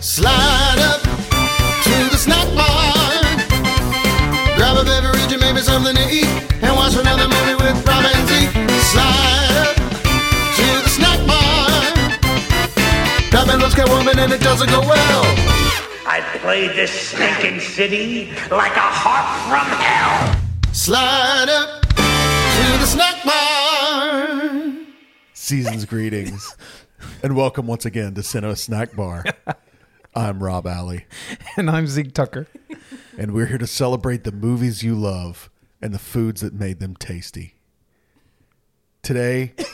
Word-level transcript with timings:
Slide 0.00 0.78
up 0.78 1.02
to 1.02 1.94
the 2.10 2.16
snack 2.16 2.46
bar. 2.54 3.18
Grab 4.54 4.76
a 4.76 4.84
beverage 4.84 5.32
and 5.32 5.40
maybe 5.40 5.60
something 5.60 5.94
to 5.96 6.06
eat. 6.08 6.28
And 6.62 6.76
watch 6.76 6.94
another 6.94 7.26
movie 7.26 7.54
with 7.54 7.86
Rob 7.86 8.04
and 8.04 8.28
Zeke. 8.28 8.52
Slide 8.92 9.56
up 9.58 9.76
to 10.54 10.66
the 10.84 10.88
snack 10.88 11.18
bar. 11.26 11.68
Batman 13.32 13.58
loves 13.58 13.74
Catwoman 13.74 14.18
and 14.22 14.32
it 14.32 14.40
doesn't 14.40 14.70
go 14.70 14.80
well. 14.80 15.22
I 16.06 16.20
played 16.40 16.70
this 16.76 16.92
stinking 16.92 17.58
city 17.58 18.30
like 18.52 18.76
a 18.76 18.80
harp 18.80 19.26
from 19.50 19.66
hell. 19.78 20.40
Slide 20.72 21.48
up 21.48 21.82
to 21.82 22.78
the 22.78 22.86
snack 22.86 23.24
bar. 23.24 24.86
Season's 25.34 25.84
greetings, 25.86 26.56
and 27.22 27.34
welcome 27.34 27.66
once 27.66 27.84
again 27.84 28.14
to 28.14 28.22
Cinema 28.22 28.54
Snack 28.54 28.94
Bar. 28.94 29.24
I'm 30.18 30.42
Rob 30.42 30.66
Alley, 30.66 31.06
And 31.56 31.70
I'm 31.70 31.86
Zeke 31.86 32.12
Tucker. 32.12 32.48
and 33.18 33.32
we're 33.32 33.46
here 33.46 33.58
to 33.58 33.68
celebrate 33.68 34.24
the 34.24 34.32
movies 34.32 34.82
you 34.82 34.96
love 34.96 35.48
and 35.80 35.94
the 35.94 35.98
foods 36.00 36.40
that 36.40 36.52
made 36.52 36.80
them 36.80 36.96
tasty. 36.96 37.54
Today, 39.02 39.52
if 39.58 39.68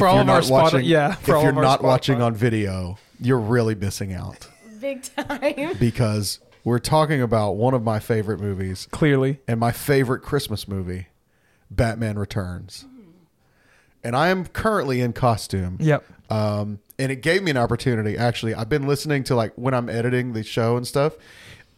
For 0.00 0.08
all 0.08 0.14
you're 0.14 0.22
of 0.22 0.28
our 0.28 0.34
not 0.38 0.44
spot- 0.44 0.62
watching, 0.72 0.84
yeah, 0.84 1.12
if 1.12 1.18
for 1.20 1.36
all 1.36 1.42
you're 1.42 1.52
of 1.52 1.58
our 1.58 1.62
not 1.62 1.82
watching 1.84 2.20
on 2.20 2.34
video, 2.34 2.98
you're 3.20 3.38
really 3.38 3.76
missing 3.76 4.12
out 4.12 4.48
Big 4.80 5.04
time. 5.04 5.76
because 5.78 6.40
we're 6.64 6.80
talking 6.80 7.22
about 7.22 7.52
one 7.52 7.72
of 7.72 7.84
my 7.84 8.00
favorite 8.00 8.40
movies 8.40 8.88
Clearly. 8.90 9.38
and 9.46 9.60
my 9.60 9.70
favorite 9.70 10.22
Christmas 10.22 10.66
movie, 10.66 11.06
Batman 11.70 12.18
Returns. 12.18 12.84
And 14.02 14.16
I 14.16 14.28
am 14.28 14.46
currently 14.46 15.00
in 15.02 15.12
costume. 15.12 15.76
Yep. 15.78 16.04
Um, 16.30 16.80
and 17.00 17.10
it 17.10 17.22
gave 17.22 17.42
me 17.42 17.50
an 17.50 17.56
opportunity. 17.56 18.16
Actually, 18.16 18.54
I've 18.54 18.68
been 18.68 18.86
listening 18.86 19.24
to 19.24 19.34
like 19.34 19.52
when 19.56 19.74
I'm 19.74 19.88
editing 19.88 20.32
the 20.34 20.42
show 20.44 20.76
and 20.76 20.86
stuff. 20.86 21.14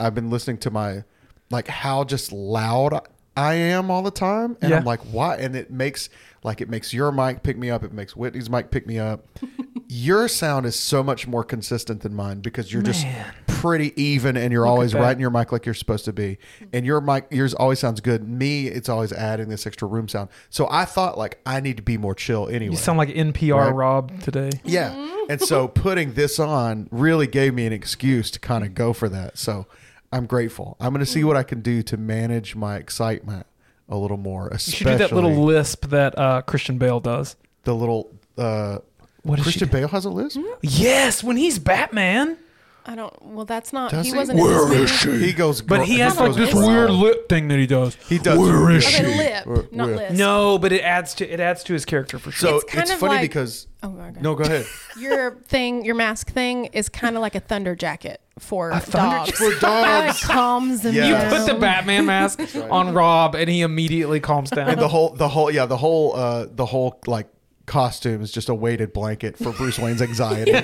I've 0.01 0.15
been 0.15 0.31
listening 0.31 0.59
to 0.59 0.71
my 0.71 1.05
like 1.51 1.69
how 1.69 2.05
just 2.05 2.33
loud 2.33 3.07
I 3.37 3.55
am 3.55 3.91
all 3.91 4.03
the 4.03 4.11
time, 4.11 4.57
and 4.61 4.71
Yeah. 4.71 4.79
I'm 4.79 4.85
like, 4.85 5.01
why? 5.01 5.37
And 5.37 5.57
it 5.57 5.71
makes 5.71 6.11
like 6.45 6.61
it 6.61 6.69
makes 6.69 6.93
your 6.93 7.13
mic 7.13 7.43
pick 7.43 7.57
me 7.57 7.71
up. 7.71 7.85
It 7.85 7.93
makes 7.93 8.17
Whitney's 8.17 8.51
mic 8.51 8.71
pick 8.71 8.87
me 8.87 8.99
up. 8.99 9.27
your 9.89 10.27
sound 10.27 10.67
is 10.67 10.75
so 10.75 11.03
much 11.03 11.27
more 11.27 11.45
consistent 11.45 12.03
than 12.03 12.15
mine 12.15 12.41
because 12.41 12.73
you're 12.73 12.83
just 12.83 13.07
pretty 13.47 13.93
even, 14.01 14.37
and 14.37 14.53
you're 14.53 14.67
always 14.67 14.93
that. 14.93 15.01
right 15.01 15.13
in 15.13 15.21
your 15.21 15.31
mic 15.31 15.53
like 15.53 15.67
you're 15.67 15.75
supposed 15.75 16.05
to 16.07 16.13
be. 16.13 16.39
And 16.73 16.85
your 16.85 17.01
mic 17.01 17.27
yours 17.31 17.55
always 17.55 17.79
sounds 17.79 18.01
good. 18.01 18.29
Me, 18.29 18.67
it's 18.67 18.89
always 18.89 19.13
adding 19.13 19.49
this 19.49 19.67
extra 19.67 19.87
room 19.87 20.09
sound. 20.09 20.31
So 20.51 20.67
I 20.71 20.85
thought 20.85 21.17
like 21.17 21.41
I 21.47 21.61
need 21.61 21.77
to 21.77 21.83
be 21.83 21.97
more 21.97 22.15
chill 22.15 22.49
anyway. 22.49 22.73
You 22.73 22.79
sound 22.79 22.99
like 22.99 23.11
NPR 23.11 23.67
Right. 23.67 23.75
Rob 23.75 24.21
today. 24.23 24.51
Yeah. 24.65 25.25
And 25.29 25.41
so 25.41 25.69
putting 25.69 26.15
this 26.15 26.41
on 26.41 26.89
really 26.91 27.27
gave 27.29 27.55
me 27.55 27.67
an 27.67 27.73
excuse 27.73 28.31
to 28.33 28.41
kind 28.41 28.65
of 28.65 28.75
go 28.75 28.93
for 28.93 29.09
that. 29.09 29.39
So 29.39 29.67
I'm 30.13 30.27
grateful. 30.27 30.77
I'm 30.81 30.93
going 30.93 31.05
to 31.05 31.11
see 31.11 31.21
mm. 31.21 31.27
what 31.27 31.37
I 31.37 31.43
can 31.43 31.63
do 31.63 31.83
to 31.85 31.97
manage 31.97 32.57
my 32.57 32.77
excitement 32.77 33.47
a 33.93 33.97
little 33.97 34.17
more, 34.17 34.49
You 34.53 34.59
should 34.59 34.87
do 34.87 34.97
that 34.99 35.13
little 35.13 35.45
lisp 35.45 35.87
that 35.91 36.19
uh, 36.19 36.43
Christian 36.43 36.79
Bale 36.79 37.01
does. 37.01 37.37
the 37.65 37.75
little 37.75 38.11
uh 38.39 38.79
What 39.23 39.37
does 39.37 39.45
Christian 39.45 39.69
she? 39.69 39.73
Bale 39.73 39.89
has 39.89 40.05
a 40.05 40.11
lisp? 40.11 40.41
Yes, 40.63 41.23
when 41.23 41.37
he's 41.37 41.59
Batman. 41.59 42.39
I 42.85 42.97
don't. 42.97 43.15
Well, 43.23 43.45
that's 43.45 43.73
not. 43.73 43.93
Does 43.93 44.07
he 44.07 44.11
he? 44.13 44.19
wasn't. 44.19 44.41
in 44.41 44.45
this 44.71 45.05
movie. 45.07 45.27
He 45.27 45.33
goes 45.33 45.63
But 45.63 45.85
he 45.87 46.01
has 46.01 46.19
like 46.19 46.31
a 46.31 46.35
this 46.35 46.53
lisp. 46.53 46.67
weird 46.69 46.91
lip 46.91 47.29
thing 47.29 47.47
that 47.49 47.59
he 47.61 47.67
does. 47.69 47.95
He 48.09 48.19
does. 48.19 48.37
Where 48.37 48.71
is 48.73 48.83
Yeah. 48.83 48.91
she? 48.91 49.03
Okay, 49.05 49.17
lip, 49.19 49.47
Where- 49.47 49.65
not 49.71 49.87
where- 49.89 49.97
list. 49.99 50.15
No, 50.17 50.59
but 50.59 50.73
it 50.73 50.81
adds 50.83 51.15
to 51.17 51.29
it 51.33 51.39
adds 51.39 51.63
to 51.65 51.75
his 51.75 51.85
character 51.85 52.19
for 52.19 52.33
sure. 52.33 52.49
So 52.49 52.55
It's 52.57 52.65
it's, 52.65 52.73
kind 52.75 52.91
of 52.91 52.99
funny 52.99 53.13
like- 53.17 53.21
because 53.23 53.69
Oh 53.85 53.91
my 53.91 54.11
god. 54.11 54.23
no, 54.23 54.35
go 54.35 54.43
ahead. 54.45 54.67
Your 54.99 55.37
thing, 55.47 55.85
your 55.85 55.95
mask 55.95 56.33
thing, 56.33 56.65
is 56.73 56.89
kind 56.89 57.15
of 57.15 57.21
like 57.23 57.35
a 57.37 57.41
thunder 57.41 57.77
jacket 57.77 58.21
for 58.39 58.73
thunder 58.79 59.27
dogs. 59.31 59.39
For 59.39 59.55
dogs. 59.61 60.21
Calms 60.25 60.81
them 60.83 60.95
Yeah. 60.95 61.07
you 61.07 61.13
down. 61.15 61.31
put 61.47 61.53
the 61.53 61.59
Batman 61.59 62.07
mask 62.07 62.41
on 62.71 62.95
Rob, 62.95 63.35
and 63.35 63.49
he 63.49 63.61
immediately 63.63 64.21
calms 64.21 64.51
down. 64.51 64.69
and 64.69 64.81
the 64.81 64.89
whole 64.89 65.11
the 65.11 65.29
whole 65.29 65.51
yeah, 65.51 65.67
the 65.67 65.77
whole 65.77 66.15
uh 66.17 66.47
the 66.51 66.67
whole 66.67 66.99
like 67.07 67.29
costume 67.67 68.23
is 68.23 68.33
just 68.33 68.49
a 68.49 68.55
weighted 68.55 68.93
blanket 68.93 69.37
for 69.39 69.53
Bruce 69.53 69.79
Wayne's 69.79 70.03
anxiety. 70.03 70.53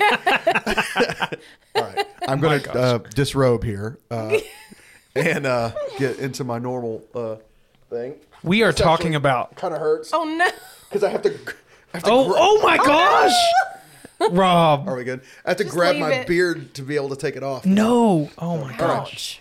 All 1.75 1.83
right. 1.83 2.05
I'm 2.27 2.39
going 2.39 2.61
to 2.61 2.71
uh, 2.73 2.97
disrobe 3.15 3.63
here 3.63 3.97
uh, 4.11 4.37
and 5.15 5.45
uh, 5.45 5.71
get 5.97 6.19
into 6.19 6.43
my 6.43 6.59
normal 6.59 7.03
uh, 7.15 7.35
thing. 7.89 8.15
we 8.43 8.63
are 8.63 8.73
talking 8.73 9.15
about. 9.15 9.55
Kind 9.55 9.73
of 9.73 9.79
hurts 9.79 10.11
oh 10.13 10.23
no. 10.25 10.47
because 10.89 11.03
I 11.03 11.09
have 11.09 11.21
to. 11.23 11.29
I 11.93 11.97
have 11.97 12.03
to 12.03 12.09
Oh, 12.11 12.25
gra- 12.27 12.35
oh 12.37 12.61
my 12.61 12.77
gosh, 12.77 13.31
Rob. 14.31 14.87
Are 14.87 14.95
we 14.95 15.03
good? 15.03 15.21
I 15.45 15.49
have 15.51 15.57
to 15.57 15.63
Just 15.63 15.75
grab 15.75 15.93
leave 15.95 16.01
my 16.01 16.11
it. 16.13 16.27
beard 16.27 16.73
to 16.75 16.81
be 16.81 16.95
able 16.95 17.09
to 17.09 17.15
take 17.15 17.35
it 17.35 17.43
off. 17.43 17.65
No. 17.65 18.29
Oh 18.37 18.57
my 18.57 18.61
All 18.63 18.67
right. 18.67 18.77
gosh. 18.77 19.39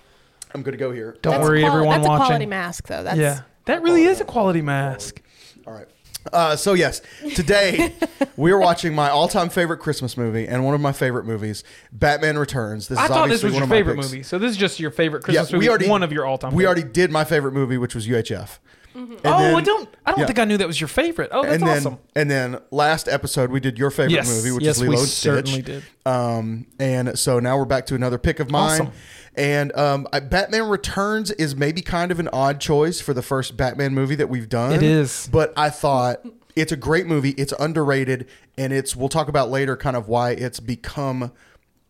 I'm 0.55 0.63
going 0.63 0.73
to 0.73 0.79
go 0.79 0.91
here. 0.93 1.17
Don't 1.23 1.33
That's 1.35 1.43
worry, 1.49 1.61
quali- 1.61 1.75
everyone 1.77 2.01
that's 2.03 2.15
a 2.15 2.17
quality 2.27 2.47
mask, 2.47 2.87
though. 2.89 3.03
That's 3.03 3.19
Yeah, 3.19 3.41
that 3.67 3.83
really 3.83 4.05
is 4.05 4.21
a 4.21 4.25
quality 4.25 4.63
mask. 4.63 5.21
All 5.67 5.75
right. 5.75 5.87
Uh, 6.33 6.57
so 6.57 6.75
yes, 6.75 7.01
today 7.35 7.95
we 8.37 8.51
are 8.51 8.59
watching 8.59 8.95
my 8.95 9.09
all-time 9.09 9.49
favorite 9.49 9.79
Christmas 9.79 10.17
movie 10.17 10.47
and 10.47 10.65
one 10.65 10.75
of 10.75 10.81
my 10.81 10.93
favorite 10.93 11.25
movies, 11.25 11.65
Batman 11.93 12.37
Returns. 12.39 12.89
This 12.89 12.99
I 12.99 13.05
is 13.05 13.09
thought 13.09 13.15
this 13.29 13.43
obviously 13.45 13.47
was 13.47 13.55
one 13.55 13.61
your 13.61 13.65
of 13.65 13.69
my 13.71 13.77
favorite 13.77 13.95
picks. 13.97 14.11
movie. 14.11 14.23
So 14.23 14.39
this 14.39 14.51
is 14.51 14.57
just 14.57 14.79
your 14.81 14.91
favorite 14.91 15.21
Yeah, 15.29 15.41
Christmas 15.43 15.63
movie. 15.69 15.89
one 15.89 16.03
of 16.03 16.13
your 16.13 16.27
all-time. 16.27 16.55
We 16.55 16.65
favorites. 16.65 16.81
already 16.83 16.93
did 16.93 17.11
my 17.11 17.25
favorite 17.25 17.53
movie, 17.53 17.79
which 17.79 17.95
was 17.95 18.07
UHF. 18.07 18.59
And 18.99 19.21
Oh, 19.25 19.39
then- 19.39 19.55
I 19.55 19.61
don't. 19.61 19.89
I 20.07 20.11
don't 20.11 20.21
yeah. 20.21 20.27
think 20.27 20.39
I 20.39 20.45
knew 20.45 20.57
that 20.57 20.67
was 20.67 20.81
your 20.81 20.89
favorite. 20.89 21.31
Oh, 21.33 21.43
that's 21.43 21.55
and 21.55 21.63
then, 21.67 21.77
awesome. 21.79 21.99
and 22.17 22.31
then 22.31 22.59
last 22.71 23.09
episode 23.09 23.51
we 23.51 23.61
did 23.61 23.79
your 23.79 23.91
favorite 23.91 24.13
Yes. 24.13 24.29
movie, 24.29 24.51
which 24.51 24.65
Yes, 24.65 24.77
is 24.77 24.83
we 24.83 24.89
Lilo 24.89 25.01
and 25.01 25.09
Stitch. 25.09 25.23
certainly 25.23 25.63
did. 25.63 25.83
Um, 26.07 26.67
and 26.81 27.19
so 27.19 27.39
now 27.41 27.57
we're 27.59 27.65
back 27.65 27.87
to 27.87 27.95
another 27.95 28.19
pick 28.19 28.41
of 28.41 28.51
mine. 28.51 28.81
Awesome. 28.83 28.93
And 29.37 29.77
um, 29.77 30.09
I- 30.13 30.21
Batman 30.21 30.69
Returns 30.69 31.31
is 31.33 31.55
maybe 31.55 31.81
kind 31.81 32.11
of 32.11 32.19
an 32.19 32.29
odd 32.33 32.61
choice 32.61 33.01
for 33.01 33.15
the 33.15 33.23
first 33.23 33.57
Batman 33.57 33.95
movie 33.95 34.17
that 34.17 34.29
we've 34.29 34.49
done. 34.49 34.73
It 34.73 34.83
is. 34.83 35.29
but 35.31 35.53
I 35.57 35.71
thought 35.71 36.21
it's 36.57 36.73
a 36.73 36.77
great 36.77 37.07
movie. 37.07 37.31
It's 37.31 37.53
underrated, 37.61 38.27
and 38.57 38.73
it's 38.73 38.97
we'll 38.97 39.09
talk 39.09 39.29
about 39.29 39.49
later 39.51 39.77
kind 39.77 39.95
of 39.97 40.09
why 40.09 40.31
it's 40.33 40.59
become 40.59 41.31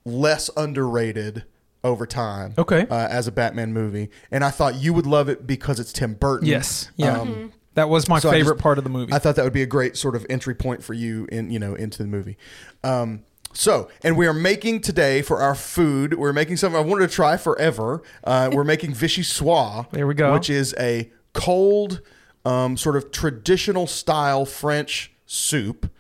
less 0.04 0.50
underrated 0.56 1.44
over 1.84 2.06
time. 2.06 2.55
Okay. 2.59 2.87
uh, 2.91 3.09
as 3.11 3.27
a 3.27 3.33
Batman 3.33 3.72
movie, 3.72 4.11
and 4.31 4.44
I 4.44 4.50
thought 4.50 4.75
you 4.77 4.93
would 4.94 5.06
love 5.06 5.28
it 5.28 5.47
because 5.47 5.78
it's 5.81 5.93
Tim 5.93 6.15
Burton. 6.15 6.49
Yes. 6.49 6.91
Yeah. 6.97 7.19
Um, 7.21 7.53
That 7.75 7.89
was 7.89 8.09
my 8.09 8.19
so 8.19 8.31
favorite 8.31 8.55
just- 8.55 8.62
part 8.62 8.78
of 8.78 8.84
the 8.84 8.91
movie. 8.91 9.12
I 9.12 9.19
thought 9.21 9.37
that 9.37 9.44
would 9.44 9.53
be 9.53 9.62
a 9.62 9.66
great 9.66 9.97
sort 9.97 10.16
of 10.16 10.27
entry 10.28 10.55
point 10.55 10.83
for 10.83 10.94
you 10.94 11.27
in 11.31 11.50
you 11.50 11.59
know 11.61 11.75
into 11.75 11.99
the 12.03 12.09
movie. 12.09 12.37
Um, 12.83 13.22
so, 13.55 13.89
and 14.03 14.16
we 14.16 14.27
are 14.27 14.34
making 14.34 14.81
today 14.83 15.22
for 15.22 15.41
our 15.41 15.55
food. 15.55 16.15
We're 16.15 16.33
making 16.34 16.56
something 16.59 16.77
I 16.78 16.83
wanted 16.84 17.09
to 17.09 17.15
try 17.15 17.37
forever. 17.37 18.03
Uh, 18.25 18.50
we're 18.53 18.65
making 18.75 18.93
vichyssoise. 18.93 19.91
There 19.91 20.06
we 20.06 20.15
go. 20.15 20.33
Which 20.34 20.50
is 20.50 20.75
a 20.78 21.10
cold, 21.33 22.00
um, 22.45 22.77
sort 22.77 22.97
of 22.97 23.10
traditional 23.10 23.87
style 23.87 24.45
French 24.45 25.12
soup. 25.25 25.91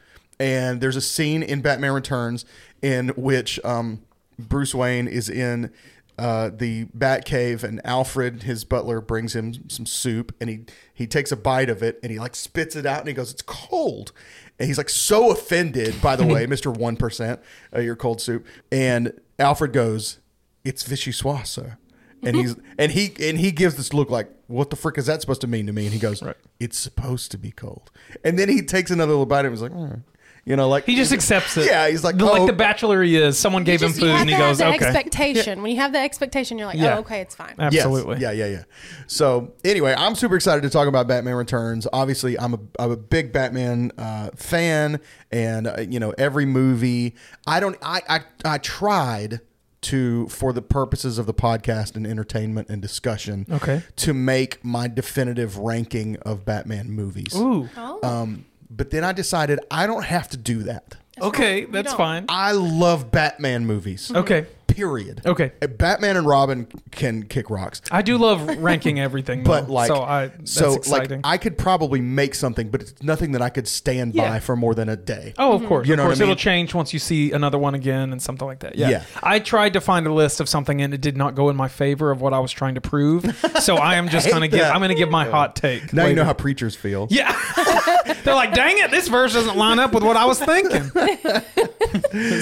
And 0.40 0.80
there's 0.80 0.96
a 0.96 1.00
scene 1.00 1.42
in 1.42 1.62
Batman 1.62 1.92
Returns 1.92 2.44
in 2.82 3.08
which 3.10 3.58
um, 3.64 4.02
Bruce 4.38 4.74
Wayne 4.74 5.08
is 5.08 5.28
in 5.28 5.72
uh, 6.18 6.50
the 6.52 6.86
Batcave, 6.86 7.62
and 7.62 7.80
Alfred, 7.84 8.42
his 8.42 8.64
butler, 8.64 9.00
brings 9.00 9.36
him 9.36 9.68
some 9.68 9.86
soup, 9.86 10.34
and 10.40 10.50
he 10.50 10.60
he 10.92 11.06
takes 11.06 11.30
a 11.30 11.36
bite 11.36 11.70
of 11.70 11.82
it, 11.82 11.98
and 12.02 12.10
he 12.10 12.18
like 12.18 12.34
spits 12.34 12.74
it 12.74 12.86
out, 12.86 13.00
and 13.00 13.08
he 13.08 13.14
goes, 13.14 13.30
"It's 13.30 13.42
cold," 13.42 14.12
and 14.58 14.66
he's 14.66 14.78
like 14.78 14.88
so 14.88 15.30
offended. 15.30 16.00
By 16.02 16.16
the 16.16 16.26
way, 16.26 16.44
Mister 16.48 16.70
One 16.70 16.96
Percent, 16.96 17.40
uh, 17.74 17.80
your 17.80 17.94
cold 17.96 18.20
soup, 18.20 18.46
and 18.72 19.12
Alfred 19.38 19.72
goes, 19.72 20.18
"It's 20.64 20.82
vichyssoise, 20.82 21.46
sir." 21.46 21.78
And 22.24 22.34
he's 22.34 22.56
and 22.78 22.90
he 22.90 23.14
and 23.20 23.38
he 23.38 23.52
gives 23.52 23.76
this 23.76 23.94
look 23.94 24.10
like, 24.10 24.28
"What 24.48 24.70
the 24.70 24.76
frick 24.76 24.98
is 24.98 25.06
that 25.06 25.20
supposed 25.20 25.40
to 25.42 25.46
mean 25.46 25.66
to 25.66 25.72
me?" 25.72 25.84
And 25.84 25.92
he 25.92 26.00
goes, 26.00 26.20
"It's 26.58 26.76
supposed 26.76 27.30
to 27.30 27.38
be 27.38 27.52
cold." 27.52 27.92
And 28.24 28.36
then 28.36 28.48
he 28.48 28.60
takes 28.62 28.90
another 28.90 29.12
little 29.12 29.26
bite, 29.26 29.44
and 29.44 29.54
he's 29.54 29.62
like, 29.62 29.70
"Mm." 29.72 30.02
"You 30.48 30.56
know, 30.56 30.68
like 30.68 30.84
he 30.86 30.96
just 30.96 31.12
accepts 31.12 31.56
it. 31.56 31.66
Yeah, 31.66 31.88
he's 31.88 32.02
like, 32.02 32.16
The- 32.16 32.24
"Oh." 32.28 32.32
like 32.32 32.46
the 32.46 32.52
bachelor 32.52 33.02
he 33.02 33.16
is. 33.16 33.38
Someone 33.38 33.64
gave 33.64 33.82
him 33.82 33.88
Just- 33.90 34.00
food, 34.00 34.06
you 34.06 34.12
have 34.12 34.20
and 34.22 34.30
he 34.30 34.34
to 34.36 34.42
have 34.42 34.50
goes, 34.50 34.58
the 34.58 34.66
"Okay, 34.68 34.84
expectation. 34.86 35.62
When 35.62 35.70
you 35.70 35.76
have 35.76 35.92
the 35.92 35.98
expectation, 35.98 36.58
you're 36.58 36.66
like, 36.66 36.78
Yeah. 36.78 36.96
oh, 36.96 37.00
okay, 37.00 37.20
it's 37.20 37.34
fine. 37.34 37.54
Yes. 37.58 37.74
absolutely." 37.74 38.18
Yeah, 38.18 38.32
yeah, 38.32 38.46
yeah. 38.46 38.62
So 39.06 39.52
anyway, 39.64 39.94
I'm 39.96 40.14
super 40.14 40.36
excited 40.36 40.62
to 40.62 40.70
talk 40.70 40.88
about 40.88 41.06
Batman 41.06 41.34
Returns. 41.34 41.86
Obviously, 41.92 42.38
I'm 42.38 42.54
a 42.54 42.58
I'm 42.78 42.90
a 42.90 42.96
big 42.96 43.32
Batman 43.32 43.92
uh, 43.98 44.30
fan, 44.36 45.00
and 45.30 45.66
uh, 45.66 45.76
you 45.88 46.00
know 46.00 46.14
every 46.18 46.46
movie. 46.46 47.14
I 47.46 47.60
don't. 47.60 47.76
I 47.82 48.00
I 48.08 48.20
I 48.44 48.58
tried 48.58 49.40
to 49.80 50.26
for 50.28 50.52
the 50.52 50.60
purposes 50.60 51.18
of 51.18 51.26
the 51.26 51.32
podcast 51.34 51.94
and 51.94 52.04
entertainment 52.04 52.68
and 52.68 52.82
discussion. 52.82 53.46
Okay. 53.48 53.82
To 53.96 54.12
make 54.12 54.64
my 54.64 54.88
definitive 54.88 55.56
ranking 55.56 56.16
of 56.22 56.44
Batman 56.44 56.90
movies. 56.90 57.32
Ooh. 57.36 57.68
Oh. 57.76 58.00
Um, 58.02 58.44
but 58.70 58.90
then 58.90 59.04
I 59.04 59.12
decided 59.12 59.60
I 59.70 59.86
don't 59.86 60.04
have 60.04 60.28
to 60.30 60.36
do 60.36 60.62
that. 60.64 60.96
Okay, 61.20 61.64
that's 61.64 61.92
fine. 61.94 62.26
I 62.28 62.52
love 62.52 63.10
Batman 63.10 63.66
movies. 63.66 64.12
Okay. 64.14 64.46
Period. 64.78 65.22
Okay. 65.26 65.50
Uh, 65.60 65.66
Batman 65.66 66.16
and 66.16 66.24
Robin 66.24 66.68
can 66.92 67.24
kick 67.24 67.50
rocks. 67.50 67.82
I 67.90 68.00
do 68.02 68.16
love 68.16 68.46
ranking 68.58 69.00
everything, 69.08 69.42
But 69.42 69.66
though, 69.66 69.72
like, 69.72 69.88
so 69.88 70.02
I 70.02 70.28
that's 70.28 70.52
so 70.52 70.78
like. 70.88 71.10
I 71.24 71.36
could 71.36 71.58
probably 71.58 72.00
make 72.00 72.36
something, 72.36 72.68
but 72.68 72.82
it's 72.82 73.02
nothing 73.02 73.32
that 73.32 73.42
I 73.42 73.48
could 73.48 73.66
stand 73.66 74.14
Yeah. 74.14 74.30
by 74.30 74.38
for 74.38 74.54
more 74.54 74.76
than 74.76 74.88
a 74.88 74.94
day. 74.96 75.34
Oh, 75.36 75.52
of 75.54 75.66
course. 75.66 75.88
You 75.88 75.94
of 75.94 75.96
know 75.96 76.04
what 76.04 76.10
course. 76.10 76.20
I 76.20 76.22
mean? 76.22 76.30
It'll 76.30 76.40
change 76.40 76.74
once 76.74 76.92
you 76.92 77.00
see 77.00 77.32
another 77.32 77.58
one 77.58 77.74
again 77.74 78.12
and 78.12 78.22
something 78.22 78.46
like 78.46 78.60
that. 78.60 78.76
Yeah. 78.76 78.88
Yeah. 78.90 79.02
I 79.20 79.40
tried 79.40 79.72
to 79.72 79.80
find 79.80 80.06
a 80.06 80.12
list 80.12 80.38
of 80.38 80.48
something 80.48 80.80
and 80.80 80.94
it 80.94 81.00
did 81.00 81.16
not 81.16 81.34
go 81.34 81.48
in 81.50 81.56
my 81.56 81.66
favor 81.66 82.12
of 82.12 82.20
what 82.20 82.32
I 82.32 82.38
was 82.38 82.52
trying 82.52 82.76
to 82.76 82.80
prove. 82.80 83.24
so 83.60 83.78
I 83.78 83.96
am 83.96 84.08
just 84.08 84.26
hate 84.26 84.30
going 84.32 84.48
to 84.48 84.56
give. 84.56 84.64
I'm 84.64 84.78
going 84.78 84.90
to 84.90 84.94
give 84.94 85.10
my 85.10 85.24
hot 85.28 85.56
take. 85.56 85.92
Now 85.92 86.06
you 86.06 86.14
know 86.14 86.24
how 86.24 86.34
preachers 86.34 86.76
feel. 86.76 87.08
Yeah. 87.10 87.36
They're 88.22 88.34
like, 88.36 88.54
dang 88.54 88.78
it, 88.78 88.92
this 88.92 89.08
verse 89.08 89.32
doesn't 89.32 89.56
line 89.56 89.80
up 89.80 89.92
with 89.92 90.04
what 90.04 90.16
I 90.16 90.24
was 90.24 90.38
thinking. 90.38 90.84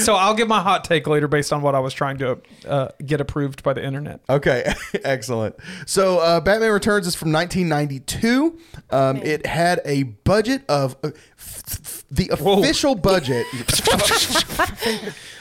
so 0.01 0.15
I'll 0.15 0.35
give 0.35 0.49
my 0.49 0.61
hot 0.61 0.85
take 0.85 1.07
later 1.07 1.29
based 1.29 1.53
on 1.53 1.63
what 1.63 1.75
I 1.75 1.79
was 1.81 1.95
trying 1.95 2.19
to 2.19 2.26
uh, 2.67 2.89
get 3.05 3.21
approved 3.21 3.63
by 3.63 3.73
the 3.73 3.85
internet. 3.85 4.21
Okay, 4.29 4.73
excellent. 5.05 5.55
So, 5.87 6.19
uh, 6.19 6.41
Batman 6.41 6.73
Returns 6.73 7.07
is 7.07 7.15
from 7.15 7.33
1992. 7.33 8.59
Um, 8.91 9.17
it 9.19 9.47
had 9.47 9.81
a 9.85 10.03
budget 10.05 10.63
of 10.69 10.97
uh, 11.03 11.11
f- 11.39 11.63
f- 11.69 12.05
the 12.11 12.29
official 12.31 12.95
budget. 13.11 13.47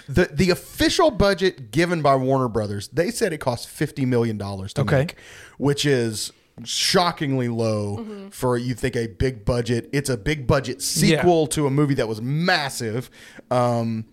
the 0.07 0.29
the 0.31 0.49
official 0.49 1.11
budget 1.11 1.71
given 1.71 2.01
by 2.01 2.15
Warner 2.15 2.47
Brothers. 2.47 2.87
They 2.89 3.11
said 3.11 3.33
it 3.33 3.39
cost 3.39 3.67
50 3.69 4.05
million 4.05 4.37
dollars 4.37 4.73
to 4.73 4.81
Okay. 4.81 4.99
make, 4.99 5.15
which 5.57 5.85
is 5.85 6.31
shockingly 6.63 7.49
low 7.49 8.29
for 8.31 8.57
you 8.57 8.73
think 8.73 8.95
a 8.95 9.07
big 9.07 9.43
budget. 9.43 9.89
It's 9.91 10.09
a 10.09 10.15
big 10.17 10.47
budget 10.47 10.81
sequel 10.81 11.47
to 11.47 11.67
a 11.67 11.69
movie 11.69 11.95
that 11.95 12.07
was 12.07 12.21
massive. 12.21 13.09
Um, 13.51 14.05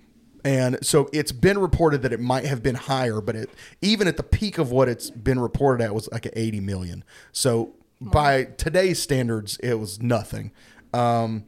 and 0.45 0.79
so 0.83 1.09
it's 1.13 1.33
been 1.33 1.59
reported 1.59 2.03
that 2.03 2.13
it 2.13 2.21
might 2.21 2.45
have 2.47 2.63
been 2.63 2.75
higher, 2.75 3.21
but 3.21 3.37
it 3.37 3.51
even 3.81 4.09
at 4.09 4.17
the 4.17 4.23
peak 4.23 4.59
of 4.59 4.71
what 4.71 4.89
it's 4.89 5.11
been 5.11 5.39
reported 5.39 5.85
at 5.85 5.95
was 5.95 6.09
like 6.11 6.27
an 6.27 6.33
80 6.35 6.61
million. 6.61 7.05
So 7.33 7.75
by 8.01 8.45
today's 8.45 9.01
standards, 9.01 9.57
it 9.63 9.75
was 9.75 10.01
nothing. 10.03 10.51
Um, 10.93 11.45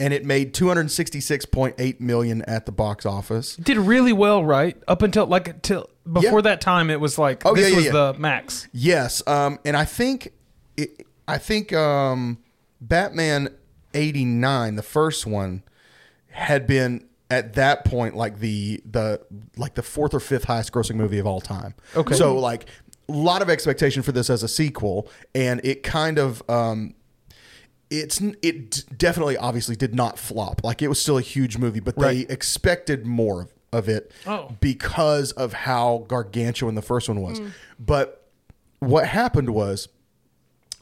and 0.00 0.12
it 0.14 0.24
made 0.24 0.54
266.8 0.54 2.00
million 2.00 2.42
at 2.42 2.66
the 2.66 2.72
box 2.72 3.04
office. 3.06 3.56
Did 3.56 3.76
really 3.76 4.12
well, 4.12 4.44
right? 4.44 4.76
Up 4.88 5.02
until 5.02 5.26
like 5.26 5.62
till 5.62 5.88
before 6.10 6.38
Yeah. 6.38 6.42
that 6.42 6.60
time, 6.60 6.90
it 6.90 7.00
was 7.00 7.18
like 7.18 7.44
Oh, 7.46 7.54
this 7.54 7.70
yeah, 7.70 7.78
yeah, 7.78 7.82
was 7.84 8.14
the 8.14 8.14
max. 8.20 8.68
Yes, 8.72 9.22
um, 9.26 9.58
and 9.64 9.76
I 9.76 9.84
think 9.84 10.32
it, 10.76 11.06
I 11.28 11.38
think 11.38 11.72
um, 11.72 12.38
Batman 12.80 13.48
'89, 13.92 14.76
the 14.76 14.82
first 14.82 15.26
one, 15.26 15.62
had 16.30 16.66
been 16.66 17.04
at 17.30 17.54
that 17.54 17.84
point 17.84 18.14
like 18.16 18.38
the 18.40 18.80
the 18.90 19.20
like 19.56 19.74
the 19.74 19.82
fourth 19.82 20.14
or 20.14 20.20
fifth 20.20 20.44
highest 20.44 20.72
grossing 20.72 20.96
movie 20.96 21.18
of 21.18 21.26
all 21.26 21.40
time. 21.40 21.74
Okay. 21.96 22.14
so 22.14 22.36
like 22.36 22.66
a 23.08 23.12
lot 23.12 23.42
of 23.42 23.50
expectation 23.50 24.02
for 24.02 24.12
this 24.12 24.30
as 24.30 24.42
a 24.42 24.48
sequel, 24.48 25.08
and 25.34 25.60
it 25.64 25.82
kind 25.82 26.18
of. 26.18 26.42
Um, 26.48 26.94
it's 27.90 28.20
it 28.42 28.84
definitely 28.98 29.36
obviously 29.36 29.76
did 29.76 29.94
not 29.94 30.18
flop 30.18 30.62
like 30.64 30.80
it 30.80 30.88
was 30.88 31.00
still 31.00 31.18
a 31.18 31.22
huge 31.22 31.58
movie 31.58 31.80
but 31.80 31.96
they 31.98 32.20
expected 32.20 33.04
more 33.06 33.42
of, 33.42 33.52
of 33.72 33.88
it 33.90 34.10
Oh. 34.26 34.56
because 34.60 35.32
of 35.32 35.52
how 35.52 36.06
gargantuan 36.08 36.74
the 36.76 36.82
first 36.82 37.08
one 37.10 37.20
was 37.20 37.42
but 37.78 38.26
what 38.80 39.06
happened 39.06 39.50
was 39.50 39.88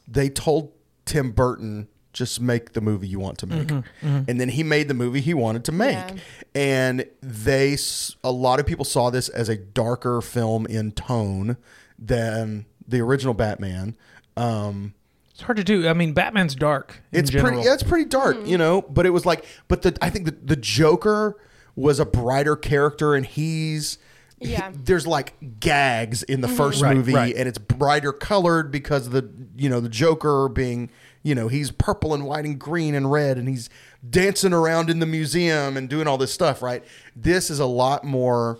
they 0.07 0.29
told 0.29 0.71
Tim 1.05 1.31
Burton 1.33 1.89
just 2.13 2.39
make 2.39 2.73
the 2.73 2.81
movie 2.81 3.07
you 3.07 3.19
want 3.19 3.39
to 3.39 3.47
make. 3.47 3.67
Mm-hmm, 3.67 4.07
mm-hmm. 4.07 4.29
And 4.29 4.39
then 4.39 4.49
he 4.49 4.63
made 4.63 4.87
the 4.87 4.93
movie 4.93 5.19
he 5.19 5.33
wanted 5.33 5.65
to 5.65 5.71
make. 5.71 5.95
Yeah. 5.95 6.15
And 6.53 7.05
they 7.21 7.75
a 8.23 8.31
lot 8.31 8.59
of 8.59 8.65
people 8.65 8.85
saw 8.85 9.09
this 9.09 9.29
as 9.29 9.49
a 9.49 9.57
darker 9.57 10.21
film 10.21 10.65
in 10.67 10.91
tone 10.91 11.57
than 11.97 12.65
the 12.87 13.01
original 13.01 13.33
Batman. 13.33 13.95
Um 14.37 14.93
It's 15.31 15.41
hard 15.41 15.57
to 15.57 15.63
do. 15.63 15.87
I 15.87 15.93
mean, 15.93 16.13
Batman's 16.13 16.55
dark. 16.55 17.01
In 17.11 17.21
it's 17.21 17.31
general. 17.31 17.53
pretty 17.53 17.67
yeah, 17.67 17.73
it's 17.73 17.83
pretty 17.83 18.05
dark, 18.05 18.37
hmm. 18.37 18.45
you 18.45 18.57
know, 18.57 18.83
but 18.83 19.05
it 19.05 19.09
was 19.09 19.25
like 19.25 19.45
but 19.67 19.81
the 19.81 19.97
I 20.01 20.09
think 20.09 20.25
the, 20.25 20.31
the 20.31 20.55
Joker 20.55 21.35
was 21.75 21.99
a 21.99 22.05
brighter 22.05 22.55
character 22.55 23.15
and 23.15 23.25
he's 23.25 23.97
he- 24.39 24.51
Yeah. 24.51 24.71
there's 24.71 25.07
like 25.07 25.33
gags 25.59 26.21
in 26.21 26.41
the 26.41 26.47
mm-hmm. 26.47 26.57
first 26.57 26.83
Right, 26.83 26.95
movie 26.95 27.13
right. 27.15 27.35
and 27.35 27.47
it's 27.47 27.57
brighter 27.57 28.11
colored 28.13 28.71
because 28.71 29.07
of 29.07 29.13
the 29.13 29.27
you 29.55 29.69
know 29.69 29.79
the 29.79 29.89
Joker 29.89 30.47
being 30.49 30.91
you 31.23 31.33
know 31.33 31.47
he's 31.47 31.71
purple 31.71 32.13
and 32.13 32.25
white 32.25 32.45
and 32.45 32.59
green 32.59 32.93
and 32.95 33.11
red 33.11 33.37
and 33.37 33.47
he's 33.47 33.69
dancing 34.09 34.53
around 34.53 34.89
in 34.89 34.99
the 34.99 35.05
museum 35.05 35.77
and 35.77 35.89
doing 35.89 36.05
all 36.07 36.17
this 36.17 36.33
stuff 36.33 36.61
right 36.61 36.83
this 37.15 37.49
is 37.49 37.59
a 37.59 37.65
lot 37.65 38.03
more 38.03 38.59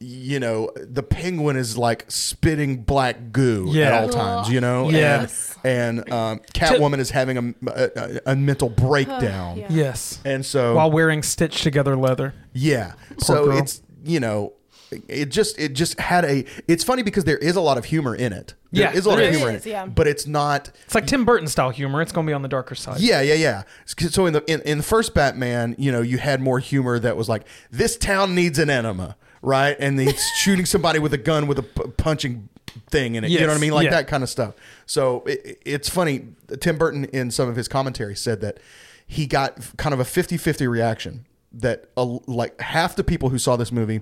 you 0.00 0.40
know 0.40 0.68
the 0.74 1.02
penguin 1.02 1.56
is 1.56 1.78
like 1.78 2.04
spitting 2.08 2.82
black 2.82 3.30
goo 3.30 3.72
at 3.80 3.92
all 3.92 4.08
times 4.08 4.50
you 4.50 4.60
know 4.60 4.90
Yes. 4.90 5.56
and, 5.62 6.00
and 6.00 6.12
um, 6.12 6.40
Catwoman 6.54 6.98
is 6.98 7.10
having 7.10 7.54
a, 7.68 7.70
a, 7.70 8.20
a 8.32 8.36
mental 8.36 8.68
breakdown 8.68 9.56
yeah. 9.58 9.66
Yes. 9.70 10.18
and 10.24 10.44
so 10.44 10.74
While 10.74 10.90
wearing 10.90 11.22
stitched 11.22 11.62
together 11.62 11.96
leather. 11.96 12.34
yeah. 12.52 12.94
so 13.18 13.44
girl. 13.46 13.58
it's 13.58 13.80
you 14.04 14.18
know, 14.18 14.54
it 15.08 15.26
just 15.30 15.58
it 15.58 15.74
just 15.74 15.98
had 16.00 16.24
a. 16.24 16.44
It's 16.68 16.84
funny 16.84 17.02
because 17.02 17.24
there 17.24 17.38
is 17.38 17.56
a 17.56 17.60
lot 17.60 17.78
of 17.78 17.84
humor 17.86 18.14
in 18.14 18.32
it. 18.32 18.54
There 18.72 18.84
Yeah, 18.84 18.92
is 18.92 19.06
a 19.06 19.08
lot 19.10 19.16
there 19.16 19.28
of 19.28 19.30
is. 19.34 19.36
humor 19.38 19.50
in 19.50 19.56
it. 19.56 19.66
yeah. 19.66 19.86
But 19.86 20.06
it's 20.06 20.26
not. 20.26 20.70
It's 20.84 20.94
like 20.94 21.06
Tim 21.06 21.24
Burton 21.24 21.46
style 21.48 21.70
humor. 21.70 22.00
It's 22.02 22.12
going 22.12 22.26
to 22.26 22.30
be 22.30 22.34
on 22.34 22.42
the 22.42 22.48
darker 22.48 22.74
side. 22.74 23.00
Yeah, 23.00 23.20
yeah, 23.20 23.34
yeah. 23.34 23.62
So 23.86 24.26
in 24.26 24.32
the 24.32 24.44
in, 24.52 24.60
in 24.62 24.78
the 24.78 24.84
first 24.84 25.14
Batman, 25.14 25.74
you 25.78 25.92
know, 25.92 26.00
you 26.02 26.18
had 26.18 26.40
more 26.40 26.58
humor 26.58 26.98
that 26.98 27.16
was 27.16 27.28
like 27.28 27.44
this 27.70 27.96
town 27.96 28.34
needs 28.34 28.58
an 28.58 28.70
enema, 28.70 29.16
right? 29.42 29.76
And 29.78 29.98
he's 30.00 30.20
shooting 30.38 30.64
somebody 30.66 30.98
with 30.98 31.12
a 31.14 31.18
gun 31.18 31.46
with 31.46 31.58
a 31.58 31.62
p- 31.62 31.90
punching 31.96 32.48
thing 32.90 33.16
in 33.16 33.24
it. 33.24 33.30
you 33.30 33.40
know 33.40 33.48
what 33.48 33.56
I 33.56 33.60
mean? 33.60 33.72
Like 33.72 33.84
yeah. 33.84 33.90
that 33.90 34.08
kind 34.08 34.22
of 34.22 34.28
stuff. 34.30 34.54
So 34.86 35.22
it, 35.26 35.60
it's 35.66 35.88
funny. 35.88 36.28
Tim 36.60 36.78
Burton 36.78 37.04
in 37.06 37.30
some 37.30 37.48
of 37.48 37.56
his 37.56 37.68
commentary 37.68 38.16
said 38.16 38.40
that 38.40 38.58
he 39.06 39.26
got 39.26 39.76
kind 39.76 39.92
of 39.92 40.00
a 40.00 40.04
50-50 40.04 40.66
reaction 40.70 41.26
that 41.52 41.84
a, 41.98 42.02
like 42.26 42.58
half 42.62 42.96
the 42.96 43.04
people 43.04 43.28
who 43.28 43.36
saw 43.38 43.56
this 43.56 43.70
movie 43.70 44.00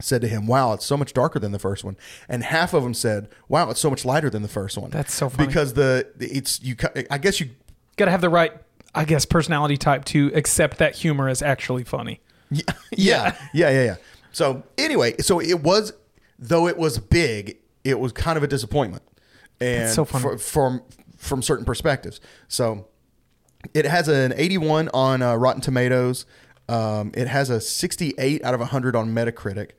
said 0.00 0.20
to 0.22 0.28
him, 0.28 0.46
"Wow, 0.46 0.72
it's 0.72 0.84
so 0.84 0.96
much 0.96 1.12
darker 1.12 1.38
than 1.38 1.52
the 1.52 1.58
first 1.58 1.84
one," 1.84 1.96
and 2.28 2.42
half 2.42 2.74
of 2.74 2.82
them 2.82 2.94
said, 2.94 3.28
"Wow, 3.48 3.70
it's 3.70 3.80
so 3.80 3.90
much 3.90 4.04
lighter 4.04 4.30
than 4.30 4.42
the 4.42 4.48
first 4.48 4.76
one." 4.76 4.90
That's 4.90 5.14
so 5.14 5.28
funny. 5.28 5.46
because 5.46 5.74
the 5.74 6.08
it's 6.18 6.60
you. 6.62 6.76
I 7.10 7.18
guess 7.18 7.40
you 7.40 7.50
Got 7.96 8.06
to 8.06 8.10
have 8.10 8.20
the 8.20 8.28
right, 8.28 8.52
I 8.94 9.04
guess, 9.04 9.24
personality 9.24 9.76
type 9.76 10.04
to 10.06 10.32
accept 10.34 10.78
that 10.78 10.96
humor 10.96 11.28
is 11.28 11.42
actually 11.42 11.84
funny. 11.84 12.20
Yeah, 12.50 12.62
yeah, 12.90 13.36
yeah, 13.52 13.70
yeah, 13.70 13.84
yeah. 13.84 13.96
So 14.32 14.64
anyway, 14.76 15.16
so 15.18 15.40
it 15.40 15.62
was 15.62 15.92
though 16.38 16.66
it 16.66 16.76
was 16.76 16.98
big, 16.98 17.58
it 17.84 18.00
was 18.00 18.12
kind 18.12 18.36
of 18.36 18.42
a 18.42 18.48
disappointment, 18.48 19.04
and 19.60 19.92
so 19.92 20.04
funny. 20.04 20.38
fr- 20.38 20.42
from 20.42 20.82
from 21.16 21.40
certain 21.40 21.64
perspectives. 21.64 22.20
So 22.48 22.88
it 23.72 23.86
has 23.86 24.08
an 24.08 24.34
81 24.36 24.90
on 24.92 25.22
uh, 25.22 25.36
Rotten 25.36 25.62
Tomatoes. 25.62 26.26
Um, 26.68 27.10
it 27.14 27.28
has 27.28 27.50
a 27.50 27.60
68 27.60 28.44
out 28.44 28.54
of 28.54 28.60
100 28.60 28.96
on 28.96 29.14
Metacritic. 29.14 29.70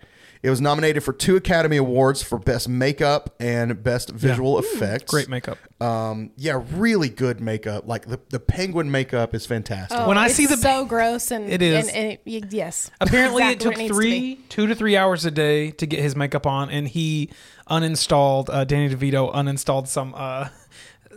It 0.44 0.52
was 0.52 0.62
nominated 0.62 1.04
for 1.04 1.12
two 1.12 1.36
Academy 1.38 1.78
Awards 1.78 2.22
for 2.22 2.38
Best 2.38 2.70
Makeup 2.70 3.34
and 3.40 3.82
Best 3.82 4.12
Visual 4.12 4.60
Effects. 4.60 5.10
Great 5.12 5.28
makeup. 5.28 5.58
Um, 5.82 6.30
yeah, 6.38 6.62
really 6.74 7.10
good 7.10 7.42
makeup. 7.42 7.88
Like 7.88 8.06
the, 8.06 8.20
the 8.30 8.40
penguin 8.40 8.92
makeup 8.92 9.34
is 9.34 9.48
fantastic. 9.48 9.98
Oh, 10.00 10.08
When 10.08 10.20
I 10.20 10.28
it's 10.28 10.36
see 10.36 10.46
the- 10.46 10.58
so 10.58 10.86
gross 10.86 11.32
and 11.32 11.50
It 11.52 11.64
is. 11.64 11.88
and, 11.88 11.98
and 11.98 12.20
it, 12.26 12.54
yes. 12.54 12.92
Apparently, 13.02 13.42
Exactly 13.42 13.54
it 13.54 13.66
what 13.70 13.72
took 13.74 13.78
needs 13.80 13.90
to 13.92 13.96
three, 13.96 14.36
two 14.50 14.68
to 14.68 14.76
three 14.76 14.96
hours 14.96 15.26
a 15.26 15.32
day 15.32 15.72
to 15.72 15.88
get 15.88 16.00
his 16.00 16.16
makeup 16.16 16.46
on, 16.46 16.70
and 16.70 16.88
he 16.90 17.32
uninstalled. 17.68 18.50
Uh, 18.52 18.64
Danny 18.66 18.94
DeVito 18.94 19.34
uninstalled 19.34 19.88
some 19.88 20.14
uh, 20.16 20.50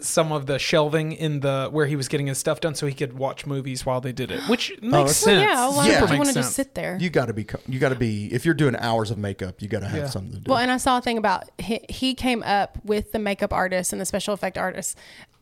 some 0.00 0.32
of 0.32 0.46
the 0.46 0.58
shelving 0.58 1.12
in 1.12 1.40
the 1.40 1.68
where 1.70 1.86
he 1.86 1.96
was 1.96 2.08
getting 2.08 2.26
his 2.26 2.38
stuff 2.38 2.60
done, 2.60 2.74
so 2.74 2.86
he 2.86 2.94
could 2.94 3.12
watch 3.18 3.46
movies 3.46 3.84
while 3.86 4.00
they 4.00 4.12
did 4.12 4.30
it, 4.30 4.40
which 4.48 4.70
makes 4.82 4.92
that's- 4.92 5.16
sense. 5.16 5.26
Well, 5.26 5.40
yeah. 5.48 5.76
Why 5.76 5.88
Yeah. 5.88 6.00
would 6.00 6.10
you 6.10 6.16
makes 6.16 6.18
want 6.18 6.28
to 6.28 6.34
just 6.34 6.54
sit 6.54 6.74
there? 6.74 6.96
You 7.00 7.10
got 7.10 7.26
to 7.26 7.32
be. 7.32 7.46
You 7.66 7.78
got 7.78 7.90
to 7.90 7.94
be. 7.96 8.32
If 8.32 8.44
you're 8.44 8.54
doing 8.54 8.76
hours 8.76 9.10
of 9.10 9.18
makeup, 9.18 9.60
you 9.62 9.68
got 9.68 9.80
to 9.80 9.88
have 9.88 9.98
Yeah. 9.98 10.06
something 10.08 10.32
to 10.32 10.38
do. 10.38 10.50
Well, 10.50 10.58
and 10.58 10.70
I 10.70 10.76
saw 10.76 10.98
a 10.98 11.00
thing 11.00 11.18
about 11.18 11.44
he, 11.58 11.80
he 11.88 12.14
came 12.14 12.42
up 12.42 12.78
with 12.84 13.12
the 13.12 13.18
makeup 13.18 13.52
artist 13.52 13.92
and 13.92 14.00
the 14.00 14.06
special 14.06 14.34
effect 14.34 14.56
artist 14.58 14.96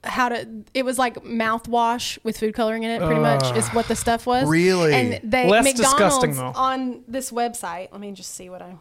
how 0.04 0.28
to 0.28 0.46
it 0.72 0.84
was 0.84 0.98
like 0.98 1.16
mouthwash 1.24 2.16
with 2.22 2.38
food 2.38 2.54
coloring 2.54 2.84
in 2.84 2.90
it 2.90 3.00
pretty 3.00 3.20
much 3.20 3.56
is 3.56 3.66
what 3.70 3.88
the 3.88 3.96
stuff 3.96 4.24
was 4.24 4.46
Really? 4.48 4.92
and 4.94 5.20
they 5.30 5.48
Less 5.48 5.64
McDonald's 5.64 5.80
disgusting, 5.80 6.34
though. 6.34 6.52
on 6.54 7.02
this 7.08 7.30
website 7.32 7.88
let 7.90 8.00
me 8.00 8.12
just 8.12 8.32
see 8.34 8.48
what 8.48 8.62
I 8.62 8.76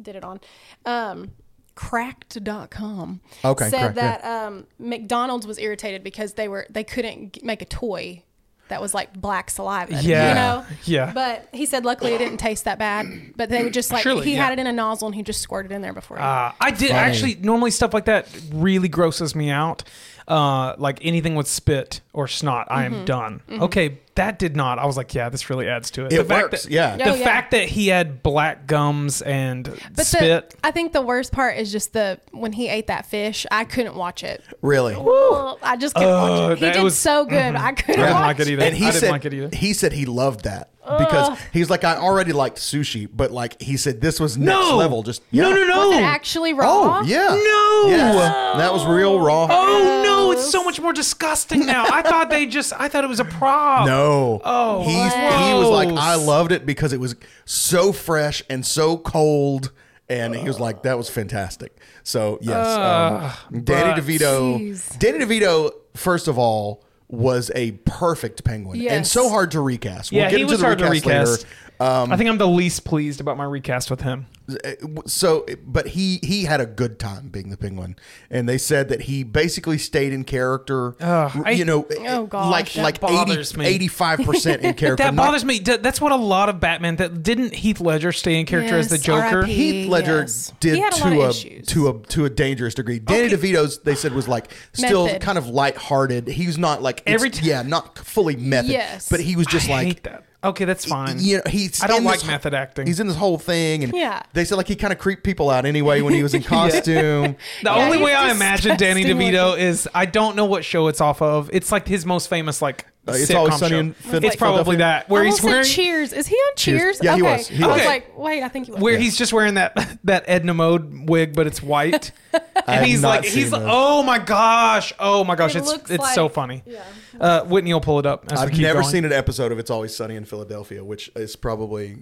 did 0.00 0.14
it 0.14 0.22
on 0.22 0.38
um 0.86 1.32
cracked.com 1.80 3.20
Okay, 3.44 3.68
said 3.68 3.94
Cracked, 3.94 3.96
yeah. 3.96 4.18
that 4.18 4.24
um 4.46 4.66
McDonald's 4.78 5.46
was 5.46 5.58
irritated 5.58 6.02
because 6.04 6.34
they 6.34 6.48
were 6.48 6.66
they 6.70 6.84
couldn't 6.84 7.42
make 7.42 7.62
a 7.62 7.64
toy 7.64 8.22
that 8.68 8.80
was 8.80 8.94
like 8.94 9.12
black 9.20 9.50
saliva 9.50 9.94
Yeah, 10.00 10.28
you 10.28 10.34
know 10.34 10.66
yeah. 10.84 11.12
but 11.12 11.48
he 11.52 11.66
said 11.66 11.84
luckily 11.84 12.14
it 12.14 12.18
didn't 12.18 12.36
taste 12.38 12.64
that 12.66 12.78
bad 12.78 13.06
but 13.36 13.48
they 13.48 13.64
would 13.64 13.72
just 13.72 13.90
like 13.90 14.02
Surely, 14.02 14.24
he 14.24 14.34
yeah. 14.34 14.44
had 14.44 14.52
it 14.52 14.60
in 14.60 14.66
a 14.68 14.72
nozzle 14.72 15.08
and 15.08 15.14
he 15.14 15.22
just 15.22 15.40
squirted 15.40 15.72
in 15.72 15.82
there 15.82 15.92
before 15.92 16.18
he 16.18 16.22
Uh, 16.22 16.52
I 16.60 16.70
did 16.70 16.92
actually. 16.92 17.34
Normally, 17.36 17.70
stuff 17.72 17.92
like 17.92 18.04
that 18.04 18.28
really 18.52 18.88
grosses 18.88 19.34
me 19.34 19.50
out. 19.50 19.82
Uh, 20.28 20.76
like 20.78 21.00
anything 21.04 21.34
with 21.34 21.48
spit 21.48 22.00
or 22.12 22.28
snot, 22.28 22.68
I 22.70 22.84
Mm-hmm. 22.84 22.94
am 22.94 23.04
done. 23.04 23.42
Okay, 23.50 23.98
that 24.20 24.38
did 24.38 24.56
not. 24.56 24.78
I 24.78 24.86
was 24.86 24.96
like, 24.96 25.14
yeah, 25.14 25.28
this 25.28 25.50
really 25.50 25.68
adds 25.68 25.90
to 25.92 26.06
it. 26.06 26.12
It 26.12 26.18
the 26.18 26.24
fact 26.24 26.42
works, 26.52 26.62
that- 26.64 26.72
yeah. 26.72 26.96
The 26.96 27.10
Oh, 27.10 27.14
yeah. 27.14 27.24
fact 27.24 27.50
that 27.50 27.68
he 27.68 27.88
had 27.88 28.22
black 28.22 28.66
gums 28.66 29.20
and 29.22 29.64
But 29.94 30.06
spit. 30.06 30.50
the, 30.50 30.56
I 30.62 30.70
think 30.70 30.92
the 30.92 31.02
worst 31.02 31.32
part 31.32 31.56
is 31.56 31.72
just 31.72 31.92
the 31.92 32.18
when 32.32 32.52
he 32.52 32.68
ate 32.68 32.86
that 32.86 33.06
fish. 33.06 33.46
I 33.50 33.64
couldn't 33.64 33.96
watch 33.96 34.22
it. 34.22 34.42
Really. 34.62 34.94
Well, 34.96 35.58
I 35.62 35.76
just 35.76 35.94
couldn't 35.94 36.08
Uh, 36.08 36.48
watch 36.48 36.62
it. 36.62 36.64
He 36.66 36.72
did 36.72 36.82
was- 36.82 36.98
so 36.98 37.24
good. 37.24 37.54
I 37.56 37.72
couldn't 37.72 38.00
I 38.00 38.04
didn't 38.06 38.14
watch 38.14 38.22
like 38.38 38.40
it 38.40 38.48
either. 38.52 38.62
And 38.64 38.74
he 38.76 38.84
I 38.84 38.90
didn't 38.90 39.00
said 39.00 39.10
like 39.10 39.24
it 39.24 39.34
either. 39.34 39.56
he 39.56 39.72
said 39.72 39.92
he 39.92 40.06
loved 40.06 40.44
that 40.44 40.70
because 40.98 41.38
he's 41.52 41.68
like 41.70 41.84
I 41.84 41.96
already 41.96 42.32
liked 42.32 42.56
sushi, 42.58 43.08
but 43.12 43.30
like 43.30 43.60
he 43.60 43.76
said 43.76 44.00
this 44.00 44.18
was 44.18 44.36
next 44.38 44.68
No. 44.68 44.76
level. 44.76 45.02
Just 45.02 45.22
No, 45.32 45.48
yeah. 45.48 45.54
no, 45.54 45.66
no. 45.66 45.88
Was 45.90 45.98
it 45.98 46.02
actually 46.02 46.52
raw? 46.54 47.00
Oh 47.00 47.02
yeah. 47.04 47.28
No. 47.28 47.90
Yes. 47.96 48.56
That 48.58 48.72
was 48.72 48.84
real 48.86 49.20
raw. 49.20 49.46
Oh 49.50 50.02
no, 50.04 50.32
it's 50.32 50.50
so 50.50 50.64
much 50.64 50.80
more 50.80 50.92
disgusting 50.92 51.66
now. 51.66 51.84
I 51.84 52.02
thought 52.02 52.30
they 52.30 52.46
just 52.46 52.72
I 52.78 52.88
thought 52.88 53.04
it 53.04 53.08
was 53.08 53.20
a 53.20 53.24
prop. 53.24 53.86
No. 53.86 54.40
Oh, 54.44 54.82
He's, 54.82 55.12
he 55.12 55.54
was 55.54 55.68
like, 55.68 55.88
gross. 55.88 56.00
I 56.00 56.14
loved 56.16 56.52
it 56.52 56.64
because 56.66 56.92
it 56.92 57.00
was 57.00 57.14
so 57.44 57.92
fresh 57.92 58.42
and 58.48 58.64
so 58.66 58.96
cold. 58.96 59.72
And 60.08 60.34
he 60.34 60.44
was 60.44 60.58
like, 60.58 60.82
that 60.82 60.96
was 60.98 61.08
fantastic. 61.08 61.76
So, 62.02 62.38
yes. 62.42 62.66
um, 62.66 63.60
Danny 63.62 64.00
DeVito. 64.00 64.58
Jeez. 64.58 64.98
Danny 64.98 65.24
DeVito, 65.24 65.70
first 65.94 66.26
of 66.26 66.36
all, 66.36 66.82
was 67.10 67.50
a 67.54 67.72
perfect 67.84 68.44
penguin 68.44 68.86
and 68.88 69.06
so 69.06 69.28
hard 69.28 69.50
to 69.52 69.60
recast. 69.60 70.12
We'll 70.12 70.22
Yeah, 70.22 70.30
get 70.30 70.36
he 70.36 70.42
into 70.42 70.52
was 70.52 70.60
the 70.60 70.66
hard 70.66 70.78
to 70.78 70.88
recast 70.88 71.44
later. 71.44 71.54
Recast. 71.80 72.12
I 72.12 72.16
think 72.16 72.30
I'm 72.30 72.38
the 72.38 72.46
least 72.48 72.84
pleased 72.84 73.20
about 73.20 73.36
my 73.36 73.44
recast 73.44 73.90
with 73.90 74.02
him. 74.02 74.26
Uh, 74.50 74.72
so 75.06 75.46
but 75.64 75.86
he 75.88 76.18
he 76.24 76.42
had 76.44 76.60
a 76.60 76.66
good 76.66 76.98
time 76.98 77.28
being 77.28 77.50
the 77.50 77.56
penguin 77.56 77.94
and 78.32 78.48
they 78.48 78.58
said 78.58 78.88
that 78.88 79.02
he 79.02 79.22
basically 79.22 79.78
stayed 79.78 80.12
in 80.12 80.24
character 80.24 80.96
Ugh, 81.00 81.42
I- 81.46 81.52
you 81.52 81.64
know 81.64 81.86
Oh, 81.88 82.24
eh, 82.24 82.26
gosh. 82.26 82.50
like 82.50 82.72
That 82.72 82.82
like 82.82 83.00
bothers 83.00 83.56
me. 83.56 83.78
85% 83.88 84.58
in 84.62 84.74
character 84.74 84.96
That 84.96 85.14
not- 85.14 85.26
bothers 85.26 85.44
me. 85.44 85.60
That's 85.60 86.00
what 86.00 86.10
a 86.10 86.16
lot 86.16 86.48
of 86.48 86.58
Batman. 86.58 86.96
That 86.96 87.22
didn't 87.22 87.54
Heath 87.54 87.80
Ledger 87.80 88.10
stay 88.10 88.40
in 88.40 88.46
character 88.46 88.76
as 88.76 88.88
the 88.88 88.98
Joker. 88.98 89.36
R.I.P. 89.38 89.52
Heath 89.52 89.88
Ledger 89.88 90.20
Yes. 90.22 90.52
did 90.58 90.74
He 90.74 90.80
had 90.80 90.94
a 90.94 90.96
to 90.96 91.28
a 91.28 91.62
to 91.62 91.88
a 91.88 91.98
to 92.08 92.24
a 92.24 92.30
dangerous 92.30 92.74
degree. 92.74 92.98
Danny 92.98 93.32
Okay. 93.32 93.36
DeVito's 93.36 93.78
they 93.82 93.94
said 93.94 94.12
was 94.14 94.26
like 94.26 94.50
still 94.72 95.06
Method. 95.06 95.22
kind 95.22 95.38
of 95.38 95.46
lighthearted. 95.46 96.26
He's 96.26 96.58
not 96.58 96.82
like 96.82 97.04
Every 97.06 97.30
t- 97.30 97.48
yeah, 97.48 97.62
not 97.62 97.98
fully 97.98 98.34
method. 98.34 98.72
Yes. 98.72 99.08
but 99.08 99.20
he 99.20 99.36
was 99.36 99.46
just 99.46 99.68
I 99.68 99.72
like 99.72 99.86
hate 99.86 100.02
that. 100.02 100.24
Okay, 100.42 100.64
that's 100.64 100.84
fine. 100.86 101.16
You 101.18 101.36
know, 101.36 101.42
he's 101.50 101.82
I 101.82 101.86
don't 101.86 101.98
in 101.98 102.04
like 102.04 102.20
this- 102.20 102.26
method 102.26 102.54
acting. 102.54 102.86
He's 102.86 102.98
in 102.98 103.06
this 103.08 103.16
whole 103.16 103.36
thing, 103.38 103.84
and 103.84 103.92
Yeah. 103.94 104.22
they 104.32 104.44
said 104.46 104.56
like 104.56 104.68
he 104.68 104.76
kind 104.76 104.92
of 104.92 104.98
creeped 104.98 105.22
people 105.22 105.50
out 105.50 105.66
anyway 105.66 106.00
when 106.00 106.14
he 106.14 106.22
was 106.22 106.32
in 106.34 106.42
costume. 106.56 107.32
The 107.32 107.36
Yeah, 107.64 107.74
only 107.74 107.98
he's 107.98 108.04
way 108.06 108.14
I 108.14 108.30
imagine 108.30 108.76
Danny 108.78 109.02
disgusting 109.02 109.32
DeVito 109.34 109.50
looking. 109.50 109.66
is 109.66 109.88
I 109.94 110.06
don't 110.06 110.36
know 110.36 110.46
what 110.46 110.64
show 110.64 110.88
it's 110.88 111.00
off 111.00 111.20
of. 111.20 111.50
It's 111.52 111.70
like 111.70 111.86
his 111.86 112.06
most 112.06 112.28
famous 112.28 112.62
like 112.62 112.86
Uh, 113.10 113.14
It's 113.16 113.30
sitcom 113.30 113.36
Always 113.36 113.56
Sunny 113.58 113.70
show. 113.70 113.78
in 113.80 113.92
Phil- 113.94 114.24
It's 114.24 114.36
probably 114.36 114.76
that 114.76 115.08
where 115.08 115.22
I 115.22 115.26
he's 115.26 115.34
almost 115.42 115.44
wearing 115.44 115.64
Cheers. 115.66 116.12
Is 116.12 116.26
he 116.26 116.34
on 116.36 116.52
Cheers. 116.56 116.80
Cheers? 116.80 117.00
Yeah, 117.02 117.16
he 117.16 117.22
okay. 117.22 117.36
was. 117.36 117.48
He 117.48 117.62
I 117.62 117.66
was 117.66 117.76
was. 117.76 117.84
like, 117.86 118.18
wait, 118.18 118.42
I 118.42 118.48
think 118.48 118.66
he 118.66 118.72
was. 118.72 118.80
where 118.80 118.98
he's 118.98 119.16
just 119.16 119.32
wearing 119.32 119.54
that 119.54 119.98
that 120.04 120.24
Edna 120.26 120.54
Mode 120.54 121.08
wig, 121.08 121.34
but 121.34 121.46
it's 121.46 121.62
white. 121.62 122.12
have 122.32 122.42
and 122.66 122.86
he's 122.86 123.02
not 123.02 123.08
like, 123.08 123.24
seen 123.24 123.38
he's 123.42 123.50
those. 123.50 123.62
oh 123.64 124.02
my 124.02 124.18
gosh, 124.18 124.92
oh 124.98 125.24
my 125.24 125.34
gosh, 125.34 125.54
It 125.54 125.58
it's 125.58 125.68
looks 125.68 125.90
it's 125.90 126.14
so 126.14 126.24
like- 126.24 126.32
funny. 126.34 126.62
yeah. 126.66 126.82
Uh, 127.20 127.44
Whitney 127.44 127.72
will 127.74 127.80
pull 127.80 127.98
it 127.98 128.06
up. 128.06 128.24
As 128.32 128.38
we 128.40 128.44
I've 128.44 128.50
keep 128.52 128.60
never 128.62 128.80
going. 128.80 128.92
seen 128.92 129.04
an 129.04 129.12
episode 129.12 129.52
of 129.52 129.58
It's 129.58 129.70
Always 129.70 129.94
Sunny 129.94 130.16
in 130.16 130.24
Philadelphia, 130.24 130.82
which 130.82 131.10
is 131.16 131.36
probably 131.36 131.98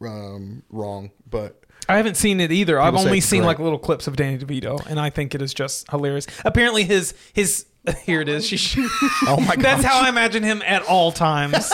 um, 0.00 0.62
wrong, 0.70 1.10
but 1.28 1.62
I 1.88 1.96
haven't 1.96 2.16
seen 2.16 2.38
it 2.40 2.52
either. 2.52 2.78
I've 2.80 2.94
say 2.94 3.00
only 3.06 3.18
it's 3.18 3.26
seen 3.26 3.40
great. 3.40 3.46
like 3.48 3.58
little 3.60 3.78
clips 3.78 4.06
of 4.06 4.16
Danny 4.16 4.36
DeVito, 4.38 4.84
and 4.86 5.00
I 5.00 5.08
think 5.10 5.34
it 5.34 5.40
is 5.40 5.54
just 5.54 5.90
hilarious. 5.90 6.26
Apparently, 6.44 6.84
his 6.84 7.14
his 7.32 7.64
here 8.04 8.20
it 8.20 8.28
is. 8.28 8.46
She, 8.46 8.56
Oh 9.26 9.38
my 9.40 9.56
god. 9.56 9.64
That's 9.64 9.84
how 9.84 10.00
I 10.00 10.08
imagine 10.08 10.42
him 10.42 10.62
at 10.66 10.82
all 10.82 11.12
times. 11.12 11.68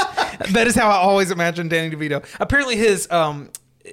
that 0.50 0.66
is 0.66 0.74
how 0.74 0.88
I 0.90 0.96
always 0.96 1.30
imagine 1.30 1.68
Danny 1.68 1.94
DeVito. 1.94 2.24
Apparently, 2.40 2.76
his 2.76 3.10
um 3.10 3.50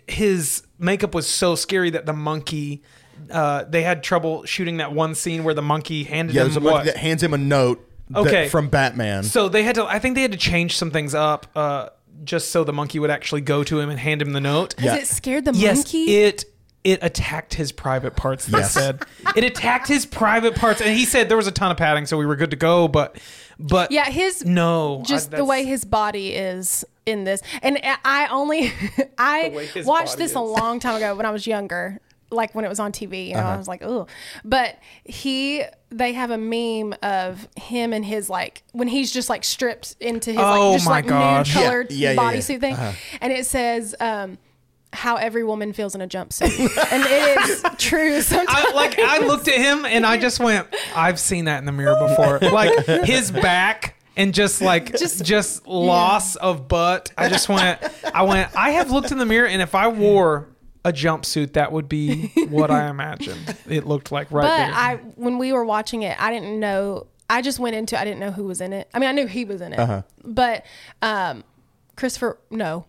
his 0.08 0.64
makeup 0.80 1.14
was 1.14 1.28
so 1.28 1.56
scary 1.56 1.90
that 1.92 2.06
the 2.06 2.14
monkey. 2.14 2.82
Uh, 3.30 3.64
they 3.66 3.84
had 3.84 4.02
trouble 4.04 4.44
shooting 4.46 4.78
that 4.78 4.94
one 4.94 5.14
scene 5.14 5.44
where 5.44 5.54
the 5.54 5.62
monkey 5.62 6.04
handed 6.04 6.36
yeah, 6.36 6.42
him 6.42 6.48
there's 6.48 6.58
a 6.58 6.60
what? 6.60 6.74
monkey 6.74 6.90
that 6.90 6.98
hands 6.98 7.22
him 7.22 7.34
a 7.36 7.38
note 7.38 7.88
that- 8.10 8.20
Okay. 8.20 8.50
from 8.50 8.68
Batman. 8.68 9.24
So 9.24 9.48
they 9.48 9.62
had 9.64 9.76
to. 9.76 9.86
I 9.86 10.00
think 10.00 10.16
they 10.16 10.24
had 10.24 10.32
to 10.32 10.38
change 10.40 10.76
some 10.76 10.90
things 10.90 11.14
up, 11.14 11.46
uh, 11.56 11.90
just 12.24 12.50
so 12.50 12.64
the 12.64 12.74
monkey 12.74 12.98
would 13.00 13.12
actually 13.12 13.42
go 13.42 13.64
to 13.64 13.80
him 13.80 13.90
and 13.92 14.00
hand 14.00 14.22
him 14.24 14.34
the 14.34 14.42
note. 14.42 14.74
Has 14.80 14.86
Yeah. 14.86 14.96
it 14.96 15.08
scared 15.08 15.46
the 15.46 15.54
Yes, 15.54 15.78
monkey? 15.78 16.16
it 16.18 16.46
it 16.84 17.00
attacked 17.04 17.54
his 17.54 17.72
private 17.72 18.16
parts. 18.16 18.46
They 18.48 18.60
Yes. 18.60 18.72
said 18.74 19.02
it 19.36 19.44
attacked 19.44 19.88
his 19.88 20.06
private 20.06 20.56
parts, 20.56 20.82
and 20.82 20.96
he 20.98 21.06
said 21.06 21.30
there 21.30 21.38
was 21.38 21.48
a 21.48 21.52
ton 21.52 21.72
of 21.72 21.78
padding, 21.78 22.06
so 22.06 22.18
we 22.18 22.26
were 22.26 22.36
good 22.36 22.52
to 22.52 22.58
go. 22.58 22.88
But 22.88 23.18
but 23.60 23.92
yeah, 23.92 24.06
his 24.10 24.44
no, 24.46 25.04
just 25.06 25.34
I- 25.34 25.38
the 25.38 25.46
way 25.46 25.64
his 25.66 25.86
body 25.86 26.34
is 26.34 26.84
in 27.06 27.24
this. 27.24 27.42
And 27.62 27.80
I 28.06 28.28
only 28.32 28.72
I 29.18 29.70
watched 29.86 30.14
body 30.14 30.24
this 30.24 30.34
a 30.36 30.40
long 30.42 30.80
time 30.80 30.96
ago 30.96 31.16
when 31.16 31.26
I 31.26 31.32
was 31.32 31.46
younger, 31.46 32.00
like 32.32 32.56
when 32.56 32.66
it 32.66 32.70
was 32.70 32.80
on 32.80 32.92
TV. 32.92 33.28
You 33.28 33.34
know, 33.36 33.42
Uh-huh. 33.42 33.50
I 33.54 33.58
was 33.58 33.68
like, 33.68 33.84
oh. 33.84 34.08
But 34.44 34.78
he, 35.04 35.64
they 35.90 36.14
have 36.14 36.32
a 36.32 36.38
meme 36.38 36.96
of 37.04 37.48
him 37.58 37.94
and 37.94 38.04
his 38.06 38.30
like 38.30 38.64
when 38.72 38.88
he's 38.88 39.12
just 39.12 39.30
like 39.30 39.44
stripped 39.44 39.96
into 40.00 40.32
his 40.32 40.40
Oh 40.40 40.70
like 40.70 40.74
just 40.78 40.86
my 40.88 40.92
like 40.94 41.08
gosh. 41.08 41.56
nude 41.56 41.64
colored 41.64 41.92
Yeah, 41.92 42.12
yeah, 42.12 42.22
yeah, 42.22 42.32
yeah. 42.32 42.38
bodysuit 42.40 42.60
thing, 42.60 42.74
Uh-huh. 42.74 42.92
and 43.22 43.32
it 43.34 43.46
says. 43.46 43.94
um 44.00 44.40
how 44.94 45.16
every 45.16 45.44
woman 45.44 45.74
feels 45.74 45.96
in 45.96 46.02
a 46.02 46.08
jumpsuit, 46.08 46.50
and 46.92 47.04
it 47.06 47.50
is 47.50 47.64
true. 47.78 48.22
Sometimes, 48.22 48.50
I, 48.70 48.72
like 48.74 49.00
I 49.00 49.20
looked 49.26 49.48
at 49.48 49.56
him 49.56 49.86
and 49.86 50.06
I 50.06 50.18
just 50.18 50.40
went, 50.40 50.68
I've 50.96 51.20
seen 51.20 51.46
that 51.46 51.60
in 51.60 51.66
the 51.66 51.72
mirror 51.72 51.98
before. 52.08 52.40
Like 52.52 52.86
his 53.06 53.32
back 53.32 53.96
and 54.18 54.34
just 54.34 54.62
like 54.62 54.98
just 54.98 55.24
just 55.24 55.66
loss 55.68 56.36
of 56.36 56.68
butt. 56.68 57.12
I 57.18 57.30
just 57.30 57.48
went 57.48 57.80
I 58.14 58.24
went, 58.24 58.54
I 58.56 58.72
have 58.72 58.92
looked 58.92 59.12
in 59.12 59.18
the 59.18 59.26
mirror 59.26 59.48
and 59.48 59.62
if 59.62 59.74
I 59.76 59.88
wore 59.88 60.50
a 60.84 60.92
jumpsuit, 60.92 61.54
that 61.54 61.72
would 61.72 61.88
be 61.88 62.28
what 62.50 62.70
I 62.72 62.90
imagined 62.90 63.56
it 63.70 63.86
looked 63.86 64.12
like 64.12 64.32
right 64.32 64.42
But 64.42 64.58
there. 64.58 64.74
I, 64.74 64.96
when 65.16 65.38
we 65.38 65.54
were 65.54 65.64
watching 65.64 66.02
it, 66.04 66.20
I 66.22 66.32
didn't 66.32 66.60
know. 66.60 67.08
I 67.30 67.42
just 67.42 67.60
went 67.60 67.76
into. 67.78 67.98
I 67.98 68.04
didn't 68.04 68.20
know 68.20 68.32
who 68.32 68.44
was 68.46 68.60
in 68.60 68.74
it. 68.74 68.90
I 68.94 69.00
mean, 69.00 69.08
I 69.08 69.14
knew 69.14 69.26
he 69.28 69.46
was 69.46 69.62
in 69.62 69.72
it, 69.74 69.80
Uh-huh. 69.80 70.02
but 70.26 70.66
um, 71.02 71.44
Christopher, 71.96 72.38
no, 72.50 72.86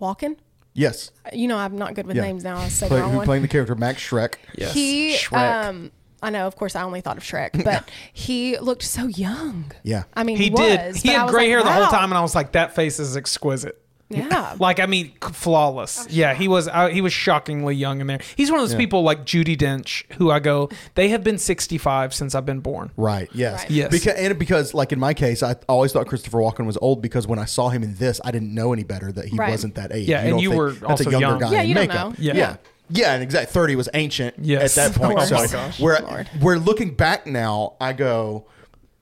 Walken. 0.00 0.36
Yes, 0.76 1.10
You 1.32 1.48
know, 1.48 1.56
I'm 1.56 1.76
not 1.78 1.94
good 1.94 2.06
with 2.06 2.16
Yeah. 2.16 2.22
names 2.22 2.44
now. 2.44 2.58
I 2.58 2.68
said 2.68 2.88
Play, 2.88 2.98
the 2.98 3.02
wrong 3.02 3.12
who 3.12 3.16
one. 3.18 3.26
playing 3.26 3.42
the 3.42 3.48
character 3.48 3.74
Max 3.74 4.00
Schreck. 4.02 4.34
yes. 4.56 4.74
He, 4.74 5.14
Shrek. 5.16 5.68
um, 5.68 5.90
I 6.22 6.30
know. 6.30 6.46
Of 6.46 6.56
course, 6.56 6.76
I 6.76 6.82
only 6.82 7.00
thought 7.00 7.16
of 7.16 7.22
Shrek, 7.22 7.64
but 7.64 7.90
he 8.12 8.58
looked 8.58 8.82
so 8.82 9.06
young. 9.06 9.72
Yeah. 9.82 10.04
I 10.14 10.22
mean, 10.24 10.36
he 10.36 10.44
he, 10.44 10.50
did. 10.50 10.86
Was, 10.88 10.96
he 10.98 11.08
but 11.08 11.14
I 11.14 11.18
had 11.18 11.24
was 11.24 11.32
gray 11.32 11.42
like, 11.44 11.48
hair 11.50 11.62
the 11.62 11.72
whole 11.72 11.82
wow. 11.84 11.88
time, 11.88 12.10
and 12.10 12.14
I 12.18 12.20
was 12.20 12.34
like, 12.34 12.52
"That 12.52 12.74
face 12.74 12.98
is 13.00 13.16
exquisite." 13.16 13.80
Yeah, 14.08 14.54
Like, 14.60 14.78
I 14.78 14.86
mean, 14.86 15.06
c- 15.22 15.32
flawless. 15.32 16.06
Yeah, 16.08 16.34
he 16.34 16.46
was. 16.46 16.68
Uh, 16.68 16.88
he 16.88 17.00
was 17.00 17.12
shockingly 17.12 17.74
young 17.74 18.00
in 18.00 18.06
there. 18.06 18.20
He's 18.36 18.50
one 18.52 18.60
of 18.60 18.68
those 18.68 18.76
people 18.76 19.02
like 19.02 19.24
Judi 19.24 19.56
Dench, 19.56 20.04
who 20.12 20.30
I 20.30 20.38
go, 20.38 20.68
they 20.94 21.08
have 21.08 21.24
been 21.24 21.38
sixty-five 21.38 22.14
since 22.14 22.34
I've 22.36 22.46
been 22.46 22.60
born. 22.60 22.92
Right. 22.96 23.28
Yes. 23.34 23.62
Right. 23.62 23.70
Yes. 23.70 23.90
Because 23.90 24.14
and 24.14 24.38
because 24.38 24.74
like 24.74 24.92
in 24.92 25.00
my 25.00 25.12
case, 25.12 25.42
I 25.42 25.56
always 25.68 25.92
thought 25.92 26.06
Christopher 26.06 26.38
Walken 26.38 26.66
was 26.66 26.76
old 26.80 27.02
because 27.02 27.26
when 27.26 27.40
I 27.40 27.46
saw 27.46 27.68
him 27.68 27.82
in 27.82 27.96
this, 27.96 28.20
I 28.24 28.30
didn't 28.30 28.54
know 28.54 28.72
any 28.72 28.84
better 28.84 29.10
that 29.10 29.24
he 29.26 29.36
Right. 29.36 29.50
wasn't 29.50 29.74
that 29.74 29.92
age. 29.92 30.06
Yeah, 30.08 30.20
and 30.20 30.30
don't 30.30 30.38
you 30.38 30.52
were 30.52 30.70
that's 30.72 30.84
also 30.84 31.08
a 31.08 31.12
younger 31.12 31.26
young. 31.26 31.38
guy 31.40 31.50
Yeah, 31.52 31.62
in 31.62 31.68
you 31.68 31.74
don't 31.74 31.88
makeup. 31.88 32.08
know. 32.10 32.14
Yeah. 32.18 32.34
Yeah. 32.36 32.56
Yeah, 32.88 33.14
and 33.14 33.22
exactly. 33.24 33.52
Thirty 33.52 33.74
was 33.74 33.88
ancient 33.94 34.36
Yes. 34.40 34.78
at 34.78 34.92
that 34.92 35.00
point. 35.02 35.18
Oh 35.18 35.24
so 35.24 35.34
my 35.34 35.46
gosh. 35.48 35.80
we're 35.80 35.98
Lord. 35.98 36.30
we're 36.40 36.58
looking 36.58 36.94
back 36.94 37.26
now. 37.26 37.74
I 37.80 37.92
go 37.92 38.46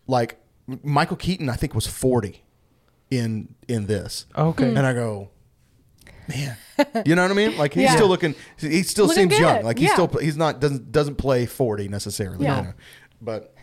like 0.07 0.39
Michael 0.83 1.17
Keaton. 1.19 1.51
I 1.51 1.57
think 1.57 1.75
was 1.75 1.87
forty 1.87 2.43
in 3.11 3.55
in 3.69 3.87
this. 3.87 4.27
Okay. 4.37 4.69
and 4.75 4.79
I 4.87 4.93
go. 4.93 5.31
Man, 6.27 6.57
you 7.05 7.15
know 7.15 7.23
what 7.23 7.31
I 7.31 7.35
mean? 7.35 7.57
Like 7.59 7.75
he's 7.75 7.83
Yeah. 7.85 7.95
still 7.97 8.09
looking. 8.09 8.35
He 8.59 8.83
still 8.83 9.07
Looking 9.07 9.29
seems 9.31 9.39
young. 9.41 9.63
Like 9.63 9.79
he's 9.79 9.89
Yeah. 9.91 10.07
still. 10.07 10.09
He's 10.21 10.37
not. 10.39 10.59
Doesn't 10.61 10.91
doesn't 10.91 11.17
play 11.17 11.45
forty 11.47 11.87
necessarily. 11.89 12.45
Yeah. 12.47 12.57
you 12.59 12.63
know. 12.69 12.73
But 13.21 13.55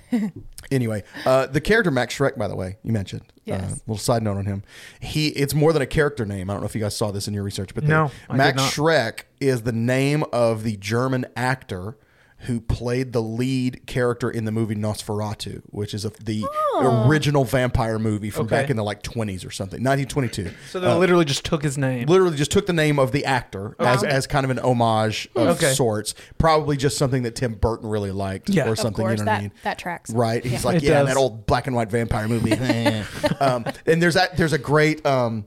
anyway, 0.71 1.03
uh, 1.25 1.47
the 1.47 1.59
character 1.61 1.89
Max 1.89 2.15
Schreck, 2.15 2.37
by 2.37 2.47
the 2.47 2.55
way, 2.55 2.77
you 2.83 2.91
mentioned. 2.93 3.23
Yes. 3.45 3.63
Uh, 3.63 3.75
little 3.87 3.97
side 3.97 4.21
note 4.21 4.37
on 4.37 4.45
him. 4.45 4.61
He 4.99 5.29
it's 5.29 5.55
more 5.55 5.73
than 5.73 5.81
a 5.81 5.87
character 5.87 6.23
name. 6.25 6.49
I 6.49 6.53
don't 6.53 6.61
know 6.61 6.67
if 6.67 6.75
you 6.75 6.81
guys 6.81 6.95
saw 6.95 7.09
this 7.11 7.27
in 7.27 7.33
your 7.33 7.43
research, 7.43 7.73
but 7.73 7.83
the- 7.83 7.89
No, 7.89 8.11
I 8.29 8.33
did 8.33 8.37
Max 8.37 8.57
not. 8.57 8.71
Schreck 8.71 9.21
is 9.39 9.63
the 9.63 9.71
name 9.71 10.23
of 10.31 10.61
the 10.63 10.77
German 10.77 11.25
actor 11.35 11.97
who 12.45 12.59
played 12.59 13.13
the 13.13 13.21
lead 13.21 13.85
character 13.85 14.29
in 14.29 14.45
the 14.45 14.51
movie 14.51 14.73
Nosferatu, 14.75 15.61
which 15.67 15.93
is 15.93 16.05
a, 16.05 16.09
the 16.23 16.43
original 16.79 17.43
vampire 17.45 17.99
movie 17.99 18.29
from 18.31 18.47
Okay. 18.47 18.61
back 18.61 18.69
in 18.71 18.77
the 18.77 18.83
like 18.83 19.03
20s 19.03 19.45
or 19.45 19.51
something, 19.51 19.83
1922. 19.83 20.49
So 20.71 20.79
they 20.79 20.91
literally 20.93 21.25
just 21.25 21.45
took 21.45 21.63
his 21.63 21.77
name. 21.77 22.07
Literally 22.07 22.35
just 22.35 22.49
took 22.51 22.65
the 22.65 22.73
name 22.73 22.97
of 22.97 23.11
the 23.11 23.25
actor 23.25 23.75
as, 23.79 24.03
as 24.03 24.25
kind 24.25 24.43
of 24.43 24.49
an 24.49 24.57
homage 24.59 25.29
of 25.35 25.57
Okay. 25.57 25.73
sorts. 25.73 26.15
Probably 26.39 26.77
just 26.77 26.97
something 26.97 27.23
that 27.23 27.35
Tim 27.35 27.53
Burton 27.53 27.87
really 27.89 28.11
liked 28.11 28.49
Yeah. 28.49 28.67
or 28.67 28.71
Of 28.71 28.79
something. 28.79 29.05
course, 29.05 29.19
you 29.19 29.25
know 29.25 29.31
what 29.31 29.35
that 29.35 29.39
I 29.39 29.41
mean? 29.43 29.51
that 29.63 29.77
tracks. 29.77 30.09
Right. 30.09 30.43
He's 30.43 30.53
Yeah. 30.63 30.67
like, 30.67 30.77
It 30.77 30.83
yeah, 30.83 30.99
does. 30.99 31.07
that 31.09 31.17
old 31.17 31.45
black 31.45 31.67
and 31.67 31.75
white 31.75 31.91
vampire 31.91 32.27
movie. 32.27 32.53
um, 33.39 33.65
and 33.85 34.01
there's 34.01 34.15
that. 34.15 34.35
There's 34.37 34.53
a 34.53 34.57
great. 34.57 35.05
Um, 35.05 35.45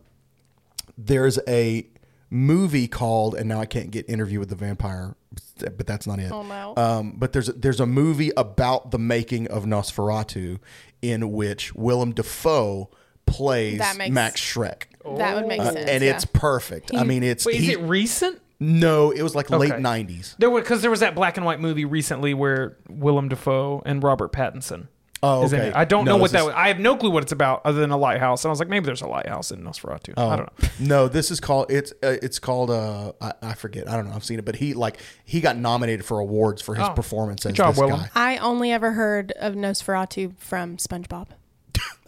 there's 0.96 1.38
a 1.48 1.86
movie 2.30 2.88
called, 2.88 3.34
and 3.34 3.48
now 3.48 3.60
I 3.60 3.66
can't 3.66 3.90
get 3.90 4.08
interview 4.08 4.38
with 4.38 4.48
the 4.48 4.54
vampire, 4.56 5.16
but 5.58 5.86
that's 5.86 6.06
not 6.06 6.18
it. 6.18 6.30
Oh, 6.32 6.42
no. 6.42 6.74
Um, 6.76 7.14
but 7.16 7.32
there's 7.32 7.46
there's 7.48 7.80
a 7.80 7.86
movie 7.86 8.30
about 8.36 8.90
the 8.90 8.98
making 8.98 9.48
of 9.48 9.64
Nosferatu, 9.64 10.58
in 11.02 11.32
which 11.32 11.74
Willem 11.74 12.12
Dafoe 12.12 12.90
plays 13.26 13.78
That 13.78 13.96
makes- 13.96 14.12
Max 14.12 14.40
Schreck. 14.40 14.84
That 15.18 15.34
would 15.36 15.46
make 15.46 15.60
Uh, 15.60 15.72
sense. 15.72 15.88
and 15.90 16.02
yeah. 16.02 16.14
it's 16.14 16.24
perfect. 16.24 16.94
I 16.94 17.04
mean, 17.04 17.22
it's 17.22 17.44
Wait, 17.44 17.56
is 17.56 17.68
it 17.68 17.80
recent? 17.80 18.40
no, 18.60 19.10
it 19.10 19.22
was 19.22 19.34
like 19.34 19.50
late 19.50 19.72
'90s. 19.72 20.34
There 20.38 20.50
because 20.50 20.80
there 20.82 20.90
was 20.90 21.00
that 21.00 21.14
black 21.14 21.36
and 21.36 21.44
white 21.44 21.60
movie 21.60 21.84
recently 21.84 22.32
where 22.34 22.76
Willem 22.88 23.28
Dafoe 23.28 23.82
and 23.84 24.02
Robert 24.02 24.32
Pattinson. 24.32 24.88
Oh, 25.24 25.44
okay. 25.46 25.68
it. 25.68 25.74
I 25.76 25.84
don't 25.84 26.04
No, 26.04 26.12
know 26.12 26.16
what 26.18 26.24
this 26.30 26.32
that. 26.32 26.38
is- 26.40 26.44
was. 26.46 26.54
I 26.56 26.68
have 26.68 26.78
no 26.78 26.96
clue 26.96 27.10
what 27.10 27.22
it's 27.22 27.32
about 27.32 27.62
other 27.64 27.80
than 27.80 27.90
a 27.90 27.96
lighthouse, 27.96 28.44
and 28.44 28.50
I 28.50 28.52
was 28.52 28.58
like, 28.58 28.68
maybe 28.68 28.86
there's 28.86 29.02
a 29.02 29.06
lighthouse 29.08 29.50
in 29.50 29.62
Nosferatu. 29.62 30.14
Oh. 30.16 30.28
I 30.28 30.36
don't 30.36 30.62
know. 30.62 30.68
No, 30.80 31.08
this 31.08 31.30
is 31.30 31.40
called 31.40 31.70
it's 31.70 31.92
uh, 32.02 32.16
it's 32.22 32.38
called 32.38 32.70
uh 32.70 33.12
I, 33.20 33.32
I 33.42 33.54
forget 33.54 33.88
I 33.88 33.96
don't 33.96 34.08
know 34.08 34.14
I've 34.14 34.24
seen 34.24 34.38
it 34.38 34.44
but 34.44 34.56
he 34.56 34.74
like 34.74 34.98
he 35.24 35.40
got 35.40 35.56
nominated 35.56 36.04
for 36.04 36.18
awards 36.18 36.60
for 36.62 36.74
his 36.74 36.86
Oh. 36.86 36.92
performance 36.92 37.46
as 37.46 37.52
job, 37.54 37.74
this 37.74 37.80
Willem. 37.80 38.00
guy. 38.00 38.08
I 38.14 38.36
only 38.38 38.72
ever 38.72 38.92
heard 38.92 39.32
of 39.32 39.54
Nosferatu 39.54 40.36
from 40.38 40.76
SpongeBob. 40.76 41.28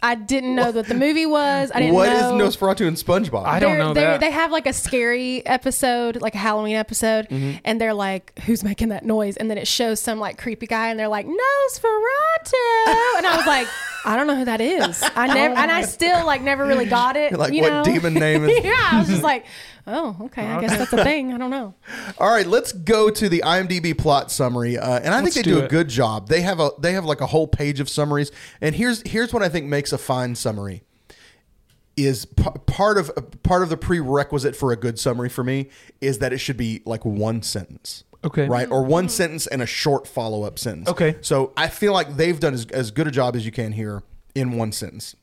I 0.01 0.13
didn't 0.13 0.55
know 0.55 0.69
what 0.71 0.87
the 0.87 0.93
movie 0.93 1.25
was. 1.25 1.71
I 1.73 1.79
didn't 1.79 1.93
know. 1.93 1.95
What 1.95 2.09
is 2.11 2.21
know. 2.21 2.33
Nosferatu 2.37 2.87
and 2.87 2.95
SpongeBob? 2.95 3.45
I 3.45 3.59
don't 3.59 3.71
They're- 3.71 3.79
know 3.79 3.93
they're- 3.95 4.03
that. 4.11 4.19
They 4.19 4.29
have 4.31 4.51
like 4.51 4.67
a 4.67 4.73
scary 4.73 5.43
episode, 5.45 6.21
like 6.21 6.35
a 6.35 6.37
Halloween 6.37 6.75
episode, 6.75 7.27
Mm-hmm. 7.29 7.57
and 7.65 7.81
they're 7.81 7.95
like, 7.95 8.37
"Who's 8.45 8.63
making 8.63 8.89
that 8.89 9.03
noise?" 9.05 9.37
And 9.37 9.49
then 9.49 9.57
it 9.57 9.67
shows 9.67 9.99
some 9.99 10.19
like 10.19 10.37
creepy 10.37 10.67
guy, 10.67 10.89
and 10.89 10.99
they're 10.99 11.07
like, 11.07 11.25
"Nosferatu," 11.25 13.17
and 13.17 13.25
I 13.27 13.33
was 13.37 13.45
like, 13.47 13.67
"I 14.05 14.15
don't 14.15 14.27
know 14.27 14.35
who 14.35 14.45
that 14.45 14.61
is." 14.61 15.03
I 15.15 15.27
never, 15.33 15.55
and 15.55 15.71
I 15.71 15.81
still 15.83 16.25
like 16.25 16.41
never 16.41 16.65
really 16.65 16.85
got 16.85 17.15
it. 17.15 17.33
Like, 17.33 17.53
you 17.53 17.63
what 17.63 17.69
know? 17.73 17.83
demon 17.83 18.13
name 18.13 18.45
is- 18.47 18.59
yeah, 18.63 18.89
I 18.91 18.99
was 18.99 19.07
just 19.07 19.23
like, 19.31 19.45
"Oh, 19.87 20.15
okay, 20.21 20.45
I 20.45 20.61
guess 20.61 20.77
that's 20.77 20.93
a 20.93 21.03
thing." 21.03 21.33
I 21.33 21.37
don't 21.37 21.49
know. 21.49 21.73
All 22.19 22.29
right, 22.29 22.45
let's 22.45 22.71
go 22.73 23.09
to 23.09 23.29
the 23.29 23.41
IMDb 23.45 23.97
plot 23.97 24.31
summary, 24.31 24.77
uh, 24.77 24.99
and 24.99 25.13
I 25.13 25.21
Let's 25.21 25.33
think 25.35 25.45
they 25.45 25.51
do 25.51 25.55
do 25.57 25.61
a 25.61 25.65
it. 25.65 25.69
good 25.69 25.87
job. 25.87 26.27
They 26.29 26.41
have 26.41 26.59
a 26.59 26.71
they 26.79 26.93
have 26.93 27.05
like 27.05 27.21
a 27.21 27.27
whole 27.27 27.47
page 27.47 27.79
of 27.79 27.89
summaries, 27.89 28.31
and 28.61 28.75
here's 28.75 29.01
here's 29.07 29.33
what 29.33 29.41
I 29.43 29.49
think 29.49 29.65
makes 29.65 29.91
a 29.93 29.97
fine 29.97 30.35
summary. 30.35 30.83
Is 31.95 32.25
p- 32.25 32.43
part 32.67 32.99
of 32.99 33.11
part 33.41 33.63
of 33.63 33.69
the 33.69 33.77
prerequisite 33.77 34.55
for 34.55 34.71
a 34.71 34.75
good 34.75 34.99
summary 34.99 35.29
for 35.29 35.43
me 35.43 35.69
is 35.99 36.19
that 36.19 36.31
it 36.31 36.37
should 36.37 36.57
be 36.57 36.83
like 36.85 37.03
one 37.03 37.41
sentence. 37.41 38.03
Okay. 38.23 38.47
Right? 38.47 38.69
Or 38.69 38.83
one 38.83 39.09
sentence 39.09 39.47
and 39.47 39.63
a 39.63 39.65
short 39.65 40.07
follow 40.07 40.43
up 40.43 40.59
sentence. 40.59 40.89
Okay. 40.89 41.17
So 41.21 41.53
I 41.57 41.69
feel 41.69 41.93
like 41.93 42.15
they've 42.17 42.39
done 42.39 42.53
as, 42.53 42.65
as 42.67 42.91
good 42.91 43.07
a 43.07 43.11
job 43.11 43.35
as 43.35 43.45
you 43.45 43.51
can 43.51 43.71
here 43.71 44.03
in 44.35 44.57
one 44.57 44.71
sentence. 44.71 45.15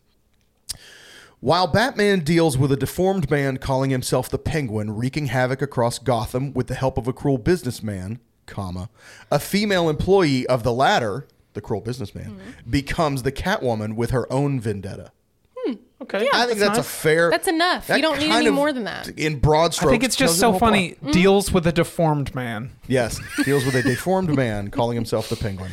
While 1.45 1.67
Batman 1.67 2.21
deals 2.21 2.57
with 2.57 2.73
a 2.73 2.77
deformed 2.77 3.31
man 3.31 3.59
calling 3.59 3.91
himself 3.91 4.31
the 4.31 4.39
Penguin, 4.39 4.97
wreaking 4.97 5.27
havoc 5.27 5.61
across 5.61 5.99
Gotham 5.99 6.55
with 6.55 6.69
the 6.69 6.75
help 6.75 6.97
of 6.97 7.07
a 7.07 7.13
cruel 7.13 7.37
businessman, 7.37 8.19
comma, 8.47 8.89
a 9.31 9.39
female 9.39 9.91
employee 9.91 10.47
of 10.47 10.63
the 10.63 10.73
latter, 10.73 11.29
the 11.53 11.61
cruel 11.61 11.83
businessman, 11.83 12.31
mm-hmm. 12.31 12.71
becomes 12.71 13.25
the 13.25 13.31
Catwoman 13.31 13.95
with 13.95 14.11
her 14.13 14.27
own 14.33 14.59
vendetta. 14.59 15.13
Hmm, 15.55 15.75
okay, 16.01 16.25
Yeah, 16.25 16.31
I 16.33 16.47
think 16.47 16.61
that's, 16.61 16.79
a 16.79 16.81
nice. 16.81 16.91
fair. 16.91 17.29
That's 17.29 17.49
enough. 17.49 17.89
that 17.89 17.97
You 17.97 18.03
don't 18.03 18.21
need 18.21 18.31
any 18.33 18.47
of, 18.47 18.55
more 18.55 18.73
than 18.73 18.85
that. 18.85 19.11
In 19.11 19.39
broad 19.39 19.75
strokes, 19.75 19.89
I 19.89 19.91
think 19.93 20.05
it's 20.05 20.17
just 20.17 20.41
tells 20.41 20.55
you 20.55 20.59
the 20.59 20.59
so 20.59 20.67
whole 20.67 20.71
funny. 20.71 20.95
plot. 20.95 21.13
Deals 21.13 21.53
with 21.53 21.67
a 21.67 21.73
deformed 21.73 22.35
man. 22.35 22.71
Yes, 22.89 23.21
deals 23.45 23.67
with 23.67 23.75
a 23.75 23.83
deformed 23.83 24.35
man 24.35 24.71
calling 24.71 24.95
himself 24.95 25.29
the 25.29 25.37
Penguin. 25.37 25.73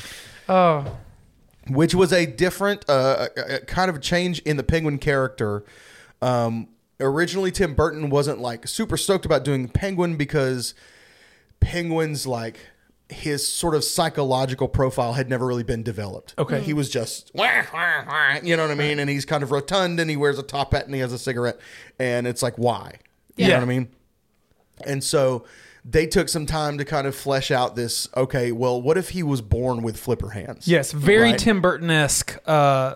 Oh, 0.50 0.98
which 1.74 1.94
was 1.96 2.12
a 2.14 2.26
different 2.26 2.84
uh, 2.90 3.28
a- 3.36 3.56
a 3.56 3.60
kind 3.62 3.90
of 3.90 4.02
change 4.02 4.40
in 4.40 4.58
the 4.58 4.64
penguin 4.64 4.98
character. 4.98 5.64
Um, 6.22 6.68
originally 7.00 7.50
tim 7.52 7.74
burton 7.74 8.12
wasn't 8.12 8.38
like 8.40 8.68
super 8.68 8.96
stoked 8.96 9.26
about 9.26 9.44
doing 9.44 9.68
penguin 9.68 10.18
because 10.18 10.76
penguin's 11.60 12.28
like 12.28 12.60
his 13.10 13.46
sort 13.46 13.76
of 13.76 13.84
psychological 13.84 14.68
profile 14.70 15.14
had 15.14 15.28
never 15.30 15.46
really 15.46 15.64
been 15.64 15.84
developed. 15.84 16.34
Okay. 16.38 16.62
he 16.62 16.74
was 16.74 16.90
just 16.90 17.30
"Wah, 17.36 17.64
wah, 17.74 18.04
wah," 18.08 18.38
you 18.42 18.56
know 18.56 18.64
what 18.64 18.72
i 18.72 18.76
mean? 18.76 19.00
And 19.00 19.10
he's 19.10 19.26
kind 19.26 19.44
of 19.44 19.52
rotund 19.52 20.00
and 20.00 20.10
he 20.10 20.16
wears 20.16 20.40
a 20.40 20.44
top 20.44 20.72
hat 20.74 20.86
and 20.86 20.94
he 20.96 21.02
has 21.02 21.12
a 21.12 21.20
cigarette. 21.20 21.60
And 22.00 22.26
it's 22.26 22.42
like 22.42 22.56
why? 22.58 23.00
Yeah. 23.36 23.46
you 23.48 23.52
know 23.54 23.58
what 23.58 23.64
i 23.64 23.68
mean? 23.68 23.90
And 24.86 25.04
so 25.04 25.44
they 25.84 26.06
took 26.06 26.30
some 26.30 26.46
time 26.46 26.78
to 26.78 26.86
kind 26.86 27.08
of 27.08 27.16
flesh 27.16 27.50
out 27.52 27.76
this 27.76 28.08
okay 28.16 28.52
well 28.52 28.82
what 28.82 28.98
if 28.98 29.10
he 29.10 29.24
was 29.24 29.42
born 29.42 29.82
with 29.82 29.98
flipper 29.98 30.30
hands 30.30 30.68
yes, 30.68 30.92
very 30.92 31.32
Right. 31.32 31.40
Tim 31.40 31.62
Burton 31.62 31.90
esque. 31.90 32.38
Uh, 32.48 32.96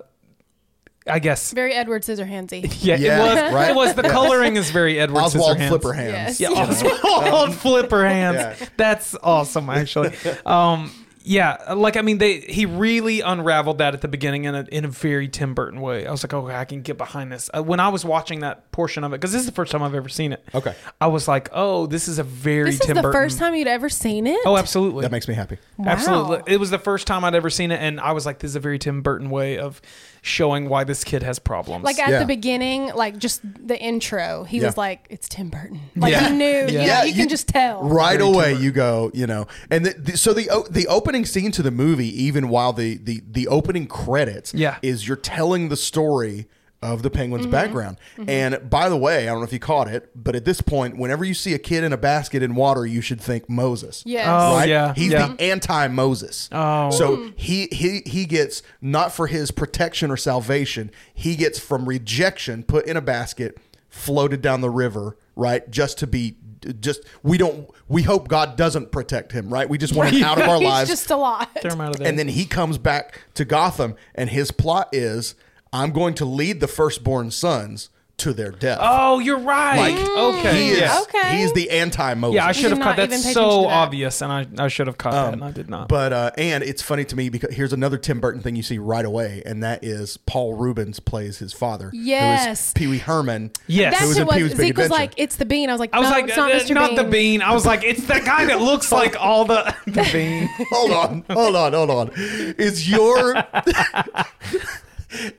I 1.07 1.19
guess. 1.19 1.51
Very 1.51 1.73
Edward 1.73 2.01
Scissorhandsy. 2.01 2.63
Yeah, 2.83 2.95
Yeah, 2.99 3.17
it 3.17 3.19
was. 3.45 3.53
right? 3.53 3.69
It 3.69 3.75
was. 3.75 3.93
The 3.93 4.01
coloring 4.03 4.55
is 4.55 4.71
very 4.71 4.99
Edward 4.99 5.21
oswald 5.21 5.57
Scissorhands. 5.57 5.67
flipper 5.67 5.93
hands 5.93 6.39
Yes. 6.39 6.39
Yeah, 6.39 6.49
Oswald 7.03 7.53
Flipper 7.53 8.03
Hands. 8.05 8.59
Yeah. 8.59 8.67
That's 8.75 9.15
awesome, 9.21 9.69
actually. 9.69 10.13
Um, 10.47 10.91
yeah, 11.27 11.73
like 11.73 11.97
I 11.97 12.01
mean, 12.01 12.19
they 12.19 12.39
he 12.41 12.67
really 12.67 13.21
unraveled 13.21 13.79
that 13.79 13.95
at 13.95 14.01
the 14.01 14.07
beginning 14.07 14.43
in 14.43 14.53
a 14.53 14.61
in 14.71 14.85
a 14.85 14.87
very 14.87 15.27
Tim 15.27 15.55
Burton 15.55 15.81
way. 15.81 16.05
I 16.05 16.11
was 16.11 16.23
like, 16.23 16.33
oh, 16.35 16.47
I 16.47 16.65
can 16.65 16.83
get 16.83 16.99
behind 16.99 17.31
this. 17.31 17.49
Uh, 17.51 17.63
when 17.63 17.79
I 17.79 17.89
was 17.89 18.05
watching 18.05 18.41
that 18.41 18.71
portion 18.71 19.03
of 19.03 19.11
it, 19.11 19.17
because 19.17 19.31
this 19.31 19.39
is 19.39 19.47
the 19.47 19.51
first 19.51 19.71
time 19.71 19.81
I've 19.81 19.95
ever 19.95 20.07
seen 20.07 20.33
it. 20.33 20.43
Okay. 20.53 20.75
I 21.01 21.07
was 21.07 21.27
like, 21.27 21.49
oh, 21.51 21.87
this 21.87 22.07
is 22.07 22.19
a 22.19 22.23
very 22.23 22.65
This 22.65 22.79
is 22.79 22.85
Tim 22.85 22.95
the 22.95 23.01
Burton. 23.01 23.21
first 23.21 23.39
time 23.39 23.55
you'd 23.55 23.67
ever 23.67 23.89
seen 23.89 24.27
it. 24.27 24.39
Oh, 24.45 24.55
absolutely. 24.55 25.01
that 25.01 25.11
makes 25.11 25.27
me 25.27 25.33
happy 25.33 25.57
Absolutely. 25.83 26.53
It 26.53 26.59
was 26.59 26.69
the 26.69 26.79
first 26.79 27.07
time 27.07 27.25
I'd 27.25 27.35
ever 27.35 27.49
seen 27.49 27.71
it, 27.71 27.81
and 27.81 27.99
I 27.99 28.11
was 28.11 28.25
like, 28.27 28.39
this 28.39 28.49
is 28.51 28.55
a 28.55 28.59
very 28.59 28.77
Tim 28.77 29.01
Burton 29.01 29.31
way 29.31 29.57
of 29.57 29.81
showing 30.25 30.67
why 30.69 30.83
this 30.83 31.03
kid 31.03 31.21
has 31.21 31.37
problems. 31.37 31.83
Like 31.85 31.99
at 31.99 32.09
Yeah. 32.09 32.19
the 32.19 32.25
beginning, 32.25 32.91
like 32.95 33.17
just 33.19 33.41
the 33.43 33.79
intro, 33.79 34.43
he 34.43 34.57
Yeah. 34.57 34.65
was 34.65 34.75
like, 34.75 35.05
"It's 35.11 35.29
Tim 35.29 35.49
Burton." 35.49 35.79
Like 35.95 36.11
Yeah. 36.13 36.29
he 36.29 36.35
knew. 36.35 36.45
Yeah. 36.45 36.65
You, 36.67 36.77
know, 36.79 36.83
Yeah, 36.85 37.03
you 37.03 37.13
can 37.13 37.29
just 37.29 37.47
tell. 37.47 37.83
right 37.83 38.17
Very 38.17 38.29
away 38.31 38.53
you 38.55 38.71
go 38.71 39.11
you 39.13 39.27
know 39.27 39.45
and 39.69 39.85
the, 39.85 39.93
the, 39.93 40.17
so 40.17 40.33
the 40.33 40.49
o- 40.49 40.65
the 40.69 40.87
opening 40.87 41.25
scene 41.25 41.51
to 41.51 41.61
the 41.61 41.69
movie 41.71 42.09
even 42.23 42.49
while 42.49 42.73
the 42.73 42.97
the 42.97 43.21
the 43.29 43.47
opening 43.47 43.85
credits 43.85 44.51
Yeah. 44.53 44.77
is 44.81 45.07
you're 45.07 45.15
telling 45.17 45.69
the 45.69 45.77
story 45.77 46.47
of 46.93 47.01
the 47.01 47.09
penguin's 47.09 47.43
mm-hmm. 47.43 47.51
background 47.51 47.97
mm-hmm. 48.15 48.29
and 48.29 48.69
by 48.69 48.87
the 48.87 48.97
way 48.97 49.23
i 49.23 49.31
don't 49.31 49.39
know 49.39 49.45
if 49.45 49.53
you 49.53 49.59
caught 49.59 49.87
it 49.87 50.09
but 50.15 50.35
at 50.35 50.45
this 50.45 50.61
point 50.61 50.97
whenever 50.97 51.25
you 51.25 51.33
see 51.33 51.53
a 51.53 51.59
kid 51.59 51.83
in 51.83 51.91
a 51.91 51.97
basket 51.97 52.41
in 52.41 52.55
water 52.55 52.85
you 52.85 53.01
should 53.01 53.19
think 53.19 53.49
moses 53.49 54.03
Yes. 54.05 54.27
Oh, 54.29 54.55
right? 54.55 54.69
yeah, 54.69 54.93
He's 54.93 55.11
yeah. 55.11 55.27
the 55.27 55.41
anti-Moses. 55.41 56.49
Oh. 56.51 56.91
So 56.91 57.17
mm-hmm. 57.17 57.29
he 57.35 57.67
he 57.71 58.01
he 58.05 58.25
gets 58.25 58.61
not 58.81 59.11
for 59.11 59.27
his 59.27 59.51
protection 59.51 60.11
or 60.11 60.17
salvation, 60.17 60.91
he 61.13 61.35
gets 61.35 61.59
from 61.59 61.89
rejection 61.89 62.63
put 62.63 62.85
in 62.85 62.95
a 62.95 63.01
basket, 63.01 63.57
floated 63.89 64.41
down 64.41 64.61
the 64.61 64.69
river, 64.69 65.17
right? 65.35 65.69
Just 65.69 65.97
to 65.99 66.07
be 66.07 66.37
just 66.79 67.01
we 67.23 67.37
don't 67.37 67.69
we 67.87 68.03
hope 68.03 68.27
God 68.27 68.55
doesn't 68.55 68.91
protect 68.91 69.31
him, 69.31 69.49
right? 69.49 69.67
We 69.67 69.77
just 69.77 69.95
want 69.95 70.11
him 70.11 70.23
out 70.23 70.39
of 70.39 70.47
our 70.47 70.55
He's 70.59 70.67
lives. 70.67 70.89
just 70.89 71.09
a 71.09 71.17
lot. 71.17 71.49
Throw 71.61 71.71
him 71.71 71.81
out 71.81 71.91
of 71.91 71.97
there. 71.97 72.07
and 72.07 72.17
then 72.17 72.27
he 72.27 72.45
comes 72.45 72.77
back 72.77 73.21
to 73.33 73.43
Gotham 73.43 73.95
and 74.13 74.29
his 74.29 74.51
plot 74.51 74.89
is 74.91 75.35
I'm 75.75 75.91
going 75.91 76.13
to 76.15 76.25
lead 76.25 76.59
the 76.61 76.67
firstborn 76.67 77.31
sons 77.31 77.89
to 78.17 78.31
their 78.31 78.49
death. 78.51 78.79
oh, 78.81 79.19
you're 79.19 79.37
right. 79.39 79.75
Like, 79.91 80.07
okay. 80.37 80.55
He 80.55 80.69
is 80.69 80.79
yeah. 80.79 81.01
Okay. 81.01 81.35
he's 81.37 81.51
the 81.51 81.69
anti-Moses. 81.69 82.35
Yeah, 82.35 82.45
I 82.47 82.53
should 82.53 82.69
have 82.69 82.77
did 82.77 82.83
caught 82.85 82.95
that 82.95 83.09
even 83.09 83.21
pay 83.21 83.33
so 83.33 83.63
to 83.63 83.67
that. 83.67 83.73
obvious, 83.73 84.21
and 84.21 84.31
I, 84.31 84.47
I 84.57 84.69
should 84.69 84.87
have 84.87 84.97
caught 84.97 85.11
that, 85.11 85.33
and 85.33 85.43
I 85.43 85.51
did 85.51 85.69
not. 85.69 85.89
But 85.89 86.13
uh, 86.13 86.31
and 86.37 86.63
it's 86.63 86.81
funny 86.81 87.03
to 87.03 87.15
me 87.17 87.27
because 87.27 87.53
here's 87.53 87.73
another 87.73 87.97
Tim 87.97 88.21
Burton 88.21 88.41
thing 88.41 88.55
you 88.55 88.63
see 88.63 88.77
right 88.77 89.03
away, 89.03 89.43
and 89.45 89.61
that 89.63 89.83
is 89.83 90.15
Paul 90.15 90.53
Reubens 90.53 91.01
plays 91.01 91.39
his 91.39 91.51
father. 91.51 91.89
Yes. 91.93 92.71
Pee 92.71 92.87
Wee 92.87 92.99
Herman. 92.99 93.51
Yes. 93.67 93.91
That's 93.91 94.03
who 94.03 94.07
was 94.07 94.17
who 94.17 94.21
in 94.21 94.27
it 94.29 94.31
Pee-wee's 94.31 94.49
was. 94.51 94.57
Big 94.59 94.67
Zeke 94.67 94.77
was 94.77 94.85
Adventure. 94.85 95.01
like, 95.03 95.13
"It's 95.17 95.35
the 95.35 95.45
bean." 95.45 95.69
I 95.69 95.73
was 95.73 95.79
like, 95.81 95.93
I 95.93 95.99
was 95.99 96.09
"No, 96.09 96.15
like, 96.15 96.27
it's 96.29 96.37
not 96.37 96.51
uh, 96.51 96.55
Mr. 96.55 96.73
not 96.73 96.87
Bean." 96.91 96.95
the 96.95 97.03
bean. 97.03 97.41
I 97.41 97.53
was 97.53 97.65
like, 97.65 97.83
it's 97.83 98.07
the 98.07 98.21
guy 98.21 98.45
that 98.45 98.61
looks 98.61 98.91
like 98.93 99.17
all 99.19 99.43
the 99.43 99.75
the 99.87 100.09
bean. 100.13 100.47
hold 100.71 100.91
on, 100.91 101.25
hold 101.29 101.55
on, 101.57 101.73
hold 101.73 101.89
on. 101.89 102.11
Is 102.15 102.89
your 102.89 103.35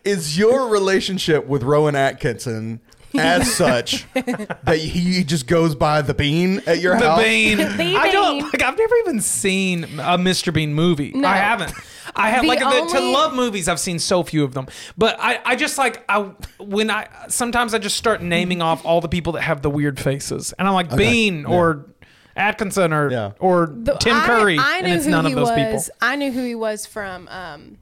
is 0.04 0.38
your 0.38 0.68
relationship 0.68 1.46
with 1.46 1.62
Rowan 1.62 1.94
Atkinson 1.96 2.80
as 3.18 3.54
such 3.56 4.06
that 4.14 4.78
he 4.78 5.24
just 5.24 5.46
goes 5.46 5.74
by 5.74 6.02
the 6.02 6.12
bean 6.14 6.60
at 6.66 6.80
your 6.80 6.98
The 6.98 7.08
house? 7.10 7.22
bean. 7.22 7.58
The 7.58 7.74
Bean. 7.78 7.96
I 7.96 8.10
don't 8.10 8.40
like. 8.40 8.62
I've 8.62 8.76
never 8.76 8.94
even 8.96 9.20
seen 9.20 9.84
a 9.84 10.18
Mr. 10.18 10.52
Bean 10.52 10.74
movie. 10.74 11.12
No. 11.12 11.26
I 11.28 11.36
haven't. 11.36 11.72
I 12.14 12.30
have 12.30 12.42
The 12.42 12.48
like 12.48 12.58
the, 12.60 12.98
to 12.98 13.00
love 13.12 13.34
movies. 13.34 13.68
I've 13.68 13.80
seen 13.80 13.98
so 13.98 14.22
few 14.22 14.44
of 14.44 14.54
them, 14.54 14.66
but 14.96 15.16
I, 15.18 15.40
I 15.44 15.56
just 15.56 15.76
like 15.76 16.04
I 16.08 16.30
when 16.58 16.90
I 16.90 17.08
sometimes 17.28 17.74
I 17.74 17.78
just 17.78 17.96
start 17.96 18.22
naming 18.22 18.62
off 18.62 18.84
all 18.86 19.00
the 19.00 19.08
people 19.08 19.32
that 19.34 19.42
have 19.42 19.60
the 19.62 19.68
weird 19.70 19.98
faces, 20.00 20.52
and 20.58 20.66
I'm 20.68 20.72
like 20.74 20.94
Bean 20.96 21.40
Yeah. 21.40 21.46
or 21.48 21.86
Atkinson 22.34 22.92
or 22.92 23.10
Yeah. 23.10 23.32
or 23.38 23.66
The- 23.74 23.94
Tim 23.94 24.14
I- 24.16 24.26
Curry, 24.26 24.58
I, 24.58 24.78
and 24.78 24.86
knew 24.86 24.94
it's 24.94 25.04
who 25.04 25.10
none 25.10 25.24
he 25.26 25.32
of 25.32 25.36
those 25.36 25.48
was. 25.50 25.56
people. 25.88 25.96
I 26.00 26.16
knew 26.16 26.32
who 26.32 26.42
he 26.44 26.54
was 26.54 26.86
from. 26.86 27.28
Um, 27.28 27.78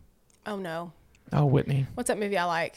oh 0.46 0.56
no, 0.56 0.92
Oh, 1.34 1.46
Whitney. 1.46 1.86
what's 1.94 2.08
that 2.08 2.18
movie 2.18 2.38
I 2.38 2.44
like? 2.44 2.76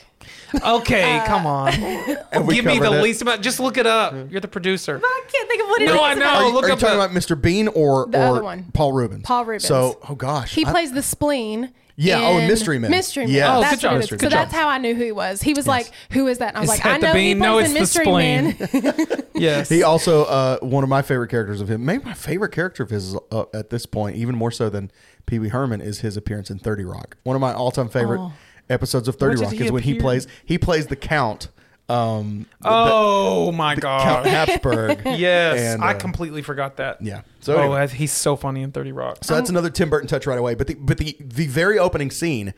Okay, 0.66 1.22
come 1.28 1.46
on. 1.46 1.68
we 2.46 2.56
Give 2.56 2.66
me 2.66 2.80
the 2.80 2.86
covered 2.86 2.98
it. 3.00 3.04
least 3.04 3.22
amount. 3.22 3.42
Just 3.44 3.60
look 3.60 3.78
it 3.78 3.86
up. 3.88 4.14
You're 4.32 4.42
the 4.42 4.48
producer. 4.48 5.00
I 5.04 5.24
can't 5.32 5.48
think 5.48 5.62
of 5.64 5.70
what 5.70 5.82
it 5.82 5.90
is. 5.90 5.96
No, 5.96 6.04
I 6.04 6.14
know. 6.16 6.26
Are 6.26 6.44
you, 6.48 6.54
look 6.54 6.64
are 6.64 6.68
you 6.68 6.74
up 6.74 6.80
talking 6.80 6.98
the- 6.98 7.06
about 7.06 7.16
Mr. 7.16 7.40
Bean 7.40 7.68
or 7.70 8.08
The 8.08 8.20
or 8.20 8.26
other 8.32 8.44
one. 8.44 8.66
Paul 8.74 8.94
Reubens? 8.94 9.24
Paul 9.24 9.46
Reubens. 9.46 9.66
So, 9.68 10.00
oh 10.10 10.16
gosh, 10.16 10.54
He 10.56 10.66
I- 10.66 10.72
plays 10.72 10.92
the 10.92 11.04
spleen. 11.04 11.72
Yeah, 12.00 12.20
oh, 12.22 12.36
in 12.38 12.44
in 12.44 12.48
Mystery 12.48 12.78
Men. 12.78 12.92
Mystery 12.92 13.26
Men. 13.26 13.34
Yeah. 13.34 13.58
Oh, 13.58 13.62
that's 13.62 13.74
good 13.78 13.80
job, 13.82 13.92
what 13.94 13.96
it 13.96 14.00
Mystery 14.02 14.16
is. 14.18 14.22
So 14.22 14.26
Men. 14.30 14.32
that's 14.38 14.54
how 14.54 14.68
I 14.70 14.78
knew 14.78 14.94
who 14.94 15.04
he 15.04 15.12
was. 15.12 15.42
He 15.42 15.56
was 15.56 15.66
like, 15.66 15.90
"Who 16.12 16.28
is 16.28 16.38
that?" 16.38 16.50
And 16.50 16.58
I 16.58 16.60
was 16.60 16.70
Is 16.70 16.76
like, 16.76 16.84
that 16.84 16.94
"I 16.94 17.00
the 17.00 17.08
know 17.08 17.14
he 17.14 17.34
bean? 17.34 17.40
plays 17.40 17.50
No, 17.50 17.58
in 17.58 17.64
it's 17.66 17.74
the 17.74 17.80
Mystery 17.80 18.06
spleen. 18.06 19.04
Men." 19.08 19.24
Yes. 19.34 19.68
He 19.70 19.82
also 19.82 20.26
uh, 20.26 20.60
one 20.60 20.84
of 20.84 20.90
my 20.92 21.02
favorite 21.02 21.30
characters 21.30 21.60
of 21.60 21.72
him. 21.72 21.86
Maybe 21.86 22.04
my 22.06 22.14
favorite 22.14 22.52
character 22.52 22.84
of 22.84 22.92
his 22.92 23.16
uh, 23.32 23.46
at 23.52 23.72
this 23.72 23.88
point, 23.88 24.16
even 24.16 24.36
more 24.36 24.52
so 24.52 24.70
than 24.70 24.92
Pee 25.26 25.40
Wee 25.40 25.50
Herman, 25.50 25.82
is 25.82 26.02
his 26.02 26.18
appearance 26.18 26.52
in 26.52 26.60
Thirty 26.60 26.84
Rock. 26.86 27.18
One 27.24 27.36
of 27.36 27.42
my 27.42 27.52
all 27.54 27.72
time 27.72 27.90
favorite. 27.90 28.22
Oh. 28.70 28.74
episodes 28.74 29.08
of 29.08 29.16
Thirty 29.16 29.42
Rock 29.42 29.54
is 29.54 29.72
when 29.72 29.84
he 29.84 29.96
plays 29.96 30.28
he 30.46 30.58
plays 30.58 30.88
the 30.88 30.96
Count. 30.96 31.50
Um, 31.90 32.48
Oh 32.64 33.52
my 33.54 33.76
Count 33.76 33.82
god. 33.82 34.26
Habsburg. 34.28 35.02
Yes, 35.06 35.76
And, 35.76 35.84
I 35.84 35.94
uh, 35.94 35.98
completely 35.98 36.42
forgot 36.42 36.78
that. 36.78 37.02
Yeah. 37.02 37.22
So 37.40 37.56
oh, 37.56 37.62
anyway. 37.62 37.88
he's 37.88 38.12
so 38.12 38.36
funny 38.36 38.62
in 38.62 38.72
Thirty 38.72 38.92
Rock. 38.92 39.20
So 39.24 39.36
that's 39.36 39.50
another 39.50 39.70
Tim 39.70 39.90
Burton 39.90 40.08
touch 40.08 40.28
right 40.28 40.38
away. 40.38 40.54
But 40.56 40.68
the 40.68 40.74
but 40.76 40.98
the 40.98 41.16
the 41.20 41.48
very 41.48 41.80
opening 41.80 42.12
scene, 42.12 42.54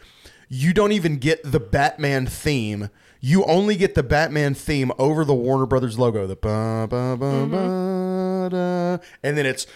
you 0.48 0.74
don't 0.74 0.92
even 0.94 1.18
get 1.18 1.40
the 1.44 1.60
Batman 1.60 2.26
theme. 2.26 2.90
You 3.22 3.44
only 3.46 3.76
get 3.76 3.96
the 3.96 4.04
Batman 4.04 4.54
theme 4.56 4.92
over 4.98 5.26
the 5.26 5.34
Warner 5.36 5.66
Brothers 5.66 6.00
logo. 6.00 6.26
The 6.26 6.36
ba 6.36 6.88
ba 6.90 7.16
ba 7.18 7.46
ba 7.46 8.50
da, 8.50 8.98
and 9.22 9.38
then 9.38 9.46
it's 9.46 9.68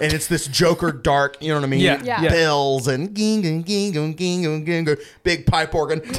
and 0.00 0.12
it's 0.12 0.26
this 0.26 0.46
Joker 0.46 0.92
dark. 0.92 1.36
You 1.40 1.48
know 1.50 1.56
what 1.56 1.64
I 1.64 1.68
mean? 1.68 1.80
Yeah, 1.80 2.02
Yeah. 2.02 2.22
yeah. 2.22 2.30
Bells 2.30 2.88
and 2.88 3.14
ging 3.14 3.42
ging 3.42 3.62
ging 3.62 3.92
ging 3.92 4.14
ging 4.14 4.64
ging 4.84 4.96
big 5.22 5.46
pipe 5.46 5.74
organ. 5.74 6.00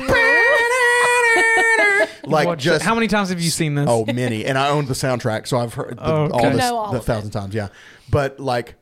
like 2.24 2.48
What- 2.48 2.60
just 2.60 2.84
how 2.84 2.96
many 2.96 3.08
times 3.08 3.30
have 3.30 3.42
you 3.42 3.50
seen 3.50 3.76
this? 3.76 3.88
Oh, 3.90 4.06
many. 4.06 4.46
And 4.46 4.58
I 4.58 4.70
owned 4.70 4.88
the 4.88 4.94
soundtrack, 4.94 5.48
so 5.48 5.58
I've 5.58 5.74
heard 5.74 5.98
the, 5.98 6.06
Oh, 6.06 6.24
okay. 6.26 6.34
all 6.34 6.50
this 6.52 6.58
Know 6.60 6.78
all 6.78 6.92
the 6.92 6.98
of 6.98 7.04
it. 7.04 7.06
thousand 7.06 7.32
times. 7.32 7.54
Yeah, 7.54 7.70
but 8.10 8.40
like, 8.40 8.76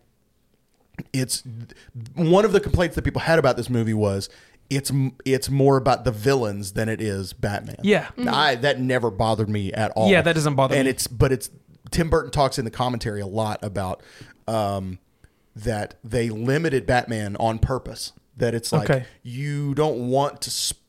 it's 1.12 1.44
one 2.16 2.46
of 2.46 2.52
the 2.52 2.60
complaints 2.60 2.96
that 2.96 3.02
people 3.04 3.22
had 3.22 3.40
about 3.40 3.58
this 3.58 3.70
movie 3.70 3.94
was 3.94 4.30
it's 4.70 4.92
it's 5.26 5.50
more 5.50 5.78
about 5.78 6.06
the 6.06 6.12
villains 6.12 6.74
than 6.74 6.88
it 6.88 7.02
is 7.02 7.34
Batman. 7.34 7.76
Yeah. 7.84 8.06
Mm-hmm. 8.18 8.30
I 8.30 8.56
that 8.56 8.80
never 8.80 9.12
bothered 9.12 9.50
me 9.50 9.74
at 9.74 9.92
all. 9.92 10.10
Yeah, 10.10 10.22
that 10.22 10.34
doesn't 10.34 10.56
bother 10.56 10.74
me. 10.76 10.80
and 10.80 10.86
me. 10.86 10.92
it's 10.92 11.08
but 11.08 11.32
it's 11.32 11.50
Tim 11.92 12.10
Burton 12.10 12.32
talks 12.32 12.58
in 12.58 12.66
the 12.66 12.72
commentary 12.72 13.22
a 13.22 13.28
lot 13.28 13.64
about 13.64 14.02
um, 14.48 15.00
that 15.56 15.96
they 16.04 16.30
limited 16.30 16.86
Batman 16.86 17.36
on 17.38 17.60
purpose. 17.60 18.14
That 18.38 18.56
it's 18.56 18.72
like 18.72 18.90
Okay. 18.90 19.06
you 19.22 19.76
don't 19.76 20.10
want 20.10 20.42
to. 20.42 20.50
Sp- 20.52 20.82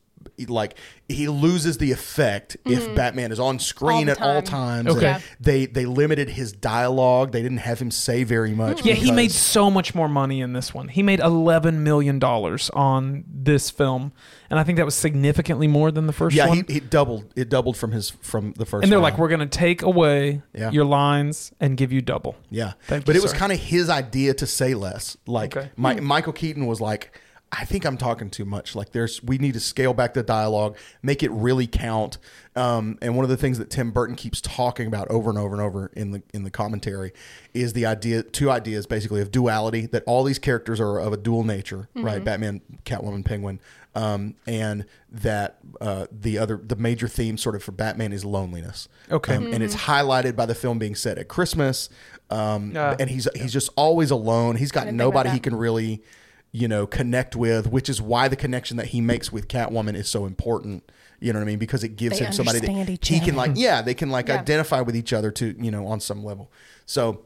like 0.47 0.77
he 1.07 1.27
loses 1.27 1.77
the 1.77 1.91
effect 1.91 2.57
if 2.65 2.93
Batman 2.95 3.31
is 3.31 3.39
on 3.39 3.59
screen 3.59 4.07
Mm-hmm. 4.07 4.23
All 4.23 4.29
at 4.29 4.35
all 4.35 4.41
times. 4.41 4.87
Okay. 4.89 5.07
And 5.13 5.23
They 5.39 5.65
they 5.65 5.85
limited 5.85 6.29
his 6.29 6.51
dialogue. 6.51 7.31
They 7.31 7.41
didn't 7.41 7.59
have 7.59 7.79
him 7.79 7.91
say 7.91 8.23
very 8.23 8.51
much. 8.51 8.83
Yeah, 8.85 8.93
he 8.95 9.11
made 9.11 9.31
so 9.31 9.69
much 9.71 9.93
more 9.95 10.07
money 10.09 10.41
in 10.41 10.53
this 10.53 10.73
one. 10.73 10.87
He 10.89 11.01
made 11.03 11.19
eleven 11.19 11.83
million 11.83 12.19
dollars 12.19 12.69
on 12.71 13.23
this 13.27 13.69
film, 13.69 14.11
and 14.49 14.59
I 14.59 14.63
think 14.63 14.77
that 14.77 14.85
was 14.85 14.95
significantly 14.95 15.67
more 15.67 15.91
than 15.91 16.07
the 16.07 16.13
first 16.13 16.35
Yeah, 16.35 16.47
one. 16.49 16.65
he, 16.67 16.73
he 16.73 16.79
doubled. 16.79 17.31
It 17.35 17.49
doubled 17.49 17.77
from 17.77 17.91
his 17.91 18.09
from 18.09 18.53
the 18.57 18.65
first. 18.65 18.83
and 18.83 18.91
they're 18.91 18.99
one. 18.99 19.11
like, 19.11 19.19
"We're 19.19 19.29
going 19.29 19.39
to 19.39 19.45
take 19.45 19.81
away 19.83 20.41
Yeah. 20.53 20.71
your 20.71 20.85
lines 20.85 21.51
and 21.59 21.77
give 21.77 21.91
you 21.91 22.01
double." 22.01 22.35
Yeah, 22.49 22.73
Thank 22.87 23.05
but 23.05 23.15
you, 23.15 23.21
it 23.21 23.23
was 23.23 23.33
kind 23.33 23.51
of 23.51 23.59
his 23.59 23.89
idea 23.89 24.33
to 24.35 24.47
say 24.47 24.73
less. 24.73 25.17
Like 25.27 25.55
Okay. 25.55 25.69
Mi- 25.77 25.99
Michael 26.01 26.33
Keaton 26.33 26.65
was 26.65 26.81
like, 26.81 27.19
I 27.57 27.65
think 27.65 27.85
I'm 27.85 27.97
talking 27.97 28.29
too 28.29 28.45
much. 28.45 28.75
Like 28.75 28.91
there's 28.91 29.23
we 29.23 29.37
need 29.37 29.53
to 29.53 29.59
scale 29.59 29.93
back 29.93 30.13
the 30.13 30.23
dialogue, 30.23 30.77
make 31.01 31.23
it 31.23 31.31
really 31.31 31.67
count. 31.67 32.17
Um, 32.55 32.97
and 33.01 33.15
one 33.15 33.23
of 33.23 33.29
the 33.29 33.37
things 33.37 33.57
that 33.59 33.69
Tim 33.69 33.91
Burton 33.91 34.15
keeps 34.15 34.41
talking 34.41 34.87
about 34.87 35.09
over 35.09 35.29
and 35.29 35.39
over 35.39 35.53
and 35.53 35.61
over 35.61 35.91
in 35.95 36.11
the 36.11 36.23
in 36.33 36.43
the 36.43 36.49
commentary 36.51 37.11
is 37.53 37.73
the 37.73 37.85
idea, 37.85 38.23
two 38.23 38.49
ideas 38.51 38.85
basically 38.87 39.21
of 39.21 39.31
duality. 39.31 39.85
That 39.87 40.03
all 40.05 40.23
these 40.23 40.39
characters 40.39 40.79
are 40.79 40.97
of 40.99 41.13
a 41.13 41.17
dual 41.17 41.43
nature, 41.43 41.89
right? 41.95 42.23
Batman, 42.23 42.61
Catwoman, 42.85 43.23
Penguin. 43.25 43.59
Um, 43.97 44.35
and 44.45 44.85
that 45.09 45.59
uh, 45.79 46.07
the 46.11 46.37
other 46.37 46.57
the 46.61 46.75
major 46.75 47.07
theme 47.07 47.37
sort 47.37 47.55
of 47.55 47.63
for 47.63 47.71
Batman 47.71 48.11
is 48.11 48.25
loneliness. 48.25 48.89
Okay. 49.09 49.35
Um, 49.35 49.53
and 49.53 49.63
it's 49.63 49.75
highlighted 49.75 50.35
by 50.35 50.45
the 50.45 50.55
film 50.55 50.79
being 50.79 50.95
set 50.95 51.17
at 51.17 51.29
Christmas. 51.29 51.87
Um, 52.29 52.73
Ah. 52.75 52.95
and 52.99 53.09
he's 53.09 53.27
he's 53.35 53.53
just 53.53 53.69
always 53.77 54.11
alone. 54.11 54.57
He's 54.57 54.71
got 54.71 54.81
didn't 54.85 54.97
think 54.99 55.07
about 55.09 55.19
nobody 55.25 55.29
he 55.35 55.39
can 55.39 55.55
really, 55.55 56.01
you 56.55 56.67
know, 56.69 56.87
connect 56.87 57.35
with, 57.35 57.67
which 57.67 57.89
is 57.89 58.01
why 58.01 58.27
the 58.29 58.35
connection 58.37 58.77
that 58.77 58.87
he 58.87 59.01
makes 59.01 59.29
with 59.31 59.47
Catwoman 59.49 59.93
is 59.95 60.07
so 60.07 60.25
important. 60.25 60.89
You 61.19 61.33
know 61.33 61.39
what 61.39 61.43
I 61.43 61.47
mean? 61.47 61.59
Because 61.59 61.83
it 61.83 61.97
gives 61.97 62.17
They 62.17 62.25
him 62.25 62.31
somebody 62.31 62.59
that 62.59 62.89
each 62.89 63.07
he 63.09 63.19
can 63.19 63.35
like, 63.35 63.51
yeah, 63.55 63.81
they 63.81 63.93
can 63.93 64.09
like 64.09 64.29
Yeah. 64.29 64.39
identify 64.39 64.79
with 64.81 64.95
each 64.95 65.11
other 65.11 65.31
to, 65.31 65.55
you 65.59 65.69
know, 65.69 65.85
on 65.87 65.99
some 65.99 66.23
level. 66.23 66.51
So 66.85 67.25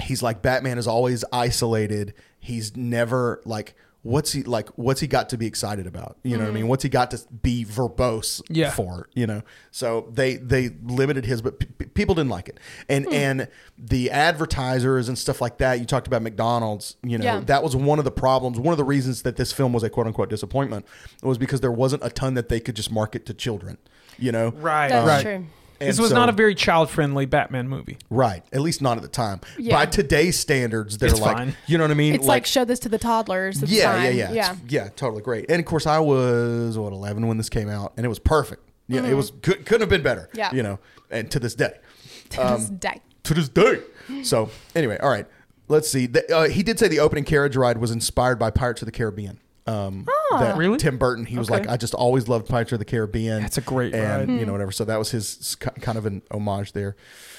he's 0.00 0.22
like 0.22 0.40
Batman 0.40 0.78
is 0.78 0.86
always 0.86 1.24
isolated. 1.32 2.14
He's 2.38 2.76
never 2.76 3.40
like 3.44 3.74
what's 4.04 4.32
he 4.32 4.42
like 4.42 4.68
what's 4.76 5.00
he 5.00 5.06
got 5.06 5.30
to 5.30 5.38
be 5.38 5.46
excited 5.46 5.86
about? 5.86 6.18
You 6.22 6.36
know 6.36 6.44
what 6.44 6.50
I 6.50 6.52
mean? 6.52 6.62
Mm-hmm. 6.62 6.68
What's 6.68 6.82
he 6.82 6.88
got 6.90 7.10
to 7.10 7.20
be 7.42 7.64
verbose 7.64 8.42
Yeah. 8.48 8.70
for, 8.70 9.08
you 9.14 9.26
know? 9.26 9.42
So 9.70 10.08
they 10.12 10.36
they 10.36 10.70
limited 10.84 11.24
his 11.24 11.40
but 11.42 11.58
p- 11.58 11.66
p- 11.66 11.86
people 11.86 12.14
didn't 12.14 12.30
like 12.30 12.48
it. 12.48 12.60
And 12.88 13.06
hmm. 13.06 13.12
and 13.12 13.48
the 13.78 14.10
advertisers 14.10 15.08
and 15.08 15.18
stuff 15.18 15.40
like 15.40 15.58
that, 15.58 15.80
you 15.80 15.86
talked 15.86 16.06
about 16.06 16.22
McDonald's, 16.22 16.96
you 17.02 17.16
know, 17.18 17.24
Yeah. 17.24 17.40
that 17.40 17.62
was 17.62 17.74
one 17.74 17.98
of 17.98 18.04
the 18.04 18.12
problems. 18.12 18.60
One 18.60 18.72
of 18.72 18.78
the 18.78 18.84
reasons 18.84 19.22
that 19.22 19.36
this 19.36 19.52
film 19.52 19.72
was 19.72 19.82
a 19.82 19.90
quote 19.90 20.06
unquote 20.06 20.28
disappointment 20.28 20.84
was 21.22 21.38
because 21.38 21.62
there 21.62 21.72
wasn't 21.72 22.04
a 22.04 22.10
ton 22.10 22.34
that 22.34 22.50
they 22.50 22.60
could 22.60 22.76
just 22.76 22.92
market 22.92 23.24
to 23.26 23.34
children, 23.34 23.78
you 24.18 24.30
know? 24.32 24.50
Right, 24.50 24.88
That's 24.88 25.06
right. 25.08 25.22
true. 25.22 25.46
This 25.86 25.98
was 26.00 26.10
so- 26.10 26.16
not 26.16 26.28
a 26.28 26.32
very 26.32 26.54
child-friendly 26.54 27.26
Batman 27.26 27.68
movie. 27.68 27.98
Right. 28.10 28.42
At 28.52 28.60
least 28.60 28.82
not 28.82 28.96
at 28.96 29.02
the 29.02 29.08
time. 29.08 29.40
Yeah. 29.58 29.74
By 29.76 29.86
today's 29.86 30.38
standards, 30.38 30.98
they're 30.98 31.10
It's 31.10 31.20
like, 31.20 31.36
fine. 31.36 31.56
you 31.66 31.78
know 31.78 31.84
what 31.84 31.90
I 31.90 31.94
mean? 31.94 32.14
It's 32.14 32.26
like, 32.26 32.46
show 32.46 32.64
this 32.64 32.78
to 32.80 32.88
the 32.88 32.98
toddlers. 32.98 33.62
It's 33.62 33.70
yeah, 33.72 33.92
fine. 33.92 34.16
yeah, 34.16 34.30
yeah, 34.30 34.32
yeah. 34.32 34.56
Yeah, 34.68 34.88
totally 34.96 35.22
great. 35.22 35.46
And 35.48 35.60
of 35.60 35.66
course, 35.66 35.86
I 35.86 35.98
was 35.98 36.76
what 36.78 36.92
eleven 36.92 37.26
when 37.26 37.36
this 37.36 37.48
came 37.48 37.68
out, 37.68 37.92
and 37.96 38.04
it 38.06 38.08
was 38.08 38.18
perfect. 38.18 38.62
Yeah, 38.88 39.04
it 39.06 39.14
was 39.14 39.32
could, 39.42 39.64
couldn't 39.64 39.80
have 39.80 39.88
been 39.88 40.02
better. 40.02 40.28
Mm-hmm. 40.32 40.38
Yeah. 40.38 40.52
you 40.54 40.62
know, 40.62 40.78
and 41.10 41.30
to 41.30 41.38
this 41.40 41.54
day, 41.54 41.72
To 42.30 42.56
this 42.58 42.68
day. 42.68 43.00
to 43.24 43.34
this 43.34 43.48
day. 43.48 43.80
So 44.22 44.50
anyway, 44.74 44.98
all 44.98 45.08
right. 45.10 45.26
Let's 45.68 45.88
see. 45.90 46.04
The, 46.06 46.30
uh, 46.36 46.48
he 46.48 46.62
did 46.62 46.78
say 46.78 46.88
the 46.88 47.00
opening 47.00 47.24
carriage 47.24 47.56
ride 47.56 47.78
was 47.78 47.90
inspired 47.90 48.38
by 48.38 48.50
Pirates 48.50 48.82
of 48.82 48.86
the 48.86 48.92
Caribbean. 48.92 49.40
Um, 49.66 50.06
that 50.32 50.56
Really? 50.58 50.76
Tim 50.78 50.98
Burton. 50.98 51.24
He 51.24 51.38
was 51.38 51.50
Okay. 51.50 51.60
like, 51.60 51.68
I 51.68 51.76
just 51.78 51.94
always 51.94 52.28
loved 52.28 52.48
Pirates 52.48 52.72
of 52.72 52.78
the 52.80 52.84
Caribbean. 52.84 53.40
That's 53.42 53.56
a 53.56 53.62
great 53.62 53.94
and 53.94 54.28
ride. 54.28 54.38
you 54.38 54.44
know 54.44 54.52
whatever. 54.52 54.72
So 54.72 54.84
that 54.84 54.98
was 54.98 55.10
his 55.10 55.54
kind 55.56 55.96
of 55.96 56.04
an 56.06 56.20
homage 56.30 56.72
there. 56.72 56.96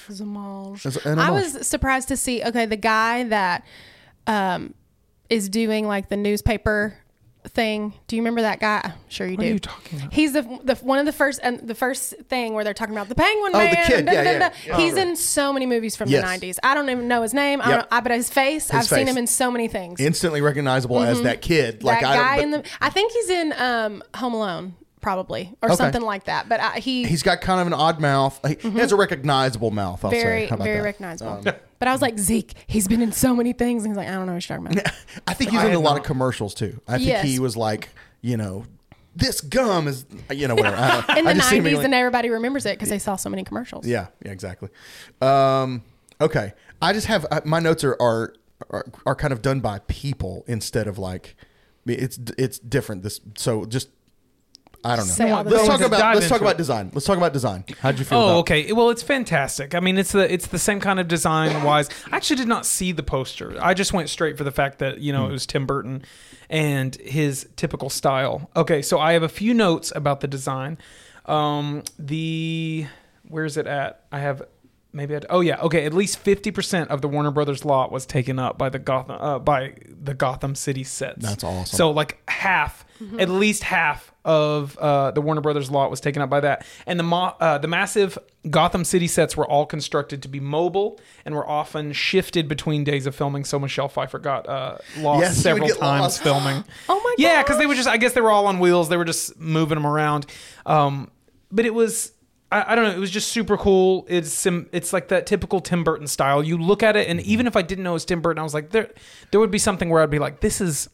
Zamage. 0.08 0.84
As 0.86 0.96
an 1.06 1.18
I 1.20 1.30
was 1.30 1.66
surprised 1.66 2.08
to 2.08 2.16
see. 2.16 2.42
Okay, 2.42 2.66
the 2.66 2.76
guy 2.76 3.24
that 3.24 3.64
um, 4.26 4.74
is 5.30 5.48
doing 5.48 5.86
like 5.86 6.08
the 6.08 6.16
newspaper 6.16 6.96
thing. 7.48 7.92
Do 8.08 8.16
you 8.16 8.22
remember 8.22 8.42
that 8.42 8.60
guy? 8.60 8.80
I'm 8.84 8.92
sure 9.08 9.26
you 9.26 9.36
What 9.36 9.42
do. 9.44 9.48
are 9.48 9.52
you 9.52 9.58
talking 9.58 9.98
about? 10.00 10.12
He's 10.12 10.32
the, 10.32 10.42
the 10.64 10.74
one 10.76 10.98
of 10.98 11.06
the 11.06 11.12
first 11.12 11.40
and 11.42 11.60
the 11.60 11.74
first 11.74 12.14
thing 12.28 12.54
where 12.54 12.64
they're 12.64 12.74
talking 12.74 12.94
about 12.94 13.08
the 13.08 13.14
Penguin 13.14 13.52
Oh, 13.54 13.58
the 13.58 13.64
Man. 13.64 13.86
kid. 13.86 14.06
da, 14.06 14.12
Yeah, 14.12 14.24
da, 14.24 14.30
yeah, 14.32 14.38
da. 14.48 14.54
yeah. 14.66 14.76
He's 14.78 14.94
Oh, 14.94 15.00
in 15.02 15.16
so 15.16 15.52
many 15.52 15.66
movies 15.66 15.96
from 15.96 16.08
Yes. 16.08 16.22
the 16.40 16.46
'90s. 16.46 16.58
I 16.62 16.74
don't 16.74 16.88
even 16.90 17.08
know 17.08 17.22
his 17.22 17.34
name. 17.34 17.60
I 17.60 17.68
Yep. 17.70 17.78
don't. 17.80 17.88
I, 17.92 18.00
but 18.00 18.12
his 18.12 18.30
face. 18.30 18.70
His 18.70 18.74
I've 18.74 18.86
seen 18.86 19.06
him 19.06 19.16
in 19.18 19.26
so 19.26 19.50
many 19.50 19.68
things. 19.68 20.00
instantly 20.00 20.40
recognizable 20.40 21.00
as 21.00 21.22
that 21.22 21.42
kid. 21.42 21.82
Like 21.82 21.98
Mm-hmm. 21.98 22.04
that 22.04 22.12
I 22.12 22.16
guy 22.16 22.36
but- 22.36 22.42
in 22.44 22.50
the. 22.50 22.62
I 22.80 22.90
think 22.90 23.12
he's 23.12 23.30
in 23.30 23.52
um, 23.58 24.02
Home 24.16 24.34
Alone, 24.34 24.74
probably, 25.06 25.54
or 25.62 25.68
Okay. 25.68 25.76
something 25.76 26.02
like 26.02 26.24
that. 26.24 26.48
But 26.48 26.58
I, 26.58 26.80
he 26.80 27.04
He's 27.04 27.22
got 27.22 27.40
kind 27.40 27.60
of 27.60 27.68
an 27.68 27.72
odd 27.74 28.00
mouth. 28.00 28.40
He, 28.44 28.56
he 28.70 28.78
has 28.80 28.90
a 28.90 28.96
recognizable 28.96 29.70
mouth. 29.70 30.04
I'll 30.04 30.10
Mm-hmm. 30.10 30.20
very 30.20 30.40
say. 30.42 30.46
How 30.48 30.54
about 30.56 30.64
very 30.64 30.74
that? 30.78 30.80
Um, 30.80 30.84
recognizable. 30.84 31.42
but 31.78 31.86
I 31.88 31.92
was 31.92 32.02
like 32.02 32.18
Zeke. 32.18 32.54
He's 32.66 32.88
been 32.88 33.00
in 33.02 33.12
so 33.12 33.32
many 33.36 33.52
things, 33.52 33.84
and 33.84 33.92
he's 33.92 33.96
like, 33.96 34.08
I 34.08 34.14
don't 34.14 34.26
know 34.26 34.32
what 34.34 34.48
you're 34.48 34.58
talking 34.58 34.78
about. 34.80 34.92
I 35.28 35.34
think 35.34 35.52
he's 35.52 35.60
I 35.60 35.68
in 35.68 35.74
a 35.74 35.78
lot 35.78 35.92
not. 35.92 36.00
of 36.00 36.04
commercials 36.06 36.54
too. 36.54 36.80
I 36.88 36.96
think 36.96 37.06
Yes. 37.08 37.24
he 37.24 37.38
was 37.38 37.56
like, 37.56 37.90
you 38.20 38.36
know, 38.36 38.64
this 39.14 39.40
gum 39.40 39.86
is, 39.86 40.06
you 40.32 40.48
know, 40.48 40.56
whatever. 40.56 40.76
I 40.76 41.00
don't- 41.06 41.18
in 41.18 41.24
the 41.26 41.34
just 41.34 41.48
see 41.50 41.58
him 41.58 41.62
being 41.64 41.74
90s, 41.74 41.78
like- 41.78 41.84
and 41.84 41.94
everybody 41.94 42.28
remembers 42.30 42.66
it 42.66 42.76
because 42.76 42.88
they 42.88 42.98
saw 42.98 43.14
so 43.14 43.30
many 43.30 43.44
commercials. 43.44 43.86
yeah, 43.86 44.08
yeah, 44.24 44.32
exactly. 44.32 44.70
Um, 45.20 45.84
okay, 46.20 46.52
I 46.82 46.92
just 46.92 47.06
have 47.06 47.24
uh, 47.30 47.42
my 47.44 47.60
notes 47.60 47.84
are, 47.84 47.96
are 48.00 48.34
are 48.70 48.84
are 49.06 49.14
kind 49.14 49.32
of 49.32 49.40
done 49.40 49.60
by 49.60 49.78
people 49.86 50.44
instead 50.48 50.88
of 50.88 50.98
like 50.98 51.36
it's 51.86 52.18
it's 52.36 52.58
different. 52.58 53.04
This 53.04 53.20
so 53.36 53.64
just. 53.66 53.90
I 54.86 54.96
don't 54.96 55.06
know. 55.08 55.12
Say 55.12 55.30
all 55.30 55.42
the 55.42 55.50
let's 55.50 55.66
talk 55.66 55.80
about 55.80 56.14
let's 56.14 56.28
talk 56.28 56.40
about 56.40 56.56
design. 56.56 56.90
Let's 56.94 57.06
talk 57.06 57.16
about 57.16 57.32
design. 57.32 57.64
How'd 57.80 57.98
you 57.98 58.04
feel? 58.04 58.18
Oh, 58.18 58.24
about 58.24 58.38
okay. 58.38 58.72
Well, 58.72 58.90
it's 58.90 59.02
fantastic. 59.02 59.74
I 59.74 59.80
mean, 59.80 59.98
it's 59.98 60.12
the 60.12 60.32
it's 60.32 60.46
the 60.46 60.58
same 60.58 60.78
kind 60.78 61.00
of 61.00 61.08
design 61.08 61.64
wise. 61.64 61.88
I 62.10 62.16
actually 62.16 62.36
did 62.36 62.48
not 62.48 62.64
see 62.64 62.92
the 62.92 63.02
poster. 63.02 63.56
I 63.60 63.74
just 63.74 63.92
went 63.92 64.08
straight 64.08 64.38
for 64.38 64.44
the 64.44 64.52
fact 64.52 64.78
that 64.78 65.00
you 65.00 65.12
know 65.12 65.28
it 65.28 65.32
was 65.32 65.44
Tim 65.44 65.66
Burton 65.66 66.02
and 66.48 66.94
his 66.96 67.48
typical 67.56 67.90
style. 67.90 68.48
Okay, 68.54 68.80
so 68.80 69.00
I 69.00 69.12
have 69.14 69.24
a 69.24 69.28
few 69.28 69.54
notes 69.54 69.92
about 69.94 70.20
the 70.20 70.28
design. 70.28 70.78
Um, 71.26 71.82
the 71.98 72.86
where's 73.28 73.56
it 73.56 73.66
at? 73.66 74.04
I 74.12 74.20
have 74.20 74.42
maybe. 74.92 75.16
I'd, 75.16 75.26
oh 75.30 75.40
yeah. 75.40 75.60
Okay, 75.62 75.84
at 75.84 75.94
least 75.94 76.18
fifty 76.18 76.52
percent 76.52 76.90
of 76.90 77.02
the 77.02 77.08
Warner 77.08 77.32
Brothers 77.32 77.64
lot 77.64 77.90
was 77.90 78.06
taken 78.06 78.38
up 78.38 78.56
by 78.56 78.68
the 78.68 78.78
Gotham 78.78 79.16
uh, 79.18 79.38
by 79.40 79.74
the 79.88 80.14
Gotham 80.14 80.54
City 80.54 80.84
sets. 80.84 81.22
That's 81.22 81.42
awesome. 81.42 81.76
So 81.76 81.90
like 81.90 82.22
half, 82.28 82.84
at 83.18 83.28
least 83.28 83.64
half 83.64 84.12
of 84.26 84.76
uh, 84.78 85.12
the 85.12 85.20
Warner 85.22 85.40
Brothers 85.40 85.70
lot 85.70 85.90
was 85.90 86.00
taken 86.00 86.20
up 86.20 86.28
by 86.28 86.40
that, 86.40 86.66
and 86.86 86.98
the 86.98 87.04
mo- 87.04 87.34
uh, 87.40 87.56
the 87.58 87.68
massive 87.68 88.18
Gotham 88.50 88.84
City 88.84 89.06
sets 89.06 89.36
were 89.36 89.46
all 89.46 89.64
constructed 89.64 90.22
to 90.22 90.28
be 90.28 90.40
mobile 90.40 91.00
and 91.24 91.34
were 91.34 91.48
often 91.48 91.92
shifted 91.92 92.48
between 92.48 92.84
days 92.84 93.06
of 93.06 93.14
filming. 93.14 93.44
So 93.44 93.58
Michelle 93.58 93.88
Pfeiffer 93.88 94.18
got 94.18 94.48
uh, 94.48 94.78
lost 94.98 95.20
Yes, 95.22 95.36
several 95.38 95.68
times 95.68 95.80
lost. 96.02 96.22
filming. 96.22 96.64
Oh 96.88 96.96
my 97.02 97.10
god. 97.10 97.14
Yeah, 97.18 97.42
because 97.42 97.58
they 97.58 97.66
were 97.66 97.74
just 97.74 97.88
I 97.88 97.96
guess 97.96 98.12
they 98.12 98.20
were 98.20 98.30
all 98.30 98.46
on 98.48 98.58
wheels. 98.58 98.88
They 98.88 98.96
were 98.96 99.04
just 99.04 99.38
moving 99.38 99.76
them 99.76 99.86
around. 99.86 100.26
Um, 100.66 101.10
but 101.50 101.64
it 101.64 101.72
was. 101.72 102.12
I, 102.52 102.72
I 102.72 102.74
don't 102.76 102.84
know. 102.84 102.92
It 102.94 102.98
was 102.98 103.10
just 103.10 103.28
super 103.32 103.56
cool. 103.56 104.06
It's 104.08 104.32
sim, 104.32 104.68
it's 104.72 104.92
like 104.92 105.08
that 105.08 105.26
typical 105.26 105.60
Tim 105.60 105.82
Burton 105.82 106.06
style. 106.06 106.42
You 106.44 106.58
look 106.58 106.82
at 106.82 106.94
it, 106.96 107.08
and 107.08 107.18
Mm-hmm. 107.20 107.30
even 107.30 107.46
if 107.46 107.56
I 107.56 107.62
didn't 107.62 107.82
know 107.84 107.90
it 107.90 107.94
was 107.94 108.04
Tim 108.04 108.20
Burton, 108.20 108.38
I 108.38 108.42
was 108.44 108.54
like, 108.54 108.70
there, 108.70 108.90
there 109.30 109.40
would 109.40 109.50
be 109.50 109.58
something 109.58 109.88
where 109.88 110.02
I'd 110.02 110.10
be 110.10 110.18
like, 110.20 110.40
this 110.40 110.60
is 110.60 110.88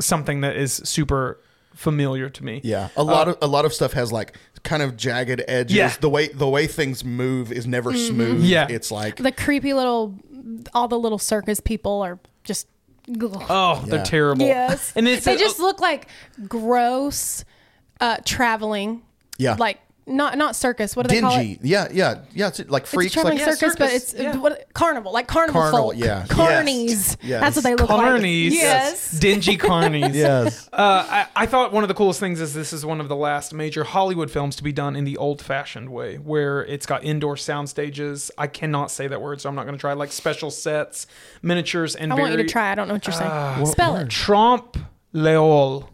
something 0.00 0.40
that 0.40 0.56
is 0.56 0.74
super 0.84 1.40
familiar 1.76 2.28
to 2.30 2.44
me. 2.44 2.60
Yeah, 2.64 2.88
a 2.96 3.04
lot 3.04 3.28
of 3.28 3.38
a 3.40 3.46
lot 3.46 3.64
of 3.64 3.72
stuff 3.72 3.92
has 3.92 4.10
like 4.12 4.36
kind 4.64 4.82
of 4.82 4.96
jagged 4.96 5.42
edges. 5.46 5.76
Yeah. 5.76 5.94
The 6.00 6.10
way 6.10 6.28
the 6.28 6.48
way 6.48 6.66
things 6.66 7.04
move 7.04 7.52
is 7.52 7.66
never 7.66 7.92
smooth. 7.94 8.42
Yeah. 8.42 8.66
it's 8.68 8.90
like 8.90 9.16
The 9.16 9.30
creepy 9.30 9.72
little, 9.74 10.18
all 10.74 10.88
the 10.88 10.98
little 10.98 11.18
circus 11.18 11.60
people 11.60 12.02
are 12.02 12.18
just. 12.42 12.66
Oh, 13.08 13.84
they're 13.86 14.04
terrible. 14.04 14.46
Yes. 14.46 14.92
and 14.96 15.06
it's 15.06 15.24
they 15.24 15.36
just 15.36 15.60
look 15.60 15.78
like 15.78 16.08
gross 16.48 17.44
uh, 18.00 18.16
traveling. 18.24 19.02
Yeah. 19.38 19.54
Like 19.56 19.78
not 20.06 20.38
not 20.38 20.54
circus. 20.54 20.94
What 20.94 21.08
do 21.08 21.14
they 21.14 21.20
call 21.20 21.36
dingy. 21.36 21.52
it? 21.54 21.58
Yeah, 21.64 21.88
yeah, 21.92 22.18
yeah. 22.32 22.48
It's 22.48 22.60
like 22.68 22.82
It's 22.84 22.92
freaks. 22.92 23.12
a 23.12 23.14
traveling 23.14 23.38
like 23.38 23.46
Yeah, 23.46 23.54
circus, 23.54 23.76
but 23.76 23.92
it's 23.92 24.14
yeah. 24.14 24.36
what 24.36 24.72
carnival, 24.72 25.12
like 25.12 25.26
carnival, 25.26 25.62
Carnival, 25.62 25.90
folk. 25.90 25.94
yeah. 25.96 26.24
Carnies. 26.28 26.88
Yes. 26.88 27.16
Yes. 27.22 27.40
That's 27.40 27.56
what 27.56 27.64
they 27.64 27.74
look 27.74 27.88
like. 27.90 28.00
carnies. 28.00 28.50
like. 28.50 28.54
Yes. 28.60 29.10
Dingy 29.18 29.58
carnies. 29.58 30.14
yes. 30.14 30.68
Uh, 30.72 31.06
I, 31.08 31.26
I 31.34 31.46
thought 31.46 31.72
one 31.72 31.82
of 31.84 31.88
the 31.88 31.94
coolest 31.94 32.20
things 32.20 32.40
is 32.40 32.54
this 32.54 32.72
is 32.72 32.86
one 32.86 33.00
of 33.00 33.08
the 33.08 33.16
last 33.16 33.52
major 33.52 33.84
Hollywood 33.84 34.30
films 34.30 34.56
to 34.56 34.62
be 34.62 34.72
done 34.72 34.94
in 34.96 35.04
the 35.04 35.16
old-fashioned 35.16 35.88
way, 35.90 36.16
where 36.16 36.64
it's 36.64 36.86
got 36.86 37.02
indoor 37.02 37.36
sound 37.36 37.68
stages. 37.68 38.30
I 38.38 38.46
cannot 38.46 38.90
say 38.90 39.08
that 39.08 39.20
word, 39.20 39.40
so 39.40 39.48
I'm 39.48 39.54
not 39.56 39.64
going 39.64 39.74
to 39.76 39.80
try. 39.80 39.92
Like 39.94 40.12
special 40.12 40.50
sets, 40.50 41.06
miniatures, 41.42 41.96
and 41.96 42.12
I 42.12 42.16
want 42.16 42.30
you 42.30 42.36
to 42.38 42.44
try. 42.44 42.70
I 42.70 42.74
don't 42.76 42.86
know 42.88 42.94
what 42.94 43.06
you're 43.06 43.12
saying. 43.14 43.30
Ah, 43.32 43.64
Spell 43.64 43.96
it. 43.96 44.08
Trompe 44.08 44.78
l'oeil. 45.12 45.90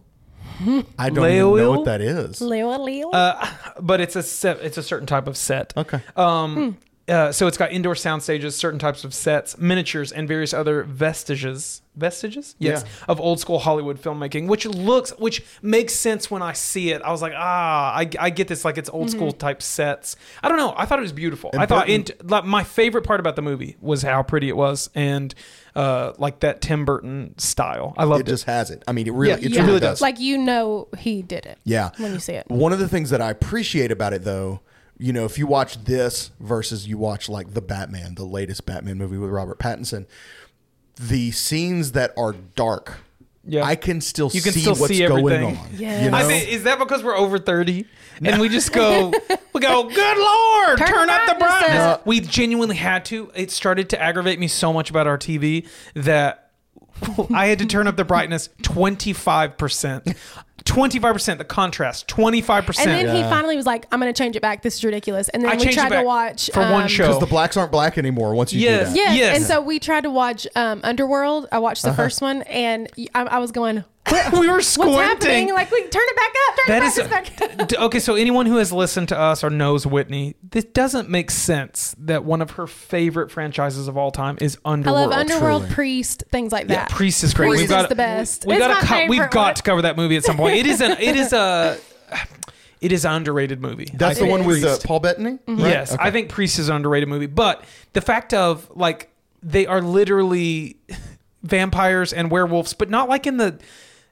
I 0.99 1.11
don't 1.11 1.27
even 1.31 1.57
know 1.57 1.71
what 1.73 1.85
that 1.87 2.01
is. 2.01 2.41
Leo, 2.41 2.79
Leo. 2.79 3.11
Uh, 3.11 3.47
but 3.81 4.01
it's 4.01 4.17
a 4.17 4.23
set. 4.23 4.59
It's 4.61 4.79
a 4.79 4.83
certain 4.83 5.07
type 5.07 5.27
of 5.27 5.37
set. 5.37 5.73
Okay. 5.77 6.01
Um, 6.17 6.79
uh, 7.09 7.33
so 7.33 7.47
it's 7.49 7.57
got 7.59 7.73
indoor 7.73 7.95
sound 7.97 8.23
stages, 8.23 8.55
certain 8.55 8.79
types 8.79 9.03
of 9.05 9.13
sets, 9.13 9.59
miniatures, 9.59 10.13
and 10.13 10.29
various 10.29 10.55
other 10.55 10.85
vestiges. 10.85 11.83
Vestiges, 11.95 12.55
yes, 12.59 12.85
Yeah. 12.87 13.05
of 13.09 13.21
old 13.21 13.39
school 13.39 13.59
Hollywood 13.59 14.01
filmmaking, 14.01 14.47
which 14.47 14.65
looks, 14.65 15.11
which 15.19 15.45
makes 15.61 15.93
sense 15.95 16.31
when 16.31 16.41
I 16.41 16.55
see 16.55 16.91
it. 16.91 17.03
I 17.03 17.11
was 17.11 17.21
like, 17.21 17.35
ah, 17.37 17.95
I, 17.95 18.09
I 18.19 18.31
get 18.31 18.49
this, 18.49 18.65
like 18.65 18.79
it's 18.79 18.89
old 18.89 19.11
school 19.11 19.31
type 19.31 19.61
sets. 19.61 20.17
I 20.43 20.49
don't 20.49 20.57
know. 20.57 20.73
I 20.75 20.87
thought 20.87 21.01
it 21.01 21.03
was 21.03 21.13
beautiful. 21.13 21.51
I 21.53 21.67
thought 21.67 21.91
in, 21.91 22.07
like, 22.23 22.47
my 22.47 22.65
favorite 22.65 23.03
part 23.03 23.21
about 23.21 23.37
the 23.37 23.43
movie 23.43 23.77
was 23.83 24.01
how 24.01 24.23
pretty 24.23 24.49
it 24.49 24.57
was, 24.57 24.89
and 24.95 25.35
uh, 25.75 26.13
like 26.19 26.41
that 26.41 26.61
Tim 26.61 26.85
Burton 26.85 27.35
style. 27.39 27.95
I 27.97 28.05
love 28.05 28.21
it 28.21 28.29
it. 28.29 28.31
just 28.31 28.45
has 28.45 28.71
it. 28.71 28.83
I 28.87 28.93
mean, 28.93 29.07
it 29.07 29.13
really, 29.13 29.41
Yeah, 29.41 29.47
it 29.49 29.53
yeah. 29.55 29.67
really 29.67 29.81
does. 29.81 30.01
like 30.01 30.21
you 30.21 30.39
know 30.39 30.89
he 30.99 31.23
did 31.23 31.47
it. 31.47 31.59
Yeah. 31.65 31.91
When 31.99 32.13
you 32.13 32.19
see 32.21 32.35
it. 32.35 32.47
One 32.49 32.73
of 32.73 32.79
the 32.79 32.89
things 32.89 33.11
that 33.11 33.21
I 33.23 33.31
appreciate 33.31 33.91
about 33.91 34.13
it, 34.13 34.25
though, 34.25 34.61
you 34.99 35.13
know, 35.13 35.25
if 35.25 35.39
you 35.39 35.47
watch 35.47 35.83
this 35.85 36.31
versus 36.41 36.87
you 36.87 36.99
watch 36.99 37.29
like 37.29 37.55
the 37.55 37.63
Batman, 37.63 38.15
the 38.15 38.25
latest 38.25 38.67
Batman 38.67 38.99
movie 38.99 39.17
with 39.19 39.31
Robert 39.31 39.59
Pattinson, 39.59 40.07
the 40.97 41.31
scenes 41.31 41.93
that 41.93 42.13
are 42.17 42.33
dark, 42.55 42.99
Yeah. 43.45 43.65
I 43.65 43.75
can 43.75 44.01
still 44.01 44.31
You 44.33 44.43
can 44.43 44.53
see 44.53 44.61
still 44.61 44.75
what's 44.77 44.93
see 44.95 45.07
going 45.07 45.27
everything. 45.27 45.57
on. 45.57 45.69
Yes. 45.77 46.05
You 46.05 46.11
know? 46.11 46.17
I 46.19 46.25
think, 46.25 46.49
is 46.49 46.65
that 46.65 46.79
because 46.79 47.03
we're 47.03 47.17
over 47.17 47.39
30 47.39 47.87
and 48.23 48.41
we 48.41 48.49
just 48.49 48.73
go, 48.73 49.13
we 49.53 49.61
go, 49.61 49.85
good 49.89 50.19
Lord, 50.19 50.79
Turn 50.79 50.89
turn, 50.89 51.07
the 51.07 51.13
up 51.13 51.27
the 51.27 51.35
brightness 51.35 51.61
brightness. 51.61 51.83
up. 51.83 52.07
We 52.07 52.21
genuinely 52.21 52.77
had 52.77 53.05
to. 53.07 53.31
It 53.35 53.51
started 53.51 53.89
to 53.91 54.01
aggravate 54.03 54.39
me 54.39 54.49
so 54.49 54.73
much 54.73 54.91
about 54.91 55.07
our 55.07 55.19
TV 55.19 55.67
that 55.95 56.51
I 57.35 57.47
had 57.47 57.59
to 57.61 57.67
turn 57.67 57.87
up 57.87 57.97
the 57.97 58.05
brightness 58.05 58.49
25%. 58.63 60.17
25%, 60.65 61.39
the 61.39 61.45
contrast, 61.45 62.09
25%. 62.09 62.81
And 62.81 62.91
then 62.91 63.15
he 63.17 63.23
finally 63.23 63.57
was 63.57 63.67
like, 63.67 63.87
"I'm 63.93 64.01
going 64.01 64.13
to 64.13 64.17
change 64.17 64.37
it 64.37 64.43
back. 64.43 64.63
This 64.63 64.77
is 64.77 64.85
ridiculous." 64.85 65.29
And 65.31 65.43
then 65.43 65.51
I 65.51 65.55
we 65.55 65.63
changed 65.63 65.79
it 65.79 65.81
tried 65.81 65.89
to 65.91 65.95
back 65.97 66.05
watch 66.07 66.51
for 66.53 66.61
one 66.61 66.83
um, 66.83 66.89
show. 66.89 67.05
because 67.07 67.21
the 67.21 67.27
blacks 67.27 67.57
aren't 67.57 67.73
black 67.73 67.99
anymore 67.99 68.35
once 68.35 68.53
you 68.53 68.61
Yes. 68.61 68.89
do 68.89 68.95
that. 68.95 68.97
Yes. 68.97 69.17
Yes. 69.17 69.37
And 69.37 69.45
so 69.47 69.61
we 69.61 69.79
tried 69.79 70.03
to 70.03 70.11
watch 70.11 70.47
um, 70.57 70.81
Underworld. 70.85 71.49
I 71.53 71.59
watched 71.59 71.83
the 71.83 71.89
Uh-huh. 71.91 72.03
first 72.03 72.21
one, 72.23 72.43
and 72.43 72.89
I, 73.15 73.23
I 73.23 73.39
was 73.39 73.53
going, 73.53 73.85
we 74.33 74.49
were 74.49 74.61
squinting. 74.63 74.95
"What's 74.97 75.25
happening?" 75.25 75.55
Like, 75.55 75.71
we 75.71 75.81
turn 75.83 76.03
it 76.05 76.17
back 76.17 76.29
up. 76.49 76.57
Turn 76.57 76.65
That 76.69 76.83
it 76.83 76.87
is 76.87 77.09
back, 77.09 77.41
it's 77.41 77.55
back. 77.57 77.69
D- 77.69 77.77
okay. 77.87 77.99
So 78.01 78.15
anyone 78.17 78.47
who 78.47 78.57
has 78.57 78.73
listened 78.73 79.09
to 79.11 79.19
us 79.19 79.45
or 79.45 79.49
knows 79.51 79.87
Whitney, 79.87 80.35
this 80.43 80.65
doesn't 80.65 81.09
make 81.09 81.31
sense 81.31 81.95
that 81.99 82.25
one 82.25 82.43
of 82.43 82.53
her 82.53 82.67
favorite 82.67 83.31
franchises 83.31 83.87
of 83.89 83.97
all 83.97 84.11
time 84.11 84.39
is 84.41 84.59
Underworld. 84.65 84.65
I 84.65 84.71
Underworld. 84.73 85.11
love 85.11 85.19
Underworld, 85.21 85.63
truly. 85.63 85.75
Priest, 85.75 86.25
things 86.33 86.53
like 86.53 86.69
Yeah, 86.69 86.75
that. 86.77 86.91
Priest 86.91 87.23
is 87.25 87.33
great. 87.33 87.49
Priest 87.51 87.63
we've 87.63 87.69
got 87.71 87.85
is 87.85 87.89
the 87.91 87.95
best. 87.95 88.45
We 88.45 88.55
It's 88.55 88.61
got 88.67 88.71
my 88.75 88.81
to 88.81 88.87
co- 88.87 89.07
we've 89.09 89.31
got 89.31 89.35
one. 89.37 89.55
to 89.55 89.63
cover 89.63 89.83
that 89.83 89.97
movie 89.97 90.17
at 90.17 90.25
some 90.25 90.37
point. 90.43 90.52
It 90.53 90.67
is 90.67 90.81
an 90.81 90.93
it 90.93 91.17
is 91.17 91.33
a 91.33 91.79
it 92.81 92.93
is 92.93 93.05
an 93.05 93.13
underrated 93.13 93.61
movie. 93.61 93.89
That's 93.95 94.19
the 94.19 94.27
one 94.27 94.45
with 94.45 94.65
uh. 94.65 94.79
Paul 94.85 95.01
Bettany? 95.01 95.39
Mm-hmm. 95.47 95.63
right? 95.63 95.71
Yes, 95.71 95.93
Okay. 95.95 96.03
I 96.03 96.11
think 96.11 96.29
Priest 96.29 96.59
is 96.59 96.69
an 96.69 96.77
underrated 96.77 97.09
movie. 97.09 97.27
But 97.27 97.65
the 97.93 98.01
fact 98.01 98.35
of 98.35 98.71
like 98.75 99.11
they 99.43 99.67
are 99.67 99.81
literally 99.81 100.77
vampires 101.43 102.13
and 102.13 102.31
werewolves, 102.31 102.75
but 102.75 102.91
not 102.91 103.09
like 103.09 103.27
in 103.27 103.37
the 103.37 103.59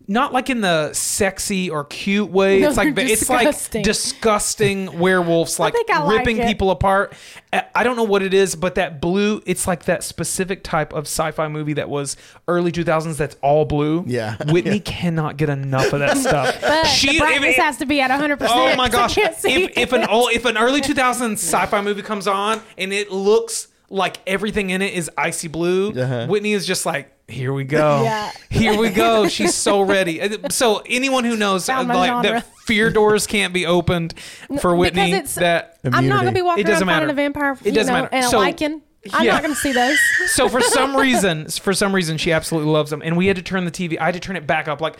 not 0.08 0.32
like 0.32 0.50
in 0.50 0.60
the 0.60 0.92
sexy 0.92 1.70
or 1.70 1.84
cute 1.84 2.30
way. 2.30 2.60
No, 2.62 2.68
it's 2.68 2.76
like 2.76 2.94
they're 2.94 3.06
it's 3.06 3.28
like 3.30 3.46
disgusting. 3.46 3.82
disgusting 3.82 4.98
werewolves, 4.98 5.58
like 5.58 5.72
think 5.72 5.90
I 5.90 6.02
like 6.02 6.18
ripping 6.18 6.38
it. 6.38 6.46
people 6.46 6.70
apart. 6.70 7.12
I 7.52 7.64
I 7.74 7.84
don't 7.84 7.96
know 7.96 8.04
what 8.04 8.22
it 8.22 8.34
is, 8.34 8.56
but 8.56 8.74
that 8.74 9.00
blue, 9.00 9.42
it's 9.46 9.66
like 9.66 9.84
that 9.84 10.02
specific 10.04 10.62
type 10.64 10.92
of 10.92 11.04
sci-fi 11.04 11.48
movie 11.48 11.74
that 11.74 11.88
was 11.88 12.16
early 12.48 12.72
2000s 12.72 13.16
that's 13.16 13.36
all 13.42 13.64
blue. 13.64 14.04
Yeah. 14.06 14.36
Whitney 14.52 14.80
cannot 14.80 15.36
get 15.36 15.48
enough 15.48 15.92
of 15.92 16.00
that 16.00 16.16
stuff. 16.18 16.60
But 16.60 16.84
She- 16.86 17.12
the 17.14 17.18
brightness 17.20 17.50
if 17.52 17.58
it- 17.58 17.62
has 17.62 17.76
to 17.78 17.86
be 17.86 18.00
at 18.00 18.10
100%. 18.10 18.36
Oh 18.50 18.76
my 18.76 18.88
so 18.90 18.98
I 18.98 19.00
gosh! 19.00 19.14
can't 19.14 19.34
see 19.36 19.64
If, 19.64 19.78
if 19.78 19.92
an 19.92 20.04
old, 20.06 20.32
if 20.32 20.44
an 20.44 20.56
early 20.58 20.80
2000s 20.80 21.32
sci-fi 21.34 21.80
movie 21.82 22.02
comes 22.02 22.26
on 22.26 22.60
and 22.76 22.92
it 22.92 23.10
looks 23.12 23.68
like 23.88 24.18
everything 24.26 24.70
in 24.70 24.82
it 24.82 24.92
is 24.94 25.10
icy 25.18 25.48
blue, 25.48 25.92
Uh-huh. 25.92 26.26
Whitney 26.28 26.52
is 26.52 26.66
just 26.66 26.86
like, 26.86 27.12
"Here 27.30 27.52
we 27.52 27.64
go, 27.64 28.02
Yeah. 28.02 28.30
here 28.50 28.76
we 28.78 28.90
go." 28.90 29.28
She's 29.28 29.54
so 29.54 29.80
ready. 29.82 30.20
Uh, 30.20 30.36
So 30.50 30.82
anyone 30.86 31.24
who 31.24 31.36
knows 31.36 31.68
uh, 31.68 31.82
like 31.84 32.08
genre. 32.08 32.22
that 32.30 32.46
fear 32.66 32.90
doors 32.90 33.26
can't 33.26 33.52
be 33.54 33.66
opened 33.66 34.14
for 34.60 34.74
Whitney, 34.76 35.12
because 35.12 35.18
it's- 35.18 35.34
that 35.36 35.78
I'm 35.84 36.08
not 36.08 36.22
going 36.22 36.34
to 36.34 36.38
be 36.38 36.42
walking 36.42 36.64
It 36.64 36.66
doesn't 36.66 36.86
around 36.88 36.96
finding 37.00 37.16
matter. 37.16 37.20
a 37.20 37.24
vampire 37.24 37.58
It 37.64 37.72
doesn't 37.72 37.92
know, 37.94 38.02
matter. 38.02 38.14
and 38.14 38.24
a 38.24 38.28
So- 38.28 38.38
lycan. 38.40 38.80
I'm 39.14 39.24
Yeah. 39.24 39.32
not 39.32 39.42
going 39.42 39.54
to 39.54 39.60
see 39.60 39.72
those. 39.72 39.98
so 40.26 40.46
for 40.48 40.60
some 40.60 40.94
reason, 41.06 41.46
for 41.48 41.72
some 41.72 41.94
reason, 41.94 42.18
she 42.18 42.32
absolutely 42.32 42.70
loves 42.70 42.90
them, 42.90 43.00
and 43.02 43.16
we 43.16 43.28
had 43.28 43.36
to 43.36 43.42
turn 43.42 43.64
the 43.64 43.70
TV. 43.70 43.98
I 43.98 44.04
had 44.06 44.14
to 44.14 44.20
turn 44.20 44.36
it 44.36 44.46
back 44.46 44.68
up. 44.68 44.82
Like 44.82 44.98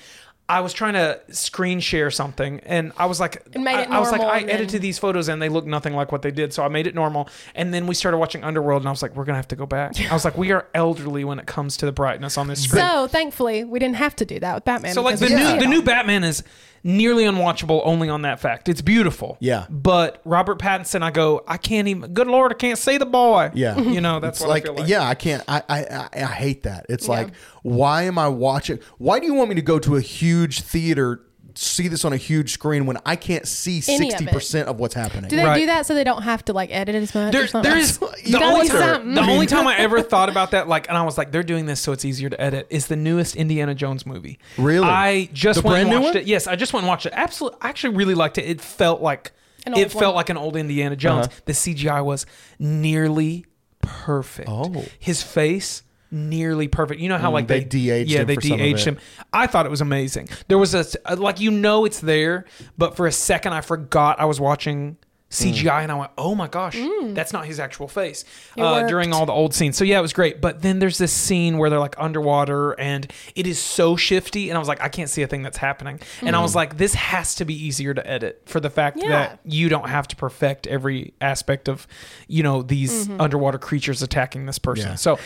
I 0.50 0.60
was 0.62 0.72
trying 0.72 0.94
to 0.94 1.20
screen 1.30 1.78
share 1.78 2.10
something, 2.10 2.58
and 2.66 2.92
I 2.96 3.06
was 3.06 3.20
like, 3.20 3.40
I, 3.56 3.84
I 3.84 4.00
was 4.00 4.10
like, 4.10 4.20
I 4.20 4.40
then- 4.40 4.50
edited 4.50 4.82
these 4.82 4.98
photos, 4.98 5.28
and 5.28 5.40
they 5.40 5.48
look 5.48 5.64
nothing 5.64 5.94
like 5.94 6.10
what 6.10 6.22
they 6.22 6.32
did, 6.32 6.52
so 6.52 6.64
I 6.64 6.68
made 6.68 6.88
it 6.88 6.94
normal. 6.96 7.28
And 7.54 7.72
then 7.72 7.86
we 7.86 7.94
started 7.94 8.18
watching 8.18 8.42
Underworld, 8.42 8.82
and 8.82 8.88
I 8.88 8.90
was 8.90 9.00
like, 9.00 9.14
we're 9.14 9.24
gonna 9.24 9.38
have 9.38 9.48
to 9.48 9.56
go 9.56 9.64
back. 9.66 9.92
I 10.10 10.12
was 10.12 10.24
like, 10.24 10.36
we 10.36 10.50
are 10.50 10.66
elderly 10.74 11.22
when 11.24 11.38
it 11.38 11.46
comes 11.46 11.76
to 11.78 11.86
the 11.86 11.92
brightness 11.92 12.36
on 12.36 12.48
this 12.48 12.64
screen. 12.64 12.82
So 12.82 13.06
thankfully, 13.06 13.62
we 13.62 13.78
didn't 13.78 13.96
have 13.96 14.16
to 14.16 14.24
do 14.24 14.40
that 14.40 14.56
with 14.56 14.64
Batman. 14.64 14.92
So 14.94 15.02
like 15.02 15.20
the 15.20 15.26
we 15.26 15.34
new 15.36 15.60
the 15.60 15.66
new. 15.66 15.82
Batman 15.82 16.24
is 16.24 16.42
nearly 16.82 17.24
unwatchable 17.24 17.80
only 17.84 18.08
on 18.08 18.22
that 18.22 18.40
fact. 18.40 18.68
It's 18.68 18.80
beautiful. 18.82 19.36
Yeah. 19.40 19.66
But 19.68 20.20
Robert 20.24 20.58
Pattinson, 20.58 21.02
I 21.02 21.10
go, 21.10 21.42
I 21.46 21.56
can't 21.56 21.88
even. 21.88 22.12
Good 22.12 22.26
lord, 22.26 22.52
I 22.52 22.54
can't 22.54 22.78
see 22.78 22.96
the 22.98 23.06
boy. 23.06 23.50
Yeah. 23.54 23.78
You 23.90 24.00
know 24.00 24.20
that's 24.20 24.38
it's 24.38 24.46
what 24.46 24.50
like, 24.50 24.62
I 24.62 24.66
feel 24.66 24.74
like. 24.76 24.88
yeah, 24.88 25.02
I 25.08 25.14
can't. 25.14 25.42
I, 25.48 25.62
I 25.68 25.78
I 25.84 26.08
I 26.14 26.26
hate 26.26 26.62
that. 26.62 26.86
It's 26.88 27.06
Yeah. 27.06 27.12
like, 27.14 27.28
why 27.62 28.04
am 28.04 28.18
I 28.18 28.28
watching? 28.28 28.78
Why 28.98 29.18
do 29.18 29.26
you 29.26 29.34
want 29.34 29.48
me 29.48 29.56
to 29.56 29.62
go 29.62 29.78
to 29.80 29.96
a 29.96 30.00
huge 30.00 30.60
theater, 30.62 31.20
see 31.62 31.88
this 31.88 32.04
on 32.06 32.12
a 32.12 32.16
huge 32.16 32.52
screen 32.52 32.86
when 32.86 32.96
I 33.04 33.16
can't 33.16 33.46
see 33.46 33.82
Any 33.88 34.06
of 34.06 34.12
sixty 34.12 34.24
it. 34.24 34.32
percent 34.32 34.68
of 34.68 34.78
what's 34.78 34.94
happening? 34.94 35.28
Do 35.28 35.36
they 35.36 35.44
Right. 35.44 35.58
do 35.58 35.66
that 35.66 35.84
so 35.84 35.94
they 35.94 36.04
don't 36.04 36.22
have 36.22 36.42
to 36.46 36.52
like 36.54 36.70
edit 36.72 36.94
it 36.94 37.02
as 37.02 37.14
much? 37.14 37.32
There, 37.32 37.44
or 37.44 37.46
something? 37.46 37.70
there 37.70 37.78
is 37.78 37.98
You 38.24 38.32
the 38.32 38.38
gotta 38.38 38.44
only, 38.46 38.68
do 38.68 38.78
something. 38.78 39.14
the 39.14 39.20
only 39.20 39.46
time 39.46 39.66
I 39.66 39.76
ever 39.76 40.00
thought 40.12 40.28
about 40.30 40.52
that, 40.52 40.68
like, 40.68 40.88
and 40.88 40.96
I 40.96 41.02
was 41.02 41.18
like, 41.18 41.32
they're 41.32 41.42
doing 41.42 41.66
this 41.66 41.78
so 41.80 41.92
it's 41.92 42.04
easier 42.04 42.30
to 42.30 42.40
edit. 42.40 42.66
Is 42.70 42.86
the 42.86 42.96
newest 42.96 43.36
Indiana 43.36 43.74
Jones 43.74 44.06
movie? 44.06 44.38
Really? 44.56 44.86
I 44.88 45.28
just 45.34 45.60
The 45.62 45.68
went 45.68 45.80
and 45.80 45.88
brand 45.88 46.00
new 46.00 46.06
watched 46.06 46.14
one? 46.16 46.22
it. 46.22 46.28
Yes, 46.28 46.46
I 46.46 46.56
just 46.56 46.72
went 46.72 46.84
and 46.84 46.88
watched 46.88 47.06
it. 47.06 47.12
Absolutely, 47.14 47.58
I 47.60 47.68
actually 47.68 47.94
really 47.96 48.14
liked 48.14 48.38
it. 48.38 48.46
It 48.46 48.60
felt 48.62 49.02
like 49.02 49.32
An 49.66 49.74
it 49.74 49.78
old 49.82 49.92
felt 49.92 50.02
one. 50.06 50.14
like 50.14 50.30
an 50.30 50.36
old 50.38 50.56
Indiana 50.56 50.96
Jones. 50.96 51.26
Uh-huh. 51.26 51.40
The 51.44 51.52
CGI 51.52 52.02
was 52.04 52.24
nearly 52.58 53.44
perfect. 53.82 54.48
Oh. 54.50 54.84
his 54.98 55.22
face. 55.22 55.82
Nearly 56.10 56.68
perfect. 56.68 57.00
You 57.00 57.08
know 57.08 57.18
how 57.18 57.30
mm, 57.30 57.34
like 57.34 57.44
Mm, 57.44 57.48
they 57.48 57.60
they, 57.60 57.64
de-aged 57.64 58.10
yeah 58.10 58.20
him 58.20 58.26
they 58.26 58.34
for 58.34 58.40
some 58.40 58.58
de-aged 58.58 58.80
it. 58.80 58.90
him. 58.90 58.98
I 59.32 59.46
thought 59.46 59.66
it 59.66 59.70
was 59.70 59.80
amazing. 59.80 60.28
There 60.48 60.58
was 60.58 60.74
a 60.74 60.84
uh, 61.04 61.16
like 61.16 61.40
you 61.40 61.50
know 61.50 61.84
it's 61.84 62.00
there, 62.00 62.44
but 62.76 62.96
for 62.96 63.06
a 63.06 63.12
second 63.12 63.52
I 63.52 63.60
forgot 63.60 64.18
I 64.20 64.24
was 64.24 64.40
watching 64.40 64.96
CGI 65.30 65.62
mm. 65.62 65.82
and 65.84 65.92
I 65.92 65.94
went, 65.94 66.10
oh 66.18 66.34
my 66.34 66.48
gosh, 66.48 66.76
mm. 66.76 67.14
that's 67.14 67.32
not 67.32 67.46
his 67.46 67.60
actual 67.60 67.86
face 67.86 68.24
uh, 68.58 68.86
during 68.88 69.12
all 69.12 69.26
the 69.26 69.32
old 69.32 69.54
scenes. 69.54 69.76
So 69.76 69.84
yeah, 69.84 69.98
it 69.98 70.02
was 70.02 70.12
great. 70.12 70.40
But 70.40 70.62
then 70.62 70.80
there's 70.80 70.98
this 70.98 71.12
scene 71.12 71.56
where 71.56 71.70
they're 71.70 71.78
like 71.78 71.94
underwater 71.98 72.72
and 72.72 73.10
it 73.36 73.46
is 73.46 73.60
so 73.60 73.94
shifty, 73.94 74.50
and 74.50 74.56
I 74.56 74.58
was 74.58 74.66
like, 74.66 74.80
I 74.82 74.88
can't 74.88 75.08
see 75.08 75.22
a 75.22 75.28
thing 75.28 75.42
that's 75.42 75.56
happening. 75.56 76.00
And 76.20 76.34
I 76.34 76.40
was 76.42 76.56
like, 76.56 76.78
this 76.78 76.94
has 76.94 77.36
to 77.36 77.44
be 77.44 77.54
easier 77.54 77.94
to 77.94 78.04
edit 78.04 78.42
for 78.46 78.58
the 78.58 78.70
fact 78.70 78.98
Yeah. 79.00 79.08
that 79.08 79.40
you 79.44 79.68
don't 79.68 79.88
have 79.88 80.08
to 80.08 80.16
perfect 80.16 80.66
every 80.66 81.14
aspect 81.20 81.68
of, 81.68 81.86
you 82.26 82.42
know, 82.42 82.62
these 82.62 83.06
mm-hmm. 83.06 83.20
underwater 83.20 83.58
creatures 83.58 84.02
attacking 84.02 84.46
this 84.46 84.58
person. 84.58 84.90
Yeah. 84.90 84.94
So, 84.96 85.18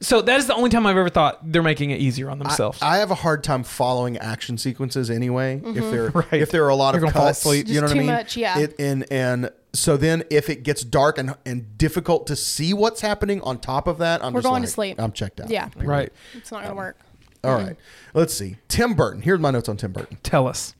so 0.00 0.22
that 0.22 0.38
is 0.38 0.46
the 0.46 0.54
only 0.54 0.70
time 0.70 0.86
I've 0.86 0.96
ever 0.96 1.08
thought 1.10 1.38
they're 1.52 1.62
making 1.62 1.90
it 1.90 2.00
easier 2.00 2.30
on 2.30 2.38
themselves. 2.38 2.78
I 2.82 2.98
have 2.98 3.10
a 3.10 3.14
hard 3.16 3.44
time 3.44 3.62
following 3.64 4.16
action 4.18 4.56
sequences 4.58 5.10
anyway. 5.10 5.60
If 5.64 5.90
there 5.90 6.08
Right. 6.14 6.32
if 6.34 6.50
there 6.50 6.64
are 6.64 6.70
a 6.70 6.74
lot 6.74 6.94
You're 6.94 7.04
of 7.06 7.12
gonna 7.12 7.24
fall 7.24 7.28
cuts, 7.28 7.44
you 7.46 7.64
Just 7.64 7.74
know 7.74 7.82
what 7.82 7.88
too 7.88 7.94
I 7.94 7.98
mean? 7.98 8.06
much, 8.06 8.36
yeah. 8.36 8.58
It, 8.58 8.74
and 8.78 9.04
and 9.12 9.50
so 9.72 9.96
then 9.96 10.24
if 10.30 10.48
it 10.48 10.62
gets 10.62 10.82
dark 10.82 11.18
and 11.18 11.34
and 11.44 11.76
difficult 11.78 12.26
to 12.28 12.36
see 12.36 12.72
what's 12.72 13.00
happening 13.02 13.40
on 13.42 13.58
top 13.58 13.86
of 13.86 13.98
that, 13.98 14.24
I'm 14.24 14.32
We're 14.32 14.40
just 14.40 14.50
going 14.50 14.62
to 14.62 14.68
sleep. 14.68 15.00
I'm 15.00 15.12
checked 15.12 15.40
out. 15.40 15.50
Yeah. 15.50 15.68
right. 15.76 16.12
It's 16.34 16.50
not 16.50 16.62
going 16.62 16.72
to 16.72 16.76
work. 16.76 16.98
All 17.44 17.54
right. 17.54 17.76
Let's 18.14 18.34
see. 18.34 18.56
Tim 18.68 18.94
Burton. 18.94 19.22
Here's 19.22 19.40
my 19.40 19.50
notes 19.50 19.68
on 19.68 19.76
Tim 19.76 19.92
Burton. 19.92 20.18
Tell 20.22 20.46
us. 20.48 20.74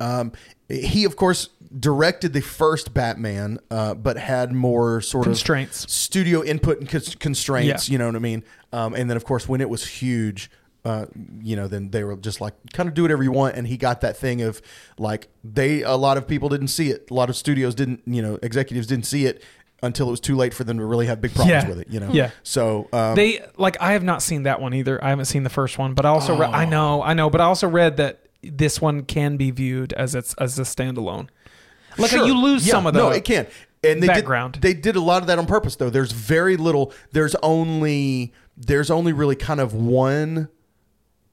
Um, 0.00 0.32
he 0.68 1.04
of 1.04 1.14
course 1.16 1.48
directed 1.78 2.32
the 2.32 2.40
first 2.40 2.94
Batman, 2.94 3.58
uh, 3.70 3.94
but 3.94 4.16
had 4.16 4.52
more 4.52 5.00
sort 5.00 5.24
Constraints. 5.24 5.84
of 5.84 5.90
studio 5.90 6.42
input 6.44 6.78
and 6.80 6.88
cons- 6.88 7.14
constraints. 7.16 7.88
Yeah. 7.88 7.92
You 7.92 7.98
know 7.98 8.06
what 8.06 8.16
I 8.16 8.20
mean? 8.20 8.44
Um, 8.72 8.94
and 8.94 9.08
then 9.10 9.16
of 9.16 9.24
course 9.24 9.48
when 9.48 9.60
it 9.60 9.68
was 9.68 9.86
huge. 9.86 10.50
Uh, 10.86 11.06
you 11.40 11.56
know, 11.56 11.66
then 11.66 11.88
they 11.90 12.04
were 12.04 12.14
just 12.14 12.42
like, 12.42 12.52
kind 12.74 12.86
of 12.90 12.94
do 12.94 13.00
whatever 13.00 13.22
you 13.22 13.32
want, 13.32 13.56
and 13.56 13.66
he 13.66 13.78
got 13.78 14.02
that 14.02 14.18
thing 14.18 14.42
of 14.42 14.60
like 14.98 15.28
they. 15.42 15.80
A 15.82 15.94
lot 15.96 16.18
of 16.18 16.28
people 16.28 16.50
didn't 16.50 16.68
see 16.68 16.90
it. 16.90 17.10
A 17.10 17.14
lot 17.14 17.30
of 17.30 17.36
studios 17.36 17.74
didn't. 17.74 18.02
You 18.04 18.20
know, 18.20 18.38
executives 18.42 18.86
didn't 18.86 19.06
see 19.06 19.24
it 19.24 19.42
until 19.82 20.08
it 20.08 20.10
was 20.10 20.20
too 20.20 20.36
late 20.36 20.52
for 20.52 20.62
them 20.62 20.76
to 20.76 20.84
really 20.84 21.06
have 21.06 21.22
big 21.22 21.32
problems 21.34 21.62
Yeah. 21.64 21.68
with 21.70 21.78
it. 21.80 21.88
You 21.88 22.00
know, 22.00 22.10
Yeah. 22.12 22.32
So 22.42 22.88
um, 22.92 23.14
They 23.14 23.42
like 23.56 23.78
I 23.80 23.92
have 23.92 24.02
not 24.02 24.22
seen 24.22 24.42
that 24.42 24.60
one 24.60 24.74
either. 24.74 25.02
I 25.02 25.08
haven't 25.08 25.24
seen 25.24 25.42
the 25.42 25.48
first 25.50 25.78
one, 25.78 25.94
but 25.94 26.04
I 26.04 26.10
also 26.10 26.36
re- 26.38 26.46
Oh. 26.46 26.52
I 26.52 26.66
know 26.66 27.02
I 27.02 27.14
know, 27.14 27.30
but 27.30 27.40
I 27.40 27.44
also 27.44 27.66
read 27.66 27.96
that 27.96 28.20
this 28.42 28.78
one 28.78 29.04
can 29.04 29.38
be 29.38 29.50
viewed 29.50 29.94
as 29.94 30.14
it's 30.14 30.34
as 30.34 30.58
a 30.58 30.62
standalone. 30.64 31.28
Like 31.98 32.10
Sure. 32.10 32.26
you 32.26 32.36
lose 32.38 32.66
Yeah, 32.66 32.72
some 32.72 32.86
of 32.86 32.94
the 32.94 33.00
no, 33.00 33.10
it 33.10 33.24
can't. 33.24 33.48
And 33.82 34.02
they 34.02 34.06
background. 34.06 34.54
Did, 34.54 34.62
they 34.62 34.74
did 34.74 34.96
a 34.96 35.00
lot 35.00 35.20
of 35.22 35.26
that 35.28 35.38
on 35.38 35.46
purpose, 35.46 35.76
though. 35.76 35.90
There's 35.90 36.12
very 36.12 36.56
little. 36.56 36.92
There's 37.12 37.34
only 37.36 38.32
there's 38.56 38.90
only 38.90 39.12
really 39.12 39.36
kind 39.36 39.60
of 39.60 39.74
one, 39.74 40.48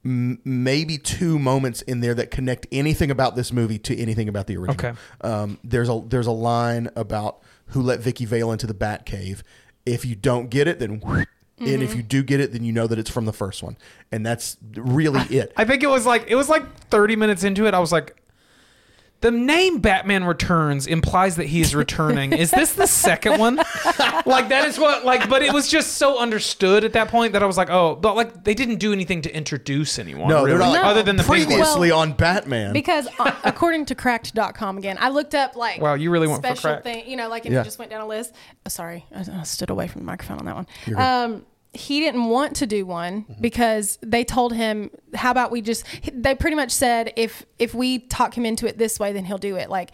m- 0.04 0.38
maybe 0.44 0.98
two 0.98 1.38
moments 1.38 1.82
in 1.82 2.00
there 2.00 2.14
that 2.14 2.30
connect 2.30 2.66
anything 2.72 3.10
about 3.10 3.36
this 3.36 3.52
movie 3.52 3.78
to 3.78 3.96
anything 3.96 4.28
about 4.28 4.46
the 4.48 4.56
original. 4.56 4.74
Okay. 4.90 4.98
Um, 5.22 5.58
there's 5.64 5.88
a 5.88 6.02
there's 6.06 6.26
a 6.26 6.32
line 6.32 6.90
about 6.96 7.40
who 7.68 7.80
let 7.82 8.00
Vicki 8.00 8.24
Vale 8.26 8.52
into 8.52 8.66
the 8.66 8.74
Batcave. 8.74 9.42
If 9.86 10.04
you 10.04 10.14
don't 10.14 10.50
get 10.50 10.68
it, 10.68 10.78
then. 10.78 11.02
And 11.58 11.68
Mm-hmm. 11.68 11.82
if 11.82 11.94
you 11.94 12.02
do 12.02 12.24
get 12.24 12.40
it, 12.40 12.50
then 12.52 12.64
you 12.64 12.72
know 12.72 12.88
that 12.88 12.98
it's 12.98 13.10
from 13.10 13.24
the 13.24 13.32
first 13.32 13.62
one, 13.62 13.76
and 14.10 14.26
that's 14.26 14.56
really 14.74 15.20
it. 15.36 15.52
I 15.56 15.64
think 15.64 15.84
it 15.84 15.86
was 15.86 16.04
like 16.04 16.24
it 16.26 16.34
was 16.34 16.48
like 16.48 16.64
30 16.88 17.14
minutes 17.14 17.44
into 17.44 17.66
it. 17.66 17.74
I 17.74 17.78
was 17.78 17.92
like, 17.92 18.16
the 19.22 19.30
name 19.30 19.78
Batman 19.78 20.24
Returns 20.24 20.86
implies 20.86 21.36
that 21.36 21.46
he 21.46 21.60
is 21.60 21.74
returning. 21.74 22.32
is 22.32 22.50
this 22.50 22.74
the 22.74 22.86
second 22.86 23.38
one? 23.40 23.56
like 24.26 24.48
that 24.50 24.64
is 24.66 24.78
what 24.78 25.04
like, 25.04 25.28
but 25.30 25.42
it 25.42 25.52
was 25.52 25.68
just 25.68 25.94
so 25.94 26.18
understood 26.18 26.84
at 26.84 26.92
that 26.92 27.08
point 27.08 27.32
that 27.32 27.42
I 27.42 27.46
was 27.46 27.56
like, 27.56 27.70
oh, 27.70 27.96
but 27.96 28.14
like 28.16 28.44
they 28.44 28.54
didn't 28.54 28.76
do 28.76 28.92
anything 28.92 29.22
to 29.22 29.34
introduce 29.34 29.98
anyone. 29.98 30.28
No, 30.28 30.44
they're 30.46 30.58
really, 30.58 30.74
not. 30.74 30.84
other 30.84 31.02
than 31.02 31.16
the 31.16 31.22
Penguin. 31.22 31.46
previously 31.48 31.90
Well, 31.90 32.00
on 32.00 32.12
Batman. 32.12 32.72
Because 32.72 33.08
uh, 33.18 33.34
according 33.44 33.86
to 33.86 33.94
cracked.com 33.94 34.76
again, 34.78 34.96
I 35.00 35.08
looked 35.08 35.34
up 35.34 35.56
like 35.56 35.80
Wow, 35.80 35.94
you 35.94 36.10
really 36.10 36.26
went 36.28 36.42
for 36.42 36.48
special 36.48 36.70
cracked. 36.70 36.84
thing, 36.84 37.08
you 37.08 37.16
know, 37.16 37.28
like 37.28 37.46
if 37.46 37.52
Yeah. 37.52 37.58
you 37.60 37.64
just 37.64 37.78
went 37.78 37.90
down 37.90 38.00
a 38.02 38.06
list. 38.06 38.34
Oh, 38.66 38.68
sorry, 38.68 39.06
I, 39.14 39.24
I 39.40 39.42
stood 39.44 39.70
away 39.70 39.86
from 39.88 40.00
the 40.02 40.06
microphone 40.06 40.38
on 40.38 40.44
that 40.46 40.54
one. 40.56 40.66
Um, 40.96 41.46
he 41.74 42.00
didn't 42.00 42.26
want 42.28 42.54
to 42.56 42.66
do 42.66 42.84
one 42.84 43.22
Mm-hmm. 43.22 43.40
because 43.40 43.98
they 44.02 44.24
told 44.24 44.52
him, 44.54 44.90
"How 45.14 45.30
about 45.30 45.50
we 45.50 45.62
just?" 45.62 45.84
They 46.12 46.34
pretty 46.34 46.56
much 46.56 46.70
said, 46.70 47.12
"If 47.16 47.46
if 47.58 47.74
we 47.74 47.98
talk 48.00 48.36
him 48.36 48.44
into 48.44 48.66
it 48.66 48.76
this 48.78 49.00
way, 49.00 49.12
then 49.12 49.24
he'll 49.24 49.38
do 49.38 49.56
it." 49.56 49.70
Like 49.70 49.90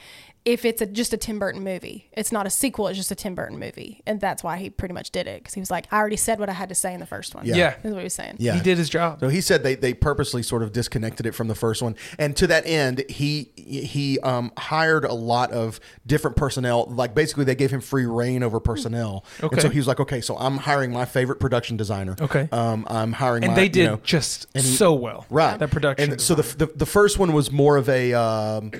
if 0.48 0.64
it's 0.64 0.80
a, 0.80 0.86
just 0.86 1.12
a 1.12 1.18
Tim 1.18 1.38
Burton 1.38 1.62
movie, 1.62 2.08
it's 2.14 2.32
not 2.32 2.46
a 2.46 2.50
sequel; 2.50 2.88
it's 2.88 2.96
just 2.96 3.10
a 3.10 3.14
Tim 3.14 3.34
Burton 3.34 3.58
movie, 3.58 4.02
and 4.06 4.18
that's 4.18 4.42
why 4.42 4.56
he 4.56 4.70
pretty 4.70 4.94
much 4.94 5.10
did 5.10 5.26
it 5.26 5.42
because 5.42 5.52
he 5.52 5.60
was 5.60 5.70
like, 5.70 5.86
"I 5.92 5.98
already 5.98 6.16
said 6.16 6.38
what 6.40 6.48
I 6.48 6.54
had 6.54 6.70
to 6.70 6.74
say 6.74 6.94
in 6.94 7.00
the 7.00 7.06
first 7.06 7.34
one." 7.34 7.44
Yeah. 7.44 7.56
Yeah. 7.56 7.74
is 7.84 7.92
what 7.92 7.98
he 7.98 8.04
was 8.04 8.14
saying. 8.14 8.36
Yeah. 8.38 8.54
He 8.54 8.62
did 8.62 8.78
his 8.78 8.88
job. 8.88 9.20
So 9.20 9.28
he 9.28 9.42
said 9.42 9.62
they, 9.62 9.74
they 9.74 9.92
purposely 9.92 10.42
sort 10.42 10.62
of 10.62 10.72
disconnected 10.72 11.26
it 11.26 11.32
from 11.32 11.48
the 11.48 11.54
first 11.54 11.82
one, 11.82 11.96
and 12.18 12.34
to 12.38 12.46
that 12.46 12.66
end, 12.66 13.04
he 13.10 13.50
he 13.56 14.18
um, 14.20 14.50
hired 14.56 15.04
a 15.04 15.12
lot 15.12 15.52
of 15.52 15.80
different 16.06 16.36
personnel. 16.36 16.86
Like 16.86 17.14
basically, 17.14 17.44
they 17.44 17.54
gave 17.54 17.70
him 17.70 17.82
free 17.82 18.06
reign 18.06 18.42
over 18.42 18.58
personnel. 18.58 19.26
Okay. 19.42 19.54
And 19.54 19.60
so 19.62 19.68
he 19.68 19.78
was 19.78 19.86
like, 19.86 20.00
okay, 20.00 20.22
so 20.22 20.36
I'm 20.38 20.56
hiring 20.56 20.92
my 20.92 21.04
favorite 21.04 21.40
production 21.40 21.76
designer. 21.76 22.16
Okay. 22.20 22.48
Um, 22.52 22.86
I'm 22.88 23.12
hiring, 23.12 23.44
and 23.44 23.52
my, 23.52 23.56
they 23.56 23.64
you 23.64 23.68
did 23.68 23.84
know- 23.86 24.00
just 24.02 24.46
and 24.54 24.64
he- 24.64 24.70
so 24.76 24.94
well. 24.94 25.26
right 25.28 25.58
That 25.58 25.70
production. 25.70 26.12
And 26.12 26.20
so 26.20 26.34
the, 26.34 26.56
the 26.56 26.66
the 26.74 26.86
first 26.86 27.18
one 27.18 27.34
was 27.34 27.52
more 27.52 27.76
of 27.76 27.88
a 27.90 28.14
um, 28.14 28.72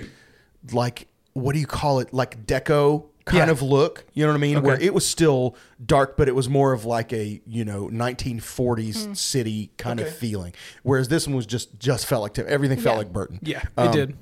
like 0.73 1.09
what 1.39 1.55
do 1.55 1.61
you 1.61 1.67
call 1.67 2.01
it? 2.01 2.13
Like 2.13 2.47
deco 2.47 3.05
kind 3.25 3.47
Yeah. 3.47 3.51
of 3.51 3.61
look. 3.63 4.05
You 4.15 4.25
know 4.25 4.33
what 4.33 4.39
I 4.39 4.41
mean? 4.41 4.63
Where 4.63 4.81
it 4.81 4.95
was 4.95 5.07
still 5.07 5.55
dark, 5.85 6.17
but 6.17 6.29
it 6.29 6.35
was 6.35 6.49
more 6.49 6.73
of 6.73 6.85
like 6.85 7.13
a 7.13 7.41
you 7.47 7.65
know 7.65 7.89
1940s 7.91 9.17
city 9.17 9.71
kind 9.77 10.01
of 10.01 10.09
feeling. 10.15 10.53
Whereas 10.83 11.09
this 11.09 11.27
one 11.27 11.37
was 11.37 11.47
just 11.47 11.79
just 11.79 12.07
felt 12.07 12.23
like 12.23 12.39
Everything 12.39 12.79
felt 12.79 12.95
Yeah. 12.95 12.99
like 12.99 13.13
Burton. 13.13 13.39
yeah, 13.43 13.59
it 13.63 13.69
Um, 13.77 13.93
did. 13.93 14.17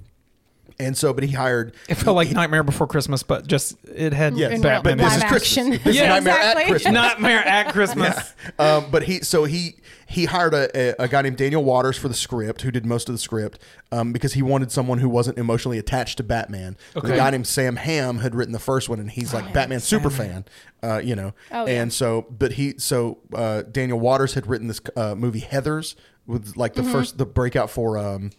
And 0.78 0.96
so, 0.96 1.14
but 1.14 1.24
he 1.24 1.32
hired. 1.32 1.74
It 1.88 1.94
felt 1.94 2.16
like 2.16 2.30
Nightmare 2.32 2.62
Before 2.62 2.86
Christmas, 2.86 3.22
but 3.22 3.46
just 3.46 3.76
it 3.86 4.12
had 4.12 4.36
Yes, 4.36 4.52
In 4.52 4.60
Batman. 4.60 4.98
real, 4.98 5.06
this 5.08 5.14
live 5.14 5.24
is 5.24 5.30
Christmas. 5.30 5.58
action. 5.58 5.70
This 5.70 5.86
is 5.86 5.96
Yeah, 5.96 6.08
Nightmare 6.10 6.32
at 6.34 6.40
exactly. 6.52 6.70
Christmas. 6.70 6.92
Nightmare 6.92 7.38
at 7.46 7.68
Christmas. 7.72 8.34
um, 8.58 8.86
but 8.90 9.02
he 9.04 9.20
so 9.20 9.44
he 9.44 9.76
he 10.08 10.26
hired 10.26 10.52
a, 10.54 10.68
a, 11.00 11.04
a 11.04 11.08
guy 11.08 11.22
named 11.22 11.36
Daniel 11.38 11.64
Waters 11.64 11.96
for 11.96 12.08
the 12.08 12.14
script, 12.14 12.60
who 12.62 12.70
did 12.70 12.84
most 12.84 13.08
of 13.08 13.14
the 13.14 13.18
script, 13.18 13.58
um, 13.90 14.12
because 14.12 14.34
he 14.34 14.42
wanted 14.42 14.70
someone 14.70 14.98
who 14.98 15.08
wasn't 15.08 15.38
emotionally 15.38 15.78
attached 15.78 16.18
to 16.18 16.22
Batman. 16.22 16.76
Okay. 16.94 17.08
The 17.08 17.16
guy 17.16 17.30
named 17.30 17.46
Sam 17.46 17.76
Hamm 17.76 18.18
had 18.18 18.34
written 18.34 18.52
the 18.52 18.58
first 18.60 18.88
one, 18.90 19.00
and 19.00 19.10
he's 19.10 19.32
like 19.32 19.52
Batman 19.54 19.80
super 19.80 20.10
fan, 20.10 20.44
uh, 20.82 21.00
you 21.02 21.16
know. 21.16 21.32
Oh, 21.50 21.66
yeah. 21.66 21.80
And 21.82 21.92
so, 21.92 22.26
but 22.30 22.52
he 22.52 22.74
so 22.78 23.18
uh, 23.34 23.62
Daniel 23.62 23.98
Waters 23.98 24.34
had 24.34 24.46
written 24.46 24.68
this 24.68 24.80
uh, 24.94 25.14
movie 25.14 25.40
Heathers 25.40 25.94
with 26.26 26.54
like 26.56 26.74
the 26.74 26.82
first 26.84 27.16
the 27.16 27.24
breakout 27.26 27.70
for. 27.70 27.96
Um, 27.96 28.30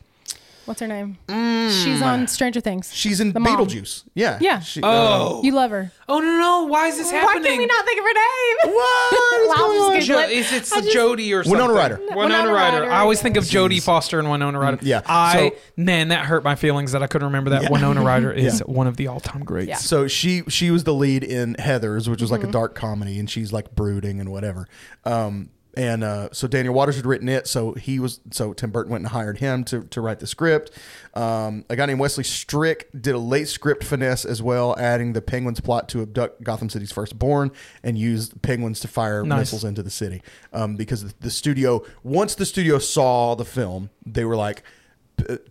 What's 0.68 0.82
her 0.82 0.88
name? 0.88 1.18
She's 1.30 2.02
on 2.02 2.28
Stranger 2.28 2.60
Things. 2.62 2.94
she's 2.94 3.20
in 3.20 3.32
The 3.32 3.40
mom. 3.40 3.58
Beetlejuice. 3.58 4.04
Yeah. 4.14 4.38
Yeah. 4.42 4.60
She, 4.60 4.82
Oh. 4.84 5.42
You 5.44 5.54
love 5.54 5.72
her. 5.72 5.92
Oh 6.10 6.20
no 6.20 6.38
no! 6.38 6.64
Why 6.66 6.88
is 6.88 6.98
this 6.98 7.12
Why 7.12 7.20
happening? 7.20 7.44
Why 7.44 7.50
can 7.50 7.58
we 7.58 7.66
not 7.66 7.86
think 7.86 8.00
of 8.00 8.06
her 8.06 8.14
name? 8.14 8.76
What 8.76 9.14
is 9.14 9.50
Well, 9.50 9.58
I'll 9.58 9.74
going 9.74 10.00
just 10.00 10.10
on? 10.12 10.16
Jo- 10.16 10.22
Google 10.22 10.30
it. 10.30 10.40
it's 10.40 10.54
it's 10.54 10.72
I 10.74 10.82
the 10.82 10.92
just- 10.92 10.98
Jodie 10.98 11.34
or 11.38 11.44
something. 11.44 11.62
Winona 11.62 11.74
Ryder. 11.74 11.98
Winona, 12.00 12.18
Winona 12.18 12.54
Ryder. 12.54 12.80
Ryder. 12.82 12.92
I 12.92 13.00
always 13.00 13.22
think 13.22 13.38
of 13.38 13.44
Jodie 13.46 13.82
Foster 13.82 14.20
and 14.20 14.30
Winona 14.30 14.60
Ryder. 14.60 14.80
yeah. 14.82 15.02
I 15.06 15.50
So- 15.50 15.56
man, 15.78 16.10
that 16.10 16.26
hurt 16.26 16.44
my 16.44 16.56
feelings 16.56 16.92
that 16.92 17.02
I 17.04 17.08
couldn't 17.08 17.28
remember 17.28 17.50
that 17.52 17.72
Winona 17.72 18.02
Ryder 18.02 18.32
is 18.48 18.60
one 18.62 18.88
of 18.88 18.98
the 18.98 19.08
all-time 19.08 19.44
greats. 19.44 19.68
Yeah. 19.70 19.76
So 19.78 20.08
she 20.08 20.44
she 20.50 20.70
was 20.72 20.84
the 20.84 20.94
lead 20.94 21.24
in 21.24 21.56
Heathers, 21.56 22.08
which 22.10 22.22
was 22.22 22.30
Mm-hmm. 22.30 22.42
like 22.42 22.50
a 22.50 22.52
dark 22.52 22.76
comedy, 22.76 23.20
and 23.20 23.30
she's 23.30 23.52
like 23.54 23.74
brooding 23.76 24.20
and 24.20 24.32
whatever. 24.32 24.68
Um, 25.06 25.50
and 25.78 26.04
uh, 26.04 26.30
so 26.32 26.48
Daniel 26.48 26.74
Waters 26.74 26.96
had 26.96 27.06
written 27.06 27.30
it, 27.30 27.46
so 27.48 27.74
he 27.74 28.00
was 28.00 28.20
so 28.32 28.52
Tim 28.52 28.72
Burton 28.72 28.92
went 28.92 29.04
and 29.04 29.12
hired 29.12 29.38
him 29.38 29.64
to, 29.66 29.84
to 29.84 30.02
write 30.02 30.20
the 30.20 30.26
script. 30.26 30.72
Um, 31.14 31.66
a 31.70 31.76
guy 31.76 31.86
named 31.86 32.00
Wesley 32.00 32.24
Strick 32.24 32.90
did 33.00 33.14
a 33.14 33.20
late 33.20 33.48
script 33.48 33.84
finesse 33.84 34.26
as 34.26 34.42
well, 34.42 34.76
adding 34.80 35.14
the 35.14 35.22
Penguins 35.22 35.60
plot 35.60 35.88
to 35.90 36.02
abduct 36.02 36.44
Gotham 36.44 36.70
City's 36.70 36.92
firstborn 36.92 37.52
and 37.84 37.96
use 37.96 38.30
penguins 38.42 38.80
to 38.80 38.88
fire 38.88 39.24
Nice. 39.24 39.40
missiles 39.40 39.64
into 39.64 39.84
the 39.84 39.92
city. 39.92 40.24
Um, 40.52 40.76
because 40.78 41.04
the, 41.04 41.14
the 41.20 41.30
studio, 41.30 41.86
once 42.02 42.34
the 42.34 42.46
studio 42.48 42.80
saw 42.80 43.36
the 43.36 43.46
film, 43.46 43.92
they 44.04 44.26
were 44.26 44.36
like, 44.36 44.64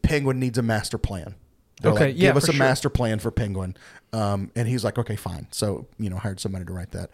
Penguin 0.03 0.41
needs 0.41 0.59
a 0.59 0.62
master 0.62 0.99
plan. 0.99 1.37
They're 1.83 1.93
Okay, 1.93 2.07
like, 2.07 2.15
yeah, 2.17 2.31
give 2.31 2.37
us 2.39 2.49
a 2.49 2.53
sure. 2.53 2.59
master 2.59 2.89
plan 2.91 3.21
for 3.21 3.31
Penguin. 3.31 3.77
Um, 4.12 4.51
and 4.57 4.67
he's 4.67 4.83
like, 4.83 4.99
okay, 4.99 5.15
fine. 5.17 5.47
So, 5.51 5.87
you 5.99 6.11
know, 6.11 6.17
hired 6.17 6.41
somebody 6.41 6.65
to 6.65 6.73
write 6.73 6.93
that. 6.93 7.11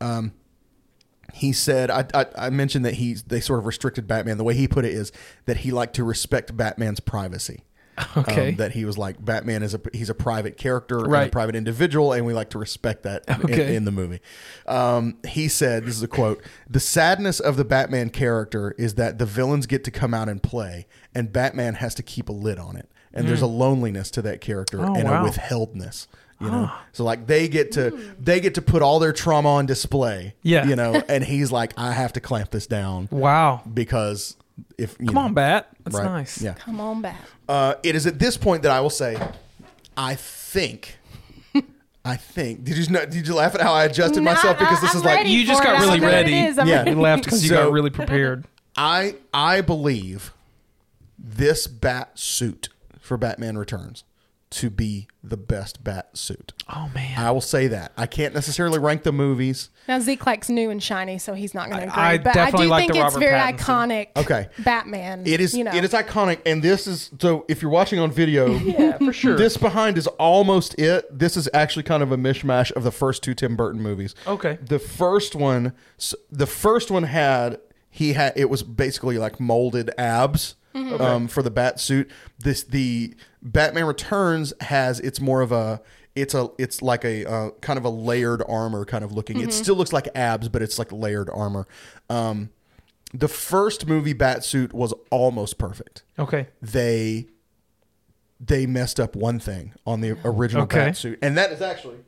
Um, 0.00 0.32
he 1.34 1.52
said, 1.52 1.90
I, 1.90 2.04
I, 2.14 2.26
I 2.36 2.50
mentioned 2.50 2.84
that 2.84 2.94
he's, 2.94 3.22
they 3.24 3.40
sort 3.40 3.58
of 3.58 3.66
restricted 3.66 4.06
Batman. 4.06 4.36
The 4.38 4.44
way 4.44 4.54
he 4.54 4.66
put 4.68 4.84
it 4.84 4.92
is 4.92 5.12
that 5.46 5.58
he 5.58 5.70
liked 5.70 5.94
to 5.96 6.04
respect 6.04 6.56
Batman's 6.56 7.00
privacy. 7.00 7.64
Okay. 8.16 8.50
Um, 8.50 8.56
that 8.56 8.72
he 8.72 8.86
was 8.86 8.96
like 8.96 9.22
Batman 9.22 9.62
is 9.62 9.74
a 9.74 9.80
he's 9.92 10.08
a 10.08 10.14
private 10.14 10.56
character 10.56 10.98
and 10.98 11.06
a 11.08 11.10
Right. 11.10 11.30
private 11.30 11.54
individual, 11.54 12.14
and 12.14 12.24
we 12.24 12.32
like 12.32 12.48
to 12.50 12.58
respect 12.58 13.02
that 13.02 13.24
in- 13.28 13.44
Okay. 13.44 13.76
in, 13.76 13.84
the 13.84 13.90
movie. 13.90 14.20
Um, 14.66 15.18
he 15.28 15.48
said, 15.48 15.84
"This 15.84 15.96
is 15.96 16.02
a 16.02 16.08
quote: 16.08 16.42
The 16.68 16.80
sadness 16.80 17.40
of 17.40 17.58
the 17.58 17.64
Batman 17.64 18.08
character 18.08 18.74
is 18.78 18.94
that 18.94 19.18
the 19.18 19.26
villains 19.26 19.66
get 19.66 19.84
to 19.84 19.90
come 19.90 20.14
out 20.14 20.30
and 20.30 20.42
play, 20.42 20.86
and 21.14 21.30
Batman 21.30 21.74
has 21.74 21.94
to 21.96 22.02
keep 22.02 22.30
a 22.30 22.32
lid 22.32 22.58
on 22.58 22.76
it. 22.76 22.88
And 23.12 23.28
there's 23.28 23.42
a 23.42 23.46
loneliness 23.46 24.10
to 24.12 24.22
that 24.22 24.40
character 24.40 24.78
Hmm. 24.78 24.84
Oh, 24.90 24.94
and 24.94 25.04
wow. 25.04 25.20
a 25.20 25.24
withheldness." 25.24 26.08
You 26.40 26.50
know, 26.50 26.70
so 26.92 27.04
like 27.04 27.26
they 27.26 27.48
get 27.48 27.72
to 27.72 27.90
they 28.18 28.40
get 28.40 28.54
to 28.54 28.62
put 28.62 28.80
all 28.80 28.98
their 28.98 29.12
trauma 29.12 29.50
on 29.50 29.66
display. 29.66 30.34
Yeah. 30.42 30.66
you 30.66 30.74
know, 30.74 30.94
and 31.08 31.22
he's 31.22 31.52
like, 31.52 31.74
I 31.76 31.92
have 31.92 32.14
to 32.14 32.20
clamp 32.20 32.50
this 32.50 32.66
down 32.66 33.08
Wow. 33.10 33.60
because 33.72 34.36
if 34.78 34.96
you 34.98 35.06
Come 35.06 35.14
know, 35.16 35.20
on, 35.22 35.34
Bat. 35.34 35.68
That's 35.84 35.96
right, 35.96 36.04
nice. 36.04 36.40
Yeah, 36.40 36.54
Come 36.54 36.80
on 36.80 37.02
bat 37.02 37.16
uh, 37.48 37.74
it 37.82 37.94
is 37.94 38.06
at 38.06 38.18
this 38.18 38.36
point 38.38 38.62
that 38.62 38.72
I 38.72 38.80
will 38.80 38.88
say, 38.90 39.18
I 39.96 40.14
think, 40.14 40.96
I 42.04 42.16
think. 42.16 42.64
Did 42.64 42.78
you 42.78 42.86
know, 42.90 43.04
did 43.04 43.26
you 43.26 43.34
laugh 43.34 43.54
at 43.54 43.60
how 43.60 43.72
I 43.74 43.84
adjusted 43.84 44.22
Nah, 44.22 44.32
myself 44.32 44.58
because 44.58 44.80
this 44.80 44.92
I'm 44.92 44.96
is 44.98 45.04
like 45.04 45.26
You 45.26 45.44
just 45.44 45.62
got 45.62 45.76
it. 45.76 45.80
Really 45.86 45.98
know 46.00 46.06
what 46.06 46.14
it 46.14 46.16
ready. 46.16 46.34
I'm 46.58 46.66
Yeah. 46.68 46.76
ready. 46.78 46.90
You 46.92 47.00
left 47.00 47.24
because 47.24 47.44
you 47.44 47.50
got 47.50 47.70
really 47.72 47.90
prepared. 47.90 48.46
I 48.76 49.16
I 49.34 49.60
believe 49.60 50.32
this 51.18 51.66
bat 51.66 52.18
suit 52.18 52.70
for 52.98 53.16
Batman 53.18 53.58
Returns 53.58 54.04
to 54.50 54.68
be 54.68 55.06
the 55.22 55.36
best 55.36 55.84
bat 55.84 56.16
suit. 56.16 56.52
Oh 56.68 56.90
man. 56.92 57.16
I 57.18 57.30
will 57.30 57.40
say 57.40 57.68
that. 57.68 57.92
I 57.96 58.06
can't 58.06 58.34
necessarily 58.34 58.80
rank 58.80 59.04
the 59.04 59.12
movies. 59.12 59.70
Now 59.86 60.00
Zeke 60.00 60.26
likes 60.26 60.48
new 60.48 60.70
and 60.70 60.82
shiny, 60.82 61.18
so 61.18 61.34
he's 61.34 61.54
not 61.54 61.68
going 61.68 61.82
to 61.82 61.88
agree. 61.88 62.02
I 62.02 62.18
but 62.18 62.30
I 62.30 62.32
definitely 62.46 62.66
do 62.66 62.70
like 62.70 62.80
think 62.80 62.92
the 62.94 62.98
it's 62.98 63.14
Robert 63.14 63.20
very 63.20 63.38
Pattinson. 63.38 63.58
iconic. 63.58 64.06
Okay. 64.16 64.48
Batman. 64.58 65.22
It 65.24 65.40
is 65.40 65.54
You 65.54 65.64
know. 65.64 65.72
it 65.72 65.84
is 65.84 65.92
iconic 65.92 66.40
and 66.46 66.62
this 66.62 66.88
is 66.88 67.10
so 67.20 67.44
if 67.48 67.62
you're 67.62 67.70
watching 67.70 68.00
on 68.00 68.10
video 68.10 68.48
yeah, 68.56 68.98
for 68.98 69.12
sure. 69.12 69.36
This 69.36 69.56
behind 69.56 69.96
is 69.96 70.08
almost 70.08 70.74
it. 70.80 71.06
This 71.16 71.36
is 71.36 71.48
actually 71.54 71.84
kind 71.84 72.02
of 72.02 72.10
a 72.10 72.16
mishmash 72.16 72.72
of 72.72 72.82
the 72.82 72.92
first 72.92 73.22
two 73.22 73.34
Tim 73.34 73.54
Burton 73.54 73.80
movies. 73.80 74.16
Okay. 74.26 74.58
The 74.62 74.80
first 74.80 75.36
one, 75.36 75.74
the 76.30 76.46
first 76.46 76.90
one 76.90 77.04
had 77.04 77.60
he 77.88 78.14
had 78.14 78.32
it 78.36 78.50
was 78.50 78.64
basically 78.64 79.16
like 79.16 79.38
molded 79.38 79.90
abs 79.96 80.56
um, 80.74 81.28
for 81.28 81.42
the 81.42 81.50
bat 81.50 81.78
suit. 81.80 82.10
This 82.38 82.62
the 82.62 83.14
Batman 83.42 83.84
Returns 83.84 84.52
has 84.60 85.00
it's 85.00 85.20
more 85.20 85.40
of 85.40 85.52
a 85.52 85.80
it's 86.14 86.34
a 86.34 86.48
it's 86.58 86.82
like 86.82 87.04
a 87.04 87.24
uh, 87.24 87.50
kind 87.60 87.78
of 87.78 87.84
a 87.84 87.88
layered 87.88 88.42
armor 88.48 88.84
kind 88.84 89.04
of 89.04 89.12
looking. 89.12 89.40
It 89.40 89.52
still 89.52 89.76
looks 89.76 89.92
like 89.92 90.08
abs, 90.14 90.48
but 90.48 90.60
it's 90.62 90.78
like 90.78 90.92
layered 90.92 91.30
armor. 91.30 91.66
Um, 92.08 92.50
the 93.14 93.28
first 93.28 93.86
movie 93.86 94.12
bat 94.12 94.44
suit 94.44 94.72
was 94.72 94.92
almost 95.10 95.58
perfect. 95.58 96.02
Okay. 96.18 96.48
They 96.60 97.26
they 98.38 98.66
messed 98.66 98.98
up 98.98 99.14
one 99.16 99.38
thing 99.38 99.72
on 99.86 100.00
the 100.00 100.16
original 100.24 100.64
Okay. 100.64 100.86
bat 100.86 100.96
suit, 100.96 101.18
and 101.22 101.36
that 101.38 101.52
is 101.52 101.60
actually 101.62 101.98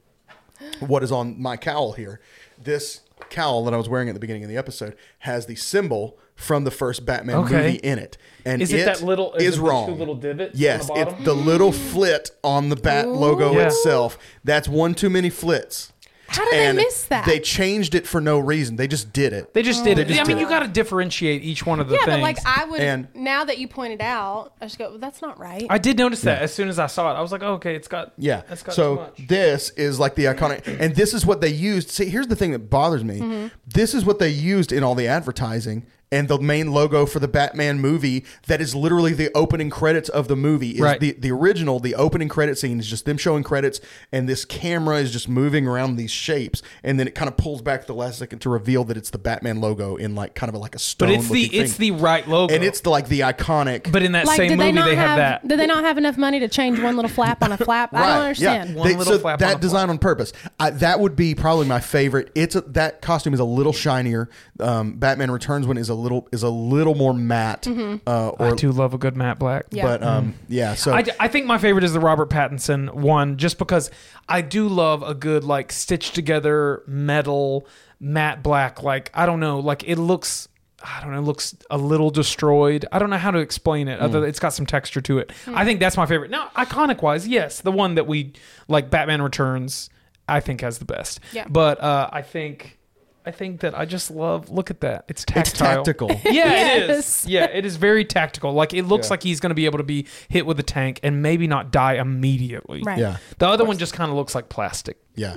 what 0.81 1.03
is 1.03 1.13
on 1.13 1.41
my 1.41 1.57
cowl 1.57 1.93
here. 1.93 2.21
This 2.63 3.01
cowl 3.31 3.65
that 3.65 3.75
I 3.75 3.77
was 3.77 3.89
wearing 3.89 4.09
at 4.09 4.15
the 4.15 4.21
beginning 4.21 4.43
of 4.45 4.49
the 4.49 4.57
episode 4.57 4.97
has 5.21 5.47
the 5.47 5.55
symbol 5.55 6.19
from 6.35 6.65
the 6.65 6.71
first 6.71 7.05
Batman 7.07 7.37
Okay. 7.37 7.55
movie 7.55 7.77
in 7.77 7.99
it, 7.99 8.17
and 8.45 8.63
Is 8.63 8.73
it 8.73 8.85
that 8.87 9.03
little- 9.03 9.35
is 9.35 9.45
is 9.55 9.59
it 9.59 9.63
wrong. 9.63 9.99
little 9.99 10.15
divots 10.15 10.55
on 10.55 10.61
Yes, 10.61 10.87
the 10.87 10.95
it's 10.95 11.25
the 11.25 11.35
little 11.35 11.71
flit 11.73 12.31
on 12.43 12.69
the 12.69 12.77
bat 12.77 13.07
logo 13.09 13.53
Yeah. 13.53 13.67
itself. 13.67 14.19
That's 14.43 14.67
one 14.69 14.95
too 14.95 15.11
many 15.11 15.31
flits. 15.31 15.92
How 16.35 16.45
did 16.45 16.55
And 16.55 16.79
they 16.79 16.85
miss 16.85 17.05
that? 17.05 17.27
They 17.27 17.39
changed 17.41 17.95
it 17.95 18.07
for 18.07 18.21
no 18.21 18.39
reason. 18.39 18.77
They 18.77 18.87
just 18.89 19.13
did 19.13 19.33
it. 19.33 19.53
They 19.55 19.63
just 19.63 19.85
did 19.85 19.99
it. 19.99 20.09
just 20.09 20.21
I 20.21 20.25
mean, 20.25 20.37
did 20.37 20.43
you 20.43 20.49
got 20.49 20.61
to 20.61 20.69
differentiate 20.69 21.43
each 21.43 21.65
one 21.67 21.81
of 21.81 21.89
the 21.89 21.95
yeah, 21.95 22.05
things. 22.05 22.17
but 22.17 22.21
like 22.23 22.39
I 22.47 22.65
would 22.65 22.81
And- 22.81 23.09
now 23.15 23.45
that 23.45 23.59
you 23.59 23.69
pointed 23.69 24.01
out, 24.01 24.53
I 24.61 24.67
just 24.67 24.79
go, 24.79 24.91
well, 24.91 24.99
that's 24.99 25.21
not 25.23 25.39
right. 25.39 25.67
I 25.71 25.79
did 25.79 25.99
notice 25.99 26.23
that 26.23 26.43
as 26.43 26.53
soon 26.53 26.69
as 26.69 26.79
I 26.79 26.87
saw 26.87 27.11
it. 27.13 27.17
I 27.17 27.21
was 27.21 27.33
like, 27.33 27.43
oh, 27.43 27.55
okay, 27.55 27.75
it's 27.75 27.89
got 27.89 28.13
Yeah. 28.19 28.43
it's 28.51 28.63
got 28.63 28.73
too 28.73 28.77
So 28.77 28.95
much. 28.97 29.27
this 29.29 29.71
is 29.71 29.99
like 30.01 30.15
the 30.15 30.25
iconic, 30.27 30.67
and 30.81 30.95
this 30.95 31.15
is 31.15 31.25
what 31.27 31.41
they 31.41 31.49
used. 31.51 31.91
See, 31.91 32.07
here's 32.07 32.27
the 32.29 32.37
thing 32.37 32.53
that 32.53 32.71
bothers 32.71 33.05
me. 33.05 33.19
Mm-hmm. 33.21 33.47
This 33.67 33.95
is 33.95 34.05
what 34.05 34.19
they 34.19 34.29
used 34.31 34.73
in 34.73 34.83
all 34.83 34.95
the 34.95 35.07
advertising 35.09 35.85
and 36.13 36.29
the 36.29 36.39
main 36.39 36.71
logo 36.73 37.07
for 37.07 37.19
the 37.19 37.27
Batman 37.27 37.81
movie. 37.81 38.25
That 38.47 38.61
is 38.61 38.75
literally 38.77 39.13
the 39.15 39.31
opening 39.35 39.71
credits 39.71 40.09
of 40.09 40.29
the 40.29 40.37
movie. 40.37 40.73
Is 40.73 40.81
Right. 40.81 41.01
the 41.01 41.17
the 41.19 41.33
original, 41.33 41.81
the 41.81 41.97
opening 41.97 42.29
credit 42.29 42.57
scene 42.59 42.79
is 42.79 42.87
just 42.89 43.05
them 43.05 43.17
showing 43.19 43.43
credits, 43.43 43.81
and 44.13 44.29
this 44.29 44.45
camera 44.45 44.99
is 44.99 45.11
just 45.11 45.29
moving 45.29 45.67
around 45.67 45.97
these 45.97 46.11
shapes, 46.13 46.63
and 46.85 47.01
then 47.01 47.09
it 47.09 47.15
kind 47.17 47.29
of 47.29 47.37
pulls 47.37 47.63
back 47.63 47.87
the 47.87 47.95
last 47.95 48.19
second 48.19 48.39
to 48.41 48.51
reveal 48.51 48.85
that 48.85 48.97
it's 48.97 49.11
the 49.11 49.19
Batman 49.19 49.61
logo 49.61 49.97
in 49.97 50.15
like 50.15 50.35
kind 50.35 50.55
of 50.55 50.61
like 50.61 50.75
a 50.75 50.79
stone. 50.79 51.09
But 51.09 51.15
it's 51.17 51.29
the 51.29 51.43
looking 51.45 51.61
it's 51.61 51.77
the 51.79 51.91
right 51.93 52.29
logo. 52.29 52.55
and 52.55 52.63
it's 52.63 52.81
the 52.83 52.91
like 52.91 53.09
the 53.09 53.21
iconic. 53.21 53.91
but 53.91 54.03
in 54.03 54.13
that 54.13 54.27
like, 54.27 54.37
same 54.37 54.59
movie 54.59 54.73
they 54.73 54.83
they 54.83 54.95
have, 54.95 55.09
have 55.09 55.19
that. 55.19 55.49
Did 55.49 55.59
they 55.59 55.67
not 55.67 55.83
have 55.85 55.97
enough 55.99 56.19
money 56.19 56.39
to 56.41 56.49
change 56.49 56.79
one 56.79 56.95
little 56.97 57.09
flap 57.11 57.43
on 57.43 57.53
a 57.53 57.57
flap? 57.57 57.95
I 57.95 58.07
don't 58.07 58.23
understand. 58.25 58.71
Yeah. 58.71 58.77
One 58.77 58.89
They- 58.89 58.97
little 58.97 59.15
so 59.15 59.19
flap 59.19 59.41
on 59.41 59.49
that 59.49 59.57
a 59.57 59.61
design 59.61 59.89
on 59.89 59.99
purpose. 59.99 60.33
I, 60.61 60.71
that 60.71 61.01
would 61.01 61.17
be 61.17 61.35
probably 61.35 61.67
my 61.67 61.81
favorite. 61.81 62.31
It's 62.35 62.55
a, 62.55 62.61
that 62.63 63.01
costume 63.01 63.33
is 63.33 63.41
a 63.41 63.45
little 63.45 63.73
shinier. 63.73 64.29
Um, 64.61 64.95
Batman 64.99 65.31
Returns 65.31 65.67
one 65.67 65.79
is 65.79 65.89
a 65.89 65.95
little 66.03 66.29
is 66.33 66.43
a 66.43 66.51
little 66.51 66.95
more 66.95 67.15
matte. 67.15 67.63
Mm-hmm. 67.63 67.97
Uh, 68.07 68.33
I 68.39 68.51
or 68.51 68.55
do 68.57 68.73
love 68.73 68.95
a 68.95 68.99
good 68.99 69.17
matte 69.17 69.39
black. 69.39 69.67
Yeah. 69.71 69.85
but 69.85 70.03
um, 70.03 70.35
yeah. 70.49 70.75
So 70.75 70.93
I, 70.93 71.05
I 71.19 71.29
think 71.29 71.47
my 71.47 71.59
favorite 71.59 71.85
is 71.85 71.93
the 71.93 72.01
Robert 72.01 72.31
Pattinson 72.31 72.93
one, 72.93 73.37
just 73.37 73.59
because 73.59 73.91
I 74.29 74.41
do 74.41 74.69
love 74.69 75.03
a 75.03 75.15
good 75.15 75.45
like 75.45 75.73
stitched 75.73 76.15
together 76.15 76.83
metal 76.87 77.67
matte 78.01 78.43
black. 78.43 78.83
Like 78.83 79.11
I 79.15 79.27
don't 79.27 79.41
know, 79.41 79.61
like 79.61 79.85
it 79.89 79.97
looks. 79.97 80.49
I 80.85 81.01
don't 81.01 81.13
know. 81.13 81.19
It 81.19 81.23
looks 81.23 81.55
a 81.71 81.79
little 81.79 82.11
destroyed. 82.11 82.85
I 82.91 82.99
don't 82.99 83.09
know 83.09 83.17
how 83.17 83.31
to 83.31 83.39
explain 83.39 83.87
it. 83.87 84.01
Other, 84.01 84.27
it's 84.27 84.41
got 84.41 84.49
some 84.49 84.67
texture 84.67 85.01
to 85.03 85.19
it. 85.19 85.31
I 85.47 85.65
think 85.65 85.79
that's 85.79 85.97
my 85.97 86.07
favorite. 86.07 86.33
Now, 86.33 86.49
iconic 86.57 87.03
wise, 87.03 87.29
yes, 87.29 87.61
the 87.61 87.71
one 87.71 87.95
that 87.95 88.09
we 88.09 88.33
like, 88.67 88.91
Batman 88.91 89.23
Returns, 89.23 89.91
I 90.29 90.41
think 90.41 90.61
has 90.61 90.79
the 90.79 90.85
best. 90.85 91.21
Yeah. 91.33 91.47
But 91.49 91.81
uh, 91.81 92.11
I 92.13 92.23
think, 92.23 92.81
I 93.25 93.31
think 93.31 93.61
that 93.61 93.79
I 93.79 93.85
just 93.85 94.11
love. 94.11 94.51
Look 94.51 94.71
at 94.71 94.81
that. 94.81 95.05
It's 95.09 95.23
it's 95.37 95.53
tactile. 95.53 95.77
tactical. 95.85 96.09
Yeah, 96.25 96.75
it 96.75 96.89
Yes. 96.89 97.23
is. 97.25 97.29
Yeah, 97.29 97.45
it 97.45 97.65
is 97.65 97.77
very 97.77 98.05
tactical. 98.05 98.53
Like 98.53 98.75
it 98.75 98.85
looks 98.85 99.07
Yeah. 99.09 99.13
like 99.15 99.23
he's 99.23 99.39
going 99.41 99.51
to 99.51 99.55
be 99.55 99.65
able 99.67 99.79
to 99.79 99.85
be 99.85 100.07
hit 100.29 100.45
with 100.47 100.59
a 100.59 100.63
tank 100.65 100.99
and 101.03 101.23
maybe 101.23 101.47
not 101.47 101.71
die 101.71 101.95
immediately. 101.95 102.83
Right. 102.85 102.99
Yeah. 102.99 103.19
The 103.39 103.47
other 103.49 103.65
one 103.65 103.79
just 103.79 103.93
kind 103.95 104.11
of 104.11 104.17
looks 104.17 104.35
like 104.35 104.49
plastic. 104.49 104.99
Yeah. 105.15 105.37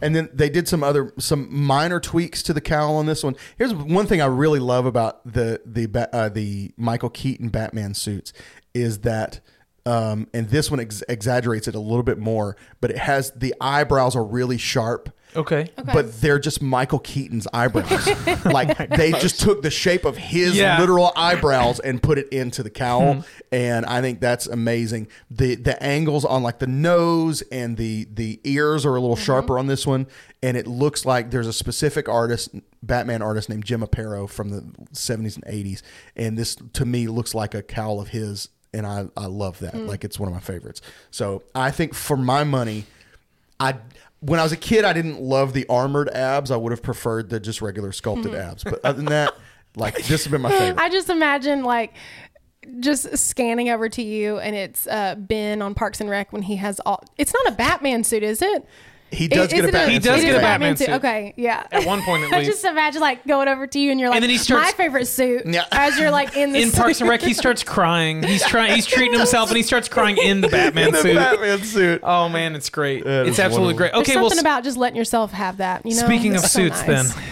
And 0.00 0.14
then 0.14 0.28
they 0.32 0.48
did 0.48 0.68
some 0.68 0.82
other 0.84 1.12
some 1.18 1.48
minor 1.52 2.00
tweaks 2.00 2.42
to 2.44 2.52
the 2.52 2.60
cowl 2.60 2.96
on 2.96 3.06
this 3.06 3.22
one. 3.24 3.36
Here's 3.58 3.74
one 3.74 4.06
thing 4.06 4.20
I 4.22 4.26
really 4.26 4.60
love 4.60 4.86
about 4.86 5.24
the 5.30 5.60
the 5.66 6.08
uh, 6.14 6.28
the 6.28 6.70
Michael 6.76 7.10
Keaton 7.10 7.48
Batman 7.48 7.94
suits 7.94 8.32
is 8.74 9.00
that 9.00 9.40
um, 9.84 10.26
and 10.34 10.48
this 10.48 10.70
one 10.70 10.80
ex- 10.80 11.02
exaggerates 11.08 11.68
it 11.68 11.74
a 11.74 11.80
little 11.80 12.02
bit 12.02 12.18
more, 12.18 12.56
but 12.80 12.90
it 12.90 12.98
has 12.98 13.30
the 13.32 13.54
eyebrows 13.60 14.16
are 14.16 14.24
really 14.24 14.58
sharp. 14.58 15.10
Okay. 15.36 15.68
But 15.92 16.20
they're 16.20 16.38
just 16.38 16.62
Michael 16.62 16.98
Keaton's 16.98 17.46
eyebrows. 17.52 18.08
Oh 18.26 18.50
like 18.50 18.90
they 18.90 19.12
just 19.12 19.40
took 19.40 19.62
the 19.62 19.70
shape 19.70 20.04
of 20.04 20.16
his 20.16 20.56
Yeah. 20.56 20.80
literal 20.80 21.12
eyebrows 21.16 21.80
and 21.80 22.02
put 22.02 22.18
it 22.18 22.28
into 22.28 22.62
the 22.62 22.70
cowl, 22.70 23.14
hmm. 23.14 23.20
and 23.52 23.86
I 23.86 24.00
think 24.00 24.20
that's 24.20 24.46
amazing. 24.46 25.08
the 25.30 25.54
The 25.54 25.80
angles 25.82 26.24
on 26.24 26.42
like 26.42 26.58
the 26.58 26.66
nose 26.66 27.42
and 27.52 27.76
the 27.76 28.06
the 28.12 28.40
ears 28.44 28.84
are 28.84 28.96
a 28.96 29.00
little 29.00 29.16
mm-hmm. 29.16 29.24
sharper 29.24 29.58
on 29.58 29.66
this 29.66 29.86
one, 29.86 30.06
and 30.42 30.56
it 30.56 30.66
looks 30.66 31.04
like 31.04 31.30
there's 31.30 31.46
a 31.46 31.52
specific 31.52 32.08
artist, 32.08 32.50
Batman 32.82 33.22
artist 33.22 33.48
named 33.48 33.64
Jim 33.64 33.80
Aparo 33.80 34.28
from 34.28 34.50
the 34.50 34.60
'70s 34.92 35.36
and 35.36 35.44
'80s, 35.44 35.82
and 36.14 36.36
this 36.36 36.56
to 36.74 36.84
me 36.84 37.08
looks 37.08 37.34
like 37.34 37.54
a 37.54 37.62
cowl 37.62 38.00
of 38.00 38.08
his, 38.08 38.48
and 38.72 38.86
I 38.86 39.06
I 39.16 39.26
love 39.26 39.58
that. 39.60 39.74
Mm. 39.74 39.88
Like 39.88 40.04
it's 40.04 40.18
one 40.18 40.28
of 40.28 40.34
my 40.34 40.40
favorites. 40.40 40.80
So 41.10 41.42
I 41.54 41.70
think 41.70 41.94
for 41.94 42.16
my 42.16 42.44
money. 42.44 42.86
I 43.58 43.76
when 44.26 44.40
I 44.40 44.42
was 44.42 44.52
a 44.52 44.56
kid, 44.56 44.84
I 44.84 44.92
didn't 44.92 45.20
love 45.20 45.52
the 45.52 45.66
armored 45.68 46.08
abs. 46.10 46.50
I 46.50 46.56
would 46.56 46.72
have 46.72 46.82
preferred 46.82 47.30
the 47.30 47.40
just 47.40 47.62
regular 47.62 47.92
sculpted 47.92 48.34
abs. 48.34 48.64
But 48.64 48.84
other 48.84 48.96
than 48.96 49.06
that, 49.06 49.34
like 49.76 49.94
this 49.96 50.24
has 50.24 50.28
been 50.28 50.40
my 50.40 50.50
favorite. 50.50 50.78
I 50.78 50.88
just 50.88 51.08
imagine 51.08 51.62
like 51.62 51.94
just 52.80 53.16
scanning 53.16 53.70
over 53.70 53.88
to 53.88 54.02
you 54.02 54.38
and 54.38 54.56
it's 54.56 54.86
uh, 54.88 55.14
Ben 55.16 55.62
on 55.62 55.74
Parks 55.74 56.00
and 56.00 56.10
Rec 56.10 56.32
when 56.32 56.42
he 56.42 56.56
has 56.56 56.80
all. 56.80 57.02
It's 57.16 57.32
not 57.32 57.52
a 57.52 57.56
Batman 57.56 58.04
suit, 58.04 58.22
is 58.22 58.42
it? 58.42 58.66
He 59.12 59.28
does 59.28 59.46
Is 59.46 59.52
get 59.52 59.68
a 59.68 59.72
Batman. 59.72 59.90
He 59.90 59.98
does 60.00 60.22
it 60.22 60.26
get 60.26 60.36
a 60.36 60.40
Batman 60.40 60.76
suit. 60.76 60.88
Okay, 60.88 61.32
yeah. 61.36 61.64
At 61.70 61.86
one 61.86 62.02
point, 62.02 62.24
at 62.24 62.32
I 62.34 62.38
least. 62.38 62.50
just 62.50 62.64
imagine 62.64 63.00
like 63.00 63.24
going 63.26 63.46
over 63.48 63.66
to 63.66 63.78
you 63.78 63.92
and 63.92 64.00
you're 64.00 64.08
like, 64.08 64.16
And 64.16 64.22
then 64.22 64.30
he 64.30 64.36
starts- 64.36 64.66
my 64.66 64.72
favorite 64.72 65.06
suit. 65.06 65.46
Yeah. 65.46 65.64
As 65.70 65.98
you're 65.98 66.10
like 66.10 66.36
in 66.36 66.52
the 66.52 66.60
In 66.62 66.72
Parks 66.72 67.00
and 67.00 67.08
Rec, 67.08 67.22
he 67.22 67.32
starts 67.32 67.62
crying. 67.62 68.22
He's 68.24 68.44
trying. 68.44 68.74
He's 68.74 68.86
treating 68.96 69.16
himself, 69.16 69.48
and 69.50 69.56
he 69.56 69.62
starts 69.62 69.88
crying 69.88 70.16
in 70.18 70.40
the 70.40 70.48
Batman 70.48 70.90
the 70.90 70.98
suit. 71.02 71.14
Batman 71.14 71.58
suit. 71.62 72.00
Oh 72.02 72.28
man, 72.28 72.56
it's 72.56 72.68
great. 72.68 73.04
That 73.04 73.26
it's 73.26 73.38
is 73.38 73.40
absolutely 73.40 73.74
wonderful. 73.74 73.78
great. 73.78 73.92
There's 73.92 74.08
Okay, 74.08 74.16
well, 74.20 74.30
something 74.30 74.38
s- 74.38 74.42
about 74.42 74.64
just 74.64 74.76
letting 74.76 74.96
yourself 74.96 75.30
have 75.32 75.58
that. 75.58 75.86
You 75.86 75.94
know. 75.94 76.02
speaking 76.04 76.34
of 76.34 76.40
so 76.40 76.48
suits, 76.48 76.84
nice. 76.86 77.14
then 77.14 77.24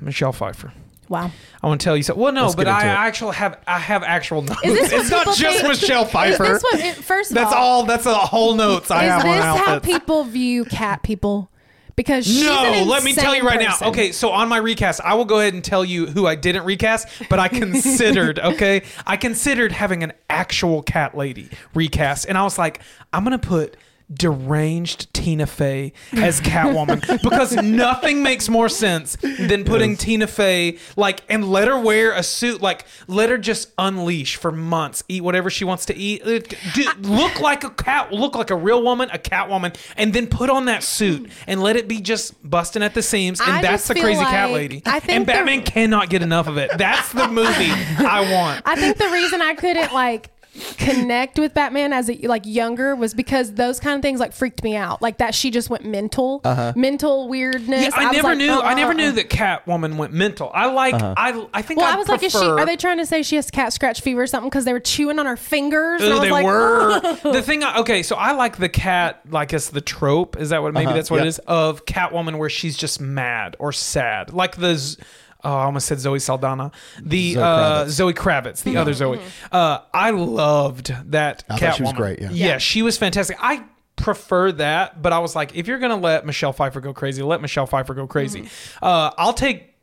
Michelle 0.00 0.32
Pfeiffer. 0.32 0.72
Wow. 1.08 1.30
I 1.62 1.66
want 1.66 1.80
to 1.80 1.84
tell 1.84 1.96
you 1.96 2.02
something. 2.02 2.22
Well, 2.22 2.32
no, 2.32 2.42
Let's 2.44 2.54
but 2.56 2.66
I 2.68 2.82
it. 2.84 2.88
actually 2.88 3.34
have 3.36 3.58
I 3.66 3.78
have 3.78 4.02
actual 4.02 4.42
notes. 4.42 4.60
Is 4.64 4.74
this 4.90 4.92
it's 5.02 5.10
not 5.10 5.26
just 5.36 5.58
think- 5.58 5.68
Michelle 5.68 6.04
Pfeiffer. 6.04 6.44
Is 6.56 6.62
this 6.62 6.96
what? 6.96 7.04
First 7.04 7.30
of 7.30 7.34
that's 7.36 7.52
all, 7.52 7.80
all. 7.80 7.82
That's 7.86 8.04
the 8.04 8.14
whole 8.14 8.54
notes 8.54 8.90
I 8.90 9.04
have 9.04 9.24
on 9.24 9.28
outfits. 9.28 9.36
Is 9.36 9.52
this 9.60 9.60
on 9.68 9.74
how 9.74 9.78
people 9.80 10.24
view 10.24 10.64
cat 10.64 11.02
people? 11.02 11.50
Because 11.94 12.26
she's 12.26 12.44
No, 12.44 12.64
an 12.74 12.86
let 12.88 13.04
me 13.04 13.14
tell 13.14 13.34
you 13.34 13.42
right 13.42 13.58
person. 13.58 13.78
now. 13.86 13.88
Okay, 13.88 14.12
so 14.12 14.28
on 14.30 14.50
my 14.50 14.58
recast, 14.58 15.00
I 15.02 15.14
will 15.14 15.24
go 15.24 15.40
ahead 15.40 15.54
and 15.54 15.64
tell 15.64 15.82
you 15.82 16.04
who 16.06 16.26
I 16.26 16.34
didn't 16.34 16.64
recast, 16.66 17.08
but 17.30 17.38
I 17.38 17.48
considered, 17.80 18.38
okay? 18.38 18.82
I 19.06 19.16
considered 19.16 19.72
having 19.72 20.02
an 20.02 20.12
actual 20.28 20.82
cat 20.82 21.16
lady 21.16 21.48
recast. 21.72 22.26
And 22.26 22.36
I 22.36 22.42
was 22.44 22.58
like, 22.58 22.82
I'm 23.14 23.24
going 23.24 23.38
to 23.38 23.46
put 23.48 23.78
deranged 24.12 25.12
Tina 25.12 25.46
Fey 25.46 25.92
as 26.12 26.40
Catwoman. 26.40 27.04
Because 27.26 27.54
nothing 27.56 28.22
makes 28.22 28.48
more 28.48 28.68
sense 28.68 29.16
than 29.16 29.64
putting 29.64 29.96
Tina 29.96 30.26
Fey 30.26 30.78
like 30.96 31.22
and 31.28 31.44
let 31.50 31.66
her 31.68 31.78
wear 31.78 32.12
a 32.12 32.22
suit 32.22 32.60
like 32.62 32.84
let 33.08 33.30
her 33.30 33.38
just 33.38 33.72
unleash 33.78 34.36
for 34.36 34.52
months 34.52 35.02
eat 35.08 35.22
whatever 35.22 35.50
she 35.50 35.64
wants 35.64 35.86
to 35.86 35.96
eat. 35.96 36.22
Uh, 36.22 36.38
do, 36.74 36.88
look 37.00 37.40
like 37.40 37.64
a 37.64 37.70
cat 37.70 38.12
look 38.12 38.34
like 38.36 38.50
a 38.50 38.54
real 38.56 38.82
woman 38.82 39.08
a 39.12 39.18
Catwoman 39.18 39.76
and 39.96 40.12
then 40.12 40.26
put 40.28 40.50
on 40.50 40.66
that 40.66 40.82
suit 40.82 41.28
and 41.46 41.62
let 41.62 41.76
it 41.76 41.88
be 41.88 42.00
just 42.00 42.34
busting 42.48 42.82
at 42.82 42.94
the 42.94 43.02
seams 43.02 43.40
and 43.40 43.50
I 43.50 43.62
that's 43.62 43.88
the 43.88 43.94
feel 43.94 44.04
crazy 44.04 44.22
cat 44.24 44.50
lady. 44.50 44.82
I 44.86 45.00
think 45.00 45.12
and 45.16 45.26
the- 45.26 45.32
Batman 45.32 45.62
cannot 45.62 46.10
get 46.10 46.22
enough 46.22 46.46
of 46.46 46.58
it. 46.58 46.70
That's 46.78 47.12
the 47.12 47.28
movie 47.28 47.70
I 47.70 48.30
want. 48.32 48.62
I 48.66 48.76
think 48.76 48.98
the 48.98 49.08
reason 49.08 49.42
I 49.42 49.54
couldn't 49.54 49.92
like 49.92 50.30
connect 50.78 51.38
with 51.38 51.54
Batman 51.54 51.92
as 51.92 52.10
a 52.10 52.14
like 52.26 52.42
younger 52.44 52.94
was 52.94 53.14
because 53.14 53.54
those 53.54 53.80
kind 53.80 53.96
of 53.96 54.02
things 54.02 54.20
like 54.20 54.32
freaked 54.32 54.62
me 54.62 54.76
out. 54.76 55.02
Like 55.02 55.18
that 55.18 55.34
she 55.34 55.50
just 55.50 55.70
went 55.70 55.84
mental, 55.84 56.40
uh-huh. 56.44 56.72
mental 56.76 57.28
weirdness. 57.28 57.82
Yeah, 57.82 57.90
I, 57.94 58.06
was 58.06 58.16
never 58.16 58.28
like, 58.28 58.38
knew. 58.38 58.52
uh, 58.52 58.60
I 58.60 58.74
never 58.74 58.94
knew 58.94 59.08
uh. 59.08 59.12
that 59.12 59.30
Catwoman 59.30 59.96
went 59.96 60.12
mental. 60.12 60.50
I 60.52 60.66
like. 60.66 60.94
I. 60.94 61.46
I 61.52 61.62
think. 61.62 61.80
Well, 61.80 61.88
I'd 61.88 61.94
I 61.94 61.96
was 61.96 62.08
like, 62.08 62.22
is 62.22 62.32
she? 62.32 62.38
Are 62.38 62.66
they 62.66 62.76
trying 62.76 62.98
to 62.98 63.06
say 63.06 63.22
she 63.22 63.36
has 63.36 63.50
cat 63.50 63.72
scratch 63.72 64.00
fever 64.00 64.22
or 64.22 64.26
something 64.26 64.48
because 64.48 64.64
they 64.64 64.72
were 64.72 64.80
chewing 64.80 65.18
on 65.18 65.26
her 65.26 65.36
fingers? 65.36 66.02
And 66.02 66.12
I 66.12 66.16
Ooh, 66.16 66.20
was 66.20 66.22
they 66.22 66.30
like, 66.30 66.44
were. 66.44 67.32
the 67.32 67.42
thing. 67.42 67.62
I, 67.62 67.78
okay, 67.78 68.02
so 68.02 68.16
I 68.16 68.32
like 68.32 68.56
the 68.56 68.68
cat. 68.68 69.20
Like 69.28 69.52
as 69.52 69.70
the 69.70 69.80
trope. 69.80 70.36
Is 70.38 70.50
that 70.50 70.62
what? 70.62 70.74
Maybe 70.74 70.92
that's 70.92 71.10
what 71.10 71.20
it 71.20 71.24
yeah. 71.24 71.28
is 71.28 71.38
of 71.40 71.84
Catwoman, 71.84 72.38
where 72.38 72.50
she's 72.50 72.76
just 72.76 73.00
mad 73.00 73.56
or 73.58 73.72
sad, 73.72 74.32
like 74.32 74.56
the. 74.56 74.96
Z- 75.36 75.40
Oh, 75.44 75.54
I 75.56 75.64
almost 75.64 75.86
said 75.86 76.00
Zoe 76.00 76.18
Saldana. 76.18 76.72
The 77.02 77.34
Zoe 77.34 77.42
uh, 77.42 77.84
Kravitz. 77.84 77.88
Zoe 77.90 78.14
Kravitz, 78.14 78.62
the 78.64 78.76
other 78.78 78.92
Zoe. 78.92 79.20
Uh, 79.52 79.78
I 79.94 80.10
loved 80.10 80.92
that 81.12 81.44
I 81.48 81.54
Catwoman. 81.56 81.60
thought 81.60 81.76
she 81.76 81.82
was 81.82 81.92
great, 81.92 82.20
yeah. 82.20 82.30
yeah, 82.32 82.58
she 82.58 82.82
was 82.82 82.98
fantastic. 82.98 83.36
I 83.40 83.62
prefer 83.96 84.52
that, 84.52 85.00
but 85.02 85.12
I 85.12 85.20
was 85.20 85.36
like, 85.36 85.54
if 85.56 85.66
you're 85.68 85.78
gonna 85.78 85.96
let 85.96 86.26
Michelle 86.26 86.52
Pfeiffer 86.52 86.80
go 86.80 86.92
crazy, 86.92 87.22
let 87.22 87.40
Michelle 87.40 87.66
Pfeiffer 87.66 87.94
go 87.94 88.06
crazy. 88.06 88.48
Uh, 88.82 89.10
I'll 89.16 89.32
take 89.32 89.75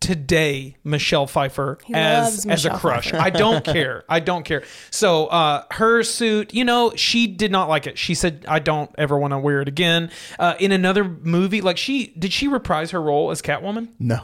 today 0.00 0.76
Michelle 0.82 1.26
Pfeiffer 1.26 1.78
He 1.84 1.94
as 1.94 2.46
loves 2.46 2.46
as 2.46 2.64
a 2.64 2.76
crush. 2.76 3.12
I 3.12 3.30
don't 3.30 3.64
care. 3.64 4.04
I 4.08 4.20
don't 4.20 4.44
care. 4.44 4.62
So 4.90 5.26
uh, 5.26 5.64
her 5.72 6.02
suit, 6.02 6.52
you 6.54 6.64
know, 6.64 6.92
she 6.96 7.26
did 7.26 7.52
not 7.52 7.68
like 7.68 7.86
it. 7.86 7.98
She 7.98 8.14
said, 8.14 8.44
"I 8.48 8.58
don't 8.58 8.90
ever 8.98 9.18
want 9.18 9.32
to 9.32 9.38
wear 9.38 9.60
it 9.60 9.68
again." 9.68 10.10
Uh, 10.38 10.54
in 10.58 10.72
another 10.72 11.04
movie, 11.04 11.60
like 11.60 11.76
she 11.76 12.08
did, 12.18 12.32
she 12.32 12.48
reprise 12.48 12.90
her 12.92 13.00
role 13.00 13.30
as 13.30 13.42
Catwoman. 13.42 13.88
No. 13.98 14.22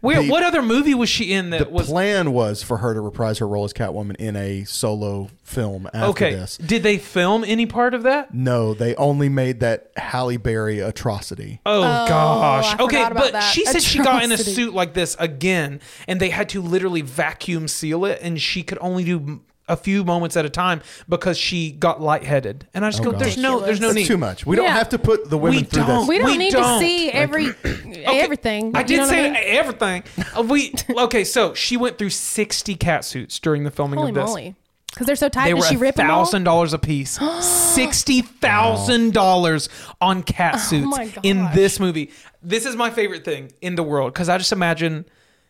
Where? 0.00 0.22
The- 0.22 0.30
what 0.30 0.44
other 0.44 0.62
movie 0.62 0.94
was 0.94 1.08
she 1.08 1.32
in 1.32 1.50
that 1.50 1.64
The 1.66 1.68
was? 1.68 1.88
plan 1.88 2.32
was 2.32 2.62
for 2.62 2.76
her 2.78 2.94
to 2.94 3.00
reprise 3.00 3.38
her 3.38 3.48
role 3.48 3.64
as 3.64 3.72
Catwoman 3.72 4.16
in 4.16 4.36
a 4.36 4.64
solo 4.64 5.30
film 5.42 5.86
after 5.92 6.10
okay. 6.10 6.34
this. 6.34 6.56
Did 6.58 6.82
they 6.84 6.96
film 6.98 7.42
any 7.44 7.66
part 7.66 7.94
of 7.94 8.04
that? 8.04 8.32
No, 8.32 8.72
they 8.72 8.94
only 8.94 9.28
made 9.28 9.60
that 9.60 9.90
Halle 9.96 10.36
Berry 10.36 10.78
atrocity. 10.78 11.60
Oh, 11.66 11.80
gosh. 11.80 12.76
I 12.78 12.84
okay, 12.84 13.02
about 13.02 13.14
but 13.16 13.32
that. 13.32 13.40
she 13.52 13.64
said 13.64 13.82
she 13.82 13.98
got 13.98 14.22
in 14.22 14.30
a 14.30 14.38
suit 14.38 14.74
like 14.74 14.94
this 14.94 15.07
again, 15.18 15.80
and 16.06 16.20
they 16.20 16.30
had 16.30 16.48
to 16.50 16.60
literally 16.62 17.00
vacuum 17.02 17.68
seal 17.68 18.04
it, 18.04 18.18
and 18.22 18.40
she 18.40 18.62
could 18.62 18.78
only 18.80 19.04
do 19.04 19.40
a 19.70 19.76
few 19.76 20.02
moments 20.02 20.34
at 20.34 20.46
a 20.46 20.48
time 20.48 20.80
because 21.10 21.36
she 21.36 21.70
got 21.70 22.00
lightheaded. 22.00 22.66
And 22.72 22.86
I 22.86 22.90
just 22.90 23.04
go, 23.04 23.12
gosh. 23.12 23.20
"There's 23.20 23.36
no, 23.36 23.60
there's 23.60 23.80
no 23.80 23.88
That's 23.88 23.96
need." 23.96 24.06
too 24.06 24.16
much. 24.16 24.46
We 24.46 24.56
don't 24.56 24.64
have 24.70 24.88
to 24.90 24.98
put 24.98 25.28
the 25.28 25.36
women 25.36 25.58
We 25.58 25.64
through 25.64 25.84
don't. 25.84 25.98
this. 26.00 26.08
We 26.08 26.18
don't 26.18 26.26
We 26.26 26.38
need 26.38 26.52
don't. 26.54 26.80
to 26.80 26.86
see 26.86 27.10
every 27.10 27.48
everything. 28.06 28.74
I 28.74 28.80
you 28.80 28.86
did 28.86 28.96
know 28.96 29.02
what 29.02 29.10
say 29.10 29.22
mean? 29.30 29.36
everything. 29.44 30.04
Uh, 30.36 30.42
we 30.42 30.72
okay. 30.90 31.24
So 31.24 31.52
she 31.54 31.76
went 31.76 31.98
through 31.98 32.10
sixty 32.10 32.74
cat 32.76 33.04
suits 33.04 33.38
during 33.38 33.64
the 33.64 33.70
filming 33.70 33.98
Holy 33.98 34.10
of 34.10 34.14
this. 34.14 34.26
moly! 34.26 34.54
Because 34.98 35.06
they're 35.06 35.14
so 35.14 35.28
tight. 35.28 35.44
They 35.44 35.50
Did 35.50 35.60
were 35.60 35.66
she 35.66 35.76
a 35.76 35.78
rip 35.78 35.94
them 35.94 36.10
all? 36.10 36.24
thousand 36.24 36.42
dollars 36.42 36.72
a 36.72 36.78
piece. 36.78 37.20
Sixty 37.40 38.22
thousand 38.22 39.12
dollars 39.14 39.68
on 40.00 40.24
cat 40.24 40.54
oh 40.56 40.58
suits 40.58 40.86
Oh 40.86 40.90
my 40.90 41.12
in 41.22 41.48
this 41.54 41.78
movie. 41.78 42.10
This 42.42 42.66
is 42.66 42.74
my 42.74 42.90
favorite 42.90 43.24
thing 43.24 43.52
in 43.60 43.76
the 43.76 43.84
world 43.84 44.12
because 44.12 44.28
I 44.28 44.38
just 44.38 44.50
imagine 44.50 45.04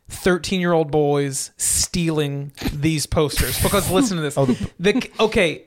thirteen-year-old 0.09 0.90
boys 0.90 1.53
stealing 1.57 2.53
these 2.74 3.07
posters. 3.07 3.59
Because 3.62 3.90
listen 3.90 4.18
to 4.18 4.22
this. 4.22 4.36
Oh, 4.36 4.44
the, 4.78 5.11
okay, 5.18 5.64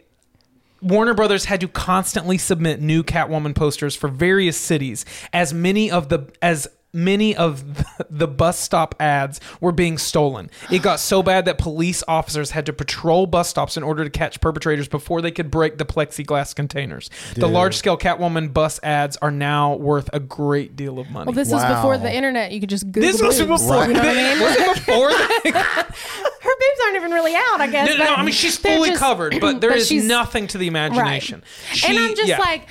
Warner 0.84 1.16
Brothers 1.16 1.46
had 1.46 1.62
to 1.62 1.68
constantly 1.68 2.38
submit 2.38 2.82
new 2.82 3.02
Catwoman 3.02 3.56
posters 3.56 3.96
for 3.96 4.10
various 4.10 4.58
cities, 4.58 5.06
as 5.34 5.56
many 5.56 5.90
of 5.90 6.10
the 6.10 6.32
as 6.40 6.68
many 6.94 7.36
of 7.36 7.78
the, 7.78 8.06
the 8.10 8.28
bus 8.28 8.60
stop 8.60 8.96
ads 9.00 9.40
were 9.60 9.72
being 9.72 9.98
stolen. 9.98 10.50
It 10.70 10.82
got 10.82 11.00
so 11.00 11.24
bad 11.24 11.46
that 11.46 11.58
police 11.58 12.04
officers 12.08 12.52
had 12.52 12.66
to 12.66 12.74
patrol 12.74 13.26
bus 13.26 13.50
stops 13.50 13.78
in 13.78 13.84
order 13.84 14.04
to 14.04 14.10
catch 14.10 14.42
perpetrators 14.42 14.88
before 14.88 15.22
they 15.22 15.32
could 15.32 15.50
break 15.50 15.78
the 15.78 15.86
plexiglass 15.86 16.54
containers. 16.56 17.10
The 17.36 17.48
large-scale 17.48 17.98
Catwoman 17.98 18.54
bus 18.54 18.80
ads 18.84 19.18
are 19.18 19.32
now 19.32 19.76
worth 19.76 20.10
a 20.14 20.20
great 20.20 20.76
deal 20.76 21.00
of 21.00 21.10
money. 21.10 21.28
Well, 21.28 21.36
this 21.36 21.52
was 21.52 21.64
before 21.66 21.98
the 21.98 22.14
internet. 22.14 22.52
You 22.52 22.60
could 22.60 22.70
just 22.70 22.92
Google. 22.92 23.02
this 23.12 23.22
was 23.22 23.40
boobs. 23.40 23.62
before. 23.62 23.86
You 23.86 23.94
know 23.94 24.00
what 24.00 24.18
I 24.18 24.34
mean? 24.34 24.42
Was 24.42 24.58
before 24.80 25.10
that? 25.10 25.88
Her 26.42 26.50
boobs 26.60 26.82
aren't 26.86 26.96
even 26.96 27.12
really 27.12 27.36
out. 27.36 27.62
I 27.62 27.68
guess. 27.68 27.88
No, 27.90 27.98
no, 27.98 28.06
but 28.06 28.18
I 28.20 28.24
mean 28.24 28.34
she's 28.34 28.58
fully 28.58 28.90
just- 28.90 29.00
covered, 29.00 29.40
but 29.40 29.62
there 29.62 29.70
but 29.70 29.80
is 29.80 29.92
nothing 29.92 30.48
to 30.48 30.58
the 30.58 30.68
imagination. 30.68 31.44
She- 31.72 31.88
and 31.88 32.00
I'm 32.00 32.16
just 32.16 32.28
yeah. 32.28 32.40
like, 32.40 32.68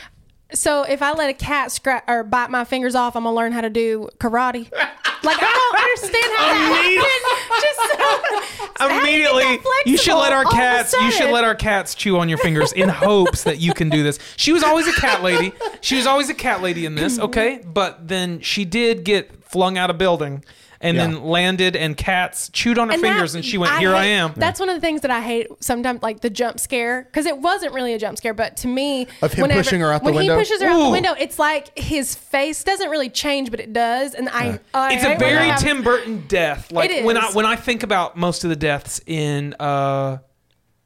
so 0.54 0.82
if 0.82 1.02
I 1.02 1.12
let 1.12 1.30
a 1.30 1.34
cat 1.34 1.72
scratch 1.72 2.04
or 2.06 2.24
bite 2.24 2.50
my 2.50 2.64
fingers 2.64 2.94
off, 2.94 3.16
I'm 3.16 3.24
gonna 3.24 3.36
learn 3.36 3.52
how 3.52 3.60
to 3.60 3.70
do 3.70 4.08
karate. 4.18 4.70
Like 5.22 5.36
I 5.38 5.52
don't 5.52 5.78
understand 5.82 6.32
how 6.36 6.46
that 6.46 6.64
happened. 6.96 7.30
Just 7.60 8.58
so, 8.58 8.68
how 8.78 8.88
do 8.88 8.94
you 8.94 9.00
get 9.00 9.08
immediately 9.08 9.70
you 9.86 9.98
should 9.98 10.16
let 10.16 10.32
our 10.32 10.42
flexible 10.42 10.62
all 10.62 10.74
of 10.74 10.80
a 10.80 10.82
cats 10.82 10.92
you 10.94 11.10
should 11.10 11.30
let 11.30 11.44
our 11.44 11.54
cats 11.54 11.94
chew 11.94 12.18
on 12.18 12.28
your 12.28 12.38
fingers 12.38 12.72
in 12.72 12.88
hopes 12.88 13.44
that 13.44 13.58
you 13.58 13.74
can 13.74 13.90
do 13.90 14.02
this. 14.02 14.18
She 14.36 14.52
was 14.52 14.62
always 14.62 14.86
a 14.86 14.92
cat 14.92 15.22
lady. 15.22 15.52
She 15.80 15.96
was 15.96 16.06
always 16.06 16.30
a 16.30 16.34
cat 16.34 16.62
lady 16.62 16.86
in 16.86 16.94
this 16.94 17.18
okay? 17.18 17.60
But 17.64 18.08
then 18.08 18.40
she 18.40 18.64
did 18.64 19.04
get 19.04 19.44
flung 19.44 19.76
out 19.76 19.90
of 19.90 19.98
building 19.98 20.44
and 20.82 20.96
Yeah. 20.96 21.06
then 21.06 21.22
landed 21.24 21.76
and 21.76 21.96
cats 21.96 22.48
chewed 22.52 22.78
on 22.78 22.88
her 22.88 22.94
And 22.94 23.02
fingers 23.02 23.32
that- 23.32 23.38
and 23.38 23.44
she 23.44 23.58
went 23.58 23.72
here 23.78 23.94
i 23.94 24.04
hate- 24.04 24.12
am 24.12 24.32
That's 24.36 24.58
one 24.58 24.68
of 24.68 24.74
the 24.74 24.80
things 24.80 25.02
that 25.02 25.10
I 25.10 25.20
hate 25.20 25.48
sometimes, 25.60 26.02
like 26.02 26.20
the 26.20 26.30
jump 26.30 26.58
scare, 26.58 27.02
because 27.02 27.26
it 27.26 27.38
wasn't 27.38 27.74
really 27.74 27.92
a 27.92 27.98
jump 27.98 28.16
scare, 28.16 28.32
but 28.34 28.56
to 28.58 28.66
me, 28.68 29.06
Of 29.22 29.32
him 29.34 29.48
pushing 29.50 29.80
her 29.80 29.92
out 29.92 30.00
the 30.00 30.06
when 30.06 30.14
window? 30.14 30.34
he 30.36 30.40
pushes 30.40 30.62
her 30.62 30.68
out 30.68 30.84
the 30.84 30.90
window, 30.90 31.14
it's 31.18 31.38
like 31.38 31.76
his 31.78 32.14
face 32.14 32.64
doesn't 32.64 32.88
really 32.88 33.10
change, 33.10 33.50
but 33.50 33.60
it 33.60 33.72
does, 33.72 34.14
and 34.14 34.28
I, 34.30 34.58
I 34.72 34.94
it's 34.94 35.04
hate 35.04 35.16
a 35.16 35.18
very 35.18 35.32
that 35.34 35.42
happens. 35.60 35.62
tim 35.62 35.82
burton 35.82 36.24
death 36.28 36.70
like 36.72 36.90
It 36.90 37.04
when 37.04 37.16
i 37.16 37.30
when 37.32 37.44
i 37.46 37.56
think 37.56 37.82
about 37.82 38.16
most 38.16 38.44
of 38.44 38.50
the 38.50 38.56
deaths 38.56 39.00
in 39.06 39.54
uh 39.60 40.18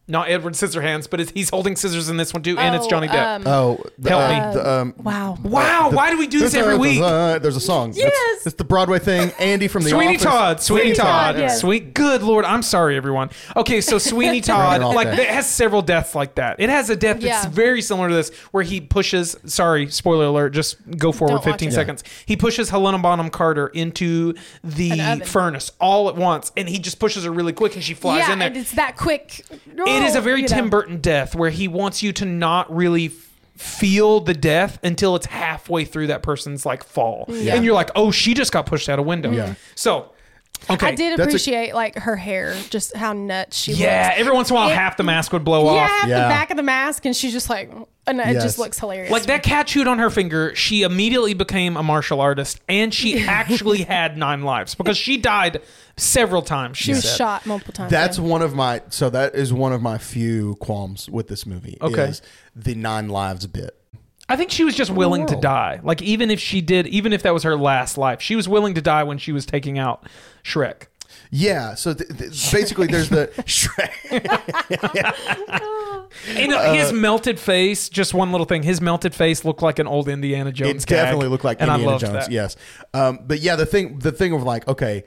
not 0.07 0.28
Edward 0.28 0.52
Scissorhands, 0.55 1.09
but 1.09 1.20
it's, 1.20 1.30
he's 1.32 1.48
holding 1.50 1.76
scissors 1.76 2.09
in 2.09 2.16
this 2.18 2.34
one 2.34 2.42
too, 2.42 2.59
and 2.59 2.74
it's 2.74 2.86
Oh, 2.86 2.90
Johnny 2.90 3.09
Depp. 3.09 3.36
um, 3.36 3.46
Oh, 3.46 3.82
the, 3.98 4.11
Help 4.11 4.22
uh, 4.22 4.28
me. 4.48 4.55
the, 4.55 4.70
um, 4.70 4.94
Wow. 5.02 5.38
wow, 5.42 5.90
why 5.90 6.11
do 6.11 6.18
we 6.18 6.26
do 6.26 6.38
this 6.40 6.55
every 6.55 6.76
week? 6.76 7.00
There's 7.00 7.57
a 7.57 7.61
song. 7.61 7.92
That's- 7.92 8.12
Yes. 8.14 8.46
it's 8.46 8.57
the 8.57 8.64
Broadway 8.64 8.98
thing. 8.98 9.32
Andy 9.38 9.66
from 9.68 9.82
the 9.82 9.90
Sweeney 9.90 10.16
Office. 10.16 10.22
Todd, 10.22 10.61
Sweeney 10.62 10.82
Sweeney 10.82 10.96
Todd, 10.96 11.34
Todd, 11.34 11.38
yes. 11.38 11.61
sweet. 11.61 11.94
Good 11.94 12.22
lord, 12.22 12.44
I'm 12.44 12.62
sorry, 12.62 12.96
everyone. 12.96 13.30
Okay, 13.57 13.80
so 13.80 13.98
Sweeney 13.98 14.40
Todd, 14.40 14.82
off 14.82 14.94
like 14.94 15.09
there. 15.09 15.20
it 15.22 15.28
has 15.28 15.48
several 15.48 15.80
deaths 15.82 16.14
like 16.14 16.34
that. 16.34 16.57
It 16.61 16.68
has 16.68 16.90
a 16.90 16.96
death 16.96 17.20
that's 17.20 17.44
Yeah. 17.44 17.50
very 17.50 17.80
similar 17.80 18.09
to 18.11 18.14
this, 18.14 18.30
where 18.50 18.62
he 18.62 18.80
pushes. 18.80 19.36
Sorry, 19.46 19.88
spoiler 19.90 20.26
alert. 20.26 20.50
Just 20.50 20.76
go 20.98 21.12
forward 21.12 21.30
Don't 21.36 21.46
watch 21.46 21.52
15 21.61 21.68
it. 21.70 21.72
seconds. 21.72 22.05
He 22.26 22.36
pushes 22.36 22.68
Helena 22.70 22.98
Bonham 22.98 23.30
Carter 23.30 23.68
into 23.68 24.34
the 24.62 24.92
oven. 25.00 25.20
furnace 25.26 25.72
all 25.80 26.09
at 26.09 26.16
once, 26.16 26.52
and 26.57 26.68
he 26.68 26.78
just 26.78 26.98
pushes 26.98 27.24
her 27.24 27.30
really 27.30 27.52
quick, 27.55 27.74
and 27.74 27.82
she 27.82 27.94
flies 27.94 28.20
yeah, 28.26 28.32
in 28.34 28.38
there. 28.40 28.48
and 28.48 28.57
it's 28.57 28.72
that 28.72 28.96
quick. 28.96 29.44
It 29.97 30.03
is 30.03 30.16
a 30.16 30.20
very 30.20 30.34
oh, 30.34 30.36
you 30.45 30.49
know. 30.49 30.57
Tim 30.57 30.70
Burton 30.70 31.01
death 31.01 31.34
where 31.34 31.51
he 31.51 31.68
wants 31.68 32.03
you 32.03 32.12
to 32.14 32.24
not 32.24 32.74
really 32.74 33.09
feel 33.57 34.20
the 34.20 34.34
death 34.34 34.78
until 34.82 35.14
it's 35.14 35.26
halfway 35.26 35.84
through 35.84 36.09
that 36.09 36.22
person's 36.22 36.66
like 36.66 36.82
fall, 36.82 37.26
and 37.28 37.64
you're 37.64 37.74
like, 37.74 37.90
oh, 37.95 38.11
she 38.11 38.34
just 38.34 38.53
got 38.53 38.66
pushed 38.66 38.88
out 38.88 38.99
a 38.99 39.03
window. 39.03 39.30
Yeah. 39.30 39.55
So, 39.74 40.11
okay, 40.70 40.86
I 40.88 40.94
did 40.94 41.12
That's 41.18 41.26
a- 41.26 41.30
appreciate 41.30 41.74
like 41.74 41.96
her 41.98 42.16
hair, 42.16 42.54
just 42.70 42.96
how 42.96 43.12
nuts 43.12 43.56
she 43.58 43.72
was. 43.72 43.80
Yeah, 43.80 44.08
looks. 44.08 44.20
every 44.20 44.32
once 44.32 44.50
in 44.50 44.56
a 44.56 44.58
while, 44.58 44.68
It- 44.70 44.74
half 44.76 44.96
the 44.96 45.02
mask 45.02 45.32
would 45.32 45.44
blow 45.44 45.66
off. 45.66 45.76
Yeah, 45.76 45.82
off. 45.84 45.90
half 45.90 46.08
Yeah. 46.08 46.22
the 46.24 46.28
back 46.28 46.50
of 46.50 46.56
the 46.56 46.62
mask, 46.62 47.04
and 47.06 47.14
she's 47.14 47.32
just 47.32 47.48
like, 47.50 47.70
and 48.06 48.20
it 48.20 48.34
Yes. 48.34 48.42
just 48.42 48.58
looks 48.58 48.78
hilarious. 48.78 49.10
Like 49.10 49.24
that 49.24 49.42
cat 49.42 49.66
chewed 49.66 49.86
on 49.88 49.98
her 49.98 50.10
finger. 50.10 50.54
She 50.54 50.82
immediately 50.82 51.34
became 51.34 51.76
a 51.76 51.82
martial 51.82 52.20
artist, 52.20 52.60
and 52.68 52.92
she 52.92 53.20
actually 53.26 53.82
had 53.82 54.16
nine 54.18 54.42
lives 54.42 54.74
because 54.74 54.96
she 54.96 55.16
died 55.16 55.60
several 55.96 56.42
times. 56.42 56.76
She, 56.76 56.84
she 56.84 56.90
was 56.92 57.04
said. 57.04 57.16
shot 57.16 57.46
multiple 57.46 57.72
times. 57.72 57.90
That's 57.90 58.18
yeah. 58.18 58.24
one 58.24 58.42
of 58.42 58.54
my. 58.54 58.82
So 58.90 59.10
that 59.10 59.34
is 59.34 59.52
one 59.52 59.72
of 59.72 59.80
my 59.82 59.98
few 59.98 60.56
qualms 60.56 61.08
with 61.08 61.28
this 61.28 61.46
movie. 61.46 61.78
Okay. 61.80 62.04
Is 62.04 62.22
the 62.54 62.74
nine 62.74 63.08
lives 63.08 63.46
bit. 63.46 63.76
I 64.28 64.36
think 64.36 64.50
she 64.50 64.64
was 64.64 64.74
just 64.74 64.90
willing 64.90 65.26
to 65.26 65.36
die. 65.36 65.80
Like 65.82 66.00
even 66.02 66.30
if 66.30 66.40
she 66.40 66.60
did, 66.60 66.86
even 66.86 67.12
if 67.12 67.22
that 67.22 67.34
was 67.34 67.42
her 67.42 67.56
last 67.56 67.98
life, 67.98 68.20
she 68.22 68.36
was 68.36 68.48
willing 68.48 68.74
to 68.74 68.80
die 68.80 69.02
when 69.04 69.18
she 69.18 69.32
was 69.32 69.44
taking 69.44 69.78
out 69.78 70.06
Schreck. 70.42 70.86
Yeah. 71.30 71.74
So 71.74 71.94
th- 71.94 72.08
th- 72.08 72.52
basically, 72.52 72.86
there's 72.86 73.08
the 73.10 73.26
Schreck. 73.46 73.90
You 76.36 76.48
know, 76.48 76.72
his 76.72 76.92
melted 76.92 77.40
face. 77.40 77.88
Just 77.88 78.14
one 78.14 78.30
little 78.30 78.46
thing. 78.46 78.62
His 78.62 78.80
melted 78.80 79.14
face 79.14 79.44
looked 79.44 79.62
like 79.62 79.78
an 79.78 79.86
old 79.86 80.08
Indiana 80.08 80.52
Jones. 80.52 80.84
It 80.84 80.88
definitely 80.88 81.26
looked 81.28 81.44
like 81.44 81.60
and 81.60 81.68
Indiana 81.68 81.88
I 81.88 81.92
loved 81.92 82.04
Jones. 82.04 82.14
that. 82.14 82.30
Yes. 82.30 82.56
Um, 82.94 83.18
but 83.26 83.40
yeah, 83.40 83.56
the 83.56 83.66
thing, 83.66 83.98
the 83.98 84.12
thing 84.12 84.32
of 84.32 84.42
like, 84.44 84.66
okay, 84.68 85.04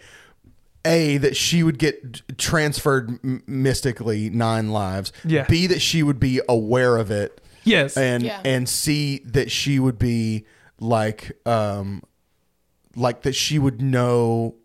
a 0.85 1.17
that 1.17 1.35
she 1.35 1.63
would 1.63 1.79
get 1.79 2.37
transferred 2.37 3.09
m- 3.23 3.41
mystically 3.47 4.29
nine 4.29 4.71
lives. 4.71 5.11
Yeah. 5.23 5.45
B 5.47 5.65
that 5.67 5.79
she 5.81 6.03
would 6.03 6.19
be 6.19 6.41
aware 6.49 6.97
of 6.97 7.09
it. 7.09 7.41
Yes. 7.67 7.97
And 7.97 8.23
Yeah. 8.23 8.41
and 8.43 8.67
C 8.67 9.21
that 9.25 9.51
she 9.51 9.79
would 9.79 9.99
be 9.99 10.45
like, 10.79 11.37
um, 11.47 12.03
like 12.95 13.21
that 13.23 13.33
she 13.35 13.59
would 13.59 13.81
know. 13.81 14.55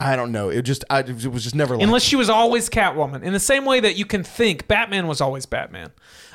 I 0.00 0.16
don't 0.16 0.32
know. 0.32 0.48
It 0.48 0.62
just, 0.62 0.84
I, 0.90 0.98
it 1.00 1.26
was 1.26 1.44
just 1.44 1.54
never 1.54 1.76
like. 1.76 1.84
Unless 1.84 2.02
she 2.02 2.16
was 2.16 2.28
always 2.28 2.68
Catwoman. 2.68 3.22
In 3.22 3.32
the 3.32 3.38
same 3.38 3.64
way 3.64 3.78
that 3.78 3.94
you 3.94 4.04
can 4.04 4.24
think 4.24 4.66
Batman 4.66 5.06
was 5.06 5.20
always 5.20 5.46
Batman. 5.46 5.90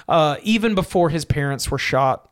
Uh, 0.08 0.38
even 0.42 0.74
before 0.74 1.10
his 1.10 1.26
parents 1.26 1.70
were 1.70 1.78
shot. 1.78 2.32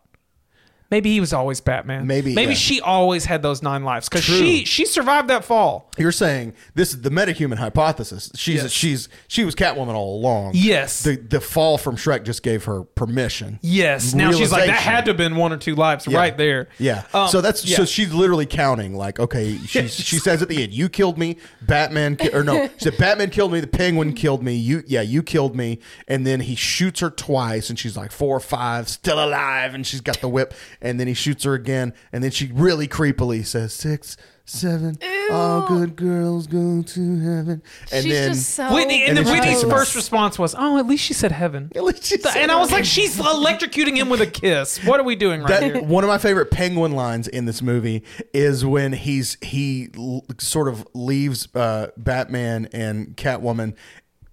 Maybe 0.92 1.12
he 1.12 1.20
was 1.20 1.34
always 1.34 1.62
Batman. 1.62 2.06
Maybe, 2.06 2.34
Maybe 2.36 2.52
yeah. 2.52 2.58
she 2.58 2.80
always 2.80 3.26
had 3.26 3.42
those 3.42 3.64
nine 3.64 3.84
lives 3.84 4.08
because 4.08 4.24
True. 4.24 4.38
she 4.38 4.66
she 4.66 4.86
survived 4.86 5.30
that 5.30 5.44
fall. 5.44 5.90
You're 5.98 6.12
saying 6.12 6.54
this 6.76 6.94
is 6.94 7.02
the 7.02 7.10
metahuman 7.10 7.58
hypothesis. 7.58 8.32
She's 8.36 8.64
Yes. 8.64 8.72
she's 8.72 9.10
she 9.28 9.44
was 9.44 9.56
Catwoman 9.56 9.96
all 9.96 10.18
along. 10.20 10.52
Yes. 10.56 11.04
The 11.04 11.16
the 11.16 11.42
fall 11.42 11.78
from 11.78 11.96
Schreck 11.96 12.24
just 12.24 12.44
gave 12.44 12.66
her 12.66 12.84
permission. 12.84 13.60
Yes. 13.62 14.14
Now 14.14 14.32
she's 14.32 14.52
like 14.52 14.68
that 14.68 14.76
had 14.80 15.06
to 15.06 15.10
have 15.12 15.18
been 15.18 15.36
one 15.36 15.52
or 15.52 15.58
two 15.58 15.74
lives 15.76 16.06
Yeah. 16.08 16.18
right 16.18 16.38
there. 16.38 16.68
Yeah. 16.78 17.04
Um, 17.14 17.30
so 17.30 17.42
that's 17.42 17.66
yeah. 17.66 17.78
so 17.78 17.86
she's 17.86 18.14
literally 18.14 18.46
counting. 18.46 18.96
Like, 18.96 19.20
okay, 19.20 19.58
she's, 19.66 19.94
she 20.00 20.18
says 20.20 20.42
at 20.42 20.50
the 20.50 20.62
end, 20.64 20.72
"You 20.74 20.88
killed 20.90 21.18
me, 21.18 21.38
Batman," 21.62 22.16
ki- 22.16 22.30
or 22.34 22.44
no, 22.44 22.68
she 22.78 22.80
said, 22.90 22.98
"Batman 22.98 23.30
killed 23.32 23.52
me, 23.52 23.60
the 23.60 23.68
Penguin 23.68 24.14
killed 24.14 24.44
me." 24.44 24.54
You, 24.56 24.84
yeah, 24.86 25.02
you 25.02 25.24
killed 25.24 25.56
me, 25.56 25.80
and 26.08 26.26
then 26.28 26.42
he 26.42 26.56
shoots 26.56 27.00
her 27.00 27.10
twice, 27.10 27.70
and 27.70 27.78
she's 27.80 27.98
like 27.98 28.12
four 28.12 28.36
or 28.38 28.40
five, 28.40 28.88
still 28.88 29.24
alive, 29.24 29.74
and 29.74 29.86
she's 29.86 30.02
got 30.02 30.22
the 30.22 30.30
whip, 30.30 30.54
and 30.86 31.00
then 31.00 31.08
he 31.08 31.14
shoots 31.14 31.44
her 31.44 31.54
again, 31.54 31.94
and 32.14 32.24
then 32.24 32.32
she 32.32 32.52
really 32.54 32.88
creepily 32.88 33.46
says 33.46 33.74
six, 33.74 34.16
seven, 34.46 34.98
all 35.32 35.68
good 35.68 35.96
girls 35.96 36.46
go 36.48 36.84
to 36.84 37.20
heaven, 37.20 37.64
and 37.92 38.04
She's 38.04 38.14
then 38.14 38.34
just 38.34 38.50
so 38.52 38.74
Whitney, 38.74 39.02
and, 39.02 39.10
And 39.10 39.18
then 39.18 39.26
then 39.26 39.34
she 39.34 39.40
Whitney's 39.40 39.54
takes 39.62 39.64
him 39.64 39.70
first 39.72 39.96
response 39.96 40.38
was, 40.38 40.56
"Oh, 40.58 40.78
at 40.78 40.86
least 40.86 41.04
she 41.04 41.14
said 41.14 41.32
heaven." 41.32 41.72
At 41.76 41.84
least 41.84 42.06
she 42.06 42.18
said 42.18 42.38
And 42.38 42.52
I 42.52 42.60
was 42.60 42.72
like, 42.72 42.86
"She's 42.86 43.18
electrocuting 43.18 43.96
him 43.98 44.10
with 44.10 44.22
a 44.22 44.28
kiss. 44.28 44.84
What 44.86 45.00
are 45.00 45.04
we 45.04 45.16
doing 45.16 45.42
right 45.42 45.64
here?" 45.64 45.74
That, 45.74 45.86
one 45.86 46.04
of 46.04 46.08
my 46.08 46.20
favorite 46.20 46.52
penguin 46.52 46.92
lines 46.92 47.28
in 47.28 47.46
this 47.46 47.62
movie 47.62 48.04
is 48.34 48.64
when 48.64 48.94
he's 48.94 49.38
he 49.42 49.90
l- 49.98 50.24
sort 50.40 50.68
of 50.68 50.88
leaves 50.94 51.48
uh, 51.56 51.88
Batman 51.98 52.70
and 52.72 53.18
Catwoman. 53.18 53.76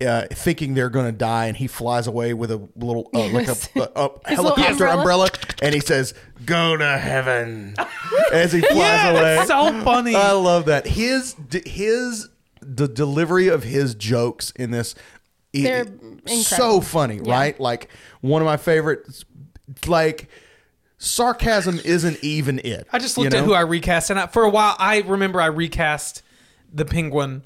Uh, 0.07 0.27
thinking 0.33 0.75
they're 0.75 0.91
going 0.91 1.07
to 1.07 1.13
die, 1.17 1.47
and 1.47 1.57
he 1.57 1.67
flies 1.67 2.07
away 2.07 2.35
with 2.35 2.51
a 2.51 2.57
little 2.77 3.09
uh, 3.15 3.29
like 3.29 3.49
a, 3.49 3.57
a, 3.77 3.83
a 3.97 4.11
helicopter 4.35 4.87
umbrella. 4.87 4.99
umbrella. 4.99 5.29
and 5.63 5.75
he 5.75 5.81
says, 5.81 6.15
"Go 6.45 6.77
to 6.77 6.99
heaven," 6.99 7.75
as 8.33 8.53
he 8.53 8.61
flies 8.61 8.77
Yeah, 8.77 9.11
away. 9.11 9.21
that's 9.37 9.49
so 9.49 9.83
funny. 9.85 10.15
I 10.15 10.33
love 10.33 10.67
that 10.67 10.87
his 10.87 11.37
his 11.67 12.29
the 12.61 12.89
delivery 12.89 13.49
of 13.49 13.63
his 13.65 13.95
jokes 13.95 14.51
in 14.53 14.71
this. 14.71 14.95
i- 15.55 15.61
They're 15.63 15.87
so 16.27 16.81
funny, 16.81 17.21
Yeah. 17.23 17.33
right? 17.33 17.61
Like 17.61 17.89
one 18.21 18.41
of 18.43 18.47
my 18.47 18.57
favorites. 18.57 19.25
Like 19.87 20.29
sarcasm 20.99 21.81
isn't 21.85 22.19
even 22.23 22.59
it. 22.61 22.87
I 22.93 22.99
just 22.99 23.17
you 23.17 23.25
looked 23.25 23.35
at 23.35 23.45
who 23.45 23.55
I 23.55 23.61
recast, 23.61 24.11
and 24.11 24.19
I, 24.21 24.27
for 24.27 24.45
a 24.45 24.51
while, 24.51 24.77
I 24.79 25.01
remember 25.01 25.41
I 25.41 25.47
recast 25.47 26.23
the 26.73 26.85
penguin 26.85 27.43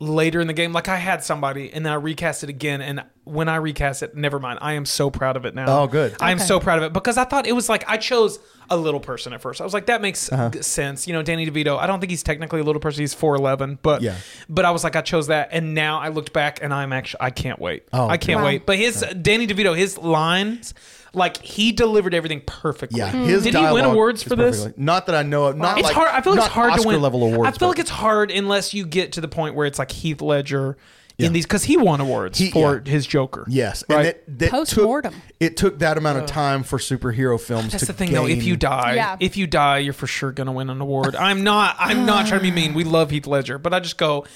later 0.00 0.40
in 0.40 0.46
the 0.46 0.52
game. 0.54 0.72
Like 0.72 0.88
I 0.88 0.96
had 0.96 1.22
somebody, 1.22 1.72
and 1.72 1.84
then 1.86 1.92
I 1.92 1.96
recast 1.96 2.42
it 2.42 2.48
again. 2.50 2.80
And 2.80 3.04
when 3.24 3.48
I 3.48 3.56
recast 3.56 4.02
it, 4.02 4.16
never 4.16 4.38
mind. 4.40 4.58
I 4.62 4.72
am 4.72 4.84
so 4.86 5.10
proud 5.10 5.36
of 5.36 5.44
it 5.44 5.54
now. 5.54 5.82
Oh, 5.82 5.86
good. 5.86 6.16
I 6.20 6.30
am 6.32 6.38
Okay. 6.38 6.46
so 6.46 6.58
proud 6.58 6.78
of 6.78 6.84
it 6.84 6.92
because 6.92 7.16
I 7.18 7.24
thought 7.24 7.46
it 7.46 7.52
was 7.52 7.68
like 7.68 7.84
I 7.88 7.96
chose 7.98 8.38
a 8.70 8.76
little 8.76 9.00
person 9.00 9.32
at 9.32 9.40
first. 9.40 9.60
I 9.60 9.64
was 9.64 9.74
like, 9.74 9.86
that 9.86 10.00
makes 10.00 10.32
Uh-huh. 10.32 10.48
g- 10.50 10.62
sense. 10.62 11.06
You 11.06 11.12
know, 11.12 11.22
Danny 11.22 11.48
DeVito. 11.48 11.78
I 11.78 11.86
don't 11.86 12.00
think 12.00 12.10
he's 12.10 12.22
technically 12.22 12.60
a 12.60 12.64
little 12.64 12.80
person. 12.80 13.00
He's 13.02 13.14
four 13.14 13.34
eleven, 13.34 13.78
but 13.82 14.00
Yeah. 14.00 14.14
But 14.48 14.64
I 14.64 14.70
was 14.70 14.82
like, 14.84 14.96
I 14.96 15.02
chose 15.02 15.26
that, 15.28 15.50
and 15.52 15.74
now 15.74 16.00
I 16.00 16.08
looked 16.08 16.32
back, 16.32 16.60
and 16.62 16.72
I'm 16.72 16.92
actually 16.92 17.18
I 17.20 17.30
can't 17.30 17.58
wait. 17.60 17.84
Oh, 17.92 18.08
I 18.08 18.16
can't 18.16 18.40
Wow. 18.40 18.46
wait. 18.46 18.66
But 18.66 18.78
his 18.78 19.04
Danny 19.22 19.46
DeVito, 19.46 19.76
his 19.76 19.98
lines. 19.98 20.72
Like 21.12 21.42
he 21.42 21.72
delivered 21.72 22.14
everything 22.14 22.42
perfectly. 22.46 22.98
Yeah, 22.98 23.10
mm-hmm. 23.10 23.24
his 23.24 23.42
Did 23.42 23.54
he 23.54 23.60
win 23.60 23.72
dialogue 23.74 23.92
awards 23.94 24.22
is 24.22 24.28
for 24.28 24.36
this? 24.36 24.60
perfectly- 24.60 24.84
Not 24.84 25.06
that 25.06 25.14
I 25.16 25.22
know 25.22 25.46
of. 25.46 25.56
Not 25.56 25.78
It's 25.78 25.86
like 25.86 25.94
hard. 25.96 26.08
I 26.10 26.20
feel 26.20 26.32
like 26.34 26.38
not 26.38 26.46
it's 26.46 26.54
hard 26.54 26.70
Oscar 26.72 26.82
to 26.82 26.88
win 26.88 27.02
level 27.02 27.24
awards. 27.24 27.48
I 27.48 27.58
feel 27.58 27.68
like 27.68 27.78
it's 27.80 27.90
hard 27.90 28.30
unless 28.30 28.72
you 28.74 28.86
get 28.86 29.12
to 29.12 29.20
the 29.20 29.28
point 29.28 29.54
where 29.56 29.66
it's 29.66 29.78
like 29.78 29.90
Heath 29.90 30.20
Ledger 30.22 30.76
Yeah. 31.18 31.26
in 31.26 31.32
these 31.32 31.46
because 31.46 31.64
he 31.64 31.76
won 31.76 32.00
awards 32.00 32.38
He- 32.38 32.50
for 32.52 32.80
yeah. 32.84 32.92
his 32.92 33.06
Joker. 33.08 33.44
yes, 33.48 33.82
right. 33.88 33.96
and 33.98 34.06
that, 34.06 34.38
that 34.38 34.50
Post-mortem. 34.52 35.12
Took, 35.14 35.22
it 35.40 35.56
took 35.56 35.78
that 35.80 35.98
amount 35.98 36.18
of 36.18 36.26
time 36.26 36.62
for 36.62 36.78
superhero 36.78 37.40
films. 37.40 37.72
That's 37.72 37.86
to 37.86 37.92
the 37.92 37.92
thing, 37.92 38.12
though. 38.12 38.26
If 38.26 38.38
gain- 38.38 38.46
you 38.48 38.56
die, 38.56 38.94
Yeah. 38.94 39.16
if 39.18 39.36
you 39.36 39.46
die, 39.48 39.78
you're 39.78 39.92
for 39.92 40.06
sure 40.06 40.30
gonna 40.30 40.52
win 40.52 40.70
an 40.70 40.80
award. 40.80 41.16
I'm 41.16 41.42
not. 41.42 41.74
I'm 41.80 42.06
not 42.06 42.26
trying 42.28 42.40
to 42.40 42.44
be 42.44 42.52
mean. 42.52 42.72
We 42.74 42.84
love 42.84 43.10
Heath 43.10 43.26
Ledger, 43.26 43.58
but 43.58 43.74
I 43.74 43.80
just 43.80 43.98
go, 43.98 44.26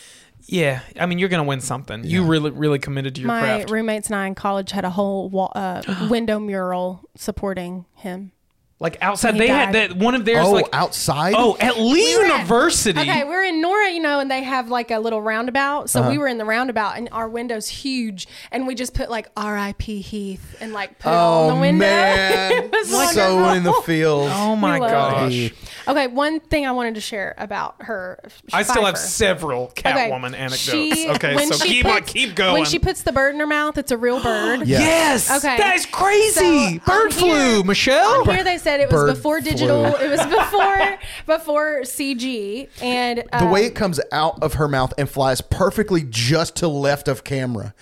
yeah. 0.46 0.80
I 0.98 1.06
mean, 1.06 1.18
you're 1.18 1.28
gonna 1.28 1.44
win 1.44 1.60
something. 1.60 2.04
You 2.04 2.24
really, 2.24 2.50
really 2.50 2.78
committed 2.78 3.14
to 3.16 3.20
your 3.20 3.28
My 3.28 3.40
craft. 3.40 3.70
roommates 3.70 4.08
and 4.08 4.16
I 4.16 4.26
in 4.26 4.34
college 4.34 4.70
had 4.70 4.84
a 4.84 4.90
whole 4.90 5.28
wall, 5.30 5.52
uh, 5.54 5.82
window 6.10 6.38
mural 6.38 7.08
supporting 7.16 7.86
him. 7.94 8.32
Like 8.80 8.98
outside, 9.00 9.34
He 9.34 9.40
they 9.40 9.48
had 9.48 9.72
that 9.74 9.96
one 9.96 10.14
of 10.14 10.24
theirs. 10.24 10.44
oh, 10.46 10.50
like 10.52 10.68
outside. 10.72 11.34
oh, 11.36 11.56
at 11.60 11.78
Lee 11.78 12.16
were 12.16 12.24
at- 12.24 12.32
University. 12.38 12.98
Okay, 13.00 13.24
we're 13.24 13.44
in 13.44 13.60
Nora, 13.62 13.88
you 13.90 14.00
know, 14.00 14.18
and 14.20 14.30
they 14.30 14.42
have 14.42 14.68
like 14.68 14.90
a 14.90 14.98
little 14.98 15.22
roundabout. 15.22 15.88
So 15.88 16.00
Uh-huh. 16.00 16.10
we 16.10 16.18
were 16.18 16.26
in 16.28 16.38
the 16.38 16.44
roundabout, 16.44 16.96
and 16.98 17.08
our 17.12 17.28
window's 17.28 17.68
huge, 17.68 18.26
and 18.50 18.66
we 18.66 18.74
just 18.74 18.92
put 18.92 19.08
like 19.10 19.28
R.I.P. 19.36 20.00
Heath 20.00 20.56
and 20.60 20.72
like 20.72 20.98
put 20.98 21.08
it 21.10 21.14
Oh 21.14 21.48
on 21.48 21.54
the 21.54 21.60
window. 21.60 21.78
man, 21.86 22.52
it 22.64 22.70
was 22.72 23.12
so 23.14 23.36
wonderful. 23.36 23.52
in 23.56 23.62
the 23.62 23.72
field. 23.86 24.30
Oh 24.34 24.56
my 24.56 24.78
gosh! 24.80 25.32
it. 25.32 25.52
Okay, 25.86 26.06
one 26.08 26.40
thing 26.40 26.66
I 26.66 26.72
wanted 26.72 26.96
to 26.96 27.00
share 27.00 27.34
about 27.38 27.76
her. 27.80 28.18
I 28.52 28.62
still 28.64 28.84
have 28.84 28.94
Pfeiffer. 28.96 29.06
several 29.06 29.62
Okay, 29.66 29.90
Catwoman 29.92 30.34
anecdotes. 30.34 30.58
she- 30.64 31.08
okay, 31.10 31.34
when 31.36 31.52
so 31.52 31.64
she 31.64 31.68
keep 31.74 31.86
on, 31.86 32.00
puts- 32.00 32.12
keep 32.12 32.34
going. 32.34 32.54
When 32.54 32.64
she 32.64 32.78
puts 32.78 33.02
the 33.02 33.12
bird 33.12 33.34
in 33.34 33.40
her 33.40 33.46
mouth, 33.46 33.78
it's 33.78 33.92
a 33.92 33.96
real 33.96 34.20
bird. 34.22 34.66
Yeah. 34.74 34.80
Yes. 34.80 35.30
Okay. 35.30 35.56
That 35.58 35.76
is 35.76 35.86
crazy. 35.86 36.78
So, 36.78 36.84
Bird 36.86 37.06
on 37.06 37.10
flu, 37.12 37.28
here- 37.54 37.64
Michelle. 37.64 38.20
On 38.22 38.28
here 38.34 38.42
they 38.44 38.58
said 38.64 38.80
it 38.80 38.90
was 38.90 38.94
Bird 39.02 39.14
before 39.14 39.40
flu. 39.40 39.50
digital. 39.50 39.84
It 39.86 40.10
was 40.10 40.26
before 40.26 40.98
before 41.38 41.80
CG 41.82 42.68
and 42.82 43.22
uh, 43.32 43.44
the 43.44 43.50
way 43.52 43.64
it 43.66 43.74
comes 43.74 44.00
out 44.12 44.42
of 44.42 44.54
her 44.54 44.66
mouth 44.68 44.92
and 44.98 45.08
flies 45.08 45.40
perfectly 45.40 46.04
just 46.08 46.56
to 46.56 46.68
left 46.68 47.06
of 47.08 47.24
camera 47.24 47.74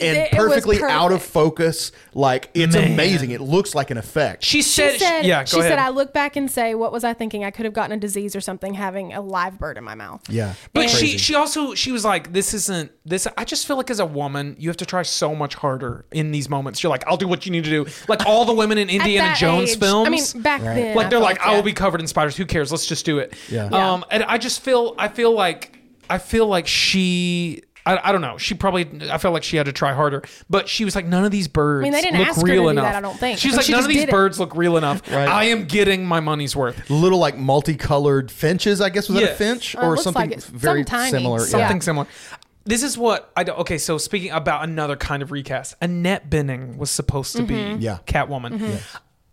and 0.00 0.16
It- 0.16 0.32
it 0.32 0.38
was 0.38 0.48
perfectly 0.48 0.82
out 0.82 1.12
of 1.12 1.22
focus 1.22 1.92
like 2.14 2.50
it's 2.54 2.74
Man. 2.74 2.92
amazing 2.92 3.30
it 3.30 3.40
looks 3.40 3.74
like 3.74 3.90
an 3.90 3.98
effect 3.98 4.44
she 4.44 4.62
she 4.62 4.62
said, 4.62 4.98
said, 4.98 5.24
yeah, 5.26 5.42
go 5.42 5.46
she 5.46 5.58
ahead. 5.60 5.72
said, 5.72 5.78
I 5.78 5.88
look 5.90 6.12
back 6.12 6.36
and 6.36 6.50
say, 6.50 6.74
what 6.74 6.92
was 6.92 7.02
I 7.04 7.12
thinking? 7.14 7.44
I 7.44 7.50
could 7.50 7.64
have 7.64 7.74
gotten 7.74 7.92
a 7.96 8.00
disease 8.00 8.34
or 8.36 8.40
something 8.40 8.74
having 8.74 9.12
a 9.12 9.20
live 9.20 9.58
bird 9.58 9.76
in 9.78 9.84
my 9.84 9.94
mouth. 9.94 10.22
yeah 10.28 10.54
but 10.72 10.82
Crazy. 10.88 11.06
she 11.12 11.18
she 11.18 11.34
also 11.34 11.74
she 11.74 11.92
was 11.92 12.04
like 12.04 12.32
this 12.32 12.54
isn't 12.54 12.90
this 13.04 13.26
I 13.36 13.44
just 13.44 13.66
feel 13.66 13.76
like 13.76 13.90
as 13.90 14.00
a 14.00 14.06
woman 14.06 14.56
you 14.58 14.68
have 14.68 14.76
to 14.78 14.86
try 14.86 15.02
so 15.02 15.34
much 15.34 15.54
harder 15.54 16.04
in 16.12 16.30
these 16.32 16.48
moments. 16.48 16.82
You're 16.82 16.90
like 16.90 17.06
I'll 17.06 17.16
do 17.16 17.28
what 17.28 17.44
you 17.46 17.52
need 17.52 17.64
to 17.64 17.70
do. 17.70 17.86
Like 18.08 18.24
all 18.26 18.44
the 18.44 18.54
women 18.54 18.78
in 18.78 18.88
Indiana 18.90 19.34
Jones 19.36 19.70
age- 19.72 19.78
films. 19.78 20.06
I 20.06 20.10
mean, 20.10 20.22
back 20.32 20.60
then. 20.62 20.94
like 20.96 21.10
they're 21.10 21.18
felt 21.20 21.22
like 21.22 21.40
I 21.40 21.54
will 21.54 21.62
be 21.62 21.72
covered 21.72 22.00
in 22.00 22.06
spiders. 22.06 22.36
Who 22.36 22.46
cares? 22.46 22.70
Let's 22.70 22.86
just 22.86 23.04
do 23.04 23.18
it. 23.18 23.34
Yeah. 23.48 23.68
Yeah. 23.70 23.92
Um 23.92 24.04
and 24.10 24.22
I 24.24 24.38
just 24.38 24.62
feel 24.62 24.94
I 24.98 25.08
feel 25.08 25.32
like 25.32 25.78
I 26.08 26.18
feel 26.18 26.46
like 26.46 26.66
she 26.66 27.62
I, 27.86 27.98
I 28.10 28.12
don't 28.12 28.20
know. 28.20 28.36
She 28.36 28.54
probably 28.54 28.86
I 29.10 29.16
felt 29.16 29.32
like 29.32 29.42
she 29.42 29.56
had 29.56 29.64
to 29.66 29.72
try 29.72 29.94
harder, 29.94 30.22
but 30.50 30.68
she 30.68 30.84
was 30.84 30.94
like, 30.94 31.06
none 31.06 31.24
of 31.24 31.30
these 31.30 31.48
birds 31.48 31.80
I 31.80 31.84
mean, 31.84 31.92
they 31.92 32.02
didn't 32.02 32.18
look 32.18 32.28
ask 32.28 32.40
her 32.40 32.46
to 32.46 32.52
real 32.52 32.62
do 32.64 32.68
enough. 32.68 32.84
that, 32.84 32.94
I 32.94 33.00
don't 33.00 33.18
think. 33.18 33.38
She 33.38 33.48
was 33.48 33.54
And 33.54 33.58
like, 33.58 33.66
she 33.66 33.72
none 33.72 33.78
just 33.78 33.86
of 33.88 33.94
these 33.94 34.02
did 34.02 34.08
it. 34.10 34.12
birds 34.12 34.38
look 34.38 34.54
real 34.54 34.76
enough. 34.76 35.00
Right. 35.10 35.26
I 35.28 35.44
am 35.44 35.64
getting 35.64 36.04
my 36.04 36.20
money's 36.20 36.54
worth. 36.54 36.90
little 36.90 37.18
like 37.18 37.36
multicolored 37.38 38.30
finches 38.30 38.80
i 38.82 38.90
guess 38.90 39.08
was 39.08 39.18
that 39.18 39.24
Yeah. 39.24 39.32
a 39.32 39.34
finch 39.34 39.74
Uh, 39.76 39.80
it 39.80 39.84
or 39.84 39.90
looks 39.92 40.02
something 40.02 40.20
like 40.30 40.38
it. 40.38 40.44
very 40.44 40.80
Something 40.80 40.84
tiny. 40.84 41.10
similar 41.10 41.38
something 41.40 41.80
similar. 41.80 42.06
This 42.64 42.82
is 42.82 42.98
what 42.98 43.32
I 43.34 43.42
don't. 43.44 43.58
Okay, 43.60 43.78
so 43.78 43.96
speaking 43.96 44.30
about 44.32 44.62
another 44.64 44.94
kind 44.94 45.22
of 45.22 45.32
recast, 45.32 45.74
Annette 45.80 46.28
Bening 46.28 46.76
was 46.76 46.90
supposed 46.90 47.34
to 47.36 47.42
Mm-hmm. 47.42 47.78
be 47.78 47.84
Yeah. 47.84 47.98
Catwoman. 48.06 48.82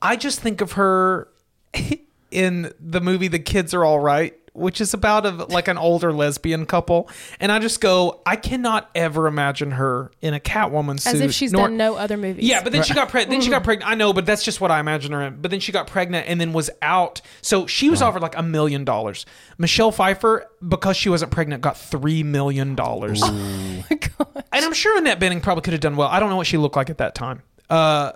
I 0.01 0.15
just 0.15 0.39
think 0.39 0.61
of 0.61 0.73
her 0.73 1.27
in 2.31 2.73
the 2.79 3.01
movie 3.01 3.27
The 3.27 3.39
Kids 3.39 3.73
Are 3.73 3.83
All 3.85 3.99
Right, 3.99 4.33
which 4.53 4.81
is 4.81 4.93
about 4.93 5.25
a, 5.25 5.29
like 5.29 5.67
an 5.67 5.77
older 5.77 6.11
lesbian 6.11 6.65
couple, 6.65 7.09
and 7.39 7.51
I 7.51 7.59
just 7.59 7.79
go, 7.79 8.21
I 8.25 8.35
cannot 8.35 8.89
ever 8.95 9.27
imagine 9.27 9.71
her 9.71 10.11
in 10.21 10.33
a 10.33 10.39
Catwoman 10.39 10.99
suit. 10.99 11.13
As 11.15 11.21
if 11.21 11.31
she's 11.31 11.51
nor- 11.53 11.67
done 11.67 11.77
no 11.77 11.95
other 11.95 12.17
movies. 12.17 12.43
yeah, 12.43 12.63
but 12.63 12.71
then 12.73 12.81
she 12.83 12.93
got 12.95 13.09
pregnant. 13.09 13.31
Then 13.31 13.41
she 13.41 13.49
got 13.51 13.63
pregnant. 13.63 13.89
I 13.91 13.93
know, 13.95 14.13
but 14.13 14.25
that's 14.25 14.43
just 14.43 14.59
what 14.59 14.71
I 14.71 14.79
imagine 14.79 15.11
her 15.11 15.21
in. 15.21 15.41
But 15.41 15.51
then 15.51 15.59
she 15.59 15.71
got 15.71 15.85
pregnant 15.87 16.27
and 16.27 16.41
then 16.41 16.53
was 16.53 16.69
out. 16.81 17.21
So 17.41 17.67
she 17.67 17.89
was 17.91 18.01
offered 18.01 18.21
like 18.23 18.35
a 18.37 18.43
million 18.43 18.83
dollars. 18.83 19.25
Michelle 19.59 19.91
Pfeiffer, 19.91 20.45
because 20.67 20.97
she 20.97 21.09
wasn't 21.09 21.31
pregnant, 21.31 21.61
got 21.61 21.77
three 21.77 22.23
million 22.23 22.75
dollars. 22.75 23.21
Oh 23.79 23.83
my 23.91 23.95
God. 23.97 24.43
And 24.51 24.65
I'm 24.65 24.73
sure 24.73 24.97
Annette 24.97 25.19
Bening 25.19 25.41
probably 25.41 25.61
could 25.61 25.73
have 25.73 25.81
done 25.81 25.95
well. 25.95 26.07
I 26.07 26.19
don't 26.19 26.29
know 26.29 26.35
what 26.35 26.47
she 26.47 26.57
looked 26.57 26.75
like 26.75 26.89
at 26.89 26.97
that 26.97 27.13
time. 27.13 27.43
Uh, 27.69 28.13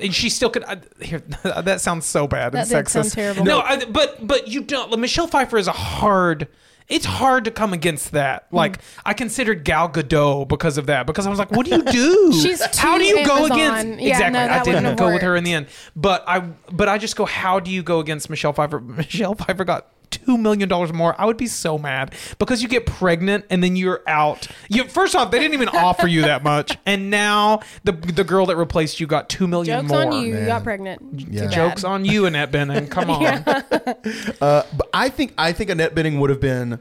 and 0.00 0.14
she 0.14 0.28
still 0.30 0.50
could. 0.50 0.64
I, 0.64 0.78
here, 1.00 1.18
that 1.42 1.80
sounds 1.80 2.06
so 2.06 2.26
bad 2.26 2.52
That 2.52 2.70
and 2.70 2.84
did 2.84 2.88
sound 2.88 3.06
sexist. 3.06 3.14
terrible. 3.14 3.44
No, 3.44 3.60
I, 3.60 3.84
but 3.84 4.26
but 4.26 4.48
you 4.48 4.62
don't. 4.62 4.98
Michelle 5.00 5.26
Pfeiffer 5.26 5.58
is 5.58 5.68
a 5.68 5.72
hard. 5.72 6.48
It's 6.88 7.06
hard 7.06 7.44
to 7.44 7.52
come 7.52 7.72
against 7.72 8.10
that. 8.12 8.46
Hmm. 8.50 8.56
Like 8.56 8.78
I 9.04 9.14
considered 9.14 9.64
Gal 9.64 9.88
Gadot 9.88 10.48
because 10.48 10.76
of 10.76 10.86
that. 10.86 11.06
Because 11.06 11.24
I 11.26 11.30
was 11.30 11.38
like, 11.38 11.52
what 11.52 11.64
do 11.66 11.76
you 11.76 11.82
do? 11.84 12.32
She's 12.42 12.60
how 12.76 12.98
do 12.98 13.04
too 13.04 13.10
you 13.10 13.24
go 13.26 13.36
Amazon. 13.46 13.52
against? 13.58 14.02
Yeah, 14.02 14.08
exactly. 14.10 14.32
no, 14.32 14.40
I 14.40 14.46
that 14.48 14.64
didn't 14.64 14.82
wouldn't 14.82 14.98
go 14.98 15.12
with 15.12 15.22
her 15.22 15.36
in 15.36 15.44
the 15.44 15.52
end. 15.52 15.66
But 15.94 16.24
I 16.26 16.40
but 16.40 16.88
I 16.88 16.98
just 16.98 17.14
go, 17.14 17.24
how 17.26 17.60
do 17.60 17.70
you 17.70 17.82
go 17.84 18.00
against 18.00 18.28
Michelle 18.28 18.52
Pfeiffer? 18.52 18.80
Michelle 18.80 19.34
Pfeiffer 19.34 19.64
got 19.64 19.86
two 20.10 20.36
million 20.38 20.68
dollars 20.68 20.92
more. 20.92 21.14
I 21.20 21.24
would 21.24 21.36
be 21.36 21.46
so 21.46 21.78
mad 21.78 22.14
because 22.38 22.62
you 22.62 22.68
get 22.68 22.86
pregnant 22.86 23.44
and 23.50 23.62
then 23.62 23.76
you're 23.76 24.02
out. 24.06 24.46
You 24.68 24.84
first 24.84 25.14
off, 25.14 25.30
they 25.30 25.38
didn't 25.38 25.54
even 25.54 25.68
offer 25.68 26.06
you 26.06 26.22
that 26.22 26.42
much, 26.42 26.76
and 26.86 27.10
now 27.10 27.60
the 27.84 27.92
the 27.92 28.24
girl 28.24 28.46
that 28.46 28.56
replaced 28.56 29.00
you 29.00 29.06
got 29.06 29.28
two 29.28 29.46
million 29.46 29.80
Jokes 29.80 29.90
more. 29.90 30.02
Jokes 30.04 30.14
on 30.16 30.22
you. 30.22 30.38
You 30.38 30.46
got 30.46 30.64
pregnant. 30.64 31.02
Yeah. 31.12 31.24
Too 31.42 31.46
bad. 31.46 31.52
Jokes 31.52 31.84
on 31.84 32.04
you, 32.04 32.26
Annette 32.26 32.50
Bening. 32.52 32.90
Come 32.90 33.10
on. 33.10 33.24
uh, 33.24 34.62
but 34.76 34.88
i 34.92 35.08
think 35.08 35.32
i 35.38 35.52
think 35.52 35.70
annette 35.70 35.94
bening 35.94 36.18
would 36.20 36.30
have 36.30 36.40
been 36.40 36.80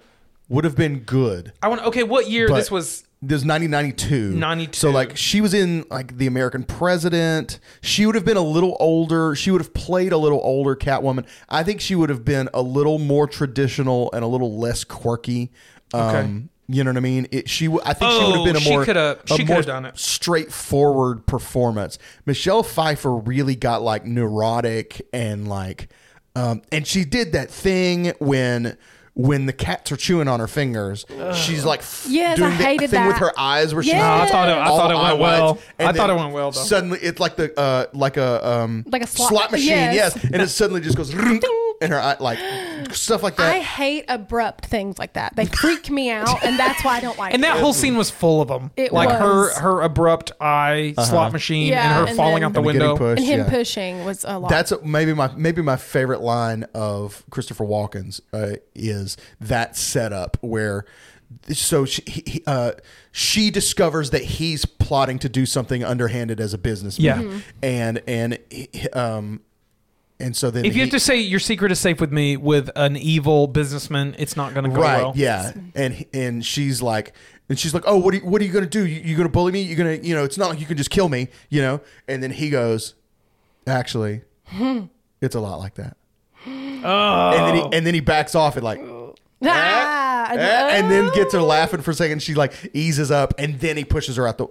would 0.49 0.63
have 0.65 0.75
been 0.75 0.99
good 0.99 1.53
I 1.63 1.67
want. 1.69 1.81
Okay, 1.83 2.03
what 2.03 2.29
year 2.29 2.47
But 2.49 2.55
this 2.57 2.69
was? 2.71 3.03
This 3.21 3.43
was 3.43 3.45
1992. 3.45 4.31
92. 4.37 4.73
So 4.77 4.91
like 4.91 5.17
she 5.17 5.41
was 5.41 5.53
in 5.53 5.85
like 5.91 6.17
the 6.17 6.25
American 6.27 6.63
President. 6.63 7.59
She 7.81 8.05
would 8.05 8.15
have 8.15 8.23
been 8.25 8.37
a 8.37 8.41
little 8.41 8.77
older. 8.79 9.35
She 9.35 9.51
would 9.51 9.59
have 9.61 9.73
played 9.73 10.11
a 10.13 10.17
little 10.17 10.39
older 10.41 10.75
Catwoman. 10.75 11.25
I 11.49 11.63
think 11.63 11.81
she 11.81 11.95
would 11.95 12.09
have 12.09 12.23
been 12.23 12.47
a 12.53 12.61
little 12.61 12.97
more 12.97 13.27
traditional 13.27 14.09
and 14.13 14.23
a 14.23 14.27
little 14.27 14.57
less 14.57 14.83
quirky. 14.85 15.51
Um, 15.93 16.01
Okay. 16.01 16.43
You 16.71 16.83
know 16.83 16.91
what 16.91 16.97
I 16.97 16.99
mean? 16.99 17.27
It, 17.31 17.49
she, 17.49 17.65
w- 17.65 17.81
I 17.83 17.93
think 17.95 18.11
she 18.11 18.17
would 18.19 18.35
have 18.35 18.45
been 18.45 18.55
Oh, 18.55 18.59
a 18.59 18.61
she 18.61 18.69
more, 18.69 18.85
coulda- 18.85 19.19
a 19.23 19.27
she 19.27 19.37
coulda 19.37 19.53
more 19.53 19.61
done 19.63 19.85
it. 19.85 19.97
straightforward 19.97 21.25
performance. 21.25 21.97
Michelle 22.25 22.63
Pfeiffer 22.63 23.13
really 23.15 23.55
got 23.55 23.81
like 23.81 24.05
neurotic 24.05 25.01
and 25.11 25.47
like, 25.47 25.89
um, 26.35 26.61
and 26.71 26.85
she 26.87 27.05
did 27.05 27.31
that 27.33 27.49
thing 27.49 28.13
when 28.19 28.77
when 29.15 29.45
the 29.45 29.53
cats 29.53 29.91
are 29.91 29.97
chewing 29.97 30.27
on 30.27 30.39
her 30.39 30.47
fingers, 30.47 31.05
she's 31.35 31.65
like 31.65 31.79
f- 31.79 32.05
Yes, 32.09 32.37
doing 32.37 32.51
I 32.53 32.57
the 32.57 32.63
hated 32.63 32.89
thing 32.89 33.05
with 33.05 33.15
that. 33.15 33.19
her 33.21 33.37
eyes 33.37 33.73
where 33.73 33.83
she's 33.83 33.93
Yes. 33.93 34.01
No, 34.01 34.23
I 34.23 34.27
thought 34.29 34.49
it- 34.49 34.51
I 34.53 34.67
all 34.67 34.77
thought 34.77 34.91
it 34.91 34.95
went 34.95 35.07
eye 35.07 35.13
whites. 35.13 35.19
well. 35.41 35.57
And 35.79 35.87
I 35.89 35.91
thought 35.91 36.07
then 36.07 36.17
it 36.17 36.19
went 36.19 36.33
well, 36.33 36.51
though. 36.51 36.59
Suddenly, 36.61 36.99
it's 37.01 37.19
like 37.19 37.35
the 37.35 37.59
uh, 37.59 37.85
like 37.93 38.17
a 38.17 38.47
um 38.47 38.85
Like 38.91 39.03
a 39.03 39.07
slot- 39.07 39.51
machine, 39.51 39.67
yes. 39.69 40.15
yes. 40.15 40.23
and 40.23 40.41
it 40.41 40.49
suddenly 40.49 40.81
just 40.81 40.95
goes 40.97 41.13
and 41.81 41.91
her 41.91 41.99
eye 41.99 42.17
like 42.19 42.39
stuff 42.93 43.23
like 43.23 43.35
that. 43.37 43.55
I 43.55 43.59
hate 43.59 44.05
abrupt 44.07 44.65
things 44.65 44.97
like 44.99 45.13
that. 45.13 45.35
They 45.35 45.45
freak 45.45 45.89
me 45.89 46.09
out, 46.09 46.43
and 46.43 46.57
that's 46.59 46.83
why 46.83 46.97
I 46.97 46.99
don't 46.99 47.17
like. 47.17 47.31
It. 47.31 47.35
And 47.35 47.43
that 47.43 47.57
it. 47.57 47.61
whole 47.61 47.73
scene 47.73 47.95
was 47.97 48.09
full 48.09 48.41
of 48.41 48.47
them. 48.47 48.71
It 48.77 48.91
like 48.91 49.09
was. 49.09 49.19
her 49.55 49.61
her 49.61 49.81
abrupt 49.81 50.31
eye 50.41 50.93
slot 50.97 51.31
machine 51.33 51.67
Yeah, 51.67 51.85
and 51.85 51.93
her 52.03 52.07
and 52.09 52.17
falling 52.17 52.35
then- 52.41 52.43
out 52.43 52.53
the 52.53 52.61
window. 52.61 52.97
pushed. 52.97 53.19
and 53.19 53.25
him 53.27 53.39
yeah. 53.41 53.49
pushing 53.49 54.05
was 54.05 54.23
a 54.27 54.37
lot. 54.39 54.49
That's 54.49 54.73
maybe 54.83 55.13
my 55.13 55.31
maybe 55.35 55.61
my 55.61 55.77
favorite 55.77 56.21
line 56.21 56.65
of 56.73 57.23
Christopher 57.29 57.65
Walken's 57.65 58.21
uh, 58.33 58.53
is 58.75 59.17
that 59.39 59.75
setup 59.75 60.37
where 60.41 60.85
so 61.51 61.85
she 61.85 62.01
he, 62.07 62.23
he, 62.25 62.43
uh, 62.47 62.71
she 63.11 63.51
discovers 63.51 64.09
that 64.09 64.23
he's 64.23 64.65
plotting 64.65 65.19
to 65.19 65.29
do 65.29 65.45
something 65.45 65.83
underhanded 65.83 66.39
as 66.39 66.53
a 66.53 66.57
businessman. 66.57 67.05
Yeah. 67.21 67.27
Mhm. 67.27 67.41
and 67.61 68.01
and 68.07 68.39
he- 68.49 68.89
um 68.89 69.41
and 70.19 70.35
so 70.35 70.51
then 70.51 70.65
If 70.65 70.73
you 70.73 70.73
he- 70.75 70.79
have 70.81 70.89
to 70.91 70.99
say 70.99 71.17
your 71.17 71.39
secret 71.39 71.71
is 71.71 71.79
safe 71.79 71.99
with 72.01 72.11
me 72.11 72.35
with 72.37 72.69
an 72.75 72.97
evil 72.97 73.47
businessman, 73.47 74.15
it's 74.19 74.35
not 74.35 74.53
going 74.53 74.65
to 74.65 74.69
go 74.75 74.81
right 74.81 75.01
well. 75.01 75.13
yeah. 75.15 75.53
And 75.75 76.05
and 76.13 76.45
she's 76.45 76.81
like 76.81 77.13
and 77.49 77.57
she's 77.57 77.73
like 77.73 77.83
oh 77.87 77.97
what 77.97 78.13
are 78.13 78.17
you, 78.17 78.25
what 78.25 78.41
are 78.41 78.45
you 78.45 78.51
gonna 78.51 78.65
do? 78.65 78.85
You, 78.85 79.01
you 79.01 79.15
gonna 79.17 79.29
bully 79.29 79.51
me? 79.51 79.61
You're 79.61 79.77
gonna 79.77 79.95
you 79.95 80.13
know 80.15 80.23
it's 80.23 80.37
not 80.37 80.49
like 80.49 80.59
you 80.59 80.65
can 80.65 80.77
just 80.77 80.89
kill 80.89 81.09
me 81.09 81.29
you 81.49 81.61
know? 81.61 81.81
And 82.07 82.21
then 82.21 82.31
he 82.31 82.49
goes 82.49 82.95
actually 83.65 84.21
it's 85.21 85.35
a 85.35 85.39
lot 85.39 85.57
like 85.59 85.75
that. 85.75 85.95
Oh. 86.47 87.31
and 87.35 87.47
then 87.47 87.55
he 87.55 87.77
and 87.77 87.85
then 87.87 87.93
he 87.93 87.99
backs 87.99 88.35
off 88.35 88.55
and 88.55 88.63
like 88.63 88.79
ah, 89.43 89.98
eh, 90.37 90.69
and 90.77 90.91
then 90.91 91.09
gets 91.13 91.33
her 91.33 91.41
laughing 91.41 91.81
for 91.81 91.91
a 91.91 91.93
second 91.93 92.21
she 92.21 92.33
like 92.35 92.53
eases 92.73 93.09
up 93.11 93.33
and 93.37 93.59
then 93.59 93.77
he 93.77 93.83
pushes 93.85 94.15
her 94.17 94.27
out 94.27 94.37
the 94.37 94.47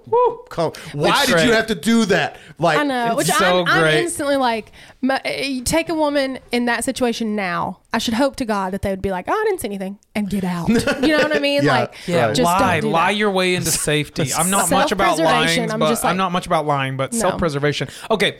Come- 0.51 0.73
why 0.93 1.21
Which- 1.21 1.27
did 1.37 1.47
you 1.47 1.53
have 1.53 1.67
to 1.69 1.75
do 1.75 2.05
that 2.07 2.39
like 2.59 2.79
I 2.79 2.85
know, 2.85 3.15
which 3.17 3.27
so 3.29 3.61
I'm, 3.65 3.69
I'm 3.69 3.95
instantly 3.95 4.37
like, 4.37 4.73
my, 5.01 5.21
you 5.25 5.63
take 5.63 5.89
a 5.89 5.95
woman 5.95 6.39
in 6.51 6.65
that 6.65 6.83
situation 6.85 7.37
now. 7.37 7.79
I 7.93 7.99
should 7.99 8.15
hope 8.15 8.37
to 8.37 8.45
God 8.45 8.73
that 8.73 8.83
they 8.83 8.91
would 8.91 9.01
be 9.01 9.11
like, 9.11 9.27
oh, 9.29 9.33
I 9.33 9.45
didn't 9.49 9.61
see 9.61 9.69
anything, 9.69 9.99
and 10.15 10.29
get 10.29 10.45
out. 10.45 10.69
You 10.69 11.09
know 11.17 11.19
what 11.19 11.35
I 11.37 11.39
mean? 11.39 11.63
Yeah, 11.63 11.81
like, 11.81 11.95
Yeah, 12.07 12.33
just 12.33 12.43
lie, 12.43 12.81
don't 12.81 12.91
lie 12.93 13.11
your 13.11 13.31
way 13.31 13.55
into 13.55 13.71
safety. 13.93 14.31
I'm 14.37 14.51
not 14.51 14.71
much 14.71 14.91
about 14.93 15.19
lying, 15.19 15.71
I'm 15.71 15.79
but 15.79 15.89
just 15.89 16.03
like- 16.05 16.11
I'm 16.11 16.17
not 16.17 16.33
much 16.33 16.47
about 16.47 16.67
lying, 16.67 16.97
but 16.97 17.13
No. 17.13 17.19
self-preservation. 17.21 17.89
Okay. 18.11 18.39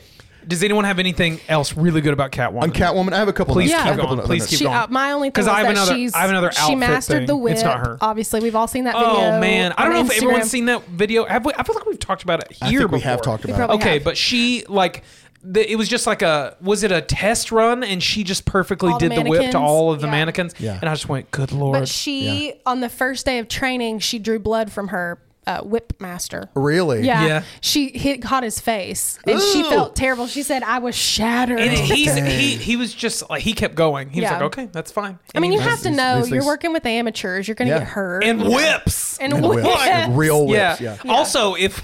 Does 0.49 0.63
anyone 0.63 0.85
have 0.85 0.99
anything 0.99 1.41
else 1.47 1.77
really 1.77 2.01
good 2.01 2.15
about 2.15 2.33
Catwoman? 2.33 2.63
on 2.63 2.73
Catwoman 2.73 3.13
I 3.13 3.19
have 3.19 3.29
a 3.29 3.33
couple 3.35 3.55
Please 3.55 3.71
notes. 3.71 3.83
keep 3.83 3.85
I 3.85 3.89
have 3.91 3.97
couple 4.01 4.17
going. 4.17 4.17
notes. 4.19 4.27
Please 4.29 4.47
keep 4.47 4.59
She, 4.61 4.65
going. 4.65 4.77
uh, 4.77 4.87
my 4.89 5.13
only 5.13 5.29
thing 5.29 5.33
'Cause 5.35 5.45
is 5.45 5.49
I 5.49 5.57
have 5.59 5.67
that 5.67 5.71
another- 5.73 5.95
she's, 5.95 6.15
I 6.15 6.21
have 6.21 6.31
another 6.31 6.53
she 6.53 6.61
outfit 6.63 6.79
mastered 6.79 7.23
the 7.25 7.35
thing. 7.35 7.41
whip. 7.43 7.53
It's 7.55 7.63
not 7.63 7.79
her. 7.87 7.99
Obviously, 8.01 8.41
we've 8.41 8.57
all 8.57 8.67
seen 8.67 8.85
that 8.85 8.95
video. 8.95 9.09
Oh 9.11 9.41
man, 9.41 9.75
I 9.77 9.85
don't 9.85 9.93
know 9.93 10.01
on 10.01 10.07
if 10.07 10.17
everyone's 10.17 10.47
Instagram. 10.47 10.49
seen 10.49 10.65
that 10.67 10.89
video. 10.89 11.27
Have 11.27 11.45
we? 11.45 11.53
I 11.57 11.63
feel 11.63 11.75
like 11.75 11.85
we've 11.87 11.99
talked 11.99 12.23
about 12.23 12.41
it 12.41 12.57
I 12.63 12.71
here 12.71 12.81
think 12.81 12.93
we 12.93 12.99
before. 12.99 13.11
have 13.11 13.23
talked 13.23 13.45
We 13.45 13.51
about 13.53 13.57
it. 13.65 13.67
probably 13.67 13.83
Okay, 13.85 13.95
have. 13.95 14.05
but 14.05 14.17
she 14.17 14.65
like 14.69 15.05
the, 15.45 15.71
it 15.71 15.77
was 15.77 15.89
just 15.89 16.07
like 16.07 16.23
a 16.23 16.57
was 16.63 16.83
it 16.83 16.91
a 16.93 17.01
test 17.03 17.53
run 17.53 17.85
and 17.85 18.03
she 18.03 18.25
just 18.25 18.45
perfectly 18.47 18.91
All 18.91 18.99
the 18.99 19.09
did 19.09 19.19
the 19.19 19.29
whip 19.31 19.41
to 19.41 19.47
mannequins? 19.49 19.55
all 19.55 19.93
of 19.93 20.01
the 20.01 20.07
Yeah. 20.07 20.11
mannequins 20.11 20.55
Yeah. 20.59 20.79
and 20.81 20.89
I 20.89 20.95
just 20.95 21.09
went 21.11 21.31
good 21.31 21.53
lord. 21.53 21.79
But 21.79 21.89
she, 21.89 22.55
on 22.67 22.81
the 22.81 22.89
first 22.89 23.25
day 23.27 23.39
of 23.39 23.49
training, 23.49 23.99
she 24.01 24.19
drew 24.19 24.39
blood 24.39 24.73
from 24.73 24.89
her 24.89 25.19
uh, 25.49 25.63
whip 25.63 25.95
master. 25.99 26.51
really 26.55 27.03
Yeah. 27.07 27.27
Yeah. 27.27 27.43
She 27.61 27.89
hit 27.97 28.21
caught 28.23 28.43
his 28.43 28.61
face 28.61 29.19
and 29.27 29.41
she 29.41 29.61
Ooh. 29.63 29.71
felt 29.71 29.97
terrible. 29.97 30.27
She 30.27 30.43
said, 30.43 30.63
I 30.63 30.79
was 30.79 30.95
shattered. 30.95 31.59
and 31.59 31.73
he's 31.73 32.15
he 32.15 32.57
he 32.57 32.77
was 32.77 32.93
just 32.95 33.29
like 33.31 33.43
he 33.43 33.53
kept 33.55 33.75
going. 33.75 34.11
He 34.11 34.21
was 34.21 34.29
Yeah. 34.31 34.35
like, 34.35 34.43
okay, 34.59 34.69
that's 34.71 34.93
fine. 34.93 35.19
I 35.35 35.41
mean, 35.41 35.53
you 35.53 35.61
have 35.61 35.79
to 35.81 35.89
these- 35.89 35.97
know 35.97 36.17
these 36.21 36.31
you're 36.31 36.41
things- 36.41 36.47
working 36.47 36.73
with 36.73 36.85
amateurs. 36.87 37.49
You're 37.49 37.55
going 37.55 37.69
to 37.69 37.75
Yeah. 37.75 37.79
get 37.81 37.89
hurt. 37.89 38.25
and 38.25 38.43
whips. 38.45 39.19
And 39.19 39.33
And 39.33 39.49
whips. 39.49 39.65
whips. 39.67 39.87
And 39.87 40.17
real 40.19 40.47
whips 40.47 40.81
yeah. 40.81 40.97
yeah. 41.05 41.11
Also, 41.13 41.55
if 41.55 41.81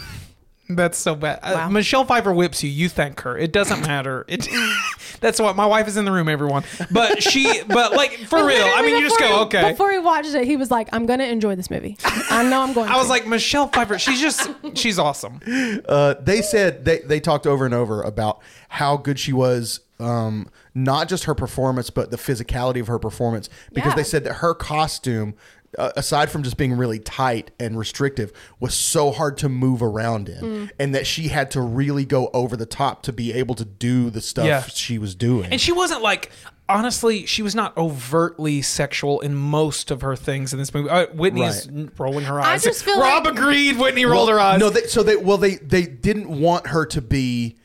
that's 0.68 0.96
so 0.98 1.14
bad, 1.14 1.40
uh, 1.42 1.68
Michelle 1.68 2.04
Pfeiffer 2.04 2.32
whips 2.32 2.62
you. 2.64 2.70
You 2.70 2.88
thank 2.88 3.20
her. 3.20 3.36
It 3.36 3.52
doesn't 3.52 3.80
matter. 3.82 4.24
It. 4.28 4.48
that's 5.20 5.38
what 5.38 5.56
my 5.56 5.66
wife 5.66 5.88
is 5.88 5.96
in 5.96 6.04
the 6.04 6.12
room. 6.12 6.28
Everyone, 6.28 6.64
but 6.90 7.22
she, 7.22 7.62
but 7.64 7.92
like 7.92 8.12
for 8.28 8.38
real. 8.46 8.64
I 8.64 8.82
mean, 8.82 8.96
you 8.98 9.02
just 9.06 9.18
go 9.20 9.26
he- 9.26 9.32
okay. 9.44 9.70
Before 9.72 9.92
he 9.92 9.98
watched 9.98 10.34
it, 10.34 10.46
he 10.46 10.56
was 10.56 10.70
like, 10.70 10.88
I'm 10.92 11.06
going 11.06 11.18
to 11.18 11.28
enjoy 11.28 11.54
this 11.54 11.70
movie. 11.70 11.96
I 12.04 12.42
know 12.48 12.62
I'm 12.62 12.72
going 12.72 12.88
I 12.88 12.96
was 12.96 13.08
like 13.08 13.26
Michelle 13.26 13.68
Pfeiffer. 13.68 13.98
She's 13.98 14.20
just 14.20 14.48
she's 14.74 14.98
awesome. 14.98 15.40
uh, 15.88 16.14
they 16.20 16.40
said 16.42 16.84
they, 16.84 17.00
they 17.00 17.20
talked 17.20 17.46
over 17.46 17.64
and 17.64 17.74
over 17.74 18.02
about 18.02 18.40
how 18.68 18.96
good 18.96 19.18
she 19.18 19.32
was 19.32 19.80
um, 20.00 20.48
not 20.74 21.08
just 21.08 21.24
her 21.24 21.34
performance 21.34 21.88
but 21.90 22.10
the 22.10 22.16
physicality 22.16 22.80
of 22.80 22.88
her 22.88 22.98
performance 22.98 23.48
because 23.72 23.92
Yeah. 23.92 23.96
they 23.96 24.02
said 24.02 24.24
that 24.24 24.34
her 24.34 24.52
costume 24.54 25.34
uh, 25.78 25.90
aside 25.96 26.30
from 26.30 26.42
just 26.42 26.56
being 26.56 26.72
really 26.74 26.98
tight 26.98 27.50
and 27.60 27.78
restrictive 27.78 28.32
was 28.60 28.74
so 28.74 29.10
hard 29.10 29.36
to 29.38 29.48
move 29.48 29.82
around 29.82 30.28
in 30.28 30.40
Mm. 30.44 30.70
and 30.78 30.94
that 30.94 31.06
she 31.06 31.28
had 31.28 31.50
to 31.52 31.60
really 31.60 32.04
go 32.04 32.30
over 32.34 32.56
the 32.56 32.66
top 32.66 33.02
to 33.04 33.12
be 33.12 33.32
able 33.32 33.54
to 33.54 33.64
do 33.64 34.10
the 34.10 34.20
stuff 34.20 34.46
Yeah. 34.46 34.62
she 34.62 34.98
was 34.98 35.14
doing 35.14 35.50
And 35.52 35.60
she 35.60 35.72
wasn't 35.72 36.02
like 36.02 36.30
honestly, 36.66 37.26
she 37.26 37.42
was 37.42 37.54
not 37.54 37.76
overtly 37.76 38.62
sexual 38.62 39.20
in 39.20 39.34
most 39.34 39.90
of 39.90 40.00
her 40.00 40.16
things 40.16 40.52
in 40.54 40.58
this 40.58 40.72
movie. 40.72 40.88
Uh, 40.88 41.06
Whitney's 41.08 41.68
Right. 41.70 41.88
rolling 41.98 42.24
her 42.24 42.40
eyes. 42.40 42.62
just 42.62 42.84
feel 42.84 42.98
Rob 42.98 43.26
like- 43.26 43.34
agreed. 43.34 43.78
Whitney 43.78 44.06
rolled 44.06 44.28
Well, 44.28 44.38
her 44.38 44.40
eyes. 44.40 44.60
No, 44.60 44.70
they, 44.70 44.82
so 44.86 45.02
they 45.02 45.16
well 45.16 45.36
they 45.38 45.56
they 45.56 45.82
didn't 45.82 46.28
want 46.28 46.68
her 46.68 46.86
to 46.86 47.02
be 47.02 47.56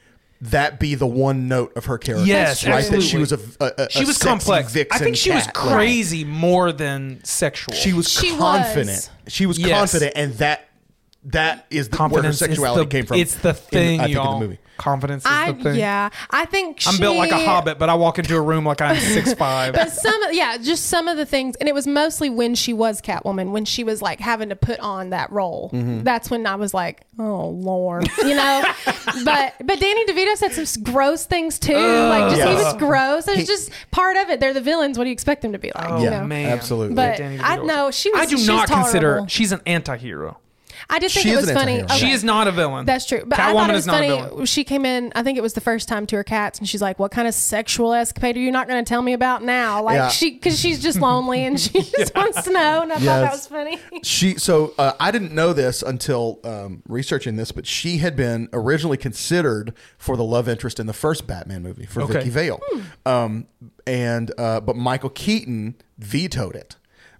that 0.42 0.80
be 0.80 0.96
the 0.96 1.06
one 1.08 1.48
note 1.48 1.76
of 1.76 1.86
her 1.86 1.98
character. 1.98 2.26
Yes, 2.26 2.66
right. 2.66 2.84
That 2.86 3.02
she 3.02 3.18
was 3.18 3.32
a, 3.34 3.40
a, 3.60 3.72
a 3.86 3.90
she 3.90 4.06
was 4.06 4.16
sexy 4.18 4.28
complex. 4.30 4.76
I 4.92 4.98
think 4.98 5.18
she 5.18 5.32
was 5.32 5.44
cat. 5.46 5.54
crazy 5.54 6.24
more 6.24 6.72
than 6.72 7.22
sexual. 7.26 7.76
She 7.76 7.92
was 7.94 8.10
She 8.10 8.36
confident. 8.38 8.88
was. 8.88 9.10
She 9.28 9.46
was 9.46 9.60
Yes. 9.60 9.78
confident, 9.92 10.14
and 10.16 10.34
that 10.36 10.69
that 11.26 11.66
is 11.70 11.90
the, 11.90 11.98
where 12.08 12.24
her 12.24 12.34
sexuality 12.34 12.86
the, 12.86 12.90
came 12.90 13.06
from. 13.06 13.18
It's 13.18 13.36
the 13.36 13.50
in- 13.50 13.56
thing, 13.56 14.00
I 14.00 14.04
think 14.06 14.16
y'all. 14.16 14.34
in 14.36 14.40
the 14.40 14.48
movie. 14.48 14.60
Confidence 14.78 15.26
is 15.26 15.30
I, 15.30 15.52
the 15.52 15.62
thing. 15.64 15.76
yeah, 15.76 16.08
I 16.30 16.46
think 16.46 16.88
I'm 16.88 16.94
she, 16.94 17.02
built 17.02 17.18
like 17.18 17.32
a 17.32 17.38
hobbit, 17.38 17.78
but 17.80 17.90
I 17.90 17.96
walk 17.96 18.18
into 18.18 18.38
a 18.38 18.42
room 18.42 18.64
like 18.64 18.80
I'm 18.80 18.96
six 19.14 19.34
five. 19.34 19.74
But 19.74 19.92
some, 19.92 20.22
yeah, 20.32 20.56
just 20.58 20.86
some 20.86 21.10
of 21.10 21.18
the 21.18 21.26
things, 21.26 21.58
and 21.58 21.68
it 21.68 21.76
was 21.76 21.86
mostly 21.86 22.30
when 22.30 22.56
she 22.56 22.72
was 22.72 23.02
Catwoman, 23.02 23.52
when 23.52 23.66
she 23.66 23.84
was 23.84 24.02
like 24.02 24.22
having 24.22 24.48
to 24.48 24.56
put 24.56 24.80
on 24.80 25.10
that 25.10 25.34
role. 25.34 25.70
Mm-hmm. 25.74 26.04
That's 26.04 26.32
when 26.32 26.48
I 26.48 26.56
was 26.56 26.74
like, 26.74 27.02
oh 27.20 27.50
lord, 27.50 28.08
you 28.20 28.36
know. 28.36 28.64
but 29.26 29.54
but 29.62 29.80
Danny 29.82 30.06
DeVito 30.06 30.38
said 30.38 30.54
some 30.54 30.84
gross 30.84 31.26
things 31.26 31.60
too. 31.60 31.74
like 31.76 32.34
just 32.34 32.48
he 32.48 32.56
was 32.56 32.74
gross. 32.78 33.28
It's 33.28 33.40
He- 33.40 33.46
just 33.46 33.72
part 33.92 34.16
of 34.16 34.30
it. 34.30 34.40
They're 34.40 34.54
the 34.54 34.62
villains. 34.62 34.98
What 34.98 35.04
do 35.04 35.10
you 35.10 35.14
expect 35.14 35.42
them 35.42 35.52
to 35.52 35.60
be 35.60 35.74
like? 35.76 35.90
Oh 35.90 35.98
you 35.98 36.06
Yeah, 36.06 36.22
know? 36.22 36.26
man, 36.28 36.58
absolutely. 36.58 36.96
But 36.96 37.18
Danny 37.18 37.38
I 37.42 37.58
know 37.58 37.92
she 37.92 38.12
was. 38.12 38.22
I 38.22 38.26
do 38.28 38.38
she's 38.38 38.48
not 38.48 38.70
consider 38.70 39.26
she's 39.28 39.52
an 39.52 39.60
anti-hero. 39.66 40.38
I 40.90 41.00
did 41.00 41.12
think 41.12 41.24
She 41.24 41.30
it 41.30 41.34
is 41.34 41.42
was 41.42 41.50
an 41.50 41.56
funny. 41.56 41.72
anti-hero. 41.80 41.96
Okay. 41.98 42.06
She 42.08 42.12
is 42.12 42.24
not 42.24 42.48
a 42.48 42.52
villain. 42.52 42.86
That's 42.86 43.06
true. 43.06 43.24
But 43.26 43.40
I 43.40 43.52
Catwoman 43.52 43.54
thought 43.56 43.70
it 43.70 43.74
is 43.74 43.78
was 43.78 43.86
not 43.88 44.04
a 44.04 44.08
funny. 44.10 44.30
villain. 44.30 44.46
She 44.46 44.64
came 44.64 44.86
in, 44.86 45.12
I 45.16 45.24
think 45.24 45.38
it 45.38 45.42
was 45.42 45.54
the 45.54 45.62
first 45.62 45.88
time 45.88 46.06
to 46.08 46.16
her 46.18 46.24
cats, 46.24 46.60
and 46.60 46.70
she's 46.70 46.82
like, 46.82 47.00
What 47.00 47.12
kind 47.12 47.28
of 47.28 47.34
sexual 47.34 47.94
escapade 47.94 48.38
are 48.38 48.40
you 48.40 48.52
not 48.52 48.68
going 48.68 48.84
to 48.84 48.88
tell 48.88 49.02
me 49.02 49.14
about 49.14 49.44
now? 49.44 49.82
Like, 49.84 49.96
Yeah. 49.96 50.08
she, 50.10 50.32
because 50.32 50.60
she's 50.60 50.82
just 50.82 51.00
lonely 51.00 51.44
and 51.46 51.60
she 51.60 51.82
just 51.98 52.16
wants 52.16 52.44
to 52.44 52.52
know. 52.52 52.82
And 52.82 52.92
I 52.92 52.96
thought 52.96 53.04
that 53.06 53.22
Yes. 53.24 53.34
was 53.34 53.48
funny. 53.48 53.80
She 54.04 54.36
so 54.36 54.74
uh, 54.78 54.94
I 55.00 55.12
didn't 55.12 55.34
know 55.34 55.54
this 55.54 55.82
until 55.82 56.40
um, 56.44 56.84
researching 56.88 57.36
this, 57.36 57.52
but 57.52 57.66
she 57.66 57.98
had 57.98 58.16
been 58.16 58.50
originally 58.54 58.98
considered 58.98 59.74
for 59.98 60.16
the 60.18 60.24
love 60.24 60.48
interest 60.48 60.80
in 60.80 60.86
the 60.88 60.94
first 60.94 61.26
Batman 61.28 61.64
movie 61.64 61.86
for 61.86 62.02
Okay. 62.04 62.14
Vicki 62.14 62.30
Vale, 62.30 62.60
um, 63.06 63.48
and 63.88 64.32
uh, 64.38 64.60
but 64.60 64.76
Michael 64.76 65.10
Keaton 65.10 65.76
vetoed 65.98 66.56
it 66.56 66.76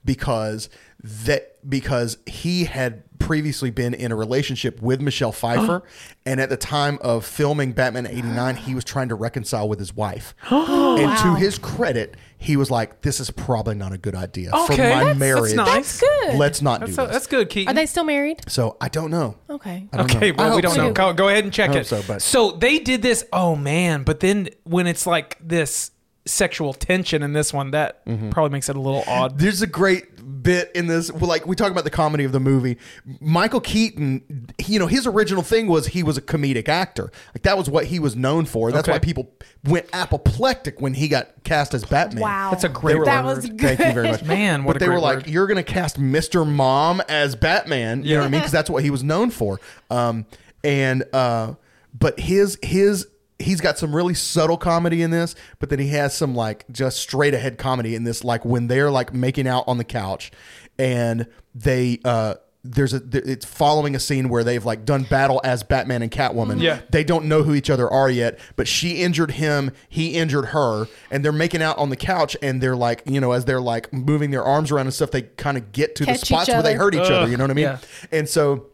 because 0.06 0.70
that 1.04 1.58
because 1.70 2.18
he 2.26 2.66
had 2.66 3.04
previously 3.20 3.70
been 3.70 3.94
in 3.94 4.12
a 4.12 4.16
relationship 4.16 4.82
with 4.82 5.02
Michelle 5.02 5.32
Pfeiffer, 5.32 5.84
and 6.26 6.40
at 6.42 6.50
the 6.50 6.58
time 6.58 6.98
of 7.02 7.26
filming 7.26 7.74
Batman 7.74 8.08
'89, 8.08 8.56
he 8.56 8.74
was 8.74 8.84
trying 8.84 9.10
to 9.10 9.16
reconcile 9.16 9.70
with 9.70 9.78
his 9.80 9.96
wife, 9.96 10.34
and 10.50 11.18
to 11.20 11.36
his 11.36 11.58
credit, 11.60 12.16
he 12.38 12.56
was 12.58 12.72
like, 12.72 13.02
"This 13.02 13.20
is 13.20 13.30
probably 13.32 13.76
not 13.76 13.92
a 13.94 13.98
good 13.98 14.16
idea 14.16 14.50
for 14.52 14.74
Okay. 14.74 14.78
my 14.78 15.04
That's- 15.04 15.06
that's 15.08 15.20
marriage. 15.20 15.56
nice. 15.56 16.00
That's 16.00 16.00
good. 16.00 16.36
Let's 16.38 16.62
not 16.62 16.80
That's, 16.80 16.92
do 16.92 16.96
so, 16.96 17.04
this." 17.06 17.14
that's 17.14 17.28
good, 17.28 17.50
Keaton. 17.50 17.72
Are 17.72 17.76
they 17.76 17.86
still 17.86 18.04
married? 18.06 18.42
So 18.48 18.78
I 18.82 18.88
don't 18.90 19.12
know. 19.12 19.36
Okay. 19.50 19.88
I 19.94 19.98
don't 19.98 20.10
Okay, 20.16 20.32
know. 20.32 20.44
I 20.44 20.48
well, 20.48 20.50
we 20.50 20.54
hope 20.56 20.62
don't 20.64 20.76
so. 20.76 20.88
know. 20.88 20.94
Go, 20.94 21.14
go 21.14 21.28
ahead 21.30 21.44
and 21.44 21.54
check 21.54 21.70
I 21.72 21.74
hope 21.74 21.82
it. 21.82 22.22
so, 22.22 22.52
but- 22.52 22.60
they 22.62 22.80
did 22.80 23.02
this. 23.02 23.26
Oh 23.34 23.56
man! 23.56 24.04
But 24.04 24.22
then 24.22 24.50
when 24.64 24.88
it's 24.88 25.06
like 25.06 25.38
this 25.46 25.92
sexual 26.26 26.74
tension 26.74 27.24
in 27.24 27.34
this 27.34 27.52
one, 27.54 27.72
that 27.72 28.06
Mm-hmm. 28.06 28.30
probably 28.30 28.52
makes 28.52 28.70
it 28.70 28.76
a 28.76 28.80
little 28.80 29.04
odd. 29.08 29.40
There's 29.40 29.62
a 29.62 29.68
great 29.68 30.19
bit 30.42 30.72
in 30.76 30.88
this. 30.88 31.12
Like 31.12 31.46
we 31.48 31.56
talk 31.56 31.72
about 31.72 31.84
the 31.84 31.90
comedy 31.90 32.24
of 32.24 32.32
the 32.32 32.40
movie. 32.40 32.78
Michael 33.20 33.60
Keaton, 33.62 34.48
he- 34.58 34.74
you 34.74 34.80
know, 34.80 34.88
his 34.88 35.08
original 35.08 35.44
thing 35.44 35.68
was 35.68 35.88
he 35.88 36.04
was 36.04 36.18
a 36.18 36.22
comedic 36.22 36.70
actor. 36.70 37.12
Like 37.34 37.44
that 37.44 37.58
was 37.58 37.70
what 37.70 37.86
he 37.86 38.00
was 38.00 38.16
known 38.16 38.46
for. 38.46 38.72
That's 38.72 38.88
Okay. 38.88 38.96
why 38.96 39.00
people 39.00 39.32
went 39.66 39.88
apoplectic 39.94 40.80
when 40.82 40.94
he 40.94 41.08
got 41.08 41.44
cast 41.44 41.74
as 41.74 41.84
Batman. 41.84 42.22
Wow. 42.24 42.52
That's 42.52 42.64
a 42.64 42.68
They 42.68 42.74
great 42.74 42.98
were 43.00 43.06
That 43.06 43.26
like, 43.26 43.36
was 43.38 43.46
Thank 43.46 43.80
you 43.80 43.92
very 43.94 44.12
much, 44.12 44.24
Man, 44.24 44.64
what 44.64 44.74
but 44.74 44.82
a 44.82 44.86
they 44.86 44.90
were 44.90 45.00
like, 45.00 45.18
word. 45.20 45.28
"You're 45.28 45.48
going 45.48 45.58
to 45.58 45.64
cast 45.64 46.00
Mr. 46.00 46.48
Mom 46.48 47.02
as 47.10 47.36
Batman." 47.36 48.04
You 48.04 48.16
know 48.16 48.22
what 48.22 48.28
I 48.28 48.30
mean? 48.30 48.40
Because 48.42 48.52
that's 48.52 48.70
what 48.70 48.84
he 48.84 48.90
was 48.90 49.04
known 49.04 49.32
for. 49.32 49.60
Um, 49.90 50.26
and 50.64 51.04
uh, 51.14 51.56
but 51.98 52.20
his 52.20 52.58
his 52.62 53.08
he's 53.40 53.62
got 53.62 53.78
some 53.78 53.96
really 53.96 54.14
subtle 54.14 54.58
comedy 54.58 55.02
in 55.02 55.12
this, 55.12 55.34
but 55.60 55.70
then 55.70 55.80
he 55.80 55.88
has 55.90 56.16
some 56.16 56.36
like 56.36 56.66
just 56.72 56.98
straight 56.98 57.34
ahead 57.34 57.58
comedy 57.58 57.96
in 57.96 58.04
this. 58.04 58.24
Like 58.24 58.46
when 58.46 58.68
they're 58.68 58.92
like 58.92 59.14
making 59.14 59.48
out 59.48 59.64
on 59.68 59.78
the 59.78 59.84
couch, 59.84 60.32
and 60.78 61.26
they 61.56 62.00
uh 62.06 62.36
there's 62.66 62.94
a 62.94 63.02
it's 63.14 63.46
following 63.46 63.96
a 63.96 64.00
scene 64.00 64.28
where 64.28 64.44
they've 64.44 64.66
like 64.66 64.84
done 64.84 65.04
battle 65.04 65.40
as 65.46 65.64
Batman 65.64 66.02
and 66.02 66.12
Catwoman. 66.12 66.62
Yeah. 66.62 66.82
they 66.90 67.06
don't 67.06 67.26
know 67.26 67.44
who 67.44 67.54
each 67.56 67.70
other 67.70 67.90
are 67.90 68.10
yet, 68.10 68.38
but 68.58 68.68
she 68.68 69.02
injured 69.02 69.32
him, 69.32 69.72
he 69.88 70.16
injured 70.16 70.48
her, 70.48 70.88
and 71.10 71.24
they're 71.24 71.32
making 71.32 71.62
out 71.62 71.78
on 71.78 71.90
the 71.90 71.96
couch, 71.96 72.36
and 72.42 72.62
they're 72.62 72.76
like 72.76 73.02
you 73.06 73.22
know 73.22 73.32
as 73.32 73.46
they're 73.46 73.62
like 73.62 73.94
moving 73.94 74.32
their 74.32 74.44
arms 74.44 74.72
around 74.72 74.88
and 74.88 74.94
stuff, 74.94 75.12
they 75.12 75.22
kind 75.22 75.58
of 75.58 75.72
get 75.72 75.96
to 75.96 76.06
Catch 76.06 76.20
the 76.20 76.26
spots 76.26 76.50
where 76.50 76.62
they 76.62 76.74
hurt 76.76 76.94
each 76.94 77.10
other. 77.10 77.30
You 77.32 77.38
know 77.38 77.46
what 77.46 77.52
I 77.52 77.54
mean? 77.54 77.64
yeah. 77.64 77.78
And 78.12 78.28
so 78.28 78.66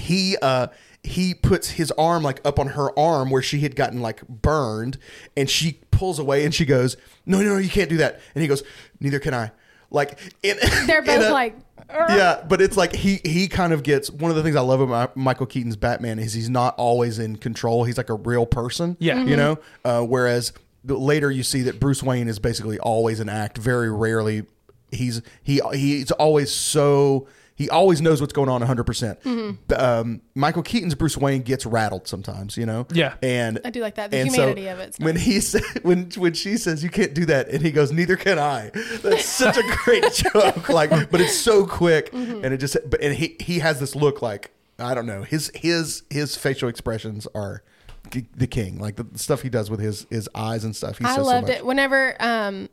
he 0.00 0.38
uh 0.40 0.68
he 1.04 1.34
puts 1.34 1.70
his 1.70 1.90
arm 1.92 2.22
like 2.22 2.40
up 2.44 2.58
on 2.58 2.68
her 2.68 2.96
arm 2.98 3.30
where 3.30 3.42
she 3.42 3.60
had 3.60 3.74
gotten 3.74 4.00
like 4.00 4.26
burned 4.28 4.98
and 5.36 5.50
she 5.50 5.80
pulls 5.90 6.18
away 6.18 6.44
and 6.44 6.54
she 6.54 6.64
goes 6.64 6.96
no 7.26 7.38
no 7.38 7.54
no 7.54 7.58
you 7.58 7.68
can't 7.70 7.90
do 7.90 7.96
that. 7.98 8.20
And 8.34 8.42
he 8.42 8.48
goes 8.48 8.62
neither 9.00 9.18
can 9.18 9.34
i. 9.34 9.50
Like 9.90 10.18
in, 10.42 10.56
They're 10.86 11.00
in 11.00 11.04
both 11.04 11.24
a- 11.26 11.32
like, 11.32 11.56
"Ugh." 11.90 12.10
yeah 12.10 12.44
but 12.48 12.62
it's 12.62 12.76
like 12.76 12.94
he 12.94 13.20
he 13.24 13.48
kind 13.48 13.72
of 13.72 13.82
gets 13.82 14.10
one 14.10 14.30
of 14.30 14.36
the 14.36 14.42
things 14.42 14.56
i 14.56 14.60
love 14.60 14.80
about 14.80 15.16
michael 15.16 15.44
keaton's 15.44 15.76
batman 15.76 16.18
is 16.18 16.32
he's 16.32 16.48
not 16.48 16.74
always 16.78 17.18
in 17.18 17.36
control. 17.36 17.84
He's 17.84 17.98
like 17.98 18.08
a 18.08 18.14
real 18.14 18.46
person 18.46 18.96
Yeah. 19.00 19.22
you 19.24 19.36
know? 19.36 19.58
Uh, 19.84 20.02
whereas 20.02 20.52
later 20.84 21.30
you 21.30 21.42
see 21.42 21.62
that 21.62 21.78
bruce 21.80 22.02
wayne 22.02 22.28
is 22.28 22.38
basically 22.38 22.78
always 22.78 23.20
an 23.20 23.28
act 23.28 23.58
very 23.58 23.90
rarely 23.90 24.44
he's 24.92 25.20
he 25.42 25.60
he's 25.74 26.10
always 26.12 26.50
so 26.52 27.26
he 27.54 27.68
always 27.70 28.00
knows 28.00 28.20
what's 28.20 28.32
going 28.32 28.48
on 28.48 28.60
100%. 28.62 28.86
percent 28.86 29.20
Mm-hmm. 29.22 29.72
Um, 29.74 30.22
Michael 30.34 30.62
Keaton's 30.62 30.94
Bruce 30.94 31.16
Wayne 31.16 31.42
gets 31.42 31.64
rattled 31.66 32.08
sometimes, 32.08 32.56
you 32.56 32.66
know? 32.66 32.86
Yeah. 32.92 33.14
And 33.22 33.60
I 33.64 33.70
do 33.70 33.80
like 33.80 33.96
that. 33.96 34.10
The 34.10 34.18
and 34.18 34.30
humanity 34.30 34.66
of 34.68 34.78
it's 34.78 34.98
When 34.98 35.14
nice. 35.14 35.24
he 35.24 35.40
said 35.40 35.62
when 35.82 36.10
when 36.16 36.32
she 36.34 36.56
says 36.56 36.82
you 36.82 36.90
can't 36.90 37.14
do 37.14 37.26
that 37.26 37.48
and 37.48 37.62
he 37.62 37.70
goes 37.70 37.92
neither 37.92 38.16
can 38.16 38.38
I. 38.38 38.70
That's 39.02 39.24
such 39.26 39.56
a 39.58 39.62
great 39.84 40.04
joke 40.12 40.68
like 40.68 40.90
but 41.10 41.20
it's 41.20 41.36
so 41.38 41.66
quick 41.66 42.10
Mm-hmm. 42.12 42.44
and 42.44 42.54
it 42.54 42.58
just 42.58 42.76
but 42.88 43.00
and 43.02 43.14
he 43.14 43.36
he 43.40 43.58
has 43.60 43.80
this 43.80 43.94
look 43.94 44.22
like 44.22 44.50
I 44.78 44.94
don't 44.94 45.06
know. 45.06 45.22
His 45.22 45.50
his 45.54 46.02
his 46.10 46.36
facial 46.36 46.68
expressions 46.68 47.26
are 47.34 47.58
g- 47.58 47.62
the 48.36 48.46
king. 48.46 48.78
Like 48.78 48.96
the 48.96 49.06
stuff 49.18 49.42
he 49.42 49.48
does 49.48 49.70
with 49.70 49.80
his 49.80 50.06
his 50.10 50.28
eyes 50.34 50.64
and 50.64 50.74
stuff. 50.76 50.98
He 50.98 51.04
I 51.04 51.14
says 51.16 51.26
loved 51.26 51.46
so 51.46 51.52
much. 51.52 51.58
it. 51.60 51.66
Whenever 51.66 52.16
um 52.22 52.68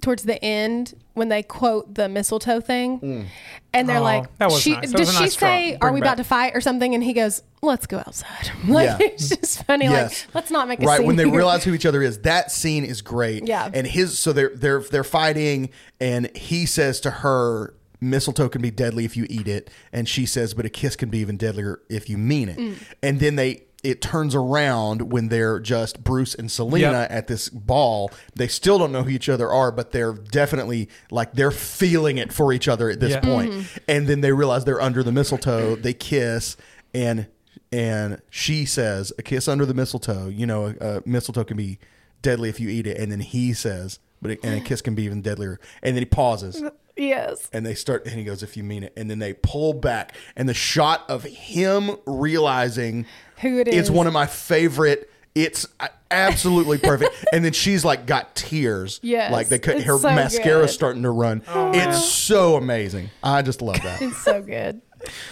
towards 0.00 0.22
the 0.22 0.42
end 0.42 0.94
when 1.12 1.28
they 1.28 1.42
quote 1.42 1.94
the 1.94 2.08
mistletoe 2.08 2.60
thing 2.60 2.98
Mm. 3.00 3.26
and 3.74 3.86
they're 3.88 3.98
Oh, 3.98 4.02
like 4.02 4.38
that 4.38 4.46
was 4.50 4.58
she 4.60 4.72
nice. 4.72 4.90
That 4.92 4.96
does 4.96 5.08
was 5.08 5.16
she 5.16 5.22
nice 5.24 5.36
say 5.36 5.76
are 5.82 5.92
we 5.92 6.00
back. 6.00 6.06
about 6.08 6.16
to 6.16 6.24
fight 6.24 6.52
or 6.56 6.62
something 6.62 6.94
and 6.94 7.04
he 7.04 7.12
goes 7.12 7.42
let's 7.60 7.86
go 7.86 7.98
outside 7.98 8.50
like 8.66 8.86
Yeah. 8.98 9.06
it's 9.06 9.28
just 9.28 9.62
funny 9.66 9.84
Yes. 9.84 10.24
like 10.26 10.34
let's 10.34 10.50
not 10.50 10.68
make 10.68 10.82
a 10.82 10.86
right 10.86 10.98
scene 10.98 11.06
when 11.06 11.16
they 11.16 11.24
here. 11.24 11.34
realize 11.36 11.64
who 11.64 11.74
each 11.74 11.84
other 11.84 12.02
is 12.02 12.20
that 12.20 12.50
scene 12.50 12.84
is 12.86 13.02
great 13.02 13.46
Yeah. 13.46 13.68
and 13.74 13.86
his 13.86 14.18
so 14.18 14.32
they're 14.32 14.52
they're 14.56 14.80
they're 14.80 15.04
fighting 15.04 15.68
and 16.00 16.34
he 16.34 16.64
says 16.64 16.98
to 17.00 17.10
her 17.10 17.74
mistletoe 18.00 18.48
can 18.48 18.62
be 18.62 18.70
deadly 18.70 19.04
if 19.04 19.14
you 19.18 19.26
eat 19.28 19.46
it 19.46 19.68
and 19.92 20.08
she 20.08 20.24
says 20.24 20.54
but 20.54 20.64
a 20.64 20.70
kiss 20.70 20.96
can 20.96 21.10
be 21.10 21.18
even 21.18 21.36
deadlier 21.36 21.78
if 21.90 22.08
you 22.08 22.16
mean 22.16 22.48
it 22.48 22.56
Mm. 22.56 22.76
and 23.02 23.20
then 23.20 23.36
they 23.36 23.64
it 23.82 24.02
turns 24.02 24.34
around 24.34 25.10
when 25.10 25.28
they're 25.28 25.58
just 25.58 26.04
Bruce 26.04 26.34
and 26.34 26.50
Selina 26.50 27.00
Yep. 27.02 27.10
at 27.10 27.26
this 27.28 27.48
ball. 27.48 28.10
They 28.34 28.46
still 28.48 28.78
don't 28.78 28.92
know 28.92 29.02
who 29.04 29.10
each 29.10 29.28
other 29.28 29.48
are, 29.50 29.72
but 29.72 29.92
they're 29.92 30.12
definitely 30.12 30.88
like 31.10 31.32
they're 31.32 31.50
feeling 31.50 32.18
it 32.18 32.32
for 32.32 32.52
each 32.52 32.68
other 32.68 32.90
at 32.90 33.00
this 33.00 33.12
Yeah. 33.12 33.20
point. 33.20 33.52
Mm-hmm. 33.52 33.78
And 33.88 34.06
then 34.06 34.20
they 34.20 34.32
realize 34.32 34.64
they're 34.64 34.80
under 34.80 35.02
the 35.02 35.12
mistletoe. 35.12 35.76
They 35.76 35.94
kiss, 35.94 36.56
and 36.92 37.26
and 37.72 38.20
she 38.30 38.64
says, 38.64 39.12
"A 39.18 39.22
kiss 39.22 39.48
under 39.48 39.64
the 39.64 39.74
mistletoe. 39.74 40.28
You 40.28 40.46
know, 40.46 40.74
a, 40.80 40.98
a 40.98 41.02
mistletoe 41.06 41.44
can 41.44 41.56
be 41.56 41.78
deadly 42.20 42.48
if 42.48 42.60
you 42.60 42.68
eat 42.68 42.86
it." 42.86 42.98
And 42.98 43.10
then 43.10 43.20
he 43.20 43.52
says, 43.54 43.98
"But 44.20 44.32
it, 44.32 44.40
and 44.42 44.60
a 44.60 44.60
kiss 44.60 44.82
can 44.82 44.94
be 44.94 45.04
even 45.04 45.22
deadlier." 45.22 45.58
And 45.82 45.96
then 45.96 46.02
he 46.02 46.06
pauses. 46.06 46.62
Yes 47.00 47.48
And 47.52 47.64
they 47.66 47.74
start, 47.74 48.06
and 48.06 48.14
he 48.14 48.24
goes, 48.24 48.42
"If 48.42 48.56
you 48.56 48.62
mean 48.64 48.84
it." 48.84 48.92
And 48.96 49.10
then 49.10 49.18
they 49.18 49.32
pull 49.34 49.72
back, 49.74 50.14
and 50.36 50.48
the 50.48 50.54
shot 50.54 51.04
of 51.08 51.24
him 51.24 51.96
realizing 52.06 53.06
Who 53.40 53.58
it 53.58 53.68
is 53.68 53.84
is. 53.84 53.90
one 53.90 54.06
of 54.06 54.12
my 54.12 54.26
favorite. 54.26 55.10
It's 55.34 55.64
absolutely 56.10 56.78
perfect. 56.78 57.24
and 57.32 57.44
then 57.44 57.52
she's 57.52 57.84
like 57.84 58.04
got 58.06 58.34
tears. 58.34 58.98
Yes, 59.02 59.30
like 59.32 59.48
they 59.48 59.58
cut 59.60 59.80
her 59.82 59.96
so 59.98 60.08
mascara 60.10 60.62
good. 60.62 60.70
starting 60.70 61.02
to 61.04 61.10
run. 61.10 61.42
it's 61.48 62.04
so 62.04 62.56
amazing. 62.56 63.10
I 63.22 63.42
just 63.42 63.62
love 63.62 63.80
that. 63.82 64.02
it's 64.02 64.16
so 64.18 64.42
good 64.42 64.80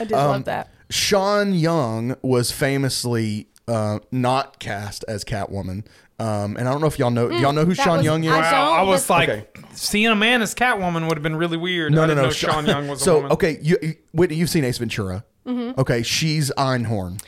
I 0.01 0.05
did 0.05 0.13
Um, 0.15 0.29
love 0.29 0.45
that 0.45 0.71
Sean 0.91 1.53
Young 1.53 2.17
was 2.23 2.51
famously 2.53 3.49
uh, 3.67 3.99
not 4.11 4.59
cast 4.61 5.05
as 5.09 5.25
Catwoman. 5.25 5.85
Um, 6.21 6.57
and 6.57 6.67
I 6.69 6.73
don't 6.73 6.81
know 6.81 6.89
if 6.89 6.99
y'all 6.99 7.11
know. 7.11 7.29
do 7.29 7.37
y'all 7.37 7.53
know 7.53 7.65
who 7.65 7.75
that 7.75 7.85
Sean 7.85 7.97
was- 7.99 8.05
Young 8.05 8.25
is? 8.25 8.33
I 8.33 8.41
Wow, 8.41 8.73
I 8.73 8.77
don't, 8.79 8.89
was 8.89 9.07
but- 9.07 9.15
like, 9.15 9.29
Okay. 9.29 9.45
seeing 9.75 10.07
a 10.09 10.17
man 10.17 10.43
as 10.43 10.55
Catwoman 10.55 11.07
would 11.09 11.17
have 11.17 11.23
been 11.23 11.37
really 11.37 11.57
weird. 11.57 11.93
No, 11.93 12.03
I 12.03 12.07
no, 12.07 12.09
didn't 12.09 12.17
no. 12.23 12.29
know 12.29 12.31
Sean 12.33 12.67
Young 12.67 12.89
was 12.89 12.89
a 12.89 12.91
woman. 12.91 12.99
so 13.05 13.15
woman. 13.17 13.33
okay, 13.33 13.59
you, 13.63 13.79
you, 13.81 13.95
Whitney, 14.13 14.37
you've 14.37 14.51
seen 14.51 14.65
Ace 14.65 14.79
Ventura. 14.79 15.25
Mm-hmm. 15.47 15.81
Okay, 15.81 16.03
she's 16.03 16.51
Einhorn. 16.59 17.23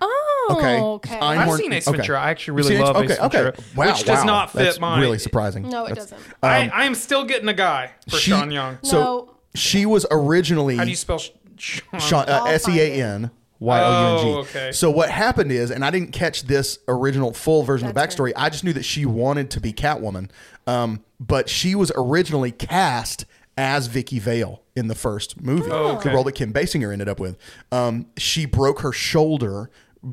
oh 0.00 0.48
Okay, 0.58 0.80
okay, 0.80 1.18
I've 1.18 1.48
Einhorn- 1.48 1.56
seen 1.58 1.72
Ace 1.72 1.88
okay. 1.88 1.96
Ventura. 1.96 2.20
I 2.20 2.30
actually 2.30 2.52
You've 2.60 2.66
really 2.70 2.76
seen 2.76 2.84
love 2.86 2.96
Ace 3.04 3.10
okay, 3.18 3.20
okay. 3.26 3.42
Ventura, 3.42 3.64
Wow, 3.74 3.86
which 3.92 4.04
does 4.04 4.18
wow. 4.18 4.24
not 4.24 4.52
fit 4.52 4.58
That's 4.60 4.78
my. 4.80 5.00
Really 5.00 5.18
surprising. 5.18 5.68
no 5.68 5.84
it 5.86 5.88
That's- 5.90 6.10
doesn't 6.10 6.34
I, 6.42 6.68
I 6.68 6.84
am 6.84 6.94
still 6.94 7.24
getting 7.24 7.48
a 7.48 7.54
guy 7.54 7.90
for 8.08 8.16
she- 8.16 8.30
Sean 8.30 8.50
Young. 8.52 8.78
So 8.82 8.98
No. 9.00 9.34
she 9.56 9.86
was 9.86 10.06
originally 10.10 10.76
How 10.76 10.84
do 10.84 10.90
you 10.90 10.96
spell 10.96 11.18
Sh- 11.18 11.30
Sean? 11.58 12.00
Sean, 12.00 12.24
uh, 12.28 12.32
I'll 12.32 12.40
find 12.44 12.54
S 12.54 12.68
E 12.68 12.78
A 12.80 13.04
N 13.04 13.30
Y 13.58 13.80
O 13.82 13.90
U 13.90 14.18
N 14.18 14.24
G. 14.24 14.30
Oh, 14.30 14.38
okay. 14.40 14.72
So 14.72 14.90
what 14.90 15.10
happened 15.10 15.50
is, 15.52 15.70
and 15.70 15.84
I 15.84 15.90
didn't 15.90 16.12
catch 16.12 16.42
this 16.44 16.78
original 16.88 17.32
full 17.32 17.62
version 17.62 17.88
of 17.88 17.94
the 17.94 18.00
That's 18.00 18.14
backstory. 18.14 18.32
I 18.36 18.50
just 18.50 18.64
knew 18.64 18.72
that 18.74 18.84
she 18.84 19.06
wanted 19.06 19.50
to 19.52 19.60
be 19.60 19.72
Catwoman, 19.72 20.30
um, 20.66 21.02
but 21.20 21.48
she 21.48 21.74
was 21.74 21.90
originally 21.96 22.52
cast 22.52 23.24
as 23.58 23.86
Vicki 23.86 24.18
Vale 24.18 24.62
in 24.74 24.88
the 24.88 24.94
first 24.94 25.40
movie, 25.40 25.70
Oh, 25.70 25.96
okay. 25.96 26.10
the 26.10 26.14
role 26.14 26.24
that 26.24 26.32
Kim 26.32 26.52
Basinger 26.52 26.92
ended 26.92 27.08
up 27.08 27.18
with. 27.18 27.38
Um, 27.72 28.06
she 28.18 28.44
broke 28.44 28.80
her 28.80 28.92
shoulder 28.92 29.70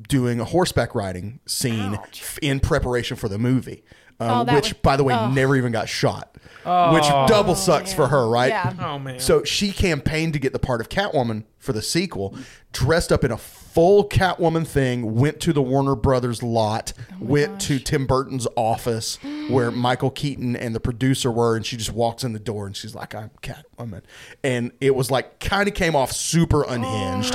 doing 0.07 0.39
a 0.39 0.45
horseback 0.45 0.95
riding 0.95 1.39
scene 1.45 1.95
f- 1.95 2.39
in 2.41 2.61
preparation 2.61 3.17
for 3.17 3.27
the 3.27 3.37
movie. 3.37 3.83
Um, 4.19 4.47
Oh, 4.49 4.55
which, 4.55 4.69
would- 4.69 4.81
by 4.81 4.95
the 4.95 5.03
way, 5.03 5.13
oh. 5.13 5.29
never 5.29 5.57
even 5.57 5.73
got 5.73 5.89
shot, 5.89 6.32
which 6.63 7.05
oh. 7.05 7.25
double 7.27 7.55
sucks 7.55 7.93
for 7.93 8.07
her, 8.07 8.27
right? 8.27 8.49
Yeah. 8.49 8.73
Oh 8.79 8.99
man. 8.99 9.19
So 9.19 9.43
she 9.43 9.71
campaigned 9.71 10.33
to 10.33 10.39
get 10.39 10.53
the 10.53 10.59
part 10.59 10.81
of 10.81 10.89
Catwoman 10.89 11.43
for 11.57 11.73
the 11.73 11.81
sequel, 11.81 12.37
dressed 12.71 13.11
up 13.11 13.23
in 13.23 13.31
a 13.31 13.37
full 13.73 14.07
Catwoman 14.07 14.67
thing, 14.67 15.15
went 15.15 15.39
to 15.41 15.53
the 15.53 15.61
Warner 15.61 15.95
Brothers 15.95 16.43
lot, 16.43 16.93
went 17.19 17.59
to 17.61 17.79
Tim 17.79 18.05
Burton's 18.05 18.47
office 18.55 19.17
where 19.49 19.71
Michael 19.71 20.11
Keaton 20.11 20.55
and 20.55 20.75
the 20.75 20.79
producer 20.79 21.31
were, 21.31 21.55
and 21.55 21.65
she 21.65 21.75
just 21.77 21.91
walks 21.91 22.23
in 22.23 22.33
the 22.33 22.39
door 22.39 22.65
and 22.67 22.75
she's 22.77 22.93
like, 22.95 23.15
I'm 23.15 23.31
Catwoman. 23.41 24.01
And 24.43 24.71
it 24.79 24.95
was 24.95 25.09
like 25.09 25.39
kind 25.39 25.67
of 25.67 25.73
came 25.73 25.95
off 25.95 26.11
super 26.11 26.63
unhinged. 26.63 27.33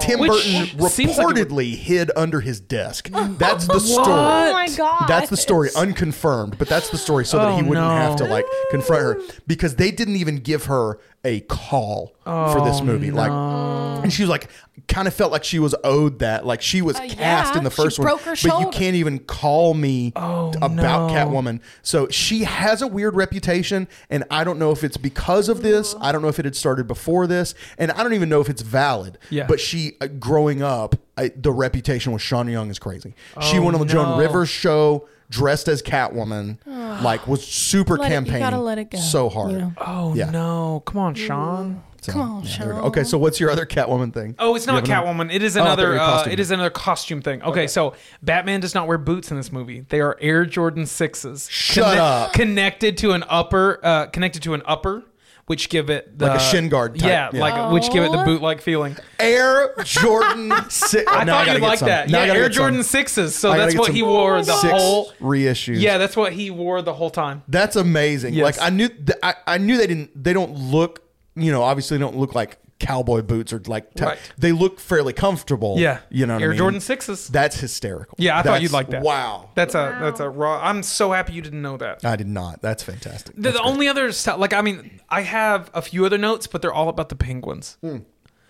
Tim 0.00 0.18
Which 0.20 0.30
Burton 0.30 0.88
seems 0.88 1.18
like 1.18 1.26
would- 1.26 1.36
reportedly 1.36 1.74
hid 1.76 2.10
under 2.16 2.40
his 2.40 2.60
desk. 2.60 3.08
That's 3.12 3.66
the 3.66 3.78
story. 3.80 4.06
oh 4.08 4.52
my 4.52 4.68
god 4.76 5.06
That's 5.08 5.30
the 5.30 5.36
story, 5.36 5.70
unconfirmed, 5.76 6.58
but 6.58 6.68
that's 6.68 6.90
the 6.90 6.98
story, 6.98 7.24
so 7.24 7.38
that 7.38 7.54
he 7.54 7.62
Oh, 7.62 7.68
wouldn't 7.68 7.86
no. 7.86 7.90
have 7.90 8.16
to 8.16 8.24
like 8.24 8.44
confront 8.70 9.02
her 9.02 9.20
because 9.46 9.76
they 9.76 9.90
didn't 9.90 10.16
even 10.16 10.36
give 10.36 10.64
her 10.66 10.98
a 11.24 11.40
call 11.40 12.12
for 12.24 12.60
this 12.64 12.80
Oh, 12.80 12.84
movie. 12.84 13.10
Like, 13.12 13.30
and 13.30 14.12
she 14.12 14.22
was 14.22 14.30
like, 14.30 14.48
kind 14.88 15.06
of 15.06 15.14
felt 15.14 15.30
like 15.30 15.44
she 15.44 15.58
was 15.60 15.74
owed 15.84 16.18
that. 16.18 16.44
Like 16.44 16.60
she 16.62 16.82
was 16.82 16.98
cast 16.98 17.18
yeah, 17.52 17.58
in 17.58 17.64
the 17.64 17.70
she 17.70 17.76
first 17.82 17.98
one, 17.98 18.06
broke 18.08 18.20
her 18.22 18.32
but 18.32 18.60
you 18.60 18.68
can't 18.70 18.96
even 18.96 19.20
call 19.20 19.74
me 19.74 20.08
about 20.16 20.56
Oh, 20.62 20.68
no. 20.68 20.82
Catwoman. 20.82 21.60
So 21.82 22.08
she 22.08 22.44
has 22.44 22.82
a 22.82 22.88
weird 22.88 23.14
reputation, 23.14 23.86
and 24.10 24.24
I 24.30 24.42
don't 24.42 24.58
know 24.58 24.72
if 24.72 24.82
it's 24.82 24.96
because 24.96 25.48
of 25.48 25.62
this. 25.62 25.94
I 26.00 26.10
don't 26.10 26.22
know 26.22 26.28
if 26.28 26.38
it 26.40 26.44
had 26.44 26.56
started 26.56 26.88
before 26.88 27.26
this, 27.28 27.54
and 27.78 27.92
I 27.92 28.02
don't 28.02 28.14
even 28.14 28.28
know 28.28 28.40
if 28.40 28.48
it's 28.48 28.62
valid. 28.62 29.18
Yeah. 29.30 29.46
But 29.46 29.60
she, 29.60 29.92
uh, 30.00 30.08
growing 30.08 30.62
up, 30.62 30.96
I, 31.16 31.30
the 31.36 31.52
reputation 31.52 32.12
with 32.12 32.22
Sean 32.22 32.48
Young 32.48 32.68
is 32.70 32.78
crazy. 32.80 33.14
she 33.42 33.58
Oh, 33.58 33.62
went 33.62 33.74
on 33.76 33.86
the 33.86 33.92
Joan. 33.92 34.18
Rivers 34.18 34.48
show 34.48 35.06
dressed 35.32 35.66
as 35.68 35.82
Catwoman, 35.82 36.58
like 37.02 37.26
was 37.26 37.44
super 37.46 37.96
Let 37.96 38.04
it- 38.06 38.08
you 38.08 38.16
campaigning 38.16 38.40
gotta 38.42 38.58
let 38.60 38.78
it 38.78 38.90
go, 38.90 38.98
so 38.98 39.28
hard. 39.28 39.52
you 39.52 39.58
know? 39.58 39.72
oh 39.78 40.14
Yeah. 40.14 40.30
no! 40.30 40.82
Come 40.86 40.98
on, 41.00 41.14
Sean. 41.14 41.82
So, 42.02 42.10
Come 42.14 42.20
on, 42.20 42.42
yeah, 42.42 42.58
there 42.58 42.66
we 42.68 42.72
go. 42.74 42.78
Sean. 42.80 42.86
Okay, 42.88 43.04
so 43.04 43.16
what's 43.16 43.38
your 43.38 43.48
other 43.50 43.64
Catwoman 43.64 44.12
thing? 44.12 44.34
Oh, 44.40 44.56
it's 44.56 44.66
not 44.66 44.74
have 44.74 44.84
another- 45.04 45.06
Catwoman. 45.24 45.32
It 45.32 45.40
is 45.44 45.56
Oh, 45.56 45.60
I 45.60 45.64
thought 45.66 45.78
you 45.78 45.84
another. 45.84 45.88
were 45.94 46.00
uh, 46.00 46.06
costume. 46.14 46.32
it 46.32 46.40
is 46.40 46.50
another 46.50 46.70
costume 46.70 47.22
thing. 47.22 47.42
Okay, 47.44 47.66
so 47.68 47.94
Batman 48.22 48.58
does 48.58 48.74
not 48.74 48.88
wear 48.88 48.98
boots 48.98 49.30
in 49.30 49.36
this 49.36 49.52
movie. 49.52 49.84
They 49.88 50.00
are 50.00 50.16
Air 50.20 50.44
Jordan 50.44 50.84
sixes. 50.86 51.48
Shut 51.48 51.96
up. 51.98 52.32
Connected 52.32 52.96
to 52.98 53.12
an 53.12 53.22
upper. 53.28 53.78
Uh, 53.84 54.06
connected 54.06 54.42
to 54.42 54.54
an 54.54 54.62
upper, 54.66 55.04
which 55.46 55.68
give 55.68 55.90
it 55.90 56.18
the, 56.18 56.26
Like 56.26 56.40
a 56.40 56.42
shin 56.42 56.68
guard 56.68 56.98
type, 56.98 57.08
Yeah, 57.08 57.30
yeah. 57.32 57.40
like 57.40 57.72
which 57.72 57.90
give 57.92 58.04
it 58.04 58.12
the 58.12 58.22
boot 58.24 58.40
like 58.42 58.60
feeling. 58.60 58.96
Air 59.18 59.74
Jordan 59.84 60.52
six. 60.70 61.04
I 61.10 61.24
now 61.24 61.38
thought 61.38 61.46
gotta 61.46 61.58
you'd 61.58 61.66
like 61.66 61.78
some. 61.80 61.88
that. 61.88 62.08
Now 62.08 62.24
Yeah, 62.24 62.32
Air 62.32 62.42
get 62.48 62.54
some. 62.54 62.62
Jordan 62.62 62.82
sixes. 62.84 63.34
So 63.34 63.50
I 63.52 63.58
that's 63.58 63.74
what 63.76 63.92
he 63.92 64.02
wore 64.02 64.42
the 64.42 64.52
six 64.54 64.72
whole. 64.72 65.12
reissues. 65.20 65.80
Yeah, 65.80 65.98
that's 65.98 66.16
what 66.16 66.32
he 66.32 66.50
wore 66.50 66.80
the 66.82 66.94
whole 66.94 67.10
time. 67.10 67.42
That's 67.48 67.76
amazing. 67.76 68.34
Yes. 68.34 68.56
Like 68.58 68.66
I 68.66 68.70
knew, 68.70 68.88
th- 68.88 69.18
I, 69.22 69.34
I 69.46 69.58
knew 69.58 69.76
they 69.76 69.86
didn't. 69.86 70.10
They 70.22 70.32
don't 70.32 70.52
look. 70.54 71.02
You 71.34 71.50
know, 71.50 71.62
obviously, 71.62 71.96
they 71.96 72.02
don't 72.02 72.16
look 72.16 72.34
like 72.34 72.58
cowboy 72.82 73.22
boots 73.22 73.52
are 73.52 73.62
like 73.66 73.94
t- 73.94 74.04
Right. 74.04 74.18
they 74.36 74.52
look 74.52 74.78
fairly 74.80 75.12
comfortable. 75.14 75.76
Yeah. 75.78 76.00
you 76.10 76.26
know 76.26 76.34
what 76.34 76.42
Air 76.42 76.48
I 76.48 76.50
mean? 76.50 76.58
Jordan 76.58 76.80
6s. 76.80 77.28
That's 77.28 77.58
hysterical. 77.58 78.14
Yeah, 78.18 78.38
I 78.38 78.42
thought 78.42 78.60
you'd 78.60 78.72
like 78.72 78.90
that. 78.90 79.02
Wow, 79.02 79.50
That's 79.54 79.74
a 79.74 79.96
that's 80.00 80.20
a 80.20 80.28
raw. 80.28 80.60
I'm 80.62 80.82
so 80.82 81.12
happy 81.12 81.32
you 81.32 81.40
didn't 81.42 81.62
know 81.62 81.76
that. 81.78 82.04
I 82.04 82.16
did 82.16 82.26
not. 82.26 82.60
That's 82.60 82.82
fantastic. 82.82 83.36
The, 83.36 83.42
That's 83.42 83.56
the 83.56 83.62
great. 83.62 83.70
only 83.72 83.88
other 83.88 84.12
stuff, 84.12 84.38
like 84.38 84.52
I 84.52 84.60
mean, 84.60 85.00
I 85.08 85.22
have 85.22 85.70
a 85.72 85.80
few 85.82 86.04
other 86.04 86.18
notes, 86.18 86.46
but 86.46 86.60
they're 86.60 86.72
all 86.74 86.88
about 86.88 87.08
the 87.08 87.16
penguins. 87.16 87.78
Hmm. 87.80 87.98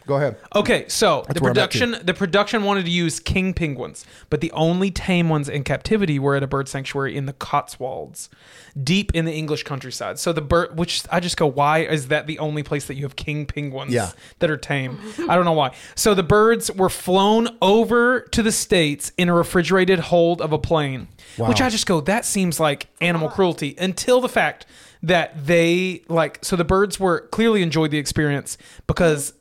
Go 0.07 0.17
ahead. 0.17 0.37
Okay, 0.55 0.85
so 0.89 1.25
the 1.29 1.41
where 1.41 1.51
I'm 1.53 1.59
at, 1.59 1.71
too. 1.71 1.79
production 1.81 2.07
the 2.07 2.15
production 2.15 2.63
wanted 2.65 2.85
to 2.85 2.91
use 2.91 3.21
king 3.21 3.55
penguins, 3.55 4.05
but 4.31 4.41
the 4.41 4.51
only 4.53 4.91
tame 4.91 5.29
ones 5.29 5.49
in 5.49 5.65
captivity 5.65 6.19
were 6.19 6.35
at 6.37 6.43
a 6.43 6.47
bird 6.47 6.69
sanctuary 6.69 7.17
in 7.17 7.27
the 7.27 7.33
Cotswolds, 7.33 8.29
deep 8.83 9.13
in 9.15 9.25
the 9.25 9.33
English 9.33 9.63
countryside. 9.63 10.19
So 10.19 10.33
the 10.33 10.41
bird, 10.41 10.79
which 10.79 11.03
I 11.11 11.21
just 11.21 11.37
go, 11.37 11.47
why 11.47 11.81
is 11.81 12.09
that 12.09 12.27
the 12.27 12.39
only 12.39 12.63
place 12.63 12.87
that 12.87 12.95
you 12.95 13.05
have 13.05 13.17
king 13.17 13.47
penguins 13.47 13.93
Yeah. 13.93 14.11
that 14.41 14.51
are 14.51 14.57
tame? 14.57 14.99
I 15.29 15.35
don't 15.37 15.45
know 15.45 15.53
why. 15.53 15.73
So 15.95 16.15
the 16.15 16.23
birds 16.23 16.71
were 16.71 16.91
flown 16.91 17.49
over 17.63 18.21
to 18.33 18.43
the 18.43 18.53
states 18.53 19.13
in 19.17 19.29
a 19.29 19.35
refrigerated 19.35 19.99
hold 20.01 20.41
of 20.41 20.53
a 20.53 20.59
plane, 20.59 21.09
which 21.37 21.61
Wow. 21.61 21.67
I 21.67 21.71
just 21.71 21.87
go, 21.87 22.01
that 22.03 22.25
seems 22.25 22.59
like 22.59 22.89
animal 23.01 23.29
cruelty. 23.29 23.75
Until 23.79 24.21
the 24.21 24.29
fact 24.29 24.67
that 25.03 25.47
they 25.47 26.03
like, 26.09 26.39
so 26.43 26.55
the 26.57 26.65
birds 26.65 26.99
were 27.01 27.23
clearly 27.33 27.63
enjoyed 27.63 27.91
the 27.91 27.99
experience 27.99 28.57
because 28.87 29.33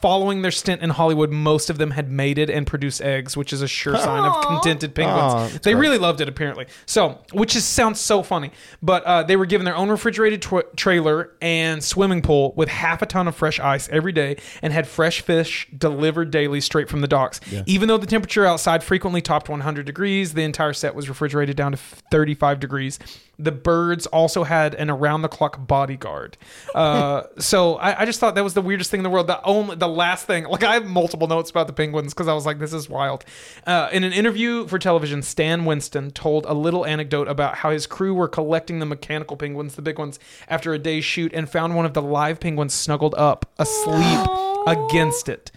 following 0.00 0.42
their 0.42 0.50
stint 0.50 0.82
in 0.82 0.90
Hollywood, 0.90 1.30
most 1.30 1.70
of 1.70 1.78
them 1.78 1.90
had 1.90 2.10
mated 2.10 2.50
and 2.50 2.66
produced 2.66 3.02
eggs, 3.02 3.36
which 3.36 3.52
is 3.52 3.62
a 3.62 3.68
sure 3.68 3.96
sign 3.96 4.24
of 4.24 4.44
contented 4.44 4.94
penguins. 4.94 5.34
Aw, 5.34 5.48
that's 5.48 5.64
they 5.64 5.72
great. 5.72 5.80
really 5.80 5.98
loved 5.98 6.20
it, 6.20 6.28
apparently. 6.28 6.66
So, 6.86 7.18
which 7.32 7.56
is 7.56 7.64
sounds 7.64 8.00
so 8.00 8.22
funny. 8.22 8.52
But 8.82 9.04
uh, 9.04 9.22
they 9.24 9.36
were 9.36 9.46
given 9.46 9.64
their 9.64 9.76
own 9.76 9.88
refrigerated 9.88 10.42
tw- 10.42 10.76
trailer 10.76 11.32
and 11.40 11.82
swimming 11.82 12.22
pool 12.22 12.52
with 12.56 12.68
half 12.68 13.02
a 13.02 13.06
ton 13.06 13.26
of 13.28 13.34
fresh 13.34 13.58
ice 13.58 13.88
every 13.88 14.12
day, 14.12 14.36
and 14.62 14.72
had 14.72 14.86
fresh 14.86 15.20
fish 15.20 15.68
delivered 15.76 16.30
daily 16.30 16.60
straight 16.60 16.88
from 16.88 17.00
the 17.00 17.08
docks. 17.08 17.40
Even 17.66 17.88
though 17.88 17.98
the 17.98 18.06
temperature 18.06 18.46
outside 18.46 18.82
frequently 18.84 19.20
topped 19.20 19.48
100 19.48 19.84
degrees, 19.86 20.34
the 20.34 20.42
entire 20.42 20.72
set 20.72 20.94
was 20.94 21.08
refrigerated 21.08 21.56
down 21.56 21.72
to 21.72 21.78
35 21.78 22.60
degrees. 22.60 22.98
The 23.40 23.52
birds 23.52 24.06
also 24.06 24.42
had 24.42 24.74
an 24.74 24.90
around-the-clock 24.90 25.66
bodyguard. 25.66 26.36
Uh, 26.74 27.22
so 27.38 27.76
I, 27.76 28.02
I 28.02 28.04
just 28.04 28.18
thought 28.18 28.34
that 28.34 28.42
was 28.42 28.54
the 28.54 28.62
weirdest 28.62 28.90
thing 28.90 28.98
in 28.98 29.04
the 29.04 29.10
world. 29.10 29.28
The 29.28 29.40
only, 29.44 29.76
the 29.76 29.87
last 29.88 30.26
thing, 30.26 30.44
like 30.44 30.62
I 30.62 30.74
have 30.74 30.86
multiple 30.86 31.26
notes 31.26 31.50
about 31.50 31.66
the 31.66 31.72
penguins 31.72 32.14
because 32.14 32.28
I 32.28 32.32
was 32.32 32.46
like, 32.46 32.58
this 32.58 32.72
is 32.72 32.88
wild. 32.88 33.24
Uh, 33.66 33.88
in 33.92 34.04
an 34.04 34.12
interview 34.12 34.66
for 34.66 34.78
television, 34.78 35.22
Stan 35.22 35.64
Winston 35.64 36.10
told 36.10 36.44
a 36.46 36.54
little 36.54 36.86
anecdote 36.86 37.28
about 37.28 37.56
how 37.56 37.70
his 37.70 37.86
crew 37.86 38.14
were 38.14 38.28
collecting 38.28 38.78
the 38.78 38.86
mechanical 38.86 39.36
penguins, 39.36 39.74
the 39.74 39.82
big 39.82 39.98
ones, 39.98 40.18
after 40.48 40.72
a 40.72 40.78
day's 40.78 41.04
shoot, 41.04 41.32
and 41.32 41.48
found 41.48 41.74
one 41.74 41.86
of 41.86 41.94
the 41.94 42.02
live 42.02 42.40
penguins 42.40 42.74
snuggled 42.74 43.14
up, 43.16 43.46
asleep 43.58 44.28
against 44.66 45.28
it. 45.28 45.50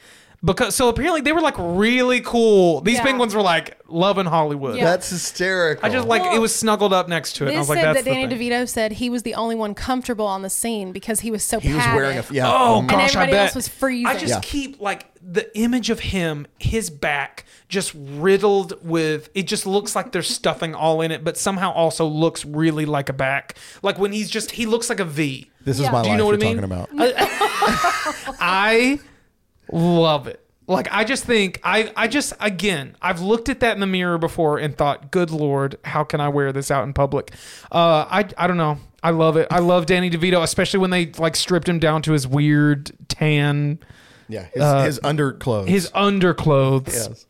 Because 0.44 0.76
so 0.76 0.89
apparently 0.89 1.22
they 1.22 1.34
were 1.34 1.42
like 1.42 1.54
really 1.60 2.20
cool. 2.22 2.82
These 2.82 2.96
Yeah. 2.98 3.04
penguins 3.04 3.36
were 3.36 3.44
like 3.44 3.78
loving 3.88 4.26
Hollywood. 4.26 4.76
Yeah. 4.76 4.86
That's 4.86 5.08
hysterical. 5.10 5.86
I 5.86 5.89
just 5.89 6.08
like 6.08 6.24
Well, 6.24 6.36
it 6.36 6.39
was 6.39 6.56
snuggled 6.56 6.94
up 6.94 7.08
next 7.08 7.34
to 7.34 7.44
it. 7.46 7.50
and 7.50 7.58
I 7.58 7.60
This 7.60 7.68
was 7.68 7.70
like, 7.70 7.78
said 7.86 7.96
that's 7.96 8.06
that 8.06 8.12
Danny 8.12 8.26
the 8.26 8.36
thing. 8.38 8.50
DeVito 8.52 8.68
said 8.68 8.92
he 8.94 9.12
was 9.12 9.22
the 9.22 9.36
only 9.36 9.54
one 9.54 9.76
comfortable 9.76 10.26
on 10.26 10.42
the 10.42 10.50
scene 10.50 10.92
because 10.94 11.20
he 11.20 11.30
was 11.30 11.44
so 11.44 11.60
he 11.60 11.72
was 11.74 11.86
wearing 11.94 12.18
a 12.18 12.26
yeah. 12.32 12.52
Oh 12.52 12.80
um, 12.80 12.88
gosh, 12.88 13.00
I 13.00 13.04
everybody 13.04 13.32
bet. 13.34 13.42
else 13.48 13.56
was 13.56 13.68
freezing. 13.68 14.08
I 14.08 14.14
just 14.18 14.34
Yeah. 14.34 14.39
keep 14.42 14.82
like 14.82 15.06
the 15.24 15.56
image 15.56 15.92
of 15.92 16.00
him, 16.00 16.48
his 16.58 16.89
back 16.89 17.46
just 17.70 17.94
riddled 17.96 18.74
with. 18.84 19.30
It 19.36 19.44
just 19.44 19.68
looks 19.68 19.96
like 19.96 20.12
there's 20.12 20.28
stuffing 20.28 20.74
all 20.74 21.02
in 21.02 21.12
it, 21.12 21.24
but 21.24 21.38
somehow 21.38 21.72
also 21.72 22.06
looks 22.08 22.44
really 22.46 22.86
like 22.88 23.10
a 23.10 23.14
back. 23.14 23.58
Like 23.84 24.00
when 24.00 24.12
he's 24.12 24.32
just 24.32 24.50
he 24.52 24.66
looks 24.66 24.89
like 24.89 25.00
a 25.00 25.06
V. 25.06 25.52
This 25.64 25.78
is 25.78 25.84
Yeah. 25.84 25.92
my 25.92 26.02
Do 26.02 26.08
you 26.08 26.14
life 26.14 26.18
know 26.18 26.26
what 26.26 26.42
you're 26.42 26.50
I 26.50 26.54
mean? 26.56 26.88
talking 26.89 26.98
about. 26.98 28.36
I 28.39 29.00
love 29.72 30.28
it. 30.28 30.39
Like 30.67 30.88
I 30.91 31.03
just 31.03 31.26
think 31.26 31.59
I 31.63 31.91
I 31.97 32.07
just 32.07 32.34
again 32.39 32.95
I've 33.01 33.19
looked 33.19 33.49
at 33.49 33.59
that 33.59 33.74
in 33.74 33.80
the 33.82 33.88
mirror 33.88 34.17
before 34.17 34.57
and 34.57 34.78
thought, 34.78 35.11
good 35.11 35.30
lord, 35.32 35.78
how 35.84 36.03
can 36.03 36.22
I 36.22 36.30
wear 36.30 36.53
this 36.53 36.72
out 36.72 36.84
in 36.86 36.93
public? 36.93 37.34
Uh, 37.72 38.05
I 38.09 38.26
I 38.38 38.47
don't 38.47 38.57
know. 38.57 38.78
I 39.03 39.09
love 39.09 39.36
it. 39.36 39.47
I 39.51 39.59
love 39.59 39.88
Danny 39.88 40.09
DeVito, 40.09 40.41
especially 40.43 40.80
when 40.80 40.91
they 40.91 41.07
like 41.17 41.36
stripped 41.36 41.67
him 41.67 41.80
down 41.80 42.03
to 42.03 42.11
his 42.13 42.28
weird 42.28 42.91
tan, 43.09 43.80
Yeah, 44.30 44.45
his, 44.53 44.86
his 44.86 44.99
underclothes. 45.03 45.67
his 45.67 45.89
underclothes. 45.93 46.93
yes. 46.93 47.26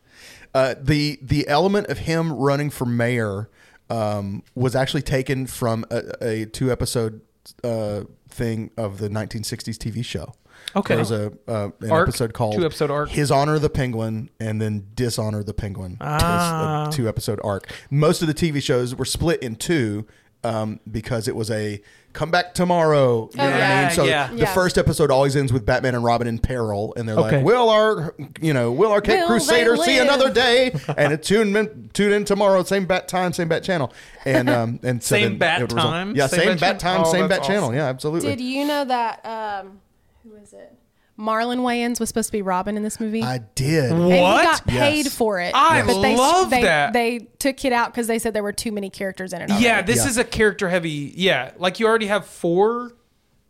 Uh, 0.54 0.74
the 0.78 1.18
the 1.22 1.48
element 1.48 1.86
of 1.88 1.98
him 1.98 2.30
running 2.32 2.68
for 2.70 2.84
mayor 2.84 3.48
um, 3.90 4.42
was 4.54 4.76
actually 4.76 5.02
taken 5.02 5.46
from 5.46 5.84
a, 5.90 6.02
a 6.20 6.44
two 6.44 6.70
episode 6.70 7.22
uh, 7.64 8.02
thing 8.28 8.70
of 8.76 8.98
the 8.98 9.08
1960s 9.08 9.76
TV 9.78 10.04
show. 10.04 10.34
Okay. 10.76 10.94
there 10.94 10.98
was 10.98 11.10
a 11.10 11.32
uh, 11.48 11.70
an 11.80 11.90
Arc? 11.90 12.08
episode 12.08 12.32
called 12.34 12.54
Two 12.56 12.64
episode 12.64 12.90
arc? 12.90 13.08
His 13.10 13.30
Honor 13.30 13.58
the 13.58 13.70
Penguin 13.70 14.30
and 14.40 14.60
then 14.60 14.86
Dishonor 14.94 15.42
the 15.42 15.54
Penguin. 15.54 15.96
Ah. 16.00 16.88
two 16.92 17.08
episode 17.08 17.40
arc. 17.44 17.70
Most 17.90 18.22
of 18.22 18.28
the 18.28 18.34
TV 18.34 18.62
shows 18.62 18.94
were 18.94 19.04
split 19.04 19.42
in 19.42 19.56
two 19.56 20.06
um, 20.44 20.80
because 20.90 21.28
it 21.28 21.36
was 21.36 21.50
a 21.52 21.80
come 22.14 22.30
back 22.32 22.52
tomorrow. 22.52 23.30
You 23.32 23.38
know 23.38 23.44
what 23.50 23.60
I 23.62 23.82
mean? 23.82 23.90
So 23.92 24.04
yeah. 24.04 24.26
the 24.26 24.38
Yeah. 24.38 24.52
first 24.54 24.76
episode 24.76 25.10
always 25.12 25.36
ends 25.36 25.52
with 25.52 25.64
Batman 25.64 25.94
and 25.94 26.02
Robin 26.02 26.26
in 26.26 26.40
peril, 26.40 26.92
and 26.96 27.08
they're 27.08 27.16
Okay. 27.16 27.36
like, 27.36 27.46
"Will 27.46 27.70
our, 27.70 28.14
you 28.40 28.52
know, 28.52 28.72
will 28.72 28.90
our 28.90 29.00
Cape 29.00 29.20
Will 29.20 29.28
Crusader 29.28 29.76
see 29.76 29.98
another 29.98 30.30
day?" 30.32 30.72
and 30.98 31.12
it 31.12 31.22
tune 31.22 31.54
in, 31.56 31.90
tune 31.94 32.12
in 32.12 32.24
tomorrow, 32.24 32.64
same 32.64 32.86
bat 32.86 33.06
time, 33.08 33.32
same 33.32 33.46
bat 33.48 33.62
channel, 33.62 33.92
and 34.24 34.50
um, 34.50 34.80
and 34.82 35.00
so 35.02 35.14
Same 35.14 35.38
bat 35.38 35.60
it 35.60 35.62
would 35.64 35.72
result- 35.74 35.92
time, 35.92 36.16
yeah, 36.16 36.26
same 36.26 36.40
same, 36.40 36.48
bat 36.48 36.60
bat 36.60 36.80
channel? 36.80 37.02
time, 37.04 37.06
Oh, 37.08 37.12
same 37.12 37.28
that's 37.28 37.38
bat 37.40 37.46
channel, 37.46 37.74
yeah, 37.74 37.86
absolutely. 37.86 38.30
Did 38.34 38.40
you 38.42 38.66
know 38.66 38.84
that? 38.84 39.24
Um, 39.24 39.80
who 40.32 40.42
is 40.42 40.52
it? 40.52 40.72
Marlon 41.18 41.58
Wayans 41.58 42.00
was 42.00 42.08
supposed 42.08 42.28
to 42.28 42.32
be 42.32 42.40
Robin 42.42 42.76
in 42.76 42.82
this 42.82 42.98
movie. 42.98 43.22
I 43.22 43.38
did. 43.54 43.92
and 43.92 44.04
he 44.10 44.18
got 44.18 44.66
paid 44.66 45.04
Yes. 45.04 45.14
for 45.14 45.40
it. 45.40 45.52
I 45.54 45.82
they, 45.82 46.16
love 46.16 46.48
they, 46.50 46.62
that. 46.62 46.94
They 46.94 47.18
took 47.38 47.64
it 47.66 47.72
out 47.72 47.92
because 47.92 48.06
they 48.06 48.18
said 48.18 48.32
there 48.32 48.42
were 48.42 48.52
too 48.52 48.72
many 48.72 48.88
characters 48.88 49.34
in 49.34 49.42
it. 49.42 49.50
Already. 49.50 49.64
Yeah, 49.64 49.82
this 49.82 49.98
Yeah. 49.98 50.08
is 50.08 50.16
a 50.16 50.24
character 50.24 50.70
heavy. 50.70 51.12
Yeah, 51.14 51.50
like 51.58 51.78
you 51.78 51.86
already 51.86 52.06
have 52.06 52.24
four 52.26 52.92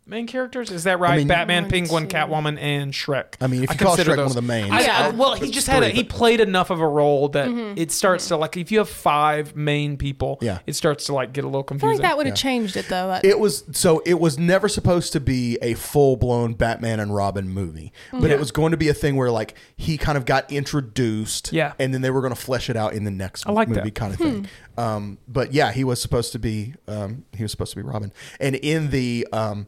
main 0.05 0.27
characters. 0.27 0.69
Is 0.71 0.83
that 0.83 0.99
right? 0.99 1.17
mean- 1.17 1.27
Batman, 1.27 1.63
One, 1.63 1.71
Penguin, 1.71 2.07
two. 2.07 2.15
Catwoman, 2.15 2.57
and 2.59 2.91
Schreck. 2.93 3.35
I 3.39 3.47
mean, 3.47 3.63
if 3.63 3.71
you 3.71 3.77
call 3.77 3.95
consider 3.95 4.11
Schreck 4.11 4.17
one 4.17 4.25
of 4.27 4.33
the 4.33 4.41
main, 4.41 4.71
I- 4.71 4.81
Yeah. 4.81 5.07
I- 5.07 5.09
well, 5.11 5.35
he 5.35 5.45
It's 5.45 5.53
just 5.53 5.67
had 5.67 5.81
a, 5.83 5.89
he 5.89 6.03
played 6.03 6.39
enough 6.41 6.69
of 6.69 6.79
a 6.81 6.87
role 6.87 7.29
that 7.29 7.47
Mm-hmm. 7.47 7.77
it 7.77 7.91
starts 7.91 8.27
to 8.27 8.37
like 8.37 8.57
if 8.57 8.71
you 8.71 8.79
have 8.79 8.89
five 8.89 9.55
main 9.55 9.95
people, 9.97 10.37
Yeah. 10.41 10.59
it 10.67 10.75
starts 10.75 11.05
to 11.05 11.13
like 11.13 11.31
get 11.33 11.43
a 11.43 11.47
little 11.47 11.61
I 11.61 11.63
feel 11.63 11.67
confusing. 11.79 11.99
like 11.99 12.09
that 12.09 12.17
would 12.17 12.25
have 12.25 12.35
changed 12.35 12.75
it 12.75 12.87
though. 12.89 13.19
It 13.23 13.39
was 13.39 13.63
so 13.71 14.01
it 14.05 14.19
was 14.19 14.37
never 14.37 14.67
supposed 14.67 15.13
to 15.13 15.19
be 15.19 15.57
a 15.61 15.73
full 15.75 16.17
blown 16.17 16.53
Batman 16.53 16.99
and 16.99 17.15
Robin 17.15 17.47
movie, 17.49 17.93
but 18.11 18.29
it 18.29 18.39
was 18.39 18.51
going 18.51 18.71
to 18.71 18.77
be 18.77 18.89
a 18.89 18.93
thing 18.93 19.15
where 19.15 19.31
like 19.31 19.55
he 19.77 19.97
kind 19.97 20.17
of 20.17 20.25
got 20.25 20.51
introduced, 20.51 21.51
Yeah. 21.53 21.73
and 21.79 21.93
then 21.93 22.01
they 22.01 22.09
were 22.11 22.21
going 22.21 22.33
to 22.33 22.39
flesh 22.41 22.69
it 22.69 22.75
out 22.75 22.93
in 22.93 23.03
the 23.03 23.11
next 23.11 23.47
I 23.47 23.51
like 23.51 23.67
movie 23.69 23.81
that. 23.81 23.95
kind 23.95 24.13
of 24.13 24.19
thing. 24.19 24.47
Um, 24.77 25.17
but 25.27 25.53
yeah, 25.53 25.71
he 25.71 25.83
was 25.83 26.01
supposed 26.01 26.31
to 26.33 26.39
be 26.39 26.73
um, 26.87 27.25
he 27.31 27.43
was 27.43 27.51
supposed 27.51 27.71
to 27.71 27.77
be 27.77 27.83
Robin, 27.83 28.11
and 28.39 28.55
in 28.55 28.89
the 28.89 29.27
um, 29.31 29.67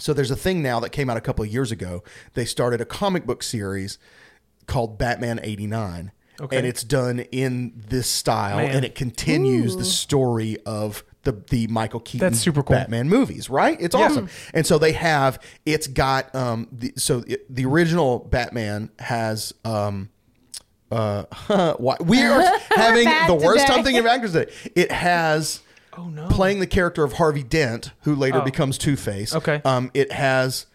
so 0.00 0.12
there's 0.12 0.30
a 0.30 0.36
thing 0.36 0.62
now 0.62 0.80
that 0.80 0.90
came 0.90 1.08
out 1.08 1.16
a 1.16 1.20
couple 1.20 1.44
of 1.44 1.52
years 1.52 1.70
ago. 1.70 2.02
They 2.34 2.44
started 2.44 2.80
a 2.80 2.84
comic 2.84 3.26
book 3.26 3.42
series 3.42 3.98
called 4.66 4.98
Batman 4.98 5.38
'89. 5.42 6.12
Okay. 6.40 6.56
And 6.56 6.66
it's 6.66 6.82
done 6.82 7.20
in 7.20 7.74
this 7.88 8.08
style, 8.08 8.56
Man. 8.56 8.74
and 8.76 8.84
it 8.84 8.94
continues 8.94 9.76
the 9.76 9.84
story 9.84 10.56
of 10.64 11.04
the 11.24 11.32
the 11.50 11.66
Michael 11.66 12.00
Keaton 12.00 12.26
That's 12.30 12.40
super 12.40 12.62
cool. 12.62 12.76
Batman 12.76 13.10
movies, 13.10 13.50
right? 13.50 13.76
It's 13.78 13.94
Yeah. 13.94 14.06
awesome. 14.06 14.30
And 14.54 14.66
so 14.66 14.78
they 14.78 14.92
have 14.92 15.38
it's 15.66 15.86
got 15.86 16.34
um 16.34 16.66
the, 16.72 16.94
so 16.96 17.22
it, 17.26 17.54
the 17.54 17.66
original 17.66 18.20
Batman 18.20 18.88
has 18.98 19.52
um 19.66 20.08
uh 20.90 21.24
why, 21.78 21.96
we 22.00 22.22
are 22.22 22.40
having 22.70 23.04
the 23.26 23.34
worst 23.34 23.66
today. 23.66 23.74
time 23.74 23.84
thinking 23.84 24.00
of 24.00 24.06
actors 24.06 24.32
today. 24.32 24.50
It 24.74 24.90
has 24.90 25.60
Oh, 26.00 26.08
no. 26.08 26.28
playing 26.28 26.60
the 26.60 26.66
character 26.66 27.04
of 27.04 27.14
Harvey 27.14 27.42
Dent, 27.42 27.92
who 28.02 28.14
later 28.14 28.38
Oh. 28.38 28.44
becomes 28.44 28.78
Two 28.78 28.96
Face. 28.96 29.34
Okay. 29.34 29.60
Um, 29.64 29.90
it 29.94 30.12
has 30.12 30.66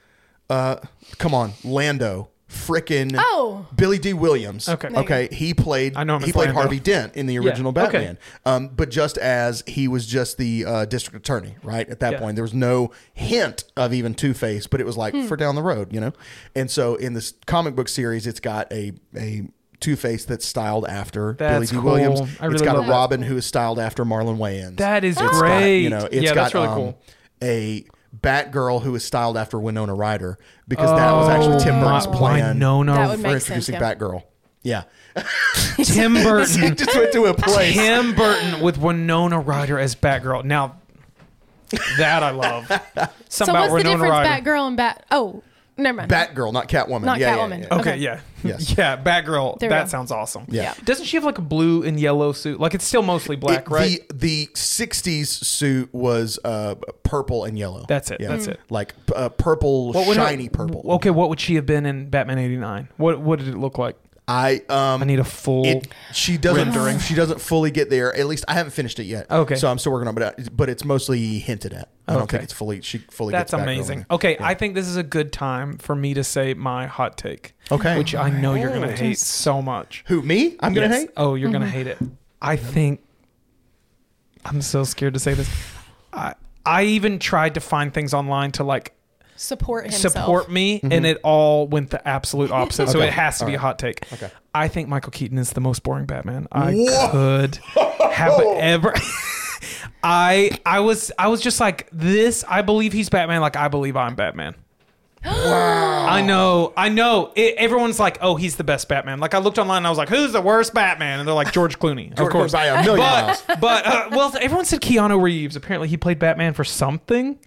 uh 0.49 0.77
come 1.17 1.33
on 1.33 1.53
Lando. 1.63 2.29
Frickin' 2.47 3.15
Oh. 3.17 3.65
Billy 3.75 3.97
Dee 3.97 4.13
Williams. 4.13 4.69
Okay. 4.69 4.87
Okay. 4.87 5.27
He 5.31 5.53
played. 5.53 5.97
I 5.97 6.03
know 6.05 6.15
him 6.17 6.21
he 6.21 6.27
as 6.29 6.33
played 6.33 6.45
Lando. 6.49 6.61
Harvey 6.61 6.79
Dent 6.79 7.15
in 7.15 7.25
the 7.25 7.37
original 7.39 7.71
okay. 7.71 7.81
Batman. 7.81 8.17
Um, 8.45 8.67
but 8.69 8.89
just 8.91 9.17
as 9.17 9.61
he 9.67 9.87
was 9.89 10.05
just 10.05 10.37
the 10.37 10.63
uh, 10.63 10.85
district 10.85 11.17
attorney, 11.17 11.55
right? 11.63 11.89
At 11.89 11.99
that 12.01 12.13
Yeah. 12.13 12.19
point, 12.19 12.35
there 12.35 12.43
was 12.43 12.53
no 12.53 12.91
hint 13.13 13.65
of 13.75 13.93
even 13.93 14.13
Two 14.13 14.33
Face, 14.33 14.67
but 14.67 14.79
it 14.79 14.85
was 14.85 14.95
like 14.95 15.13
Hmm. 15.13 15.23
for 15.25 15.35
down 15.35 15.55
the 15.55 15.63
road, 15.63 15.91
you 15.91 15.99
know. 15.99 16.13
And 16.55 16.69
so 16.71 16.95
in 16.95 17.13
this 17.13 17.33
comic 17.47 17.75
book 17.75 17.89
series, 17.89 18.25
it's 18.27 18.39
got 18.39 18.71
a 18.71 18.93
a 19.17 19.47
Two 19.79 19.95
Face 19.95 20.25
that's 20.25 20.45
styled 20.45 20.85
after 20.87 21.33
That's 21.37 21.53
Billy 21.53 21.65
Dee 21.67 21.73
cool. 21.75 21.83
Williams. 21.83 22.19
I 22.21 22.23
it's 22.23 22.41
really 22.53 22.65
got 22.65 22.75
a 22.75 22.79
love 22.79 22.87
that. 22.87 22.91
Robin 22.93 23.21
who 23.21 23.37
is 23.37 23.45
styled 23.45 23.79
after 23.79 24.05
Marlon 24.05 24.37
Wayans. 24.37 24.77
That 24.77 25.03
is 25.03 25.15
It's 25.17 25.21
got, 25.21 25.33
great. 25.39 25.81
you 25.81 25.89
know, 25.89 26.05
it's 26.11 26.15
yeah, 26.23 26.33
got 26.33 26.51
that's 26.51 26.53
really 26.53 26.67
um, 26.67 26.75
cool. 26.75 27.01
a 27.43 27.85
Batgirl 28.17 28.81
who 28.81 28.95
is 28.95 29.03
styled 29.03 29.35
after 29.37 29.59
Winona 29.59 29.93
Ryder 29.93 30.39
because 30.67 30.89
that 30.97 31.11
was 31.11 31.29
actually 31.29 31.59
Tim 31.63 31.75
Oh, 31.75 31.81
Burton's 31.85 32.07
my- 32.07 32.17
plan 32.17 32.47
Winona 32.55 32.93
That 32.93 33.09
would 33.09 33.15
for 33.19 33.21
make 33.23 33.41
sense, 33.41 33.67
introducing 33.69 33.75
yeah. 33.75 33.95
Batgirl. 33.95 34.23
Yeah. 34.63 34.83
Tim 35.83 36.13
Burton. 36.23 36.63
it 36.63 36.77
just 36.77 36.95
went 36.95 37.11
to 37.11 37.25
a 37.25 37.33
place. 37.33 37.73
Tim 37.75 38.15
Burton 38.15 38.61
with 38.61 38.77
Winona 38.77 39.39
Ryder 39.39 39.77
as 39.77 39.95
Batgirl. 39.95 40.43
Now, 40.45 40.77
that 41.97 42.23
I 42.23 42.31
love. 42.31 42.67
so 42.67 42.73
Something 42.95 43.09
what's 43.29 43.49
about 43.49 43.67
the 43.67 43.73
Winona 43.73 43.91
difference, 43.95 44.11
Ryder. 44.11 44.49
Batgirl 44.49 44.67
and 44.67 44.77
Bat? 44.77 45.05
Oh, 45.11 45.43
Never 45.77 45.97
mind. 45.97 46.09
Batgirl, 46.11 46.53
not 46.53 46.69
Catwoman. 46.69 47.01
Not 47.03 47.19
yeah, 47.19 47.35
Catwoman. 47.37 47.59
Yeah, 47.61 47.67
yeah. 47.71 47.77
Okay, 47.79 47.91
Okay. 47.91 47.97
yeah. 47.97 48.19
Yes. 48.45 48.77
yeah, 48.77 48.95
Batgirl. 48.95 49.57
There 49.57 49.69
we 49.69 49.73
that 49.73 49.85
go. 49.85 49.89
sounds 49.89 50.11
awesome. 50.11 50.45
Yeah. 50.49 50.75
Doesn't 50.83 51.05
she 51.05 51.17
have 51.17 51.23
like 51.23 51.39
a 51.39 51.41
blue 51.41 51.81
and 51.81 51.99
yellow 51.99 52.31
suit? 52.31 52.59
Like 52.59 52.75
it's 52.75 52.85
still 52.85 53.01
mostly 53.01 53.35
black, 53.35 53.61
It- 53.63 53.69
right? 53.71 54.07
The 54.09 54.45
the 54.45 54.45
'60s 54.53 55.25
suit 55.27 55.91
was 55.93 56.37
uh, 56.45 56.75
purple 57.01 57.43
and 57.45 57.57
yellow. 57.57 57.85
That's 57.87 58.11
it, 58.11 58.19
that's 58.19 58.45
it. 58.45 58.59
Like 58.69 58.93
uh, 59.15 59.29
purple, 59.29 59.93
What 59.93 60.07
would 60.07 60.15
her- 60.17 60.23
shiny 60.27 60.47
purple. 60.49 60.83
Okay, 60.93 61.09
what 61.09 61.29
would 61.29 61.39
she 61.39 61.55
have 61.55 61.65
been 61.65 61.87
in 61.87 62.09
Batman 62.11 62.37
'89? 62.37 62.89
What 62.97 63.19
what 63.19 63.39
did 63.39 63.47
it 63.47 63.57
look 63.57 63.79
like? 63.79 63.95
I 64.27 64.61
um. 64.69 65.03
I 65.03 65.05
need 65.05 65.19
a 65.19 65.23
full. 65.23 65.65
it, 65.65 65.87
she 66.11 66.37
doesn't 66.37 66.69
rendering. 66.71 66.97
she 66.99 67.13
doesn't 67.13 67.39
fully 67.39 67.69
get 67.69 67.89
there. 67.91 68.11
At 68.15 68.25
least 68.25 68.43
I 68.47 68.53
haven't 68.53 68.71
finished 68.71 68.97
it 68.99 69.03
yet. 69.03 69.29
Okay. 69.29 69.55
so 69.55 69.69
I'm 69.69 69.77
still 69.77 69.91
working 69.91 70.07
on 70.07 70.17
it, 70.17 70.35
but 70.37 70.57
but 70.57 70.69
it's 70.69 70.83
mostly 70.83 71.37
hinted 71.39 71.73
at. 71.73 71.89
I 72.07 72.13
don't 72.13 72.23
Okay. 72.23 72.37
think 72.37 72.43
it's 72.45 72.53
fully 72.53 72.81
she 72.81 72.97
fully. 72.97 73.31
That's 73.33 73.51
gets 73.51 73.61
amazing. 73.61 73.99
in. 73.99 74.05
Okay, 74.09 74.35
I 74.39 74.55
think 74.55 74.73
this 74.73 74.87
is 74.87 74.95
a 74.97 75.03
good 75.03 75.31
time 75.31 75.77
for 75.77 75.95
me 75.95 76.15
to 76.15 76.23
say 76.23 76.55
my 76.55 76.87
hot 76.87 77.17
take. 77.17 77.53
Okay. 77.71 77.97
Which 77.97 78.15
I 78.15 78.29
know 78.31 78.55
you're 78.55 78.71
gonna 78.73 78.87
Oh, 78.87 78.95
hate 78.95 79.19
so 79.19 79.61
much. 79.61 80.03
Who 80.07 80.23
me? 80.23 80.55
I'm 80.59 80.73
gonna 80.73 80.87
Yes. 80.87 81.01
hate. 81.01 81.09
Oh, 81.17 81.35
you're 81.35 81.51
gonna 81.51 81.69
hate 81.69 81.85
it. 81.87 81.99
I 82.41 82.55
think 82.55 83.01
I'm 84.43 84.61
so 84.61 84.83
scared 84.83 85.13
to 85.13 85.19
say 85.19 85.33
this. 85.35 85.49
I 86.13 86.33
I 86.65 86.83
even 86.85 87.19
tried 87.19 87.53
to 87.55 87.59
find 87.59 87.93
things 87.93 88.13
online 88.13 88.51
to 88.53 88.63
like 88.63 88.93
Support 89.37 89.83
himself. 89.85 90.13
support 90.13 90.49
me, 90.51 90.79
and 90.83 91.05
it 91.05 91.19
all 91.23 91.67
went 91.67 91.89
the 91.89 92.05
absolute 92.07 92.51
opposite. 92.51 92.89
So 92.89 93.01
it 93.01 93.11
has 93.11 93.39
to 93.39 93.45
be 93.45 93.55
a 93.55 93.59
hot 93.59 93.77
take. 93.79 94.11
Okay. 94.13 94.31
I 94.53 94.67
think 94.69 94.87
Michael 94.87 95.11
Keaton 95.11 95.37
is 95.37 95.51
the 95.51 95.61
most 95.61 95.83
boring 95.83 96.05
Batman 96.05 96.47
I 96.51 96.73
Whoa. 96.73 97.09
could 97.11 97.55
have 98.11 98.39
ever. 98.57 98.93
I 100.03 100.51
I 100.65 100.79
was 100.81 101.11
I 101.17 101.27
was 101.27 101.41
just 101.41 101.59
like 101.59 101.89
this. 101.91 102.43
I 102.47 102.61
believe 102.61 102.93
he's 102.93 103.09
Batman. 103.09 103.41
Like 103.41 103.55
I 103.55 103.67
believe 103.67 103.97
I'm 103.97 104.15
Batman. 104.15 104.55
wow. 105.25 106.05
I 106.07 106.21
know, 106.21 106.71
I 106.77 106.89
know. 106.89 107.31
It, 107.35 107.55
everyone's 107.57 107.99
like, 107.99 108.19
"Oh, 108.21 108.35
he's 108.35 108.55
the 108.57 108.63
best 108.63 108.87
Batman." 108.87 109.19
Like 109.19 109.33
I 109.33 109.39
looked 109.39 109.57
online 109.57 109.77
and 109.79 109.87
I 109.87 109.89
was 109.89 109.97
like, 109.97 110.09
"Who's 110.09 110.31
the 110.33 110.41
worst 110.41 110.73
Batman?" 110.73 111.19
And 111.19 111.27
they're 111.27 111.33
like, 111.35 111.51
"George 111.51 111.79
Clooney." 111.79 112.11
of 112.17 112.29
course, 112.29 112.53
Clooney 112.53 112.53
by 112.53 112.65
a 112.67 112.83
million 112.83 112.99
miles. 112.99 113.41
but 113.47 113.59
but 113.59 113.85
uh, 113.87 114.09
well, 114.11 114.33
everyone 114.39 114.65
said 114.65 114.81
Keanu 114.81 115.19
Reeves. 115.21 115.55
Apparently, 115.55 115.87
he 115.87 115.97
played 115.97 116.19
Batman 116.19 116.53
for 116.53 116.63
something. 116.63 117.39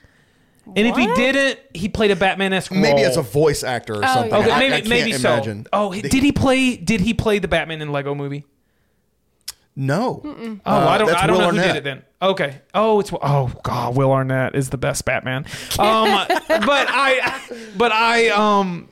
And 0.77 0.87
if 0.87 0.97
he 0.97 1.07
What? 1.07 1.17
didn't, 1.17 1.59
he 1.75 1.89
played 1.89 2.11
a 2.11 2.17
Batman 2.17 2.53
esque 2.53 2.71
Maybe 2.73 3.03
as 3.03 3.17
a 3.17 3.23
voice 3.23 3.63
actor 3.65 3.95
or 3.97 4.03
something. 4.03 4.31
yeah. 4.31 4.39
Okay, 4.39 4.51
I- 4.51 4.59
maybe 4.59 4.75
I 4.75 4.77
can't 4.79 4.89
maybe 4.89 5.13
so. 5.13 5.33
imagine. 5.33 5.67
Oh, 5.73 5.91
he- 5.91 6.03
did 6.03 6.23
he 6.23 6.33
play? 6.33 6.77
Did 6.77 7.01
he 7.01 7.15
play 7.15 7.39
the 7.39 7.49
Batman 7.49 7.81
in 7.83 7.91
Lego 7.93 8.15
Movie? 8.15 8.45
No. 9.77 10.21
Oh, 10.25 10.59
Uh, 10.67 10.89
I 10.89 10.99
don't. 10.99 11.07
that's 11.07 11.23
I 11.23 11.27
don't 11.29 11.37
Will 11.37 11.45
know 11.47 11.51
who 11.53 11.59
Arnett. 11.59 11.67
did 11.69 11.77
it 11.77 11.85
then. 11.85 12.03
Okay. 12.21 12.61
Oh, 12.75 12.99
it's 12.99 13.13
oh 13.13 13.53
god, 13.63 13.97
Will 13.97 14.11
Arnett 14.11 14.57
is 14.57 14.71
the 14.71 14.77
best 14.79 15.05
Batman. 15.05 15.45
Um, 15.79 16.27
but 16.49 16.87
I, 16.91 17.41
but 17.77 17.93
I, 17.93 18.29
um, 18.31 18.89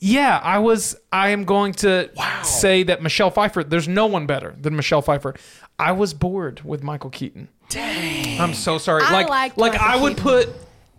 yeah, 0.00 0.40
I 0.42 0.58
was. 0.58 0.96
I 1.12 1.28
am 1.30 1.44
going 1.44 1.72
to 1.74 2.10
say 2.42 2.84
that 2.84 3.02
Michelle 3.02 3.30
Pfeiffer. 3.30 3.62
There's 3.64 3.86
no 3.86 4.06
one 4.06 4.26
better 4.26 4.56
than 4.58 4.74
Michelle 4.76 5.02
Pfeiffer. 5.02 5.34
I 5.78 5.92
was 5.92 6.14
bored 6.14 6.62
with 6.64 6.82
Michael 6.82 7.10
Keaton. 7.10 7.48
Dang. 7.68 8.40
I'm 8.40 8.54
so 8.54 8.78
sorry. 8.78 9.02
I 9.04 9.12
like, 9.12 9.28
liked 9.28 9.58
like 9.58 9.72
Michael 9.72 9.86
I 9.88 9.96
would 9.96 10.16
Keaton. 10.16 10.22
put 10.22 10.48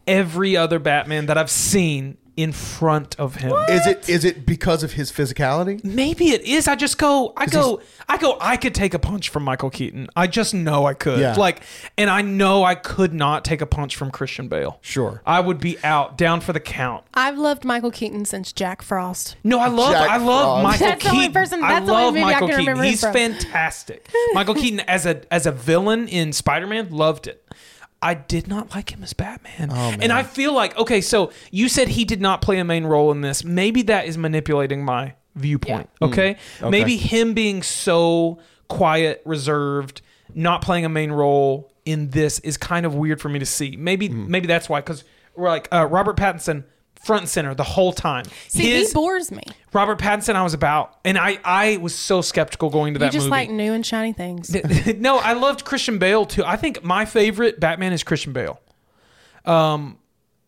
every 0.07 0.55
other 0.57 0.79
Batman 0.79 1.25
that 1.27 1.37
I've 1.37 1.51
seen 1.51 2.17
in 2.37 2.53
front 2.53 3.19
of 3.19 3.35
him. 3.35 3.51
Is 3.69 3.85
it 3.85 4.07
is 4.09 4.23
it 4.23 4.45
because 4.45 4.83
of 4.83 4.93
his 4.93 5.11
physicality? 5.11 5.83
Maybe 5.83 6.29
it 6.29 6.41
is. 6.41 6.65
I 6.65 6.75
just 6.75 6.97
go, 6.97 7.33
I 7.35 7.45
go, 7.45 7.81
I 8.07 8.17
go, 8.17 8.37
I 8.39 8.55
could 8.55 8.73
take 8.73 8.93
a 8.93 8.99
punch 8.99 9.27
from 9.29 9.43
Michael 9.43 9.69
Keaton. 9.69 10.07
I 10.15 10.27
just 10.27 10.53
know 10.53 10.85
I 10.85 10.93
could. 10.93 11.19
Yeah. 11.19 11.35
Like, 11.35 11.61
and 11.97 12.09
I 12.09 12.21
know 12.21 12.63
I 12.63 12.75
could 12.75 13.13
not 13.13 13.43
take 13.43 13.59
a 13.59 13.65
punch 13.65 13.97
from 13.97 14.11
Christian 14.11 14.47
Bale. 14.47 14.79
Sure. 14.81 15.21
I 15.25 15.41
would 15.41 15.59
be 15.59 15.77
out, 15.83 16.17
down 16.17 16.39
for 16.39 16.53
the 16.53 16.61
count. 16.61 17.03
I've 17.13 17.37
loved 17.37 17.65
Michael 17.65 17.91
Keaton 17.91 18.23
since 18.23 18.53
Jack 18.53 18.81
Frost. 18.81 19.35
No, 19.43 19.59
I 19.59 19.67
love, 19.67 19.91
Jack 19.91 20.09
I 20.09 20.17
love 20.17 20.25
Frost. 20.25 20.63
Michael 20.63 20.87
That's 20.87 21.03
the 21.03 21.09
Keaton. 21.09 21.17
only 21.25 21.33
person- 21.33 21.63
I 21.63 21.73
that's 21.73 21.85
the 21.85 21.91
only 21.91 22.03
love 22.05 22.13
movie 22.13 22.23
I 22.23 22.31
Michael 22.31 22.47
can 22.47 22.57
Keaton. 22.59 22.59
remember 22.65 22.83
him 22.85 22.89
He's 22.91 23.01
from. 23.01 23.13
fantastic. 23.13 24.09
Michael 24.33 24.55
Keaton 24.55 24.79
as 24.81 25.05
a 25.05 25.21
as 25.33 25.45
a 25.45 25.51
villain 25.51 26.07
in 26.07 26.31
Spider 26.31 26.65
Man, 26.65 26.89
loved 26.91 27.27
it. 27.27 27.45
I 28.01 28.15
did 28.15 28.47
not 28.47 28.73
like 28.73 28.91
him 28.91 29.03
as 29.03 29.13
Batman. 29.13 29.69
Oh, 29.71 29.95
and 30.01 30.11
I 30.11 30.23
feel 30.23 30.53
like, 30.53 30.75
okay, 30.77 31.01
so 31.01 31.31
you 31.51 31.69
said 31.69 31.89
he 31.89 32.03
did 32.03 32.19
not 32.19 32.41
play 32.41 32.57
a 32.57 32.63
main 32.63 32.85
role 32.85 33.11
in 33.11 33.21
this. 33.21 33.43
Maybe 33.43 33.83
that 33.83 34.07
is 34.07 34.17
manipulating 34.17 34.83
my 34.83 35.13
viewpoint. 35.35 35.89
Okay? 36.01 36.37
Maybe 36.67 36.97
him 36.97 37.33
being 37.33 37.61
so 37.61 38.39
quiet, 38.67 39.21
reserved, 39.25 40.01
not 40.33 40.61
playing 40.61 40.85
a 40.85 40.89
main 40.89 41.11
role 41.11 41.71
in 41.85 42.09
this 42.09 42.39
is 42.39 42.57
kind 42.57 42.85
of 42.85 42.95
weird 42.95 43.21
for 43.21 43.29
me 43.29 43.39
to 43.39 43.45
see. 43.45 43.75
Maybe 43.75 44.07
maybe 44.09 44.47
that's 44.47 44.69
why, 44.69 44.81
because 44.81 45.03
we're 45.35 45.49
like 45.49 45.67
uh, 45.71 45.85
Robert 45.85 46.15
Pattinson 46.17 46.63
front 47.03 47.21
and 47.21 47.29
center 47.29 47.53
the 47.55 47.63
whole 47.63 47.91
time. 47.93 48.25
See, 48.47 48.69
His- 48.69 48.89
he 48.89 48.93
bores 48.93 49.31
me. 49.31 49.43
Robert 49.73 49.99
Pattinson, 49.99 50.35
I 50.35 50.43
was 50.43 50.53
about, 50.53 50.99
and 51.05 51.17
I, 51.17 51.39
I 51.43 51.77
was 51.77 51.95
so 51.95 52.21
skeptical 52.21 52.69
going 52.69 52.93
to 52.93 52.99
You 52.99 53.05
that 53.05 53.11
just 53.13 53.23
movie. 53.25 53.31
like 53.31 53.49
new 53.49 53.73
and 53.73 53.85
shiny 53.85 54.11
things. 54.13 54.53
no, 54.99 55.17
I 55.17 55.33
loved 55.33 55.63
Christian 55.65 55.97
Bale 55.97 56.25
too. 56.25 56.43
I 56.45 56.57
think 56.57 56.83
my 56.83 57.05
favorite 57.05 57.59
Batman 57.59 57.93
is 57.93 58.03
Christian 58.03 58.33
Bale. 58.33 58.59
Um, 59.45 59.97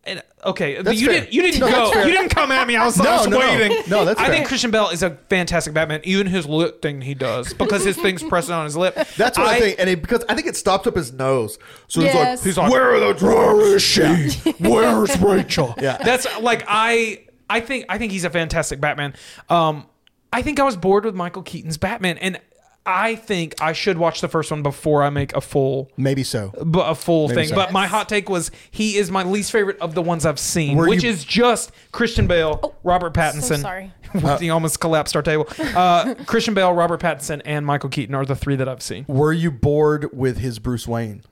and, 0.06 0.22
okay, 0.46 0.82
That's 0.82 1.00
you 1.00 1.08
fair. 1.08 1.22
didn't, 1.22 1.34
you 1.34 1.42
didn't 1.42 1.60
No, 1.62 1.68
that's 1.68 1.78
go, 1.78 1.92
fair. 1.94 2.06
you 2.08 2.12
didn't 2.12 2.30
come 2.30 2.52
at 2.52 2.68
me. 2.68 2.76
I 2.76 2.86
was, 2.86 3.00
I 3.02 3.04
No, 3.06 3.12
was 3.12 3.28
no, 3.28 3.40
no. 3.40 3.46
waiting. 3.58 3.78
No, 3.90 4.04
that's 4.04 4.20
I 4.20 4.26
fair. 4.26 4.34
think 4.36 4.48
Christian 4.48 4.70
Bale 4.72 4.90
is 4.90 5.02
a 5.02 5.12
fantastic 5.30 5.74
Batman. 5.74 6.02
Even 6.04 6.28
his 6.28 6.46
lip 6.46 6.82
thing 6.82 7.00
he 7.02 7.14
does 7.14 7.54
because 7.54 7.86
his 7.86 7.96
thing's 7.96 8.22
pressing 8.24 8.54
on 8.54 8.66
his 8.66 8.76
lip. 8.76 8.96
That's 9.18 9.38
what 9.38 9.48
I, 9.48 9.60
think, 9.60 9.80
and 9.80 9.90
it, 9.90 10.02
because 10.02 10.26
I 10.28 10.36
think 10.36 10.48
it 10.48 10.58
stops 10.58 10.88
up 10.88 10.96
his 10.98 11.14
nose. 11.14 11.58
So 11.88 12.02
Yes. 12.02 12.40
he's 12.40 12.56
He's 12.56 12.58
like, 12.58 12.66
like, 12.66 12.72
"Where 12.74 12.96
are 12.96 13.14
the 13.14 13.26
where 13.26 13.76
is 13.76 13.82
she? 13.82 14.02
Where's 14.60 15.18
Rachel? 15.20 15.74
Yeah. 15.80 15.98
That's 16.04 16.28
like 16.42 16.66
I 16.68 17.26
I 17.50 17.62
think 17.62 17.86
I 17.88 17.98
think 17.98 18.12
he's 18.12 18.26
a 18.26 18.30
fantastic 18.30 18.82
Batman. 18.82 19.14
Um 19.50 19.86
I 20.34 20.42
think 20.42 20.60
I 20.60 20.64
was 20.64 20.76
bored 20.76 21.06
with 21.06 21.16
Michael 21.16 21.44
Keaton's 21.44 21.78
Batman 21.78 22.18
and 22.18 22.42
I 22.86 23.16
think 23.16 23.56
I 23.62 23.72
should 23.72 23.98
watch 23.98 24.20
the 24.20 24.28
first 24.28 24.52
one 24.52 24.62
before 24.62 25.04
I 25.04 25.10
make 25.10 25.34
a 25.36 25.40
full 25.42 25.90
Maybe 25.96 26.22
so. 26.24 26.52
bu- 26.66 26.82
a 26.82 26.94
full 26.96 27.30
Maybe 27.30 27.42
thing. 27.42 27.50
so. 27.50 27.56
But 27.56 27.72
my 27.72 27.88
hot 27.88 28.10
take 28.10 28.28
was 28.30 28.52
he 28.72 28.98
is 28.98 29.10
my 29.10 29.24
least 29.24 29.54
favorite 29.54 29.80
of 29.80 29.96
the 29.96 30.02
ones 30.02 30.26
I've 30.26 30.38
seen, 30.40 30.76
Were 30.76 30.90
which 30.90 31.04
you- 31.04 31.10
is 31.10 31.24
just 31.24 31.72
Christian 31.94 32.28
Bale, 32.28 32.76
Robert 32.84 33.14
Pattinson. 33.14 33.62
sorry. 33.62 33.94
he 34.40 34.50
almost 34.50 34.80
collapsed 34.82 35.16
our 35.16 35.22
table. 35.22 35.48
Uh, 35.60 36.14
Christian 36.26 36.54
Bale, 36.54 36.74
Robert 36.74 37.00
Pattinson, 37.00 37.42
and 37.46 37.66
Michael 37.66 37.90
Keaton 37.90 38.14
are 38.16 38.26
the 38.26 38.36
three 38.36 38.58
that 38.58 38.68
I've 38.68 38.82
seen. 38.84 39.06
Were 39.08 39.32
you 39.34 39.50
bored 39.50 40.10
with 40.16 40.40
his 40.40 40.60
Bruce 40.60 40.86
Wayne? 40.88 41.24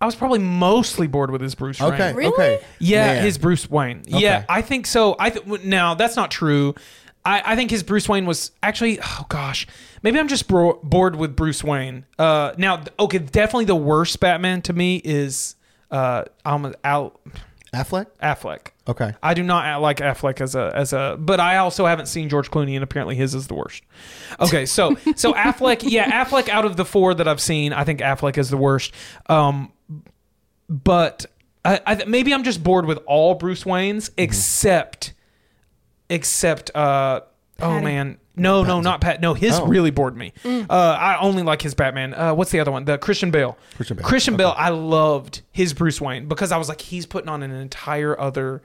I 0.00 0.04
was 0.06 0.16
probably 0.16 0.40
mostly 0.40 1.06
bored 1.06 1.30
with 1.30 1.40
his 1.40 1.54
Bruce 1.54 1.78
Wayne. 1.80 1.92
Okay. 1.92 2.12
Really? 2.12 2.32
Okay. 2.32 2.60
Yeah, 2.80 3.06
Man. 3.14 3.24
his 3.24 3.38
Bruce 3.38 3.70
Wayne. 3.70 4.02
Yeah, 4.08 4.44
I 4.48 4.60
think 4.60 4.86
so. 4.88 5.14
I 5.20 5.30
th- 5.30 5.62
now 5.62 5.94
that's 5.94 6.16
not 6.16 6.32
true. 6.32 6.74
I, 7.24 7.52
I 7.52 7.56
think 7.56 7.70
his 7.70 7.82
Bruce 7.82 8.08
Wayne 8.08 8.26
was 8.26 8.50
actually. 8.62 8.98
Oh 9.00 9.26
gosh, 9.28 9.66
maybe 10.02 10.18
I'm 10.18 10.28
just 10.28 10.48
bro- 10.48 10.80
bored 10.82 11.16
with 11.16 11.36
Bruce 11.36 11.62
Wayne. 11.62 12.04
Uh, 12.18 12.52
now, 12.58 12.82
okay, 12.98 13.18
definitely 13.18 13.66
the 13.66 13.76
worst 13.76 14.18
Batman 14.20 14.62
to 14.62 14.72
me 14.72 15.00
is 15.04 15.54
uh, 15.90 16.24
um, 16.44 16.74
Al 16.82 17.20
Affleck. 17.74 18.06
Affleck. 18.22 18.68
Okay. 18.86 19.14
I 19.22 19.32
do 19.34 19.42
not 19.42 19.80
like 19.80 19.98
Affleck 19.98 20.40
as 20.40 20.54
a 20.54 20.72
as 20.74 20.92
a, 20.92 21.16
but 21.18 21.40
I 21.40 21.56
also 21.58 21.86
haven't 21.86 22.06
seen 22.06 22.28
George 22.28 22.50
Clooney, 22.50 22.74
and 22.74 22.82
apparently 22.82 23.14
his 23.14 23.34
is 23.34 23.46
the 23.46 23.54
worst. 23.54 23.82
Okay, 24.40 24.66
so 24.66 24.96
so 25.16 25.32
Affleck, 25.32 25.82
yeah, 25.82 26.24
Affleck 26.24 26.48
out 26.48 26.64
of 26.64 26.76
the 26.76 26.84
four 26.84 27.14
that 27.14 27.26
I've 27.26 27.40
seen, 27.40 27.72
I 27.72 27.84
think 27.84 28.00
Affleck 28.00 28.36
is 28.36 28.50
the 28.50 28.56
worst. 28.58 28.92
Um, 29.28 29.72
but 30.68 31.26
I, 31.64 31.80
I 31.86 32.04
maybe 32.06 32.34
I'm 32.34 32.42
just 32.42 32.62
bored 32.62 32.84
with 32.84 32.98
all 33.06 33.34
Bruce 33.36 33.64
Waynes 33.64 34.10
except 34.18 35.14
except 36.12 36.70
uh 36.74 37.20
oh 37.60 37.68
Patty. 37.68 37.84
man. 37.84 38.18
No, 38.34 38.64
no, 38.64 38.80
not 38.80 39.00
Pat. 39.02 39.20
No, 39.20 39.34
his 39.34 39.58
Oh. 39.58 39.66
really 39.66 39.90
bored 39.90 40.16
me. 40.16 40.32
Uh, 40.44 40.66
I 40.70 41.18
only 41.20 41.42
like 41.42 41.60
his 41.60 41.74
Batman. 41.74 42.14
Uh, 42.14 42.32
what's 42.34 42.50
the 42.50 42.60
other 42.60 42.70
one? 42.70 42.86
The 42.86 42.96
Christian 42.96 43.30
Bale. 43.30 43.58
Christian 43.76 43.96
Bale. 43.98 44.06
Christian 44.06 44.36
Bale. 44.38 44.54
I 44.56 44.70
loved 44.70 45.42
his 45.52 45.74
Bruce 45.74 46.00
Wayne 46.00 46.28
because 46.28 46.50
I 46.50 46.56
was 46.56 46.68
like, 46.70 46.80
he's 46.80 47.04
putting 47.04 47.28
on 47.28 47.42
an 47.42 47.50
entire 47.50 48.18
other 48.18 48.62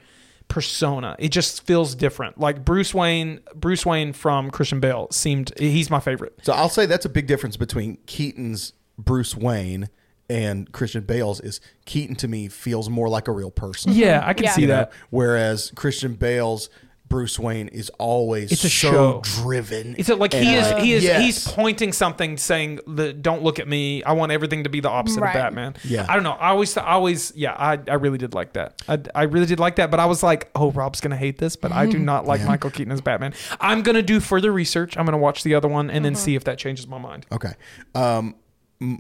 persona. 0.48 1.18
It 1.20 1.30
just 1.34 1.66
feels 1.66 1.96
different. 1.96 2.40
Like 2.40 2.64
Bruce 2.64 2.94
Wayne. 2.94 3.42
Bruce 3.56 3.86
Wayne 3.86 4.14
from 4.14 4.52
Christian 4.52 4.80
Bale 4.80 5.08
seemed. 5.12 5.52
He's 5.60 5.90
my 5.90 6.00
favorite. 6.00 6.40
So 6.44 6.54
I'll 6.54 6.70
say 6.70 6.86
that's 6.86 7.06
a 7.06 7.10
big 7.10 7.28
difference 7.28 7.58
between 7.58 7.98
Keaton's 8.06 8.72
Bruce 8.98 9.36
Wayne 9.36 9.90
and 10.30 10.72
Christian 10.72 11.04
Bale's. 11.04 11.42
Is 11.42 11.60
Keaton 11.86 12.16
to 12.18 12.30
me 12.30 12.48
feels 12.48 12.90
more 12.90 13.10
like 13.10 13.28
a 13.28 13.32
real 13.34 13.52
person. 13.52 13.92
Yeah, 13.92 14.22
I 14.26 14.34
can 14.34 14.46
Yeah. 14.46 14.52
see 14.52 14.62
You 14.62 14.68
know? 14.68 14.74
that. 14.76 14.92
Whereas 15.10 15.72
Christian 15.76 16.14
Bale's 16.14 16.70
Bruce 17.10 17.40
Wayne 17.40 17.68
is 17.70 17.90
always 17.98 18.52
It's 18.52 18.64
a 18.66 18.70
so 18.70 18.92
show. 18.92 19.22
driven. 19.42 19.96
It's 19.98 20.10
like 20.10 20.34
he 20.34 20.56
is. 20.56 20.72
like, 20.72 20.84
He 20.84 20.94
is. 20.94 21.04
yes. 21.04 21.22
He's 21.22 21.48
pointing 21.48 21.94
something, 21.94 22.38
saying, 22.38 22.80
the, 22.86 23.14
"Don't 23.14 23.44
look 23.44 23.60
at 23.60 23.68
me. 23.68 24.04
I 24.04 24.12
want 24.14 24.32
everything 24.32 24.64
to 24.66 24.70
be 24.70 24.80
the 24.82 24.90
opposite 24.90 25.22
Right. 25.22 25.30
of 25.36 25.42
Batman." 25.42 25.76
Yeah. 25.84 26.06
I 26.10 26.16
don't 26.16 26.24
know. 26.24 26.34
I 26.34 26.50
always, 26.50 26.76
I 26.76 26.86
always, 26.88 27.32
yeah. 27.36 27.54
I, 27.54 27.80
I 27.88 27.94
really 27.96 28.18
did 28.18 28.34
like 28.34 28.54
that. 28.54 28.82
I, 28.90 29.00
I 29.16 29.24
really 29.24 29.46
did 29.46 29.60
like 29.60 29.78
that. 29.78 29.90
But 29.90 30.00
I 30.00 30.06
was 30.06 30.22
like, 30.24 30.50
"Oh, 30.56 30.72
Rob's 30.72 31.00
gonna 31.00 31.16
hate 31.16 31.38
this," 31.38 31.56
but 31.56 31.72
I 31.72 31.86
do 31.86 31.98
not 31.98 32.26
like 32.26 32.44
Michael 32.44 32.72
Keaton 32.72 32.92
as 32.92 33.02
Batman. 33.02 33.34
I'm 33.62 33.84
gonna 33.84 34.02
do 34.02 34.20
further 34.20 34.52
research. 34.52 34.98
I'm 34.98 35.06
gonna 35.06 35.18
watch 35.18 35.44
the 35.44 35.56
other 35.56 35.68
one 35.68 35.90
and 35.90 36.04
then 36.04 36.16
see 36.16 36.36
if 36.36 36.44
that 36.44 36.58
changes 36.58 36.88
my 36.88 36.98
mind. 36.98 37.26
Okay. 37.32 37.54
Um, 37.96 38.36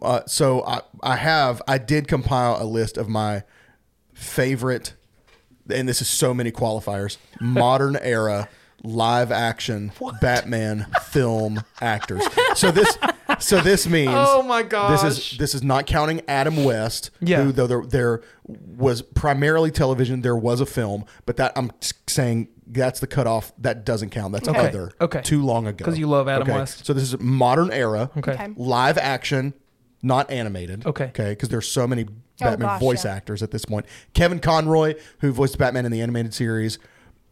uh, 0.01 0.21
so 0.27 0.63
I, 0.65 0.81
I 1.03 1.15
have, 1.17 1.61
I 1.67 1.77
did 1.77 2.07
compile 2.07 2.57
a 2.59 2.65
list 2.65 2.97
of 2.97 3.07
my 3.09 3.43
favorite 4.13 4.93
and 5.69 5.87
this 5.87 6.01
is 6.01 6.07
so 6.07 6.33
many 6.33 6.51
qualifiers, 6.51 7.17
modern 7.39 7.95
era 8.01 8.49
live 8.83 9.31
action 9.31 9.91
Batman 10.21 10.85
film 11.07 11.63
actors. 11.81 12.23
So 12.55 12.69
this 12.71 12.97
so 13.39 13.59
this 13.59 13.87
means 13.89 14.11
Oh 14.13 14.43
my 14.43 14.61
god 14.61 14.91
This 14.93 15.03
is 15.03 15.37
this 15.39 15.55
is 15.55 15.63
not 15.63 15.87
counting 15.87 16.21
Adam 16.27 16.63
West, 16.63 17.09
Yeah. 17.19 17.41
who 17.43 17.51
though 17.51 17.65
there, 17.67 17.81
there 17.83 18.21
was 18.45 19.01
primarily 19.01 19.71
television, 19.71 20.21
there 20.21 20.35
was 20.37 20.61
a 20.61 20.65
film, 20.65 21.05
but 21.25 21.37
that 21.37 21.53
I'm 21.55 21.71
saying 22.07 22.49
that's 22.67 22.99
the 22.99 23.07
cutoff. 23.07 23.51
That 23.57 23.83
doesn't 23.85 24.11
count. 24.11 24.33
That's 24.33 24.47
Okay. 24.47 24.67
other. 24.67 24.91
Okay. 25.01 25.21
Too 25.21 25.41
long 25.41 25.65
ago 25.67 25.77
because 25.77 25.97
you 25.97 26.05
love 26.07 26.27
Adam 26.27 26.43
Okay. 26.47 26.57
West. 26.59 26.85
So 26.85 26.93
this 26.93 27.03
is 27.03 27.19
modern 27.19 27.71
era. 27.71 28.11
Okay. 28.17 28.33
Okay. 28.33 28.49
Live 28.57 28.97
action, 28.99 29.53
not 30.03 30.29
animated. 30.29 30.85
Okay. 30.85 31.05
Okay. 31.05 31.29
Because 31.31 31.49
there's 31.49 31.67
so 31.67 31.87
many 31.87 32.05
Batman 32.39 32.67
gosh, 32.69 32.79
voice 32.79 33.05
yeah. 33.05 33.13
actors 33.15 33.41
at 33.43 33.51
this 33.51 33.65
point. 33.65 33.85
Kevin 34.13 34.39
Conroy, 34.39 34.95
who 35.19 35.31
voiced 35.31 35.57
Batman 35.57 35.85
in 35.85 35.91
the 35.91 36.01
animated 36.01 36.33
series. 36.33 36.79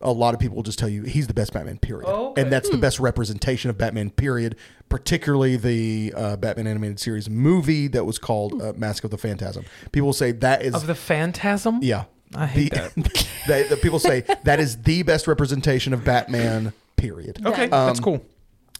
A 0.02 0.11
lot 0.11 0.34
of 0.34 0.40
people 0.40 0.56
will 0.57 0.64
just 0.64 0.77
tell 0.77 0.90
you 0.90 1.03
he's 1.03 1.27
the 1.27 1.34
best 1.34 1.53
Batman, 1.53 1.77
period. 1.77 2.06
Oh, 2.07 2.27
okay. 2.32 2.41
And 2.41 2.52
that's 2.52 2.68
Hmm. 2.69 2.76
the 2.76 2.82
best 2.82 2.99
representation 2.99 3.69
of 3.69 3.77
Batman, 3.77 4.10
period. 4.11 4.56
Particularly 4.90 5.56
the 5.57 6.14
uh, 6.15 6.36
Batman 6.38 6.68
animated 6.68 6.99
series 6.99 7.30
movie 7.30 7.88
that 7.88 8.06
was 8.06 8.19
called 8.19 8.61
uh, 8.61 8.73
Mask 8.76 9.03
of 9.03 9.11
the 9.11 9.18
Phantasm. 9.18 9.64
People 9.91 10.07
will 10.07 10.14
say 10.14 10.32
that 10.34 10.61
is 10.61 10.73
Of 10.76 10.86
the 10.88 10.95
Phantasm? 10.95 11.80
yeah. 11.82 12.06
I 12.36 12.48
hate 12.48 12.72
the, 12.73 12.91
that. 12.95 13.27
they, 13.48 13.64
the 13.64 13.77
people 13.77 13.99
say 13.99 14.22
that 14.44 14.60
is 14.60 14.82
the 14.82 15.03
best 15.03 15.27
representation 15.27 15.94
of 15.94 16.03
Batman, 16.03 16.73
period. 16.98 17.40
Okay, 17.45 17.64
Um, 17.65 17.69
that's 17.88 17.99
cool. 18.02 18.23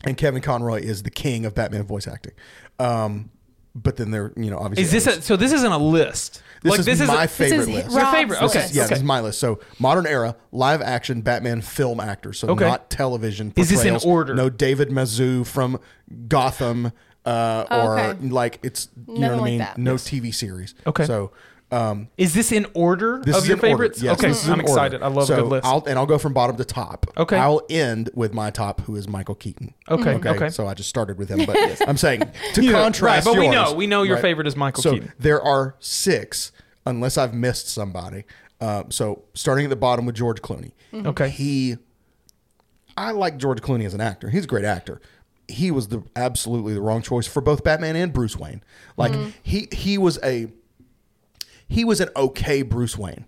And 0.04 0.18
Kevin 0.18 0.42
Conroy 0.42 0.82
is 0.82 1.04
the 1.04 1.10
king 1.12 1.46
of 1.46 1.56
Batman 1.56 1.84
voice 1.84 2.08
acting. 2.08 2.34
Um, 2.80 3.30
but 3.76 3.98
then 3.98 4.10
they're 4.12 4.32
you 4.38 4.50
know, 4.50 4.58
obviously. 4.58 4.84
Is 4.84 5.06
this 5.06 5.18
a, 5.18 5.22
so? 5.22 5.36
This 5.36 5.52
isn't 5.52 5.72
a 5.72 5.78
list. 5.78 6.42
This 6.64 6.72
like 6.72 6.80
is 6.80 6.86
this 6.86 7.02
is 7.02 7.08
my 7.10 7.26
a, 7.26 7.28
favorite 7.28 7.60
is 7.60 7.68
list. 7.70 7.92
Your 7.92 8.00
Rob's 8.02 8.18
favorite, 8.18 8.42
okay. 8.42 8.60
list. 8.60 8.74
yeah, 8.74 8.84
okay. 8.84 8.90
this 8.90 8.98
is 9.00 9.04
my 9.04 9.20
list. 9.20 9.40
So 9.40 9.60
modern 9.78 10.08
era, 10.08 10.36
live 10.52 10.82
action 10.82 11.22
Batman 11.22 11.62
film 11.62 12.00
actors. 12.00 12.40
So 12.40 12.48
Okay. 12.50 12.66
not 12.66 12.90
television. 12.90 13.54
Is 13.56 13.70
this 13.70 13.82
in 13.84 13.92
portrayals. 13.92 14.06
order? 14.06 14.34
No 14.34 14.50
David 14.50 14.90
Mazouz 14.90 15.46
from 15.46 15.80
Gotham, 16.28 16.92
uh, 17.26 17.66
or 17.70 18.00
Okay. 18.00 18.28
like 18.30 18.60
it's 18.64 18.90
you 19.08 19.20
know 19.20 19.20
Nothing 19.20 19.22
what 19.22 19.32
I 19.32 19.36
like 19.42 19.46
mean. 19.52 19.60
that. 19.60 19.78
No 19.78 19.96
TV 19.96 20.34
series. 20.34 20.74
Okay. 20.88 21.06
So 21.06 21.32
um, 21.72 22.08
Is 22.18 22.34
this 22.34 22.52
in 22.52 22.68
order 22.74 23.22
This 23.26 23.36
of 23.36 23.44
is 23.44 23.50
your 23.50 23.58
favorites? 23.58 24.02
Yes, 24.02 24.18
okay, 24.20 24.28
this 24.30 24.44
is 24.44 24.50
I'm 24.50 24.60
in 24.60 24.66
excited. 24.66 25.02
order. 25.02 25.06
I 25.06 25.08
love 25.10 25.28
so 25.28 25.34
a 25.34 25.42
good 25.42 25.50
list. 25.50 25.66
I'll, 25.66 25.84
and 25.88 25.98
I'll 26.00 26.06
go 26.06 26.18
from 26.18 26.34
bottom 26.34 26.56
to 26.58 26.66
top. 26.66 27.08
Okay. 27.18 27.38
I'll 27.38 27.62
end 27.70 28.10
with 28.14 28.34
my 28.34 28.52
top, 28.52 28.82
who 28.82 28.96
is 28.96 29.08
Michael 29.08 29.36
Keaton. 29.36 29.74
Okay, 29.90 30.12
Okay. 30.16 30.30
okay. 30.30 30.50
So 30.50 30.68
I 30.68 30.74
just 30.76 30.90
started 30.90 31.18
with 31.18 31.30
him, 31.30 31.46
but 31.46 31.58
I'm 31.88 31.98
saying 31.98 32.24
to 32.54 32.64
Yeah, 32.64 32.72
contrast. 32.74 33.26
right, 33.28 33.34
but 33.36 33.40
we 33.40 33.50
know- 33.50 33.74
we 33.74 33.88
know 33.88 34.04
your 34.04 34.16
right? 34.16 34.22
favorite 34.22 34.48
is 34.48 34.56
Michael 34.56 34.84
so 34.84 34.94
Keaton. 34.94 35.12
there 35.20 35.42
are 35.42 35.76
six, 35.80 36.52
unless 36.86 37.18
I've 37.18 37.34
missed 37.34 37.68
somebody. 37.68 38.24
Uh, 38.62 38.84
so 38.90 39.24
starting 39.34 39.66
at 39.66 39.70
the 39.70 39.76
bottom 39.76 40.06
with 40.06 40.16
George 40.16 40.42
Clooney. 40.42 40.72
Okay. 40.94 41.30
He, 41.30 41.76
I 42.98 43.12
like 43.12 43.38
George 43.38 43.60
Clooney 43.62 43.86
as 43.86 43.94
an 43.94 44.02
actor. 44.02 44.30
He's 44.30 44.46
a 44.46 44.48
great 44.48 44.64
actor. 44.66 45.02
He 45.48 45.70
was 45.72 45.90
the 45.90 46.04
absolutely 46.16 46.74
the 46.74 46.82
wrong 46.82 47.02
choice 47.02 47.28
for 47.28 47.42
both 47.42 47.64
Batman 47.64 47.96
and 47.96 48.14
Bruce 48.14 48.38
Wayne. 48.38 48.64
Like 48.98 49.14
he 49.44 49.68
he 49.72 49.98
was 49.98 50.18
a 50.24 50.48
he 51.68 51.84
was 51.84 52.00
an 52.02 52.10
okay 52.16 52.62
Bruce 52.62 52.98
Wayne. 52.98 53.26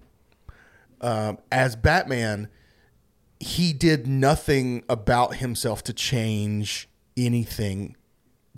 Um, 1.01 1.37
as 1.51 1.75
Batman, 1.75 2.49
he 3.39 3.73
did 3.73 4.07
nothing 4.07 4.83
about 4.89 5.35
himself 5.35 5.83
to 5.85 5.93
change 5.93 6.89
anything 7.15 7.95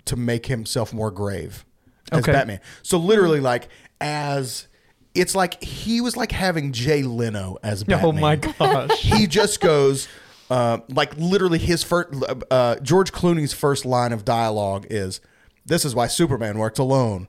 to 0.06 0.16
make 0.16 0.46
himself 0.46 0.92
more 0.92 1.10
grave 1.10 1.64
as 2.12 2.20
Okay. 2.20 2.32
Batman. 2.32 2.60
So 2.82 2.98
literally, 2.98 3.40
like 3.40 3.68
as 4.00 4.66
it's 5.14 5.34
like 5.34 5.62
he 5.62 6.00
was 6.00 6.16
like 6.16 6.32
having 6.32 6.72
Jay 6.72 7.02
Leno 7.02 7.58
as 7.62 7.84
Batman. 7.84 8.04
oh 8.08 8.12
my 8.12 8.36
gosh. 8.36 9.00
he 9.00 9.26
just 9.26 9.60
goes. 9.60 10.08
Uh, 10.48 10.78
like 10.88 11.16
literally, 11.16 11.58
his 11.58 11.84
first 11.84 12.08
uh, 12.50 12.74
George 12.76 13.12
Clooney's 13.12 13.52
first 13.52 13.84
line 13.84 14.12
of 14.12 14.24
dialogue 14.24 14.86
is, 14.90 15.20
"This 15.64 15.84
is 15.84 15.94
why 15.94 16.08
Superman 16.08 16.58
worked 16.58 16.80
alone," 16.80 17.28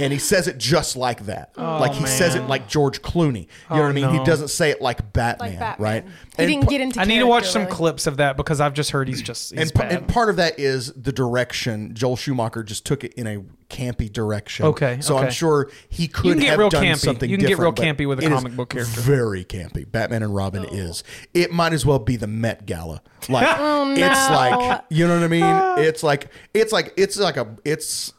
and 0.00 0.12
he 0.12 0.18
says 0.18 0.48
it 0.48 0.58
just 0.58 0.96
like 0.96 1.26
that. 1.26 1.52
Oh, 1.56 1.78
like 1.78 1.92
he 1.92 2.06
says 2.06 2.34
it 2.34 2.42
like 2.42 2.68
George 2.68 3.02
Clooney. 3.02 3.42
You 3.70 3.76
know 3.76 3.76
oh, 3.76 3.82
what 3.82 3.88
I 3.88 3.92
mean? 3.92 4.10
He 4.10 4.24
doesn't 4.24 4.48
say 4.48 4.70
it 4.70 4.80
like 4.80 5.12
Batman, 5.12 5.50
Like 5.50 5.58
Batman. 5.58 5.84
right? 5.84 6.04
He 6.04 6.10
And 6.38 6.48
didn't 6.48 6.64
pa- 6.64 6.70
get 6.70 6.80
into. 6.80 7.00
I 7.00 7.04
need 7.04 7.18
to 7.18 7.26
watch 7.26 7.44
character, 7.44 7.68
some 7.70 7.76
clips 7.76 8.06
of 8.06 8.16
that 8.16 8.36
because 8.36 8.60
I've 8.60 8.74
just 8.74 8.90
heard 8.90 9.08
he's 9.08 9.22
just 9.22 9.50
he's 9.50 9.60
and, 9.60 9.74
pa- 9.74 9.82
bad. 9.82 9.92
and 9.92 10.08
part 10.08 10.30
of 10.30 10.36
that 10.36 10.58
is 10.58 10.92
the 10.94 11.12
direction. 11.12 11.94
Joel 11.94 12.16
Schumacher 12.16 12.62
just 12.62 12.86
took 12.86 13.04
it 13.04 13.12
in 13.14 13.26
a 13.26 13.42
campy 13.68 14.12
direction. 14.12 14.66
Okay, 14.66 15.00
so 15.00 15.16
okay. 15.16 15.26
I'm 15.26 15.32
sure 15.32 15.70
he 15.88 16.08
could 16.08 16.32
can 16.32 16.40
get 16.40 16.48
have 16.50 16.58
real 16.58 16.70
done 16.70 16.84
campy. 16.84 16.98
something. 16.98 17.30
You 17.30 17.36
can 17.36 17.46
get 17.46 17.58
real 17.58 17.72
campy 17.72 18.08
with 18.08 18.22
a 18.22 18.28
comic 18.28 18.56
book 18.56 18.70
character. 18.70 18.94
Oh. 18.98 19.02
Very 19.02 19.44
campy. 19.44 19.90
Batman 19.90 20.22
and 20.22 20.34
Robin 20.34 20.66
oh. 20.68 20.74
is. 20.74 21.04
It 21.34 21.52
might 21.52 21.72
as 21.72 21.86
well 21.86 21.98
be 21.98 22.16
the 22.16 22.26
Met 22.26 22.66
Gala. 22.66 23.02
Like 23.28 23.46
Oh, 23.58 23.92
it's 23.92 24.30
like 24.30 24.82
you 24.88 25.06
know 25.06 25.14
what 25.14 25.24
I 25.24 25.28
mean. 25.28 25.84
It's 25.84 26.02
like 26.02 26.28
it's 26.54 26.72
like 26.72 26.94
it's 26.96 27.18
like 27.18 27.36
a 27.36 27.56
it's. 27.64 28.12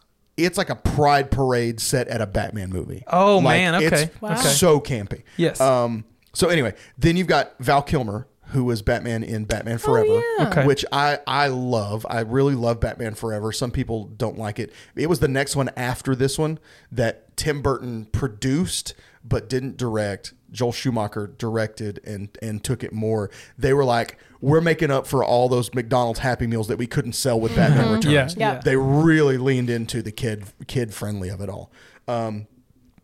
It's 0.45 0.57
like 0.57 0.69
a 0.69 0.76
pride 0.76 1.31
parade 1.31 1.80
set 1.80 2.07
at 2.07 2.22
a 2.22 2.27
Batman 2.27 2.69
movie. 2.69 3.03
Oh, 3.07 3.38
Like, 3.38 3.43
man, 3.61 3.76
okay, 3.76 4.03
it's 4.03 4.22
Wow. 4.22 4.31
okay. 4.34 4.41
so 4.41 4.80
campy. 4.80 5.23
Yes. 5.38 5.59
Um. 5.61 6.05
So 6.34 6.47
anyway, 6.49 6.73
then 6.97 7.18
you've 7.18 7.27
got 7.27 7.53
Val 7.59 7.81
Kilmer, 7.81 8.27
who 8.47 8.63
was 8.63 8.81
Batman 8.81 9.23
in 9.23 9.43
Batman 9.45 9.77
Forever, 9.77 10.07
Oh, 10.09 10.35
yeah. 10.39 10.47
Okay. 10.49 10.65
which 10.65 10.85
I 10.91 11.19
I 11.27 11.47
love. 11.47 12.05
I 12.09 12.22
really 12.22 12.55
love 12.55 12.80
Batman 12.80 13.15
Forever. 13.15 13.51
Some 13.51 13.72
people 13.72 14.05
don't 14.05 14.38
like 14.38 14.59
it. 14.59 14.72
It 14.95 15.07
was 15.09 15.19
the 15.19 15.27
next 15.27 15.55
one 15.55 15.69
after 15.76 16.15
this 16.15 16.38
one 16.38 16.59
that 16.91 17.35
Tim 17.38 17.61
Burton 17.61 18.05
produced 18.11 18.93
but 19.23 19.47
didn't 19.49 19.77
direct. 19.77 20.34
Joel 20.51 20.72
Schumacher 20.72 21.27
directed 21.38 21.99
and 22.05 22.30
and 22.41 22.63
took 22.63 22.84
it 22.84 22.91
more. 22.93 23.30
They 23.57 23.73
were 23.73 23.85
like, 23.85 24.18
we're 24.41 24.61
making 24.61 24.91
up 24.91 25.07
for 25.07 25.23
all 25.23 25.47
those 25.47 25.73
McDonald's 25.73 26.19
Happy 26.19 26.47
Meals 26.47 26.68
that 26.68 26.77
we 26.77 26.88
couldn't 26.88 27.13
sell 27.13 27.39
with 27.39 27.55
Batman 27.55 27.93
Returns. 27.93 28.35
Yeah, 28.35 28.53
Yeah. 28.55 28.61
They 28.63 28.76
really 28.76 29.38
leaned 29.38 29.69
into 29.69 30.01
the 30.01 30.11
kid 30.11 30.45
kid 30.68 30.93
friendly 30.93 31.30
of 31.30 31.39
it 31.41 31.49
all. 31.49 31.72
Um, 32.07 32.47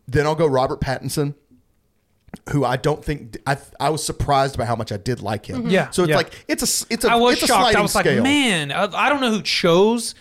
then 0.06 0.26
I'll 0.26 0.34
go 0.34 0.46
Robert 0.46 0.80
Pattinson 0.80 1.34
who 2.50 2.64
I 2.64 2.76
don't 2.76 3.02
think 3.02 3.38
I 3.46 3.56
I 3.80 3.88
was 3.90 4.04
surprised 4.04 4.58
by 4.58 4.64
how 4.66 4.76
much 4.76 4.92
I 4.92 4.98
did 4.98 5.22
like 5.22 5.46
him. 5.46 5.70
Yeah, 5.70 5.88
So 5.90 6.02
it's 6.02 6.10
yeah. 6.10 6.16
like 6.16 6.44
it's 6.46 6.62
a 6.62 6.86
it's 6.92 7.04
a 7.04 7.12
I 7.12 7.14
was 7.16 7.34
it's 7.38 7.46
shocked. 7.46 7.60
sliding 7.62 7.78
I 7.78 7.82
was 7.82 7.92
scale. 7.92 8.14
like, 8.16 8.22
man, 8.22 8.70
I, 8.70 8.84
I 8.84 9.08
don't 9.08 9.20
know 9.20 9.30
who 9.30 9.40
chose. 9.42 10.14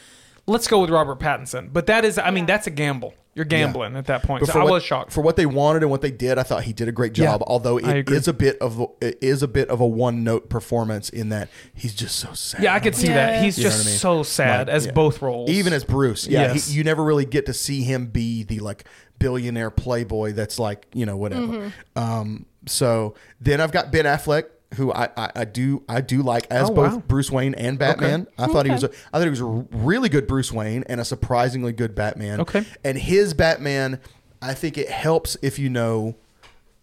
Let's 0.45 0.67
go 0.69 0.79
with 0.79 0.89
Robert 0.89 1.19
Pattinson. 1.19 1.73
But 1.73 1.87
that 1.87 2.05
is, 2.05 2.17
I 2.17 2.31
mean, 2.31 2.45
that's 2.45 2.65
a 2.67 2.69
gamble. 2.71 3.13
You're 3.37 3.45
gambling 3.45 3.95
at 3.95 4.07
that 4.07 4.23
point. 4.23 4.41
But 4.41 4.49
So 4.51 4.59
I 4.59 4.63
what, 4.63 4.73
was 4.73 4.83
shocked. 4.83 5.13
for 5.13 5.21
what 5.21 5.35
they 5.37 5.45
wanted 5.45 5.83
and 5.83 5.91
what 5.91 6.01
they 6.01 6.11
did. 6.11 6.37
I 6.37 6.43
thought 6.43 6.63
he 6.63 6.73
did 6.73 6.87
a 6.87 6.91
great 6.91 7.13
job. 7.13 7.41
Yeah, 7.41 7.45
although 7.47 7.77
I 7.79 7.91
it 7.91 7.97
agree. 7.99 8.17
is 8.17 8.27
a 8.27 8.33
bit 8.33 8.57
of 8.59 8.81
it 8.99 9.19
is 9.21 9.43
a 9.43 9.47
bit 9.47 9.69
of 9.69 9.79
a 9.79 9.85
one 9.87 10.23
note 10.23 10.49
performance 10.49 11.09
in 11.09 11.29
that 11.29 11.47
he's 11.75 11.93
just 11.93 12.15
so 12.17 12.33
sad. 12.33 12.63
yeah, 12.63 12.73
I 12.73 12.79
could 12.79 12.95
see 12.95 13.07
that. 13.09 13.43
He's 13.43 13.57
You 13.57 13.65
just 13.65 13.85
I 13.85 13.89
mean? 13.89 13.97
so 13.99 14.23
sad 14.23 14.67
Like, 14.67 14.75
as 14.75 14.85
yeah. 14.87 14.91
both 14.93 15.21
roles. 15.21 15.49
even 15.51 15.71
as 15.71 15.83
Bruce. 15.85 16.27
Yeah, 16.27 16.53
Yes. 16.53 16.67
he, 16.69 16.77
you 16.77 16.83
never 16.83 17.03
really 17.03 17.25
get 17.25 17.45
to 17.45 17.53
see 17.53 17.83
him 17.83 18.07
be 18.07 18.43
the 18.43 18.59
like 18.59 18.83
billionaire 19.19 19.69
playboy. 19.69 20.33
That's 20.33 20.57
like 20.59 20.87
you 20.93 21.05
know 21.05 21.15
whatever. 21.15 21.41
Mm-hmm. 21.47 21.99
Um, 22.03 22.45
so 22.65 23.13
then 23.39 23.61
I've 23.61 23.71
got 23.71 23.91
Ben 23.91 24.05
Affleck, 24.05 24.45
who 24.75 24.91
I, 24.91 25.09
I, 25.15 25.31
I 25.35 25.45
do 25.45 25.83
I 25.87 26.01
do 26.01 26.21
like 26.21 26.47
as 26.51 26.69
Oh, 26.69 26.73
both 26.73 26.93
wow. 26.93 27.03
Bruce 27.07 27.31
Wayne 27.31 27.53
and 27.55 27.79
Batman. 27.79 28.27
I 28.37 28.47
thought 28.47 28.65
he 28.65 28.71
was 28.71 28.83
a, 28.83 28.89
I 29.13 29.17
thought 29.19 29.23
he 29.23 29.29
was 29.29 29.39
a 29.41 29.45
really 29.45 30.09
good 30.09 30.27
Bruce 30.27 30.51
Wayne 30.51 30.83
and 30.87 30.99
a 30.99 31.05
surprisingly 31.05 31.71
good 31.71 31.95
Batman. 31.95 32.41
Okay. 32.41 32.65
and 32.83 32.97
his 32.97 33.33
Batman, 33.33 33.99
I 34.41 34.53
think 34.53 34.77
it 34.77 34.89
helps 34.89 35.37
if 35.41 35.57
you 35.57 35.69
know 35.69 36.15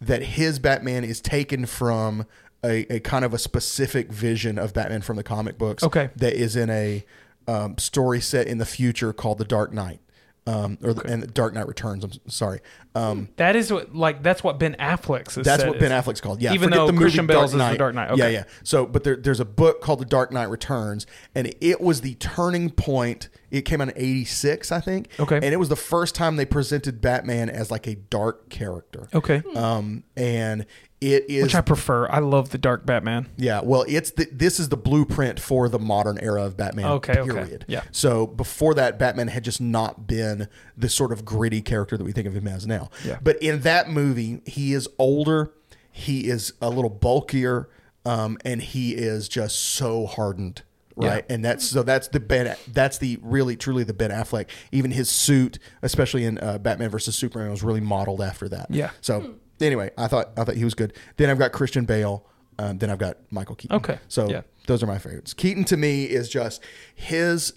that 0.01 0.21
his 0.23 0.59
Batman 0.59 1.03
is 1.03 1.21
taken 1.21 1.65
from. 1.65 2.25
A, 2.63 2.95
a 2.95 2.99
kind 2.99 3.23
of 3.23 3.31
a 3.31 3.37
specific 3.37 4.11
vision 4.11 4.57
of 4.57 4.73
Batman 4.73 5.01
from 5.03 5.17
the 5.17 5.23
comic 5.23 5.59
books 5.59 5.83
Okay. 5.83 6.09
that 6.15 6.33
is 6.33 6.55
in 6.55 6.71
a 6.71 7.05
um, 7.47 7.77
story 7.77 8.19
set 8.19 8.47
in 8.47 8.57
the 8.57 8.65
future 8.65 9.13
called 9.13 9.37
The 9.37 9.45
Dark 9.45 9.71
Knight, 9.71 9.99
um, 10.47 10.77
or 10.83 10.93
the, 10.93 11.01
and 11.01 11.23
The 11.23 11.27
Dark 11.27 11.53
Knight 11.53 11.67
Returns. 11.67 12.03
I'm 12.03 12.11
sorry. 12.27 12.59
Um, 12.93 13.29
that 13.37 13.55
is 13.55 13.73
what, 13.73 13.95
like, 13.95 14.21
that's 14.21 14.43
what 14.43 14.59
Ben 14.59 14.75
Affleck's. 14.79 15.37
Is 15.37 15.45
that's 15.45 15.65
what 15.65 15.79
Ben. 15.79 15.91
Affleck's 15.91 16.21
called. 16.21 16.41
Yeah, 16.41 16.53
Even 16.53 16.69
though 16.69 16.85
the 16.85 16.93
movie 16.93 17.05
Christian 17.05 17.27
Bale's 17.27 17.53
is 17.53 17.59
The 17.59 17.75
Dark 17.77 17.95
Knight. 17.95 18.15
Yeah, 18.15 18.27
yeah. 18.27 18.43
So, 18.63 18.85
but 18.85 19.03
there, 19.03 19.15
there's 19.15 19.39
a 19.39 19.45
book 19.45 19.81
called 19.81 19.99
The 19.99 20.05
Dark 20.05 20.31
Knight 20.31 20.49
Returns, 20.49 21.07
and 21.33 21.53
it 21.61 21.81
was 21.81 22.01
the 22.01 22.13
turning 22.15 22.69
point. 22.69 23.29
It 23.49 23.63
came 23.63 23.81
out 23.81 23.89
in 23.89 23.97
'86, 23.97 24.71
I 24.71 24.79
think. 24.81 25.09
Okay. 25.19 25.35
and 25.37 25.45
it 25.45 25.57
was 25.57 25.69
the 25.69 25.75
first 25.75 26.13
time 26.13 26.35
they 26.35 26.45
presented 26.45 27.01
Batman 27.01 27.49
as 27.49 27.71
like 27.71 27.87
a 27.87 27.95
dark 27.95 28.49
character. 28.49 29.07
Okay. 29.13 29.41
Um, 29.55 30.03
and 30.15 30.65
it 31.13 31.25
is 31.29 31.43
Which 31.43 31.55
I 31.55 31.61
prefer. 31.61 32.07
I 32.09 32.19
love 32.19 32.49
the 32.49 32.57
Dark 32.57 32.85
Batman. 32.85 33.27
yeah, 33.37 33.61
well, 33.63 33.85
it's 33.87 34.11
the, 34.11 34.27
this 34.31 34.59
is 34.59 34.69
the 34.69 34.77
blueprint 34.77 35.39
for 35.39 35.69
the 35.69 35.77
modern 35.79 36.17
era 36.19 36.43
of 36.43 36.57
Batman. 36.57 36.85
Okay, 36.85 37.19
okay. 37.19 37.31
period. 37.31 37.65
Yeah. 37.67 37.83
So 37.91 38.25
before 38.25 38.73
that, 38.73 38.97
Batman 38.97 39.27
had 39.27 39.43
just 39.43 39.61
not 39.61 40.07
been 40.07 40.47
the 40.75 40.89
sort 40.89 41.11
of 41.11 41.23
gritty 41.23 41.61
character 41.61 41.97
that 41.97 42.03
we 42.03 42.11
think 42.11 42.27
of 42.27 42.35
him 42.35 42.47
as 42.47 42.65
now. 42.65 42.89
Yeah. 43.05 43.19
But 43.21 43.41
in 43.41 43.61
that 43.61 43.89
movie, 43.89 44.41
he 44.45 44.73
is 44.73 44.87
older, 44.97 45.51
he 45.91 46.27
is 46.27 46.53
a 46.61 46.69
little 46.69 46.89
bulkier, 46.89 47.69
um, 48.05 48.37
and 48.43 48.61
he 48.61 48.93
is 48.95 49.29
just 49.29 49.59
so 49.59 50.05
hardened. 50.07 50.63
Right, 50.97 51.25
Yeah. 51.27 51.35
and 51.35 51.43
that's 51.43 51.65
so 51.67 51.83
that's 51.83 52.07
the 52.07 52.21
Ben. 52.21 52.55
That's 52.71 52.97
the 52.99 53.19
really 53.21 53.57
truly 53.57 53.83
the 53.83 53.93
Ben 53.93 54.11
Affleck. 54.11 54.47
Even 54.71 54.91
his 54.91 55.09
suit, 55.09 55.59
especially 55.81 56.23
in 56.23 56.37
uh, 56.37 56.57
Batman 56.57 56.89
versus 56.89 57.15
Superman, 57.17 57.51
was 57.51 57.63
really 57.63 57.81
modeled 57.81 58.21
after 58.21 58.47
that. 58.49 58.67
Yeah. 58.69 58.91
So 59.01 59.35
anyway, 59.61 59.91
I 59.97 60.07
thought 60.07 60.29
I 60.37 60.43
thought 60.43 60.55
he 60.55 60.63
was 60.63 60.73
good. 60.73 60.93
Then 61.17 61.29
I've 61.29 61.39
got 61.39 61.51
Christian 61.51 61.85
Bale. 61.85 62.25
Um, 62.57 62.77
then 62.77 62.89
I've 62.89 62.99
got 62.99 63.17
Michael 63.31 63.55
Keaton. 63.55 63.75
Okay. 63.77 63.99
so 64.07 64.29
Yeah. 64.29 64.41
those 64.67 64.81
are 64.81 64.87
my 64.87 64.97
favorites. 64.97 65.33
Keaton 65.33 65.65
to 65.65 65.77
me 65.77 66.05
is 66.05 66.29
just 66.29 66.61
his. 66.95 67.53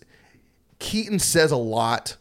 Keaton 0.79 1.19
says 1.19 1.51
a 1.53 1.57
lot 1.57 2.16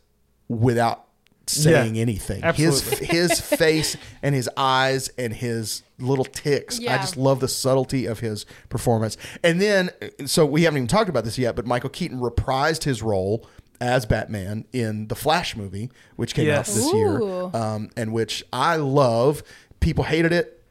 without 0.48 1.06
saying 1.48 1.96
Yeah. 1.96 2.02
anything. 2.02 2.44
Absolutely. 2.44 3.06
His 3.08 3.30
his 3.32 3.42
face 3.60 3.98
and 4.22 4.36
his 4.36 4.50
eyes 4.58 5.10
and 5.18 5.34
his 5.34 5.84
little 6.00 6.26
ticks. 6.26 6.80
I 6.80 6.98
just 6.98 7.18
love 7.18 7.40
the 7.40 7.48
subtlety 7.48 8.06
of 8.06 8.20
his 8.20 8.46
performance. 8.70 9.18
And 9.44 9.60
then, 9.62 9.90
so 10.26 10.46
we 10.46 10.64
haven't 10.64 10.78
even 10.78 10.88
talked 10.88 11.10
about 11.10 11.24
this 11.24 11.38
yet, 11.38 11.56
but 11.56 11.66
Michael 11.66 11.90
Keaton 11.90 12.20
reprised 12.20 12.84
his 12.84 13.02
role 13.02 13.48
as 13.80 14.06
Batman 14.06 14.66
in 14.74 15.08
the 15.08 15.16
Flash 15.16 15.56
movie, 15.56 15.90
which 16.16 16.34
came 16.34 16.48
Yes. 16.48 16.70
out 16.70 16.76
this 16.76 16.94
year, 16.94 17.22
um, 17.56 17.90
and 17.96 18.12
which 18.12 18.44
I 18.52 18.76
love. 18.78 19.42
People 19.80 20.04
hated 20.04 20.32
it 20.32 20.64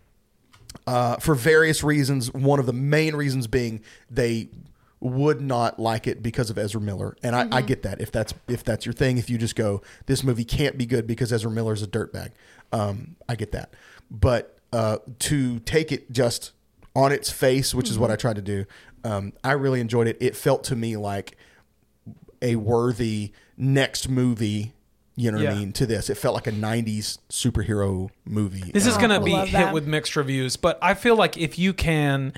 uh, 0.86 1.16
for 1.16 1.34
various 1.34 1.82
reasons. 1.82 2.32
One 2.32 2.58
of 2.58 2.66
the 2.66 2.72
main 2.72 3.14
reasons 3.16 3.46
being 3.46 3.82
they 4.10 4.48
would 5.00 5.40
not 5.40 5.78
like 5.78 6.06
it 6.06 6.22
because 6.22 6.50
of 6.50 6.58
Ezra 6.58 6.80
Miller, 6.80 7.16
and 7.22 7.36
I, 7.36 7.46
I 7.52 7.62
get 7.62 7.82
that 7.82 8.00
if 8.00 8.10
that's 8.10 8.34
if 8.48 8.64
that's 8.64 8.86
your 8.86 8.92
thing. 8.92 9.18
If 9.18 9.28
you 9.28 9.38
just 9.38 9.54
go, 9.54 9.82
this 10.06 10.24
movie 10.24 10.44
can't 10.44 10.78
be 10.78 10.86
good 10.86 11.06
because 11.06 11.32
Ezra 11.32 11.50
Miller's 11.50 11.82
a 11.82 11.86
dirtbag, 11.86 12.30
um, 12.72 13.16
I 13.28 13.36
get 13.36 13.52
that. 13.52 13.74
But 14.10 14.58
uh, 14.72 14.98
to 15.20 15.60
take 15.60 15.92
it 15.92 16.10
just 16.10 16.52
on 16.94 17.12
its 17.12 17.30
face, 17.30 17.74
which 17.74 17.90
is 17.90 17.98
what 17.98 18.10
I 18.10 18.16
tried 18.16 18.36
to 18.36 18.42
do, 18.42 18.64
um, 19.04 19.32
I 19.44 19.52
really 19.52 19.80
enjoyed 19.80 20.08
it. 20.08 20.16
It 20.20 20.34
felt 20.34 20.64
to 20.64 20.76
me 20.76 20.96
like 20.96 21.36
a 22.40 22.56
worthy 22.56 23.32
next 23.56 24.08
movie. 24.08 24.72
You 25.18 25.30
know 25.32 25.38
what 25.38 25.46
I 25.48 25.54
mean? 25.54 25.72
To 25.72 25.86
this, 25.86 26.10
it 26.10 26.16
felt 26.16 26.34
like 26.34 26.46
a 26.46 26.52
'90s 26.52 27.18
superhero 27.30 28.10
movie. 28.26 28.70
This 28.72 28.86
is 28.86 28.94
uh, 28.94 28.96
Oh, 28.98 29.00
going 29.08 29.18
to 29.18 29.24
be 29.24 29.32
hit 29.32 29.52
that. 29.52 29.72
with 29.74 29.86
mixed 29.86 30.14
reviews, 30.14 30.56
but 30.56 30.78
I 30.82 30.92
feel 30.94 31.16
like 31.16 31.38
if 31.38 31.58
you 31.58 31.72
can, 31.72 32.34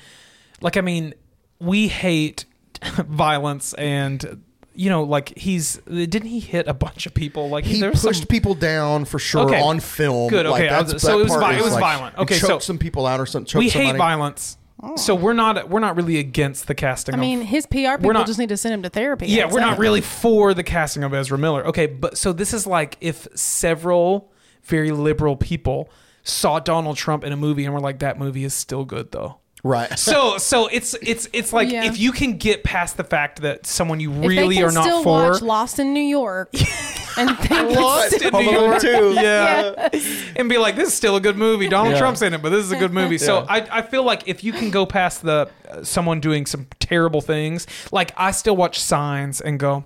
like, 0.61 0.77
I 0.77 0.81
mean, 0.81 1.13
we 1.59 1.87
hate 1.89 2.45
violence 2.97 3.73
and. 3.75 4.43
You 4.75 4.89
know, 4.89 5.03
like 5.03 5.37
he's 5.37 5.75
didn't 5.87 6.27
he 6.27 6.39
hit 6.39 6.69
a 6.69 6.73
bunch 6.73 7.05
of 7.05 7.13
people? 7.13 7.49
Like 7.49 7.65
he 7.65 7.81
there 7.81 7.89
was 7.89 8.01
pushed 8.01 8.19
some, 8.21 8.27
people 8.27 8.55
down 8.55 9.03
for 9.03 9.19
sure 9.19 9.41
Okay. 9.49 9.59
on 9.61 9.81
film. 9.81 10.29
Good, 10.29 10.45
Like, 10.45 10.63
okay, 10.63 10.69
I 10.73 10.81
was- 10.81 11.01
so 11.01 11.19
it 11.19 11.23
was 11.23 11.33
vi- 11.35 11.55
it 11.55 11.57
is 11.57 11.63
was 11.65 11.73
like, 11.73 11.81
violent. 11.81 12.17
Okay, 12.17 12.39
choked 12.39 12.47
so 12.63 12.67
some 12.67 12.77
people 12.77 13.05
out 13.05 13.19
or 13.19 13.25
something. 13.25 13.45
choked 13.47 13.59
we 13.59 13.65
hate 13.67 13.73
somebody. 13.89 13.97
violence, 13.97 14.57
Oh. 14.81 14.95
so 14.95 15.13
we're 15.13 15.33
not 15.33 15.69
we're 15.69 15.81
not 15.81 15.97
really 15.97 16.17
against 16.17 16.67
the 16.67 16.75
casting. 16.75 17.13
I 17.13 17.17
of, 17.17 17.21
mean, 17.21 17.41
his 17.41 17.65
PR 17.65 17.97
people 17.97 18.13
not- 18.13 18.27
just 18.27 18.39
need 18.39 18.49
to 18.49 18.57
send 18.57 18.73
him 18.73 18.83
to 18.83 18.89
therapy. 18.89 19.27
Yeah, 19.27 19.51
we're 19.51 19.59
not 19.59 19.77
really 19.77 20.01
for 20.01 20.53
the 20.53 20.63
casting 20.63 21.03
of 21.03 21.13
Ezra 21.13 21.37
Miller. 21.37 21.65
Okay, 21.67 21.85
but 21.87 22.17
so 22.17 22.31
this 22.31 22.53
is 22.53 22.65
like 22.65 22.97
if 23.01 23.27
several 23.35 24.31
very 24.63 24.91
liberal 24.91 25.35
people 25.35 25.89
saw 26.23 26.59
Donald 26.59 26.95
Trump 26.97 27.23
in 27.23 27.33
a 27.33 27.37
movie 27.37 27.65
and 27.65 27.73
were 27.73 27.79
like, 27.79 27.99
that 27.99 28.17
movie 28.19 28.43
is 28.43 28.53
still 28.53 28.85
good 28.85 29.11
though. 29.11 29.39
Right? 29.63 29.97
So 29.97 30.37
so 30.39 30.67
it's 30.67 30.93
it's 31.01 31.27
it's 31.33 31.53
like 31.53 31.69
Yeah. 31.71 31.85
if 31.85 31.99
you 31.99 32.11
can 32.11 32.37
get 32.37 32.63
past 32.63 32.97
the 32.97 33.03
fact 33.03 33.41
that 33.41 33.65
someone 33.65 33.99
you 33.99 34.11
If 34.13 34.27
really 34.27 34.55
they 34.55 34.61
can 34.61 34.63
are 34.65 34.71
not 34.71 34.83
still 34.83 35.03
for 35.03 35.31
watch 35.31 35.41
Lost 35.41 35.79
in 35.79 35.93
New 35.93 35.99
York 36.01 36.49
and 37.17 37.37
think 37.39 37.75
Lost 37.77 38.13
it's 38.13 38.23
in 38.25 38.31
Home 38.33 38.45
New 38.45 38.51
Alone 38.51 38.69
York. 38.71 38.81
two. 38.81 39.13
Yeah. 39.15 39.89
And 40.35 40.47
be 40.49 40.57
like, 40.57 40.75
this 40.75 40.89
is 40.89 40.93
still 40.93 41.15
a 41.15 41.21
good 41.21 41.37
movie. 41.37 41.67
Donald 41.67 41.93
Yeah. 41.93 41.99
Trump's 41.99 42.21
in 42.21 42.33
it, 42.33 42.41
but 42.41 42.49
this 42.49 42.63
is 42.63 42.71
a 42.71 42.77
good 42.77 42.93
movie. 42.93 43.17
So 43.17 43.39
Yeah. 43.39 43.45
I, 43.49 43.79
I 43.79 43.81
feel 43.81 44.03
like 44.03 44.27
if 44.27 44.43
you 44.43 44.51
can 44.53 44.71
go 44.71 44.85
past 44.85 45.23
the 45.23 45.49
uh, 45.69 45.83
someone 45.83 46.19
doing 46.19 46.45
some 46.45 46.67
terrible 46.79 47.21
things, 47.21 47.67
like 47.91 48.11
I 48.17 48.31
still 48.31 48.55
watch 48.55 48.79
Signs 48.79 49.41
and 49.41 49.59
go, 49.59 49.83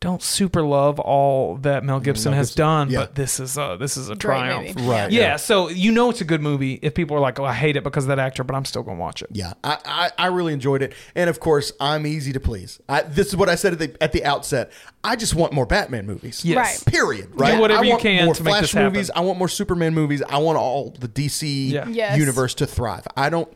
don't 0.00 0.22
super 0.22 0.62
love 0.62 1.00
all 1.00 1.56
that 1.58 1.82
Mel 1.82 2.00
Gibson 2.00 2.34
has 2.34 2.48
Gibson. 2.50 2.58
done, 2.62 2.90
Yeah. 2.90 2.98
but 3.00 3.14
this 3.14 3.40
is 3.40 3.56
a 3.56 3.76
this 3.80 3.96
is 3.96 4.08
a 4.08 4.12
Great 4.14 4.20
triumph. 4.20 4.76
movie. 4.76 4.88
Right, 4.88 5.10
Yeah, 5.10 5.20
yeah. 5.20 5.36
So 5.36 5.68
you 5.70 5.90
know 5.90 6.10
it's 6.10 6.20
a 6.20 6.24
good 6.24 6.42
movie 6.42 6.78
if 6.82 6.94
people 6.94 7.16
are 7.16 7.20
like, 7.20 7.40
oh, 7.40 7.44
I 7.46 7.54
hate 7.54 7.76
it 7.76 7.82
because 7.84 8.04
of 8.04 8.08
that 8.08 8.18
actor, 8.18 8.44
but 8.44 8.54
I'm 8.54 8.66
still 8.66 8.82
gonna 8.82 8.98
watch 9.00 9.22
it. 9.22 9.30
Yeah, 9.32 9.54
I, 9.64 9.78
I, 9.86 10.10
I 10.18 10.26
really 10.26 10.52
enjoyed 10.52 10.82
it, 10.82 10.92
and 11.14 11.30
of 11.30 11.40
course, 11.40 11.72
I'm 11.80 12.06
easy 12.06 12.32
to 12.34 12.40
please. 12.40 12.78
I, 12.90 13.02
this 13.02 13.28
is 13.28 13.36
what 13.36 13.48
I 13.48 13.54
said 13.54 13.72
at 13.72 13.78
the 13.78 13.96
at 14.02 14.12
the 14.12 14.22
outset. 14.24 14.70
I 15.02 15.16
just 15.16 15.34
want 15.34 15.54
more 15.54 15.66
Batman 15.66 16.04
movies. 16.06 16.44
Yes. 16.44 16.56
Right. 16.84 16.92
Period. 16.92 17.30
Right. 17.32 17.58
whatever 17.58 17.84
I 17.84 17.86
you 17.86 17.96
can 17.96 18.26
more 18.26 18.34
to 18.34 18.42
make 18.42 18.52
Flash 18.52 18.60
this 18.62 18.72
happen. 18.72 18.92
movies. 18.92 19.10
I 19.16 19.20
want 19.20 19.38
more 19.38 19.48
Superman 19.48 19.94
movies. 19.94 20.22
I 20.28 20.38
want 20.38 20.58
all 20.58 20.90
the 20.98 21.08
DC 21.08 21.70
Yeah. 21.70 21.88
Yes. 21.88 22.18
universe 22.18 22.54
to 22.56 22.66
thrive. 22.66 23.06
I 23.16 23.30
don't 23.30 23.48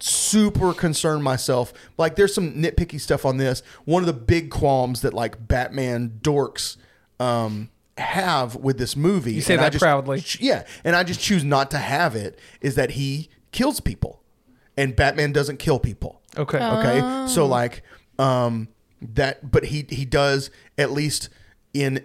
super 0.00 0.72
concern 0.72 1.22
myself. 1.22 1.72
Like, 1.98 2.16
there's 2.16 2.34
some 2.34 2.52
nitpicky 2.54 3.00
stuff 3.00 3.24
on 3.24 3.36
this. 3.36 3.62
One 3.84 4.02
of 4.02 4.06
the 4.06 4.12
big 4.12 4.50
qualms 4.50 5.00
that 5.02 5.14
like 5.14 5.46
Batman 5.48 6.18
dorks 6.22 6.76
um, 7.20 7.70
have 7.98 8.56
with 8.56 8.78
this 8.78 8.96
movie. 8.96 9.34
You 9.34 9.40
say 9.40 9.54
and 9.54 9.60
I 9.60 9.64
that 9.66 9.72
just- 9.72 9.82
proudly. 9.82 10.24
yeah, 10.40 10.64
and 10.84 10.94
I 10.96 11.02
just 11.04 11.20
choose 11.20 11.44
not 11.44 11.70
to 11.70 11.78
have 11.78 12.14
it. 12.14 12.38
Is 12.60 12.74
that 12.74 12.92
he 12.92 13.28
kills 13.52 13.80
people, 13.80 14.22
and 14.76 14.94
Batman 14.94 15.32
doesn't 15.32 15.58
kill 15.58 15.78
people. 15.78 16.20
Okay. 16.36 16.58
Okay. 16.58 17.00
Oh. 17.02 17.26
So 17.26 17.46
like 17.46 17.82
um 18.18 18.68
that 19.00 19.50
but 19.50 19.64
he 19.66 19.86
he 19.88 20.04
does 20.04 20.50
at 20.76 20.90
least 20.90 21.28
in 21.72 22.04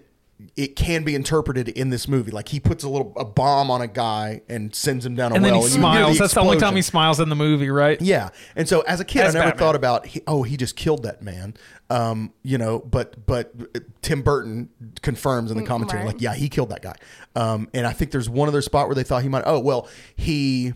it 0.55 0.75
can 0.75 1.03
be 1.03 1.15
interpreted 1.15 1.69
in 1.69 1.89
this 1.89 2.07
movie. 2.07 2.31
Like 2.31 2.49
he 2.49 2.59
puts 2.59 2.83
a 2.83 2.89
little 2.89 3.13
a 3.15 3.25
bomb 3.25 3.71
on 3.71 3.81
a 3.81 3.87
guy 3.87 4.41
and 4.49 4.73
sends 4.75 5.05
him 5.05 5.15
down 5.15 5.31
a 5.31 5.35
And 5.35 5.45
then 5.45 5.53
well. 5.53 5.61
he 5.61 5.67
you 5.67 5.73
hear 5.73 5.79
smiles. 5.79 6.17
That's 6.17 6.33
the 6.33 6.41
only 6.41 6.57
time 6.57 6.75
he 6.75 6.81
smiles 6.81 7.19
in 7.19 7.29
the 7.29 7.35
movie, 7.35 7.69
right? 7.69 8.01
Yeah, 8.01 8.29
and 8.55 8.67
so 8.67 8.81
as 8.81 8.99
a 8.99 9.05
kid, 9.05 9.21
As 9.21 9.35
I 9.35 9.39
never 9.39 9.51
Batman. 9.51 9.59
thought 9.67 9.75
about 9.75 10.07
oh 10.27 10.43
he 10.43 10.57
just 10.57 10.75
killed 10.75 11.03
that 11.03 11.21
man. 11.21 11.55
Um, 11.89 12.33
you 12.43 12.57
know, 12.57 12.79
but 12.79 13.25
but 13.25 13.53
Tim 14.01 14.21
Burton 14.21 14.69
confirms 15.01 15.51
in 15.51 15.57
the 15.57 15.65
commentary 15.65 16.03
right. 16.03 16.13
like 16.13 16.21
yeah 16.21 16.33
he 16.33 16.49
killed 16.49 16.69
that 16.69 16.81
guy. 16.81 16.95
Um, 17.35 17.69
and 17.73 17.85
I 17.85 17.93
think 17.93 18.11
there's 18.11 18.29
one 18.29 18.47
other 18.47 18.61
spot 18.61 18.87
where 18.87 18.95
they 18.95 19.03
thought 19.03 19.23
he 19.23 19.29
might. 19.29 19.43
Oh 19.45 19.59
well, 19.59 19.89
he 20.15 20.73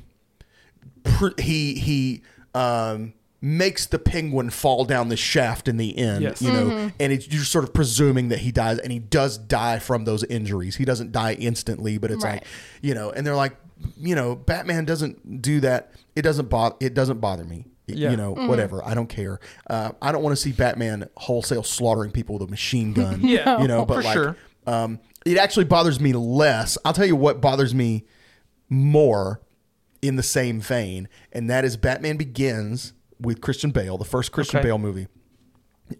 he 1.37 1.75
he 1.75 2.23
um 2.53 3.13
makes 3.47 3.85
the 3.85 3.99
penguin 3.99 4.49
fall 4.49 4.85
down 4.85 5.09
the 5.09 5.15
shaft 5.15 5.67
in 5.67 5.77
the 5.77 5.95
end 5.99 6.23
Yes. 6.23 6.41
you 6.41 6.51
know 6.51 6.91
and 6.99 7.13
it's 7.13 7.27
you're 7.31 7.43
sort 7.43 7.63
of 7.63 7.73
presuming 7.73 8.29
that 8.29 8.39
he 8.39 8.51
dies 8.51 8.79
and 8.79 8.91
he 8.91 8.97
does 8.97 9.37
die 9.37 9.77
from 9.77 10.03
those 10.05 10.23
injuries 10.23 10.77
he 10.77 10.83
doesn't 10.85 11.11
die 11.11 11.33
instantly 11.33 11.99
but 11.99 12.09
it's 12.09 12.23
Right. 12.23 12.35
like 12.41 12.43
you 12.81 12.95
know 12.95 13.11
and 13.11 13.25
they're 13.27 13.35
like 13.35 13.55
you 13.97 14.15
know 14.15 14.35
batman 14.35 14.85
doesn't 14.85 15.43
do 15.43 15.59
that 15.59 15.91
it 16.15 16.23
doesn't 16.23 16.49
bother 16.49 16.75
it 16.79 16.95
doesn't 16.95 17.19
bother 17.19 17.43
me 17.45 17.65
Yeah. 17.85 18.09
you 18.09 18.17
know 18.17 18.31
whatever 18.33 18.83
i 18.83 18.95
don't 18.95 19.09
care 19.09 19.39
uh, 19.69 19.91
i 20.01 20.11
don't 20.11 20.23
want 20.23 20.35
to 20.35 20.41
see 20.41 20.51
batman 20.51 21.07
wholesale 21.15 21.61
slaughtering 21.61 22.09
people 22.11 22.39
with 22.39 22.47
a 22.47 22.51
machine 22.51 22.93
gun 22.99 23.21
Yeah, 23.21 23.61
you 23.61 23.67
know 23.67 23.85
but 23.85 23.97
for 23.97 24.01
like 24.03 24.13
sure. 24.13 24.37
um, 24.65 24.99
it 25.23 25.37
actually 25.37 25.65
bothers 25.65 25.99
me 25.99 26.13
less 26.13 26.79
i'll 26.83 26.93
tell 26.93 27.05
you 27.05 27.15
what 27.15 27.41
bothers 27.41 27.75
me 27.75 28.05
more 28.69 29.41
in 30.01 30.15
the 30.17 30.23
same 30.23 30.59
vein, 30.59 31.07
and 31.31 31.49
that 31.49 31.65
is 31.65 31.77
Batman 31.77 32.17
Begins 32.17 32.93
with 33.19 33.41
Christian 33.41 33.71
Bale, 33.71 33.97
the 33.97 34.05
first 34.05 34.31
Christian 34.31 34.59
Okay. 34.59 34.67
Bale 34.67 34.77
movie. 34.77 35.07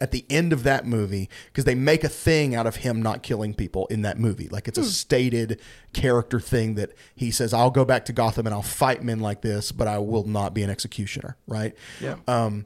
At 0.01 0.09
the 0.11 0.25
end 0.31 0.51
of 0.51 0.63
that 0.63 0.87
movie, 0.87 1.29
because 1.45 1.65
they 1.65 1.75
make 1.75 2.03
a 2.03 2.09
thing 2.09 2.55
out 2.55 2.65
of 2.65 2.77
him 2.77 3.03
not 3.03 3.21
killing 3.21 3.53
people 3.53 3.85
in 3.87 4.01
that 4.01 4.17
movie, 4.17 4.49
like 4.49 4.67
it's 4.67 4.79
a 4.79 4.83
stated 4.83 5.61
character 5.93 6.39
thing 6.39 6.73
that 6.73 6.91
he 7.15 7.29
says, 7.29 7.53
"I'll 7.53 7.69
go 7.69 7.85
back 7.85 8.03
to 8.05 8.13
Gotham 8.13 8.47
and 8.47 8.53
I'll 8.55 8.63
fight 8.63 9.03
men 9.03 9.19
like 9.19 9.41
this, 9.43 9.71
but 9.71 9.87
I 9.87 9.99
will 9.99 10.23
not 10.23 10.55
be 10.55 10.63
an 10.63 10.71
executioner." 10.71 11.37
Right? 11.47 11.75
Yeah. 12.01 12.15
Um, 12.27 12.65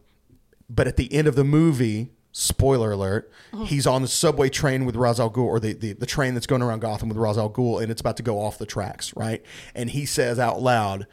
but 0.70 0.88
at 0.88 0.96
the 0.96 1.12
end 1.14 1.28
of 1.28 1.36
the 1.36 1.44
movie, 1.44 2.12
spoiler 2.32 2.92
alert, 2.94 3.30
he's 3.66 3.86
on 3.86 4.02
the 4.02 4.08
subway 4.08 4.48
train 4.48 4.86
with 4.86 4.96
Ra's 4.96 5.20
al 5.20 5.30
Ghul, 5.30 5.40
or 5.44 5.60
the, 5.60 5.74
the, 5.74 5.92
the 5.92 6.06
train 6.06 6.36
that's 6.36 6.48
going 6.48 6.62
around 6.62 6.80
Gotham 6.80 7.10
with 7.10 7.18
Ra's 7.18 7.38
al 7.38 7.50
Ghul, 7.50 7.82
and 7.82 7.92
it's 7.92 8.00
about 8.00 8.16
to 8.16 8.24
go 8.24 8.40
off 8.40 8.58
the 8.58 8.66
tracks, 8.66 9.14
right? 9.18 9.44
And 9.76 9.90
he 9.90 10.06
says 10.06 10.40
out 10.40 10.62
loud, 10.62 11.06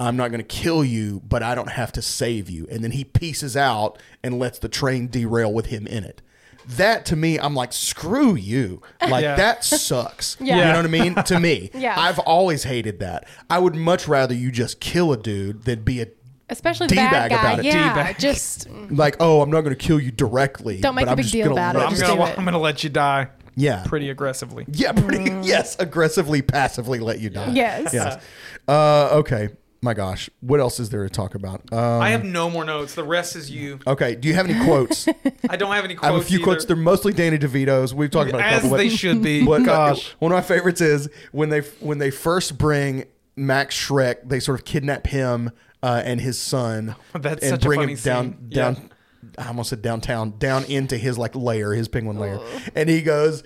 I'm 0.00 0.16
not 0.16 0.30
going 0.30 0.40
to 0.40 0.46
kill 0.46 0.84
you, 0.84 1.20
but 1.28 1.42
I 1.42 1.54
don't 1.54 1.70
have 1.70 1.92
to 1.92 2.02
save 2.02 2.48
you. 2.50 2.66
And 2.70 2.82
then 2.82 2.90
he 2.92 3.04
pieces 3.04 3.56
out 3.56 3.98
and 4.22 4.38
lets 4.38 4.58
the 4.58 4.68
train 4.68 5.08
derail 5.08 5.52
with 5.52 5.66
him 5.66 5.86
in 5.86 6.04
it. 6.04 6.22
That 6.66 7.04
to 7.06 7.16
me, 7.16 7.38
I'm 7.38 7.54
like, 7.54 7.72
screw 7.72 8.34
you. 8.34 8.80
Like, 9.06 9.22
Yeah. 9.22 9.34
that 9.36 9.64
sucks. 9.64 10.36
Yeah. 10.40 10.56
You 10.58 10.64
know 10.64 10.76
what 10.76 10.84
I 10.84 10.88
mean? 10.88 11.14
To 11.24 11.38
me, 11.40 11.70
Yeah. 11.74 11.98
I've 12.00 12.18
always 12.20 12.62
hated 12.64 13.00
that. 13.00 13.28
I 13.48 13.58
would 13.58 13.74
much 13.74 14.08
rather 14.08 14.34
you 14.34 14.50
just 14.50 14.80
kill 14.80 15.12
a 15.12 15.16
dude 15.16 15.64
than 15.64 15.82
be 15.82 16.00
a 16.02 16.06
Especially 16.48 16.86
the 16.88 16.94
D-bag 16.96 17.10
bad 17.12 17.30
guy. 17.30 17.36
about 17.52 17.58
it. 17.60 17.64
Yeah, 17.66 17.94
D-bag. 17.94 18.18
just 18.18 18.68
like, 18.90 19.16
oh, 19.20 19.40
I'm 19.40 19.50
not 19.50 19.60
going 19.60 19.76
to 19.76 19.84
kill 19.86 20.00
you 20.00 20.10
directly. 20.10 20.80
Don't 20.80 20.94
make 20.96 21.04
but 21.06 21.10
a 21.10 21.12
I'm 21.12 21.16
big 21.18 21.30
deal 21.30 21.52
about 21.52 21.76
it. 21.76 21.78
I'm 21.80 21.94
gonna 21.94 22.14
do 22.16 22.22
it. 22.24 22.38
I'm 22.38 22.44
gonna 22.44 22.58
let 22.58 22.82
you 22.82 22.90
die 22.90 23.28
Yeah, 23.54 23.84
pretty 23.86 24.10
aggressively. 24.10 24.64
Yeah, 24.68 24.92
pretty. 24.92 25.30
Yes, 25.46 25.76
aggressively, 25.78 26.42
passively 26.42 26.98
let 27.00 27.20
you 27.20 27.30
die. 27.30 27.52
Yes. 27.52 27.92
Yes. 27.94 28.22
Uh, 28.66 29.08
okay. 29.18 29.50
My 29.82 29.94
gosh, 29.94 30.28
what 30.40 30.60
else 30.60 30.78
is 30.78 30.90
there 30.90 31.04
to 31.04 31.08
talk 31.08 31.34
about? 31.34 31.72
Um, 31.72 32.02
I 32.02 32.10
have 32.10 32.22
no 32.22 32.50
more 32.50 32.66
notes. 32.66 32.94
The 32.94 33.02
rest 33.04 33.34
is 33.34 33.50
you. 33.50 33.78
okay. 33.86 34.14
Do 34.14 34.28
you 34.28 34.34
have 34.34 34.48
any 34.48 34.62
quotes? 34.64 35.08
I 35.48 35.56
don't 35.56 35.72
have 35.74 35.84
any 35.86 35.94
quotes. 35.94 36.10
I 36.10 36.12
have 36.12 36.20
a 36.20 36.24
few 36.24 36.36
either. 36.38 36.44
quotes. 36.44 36.64
They're 36.66 36.76
mostly 36.76 37.14
Danny 37.14 37.38
DeVito's. 37.38 37.94
We've 37.94 38.10
talked 38.10 38.28
about 38.28 38.42
a 38.42 38.44
as 38.44 38.60
couple. 38.62 38.76
they 38.76 38.88
but- 38.88 38.96
should 38.98 39.22
be. 39.22 39.42
What, 39.46 39.64
Gosh. 39.64 40.10
one 40.18 40.32
of 40.32 40.36
my 40.36 40.42
favorites 40.42 40.82
is 40.82 41.08
when 41.32 41.48
they 41.48 41.60
when 41.80 41.96
they 41.96 42.10
first 42.10 42.58
bring 42.58 43.04
Max 43.36 43.74
Schreck. 43.74 44.28
They 44.28 44.38
sort 44.38 44.58
of 44.58 44.66
kidnap 44.66 45.06
him 45.06 45.50
uh, 45.82 46.02
and 46.04 46.20
his 46.20 46.38
son. 46.38 46.94
That's 47.14 47.42
and 47.42 47.50
such 47.52 47.64
a 47.64 47.66
bring 47.66 47.80
funny 47.80 47.92
him 47.94 47.98
down 48.00 48.24
scene. 48.38 48.48
down. 48.50 48.74
Yeah. 48.76 49.44
I 49.44 49.48
almost 49.48 49.70
said 49.70 49.80
downtown, 49.80 50.34
down 50.38 50.64
into 50.64 50.98
his 50.98 51.16
like 51.16 51.34
lair, 51.34 51.72
his 51.72 51.88
penguin 51.88 52.18
lair, 52.18 52.38
and 52.74 52.88
he 52.90 53.00
goes, 53.00 53.42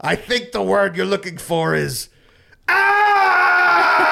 "I 0.00 0.14
think 0.16 0.52
the 0.52 0.62
word 0.62 0.94
you're 0.96 1.06
looking 1.06 1.38
for 1.38 1.74
is 1.74 2.10
ah." 2.68 3.59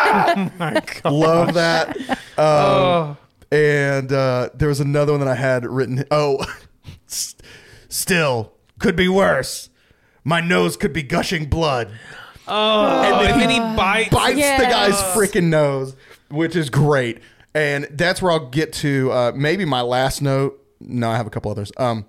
Love 1.04 1.54
that. 1.54 1.96
Um, 2.10 2.16
Oh, 2.38 3.16
And 3.50 4.12
uh, 4.12 4.50
there 4.54 4.68
was 4.68 4.80
another 4.80 5.12
one 5.12 5.20
that 5.20 5.28
I 5.28 5.34
had 5.34 5.64
written. 5.66 6.04
Oh, 6.10 6.44
s- 7.08 7.34
still 7.88 8.52
could 8.78 8.96
be 8.96 9.08
worse. 9.08 9.70
My 10.24 10.40
nose 10.40 10.76
could 10.76 10.92
be 10.92 11.02
gushing 11.02 11.46
blood. 11.46 11.90
oh, 12.46 13.02
and 13.02 13.40
then 13.40 13.50
he 13.50 13.58
bites. 13.76 14.10
Bites 14.10 14.36
the 14.36 14.64
guy's 14.68 14.94
freaking 15.14 15.44
nose, 15.44 15.96
which 16.30 16.54
is 16.56 16.68
great. 16.70 17.20
And 17.54 17.86
that's 17.90 18.20
where 18.22 18.30
I'll 18.32 18.48
get 18.50 18.72
to 18.74 19.10
uh, 19.10 19.32
maybe 19.34 19.64
my 19.64 19.80
last 19.80 20.20
note. 20.22 20.62
No, 20.80 21.10
I 21.10 21.16
have 21.16 21.26
a 21.26 21.30
couple 21.30 21.50
others. 21.50 21.72
Um, 21.76 22.04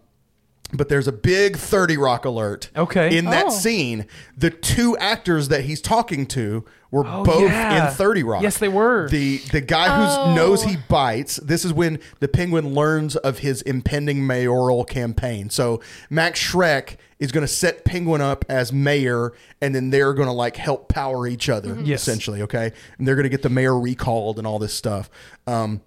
but 0.73 0.89
there's 0.89 1.07
a 1.07 1.11
big 1.11 1.57
30 1.57 1.97
Rock 1.97 2.25
alert. 2.25 2.69
Okay. 2.75 3.17
In 3.17 3.25
that 3.25 3.47
Oh. 3.47 3.49
scene, 3.49 4.05
the 4.37 4.49
two 4.49 4.95
actors 4.97 5.47
that 5.47 5.65
he's 5.65 5.81
talking 5.81 6.25
to 6.27 6.63
were 6.91 7.03
Oh, 7.05 7.23
both 7.23 7.43
yeah. 7.51 7.87
in 7.89 7.93
30 7.93 8.23
Rock. 8.23 8.41
Yes, 8.43 8.57
they 8.57 8.67
were. 8.67 9.07
The 9.09 9.37
the 9.51 9.61
guy 9.61 9.87
who 9.95 10.03
Oh. 10.31 10.35
knows 10.35 10.63
he 10.63 10.77
bites. 10.87 11.37
This 11.37 11.63
is 11.65 11.73
when 11.73 11.99
the 12.19 12.27
penguin 12.27 12.73
learns 12.73 13.15
of 13.15 13.39
his 13.39 13.61
impending 13.63 14.25
mayoral 14.25 14.83
campaign. 14.85 15.49
So 15.49 15.81
Max 16.09 16.39
Schreck 16.39 16.97
is 17.19 17.31
going 17.33 17.45
to 17.45 17.51
set 17.51 17.83
Penguin 17.83 18.21
up 18.21 18.45
as 18.47 18.71
mayor, 18.71 19.33
and 19.61 19.75
then 19.75 19.89
they're 19.89 20.13
going 20.13 20.27
to 20.29 20.33
like 20.33 20.55
help 20.55 20.87
power 20.87 21.27
each 21.27 21.49
other 21.49 21.77
Yes. 21.83 22.01
essentially. 22.01 22.41
Okay, 22.43 22.71
and 22.97 23.07
they're 23.07 23.15
going 23.15 23.23
to 23.23 23.29
get 23.29 23.41
the 23.41 23.49
mayor 23.49 23.77
recalled 23.77 24.37
and 24.37 24.47
all 24.47 24.57
this 24.57 24.73
stuff. 24.73 25.09
Um, 25.45 25.81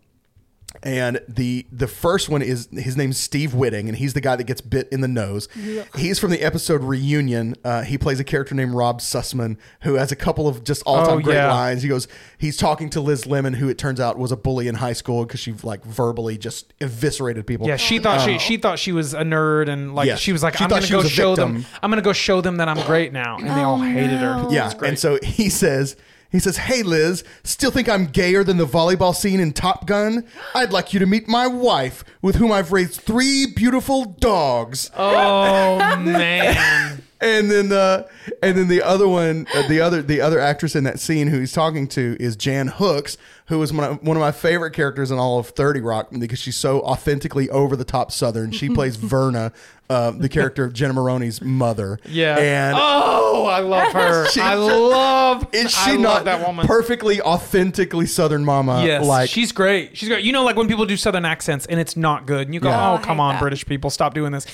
and 0.82 1.20
the 1.28 1.66
the 1.70 1.86
first 1.86 2.28
one 2.28 2.42
is 2.42 2.68
his 2.72 2.96
name's 2.96 3.16
Steve 3.18 3.54
Witting, 3.54 3.88
and 3.88 3.96
he's 3.96 4.14
the 4.14 4.20
guy 4.20 4.36
that 4.36 4.44
gets 4.44 4.60
bit 4.60 4.88
in 4.90 5.00
the 5.00 5.08
nose. 5.08 5.48
He's 5.96 6.18
from 6.18 6.30
the 6.30 6.40
episode 6.42 6.82
Reunion. 6.82 7.54
Uh, 7.64 7.82
he 7.82 7.98
plays 7.98 8.18
a 8.20 8.24
character 8.24 8.54
named 8.54 8.74
Rob 8.74 9.00
Sussman, 9.00 9.58
who 9.82 9.94
has 9.94 10.10
a 10.12 10.16
couple 10.16 10.48
of 10.48 10.64
just 10.64 10.82
all 10.86 11.04
time 11.06 11.18
Oh, 11.18 11.20
great 11.20 11.34
yeah. 11.34 11.52
lines. 11.52 11.82
He 11.82 11.88
goes, 11.88 12.08
he's 12.38 12.56
talking 12.56 12.88
to 12.90 13.00
Liz 13.00 13.26
Lemon, 13.26 13.54
who 13.54 13.68
it 13.68 13.78
turns 13.78 14.00
out 14.00 14.18
was 14.18 14.32
a 14.32 14.36
bully 14.36 14.66
in 14.66 14.76
high 14.76 14.92
school 14.94 15.24
because 15.24 15.40
she 15.40 15.52
like 15.62 15.84
verbally 15.84 16.38
just 16.38 16.72
eviscerated 16.80 17.46
people. 17.46 17.66
Yeah, 17.68 17.76
she 17.76 17.98
thought 17.98 18.20
she 18.22 18.38
she 18.38 18.56
thought 18.56 18.78
she 18.78 18.92
was 18.92 19.14
a 19.14 19.22
nerd 19.22 19.68
and 19.68 19.94
like 19.94 20.06
Yes. 20.06 20.18
she 20.20 20.32
was 20.32 20.42
like, 20.42 20.56
She 20.56 20.64
I'm 20.64 20.70
gonna 20.70 20.82
she 20.82 20.92
go 20.92 20.98
was 20.98 21.06
a 21.06 21.10
show 21.10 21.36
them. 21.36 21.64
I'm 21.82 21.90
gonna 21.90 22.02
go 22.02 22.12
show 22.12 22.40
them 22.40 22.56
that 22.56 22.68
I'm 22.68 22.84
great 22.86 23.12
now, 23.12 23.36
and 23.36 23.46
they 23.48 23.62
all 23.62 23.78
hated 23.78 24.18
her. 24.18 24.46
Yeah, 24.50 24.72
great. 24.74 24.88
and 24.88 24.98
so 24.98 25.18
he 25.22 25.48
says, 25.50 25.96
he 26.32 26.38
says, 26.38 26.56
"Hey 26.56 26.82
Liz, 26.82 27.22
still 27.44 27.70
think 27.70 27.88
I'm 27.88 28.06
gayer 28.06 28.42
than 28.42 28.56
the 28.56 28.66
volleyball 28.66 29.14
scene 29.14 29.38
in 29.38 29.52
Top 29.52 29.86
Gun? 29.86 30.24
I'd 30.54 30.72
like 30.72 30.92
you 30.92 30.98
to 30.98 31.06
meet 31.06 31.28
my 31.28 31.46
wife, 31.46 32.04
with 32.20 32.36
whom 32.36 32.50
I've 32.50 32.72
raised 32.72 33.00
three 33.02 33.46
beautiful 33.46 34.04
dogs." 34.04 34.90
oh 34.96 35.96
man, 35.98 37.02
and 37.22 37.50
then 37.50 37.72
uh, 37.72 38.06
and 38.42 38.56
then 38.58 38.68
the 38.68 38.82
other 38.82 39.08
one, 39.08 39.46
uh, 39.54 39.66
the 39.68 39.80
other 39.80 40.02
the 40.02 40.20
other 40.20 40.40
actress 40.40 40.74
in 40.76 40.84
that 40.84 40.98
scene 41.00 41.28
who 41.28 41.38
he's 41.40 41.52
talking 41.52 41.86
to 41.88 42.16
is 42.20 42.36
Jan 42.36 42.68
Hooks, 42.68 43.16
who 43.46 43.62
is 43.62 43.72
one 43.72 43.84
of, 43.92 44.02
one 44.02 44.16
of 44.16 44.20
my 44.20 44.32
favorite 44.32 44.72
characters 44.72 45.10
in 45.10 45.18
all 45.18 45.38
of 45.38 45.48
Thirty 45.48 45.80
Rock 45.80 46.08
because 46.18 46.38
she's 46.38 46.56
so 46.56 46.80
authentically 46.82 47.48
over 47.50 47.76
the 47.76 47.84
top 47.84 48.12
Southern. 48.12 48.50
She 48.52 48.68
plays 48.74 48.96
Verna, 48.96 49.52
uh, 49.88 50.10
the 50.10 50.28
character 50.28 50.64
of 50.64 50.72
Jenna 50.72 50.92
Maroney's 50.94 51.40
mother. 51.40 51.98
yeah. 52.06 52.36
and 52.38 52.76
oh, 52.78 53.46
I 53.46 53.60
love 53.60 53.92
her. 53.92 54.26
She- 54.28 54.40
I 54.40 54.54
love. 54.54 55.46
is 55.52 55.74
I 55.76 55.84
she 55.84 55.92
love 55.92 56.00
not 56.00 56.24
that 56.24 56.46
woman? 56.46 56.66
perfectly 56.66 57.20
authentically 57.20 58.06
Southern 58.06 58.44
mama? 58.44 58.84
Yes, 58.84 59.04
like 59.06 59.28
she's 59.30 59.52
great. 59.52 59.96
She's 59.96 60.08
great. 60.08 60.24
You 60.24 60.32
know, 60.32 60.44
like 60.44 60.56
when 60.56 60.68
people 60.68 60.86
do 60.86 60.96
Southern 60.96 61.24
accents 61.24 61.66
and 61.66 61.78
it's 61.80 61.96
not 61.96 62.26
good, 62.26 62.46
and 62.48 62.54
you 62.54 62.60
go, 62.60 62.68
Yeah. 62.70 62.90
"Oh, 62.92 62.94
Oh, 62.94 62.98
come 62.98 63.20
on, 63.20 63.34
that. 63.34 63.40
British 63.40 63.64
people, 63.66 63.90
stop 63.90 64.14
doing 64.14 64.32
this." 64.32 64.46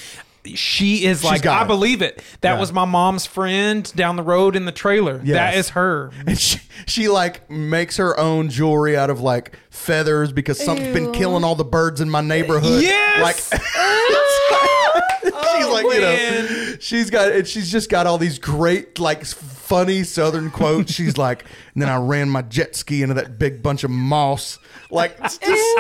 She 0.55 1.05
is 1.05 1.23
like, 1.25 1.43
got 1.43 1.61
I 1.61 1.65
it. 1.65 1.69
believe 1.69 2.01
it. 2.01 2.23
That 2.41 2.55
Yeah. 2.55 2.61
was 2.61 2.73
my 2.73 2.85
mom's 2.85 3.27
friend 3.27 3.91
down 3.95 4.17
the 4.17 4.23
road 4.23 4.57
in 4.57 4.65
the 4.65 4.73
trailer. 4.73 5.21
Yes. 5.23 5.35
That 5.35 5.55
is 5.57 5.69
her. 5.71 6.11
And 6.27 6.39
she, 6.39 6.61
she 6.87 7.09
like 7.09 7.51
makes 7.51 7.97
her 7.99 8.19
own 8.19 8.49
jewelry 8.49 8.97
out 8.97 9.11
of 9.11 9.21
like 9.21 9.53
feathers 9.71 10.33
because 10.33 10.59
something's 10.65 10.95
been 10.95 11.07
Ew. 11.07 11.13
killing 11.13 11.45
all 11.45 11.55
the 11.55 11.65
birds 11.65 12.01
in 12.01 12.09
my 12.09 12.21
neighborhood. 12.23 12.83
Yes! 12.83 13.51
Like 13.53 13.61
she's 15.23 15.33
oh, 15.35 15.71
like, 15.73 15.95
you 15.95 16.01
know, 16.01 16.77
she's 16.81 17.11
got 17.11 17.33
and 17.33 17.47
she's 17.47 17.71
just 17.71 17.91
got 17.91 18.07
all 18.07 18.19
these 18.19 18.39
great 18.39 18.99
like 18.99 19.25
funny 19.25 20.03
southern 20.05 20.51
quotes. 20.51 20.93
She's 20.93 21.17
like, 21.19 21.45
and 21.75 21.83
then 21.83 21.89
I 21.89 21.97
ran 21.97 22.31
my 22.31 22.43
jet 22.43 22.75
ski 22.77 23.03
into 23.03 23.15
that 23.15 23.39
big 23.39 23.63
bunch 23.63 23.85
of 23.85 23.91
moss. 23.91 24.59
Like 24.91 25.17
it's 25.23 25.39
just 25.39 25.79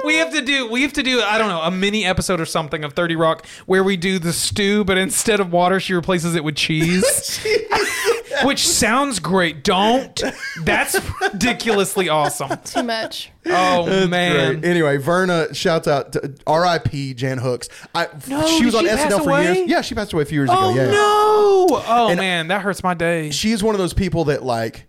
We 0.04 0.16
have 0.16 0.32
to 0.32 0.40
do. 0.40 0.70
We 0.70 0.82
have 0.82 0.92
to 0.94 1.02
do. 1.02 1.20
I 1.20 1.38
don't 1.38 1.48
know 1.48 1.60
a 1.60 1.70
mini 1.70 2.04
episode 2.04 2.40
or 2.40 2.46
something 2.46 2.84
of 2.84 2.94
Thirty 2.94 3.16
Rock 3.16 3.46
where 3.66 3.84
we 3.84 3.96
do 3.96 4.18
the 4.18 4.32
stew, 4.32 4.84
but 4.84 4.96
instead 4.96 5.40
of 5.40 5.52
water, 5.52 5.78
she 5.80 5.92
replaces 5.92 6.34
it 6.34 6.44
with 6.44 6.56
cheese, 6.56 7.04
which 8.44 8.66
sounds 8.66 9.18
great. 9.18 9.62
Don't. 9.64 10.22
That's 10.64 10.98
ridiculously 11.20 12.08
awesome. 12.08 12.50
Too 12.64 12.82
much. 12.82 13.30
Oh 13.46 14.06
man. 14.08 14.60
Great. 14.60 14.64
Anyway, 14.70 14.96
Verna 14.98 15.52
shouts 15.54 15.88
out 15.88 16.12
to 16.12 16.34
R.I.P. 16.46 17.14
Jan 17.14 17.38
Hooks. 17.38 17.68
I, 17.94 18.08
No, 18.28 18.46
she 18.46 18.64
was 18.66 18.74
did 18.74 18.78
on 18.78 18.84
she 18.84 19.02
pass 19.02 19.12
SNL 19.12 19.24
for 19.24 19.30
away? 19.30 19.54
years. 19.56 19.70
Yeah, 19.70 19.80
she 19.82 19.94
passed 19.94 20.12
away 20.12 20.22
a 20.22 20.26
few 20.26 20.40
years 20.40 20.50
Oh 20.52 20.72
ago. 20.72 20.82
Yeah. 20.82 20.90
no! 20.90 21.82
Oh 21.86 22.08
And- 22.10 22.18
man, 22.18 22.48
that 22.48 22.62
hurts 22.62 22.82
my 22.82 22.94
day. 22.94 23.30
she's 23.30 23.62
one 23.62 23.74
of 23.74 23.78
those 23.78 23.94
people 23.94 24.24
that 24.26 24.42
like 24.42 24.86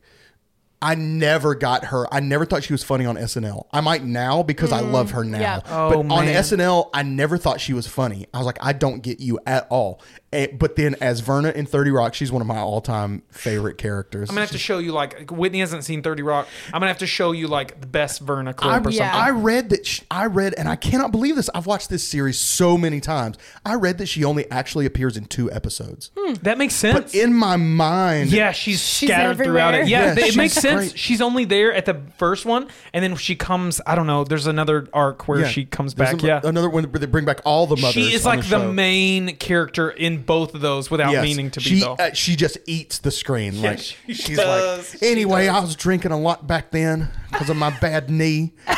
I 0.81 0.95
never 0.95 1.53
got 1.55 1.85
her. 1.85 2.11
I 2.13 2.19
never 2.21 2.45
thought 2.45 2.63
she 2.63 2.73
was 2.73 2.83
funny 2.83 3.05
on 3.05 3.15
SNL. 3.15 3.67
I 3.71 3.81
might 3.81 4.03
now 4.03 4.41
because 4.41 4.71
I 4.71 4.79
love 4.79 5.11
her 5.11 5.23
now. 5.23 5.39
yeah. 5.39 5.59
Oh, 5.67 5.89
but 5.89 5.97
on 5.99 6.25
man. 6.25 6.43
SNL, 6.43 6.89
I 6.93 7.03
never 7.03 7.37
thought 7.37 7.61
she 7.61 7.73
was 7.73 7.85
funny. 7.87 8.25
I 8.33 8.37
was 8.39 8.45
like, 8.47 8.57
I 8.61 8.73
don't 8.73 9.01
get 9.01 9.19
you 9.19 9.39
at 9.45 9.67
all. 9.69 10.01
And, 10.33 10.57
but 10.57 10.77
then 10.77 10.95
as 11.01 11.19
Verna 11.19 11.49
in 11.49 11.65
30 11.65 11.91
Rock, 11.91 12.13
she's 12.13 12.31
one 12.31 12.41
of 12.41 12.47
my 12.47 12.57
all-time 12.57 13.21
favorite 13.31 13.77
characters. 13.77 14.29
I'm 14.29 14.35
gonna 14.35 14.41
have 14.45 14.51
to 14.51 14.57
show 14.57 14.79
you 14.79 14.91
like 14.93 15.29
Whitney 15.29 15.59
hasn't 15.59 15.83
seen 15.83 16.01
Thirty 16.01 16.23
Rock. 16.23 16.47
I'm 16.67 16.79
gonna 16.79 16.87
have 16.87 16.99
to 16.99 17.07
show 17.07 17.33
you 17.33 17.47
like 17.49 17.81
the 17.81 17.87
best 17.87 18.21
Verna 18.21 18.53
clip 18.53 18.71
I, 18.73 18.77
or 18.79 18.89
Yeah. 18.91 19.11
something. 19.11 19.21
I 19.21 19.29
read 19.31 19.69
that 19.71 19.85
she, 19.85 20.03
I 20.09 20.27
read, 20.27 20.53
and 20.57 20.69
I 20.69 20.77
cannot 20.77 21.11
believe 21.11 21.35
this. 21.35 21.49
I've 21.53 21.65
watched 21.65 21.89
this 21.89 22.07
series 22.07 22.39
so 22.39 22.77
many 22.77 23.01
times. 23.01 23.37
I 23.65 23.73
read 23.75 23.97
that 23.97 24.05
she 24.07 24.23
only 24.23 24.49
actually 24.49 24.85
appears 24.85 25.17
in 25.17 25.25
two 25.25 25.51
episodes. 25.51 26.11
Hmm. 26.17 26.33
that 26.43 26.57
makes 26.57 26.75
sense. 26.75 27.11
But 27.11 27.15
in 27.15 27.33
my 27.33 27.57
mind, 27.57 28.29
Yeah, 28.31 28.53
she's, 28.53 28.81
scattered 28.81 29.43
throughout 29.43 29.73
it. 29.75 29.87
Yeah, 29.89 30.13
Yeah, 30.15 30.25
it 30.25 30.35
makes 30.37 30.53
she's 30.53 30.61
sense. 30.79 30.91
great. 30.91 30.99
She's 30.99 31.21
only 31.21 31.45
there 31.45 31.73
at 31.73 31.85
the 31.85 32.01
first 32.17 32.45
one, 32.45 32.67
and 32.93 33.03
then 33.03 33.15
she 33.15 33.35
comes. 33.35 33.79
I 33.85 33.95
don't 33.95 34.07
know. 34.07 34.23
There's 34.23 34.47
another 34.47 34.87
arc 34.93 35.27
where 35.27 35.41
yeah. 35.41 35.47
she 35.47 35.65
comes 35.65 35.93
There's 35.93 36.11
back. 36.13 36.23
a- 36.23 36.25
yeah, 36.27 36.41
another 36.43 36.69
one 36.69 36.83
where 36.85 36.99
they 36.99 37.05
bring 37.05 37.25
back 37.25 37.41
all 37.45 37.67
the 37.67 37.75
mothers. 37.75 37.93
she 37.93 38.13
is 38.13 38.25
on 38.25 38.37
like 38.37 38.45
the, 38.45 38.59
show. 38.59 38.71
main 38.71 39.35
character 39.37 39.89
in 39.89 40.23
both 40.23 40.55
of 40.55 40.61
those 40.61 40.89
without 40.91 41.11
Yes. 41.11 41.23
meaning 41.23 41.51
to 41.51 41.59
be 41.59 41.65
she, 41.65 41.79
though. 41.81 41.93
uh, 41.95 42.13
she 42.13 42.35
just 42.35 42.57
eats 42.65 42.99
the 42.99 43.11
screen. 43.11 43.61
like 43.61 43.79
she 43.79 43.95
she's 44.13 44.37
does. 44.37 44.93
like. 44.93 44.99
She 45.01 45.07
Anyway, 45.11 45.47
I 45.47 45.59
was 45.59 45.75
drinking 45.75 46.11
a 46.11 46.19
lot 46.19 46.47
back 46.47 46.71
then 46.71 47.09
because 47.31 47.49
of 47.49 47.57
my 47.57 47.69
bad 47.79 48.09
knee. 48.09 48.53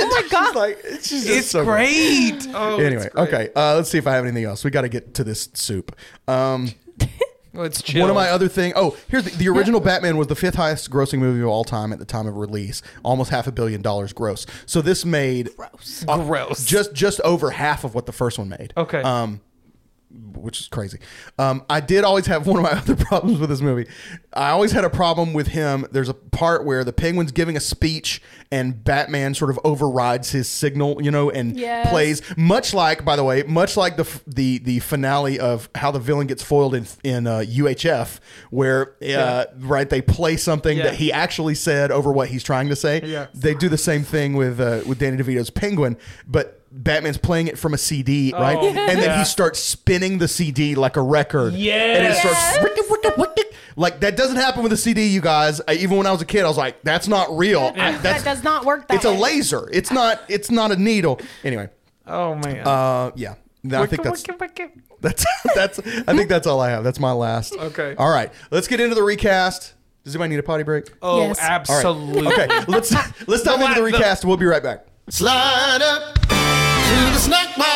Oh 0.00 0.06
my 0.22 0.28
god. 0.30 0.54
like 0.54 0.78
it's 0.84 1.08
just 1.10 1.28
it's 1.28 1.48
so 1.48 1.64
great. 1.64 2.46
Oh, 2.54 2.78
Anyway, 2.78 3.02
it's 3.06 3.14
great. 3.14 3.28
okay. 3.28 3.48
Uh, 3.56 3.74
let's 3.74 3.90
see 3.90 3.98
if 3.98 4.06
I 4.06 4.12
have 4.14 4.24
anything 4.24 4.44
else. 4.44 4.62
We 4.64 4.70
got 4.70 4.82
to 4.82 4.88
get 4.88 5.14
to 5.14 5.24
this 5.24 5.48
soup. 5.54 5.94
Um, 6.28 6.70
Well, 7.52 7.64
it's 7.64 7.82
chill. 7.82 8.00
one 8.02 8.10
of 8.10 8.16
my 8.16 8.28
other 8.30 8.48
thing. 8.48 8.72
Oh, 8.76 8.96
here's 9.08 9.24
the, 9.24 9.30
the 9.30 9.48
original 9.48 9.80
Batman 9.80 10.16
was 10.16 10.26
the 10.26 10.34
fifth 10.36 10.56
highest 10.56 10.90
grossing 10.90 11.18
movie 11.18 11.40
of 11.40 11.48
all 11.48 11.64
time 11.64 11.92
at 11.92 11.98
the 11.98 12.04
time 12.04 12.26
of 12.26 12.36
release, 12.36 12.82
almost 13.02 13.30
half 13.30 13.46
a 13.46 13.52
billion 13.52 13.82
dollars 13.82 14.12
gross. 14.12 14.46
So 14.66 14.82
this 14.82 15.04
made 15.04 15.50
Gross. 15.56 16.04
Gross. 16.04 16.64
just 16.64 16.92
just 16.92 17.20
over 17.22 17.50
half 17.50 17.84
of 17.84 17.94
what 17.94 18.06
the 18.06 18.12
first 18.12 18.38
one 18.38 18.48
made. 18.48 18.72
Okay. 18.76 19.02
Um, 19.02 19.40
which 20.10 20.60
is 20.60 20.68
crazy. 20.68 20.98
Um, 21.38 21.64
I 21.68 21.80
did 21.80 22.02
always 22.04 22.26
have 22.26 22.46
one 22.46 22.56
of 22.56 22.62
my 22.62 22.72
other 22.78 22.96
problems 22.96 23.38
with 23.38 23.50
this 23.50 23.60
movie. 23.60 23.86
I 24.32 24.50
always 24.50 24.72
had 24.72 24.84
a 24.84 24.90
problem 24.90 25.32
with 25.32 25.48
him. 25.48 25.86
There's 25.92 26.08
a 26.08 26.14
part 26.14 26.64
where 26.64 26.82
the 26.84 26.92
Penguin's 26.92 27.32
giving 27.32 27.56
a 27.56 27.60
speech 27.60 28.22
and 28.50 28.82
Batman 28.82 29.34
sort 29.34 29.50
of 29.50 29.58
overrides 29.64 30.30
his 30.30 30.48
signal, 30.48 31.02
you 31.02 31.10
know, 31.10 31.28
and 31.30 31.56
Yes. 31.58 31.90
plays 31.90 32.22
much 32.38 32.72
like, 32.72 33.04
by 33.04 33.16
the 33.16 33.24
way, 33.24 33.42
much 33.42 33.76
like 33.76 33.96
the 33.96 34.08
the 34.26 34.58
the 34.58 34.78
finale 34.78 35.38
of 35.38 35.68
how 35.74 35.90
the 35.90 35.98
villain 35.98 36.26
gets 36.26 36.42
foiled 36.42 36.74
in 36.74 36.86
in 37.04 37.26
uh, 37.26 37.40
UHF, 37.46 38.18
where 38.50 38.94
uh, 39.14 39.44
right 39.58 39.90
they 39.90 40.00
play 40.00 40.36
something 40.38 40.78
Yeah. 40.78 40.84
that 40.84 40.94
he 40.94 41.12
actually 41.12 41.54
said 41.54 41.90
over 41.90 42.10
what 42.12 42.28
he's 42.28 42.42
trying 42.42 42.68
to 42.70 42.76
say. 42.76 43.02
Yeah. 43.04 43.26
They 43.34 43.54
do 43.54 43.68
the 43.68 43.76
same 43.78 44.02
thing 44.04 44.34
with 44.34 44.58
uh, 44.60 44.80
with 44.86 44.98
Danny 44.98 45.16
DeVito's 45.18 45.50
Penguin, 45.50 45.96
but. 46.26 46.54
Batman's 46.70 47.18
playing 47.18 47.48
it 47.48 47.58
from 47.58 47.74
a 47.74 47.78
CD, 47.78 48.32
right? 48.32 48.56
Oh, 48.58 48.66
and 48.68 48.76
then 48.76 48.98
yeah. 49.02 49.18
he 49.18 49.24
starts 49.24 49.58
spinning 49.58 50.18
the 50.18 50.28
CD 50.28 50.74
like 50.74 50.96
a 50.96 51.02
record. 51.02 51.54
Yeah. 51.54 51.74
And 51.74 52.06
it 52.06 52.10
Yes. 52.10 52.20
starts 52.20 52.62
wick-it, 52.62 52.90
wick-it, 52.90 53.18
wick-it. 53.18 53.54
like 53.76 54.00
that 54.00 54.16
doesn't 54.16 54.36
happen 54.36 54.62
with 54.62 54.72
a 54.72 54.76
CD, 54.76 55.06
you 55.06 55.20
guys. 55.20 55.60
I, 55.66 55.74
even 55.74 55.96
when 55.96 56.06
I 56.06 56.12
was 56.12 56.20
a 56.22 56.26
kid, 56.26 56.44
I 56.44 56.48
was 56.48 56.58
like, 56.58 56.82
"That's 56.82 57.08
not 57.08 57.36
real. 57.36 57.72
I- 57.76 57.92
that 57.98 58.22
does 58.24 58.42
not 58.44 58.64
work 58.64 58.86
that 58.88 58.94
it's 58.96 59.04
a 59.04 59.10
laser. 59.10 59.68
It's 59.72 59.90
not. 59.90 60.20
It's 60.28 60.50
not 60.50 60.70
a 60.70 60.76
needle." 60.76 61.20
Anyway, 61.44 61.68
oh 62.06 62.34
man. 62.34 62.66
uh, 62.66 63.10
yeah. 63.16 63.34
I 63.72 63.86
think 63.86 64.02
that's 64.02 64.22
that's 65.00 65.24
that's. 65.54 65.78
I 65.80 66.16
think 66.16 66.28
that's 66.28 66.46
all 66.46 66.60
I 66.60 66.70
have. 66.70 66.84
That's 66.84 67.00
my 67.00 67.12
last. 67.12 67.54
Okay. 67.54 67.94
All 67.96 68.10
right. 68.10 68.32
Let's 68.50 68.68
get 68.68 68.80
into 68.80 68.94
the 68.94 69.02
recast. 69.02 69.74
Does 70.04 70.14
anybody 70.14 70.30
need 70.30 70.38
a 70.38 70.42
potty 70.42 70.62
break? 70.62 70.90
oh, 71.02 71.20
Yes. 71.20 71.38
All 71.40 71.44
right. 71.48 71.52
absolutely. 71.54 72.26
Okay. 72.32 72.48
Let's 72.68 72.92
let's 73.28 73.42
dive 73.42 73.60
into 73.60 73.74
the 73.74 73.80
the- 73.80 73.82
recast. 73.82 74.24
We'll 74.24 74.36
be 74.36 74.46
right 74.46 74.62
back. 74.62 74.86
Slide 75.10 75.80
up 75.82 76.18
to 76.88 76.94
the 77.12 77.18
snack 77.18 77.56
bar. 77.56 77.66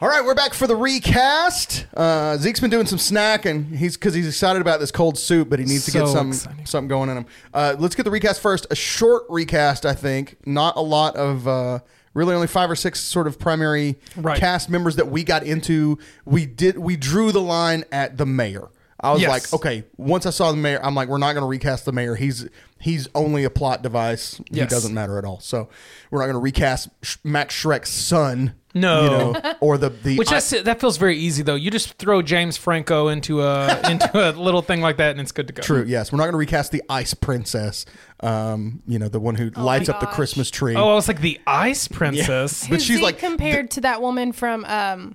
All 0.00 0.08
All 0.08 0.08
right, 0.08 0.24
we're 0.24 0.34
back 0.34 0.54
for 0.54 0.66
the 0.66 0.76
recast. 0.76 1.86
Uh, 1.96 2.36
Zeke's 2.36 2.60
been 2.60 2.70
doing 2.70 2.86
some 2.86 2.98
snacking. 2.98 3.74
he's 3.74 3.96
because 3.96 4.14
he's 4.14 4.26
excited 4.28 4.60
about 4.62 4.78
this 4.80 4.90
cold 4.90 5.18
soup, 5.18 5.48
but 5.50 5.58
he 5.58 5.64
needs 5.64 5.86
to 5.86 5.90
get 5.90 6.06
some 6.08 6.28
exciting. 6.28 6.66
something 6.66 6.88
going 6.88 7.08
in 7.10 7.16
him. 7.18 7.26
Uh, 7.52 7.74
let's 7.78 7.94
get 7.94 8.04
the 8.04 8.10
recast 8.10 8.40
first. 8.40 8.66
A 8.70 8.76
short 8.76 9.24
recast, 9.28 9.84
I 9.86 9.94
think. 9.94 10.36
Not 10.46 10.76
a 10.76 10.82
lot 10.82 11.16
of. 11.16 11.48
Uh, 11.48 11.78
Really, 12.12 12.32
only 12.32 12.46
five 12.46 12.70
or 12.70 12.76
six 12.76 13.00
sort 13.00 13.26
of 13.26 13.40
primary 13.40 13.96
Right. 14.16 14.38
cast 14.38 14.70
members 14.70 14.94
that 14.94 15.08
we 15.08 15.24
got 15.24 15.42
into. 15.42 15.98
We 16.24 16.46
did. 16.46 16.78
We 16.78 16.94
drew 16.96 17.32
the 17.32 17.40
line 17.40 17.82
at 17.90 18.18
the 18.18 18.24
mayor. 18.24 18.68
I 19.04 19.12
was 19.12 19.20
Yes. 19.22 19.28
like, 19.30 19.52
okay. 19.60 19.84
Once 19.96 20.26
I 20.26 20.30
saw 20.30 20.50
the 20.50 20.56
mayor, 20.56 20.80
I'm 20.82 20.94
like, 20.94 21.08
we're 21.08 21.18
not 21.18 21.34
going 21.34 21.42
to 21.42 21.48
recast 21.48 21.84
the 21.84 21.92
mayor. 21.92 22.14
He's 22.14 22.48
he's 22.80 23.06
only 23.14 23.44
a 23.44 23.50
plot 23.50 23.82
device. 23.82 24.40
He 24.50 24.64
doesn't 24.64 24.94
matter 24.94 25.18
at 25.18 25.24
all. 25.24 25.40
So 25.40 25.68
we're 26.10 26.18
not 26.20 26.24
going 26.26 26.34
to 26.34 26.40
recast 26.40 26.88
Sh- 27.02 27.16
Max 27.22 27.54
Schreck's 27.54 27.90
son. 27.90 28.54
No. 28.76 29.04
you 29.04 29.10
know, 29.10 29.54
or 29.60 29.78
the 29.78 29.90
the 29.90 30.16
Which 30.18 30.30
I- 30.32 30.34
that's, 30.40 30.50
that 30.62 30.80
feels 30.80 30.96
very 30.96 31.16
easy 31.16 31.42
though. 31.44 31.54
You 31.54 31.70
just 31.70 31.94
throw 31.94 32.22
James 32.22 32.56
Franco 32.56 33.06
into 33.08 33.40
a 33.42 33.78
into 33.90 34.10
a 34.14 34.32
little 34.32 34.62
thing 34.62 34.80
like 34.80 34.96
that, 34.96 35.12
and 35.12 35.20
it's 35.20 35.30
good 35.32 35.46
to 35.46 35.52
go. 35.52 35.62
True. 35.62 35.84
Yes, 35.86 36.10
we're 36.10 36.16
not 36.18 36.24
going 36.24 36.32
to 36.32 36.38
recast 36.38 36.72
the 36.72 36.82
Ice 36.88 37.14
Princess. 37.14 37.86
Um, 38.20 38.82
you 38.88 38.98
know, 38.98 39.08
the 39.08 39.20
one 39.20 39.34
who 39.36 39.50
lights 39.50 39.88
up 39.88 40.00
the. 40.00 40.06
Christmas 40.06 40.50
tree. 40.50 40.74
Oh, 40.76 40.90
I 40.90 40.94
was 40.94 41.06
like 41.08 41.20
the 41.20 41.40
Ice 41.46 41.86
Princess. 41.98 42.66
But 42.66 42.80
she's 42.82 43.00
like- 43.00 43.18
compared 43.18 43.70
to 43.72 43.82
that 43.82 44.00
woman 44.02 44.32
from 44.32 44.64
um, 44.64 45.14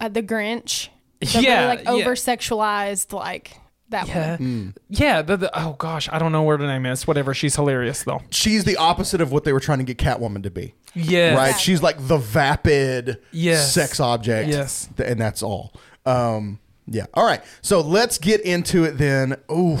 uh, 0.00 0.08
The 0.08 0.22
Grinch. 0.22 0.88
The 1.20 1.40
Yeah, 1.40 1.64
really, 1.64 1.76
like 1.76 1.84
yeah. 1.84 1.90
over 1.92 2.14
sexualized, 2.14 3.12
like 3.12 3.58
that 3.88 4.08
Yeah, 4.08 4.36
one. 4.36 4.74
yeah. 4.88 5.22
The, 5.22 5.36
the, 5.36 5.58
oh 5.58 5.72
gosh, 5.74 6.08
I 6.12 6.18
don't 6.18 6.32
know 6.32 6.42
where 6.42 6.58
her 6.58 6.66
name 6.66 6.86
is. 6.86 7.06
Whatever. 7.06 7.32
She's 7.34 7.54
hilarious 7.56 8.02
though. 8.02 8.20
She's 8.30 8.64
the 8.64 8.76
opposite 8.76 9.20
of 9.20 9.32
what 9.32 9.44
they 9.44 9.52
were 9.52 9.60
trying 9.60 9.78
to 9.78 9.84
get 9.84 9.98
Catwoman 9.98 10.42
to 10.42 10.50
be. 10.50 10.74
Yeah. 10.94 11.34
Right? 11.34 11.58
She's 11.58 11.82
like 11.82 11.96
the 12.06 12.18
vapid 12.18 13.18
Yes. 13.32 13.72
sex 13.72 14.00
object. 14.00 14.48
Yes. 14.48 14.88
th- 14.96 15.08
And 15.10 15.20
that's 15.20 15.42
all. 15.42 15.72
Um, 16.04 16.58
yeah. 16.86 17.06
All 17.14 17.24
right. 17.24 17.42
So 17.62 17.80
let's 17.80 18.18
get 18.18 18.40
into 18.42 18.84
it 18.84 18.98
then. 18.98 19.36
Ooh. 19.50 19.78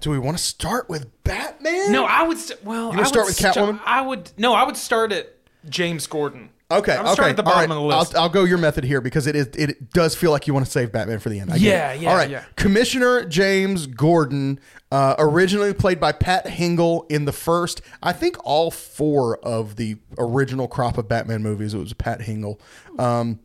Do 0.00 0.10
we 0.10 0.18
want 0.18 0.38
to 0.38 0.42
start 0.42 0.88
with 0.88 1.06
Batman? 1.24 1.90
No, 1.92 2.04
I 2.04 2.22
would. 2.22 2.38
St- 2.38 2.62
well, 2.64 2.88
wanna 2.90 3.02
I 3.02 3.04
start 3.04 3.24
would 3.26 3.30
with 3.30 3.36
sta- 3.36 3.52
Catwoman? 3.54 3.80
I 3.84 4.00
would. 4.02 4.30
No, 4.38 4.54
I 4.54 4.62
would 4.64 4.76
start 4.76 5.10
at 5.12 5.34
James 5.68 6.06
Gordon. 6.06 6.50
Okay. 6.70 6.92
I 6.92 7.02
would 7.02 7.18
okay. 7.18 7.30
at 7.30 7.36
the 7.36 7.42
All 7.42 7.52
bottom 7.52 7.70
right. 7.70 7.76
of 7.76 7.82
the 7.82 7.96
list. 7.96 8.14
I'll, 8.14 8.24
I'll 8.24 8.28
go 8.28 8.44
your 8.44 8.58
method 8.58 8.84
here 8.84 9.00
because 9.00 9.26
it 9.26 9.34
is 9.34 9.46
it 9.48 9.90
does 9.92 10.14
feel 10.14 10.30
like 10.30 10.46
you 10.46 10.52
want 10.52 10.66
to 10.66 10.70
save 10.70 10.92
Batman 10.92 11.18
for 11.18 11.30
the 11.30 11.40
end. 11.40 11.50
I 11.50 11.56
Yeah, 11.56 11.94
yeah, 11.94 12.10
All 12.10 12.16
right. 12.16 12.28
yeah. 12.28 12.44
Commissioner 12.56 13.24
James 13.24 13.86
Gordon, 13.86 14.60
uh, 14.92 15.14
originally 15.18 15.72
played 15.72 15.98
by 15.98 16.12
Pat 16.12 16.46
Hingle 16.46 17.10
in 17.10 17.24
the 17.24 17.32
first, 17.32 17.80
I 18.02 18.12
think 18.12 18.36
all 18.44 18.70
four 18.70 19.38
of 19.38 19.76
the 19.76 19.96
original 20.18 20.68
crop 20.68 20.98
of 20.98 21.08
Batman 21.08 21.42
movies. 21.42 21.72
It 21.72 21.78
was 21.78 21.94
Pat 21.94 22.20
Hingle. 22.20 22.60
Um, 22.98 23.40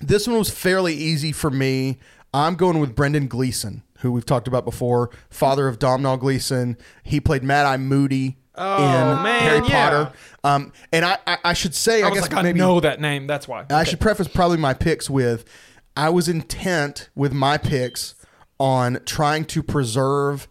this 0.00 0.26
one 0.26 0.38
was 0.38 0.48
fairly 0.50 0.94
easy 0.94 1.32
for 1.32 1.50
me. 1.50 1.98
I'm 2.32 2.54
going 2.54 2.78
with 2.78 2.94
Brendan 2.94 3.26
Gleeson, 3.28 3.82
who 3.98 4.12
we've 4.12 4.24
talked 4.24 4.48
about 4.48 4.64
before, 4.64 5.10
father 5.28 5.68
of 5.68 5.78
Domhnall 5.78 6.16
Gleeson. 6.16 6.78
He 7.02 7.20
played 7.20 7.42
Mad 7.42 7.66
Eye 7.66 7.76
Moody 7.76 8.37
in 8.58 9.22
man, 9.22 9.40
Harry 9.40 9.68
yeah. 9.68 9.90
Potter. 9.90 10.12
Um, 10.44 10.72
and 10.92 11.04
I, 11.04 11.18
I, 11.26 11.38
I 11.44 11.52
should 11.52 11.74
say, 11.74 12.02
I, 12.02 12.06
I 12.06 12.10
was 12.10 12.20
guess 12.20 12.30
like, 12.30 12.38
I 12.38 12.42
maybe 12.42 12.58
know 12.58 12.80
that 12.80 13.00
name. 13.00 13.26
That's 13.26 13.46
why. 13.48 13.66
I 13.70 13.84
should 13.84 14.00
preface 14.00 14.28
probably 14.28 14.58
my 14.58 14.74
picks 14.74 15.08
with 15.10 15.44
I 15.96 16.10
was 16.10 16.28
intent 16.28 17.10
with 17.16 17.32
my 17.32 17.58
picks 17.58 18.14
on 18.60 19.00
trying 19.04 19.44
to 19.46 19.62
preserve 19.64 20.46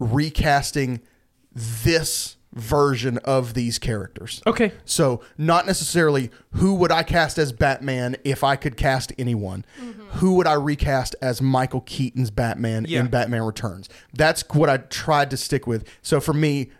recasting 0.00 1.00
this 1.52 2.36
version 2.52 3.18
of 3.18 3.54
these 3.54 3.78
characters. 3.78 4.42
Okay. 4.46 4.72
So, 4.84 5.20
not 5.36 5.66
necessarily 5.66 6.30
who 6.52 6.74
would 6.74 6.92
I 6.92 7.02
cast 7.02 7.38
as 7.38 7.52
Batman 7.52 8.16
if 8.24 8.44
I 8.44 8.56
could 8.56 8.76
cast 8.76 9.12
anyone. 9.18 9.64
Who 10.14 10.34
would 10.34 10.46
I 10.46 10.54
recast 10.54 11.16
as 11.20 11.42
Michael 11.42 11.80
Keaton's 11.80 12.30
Batman 12.30 12.86
Yeah. 12.88 13.00
in 13.00 13.08
Batman 13.08 13.42
Returns? 13.42 13.88
That's 14.12 14.44
what 14.50 14.68
I 14.68 14.78
tried 14.78 15.30
to 15.30 15.36
stick 15.36 15.66
with. 15.66 15.88
So 16.02 16.20
for 16.20 16.32
me, 16.32 16.70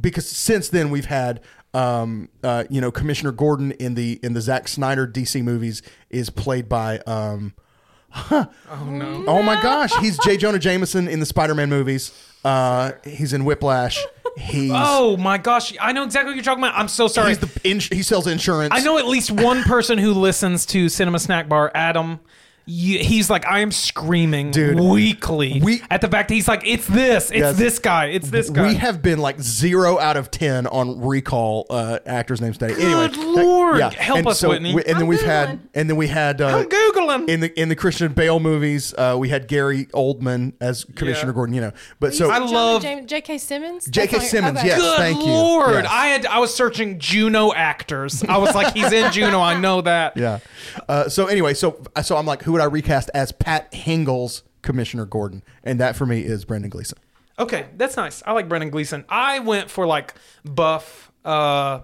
because 0.00 0.28
since 0.28 0.68
then 0.68 0.90
we've 0.90 1.06
had 1.06 1.40
um, 1.74 2.28
uh, 2.42 2.64
you 2.70 2.80
know 2.80 2.90
Commissioner 2.90 3.32
Gordon 3.32 3.72
in 3.72 3.94
the 3.94 4.18
in 4.22 4.34
the 4.34 4.40
Zack 4.40 4.68
Snyder 4.68 5.06
DC 5.06 5.42
movies 5.42 5.82
is 6.10 6.30
played 6.30 6.68
by 6.68 6.98
um, 7.00 7.54
oh 8.30 8.48
no. 8.86 9.24
oh 9.26 9.42
my 9.42 9.60
gosh 9.62 9.94
he's 10.00 10.18
J 10.18 10.36
Jonah 10.36 10.58
Jameson 10.58 11.08
in 11.08 11.20
the 11.20 11.26
Spider 11.26 11.54
Man 11.54 11.68
movies. 11.68 12.12
Uh, 12.44 12.92
he's 13.04 13.32
in 13.32 13.44
Whiplash. 13.44 14.04
He's 14.36 14.70
Oh 14.74 15.16
my 15.16 15.36
gosh, 15.38 15.74
I 15.80 15.92
know 15.92 16.04
exactly 16.04 16.30
what 16.30 16.36
you're 16.36 16.44
talking 16.44 16.62
about. 16.62 16.78
I'm 16.78 16.88
so 16.88 17.08
sorry. 17.08 17.30
he's 17.30 17.38
the 17.38 17.60
ins- 17.64 17.88
he 17.88 18.02
sells 18.02 18.26
insurance. 18.26 18.72
I 18.72 18.80
know 18.80 18.98
at 18.98 19.06
least 19.06 19.30
one 19.30 19.62
person 19.64 19.98
who 19.98 20.12
listens 20.12 20.64
to 20.66 20.88
Cinema 20.88 21.18
Snack 21.18 21.48
Bar, 21.48 21.72
Adam. 21.74 22.20
You, 22.70 22.98
he's 22.98 23.30
like, 23.30 23.46
I 23.46 23.60
am 23.60 23.72
screaming 23.72 24.50
Dude, 24.50 24.78
weekly 24.78 25.58
we- 25.62 25.82
at 25.90 26.02
the 26.02 26.08
fact 26.08 26.28
that 26.28 26.34
he's 26.34 26.46
like, 26.46 26.66
it's 26.66 26.86
this, 26.86 27.30
it's 27.30 27.38
Yes. 27.38 27.56
this 27.56 27.78
guy, 27.78 28.06
it's 28.06 28.28
this 28.28 28.50
guy. 28.50 28.66
We 28.68 28.74
have 28.74 29.00
been 29.00 29.18
like 29.20 29.40
zero 29.40 29.98
out 29.98 30.18
of 30.18 30.30
ten 30.30 30.66
on 30.66 31.00
recall 31.00 31.64
uh, 31.70 31.98
actors' 32.04 32.42
names 32.42 32.58
today. 32.58 32.74
anyway, 32.74 33.08
Good 33.08 33.16
Lord. 33.16 33.80
Help 33.94 34.18
and 34.18 34.28
us, 34.28 34.42
Whitney. 34.42 34.74
we- 34.74 34.82
and 34.84 34.96
then 34.96 35.02
I'm 35.02 35.06
we've 35.06 35.22
had, 35.22 35.60
and 35.72 35.88
then 35.88 35.96
we 35.96 36.08
had 36.08 36.42
uh, 36.42 36.58
I'm 36.58 36.66
googling. 36.68 37.30
in 37.30 37.40
the 37.40 37.58
in 37.58 37.70
the 37.70 37.74
Christian 37.76 38.12
Bale 38.12 38.38
movies. 38.38 38.92
Uh, 38.92 39.16
we 39.18 39.30
had 39.30 39.48
Gary 39.48 39.86
Oldman 39.94 40.52
as 40.60 40.84
Commissioner 40.84 41.30
Yeah. 41.32 41.34
Gordon. 41.36 41.54
You 41.54 41.60
know, 41.62 41.72
but 42.00 42.12
so 42.14 42.30
I 42.30 42.36
love- 42.36 42.82
J.K. 42.82 43.38
Simmons. 43.38 43.86
J.K. 43.86 44.18
Simmons, 44.18 44.58
okay. 44.58 44.66
yes. 44.68 44.78
Good 44.78 44.98
thank 44.98 45.18
you. 45.20 45.24
Lord, 45.32 45.84
Yes. 45.84 45.86
I 45.90 46.06
had 46.08 46.26
I 46.26 46.38
was 46.38 46.54
searching 46.54 46.98
Juno 46.98 47.50
actors. 47.54 48.22
I 48.24 48.36
was 48.36 48.54
like, 48.54 48.74
he's 48.74 48.92
in 48.92 49.10
Juno. 49.10 49.40
I 49.40 49.58
know 49.58 49.80
that. 49.80 50.16
yeah. 50.18 50.40
Uh, 50.86 51.08
so 51.08 51.26
anyway, 51.28 51.54
so 51.54 51.82
so 52.02 52.16
I'm 52.18 52.26
like, 52.26 52.42
who 52.42 52.57
would 52.58 52.64
I 52.64 52.66
recast 52.66 53.08
as 53.14 53.30
Pat 53.30 53.72
Hingle's 53.72 54.42
Commissioner 54.62 55.06
Gordon? 55.06 55.42
And 55.62 55.78
that 55.80 55.94
for 55.94 56.06
me 56.06 56.22
is 56.22 56.44
Brendan 56.44 56.70
Gleeson. 56.70 56.98
Okay, 57.38 57.66
that's 57.76 57.96
nice. 57.96 58.20
I 58.26 58.32
like 58.32 58.48
Brendan 58.48 58.70
Gleeson. 58.70 59.04
I 59.08 59.38
went 59.38 59.70
for 59.70 59.86
like 59.86 60.14
buff. 60.44 61.12
uh 61.24 61.80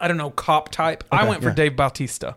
I 0.00 0.06
don't 0.08 0.16
know, 0.16 0.30
cop 0.30 0.70
type. 0.70 1.02
I 1.10 1.20
Okay, 1.20 1.28
went 1.28 1.42
for 1.42 1.48
yeah. 1.50 1.54
Dave 1.54 1.76
Bautista. 1.76 2.36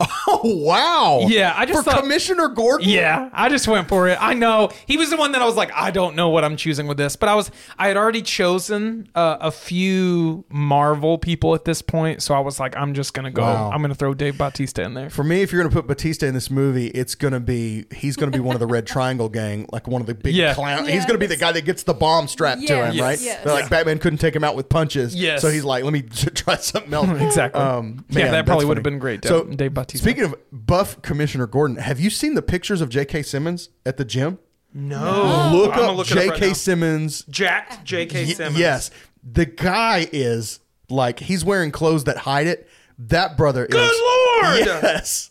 Oh 0.28 0.40
wow! 0.56 1.20
Yeah, 1.28 1.54
I 1.56 1.64
just 1.66 1.78
for 1.84 1.90
thought- 1.90 2.00
Commissioner 2.02 2.48
Gordon. 2.48 2.88
Yeah, 2.88 3.30
I 3.32 3.48
just 3.48 3.66
went 3.68 3.88
for 3.88 4.08
it. 4.08 4.18
I 4.20 4.34
know 4.34 4.70
he 4.86 4.96
was 4.96 5.08
the 5.08 5.16
one 5.16 5.32
that 5.32 5.40
I 5.40 5.46
was 5.46 5.54
like, 5.56 5.70
I 5.74 5.90
don't 5.92 6.14
know 6.16 6.28
what 6.30 6.44
I'm 6.44 6.56
choosing 6.56 6.86
with 6.88 6.98
this, 6.98 7.14
but 7.16 7.28
I 7.28 7.34
was 7.36 7.50
I 7.78 7.88
had 7.88 7.96
already 7.96 8.22
chosen 8.22 9.08
uh, 9.14 9.38
a 9.40 9.50
few 9.52 10.44
Marvel 10.50 11.16
people 11.16 11.54
at 11.54 11.64
this 11.64 11.80
point, 11.80 12.22
so 12.22 12.34
I 12.34 12.40
was 12.40 12.58
like, 12.60 12.76
I'm 12.76 12.92
just 12.92 13.14
gonna 13.14 13.30
go. 13.30 13.42
Wow. 13.42 13.70
I'm 13.72 13.80
gonna 13.82 13.94
throw 13.94 14.14
Dave 14.14 14.36
Bautista 14.36 14.82
in 14.82 14.94
there. 14.94 15.08
For 15.10 15.22
me, 15.24 15.42
if 15.42 15.52
you're 15.52 15.62
going 15.62 15.70
to 15.72 15.74
put 15.74 15.86
Bautista 15.86 16.26
in 16.26 16.34
this 16.34 16.50
movie, 16.50 16.88
it's 16.88 17.14
going 17.14 17.32
to 17.32 17.40
be 17.40 17.86
he's 17.92 18.16
going 18.16 18.30
to 18.30 18.36
be 18.36 18.42
one 18.42 18.56
of 18.56 18.60
the 18.60 18.66
Red 18.66 18.86
Triangle 18.96 19.28
gang, 19.28 19.66
like 19.72 19.86
one 19.86 20.00
of 20.00 20.06
the 20.06 20.14
big 20.14 20.34
Yeah. 20.34 20.54
clown. 20.54 20.86
He's 20.86 21.04
going 21.06 21.14
to 21.14 21.18
be 21.18 21.26
the 21.26 21.36
guy 21.36 21.52
that 21.52 21.62
gets 21.64 21.84
the 21.84 21.94
bomb 21.94 22.26
strapped 22.28 22.66
to 22.66 22.74
him, 22.86 22.94
Yes, 22.94 23.00
right? 23.02 23.20
yes. 23.20 23.44
They're 23.44 23.54
like 23.54 23.70
Batman 23.70 23.98
couldn't 24.00 24.18
take 24.18 24.34
him 24.34 24.44
out 24.44 24.56
with 24.56 24.68
punches, 24.68 25.14
Yes. 25.14 25.40
So 25.40 25.48
he's 25.48 25.64
like, 25.64 25.84
let 25.84 25.92
me 25.92 26.02
try 26.34 26.56
something 26.56 26.92
else. 26.92 27.08
Exactly. 27.20 27.60
Um, 27.62 28.04
Yeah, 28.10 28.32
that 28.32 28.44
probably 28.46 28.66
would 28.66 28.76
have 28.76 28.84
been 28.84 28.98
great, 28.98 29.24
So, 29.24 29.44
Dave- 29.44 29.72
Dave 29.86 30.02
Bautista. 30.02 30.08
Speaking 30.10 30.24
of 30.24 30.34
buff 30.52 31.00
Commissioner 31.02 31.46
Gordon, 31.46 31.76
have 31.76 31.98
you 32.00 32.10
seen 32.10 32.34
the 32.34 32.42
pictures 32.42 32.80
of 32.80 32.88
J.K. 32.88 33.22
Simmons 33.22 33.70
at 33.84 33.96
the 33.96 34.04
gym? 34.04 34.38
No, 34.74 35.50
Look 35.54 35.72
I'm 35.74 35.84
up 35.84 35.96
look 35.96 36.10
it 36.10 36.18
up 36.18 36.18
right 36.18 36.32
J.K. 36.34 36.46
now. 36.48 36.52
Simmons. 36.52 37.24
Jacked 37.30 37.84
J.K. 37.84 38.24
Y- 38.26 38.32
Simmons. 38.32 38.58
yes, 38.58 38.90
the 39.22 39.46
guy 39.46 40.06
is 40.12 40.60
like 40.90 41.18
he's 41.20 41.44
wearing 41.44 41.70
clothes 41.70 42.04
that 42.04 42.18
hide 42.18 42.46
it. 42.46 42.68
That 42.98 43.36
brother 43.36 43.66
Good 43.66 43.80
is. 43.82 44.00
Lord! 44.00 44.66
Yes. 44.66 45.30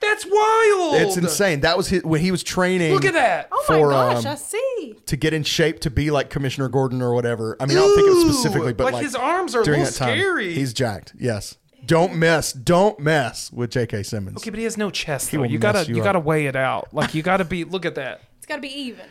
that's 0.00 0.24
wild. 0.24 0.94
It's 1.02 1.16
insane. 1.16 1.60
That 1.60 1.76
was 1.76 1.88
his, 1.88 2.04
when 2.04 2.20
he 2.20 2.30
was 2.30 2.42
training. 2.44 2.92
Look 2.94 3.04
at 3.04 3.14
that. 3.14 3.48
Oh 3.50 3.64
my 3.68 3.74
For, 3.80 3.90
gosh, 3.90 4.24
um, 4.24 4.32
I 4.32 4.34
see. 4.36 4.94
to 5.06 5.16
get 5.16 5.32
in 5.34 5.42
shape 5.42 5.80
to 5.80 5.90
be 5.90 6.10
like 6.12 6.30
Commissioner 6.30 6.68
Gordon 6.68 7.02
or 7.02 7.14
whatever. 7.14 7.56
I 7.58 7.66
mean, 7.66 7.76
I 7.76 7.80
don't 7.80 7.94
think 7.96 8.06
it 8.06 8.10
was 8.10 8.24
Ooh, 8.24 8.32
specifically, 8.32 8.72
but 8.74 8.84
like 8.84 8.94
like, 8.94 9.04
his 9.04 9.14
arms 9.16 9.54
are 9.56 9.62
a 9.62 9.64
during 9.64 9.80
little 9.80 9.92
that 9.92 9.98
time, 9.98 10.18
scary. 10.18 10.54
He's 10.54 10.72
jacked. 10.72 11.14
Yes. 11.18 11.56
Don't 11.86 12.16
mess. 12.16 12.52
Don't 12.52 12.98
mess 13.00 13.52
with 13.52 13.70
J.K. 13.70 14.02
Simmons. 14.02 14.38
Okay, 14.38 14.50
but 14.50 14.58
he 14.58 14.64
has 14.64 14.76
no 14.76 14.90
chest. 14.90 15.30
He 15.30 15.36
Though. 15.36 15.42
will 15.42 15.50
You 15.50 15.58
gotta 15.58 15.84
you 15.88 15.96
you, 15.96 16.00
up. 16.02 16.04
gotta 16.04 16.20
weigh 16.20 16.46
it 16.46 16.56
out. 16.56 16.92
Like 16.92 17.14
you 17.14 17.22
gotta 17.22 17.44
be. 17.44 17.64
Look 17.64 17.86
at 17.86 17.94
that. 17.94 18.22
It's 18.38 18.46
got 18.46 18.56
to 18.56 18.60
be 18.62 18.68
even. 18.68 19.06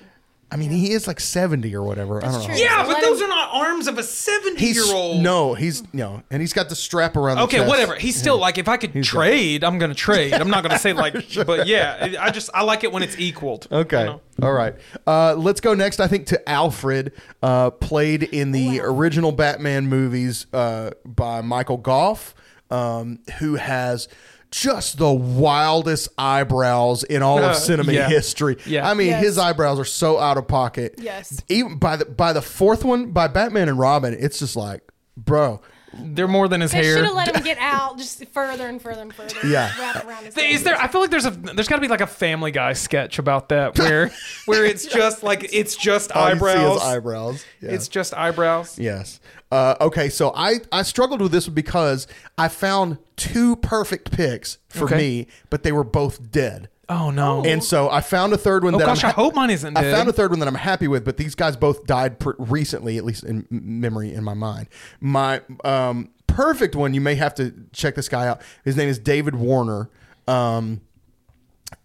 I 0.49 0.55
mean, 0.55 0.69
he 0.71 0.91
is 0.93 1.07
like 1.07 1.19
seventy 1.19 1.75
or 1.75 1.83
whatever. 1.83 2.23
I 2.23 2.31
don't 2.31 2.39
know. 2.39 2.45
true. 2.45 2.55
Yeah, 2.55 2.77
So 2.83 2.87
but 2.87 2.93
let 2.93 3.03
those 3.03 3.19
him- 3.19 3.25
are 3.25 3.29
not 3.29 3.49
arms 3.53 3.87
of 3.87 3.95
a 3.97 4.01
He's 4.01 4.09
seventy-year-old. 4.09 5.21
no, 5.21 5.53
he's 5.55 5.83
no, 5.93 6.23
and 6.31 6.39
he's 6.41 6.53
got 6.53 6.69
the 6.69 6.75
strap 6.75 7.17
around. 7.17 7.35
The 7.37 7.43
Okay, 7.43 7.57
chest. 7.57 7.69
whatever. 7.69 7.95
He's 7.95 8.15
still 8.15 8.37
like, 8.37 8.57
if 8.57 8.69
I 8.69 8.77
could 8.77 9.03
trade, 9.03 9.65
I'm 9.65 9.77
gonna 9.77 9.93
trade. 9.93 10.33
I'm 10.33 10.49
not 10.49 10.63
gonna 10.63 10.79
say 10.79 10.93
like, 10.93 11.13
but 11.45 11.67
yeah, 11.67 12.15
I 12.21 12.31
just 12.31 12.49
I 12.53 12.63
like 12.63 12.85
it 12.85 12.93
when 12.93 13.03
it's 13.03 13.17
equaled. 13.19 13.67
Okay. 13.69 13.99
you 13.99 14.05
know? 14.05 14.21
All 14.41 14.53
right. 14.53 14.73
Uh, 15.05 15.35
let's 15.35 15.59
go 15.59 15.73
next, 15.73 15.99
I 15.99 16.07
think, 16.07 16.27
to 16.27 16.49
Alfred, 16.49 17.11
uh, 17.43 17.71
played 17.71 18.23
in 18.23 18.53
the 18.53 18.79
original 18.81 19.33
Batman 19.33 19.87
movies 19.87 20.45
uh, 20.53 20.91
by 21.05 21.41
Michael 21.41 21.77
Gough, 21.77 22.33
um, 22.71 23.19
who 23.39 23.55
has 23.55 24.07
just 24.49 24.97
the 24.97 25.11
wildest 25.11 26.07
eyebrows 26.17 27.03
in 27.03 27.21
all 27.21 27.39
of 27.43 27.55
cinema 27.57 27.91
yeah. 27.91 28.07
history. 28.07 28.57
Yeah. 28.65 28.89
I 28.89 28.93
mean, 28.93 29.07
Yes. 29.07 29.23
his 29.23 29.37
eyebrows 29.37 29.79
are 29.79 29.85
so 29.85 30.17
out 30.19 30.37
of 30.37 30.47
pocket. 30.47 30.95
Yes. 30.99 31.41
Even 31.49 31.77
by 31.77 31.97
the 31.97 32.05
by 32.05 32.31
the 32.33 32.41
fourth 32.41 32.85
one, 32.85 33.11
by 33.11 33.27
Batman 33.27 33.67
and 33.69 33.77
Robin, 33.77 34.15
it's 34.17 34.39
just 34.39 34.55
like, 34.55 34.81
bro, 35.17 35.61
They're 35.93 36.27
more 36.29 36.47
than 36.47 36.61
his 36.61 36.71
They 36.71 36.77
hair. 36.83 36.95
should 36.95 37.05
have 37.05 37.13
let 37.15 37.35
him 37.35 37.43
get 37.51 37.57
out 37.59 37.97
just 37.97 38.23
further 38.27 38.67
and 38.67 38.81
further 38.81 39.01
and 39.01 39.13
further. 39.13 39.35
Yeah. 39.45 39.69
Wrap 39.79 40.05
around 40.05 40.25
his 40.25 40.37
Is 40.37 40.63
there? 40.63 40.75
I 40.79 40.87
feel 40.87 41.01
like 41.01 41.09
there's 41.11 41.25
a 41.25 41.31
there's 41.31 41.67
got 41.67 41.75
to 41.75 41.81
be 41.81 41.87
like 41.89 42.01
a 42.01 42.07
Family 42.07 42.51
Guy 42.51 42.71
sketch 42.73 43.19
about 43.19 43.49
that 43.49 43.77
where 43.79 44.11
where 44.45 44.63
it's 44.65 44.85
just 44.85 45.23
like 45.23 45.49
it's 45.51 45.75
just 45.75 46.11
All 46.13 46.29
you 46.29 46.39
see 46.39 46.45
is 46.45 46.53
eyebrows. 46.53 46.81
eyebrows. 46.83 47.45
Yeah. 47.61 47.71
It's 47.71 47.87
just 47.89 48.13
eyebrows. 48.13 48.79
Yes. 48.79 49.19
Uh, 49.51 49.75
okay, 49.79 50.09
so 50.09 50.33
I, 50.35 50.55
I 50.71 50.81
struggled 50.81 51.21
with 51.21 51.31
this 51.31 51.47
because 51.47 52.05
I 52.37 52.47
found 52.49 52.97
two 53.15 53.55
perfect 53.55 54.11
picks 54.11 54.57
for 54.67 54.85
Okay. 54.85 54.97
me, 54.97 55.27
but 55.49 55.63
they 55.63 55.71
were 55.71 55.85
both 55.85 56.31
dead. 56.31 56.67
Oh 56.89 57.11
no! 57.11 57.43
And 57.43 57.61
so 57.63 57.89
I 57.89 57.99
found 58.01 58.31
a 58.31 58.37
third 58.37 58.63
one 58.63 58.73
oh 58.75 58.77
that 58.77 58.85
gosh, 58.85 59.03
I'm 59.03 59.09
I 59.09 59.13
hope 59.13 59.35
mine 59.35 59.49
isn't 59.49 59.75
I 59.77 59.81
dead. 59.81 59.93
found 59.95 60.07
a 60.09 60.13
third 60.13 60.31
one 60.31 60.39
that 60.39 60.47
I'm 60.47 60.55
happy 60.55 60.87
with, 60.87 61.03
but 61.03 61.17
these 61.17 61.35
guys 61.35 61.57
both 61.57 61.85
died 61.85 62.17
pr- 62.19 62.31
recently, 62.37 62.97
at 62.97 63.03
least 63.03 63.23
in 63.25 63.45
m- 63.51 63.81
memory 63.81 64.13
in 64.13 64.23
my 64.23 64.33
mind. 64.33 64.67
My 65.01 65.41
um, 65.65 66.11
perfect 66.27 66.75
one, 66.75 66.93
you 66.93 67.01
may 67.01 67.15
have 67.15 67.35
to 67.35 67.53
check 67.73 67.95
this 67.95 68.07
guy 68.07 68.27
out. 68.27 68.41
His 68.63 68.77
name 68.77 68.87
is 68.87 68.99
David 68.99 69.35
Warner. 69.35 69.89
Um, 70.29 70.79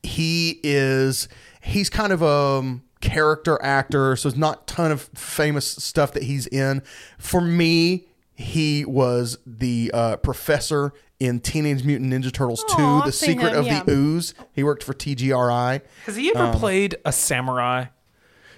he 0.05 0.61
is 0.63 1.29
he's 1.61 1.91
kind 1.91 2.13
of 2.13 2.23
a 2.23 2.27
um, 2.61 2.83
character 3.03 3.61
actor, 3.63 4.17
so 4.17 4.29
it's 4.29 4.39
not 4.39 4.67
ton 4.67 4.91
of 4.91 5.03
famous 5.15 5.67
stuff 5.67 6.13
that 6.13 6.23
he's 6.23 6.47
in. 6.47 6.83
For 7.19 7.43
me, 7.43 8.07
he 8.35 8.85
was 8.87 9.39
the 9.45 9.91
uh, 9.93 10.17
professor 10.17 10.95
in 11.21 11.41
Teenage 11.41 11.85
Mutant 11.85 12.13
Ninja 12.13 12.33
Turtles 12.33 12.65
Aw, 12.71 13.03
2, 13.03 13.07
The 13.07 13.13
Secret 13.13 13.53
him, 13.53 13.61
of 13.61 13.67
yeah. 13.67 13.83
the 13.83 13.93
Ooze. 13.93 14.35
He 14.53 14.65
worked 14.65 14.83
for 14.83 14.95
TGRI. 14.95 15.83
Has 16.07 16.17
he 16.17 16.33
um, 16.33 16.49
ever 16.49 16.59
played 16.59 16.97
a 17.05 17.13
samurai? 17.13 17.87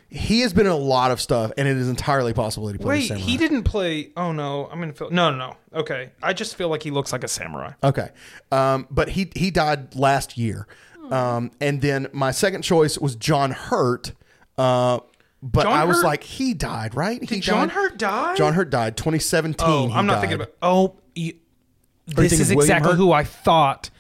He 0.09 0.41
has 0.41 0.53
been 0.53 0.67
in 0.67 0.73
a 0.73 0.77
lot 0.77 1.11
of 1.11 1.21
stuff, 1.21 1.51
and 1.59 1.67
it 1.67 1.77
is 1.77 1.89
entirely 1.89 2.33
possible 2.33 2.69
that 2.69 2.75
he 2.75 2.79
played 2.79 2.87
a 2.87 3.01
Wait, 3.01 3.09
samurai. 3.09 3.27
he 3.27 3.37
didn't 3.37 3.65
play. 3.65 4.13
Oh 4.17 4.31
no, 4.31 4.69
I'm 4.71 4.79
gonna 4.79 4.93
feel. 4.93 5.11
No, 5.11 5.31
no, 5.31 5.37
no. 5.37 5.57
Okay, 5.81 6.13
I 6.23 6.33
just 6.33 6.55
feel 6.55 6.69
like 6.69 6.85
he 6.85 6.93
looks 6.93 7.13
like 7.13 7.25
a 7.25 7.29
samurai. 7.29 7.73
Okay, 7.83 8.11
um, 8.53 8.87
but 8.91 9.09
he 9.11 9.31
he 9.35 9.51
died 9.51 9.97
last 9.97 10.39
year, 10.39 10.69
um, 11.11 11.51
and 11.61 11.81
then 11.83 12.07
my 12.13 12.31
second 12.31 12.63
choice 12.63 12.97
was 12.97 13.17
John 13.17 13.51
Hurt. 13.51 14.13
Uh, 14.59 15.01
but 15.43 15.65
John 15.65 15.73
I 15.73 15.85
was 15.85 15.99
Hurt? 15.99 16.05
like, 16.05 16.23
he 16.25 16.55
died, 16.55 16.95
right? 16.95 17.21
he 17.21 17.27
Did 17.27 17.43
John 17.43 17.69
died? 17.69 17.75
Hurt 17.75 17.99
die? 17.99 18.35
John 18.37 18.55
Hurt 18.55 18.71
died 18.71 18.97
2017. 18.97 19.67
Oh, 19.69 19.89
he 19.89 19.93
I'm 19.95 20.07
not 20.07 20.15
died. 20.15 20.21
thinking 20.21 20.35
about. 20.37 20.55
Oh, 20.63 20.97
you, 21.15 21.25
you 21.27 21.35
this 22.07 22.31
thinking 22.31 22.41
is 22.41 22.49
William 22.49 22.61
exactly 22.63 22.91
Hurt? 22.93 22.97
who 22.99 23.13
I 23.13 23.25
thought. 23.25 23.91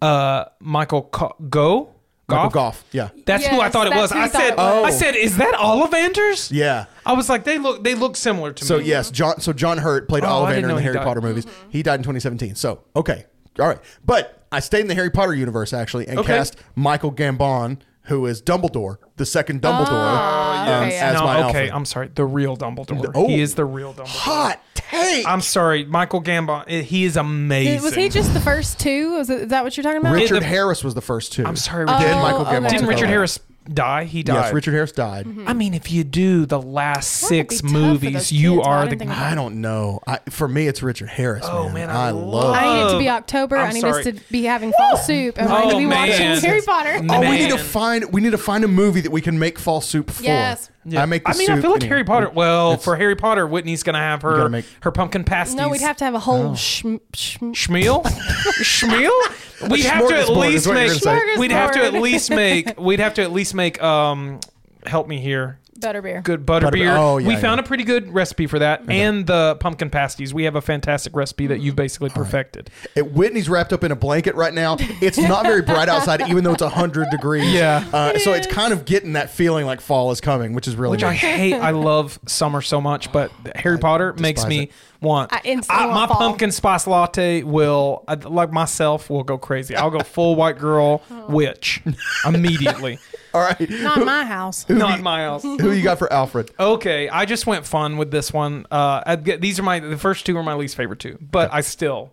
Uh, 0.00 0.46
Michael 0.60 1.02
Co- 1.02 1.36
Go. 1.48 1.94
Michael 2.28 2.50
Gough? 2.50 2.52
Gough. 2.52 2.84
Yeah, 2.92 3.08
That's 3.26 3.46
who 3.46 3.56
I 3.56 3.64
Yes, 3.64 3.72
thought 3.72 3.86
it 3.86 3.90
that's 3.90 4.00
was. 4.02 4.12
who 4.12 4.18
you 4.18 4.24
I 4.24 4.28
thought 4.28 4.40
said, 4.42 4.52
it 4.52 4.56
was. 4.56 4.84
I 4.94 4.96
said, 4.96 5.14
is 5.16 5.36
that 5.36 5.54
Ollivanders? 5.54 6.50
yeah. 6.50 6.86
I 7.04 7.12
was 7.12 7.28
like, 7.28 7.44
they 7.44 7.58
look, 7.58 7.84
they 7.84 7.94
look 7.94 8.16
similar 8.16 8.52
to 8.52 8.64
me. 8.64 8.66
So 8.68 8.78
me. 8.78 8.84
yes, 8.84 9.10
John. 9.10 9.40
So 9.40 9.52
John 9.52 9.78
Hurt 9.78 10.08
played 10.08 10.24
Oh, 10.24 10.28
I 10.28 10.30
Ollivander 10.30 10.48
didn't 10.54 10.64
in 10.64 10.68
know 10.68 10.74
the 10.76 10.80
he 10.80 10.84
Harry 10.84 10.96
died. 10.96 11.04
Potter 11.04 11.20
movies. 11.20 11.46
He 11.68 11.82
died 11.82 11.96
in 11.96 12.02
2017. 12.04 12.54
So 12.54 12.82
okay, 12.96 13.26
all 13.60 13.66
right. 13.68 13.78
But 14.04 14.44
I 14.50 14.60
stayed 14.60 14.80
in 14.80 14.86
the 14.88 14.94
Harry 14.94 15.10
Potter 15.10 15.34
universe 15.34 15.72
actually 15.72 16.06
and 16.08 16.18
Okay. 16.20 16.28
cast 16.36 16.56
Michael 16.74 17.12
Gambon, 17.12 17.78
who 18.06 18.26
is 18.26 18.42
Dumbledore, 18.42 18.96
the 19.16 19.24
second 19.26 19.62
Dumbledore, 19.62 19.88
um, 19.92 20.84
okay, 20.84 20.94
yeah. 20.96 21.10
as 21.10 21.14
no, 21.18 21.24
my 21.24 21.36
okay, 21.38 21.44
Alfred. 21.46 21.70
I'm 21.70 21.84
sorry. 21.84 22.10
The 22.14 22.24
real 22.24 22.56
Dumbledore. 22.56 23.12
Oh. 23.14 23.28
he 23.28 23.40
is 23.40 23.54
the 23.54 23.64
real 23.64 23.94
Dumbledore. 23.94 24.06
Hot 24.08 24.60
take. 24.74 25.26
I'm 25.26 25.40
sorry, 25.40 25.84
Michael 25.84 26.22
Gambon. 26.22 26.64
eh, 26.66 26.82
He 26.82 27.04
is 27.04 27.16
amazing. 27.16 27.82
Was 27.82 27.94
he 27.94 28.08
just 28.08 28.34
the 28.34 28.40
first 28.40 28.80
two? 28.80 29.16
Is, 29.20 29.30
it, 29.30 29.42
is 29.42 29.48
that 29.48 29.62
what 29.64 29.76
you're 29.76 29.84
talking 29.84 30.00
about? 30.00 30.14
Richard 30.14 30.40
the- 30.42 30.46
Harris 30.46 30.82
was 30.82 30.94
the 30.94 31.00
first 31.00 31.32
two. 31.32 31.44
I'm 31.46 31.56
sorry. 31.56 31.84
Oh, 31.88 31.98
Then 31.98 32.20
Michael 32.22 32.40
okay. 32.42 32.56
Gambon. 32.56 32.70
Didn't 32.70 32.86
Richard. 32.86 33.08
Harris 33.08 33.38
die? 33.68 34.04
He 34.04 34.22
died. 34.22 34.34
Yes, 34.34 34.52
Richard 34.52 34.72
Harris 34.72 34.92
died. 34.92 35.26
Mm-hmm. 35.26 35.48
I 35.48 35.52
mean, 35.52 35.74
if 35.74 35.90
you 35.90 36.04
do 36.04 36.46
the 36.46 36.60
last 36.60 37.20
That 37.20 37.26
would 37.36 37.48
be 37.48 37.54
six 37.54 37.60
tough 37.60 37.70
for 37.70 37.76
movies, 37.76 38.12
those 38.14 38.32
you 38.32 38.50
kids, 38.56 38.62
but 38.64 38.68
I 38.70 38.72
are 38.72 38.84
didn't 38.84 38.90
the. 38.90 39.04
think 39.04 39.10
about 39.12 39.32
I 39.32 39.34
don't 39.34 39.60
know. 39.60 40.00
I, 40.06 40.18
for 40.30 40.48
me, 40.48 40.66
it's 40.66 40.82
Richard 40.82 41.08
Harris. 41.08 41.44
Oh, 41.46 41.64
man, 41.64 41.74
man, 41.74 41.90
I 41.90 42.08
I 42.08 42.10
love- 42.10 42.26
love. 42.32 42.54
I 42.56 42.74
need 42.74 42.82
it 42.88 42.92
to 42.92 42.98
be 42.98 43.08
Oh, 43.08 43.12
October. 43.14 43.56
I'm 43.56 43.70
I 43.70 43.72
need 43.72 43.80
sorry. 43.80 44.00
us 44.00 44.04
to 44.06 44.12
be 44.30 44.44
having 44.44 44.72
fall 44.72 44.96
soup, 44.96 45.38
and 45.38 45.48
we're 45.50 45.56
going 45.62 45.66
Oh, 45.68 45.70
to 45.72 45.78
be 45.78 45.86
man. 45.86 46.08
watching 46.08 46.48
Harry 46.50 46.62
Potter. 46.62 47.00
Oh, 47.10 47.20
we 47.20 47.30
need 47.38 47.50
to 47.50 47.56
Man. 47.56 47.64
find. 47.64 48.12
We 48.12 48.20
need 48.20 48.30
to 48.30 48.38
find 48.38 48.64
a 48.64 48.68
movie 48.68 49.00
that 49.02 49.12
we 49.12 49.20
can 49.20 49.38
make 49.38 49.58
fall 49.58 49.80
soup 49.80 50.10
for. 50.10 50.22
Yes. 50.22 50.68
I 50.96 51.06
make. 51.06 51.24
The 51.24 51.30
I 51.30 51.34
mean, 51.36 51.50
I 51.50 51.60
feel 51.60 51.70
like. 51.70 51.82
Harry 51.84 52.02
Potter. 52.04 52.28
Well, 52.30 52.76
for 52.76 52.96
Harry 52.96 53.14
Potter, 53.16 53.46
Whitney's 53.46 53.82
gonna 53.84 53.98
have 53.98 54.22
her 54.22 54.36
gotta 54.36 54.48
make- 54.48 54.64
her 54.80 54.90
pumpkin 54.90 55.22
pasties. 55.24 55.54
No, 55.56 55.68
we'd 55.68 55.80
have 55.80 55.96
to 55.98 56.04
have 56.04 56.14
a 56.14 56.16
Oh. 56.16 56.20
whole 56.20 56.56
shm, 56.56 56.96
shm, 57.14 57.52
Schmeal? 57.52 58.02
Schmeal? 58.62 59.70
We'd 59.70 59.84
have 59.84 60.08
to 60.08 60.14
at 60.16 60.26
smorgasbord 60.26 60.30
is 60.54 60.66
least 60.66 60.66
what 60.66 60.72
you're 60.74 60.88
make. 60.94 61.02
gonna 61.04 61.20
say. 61.34 61.36
We'd 61.38 61.52
have 61.52 61.70
to 61.72 61.84
at 61.84 61.92
Smorgasbord. 61.92 62.00
least 62.02 62.30
make. 62.30 62.80
We'd 62.80 63.00
have 63.00 63.14
to 63.14 63.22
at 63.22 63.32
least 63.32 63.54
make. 63.54 63.82
Um, 63.82 64.40
help 64.86 65.06
me 65.06 65.20
here. 65.20 65.58
Butterbeer. 65.82 66.22
Good 66.22 66.46
butter 66.46 66.68
Butterbeer. 66.68 66.72
beer. 66.72 66.96
Oh, 66.96 67.18
yeah, 67.18 67.28
we 67.28 67.34
yeah. 67.34 67.40
found 67.40 67.60
a 67.60 67.62
pretty 67.62 67.84
good 67.84 68.12
recipe 68.12 68.46
for 68.46 68.58
that, 68.58 68.88
and 68.88 69.26
the 69.26 69.56
pumpkin 69.60 69.90
pasties. 69.90 70.32
We 70.32 70.44
have 70.44 70.56
a 70.56 70.60
fantastic 70.60 71.14
recipe 71.14 71.46
that 71.48 71.60
you've 71.60 71.76
basically 71.76 72.10
perfected. 72.10 72.70
It, 72.94 73.12
Whitney's 73.12 73.48
wrapped 73.48 73.72
up 73.72 73.84
in 73.84 73.92
a 73.92 73.96
blanket 73.96 74.34
right 74.34 74.54
now. 74.54 74.76
It's 75.00 75.18
not 75.18 75.44
very 75.44 75.62
bright 75.62 75.88
outside, 75.88 76.20
even 76.28 76.44
though 76.44 76.52
it's 76.52 76.62
hundred 76.62 77.10
degrees. 77.10 77.52
Yeah. 77.52 77.84
Uh, 77.92 78.18
so 78.18 78.32
it's 78.32 78.46
kind 78.46 78.72
of 78.72 78.84
getting 78.84 79.14
that 79.14 79.30
feeling 79.30 79.66
like 79.66 79.80
fall 79.80 80.10
is 80.10 80.20
coming, 80.20 80.52
which 80.52 80.68
is 80.68 80.76
really 80.76 80.92
Which 80.92 81.04
I 81.04 81.12
hate. 81.14 81.54
I 81.54 81.70
love 81.70 82.18
summer 82.26 82.62
so 82.62 82.80
much, 82.80 83.12
but 83.12 83.30
Harry 83.56 83.78
Potter 83.78 84.12
makes 84.14 84.42
despise 84.42 84.48
me 84.48 84.62
it. 84.64 84.72
Want. 85.02 85.32
I 85.32 85.40
instantly 85.44 85.84
I- 85.84 85.94
my 85.94 86.06
fall. 86.06 86.16
pumpkin 86.16 86.50
spice 86.52 86.86
latte 86.86 87.42
will, 87.42 88.04
I- 88.08 88.14
like 88.14 88.50
myself, 88.52 89.10
will 89.10 89.24
go 89.24 89.36
crazy. 89.38 89.74
I'll 89.76 89.90
go 89.90 90.00
full 90.04 90.36
white 90.36 90.58
girl 90.58 91.02
witch 91.28 91.82
immediately. 92.24 92.98
All 93.34 93.40
right. 93.40 93.58
Not 93.70 93.98
in 93.98 94.04
my 94.04 94.24
house. 94.24 94.68
Not 94.68 95.00
my 95.00 95.22
house. 95.22 95.42
Who 95.42 95.72
you 95.72 95.82
got 95.82 95.98
for 95.98 96.12
Alfred? 96.12 96.50
Okay, 96.60 97.08
I 97.08 97.24
just 97.24 97.46
went 97.46 97.66
fun 97.66 97.96
with 97.96 98.10
this 98.10 98.32
one. 98.32 98.66
Uh, 98.70 99.02
I'd 99.06 99.24
get, 99.24 99.40
these 99.40 99.58
are 99.58 99.62
my 99.62 99.80
the 99.80 99.96
first 99.98 100.26
two 100.26 100.36
are 100.36 100.42
my 100.42 100.54
least 100.54 100.76
favorite 100.76 100.98
two, 100.98 101.18
but 101.20 101.52
I 101.52 101.62
still 101.62 102.12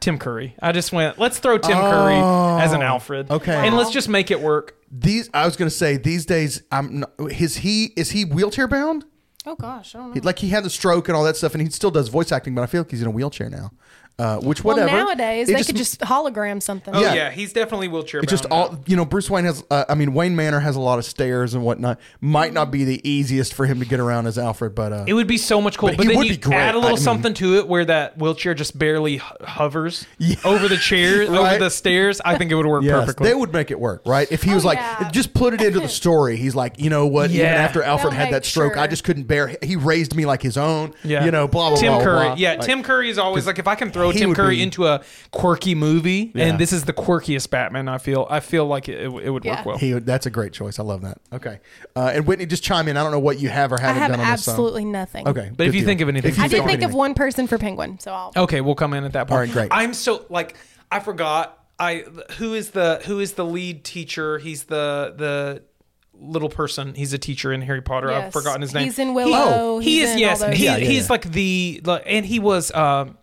Tim 0.00 0.18
Curry. 0.18 0.54
I 0.60 0.72
just 0.72 0.92
went. 0.92 1.18
Let's 1.18 1.38
throw 1.38 1.56
Tim 1.58 1.76
Curry 1.78 2.16
as 2.62 2.72
an 2.72 2.82
Alfred. 2.82 3.28
Oh, 3.30 3.36
okay. 3.36 3.66
and 3.66 3.76
let's 3.76 3.90
just 3.90 4.08
make 4.10 4.30
it 4.30 4.40
work. 4.40 4.74
These 4.92 5.30
I 5.32 5.44
was 5.46 5.56
going 5.56 5.70
to 5.70 5.74
say 5.74 5.96
these 5.96 6.26
days. 6.26 6.62
I'm 6.70 7.00
not, 7.00 7.12
is 7.18 7.56
he 7.58 7.86
is 7.96 8.10
he 8.10 8.24
wheelchair 8.26 8.68
bound? 8.68 9.04
Oh 9.50 9.56
gosh, 9.56 9.94
I 9.94 9.98
don't 9.98 10.08
know. 10.08 10.14
He- 10.14 10.20
Like 10.20 10.38
he 10.40 10.48
had 10.50 10.62
the 10.64 10.70
stroke 10.70 11.08
and 11.08 11.16
all 11.16 11.24
that 11.24 11.36
stuff, 11.36 11.54
and 11.54 11.62
he 11.62 11.70
still 11.70 11.90
does 11.90 12.08
voice 12.08 12.30
acting, 12.32 12.54
but 12.54 12.62
I 12.62 12.66
feel 12.66 12.82
like 12.82 12.90
he's 12.90 13.00
in 13.02 13.08
a 13.08 13.10
wheelchair 13.10 13.48
now. 13.48 13.70
Uh, 14.18 14.38
which 14.40 14.64
well, 14.64 14.76
whatever. 14.76 14.96
nowadays 14.96 15.48
It 15.48 15.56
they 15.56 15.62
could 15.62 15.76
just 15.76 16.00
hologram 16.00 16.60
something. 16.60 16.92
Oh 16.94 17.00
Yeah. 17.00 17.14
yeah, 17.14 17.30
he's 17.30 17.52
definitely 17.52 17.86
wheelchair. 17.86 18.20
It's 18.20 18.30
just 18.30 18.48
bound 18.48 18.72
all 18.72 18.78
you 18.86 18.96
know. 18.96 19.04
Bruce 19.04 19.30
Wayne 19.30 19.44
has. 19.44 19.62
Uh, 19.70 19.84
I 19.88 19.94
mean, 19.94 20.12
Wayne 20.12 20.34
Manor 20.34 20.58
has 20.58 20.74
a 20.74 20.80
lot 20.80 20.98
of 20.98 21.04
stairs 21.04 21.54
and 21.54 21.62
whatnot. 21.62 22.00
Might 22.20 22.52
not 22.52 22.72
be 22.72 22.82
the 22.84 23.00
easiest 23.08 23.54
for 23.54 23.64
him 23.66 23.78
to 23.78 23.84
get 23.86 24.00
around 24.00 24.26
as 24.26 24.36
Alfred, 24.36 24.74
but 24.74 24.92
uh, 24.92 25.04
It 25.06 25.12
would 25.14 25.28
be 25.28 25.38
so 25.38 25.60
much 25.60 25.78
cool, 25.78 25.90
But 25.90 25.98
but, 25.98 26.02
he 26.02 26.08
then 26.08 26.18
would 26.18 26.26
you 26.26 26.32
be 26.34 26.36
great. 26.38 26.56
add 26.56 26.74
a 26.74 26.78
little 26.78 26.90
I 26.90 26.94
mean- 26.94 27.02
something 27.04 27.34
to 27.34 27.58
it 27.58 27.68
where 27.68 27.84
that 27.84 28.18
wheelchair 28.18 28.54
just 28.54 28.76
barely 28.76 29.18
ho- 29.18 29.36
hovers 29.44 30.04
over 30.44 30.66
the 30.66 30.76
chair, 30.78 31.22
over 31.28 31.56
the 31.58 31.70
stairs. 31.70 32.20
I 32.24 32.36
think 32.36 32.50
it 32.50 32.56
would 32.56 32.66
work 32.66 32.82
yes, 32.84 32.98
perfectly. 32.98 33.28
they 33.28 33.34
would 33.36 33.52
make 33.52 33.70
it 33.70 33.78
work, 33.78 34.02
right? 34.04 34.26
If 34.32 34.42
he 34.42 34.52
was 34.52 34.64
like, 34.64 34.78
yeah. 34.78 35.10
just 35.12 35.32
put 35.32 35.54
it 35.54 35.60
into 35.62 35.78
the 35.78 35.88
story. 36.00 36.36
He's 36.36 36.56
like, 36.56 36.80
you 36.80 36.90
know 36.90 37.06
what? 37.06 37.30
Even 37.30 37.46
Yeah. 37.46 37.52
after 37.54 37.84
Alfred 37.84 38.14
They'll 38.14 38.18
had 38.20 38.32
that 38.34 38.44
stroke, 38.44 38.74
sure. 38.74 38.82
I 38.82 38.88
just 38.88 39.04
couldn't 39.04 39.24
bear. 39.28 39.56
He 39.62 39.76
raised 39.76 40.16
me 40.16 40.26
like 40.26 40.42
his 40.42 40.56
own. 40.56 40.92
Yeah. 41.04 41.24
You 41.24 41.30
know, 41.30 41.46
blah 41.46 41.70
blah 41.70 41.78
Tim 41.78 41.92
blah. 41.94 42.02
Curry. 42.02 42.24
blah. 42.26 42.34
Yeah, 42.36 42.50
Like, 42.54 42.60
Tim 42.62 42.82
Curry 42.82 43.10
is 43.10 43.18
always 43.18 43.46
like 43.46 43.60
if 43.60 43.68
I 43.68 43.76
can 43.76 43.90
throw 43.92 44.07
he 44.14 44.20
Tim 44.20 44.34
Curry 44.34 44.56
be- 44.56 44.62
into 44.62 44.86
a 44.86 45.02
quirky 45.30 45.74
movie, 45.74 46.32
Yeah. 46.34 46.46
and 46.46 46.58
this 46.58 46.72
is 46.72 46.84
the 46.84 46.92
quirkiest 46.92 47.50
Batman. 47.50 47.88
I 47.88 47.98
feel. 47.98 48.26
I 48.30 48.40
feel 48.40 48.66
like 48.66 48.88
it, 48.88 49.00
it, 49.04 49.08
would- 49.30 49.44
Yeah. 49.44 49.56
work 49.58 49.66
well. 49.66 49.78
He, 49.78 49.92
that's 49.92 50.26
a 50.26 50.30
great 50.30 50.52
choice. 50.52 50.78
I 50.78 50.82
love 50.82 51.02
that. 51.02 51.18
Okay, 51.32 51.60
uh, 51.96 52.12
and 52.14 52.26
Whitney, 52.26 52.46
just 52.46 52.62
chime 52.62 52.88
in. 52.88 52.96
I 52.96 53.02
don't 53.02 53.12
know 53.12 53.18
what 53.18 53.38
you 53.40 53.48
have 53.48 53.72
or 53.72 53.78
haven't 53.80 54.00
have 54.02 54.10
done 54.12 54.20
on 54.20 54.26
this. 54.30 54.48
absolutely 54.48 54.84
nothing. 54.84 55.26
Okay, 55.28 55.50
But 55.56 55.66
if 55.66 55.74
you 55.74 55.80
deal. 55.80 55.86
think 55.88 56.00
of 56.00 56.08
anything, 56.08 56.30
If 56.30 56.38
you 56.38 56.44
I 56.44 56.48
did 56.48 56.56
think 56.58 56.68
anything. 56.70 56.84
of 56.84 56.94
one 56.94 57.14
person 57.14 57.46
for 57.46 57.58
Penguin, 57.58 57.98
so 57.98 58.12
I'll. 58.12 58.32
Okay, 58.36 58.60
we'll 58.60 58.74
come 58.74 58.94
in 58.94 59.04
at 59.04 59.12
that 59.12 59.28
point. 59.28 59.32
All 59.32 59.38
right, 59.40 59.50
great. 59.52 59.68
I'm 59.70 59.94
so 59.94 60.24
like 60.30 60.56
I 60.90 61.00
forgot. 61.00 61.54
I 61.80 62.04
who 62.38 62.54
is 62.54 62.70
the 62.70 63.00
who 63.06 63.20
is 63.20 63.34
the 63.34 63.44
lead 63.44 63.84
teacher? 63.84 64.38
He's 64.38 64.64
the 64.64 65.14
the 65.16 65.62
little 66.20 66.48
person. 66.48 66.94
He's 66.94 67.12
a 67.12 67.18
teacher 67.18 67.52
in 67.52 67.62
Harry 67.62 67.80
Potter. 67.82 68.10
I've 68.10 68.32
forgotten 68.32 68.60
his 68.62 68.74
name. 68.74 68.84
He's 68.86 68.98
in 68.98 69.14
Willow. 69.14 69.78
He, 69.78 69.90
he 69.90 70.00
He's 70.00 70.08
is 70.08 70.12
in 70.14 70.18
yes. 70.18 70.42
He, 70.42 70.64
Yeah, 70.64 70.76
yeah, 70.76 70.84
he's 70.84 71.02
yeah. 71.04 71.12
like 71.12 71.30
the, 71.30 71.80
the 71.84 71.92
and 72.04 72.26
he 72.26 72.40
was 72.40 72.74
um 72.74 73.16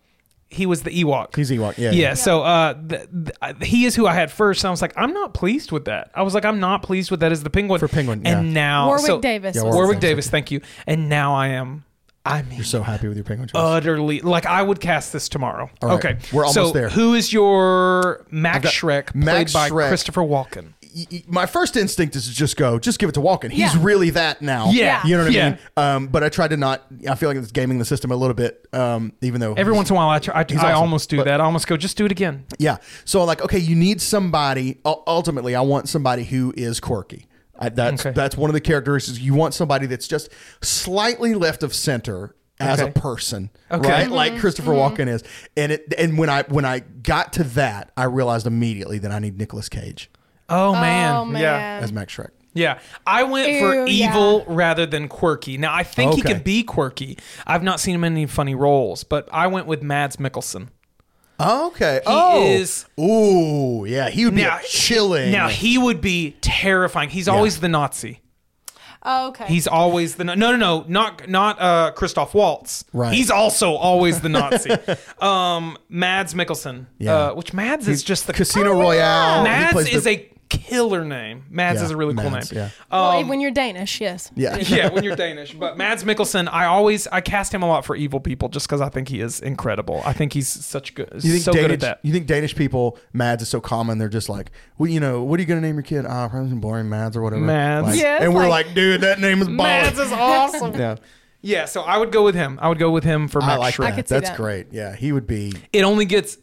he 0.56 0.66
was 0.66 0.82
the 0.84 0.90
Ewok. 0.90 1.36
He's 1.36 1.52
Ewok. 1.52 1.78
Yeah, 1.78 1.92
yeah, 1.92 2.14
so 2.14 2.42
uh, 2.44 2.74
th- 2.74 3.08
th- 3.26 3.56
he 3.70 3.86
is 3.86 3.96
who 3.96 4.08
I 4.08 4.14
had 4.14 4.32
first, 4.32 4.64
and 4.64 4.70
I 4.70 4.72
was 4.72 4.82
like, 4.82 4.94
I'm 4.96 5.14
not 5.14 5.34
pleased 5.34 5.72
with 5.72 5.86
that. 5.86 6.12
I 6.16 6.24
was 6.24 6.34
like, 6.34 6.46
I'm 6.46 6.60
not 6.60 6.82
pleased 6.84 7.12
with 7.12 7.20
that 7.20 7.32
as 7.32 7.44
the 7.44 7.50
Penguin 7.50 7.80
For 7.80 7.88
Penguin, 7.88 8.22
and 8.26 8.48
yeah. 8.48 8.54
now 8.54 8.88
Warwick 8.88 9.06
so- 9.06 9.20
Davis 9.22 9.56
Yeah, 9.56 9.64
Warwick 9.64 9.76
Warwick 9.76 10.00
Davis. 10.00 10.26
Davis, 10.26 10.30
thank 10.30 10.52
you. 10.52 10.62
And 10.88 11.10
now 11.10 11.36
I 11.36 11.50
am. 11.50 11.84
I 12.28 12.42
mean, 12.42 12.56
You're 12.56 12.64
so 12.66 12.82
happy 12.82 13.08
with 13.08 13.18
your 13.18 13.24
penguin 13.24 13.50
choice. 13.50 13.62
utterly 13.62 14.20
like 14.22 14.48
I 14.48 14.64
would 14.64 14.80
cast 14.80 15.14
this 15.14 15.30
tomorrow. 15.30 15.70
All 15.84 15.90
right. 15.90 16.04
Okay, 16.04 16.18
We're 16.34 16.42
almost 16.46 16.56
so 16.56 16.72
there. 16.72 16.90
Who 16.90 17.14
is 17.14 17.32
your 17.32 18.26
Max 18.32 18.64
got 18.64 18.74
Schreck 18.74 19.06
played 19.12 19.24
Max 19.26 19.54
by 19.54 19.70
Schreck. 19.70 19.90
Christopher 19.90 20.22
Walken? 20.22 20.74
Y- 20.96 21.06
y- 21.12 21.24
my 21.28 21.46
first 21.46 21.76
instinct 21.76 22.16
is 22.16 22.26
to 22.28 22.34
just 22.34 22.56
go, 22.56 22.80
just 22.80 23.00
give 23.00 23.10
it 23.10 23.14
to 23.14 23.20
Walken. 23.20 23.52
He's 23.52 23.74
Yeah. 23.76 23.80
really 23.84 24.12
that 24.12 24.42
now. 24.42 24.70
Yeah. 24.72 25.06
you 25.06 25.18
know 25.18 25.24
what 25.24 25.32
I 25.32 25.36
Yeah. 25.36 25.50
mean. 25.50 25.60
Um, 25.76 26.08
but 26.08 26.24
I 26.24 26.30
tried 26.30 26.52
to 26.52 26.58
not. 26.58 26.86
I 27.10 27.16
feel 27.16 27.28
like 27.30 27.38
it's 27.38 27.52
gaming 27.52 27.80
the 27.80 27.86
system 27.86 28.12
a 28.12 28.16
little 28.16 28.34
bit. 28.34 28.66
Um, 28.72 29.12
even 29.22 29.42
though 29.42 29.54
Every 29.56 29.74
once 29.74 29.90
in 29.90 29.96
a 29.96 29.98
while, 29.98 30.10
I, 30.10 30.20
try, 30.20 30.34
I, 30.34 30.38
I 30.40 30.44
awesome, 30.44 30.66
almost 30.76 31.10
do 31.10 31.18
but- 31.18 31.26
that. 31.26 31.42
I 31.42 31.44
almost 31.44 31.68
go, 31.68 31.76
just 31.76 31.98
do 31.98 32.06
it 32.06 32.12
again. 32.12 32.46
Yeah. 32.60 32.78
So 33.04 33.24
like, 33.26 33.42
okay, 33.42 33.60
you 33.60 33.76
need 33.76 34.00
somebody. 34.02 34.80
u- 34.86 35.04
Ultimately, 35.06 35.54
I 35.54 35.62
want 35.62 35.90
somebody 35.90 36.24
who 36.24 36.54
is 36.56 36.80
quirky. 36.80 37.28
I, 37.60 37.70
that's 37.70 38.06
Okay. 38.06 38.14
that's 38.16 38.38
one 38.38 38.50
of 38.50 38.54
the 38.54 38.62
characteristics. 38.62 39.20
You 39.20 39.34
want 39.34 39.54
somebody 39.54 39.86
that's 39.88 40.08
just 40.08 40.30
slightly 40.62 41.34
left 41.34 41.64
of 41.64 41.74
center 41.74 42.36
as 42.60 42.80
a 42.80 42.88
person, 42.88 43.50
Okay. 43.72 43.90
right? 43.90 44.04
Mm-hmm. 44.06 44.14
Like 44.14 44.38
Christopher 44.40 44.72
Walken 44.72 45.08
is, 45.08 45.24
and 45.58 45.72
it 45.74 45.94
and 45.98 46.18
when 46.18 46.30
I 46.30 46.44
when 46.44 46.64
I 46.66 46.80
got 46.80 47.34
to 47.34 47.44
that, 47.44 47.92
I 47.98 48.06
realized 48.06 48.48
immediately 48.48 48.98
that 49.00 49.12
I 49.12 49.20
need 49.20 49.38
Nicolas 49.38 49.68
Cage 49.70 50.10
Oh 50.50 50.74
man. 50.74 51.16
oh 51.16 51.26
man. 51.26 51.42
Yeah. 51.42 51.80
as 51.82 51.92
Max 51.92 52.16
Schreck. 52.16 52.30
Yeah, 52.54 52.80
I 53.06 53.24
went 53.24 53.60
for 53.60 53.74
Ew, 53.76 53.86
yeah. 53.88 54.10
evil 54.10 54.46
rather 54.48 54.86
than 54.86 55.10
quirky. 55.10 55.58
Now 55.58 55.74
I 55.74 55.84
think 55.84 56.14
he 56.14 56.22
Okay. 56.22 56.34
could 56.36 56.44
be 56.46 56.64
quirky. 56.64 57.18
I've 57.46 57.64
not 57.64 57.82
seen 57.82 57.96
him 57.96 58.04
in 58.06 58.14
any 58.14 58.28
funny 58.28 58.56
roles, 58.56 59.04
but 59.04 59.28
I 59.32 59.48
went 59.48 59.68
with 59.68 59.82
Mads 59.84 60.16
Mikkelsen. 60.16 60.70
Okay. 61.38 61.96
He 61.96 62.02
oh, 62.06 62.46
is- 62.46 62.86
Ooh, 62.98 63.86
yeah, 63.86 64.10
he 64.10 64.24
would 64.24 64.36
be 64.36 64.44
Now- 64.44 64.60
chilling. 64.66 65.32
Now 65.34 65.50
he 65.50 65.78
would 65.78 66.00
be 66.00 66.38
terrifying. 66.40 67.10
He's 67.10 67.28
always 67.28 67.60
the 67.60 67.68
Nazi. 67.68 68.22
Oh, 69.08 69.28
okay. 69.28 69.46
He's 69.48 69.68
always 69.68 70.16
the 70.16 70.24
no 70.24 70.34
no 70.34 70.56
no 70.56 70.86
not 70.88 71.28
not 71.30 71.62
uh 71.62 71.92
Christoph 71.92 72.34
Waltz. 72.34 72.86
Right. 72.94 73.14
He's 73.14 73.30
also 73.30 73.74
always 73.76 74.22
the 74.22 74.30
Nazi. 74.30 74.72
um 75.20 75.78
Mads 75.90 76.34
Mikkelsen. 76.34 76.86
Yeah. 77.00 77.16
Uh, 77.16 77.34
which 77.36 77.54
Mads 77.54 77.88
is 77.90 78.02
just 78.02 78.26
the 78.28 78.34
Casino 78.34 78.72
Royale. 78.72 79.40
he 79.40 79.44
Mads 79.44 79.90
is 79.90 80.06
the- 80.06 80.10
a 80.12 80.32
killer 80.50 81.04
name. 81.04 81.44
Mads 81.50 81.80
Yeah, 81.80 81.86
is 81.86 81.92
a 81.92 81.98
really 81.98 82.14
cool 82.16 82.30
Mads, 82.30 82.52
name. 82.52 82.62
yeah. 82.64 82.70
well, 82.92 83.26
when 83.26 83.42
you're 83.42 83.52
Danish, 83.52 84.00
yes. 84.00 84.32
yeah. 84.36 84.58
yeah, 84.62 84.90
when 84.90 85.04
you're 85.04 85.16
Danish. 85.16 85.54
But 85.54 85.78
Mads 85.78 86.04
Mikkelsen, 86.04 86.48
I 86.52 86.66
always 86.66 87.08
I 87.08 87.22
cast 87.22 87.54
him 87.54 87.64
a 87.64 87.68
lot 87.68 87.86
for 87.86 87.96
evil 87.96 88.20
people 88.20 88.50
just 88.50 88.68
because 88.68 88.82
I 88.82 88.90
think 88.90 89.08
he 89.10 89.22
is 89.22 89.40
incredible. 89.42 90.02
I 90.06 90.14
think 90.14 90.34
he's 90.34 90.48
such 90.48 90.94
good, 90.96 91.10
You 91.16 91.32
think 91.32 91.44
so 91.44 91.52
Danish? 91.52 91.68
good 91.68 91.72
at 91.74 91.80
that. 91.82 92.00
You 92.04 92.14
think 92.14 92.28
Danish 92.28 92.56
people 92.56 92.98
Mads 93.14 93.42
is 93.44 93.50
so 93.50 93.60
common? 93.60 93.98
They're 93.98 94.08
just 94.10 94.30
like, 94.30 94.52
well, 94.78 94.90
you 94.90 95.00
know, 95.00 95.24
what 95.24 95.40
are 95.40 95.42
you 95.42 95.48
gonna 95.48 95.62
name 95.62 95.76
your 95.76 95.84
kid? 95.84 96.06
Ah, 96.06 96.28
probably 96.28 96.50
some 96.50 96.62
boring 96.62 96.90
Mads 96.90 97.18
or 97.18 97.22
whatever. 97.22 97.42
Mads. 97.44 97.88
Like- 97.88 98.00
Yeah, 98.00 98.16
it's 98.16 98.26
and 98.26 98.34
we're 98.36 98.48
like- 98.48 98.68
like, 98.68 98.76
dude, 98.76 99.02
that 99.02 99.20
name 99.20 99.42
is 99.42 99.50
Mads 99.50 99.96
boring. 99.96 100.08
is 100.08 100.14
awesome. 100.14 100.74
yeah, 100.80 100.96
yeah, 101.42 101.66
so 101.66 101.82
I 101.82 101.98
would 101.98 102.12
go 102.12 102.24
with 102.24 102.34
him. 102.36 102.58
I 102.62 102.70
would 102.70 102.80
go 102.80 102.90
with 102.92 103.04
him 103.04 103.28
for 103.28 103.42
I 103.42 103.48
Max 103.48 103.60
like 103.60 103.74
Schreck. 103.76 103.78
that. 103.88 103.96
could 103.96 104.08
see 104.10 104.16
That's 104.16 104.30
that. 104.30 104.38
great. 104.38 104.68
Yeah, 104.72 104.96
he 104.96 105.12
would 105.12 105.28
be. 105.28 105.54
It 105.74 105.84
only 105.84 106.06
gets 106.06 106.38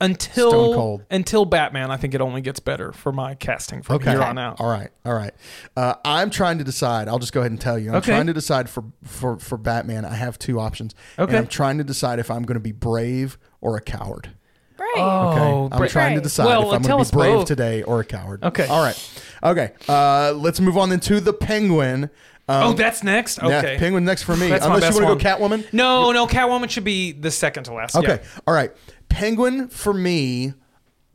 until 0.00 0.50
Stone 0.50 0.74
Cold. 0.74 1.04
until 1.10 1.44
Batman. 1.44 1.90
I 1.90 1.96
think 1.96 2.14
it 2.14 2.20
only 2.20 2.40
gets 2.40 2.58
better 2.60 2.92
for 2.92 3.12
my 3.12 3.34
casting 3.34 3.82
from 3.82 3.96
Okay. 3.96 4.10
here 4.10 4.22
on 4.22 4.38
out. 4.38 4.60
All 4.60 4.68
right. 4.70 4.90
All 5.04 5.14
right. 5.14 5.32
Uh, 5.76 5.94
I'm 6.04 6.30
trying 6.30 6.58
to 6.58 6.64
decide. 6.64 7.08
I'll 7.08 7.18
just 7.18 7.32
go 7.32 7.40
ahead 7.40 7.50
and 7.52 7.60
tell 7.60 7.78
you. 7.78 7.90
I'm 7.90 7.96
Okay. 7.96 8.12
trying 8.12 8.26
to 8.26 8.32
decide 8.32 8.70
for, 8.70 8.84
for, 9.04 9.38
for 9.38 9.58
Batman. 9.58 10.04
I 10.04 10.14
have 10.14 10.38
two 10.38 10.58
options. 10.58 10.94
Okay. 11.18 11.30
And 11.30 11.38
I'm 11.38 11.46
trying 11.46 11.78
to 11.78 11.84
decide 11.84 12.18
if 12.18 12.30
I'm 12.30 12.42
going 12.44 12.54
to 12.56 12.60
be 12.60 12.72
brave 12.72 13.38
or 13.60 13.76
a 13.76 13.80
coward. 13.80 14.30
Brave. 14.76 14.88
Oh, 14.96 15.28
Okay. 15.28 15.74
I'm 15.74 15.78
bra- 15.78 15.86
trying 15.88 16.14
to 16.14 16.22
decide 16.22 16.46
Well, 16.46 16.60
if 16.70 16.74
I'm 16.76 16.82
going 16.82 17.04
to 17.04 17.10
be 17.10 17.14
brave 17.16 17.34
both. 17.34 17.46
today 17.48 17.82
or 17.82 18.00
a 18.00 18.04
coward. 18.04 18.42
Okay. 18.42 18.66
All 18.66 18.82
right. 18.82 19.22
Okay. 19.42 19.72
Uh, 19.88 20.32
let's 20.34 20.60
move 20.60 20.78
on 20.78 20.88
then 20.88 21.00
to 21.00 21.20
the 21.20 21.32
Penguin. 21.34 22.04
Um, 22.48 22.62
Oh, 22.68 22.72
that's 22.72 23.04
next. 23.04 23.38
yeah, 23.40 23.58
Okay, 23.58 23.76
Penguin 23.78 24.04
next 24.04 24.24
for 24.24 24.34
me. 24.36 24.48
That's 24.48 24.66
my 24.66 24.74
Unless 24.76 24.98
you 24.98 25.04
want 25.04 25.20
to 25.20 25.24
go. 25.24 25.36
Catwoman. 25.36 25.72
No, 25.72 26.10
no, 26.10 26.26
Catwoman 26.26 26.68
should 26.68 26.82
be 26.82 27.12
the 27.12 27.30
second 27.30 27.64
to 27.64 27.74
last. 27.74 27.94
Okay. 27.94 28.18
Yeah. 28.22 28.40
All 28.46 28.52
right. 28.54 28.72
Penguin 29.10 29.68
for 29.68 29.92
me. 29.92 30.54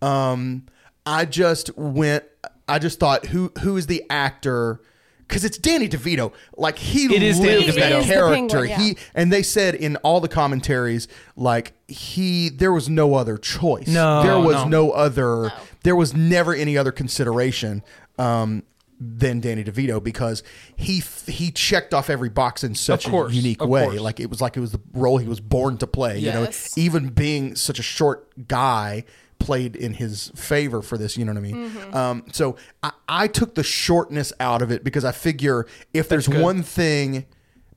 Um, 0.01 0.67
I 1.05 1.25
just 1.25 1.75
went. 1.75 2.23
I 2.67 2.77
just 2.79 2.99
thought 2.99 3.25
who 3.27 3.51
who 3.61 3.77
is 3.77 3.87
the 3.87 4.03
actor? 4.09 4.81
Because 5.27 5.43
it's 5.43 5.57
Danny 5.57 5.89
DeVito. 5.89 6.31
Like 6.55 6.77
he 6.77 7.05
It 7.15 7.23
is 7.23 7.39
Danny 7.39 7.65
lives 7.65 7.75
DeVito. 7.75 7.79
that 7.79 8.03
character. 8.03 8.35
Penguin, 8.35 8.69
yeah. 8.69 8.77
He 8.79 8.97
and 9.15 9.33
they 9.33 9.41
said 9.41 9.73
in 9.73 9.95
all 9.97 10.19
the 10.21 10.27
commentaries, 10.27 11.07
like 11.35 11.73
he 11.87 12.49
there 12.49 12.71
was 12.71 12.87
no 12.89 13.15
other 13.15 13.37
choice. 13.37 13.87
No, 13.87 14.21
there 14.21 14.39
was 14.39 14.65
no. 14.65 14.87
no, 14.87 14.91
other. 14.91 15.51
There 15.83 15.95
was 15.95 16.13
never 16.13 16.53
any 16.53 16.77
other 16.77 16.91
consideration. 16.91 17.83
Um, 18.19 18.63
than 18.99 19.39
Danny 19.41 19.63
DeVito 19.63 20.01
because 20.01 20.43
he 20.75 21.03
he 21.27 21.51
checked 21.51 21.93
off 21.93 22.09
every 22.09 22.29
box 22.29 22.63
in 22.63 22.75
such 22.75 23.07
course, 23.07 23.31
a 23.31 23.35
unique 23.35 23.63
way. 23.63 23.85
course. 23.85 23.99
Like 23.99 24.19
it 24.19 24.29
was 24.29 24.41
like 24.41 24.55
it 24.57 24.61
was 24.61 24.71
the 24.71 24.81
role 24.93 25.17
he 25.17 25.27
was 25.27 25.39
born 25.39 25.77
to 25.79 25.87
play. 25.87 26.19
You 26.19 26.31
know, 26.31 26.49
even 26.75 27.09
being 27.09 27.55
such 27.55 27.79
a 27.79 27.83
short 27.83 28.47
guy 28.47 29.03
played 29.39 29.75
in 29.75 29.93
his 29.93 30.31
favor 30.35 30.81
for 30.81 30.97
this. 30.97 31.17
You 31.17 31.25
know 31.25 31.33
what 31.33 31.39
I 31.39 31.41
mean? 31.41 31.69
Mm-hmm. 31.69 31.95
Um, 31.95 32.25
so 32.31 32.55
I, 32.83 32.91
I 33.07 33.27
took 33.27 33.55
the 33.55 33.63
shortness 33.63 34.31
out 34.39 34.61
of 34.61 34.71
it 34.71 34.83
because 34.83 35.05
I 35.05 35.11
figure 35.11 35.67
if 35.93 36.09
there's 36.09 36.29
one 36.29 36.63
thing, 36.63 37.25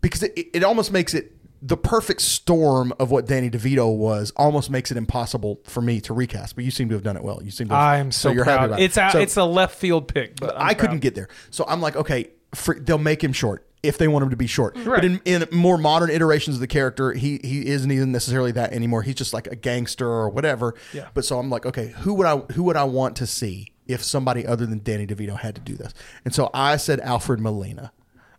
because 0.01 0.23
it, 0.23 0.37
it 0.37 0.63
almost 0.65 0.93
makes 0.93 1.15
it 1.15 1.33
the 1.61 1.77
perfect 1.77 2.21
storm 2.21 2.93
of 2.99 3.11
what 3.11 3.27
Danny 3.27 3.51
DeVito 3.51 3.95
was 3.97 4.33
almost 4.37 4.71
makes 4.71 4.91
it 4.91 4.97
impossible 4.97 5.61
for 5.65 5.81
me 5.81 6.01
to 6.03 6.15
recast. 6.15 6.55
But 6.55 6.65
you 6.65 6.71
seem 6.71 6.89
to 6.91 6.95
have 6.95 7.03
done 7.03 7.17
it 7.17 7.23
well. 7.25 7.43
You 7.43 7.51
seem 7.51 7.69
to. 7.69 7.75
Have, 7.75 7.83
I'm 7.83 8.13
so, 8.13 8.31
you're 8.31 8.45
proud. 8.45 8.61
happy 8.61 8.67
about 8.67 8.81
it. 8.81 8.85
it's 8.85 8.97
a, 8.97 9.11
So- 9.11 9.19
it's 9.19 9.37
a 9.37 9.45
left 9.45 9.77
field 9.77 10.09
pick, 10.09 10.37
but 10.41 10.55
I'm 10.57 10.69
I 10.69 10.75
couldn't 10.75 11.01
get 11.01 11.15
there. 11.15 11.29
So 11.51 11.65
I'm 11.67 11.81
like, 11.81 11.97
okay, 11.97 12.31
for, 12.55 12.75
they'll 12.75 12.99
make 12.99 13.23
him 13.23 13.33
short 13.33 13.65
if 13.83 13.99
they 13.99 14.09
want 14.09 14.25
him 14.25 14.31
to 14.31 14.37
be 14.37 14.47
short. 14.47 14.77
Right. 14.77 14.87
But 14.87 15.05
in, 15.05 15.21
in 15.25 15.45
more 15.53 15.79
modern 15.79 16.11
iterations 16.11 16.57
of 16.57 16.61
the 16.61 16.67
character, 16.67 17.13
he 17.13 17.39
he 17.43 17.67
isn't 17.67 17.91
even 17.91 18.11
necessarily 18.13 18.53
that 18.53 18.73
anymore. 18.73 19.03
He's 19.03 19.15
just 19.17 19.33
like 19.33 19.47
a 19.47 19.57
gangster 19.57 20.09
or 20.09 20.29
whatever. 20.29 20.75
Yeah. 20.93 21.09
But 21.15 21.25
so 21.25 21.39
I'm 21.39 21.49
like, 21.51 21.65
okay, 21.67 21.89
who 21.99 22.15
would 22.15 22.27
I 22.27 22.37
who 22.55 22.63
would 22.65 22.77
I 22.77 22.85
want 22.85 23.17
to 23.17 23.27
see 23.27 23.73
if 23.87 24.03
somebody 24.03 24.47
other 24.47 24.67
than 24.67 24.81
Danny 24.83 25.07
DeVito 25.07 25.39
had 25.39 25.55
to 25.55 25.61
do 25.61 25.75
this? 25.75 25.95
And 26.25 26.35
so 26.35 26.51
I 26.53 26.77
said 26.77 27.01
Alfred 27.01 27.41
Molina. 27.41 27.93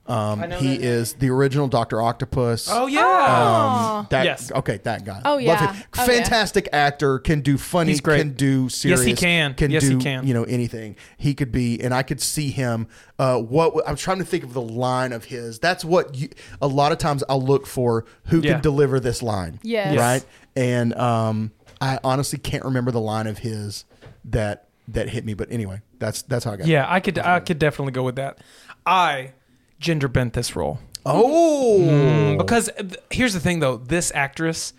Um, 0.09 0.41
he 0.41 0.47
that 0.77 0.83
is 0.83 1.13
the 1.13 1.29
original 1.29 1.67
Doctor 1.67 2.01
Octopus. 2.01 2.67
Oh 2.71 2.87
yeah. 2.87 3.99
Um, 3.99 4.07
that, 4.09 4.25
Yes. 4.25 4.51
Okay, 4.51 4.77
that 4.83 5.05
guy. 5.05 5.21
Oh, 5.23 5.33
Love 5.33 5.41
yeah. 5.41 5.73
him. 5.73 5.83
Oh, 5.97 6.01
yeah. 6.01 6.05
Fantastic 6.05 6.67
actor. 6.73 7.19
Can 7.19 7.41
do 7.41 7.57
funny. 7.57 7.91
He's 7.91 8.01
great. 8.01 8.17
Can 8.17 8.33
do 8.33 8.69
serious. 8.69 8.99
Yes, 9.01 9.05
he 9.07 9.13
can. 9.13 9.53
Can 9.53 9.69
Yes, 9.71 9.83
do 9.83 9.97
he 9.97 10.03
can. 10.03 10.25
you 10.25 10.33
know 10.33 10.43
anything. 10.45 10.95
He 11.17 11.33
could 11.35 11.51
be, 11.51 11.79
and 11.81 11.93
I 11.93 12.01
could 12.03 12.19
see 12.21 12.49
him. 12.49 12.87
Uh, 13.19 13.37
what 13.39 13.87
I'm 13.87 13.95
trying 13.95 14.17
to 14.17 14.25
think 14.25 14.43
of 14.43 14.53
the 14.53 14.61
line 14.61 15.13
of 15.13 15.25
his. 15.25 15.59
That's 15.59 15.85
what 15.85 16.15
you, 16.15 16.29
a 16.61 16.67
lot 16.67 16.91
of 16.91 16.97
times 16.97 17.23
I'll 17.29 17.41
look 17.41 17.67
for. 17.67 18.05
Who 18.25 18.39
Yeah. 18.41 18.53
can 18.53 18.61
deliver 18.61 18.99
this 18.99 19.21
line? 19.21 19.59
Yes. 19.61 19.95
Right. 19.97 20.25
And 20.55 20.93
um, 20.95 21.51
I 21.79 21.99
honestly 22.03 22.39
can't 22.39 22.65
remember 22.65 22.89
the 22.91 22.99
line 23.01 23.27
of 23.27 23.37
his 23.37 23.85
that 24.25 24.69
that 24.87 25.09
hit 25.09 25.23
me. 25.23 25.35
But 25.35 25.51
anyway, 25.51 25.81
that's 25.99 26.23
that's 26.23 26.45
how 26.45 26.53
I 26.53 26.57
got. 26.57 26.67
it. 26.67 26.71
Yeah, 26.71 26.85
I 26.91 26.99
could 26.99 27.19
I 27.19 27.39
could 27.41 27.59
definitely 27.59 27.91
go 27.91 28.01
with 28.03 28.15
that. 28.15 28.39
I 28.85 29.33
gender 29.79 30.07
bent 30.07 30.33
this 30.33 30.55
role 30.55 30.79
Oh. 31.05 32.35
because 32.37 32.69
uh, 32.69 32.73
th- 32.83 32.97
here's 33.09 33.33
the 33.33 33.39
thing 33.39 33.59
though, 33.59 33.77
this 33.77 34.11
actress 34.13 34.73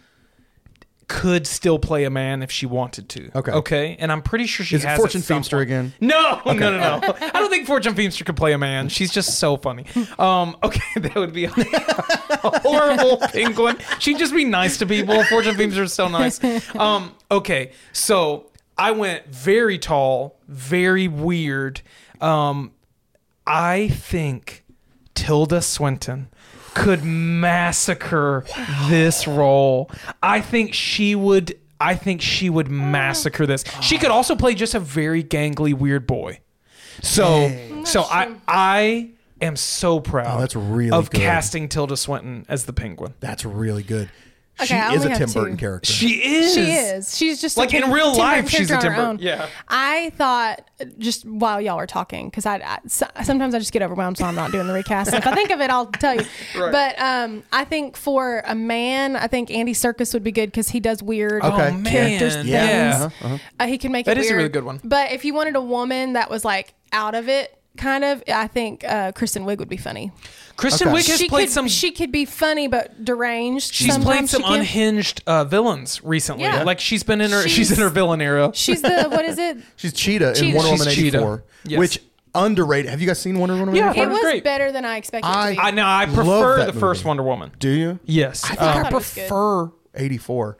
could 1.09 1.45
still 1.45 1.79
play 1.81 2.05
a 2.05 2.11
man 2.11 2.41
if 2.41 2.53
she 2.53 2.67
wanted 2.67 3.09
to. 3.09 3.37
Okay. 3.37 3.51
Okay. 3.51 3.97
And 3.99 4.13
I'm 4.13 4.23
pretty 4.23 4.47
sure 4.47 4.65
she 4.65 4.77
Is 4.77 4.85
it 4.85 4.89
has 4.89 4.97
Fortune 4.99 5.23
at 5.23 5.25
some 5.25 5.43
Feimster 5.43 5.61
again? 5.61 5.93
No, 6.01 6.41
no, 6.47 6.53
no, 6.53 6.71
no. 6.79 7.01
I 7.21 7.31
don't 7.33 7.51
think 7.51 7.67
Fortune 7.67 7.95
Feimster 7.95 8.25
could 8.25 8.37
play 8.37 8.53
a 8.53 8.59
man. 8.59 8.89
She's 8.89 9.11
just 9.11 9.41
so 9.41 9.57
funny. 9.57 9.87
Um, 10.21 10.57
okay, 10.63 10.81
that 11.01 11.17
would 11.17 11.33
be 11.33 11.47
a, 11.47 11.51
horrible 12.63 13.17
penguin. 13.17 13.79
She'd 13.99 14.19
just 14.19 14.33
be 14.33 14.45
nice 14.45 14.77
to 14.79 14.87
people. 14.87 15.25
Fortune 15.25 15.57
Feimster 15.57 15.83
is 15.83 15.93
so 15.93 16.07
nice. 16.07 16.39
Um, 16.77 17.13
okay, 17.29 17.73
so 17.93 18.51
I 18.79 18.93
went 18.93 19.27
very 19.27 19.79
tall, 19.81 20.39
very 20.47 21.09
weird. 21.09 21.81
Um, 22.21 22.71
I 23.49 23.89
think 23.89 24.65
Tilda 25.15 25.63
Swinton 25.63 26.29
could 26.75 27.05
massacre 27.05 28.45
this 28.89 29.27
role. 29.27 29.91
I 30.23 30.41
think 30.41 30.75
she 30.75 31.15
would. 31.15 31.59
I 31.81 31.95
think 31.95 32.21
she 32.21 32.51
would 32.51 32.69
oh. 32.69 32.73
massacre 32.73 33.47
this. 33.47 33.65
She 33.81 33.99
could 33.99 34.11
also 34.11 34.37
play 34.37 34.55
just 34.55 34.75
a 34.75 34.81
very 34.81 35.25
gangly 35.25 35.75
weird 35.75 36.07
boy. 36.07 36.41
So, 37.03 37.85
so 37.85 38.03
I 38.03 38.35
I 38.47 39.11
am 39.41 39.57
so 39.57 39.95
oh, 39.95 40.01
proud. 40.01 40.37
Oh, 40.37 40.41
that's 40.41 40.57
really 40.57 40.91
of 40.91 41.11
good. 41.11 41.21
casting 41.21 41.69
Tilda 41.69 41.97
Swinton 41.97 42.45
as 42.49 42.67
the 42.67 42.73
Penguin. 42.73 43.15
That's 43.21 43.45
really 43.45 43.83
good. 43.83 44.11
Okay, 44.63 44.67
she 44.67 44.75
I 44.75 44.93
is 44.93 45.01
a 45.03 45.07
only 45.07 45.09
have 45.11 45.19
Tim 45.19 45.29
two. 45.29 45.41
Burton 45.41 45.57
character. 45.57 45.93
She 45.93 46.09
is. 46.23 46.55
She 46.55 46.61
is. 46.73 47.17
She's 47.17 47.41
just 47.41 47.57
a 47.57 47.61
Like, 47.61 47.75
in 47.75 47.83
Tim- 47.83 47.93
real 47.93 48.11
Tim 48.13 48.19
life, 48.21 48.45
Burton 48.45 48.49
she's 48.59 48.71
a 48.71 48.75
character 48.75 48.89
Tim 48.91 48.93
on 48.93 48.97
her 48.97 49.15
Burton- 49.15 49.27
own. 49.37 49.41
yeah. 49.41 49.47
I 49.69 50.11
thought 50.17 50.63
just 50.99 51.25
while 51.27 51.61
y'all 51.61 51.77
were 51.77 51.87
talking 51.87 52.29
because 52.29 52.47
I, 52.47 52.57
I 52.57 52.79
so- 52.87 53.07
sometimes 53.23 53.55
I 53.55 53.59
just 53.59 53.73
get 53.73 53.83
overwhelmed, 53.83 54.19
so 54.19 54.25
I'm 54.25 54.35
not 54.35 54.53
doing 54.53 54.67
the 54.67 54.73
recast. 54.75 55.13
if 55.15 55.27
I 55.27 55.35
think 55.35 55.51
of 55.51 55.61
it, 55.61 55.71
I'll 55.71 55.87
tell 55.87 56.15
you. 56.15 56.25
But 56.55 57.01
um, 57.01 57.43
I 57.53 57.65
think 57.65 57.97
for 57.97 58.43
a 58.47 58.55
man, 58.55 59.17
I 59.17 59.27
think 59.27 59.51
Andy 59.51 59.73
Serkis 59.73 60.13
would 60.15 60.25
be 60.25 60.33
good 60.33 60.47
because 60.51 60.69
he 60.71 60.81
does 60.81 61.03
weird 61.03 61.43
Okay. 61.43 61.69
Oh 61.69 61.73
man, 61.73 61.85
characters 61.85 62.45
Yeah. 62.47 62.99
things. 62.99 63.15
Uh-huh, 63.23 63.39
Uh, 63.59 63.67
he 63.67 63.79
can 63.79 63.93
make 63.93 64.07
That 64.07 64.19
it 64.19 64.23
is 64.23 64.27
a 64.27 64.31
weird. 64.31 64.39
really 64.39 64.49
good 64.51 64.65
one. 64.65 64.81
But 64.85 65.13
if 65.13 65.25
you 65.25 65.35
wanted 65.35 65.57
a 65.57 65.61
woman 65.61 66.15
that 66.15 66.29
was 66.31 66.45
like 66.45 66.75
out 66.93 67.15
of 67.15 67.29
it, 67.29 67.57
kind 67.77 68.05
of, 68.05 68.23
I 68.29 68.47
think 68.47 68.85
uh, 68.85 69.13
Kristen 69.13 69.45
Wiig 69.45 69.59
would 69.59 69.69
be 69.69 69.77
funny. 69.77 70.13
Kristen 70.57 70.89
Okay. 70.89 70.99
Wiig 70.99 71.09
has 71.09 71.19
she 71.19 71.29
played 71.29 71.45
could 71.47 71.53
some. 71.53 71.69
she 71.69 71.91
could 71.93 72.13
be 72.13 72.25
funny 72.27 72.69
but 72.69 73.05
deranged. 73.05 73.73
she's 73.73 73.97
played 73.97 74.03
Sometimes 74.05 74.31
some 74.31 74.43
she 74.43 74.49
can. 74.49 74.61
unhinged 74.61 75.23
uh, 75.27 75.45
villains 75.45 76.03
recently. 76.05 76.45
Yeah. 76.45 76.65
Like 76.65 76.81
she's 76.81 77.03
been 77.03 77.21
in 77.21 77.31
her. 77.31 77.43
She's, 77.45 77.53
She's- 77.69 77.71
in 77.71 77.79
her 77.79 77.89
villain 77.89 78.21
era. 78.21 78.51
She's 78.55 78.83
the 78.83 79.09
what 79.11 79.25
is 79.25 79.39
it? 79.39 79.59
She's 79.77 79.93
Cheetah, 79.95 80.31
in 80.31 80.35
Cheetah. 80.35 80.57
Wonder 80.57 80.71
Woman 80.73 80.87
She's 80.89 80.95
Cheetah. 80.97 81.17
84, 81.19 81.45
Yes. 81.65 81.79
which 81.79 81.99
underrated. 82.35 82.91
Have 82.91 83.01
you 83.01 83.07
guys 83.07 83.19
seen 83.21 83.39
Wonder 83.39 83.57
Woman 83.57 83.75
Yeah, 83.75 83.91
84? 83.91 84.05
It 84.05 84.09
was 84.13 84.21
great. 84.21 84.45
better 84.45 84.71
than 84.73 84.85
I 84.85 84.97
expected 84.99 85.29
it 85.29 85.35
I- 85.37 85.51
to 85.51 85.57
be. 85.57 85.59
I 85.67 85.71
know. 85.71 85.85
I 85.87 86.05
Love 86.05 86.15
prefer 86.15 86.57
that 86.59 86.67
the 86.67 86.73
movie. 86.73 86.81
first 86.81 87.05
Wonder 87.05 87.23
Woman. 87.23 87.53
Do 87.59 87.71
you? 87.71 87.99
Yes. 88.05 88.45
I 88.45 88.49
think 88.49 88.61
Um, 88.61 88.69
I, 88.69 88.83
thought 88.83 88.93
it 88.93 88.95
was 88.95 89.15
good. 89.15 89.21
prefer 89.29 89.73
84. 89.95 90.59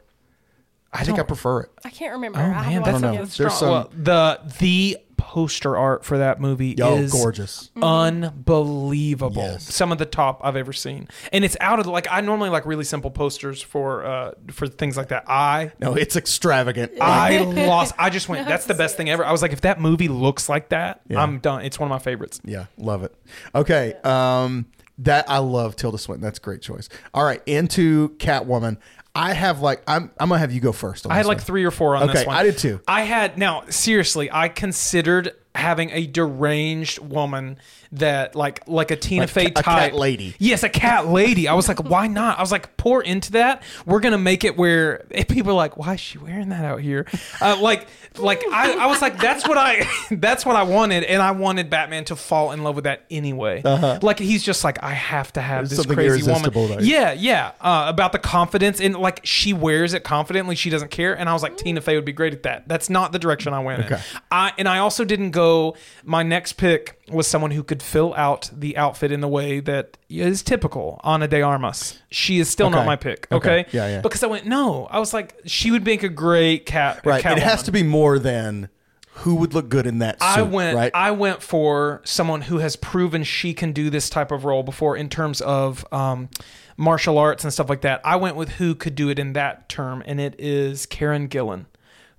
I 0.93 1.03
think 1.05 1.19
I 1.19 1.23
prefer 1.23 1.61
it. 1.61 1.69
I 1.85 1.89
can't 1.89 2.13
remember. 2.13 2.39
Oh 2.39 2.41
I 2.41 2.45
have 2.47 2.65
man, 2.65 2.65
to 2.65 2.73
don't 2.73 2.83
that's, 2.83 2.97
it 2.97 3.01
know. 3.01 3.09
again. 3.11 3.21
that's 3.23 3.37
There's 3.37 3.53
strong. 3.53 3.83
some- 3.83 4.03
Well, 4.03 4.39
the 4.43 4.53
the 4.59 4.97
poster 5.21 5.77
art 5.77 6.03
for 6.03 6.17
that 6.17 6.41
movie 6.41 6.75
Oh, 6.81 6.97
is 6.97 7.11
gorgeous. 7.11 7.69
unbelievable. 7.79 9.43
Yes. 9.43 9.71
Some 9.73 9.91
of 9.91 9.99
the 9.99 10.05
top 10.07 10.41
I've 10.43 10.55
ever 10.55 10.73
seen, 10.73 11.07
and 11.31 11.45
it's 11.45 11.55
out 11.59 11.77
of 11.77 11.85
the, 11.85 11.91
like 11.91 12.07
I 12.09 12.21
normally 12.21 12.49
like 12.49 12.65
really 12.65 12.83
simple 12.83 13.11
posters 13.11 13.61
for 13.61 14.03
uh 14.03 14.31
for 14.49 14.65
things 14.67 14.97
like 14.97 15.09
that. 15.09 15.25
I 15.27 15.71
No, 15.79 15.93
it's 15.93 16.15
extravagant. 16.15 16.93
I 16.99 17.37
lost. 17.67 17.93
I 17.99 18.09
just 18.09 18.27
went. 18.27 18.47
That's 18.47 18.65
the 18.65 18.73
best 18.73 18.97
thing 18.97 19.09
ever. 19.11 19.23
I 19.23 19.31
was 19.31 19.41
like, 19.43 19.53
if 19.53 19.61
that 19.61 19.79
movie 19.79 20.07
looks 20.07 20.49
like 20.49 20.69
that, 20.69 21.01
I'm 21.15 21.37
done. 21.39 21.63
It's 21.63 21.79
one 21.79 21.87
of 21.87 21.91
my 21.91 21.99
favorites. 22.03 22.41
Yeah, 22.43 22.65
love 22.77 23.03
it. 23.03 23.13
Okay, 23.53 23.93
um, 24.03 24.65
that 24.97 25.29
I 25.29 25.37
love 25.37 25.75
Tilda 25.75 25.99
Swinton. 25.99 26.23
That's 26.23 26.39
a 26.39 26.41
great 26.41 26.61
choice. 26.63 26.89
All 27.13 27.23
right, 27.23 27.41
into 27.45 28.09
Catwoman. 28.17 28.77
I 29.13 29.33
have 29.33 29.59
like 29.61 29.81
I'm 29.87 30.11
I'm 30.19 30.29
gonna 30.29 30.39
have 30.39 30.51
you 30.53 30.61
go 30.61 30.71
first. 30.71 31.05
I 31.09 31.15
had 31.15 31.25
like 31.25 31.39
one. 31.39 31.45
three 31.45 31.65
or 31.65 31.71
four 31.71 31.95
on 31.95 32.03
Okay, 32.03 32.13
this 32.13 32.25
one. 32.25 32.35
I 32.35 32.43
did 32.43 32.57
too. 32.57 32.79
I 32.87 33.01
had 33.03 33.37
now 33.37 33.63
seriously. 33.69 34.29
I 34.31 34.47
considered 34.47 35.33
having 35.53 35.89
a 35.91 36.07
deranged 36.07 36.99
woman 36.99 37.57
that 37.93 38.35
like 38.37 38.65
like 38.67 38.89
a 38.89 38.95
Tina 38.95 39.23
Like 39.23 39.29
Fey 39.29 39.51
ca- 39.51 39.61
type 39.61 39.93
lady. 39.93 40.33
Yes, 40.39 40.63
a 40.63 40.69
cat 40.69 41.07
lady. 41.07 41.47
I 41.49 41.53
was 41.55 41.67
like, 41.67 41.83
why 41.83 42.07
not? 42.07 42.37
I 42.39 42.41
was 42.41 42.51
like, 42.51 42.77
pour 42.77 43.03
into 43.03 43.33
that. 43.33 43.61
We're 43.85 43.99
gonna 43.99 44.17
make 44.17 44.45
it 44.45 44.55
where 44.57 44.99
people 45.27 45.51
are 45.51 45.55
like, 45.55 45.75
why 45.75 45.95
is 45.95 45.99
she 45.99 46.17
wearing 46.17 46.49
that 46.49 46.63
out 46.63 46.79
here? 46.79 47.05
Uh, 47.41 47.57
like 47.61 47.87
like 48.17 48.41
I, 48.51 48.73
I 48.77 48.85
was 48.87 49.01
like, 49.01 49.19
that's 49.19 49.45
what 49.47 49.57
I 49.57 49.85
that's 50.11 50.45
what 50.45 50.55
I 50.55 50.63
wanted, 50.63 51.03
and 51.03 51.21
I 51.21 51.31
wanted 51.31 51.69
Batman 51.69 52.05
to 52.05 52.15
fall 52.15 52.53
in 52.53 52.63
love 52.63 52.75
with 52.75 52.85
that 52.85 53.03
anyway. 53.11 53.61
Like 54.01 54.19
he's 54.19 54.43
just 54.43 54.63
like, 54.63 54.81
I 54.81 54.93
have 54.93 55.33
to 55.33 55.41
have 55.41 55.67
There's 55.69 55.85
this 55.85 55.93
crazy 55.95 56.31
woman. 56.31 56.49
there. 56.69 56.81
Yeah, 56.81 57.11
yeah. 57.11 57.51
Uh, 57.59 57.85
about 57.89 58.13
the 58.13 58.19
confidence 58.19 58.79
and 58.79 58.95
like 58.95 59.19
she 59.25 59.51
wears 59.53 59.93
it 59.93 60.05
confidently. 60.05 60.55
She 60.55 60.69
doesn't 60.69 60.91
care. 60.91 61.13
And 61.17 61.27
I 61.27 61.33
was 61.33 61.43
like, 61.43 61.57
Tina 61.57 61.81
Fey 61.81 61.95
would 61.95 62.05
be 62.05 62.13
great 62.13 62.31
at 62.33 62.43
that. 62.43 62.67
That's 62.69 62.89
not 62.89 63.11
the 63.11 63.19
direction 63.19 63.53
I 63.53 63.59
went 63.59 63.83
Okay. 63.85 63.95
in. 63.95 64.01
I 64.31 64.53
and 64.57 64.69
I 64.69 64.77
also 64.77 65.03
didn't 65.03 65.31
go. 65.31 65.40
So 65.41 65.75
my 66.03 66.21
next 66.21 66.53
pick 66.53 67.01
was 67.09 67.25
someone 67.25 67.49
who 67.49 67.63
could 67.63 67.81
fill 67.81 68.13
out 68.13 68.51
the 68.53 68.77
outfit 68.77 69.11
in 69.11 69.21
the 69.21 69.27
way 69.27 69.59
that 69.59 69.97
is 70.07 70.43
typical. 70.43 71.01
Ana 71.03 71.27
de 71.27 71.41
Armas. 71.41 71.99
She 72.11 72.37
is 72.39 72.47
still 72.47 72.69
not 72.69 72.85
my 72.85 72.95
pick. 72.95 73.27
Okay. 73.31 73.61
Okay. 73.61 73.69
Yeah, 73.71 73.87
yeah. 73.87 74.01
Because 74.01 74.21
I 74.21 74.27
went 74.27 74.45
no. 74.45 74.85
I 74.85 74.99
was 74.99 75.15
like, 75.15 75.39
she 75.45 75.71
would 75.71 75.83
make 75.83 76.03
a 76.03 76.09
great 76.09 76.67
cat. 76.67 77.03
right. 77.05 77.23
Catwoman. 77.23 77.37
It 77.37 77.43
has 77.43 77.63
to 77.63 77.71
be 77.71 77.81
more 77.81 78.19
than 78.19 78.69
who 79.13 79.35
would 79.35 79.55
look 79.55 79.67
good 79.67 79.87
in 79.87 79.97
that. 79.99 80.21
Suit, 80.21 80.27
I 80.27 80.41
went 80.43 80.75
right. 80.75 80.91
I 80.93 81.09
went 81.09 81.41
for 81.41 82.01
someone 82.03 82.41
who 82.41 82.59
has 82.59 82.75
proven 82.75 83.23
she 83.23 83.55
can 83.55 83.71
do 83.73 83.89
this 83.89 84.11
type 84.11 84.31
of 84.31 84.45
role 84.45 84.61
before 84.61 84.95
in 84.95 85.09
terms 85.09 85.41
of 85.41 85.85
um, 85.91 86.29
martial 86.77 87.17
arts 87.17 87.43
and 87.43 87.51
stuff 87.51 87.67
like 87.67 87.81
that. 87.81 87.99
I 88.05 88.15
went 88.15 88.35
with 88.35 88.49
who 88.49 88.75
could 88.75 88.93
do 88.93 89.09
it 89.09 89.17
in 89.17 89.33
that 89.33 89.69
term, 89.69 90.03
and 90.05 90.21
it 90.21 90.35
is 90.37 90.85
Karen 90.85 91.27
Gillan, 91.27 91.65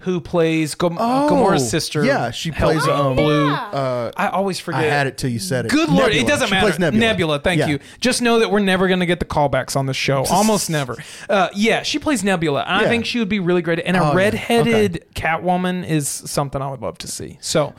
who 0.02 0.20
plays 0.20 0.74
Gom- 0.74 0.96
Oh, 1.00 1.28
Gamora's 1.30 1.68
sister. 1.68 2.04
yeah, 2.04 2.30
she 2.30 2.50
Hel- 2.50 2.70
plays, 2.72 2.86
um, 2.86 3.16
Blue. 3.16 3.48
Yeah. 3.50 4.10
I 4.16 4.28
always 4.28 4.58
forget. 4.60 4.80
I 4.82 4.84
had 4.84 5.06
it 5.06 5.16
till 5.18 5.30
you 5.30 5.38
said 5.38 5.66
it. 5.66 5.70
Good 5.70 5.88
lord, 5.88 6.12
it 6.12 6.26
doesn't 6.26 6.48
She 6.48 6.54
matter. 6.54 6.72
plays 6.76 6.92
Nebula. 6.92 7.38
thank 7.40 7.58
Yeah. 7.60 7.68
you. 7.68 7.78
Just 8.00 8.22
know 8.22 8.38
that 8.40 8.50
we're 8.50 8.60
never 8.60 8.88
going 8.88 9.00
to 9.00 9.06
get 9.06 9.18
the 9.20 9.24
callbacks 9.26 9.76
on 9.76 9.86
this 9.86 9.96
show. 9.96 10.24
Almost 10.30 10.70
never. 10.70 10.96
Uh, 11.28 11.48
yeah, 11.54 11.82
she 11.82 11.98
plays 11.98 12.22
Nebula, 12.22 12.64
and 12.66 12.80
Yeah. 12.80 12.86
I 12.86 12.90
think 12.90 13.06
she 13.06 13.18
would 13.18 13.28
be 13.28 13.40
really 13.40 13.62
great. 13.62 13.80
And 13.84 13.96
a 13.96 14.00
Oh, 14.00 14.08
yeah. 14.10 14.14
redheaded 14.16 15.04
Catwoman 15.14 15.86
is 15.88 16.08
something 16.08 16.60
I 16.60 16.70
would 16.70 16.82
love 16.82 16.98
to 16.98 17.08
see. 17.08 17.38
So, 17.40 17.74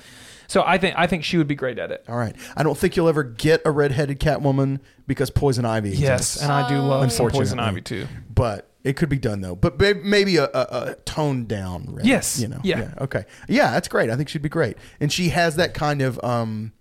so 0.47 0.63
I 0.65 0.77
think 0.77 0.95
I 0.97 1.07
think 1.07 1.23
she 1.23 1.37
would 1.37 1.47
be 1.47 1.55
great 1.55 1.79
at 1.79 1.91
it. 1.91 2.03
All 2.07 2.15
right. 2.17 2.35
I 2.55 2.63
don't 2.63 2.77
think 2.77 2.95
you'll 2.95 3.09
ever 3.09 3.23
get 3.23 3.61
a 3.65 3.71
redheaded 3.71 4.19
Catwoman 4.19 4.79
because 5.07 5.29
Poison 5.29 5.65
Ivy. 5.65 5.89
Yes, 5.89 5.99
exists. 6.21 6.41
and 6.43 6.51
I 6.51 6.67
do 6.69 6.77
love 6.79 7.11
some 7.11 7.29
Poison 7.29 7.59
Ivy 7.59 7.81
too. 7.81 8.07
but 8.33 8.69
it 8.83 8.95
could 8.97 9.09
be 9.09 9.17
done 9.17 9.41
though. 9.41 9.55
But 9.55 9.79
maybe 9.79 10.37
a, 10.37 10.45
a, 10.45 10.67
a 10.91 10.95
toned 11.05 11.47
down. 11.47 11.99
Yes. 12.03 12.39
you 12.39 12.47
know. 12.47 12.59
Yeah. 12.63 12.93
Okay. 12.99 13.25
Yeah, 13.47 13.71
that's 13.71 13.87
great. 13.87 14.09
I 14.09 14.15
think 14.15 14.29
she'd 14.29 14.41
be 14.41 14.49
great, 14.49 14.77
and 14.99 15.11
she 15.11 15.29
has 15.29 15.55
that 15.55 15.73
kind 15.73 16.01
of 16.01 16.23
um, 16.23 16.73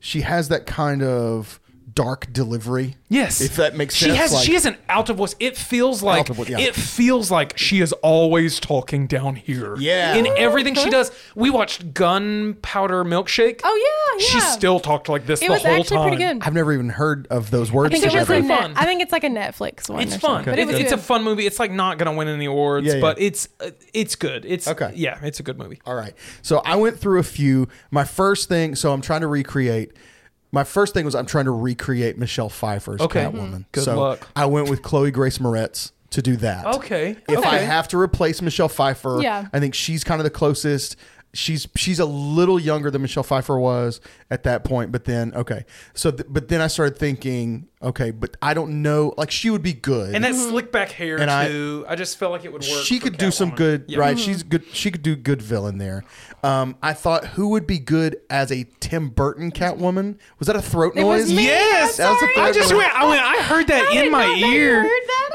she 0.00 0.22
has 0.22 0.48
that 0.48 0.66
kind 0.66 1.02
of 1.02 1.60
dark 1.98 2.32
delivery. 2.32 2.94
Yes, 3.08 3.40
if 3.40 3.56
that 3.56 3.74
makes 3.74 3.96
sense. 3.96 4.12
she 4.12 4.16
sense. 4.16 4.20
has 4.20 4.32
like- 4.32 4.46
she 4.46 4.54
has 4.54 4.66
an 4.66 4.76
alto 4.88 5.14
voice. 5.14 5.34
It 5.40 5.56
feels 5.56 6.00
like 6.00 6.28
voice, 6.28 6.48
yeah. 6.48 6.60
it 6.60 6.76
feels 6.76 7.28
like 7.28 7.58
she 7.58 7.80
is 7.80 7.92
always 7.94 8.60
talking 8.60 9.08
down 9.08 9.34
here. 9.34 9.74
Yeah. 9.78 10.14
in 10.14 10.28
everything 10.36 10.76
she 10.76 10.90
does. 10.90 11.10
We 11.34 11.50
watched 11.50 11.94
Gunpowder 11.94 13.02
Milkshake. 13.04 13.62
Oh 13.64 14.14
yeah, 14.16 14.22
yeah. 14.24 14.30
she 14.30 14.40
still 14.40 14.78
talked 14.78 15.08
like 15.08 15.26
this 15.26 15.42
It 15.42 15.46
the 15.48 15.54
was 15.54 15.62
whole 15.62 15.72
actually 15.80 15.96
time. 15.96 16.08
pretty 16.08 16.22
good. 16.22 16.42
I've 16.46 16.54
never 16.54 16.72
even 16.72 16.88
heard 16.88 17.26
of 17.30 17.50
those 17.50 17.72
words. 17.72 17.92
I 17.92 17.98
think 17.98 18.14
it 18.14 18.16
was 18.16 18.28
fun. 18.46 18.74
I 18.76 18.84
think 18.84 19.02
it's 19.02 19.10
like 19.10 19.24
a 19.24 19.28
Netflix 19.28 19.90
one. 19.90 20.00
It's 20.00 20.14
fun, 20.14 20.44
something. 20.44 20.52
but 20.52 20.58
it 20.60 20.62
it, 20.62 20.66
was 20.68 20.78
it's 20.78 20.92
a 20.92 20.98
fun 20.98 21.24
movie. 21.24 21.46
It's 21.46 21.58
like 21.58 21.72
not 21.72 21.98
gonna 21.98 22.12
win 22.14 22.28
any 22.28 22.44
awards, 22.44 22.86
Yeah, 22.86 22.94
yeah. 22.94 23.00
but 23.00 23.20
it's 23.20 23.48
uh, 23.58 23.70
it's 23.92 24.14
good. 24.14 24.44
It's 24.44 24.68
Okay. 24.68 24.92
Yeah, 24.94 25.18
it's 25.22 25.40
a 25.40 25.42
good 25.42 25.58
movie. 25.58 25.80
All 25.84 25.96
right. 25.96 26.14
So 26.42 26.62
I 26.64 26.76
went 26.76 26.96
through 27.00 27.18
a 27.18 27.24
few. 27.24 27.66
My 27.90 28.04
first 28.04 28.48
thing, 28.48 28.76
so 28.76 28.92
I'm 28.92 29.00
trying 29.00 29.22
to 29.22 29.26
recreate. 29.26 29.92
My 30.52 30.64
first 30.64 30.94
thing 30.94 31.04
was 31.04 31.14
I'm 31.14 31.26
trying 31.26 31.44
to 31.44 31.50
recreate 31.50 32.16
Michelle 32.18 32.48
Pfeiffer's 32.48 33.00
Okay. 33.00 33.24
Catwoman. 33.24 33.32
Mm-hmm. 33.50 33.60
Good 33.72 33.84
so 33.84 33.98
luck. 34.00 34.28
I 34.34 34.46
went 34.46 34.70
with 34.70 34.82
Chloe 34.82 35.10
Grace 35.10 35.38
Moretz 35.38 35.92
to 36.10 36.22
do 36.22 36.36
that. 36.36 36.64
Okay. 36.66 37.16
If 37.28 37.38
I 37.44 37.56
Okay. 37.56 37.64
have 37.66 37.86
to 37.88 37.98
replace 37.98 38.40
Michelle 38.40 38.68
Pfeiffer, 38.70 39.20
Yeah. 39.20 39.48
I 39.52 39.60
think 39.60 39.74
she's 39.74 40.04
kind 40.04 40.20
of 40.20 40.24
the 40.24 40.30
closest. 40.30 40.96
She's 41.38 41.68
she's 41.76 42.00
a 42.00 42.04
little 42.04 42.58
younger 42.58 42.90
than 42.90 43.00
Michelle 43.02 43.22
Pfeiffer 43.22 43.58
was 43.58 44.00
at 44.30 44.42
that 44.42 44.64
point, 44.64 44.90
but 44.90 45.04
then 45.04 45.32
okay. 45.34 45.64
So 45.94 46.10
th- 46.10 46.26
but 46.28 46.48
then 46.48 46.60
I 46.60 46.66
started 46.66 46.98
thinking, 46.98 47.68
okay, 47.80 48.10
but 48.10 48.36
I 48.42 48.54
don't 48.54 48.82
know. 48.82 49.14
Like 49.16 49.30
she 49.30 49.48
would 49.48 49.62
be 49.62 49.72
good, 49.72 50.16
And 50.16 50.24
that 50.24 50.34
slick 50.34 50.72
back 50.72 50.90
hair 50.90 51.16
And 51.20 51.30
I- 51.30 51.46
too. 51.48 51.84
I, 51.88 51.94
just 51.94 52.18
felt 52.18 52.32
like 52.32 52.44
it 52.44 52.52
would 52.52 52.62
work. 52.62 52.84
she 52.84 52.98
for 52.98 53.04
could 53.04 53.18
do 53.18 53.30
some 53.30 53.50
good 53.50 53.84
Yeah. 53.86 53.98
right 54.00 54.18
she's 54.18 54.42
good 54.42 54.64
she 54.72 54.90
could 54.90 55.02
do 55.02 55.14
good 55.16 55.40
villain 55.42 55.78
there 55.78 56.02
um 56.42 56.76
i 56.82 56.92
thought 56.92 57.24
who 57.24 57.48
would 57.48 57.66
be 57.66 57.78
good 57.78 58.16
as 58.30 58.50
a 58.52 58.64
tim 58.80 59.08
burton 59.08 59.50
catwoman 59.50 60.16
was 60.38 60.46
that 60.46 60.56
a 60.56 60.62
throat 60.62 60.94
It 60.96 61.02
noise 61.02 61.22
was 61.24 61.34
me. 61.34 61.44
Yes, 61.44 61.98
I'm 62.00 62.04
That 62.06 62.10
was 62.10 62.16
a 62.16 62.20
sorry. 62.20 62.34
throat 62.34 62.42
I 62.44 62.52
just 62.52 62.70
noise. 62.72 62.78
went. 62.78 62.94
I 62.94 63.06
went. 63.08 63.22
I 63.22 63.42
heard 63.42 63.66
that 63.68 63.88
I 63.92 64.02
in 64.02 64.10
my 64.10 64.26
not 64.26 64.40
know 64.40 64.46
you 64.48 64.54
ear. 64.54 64.82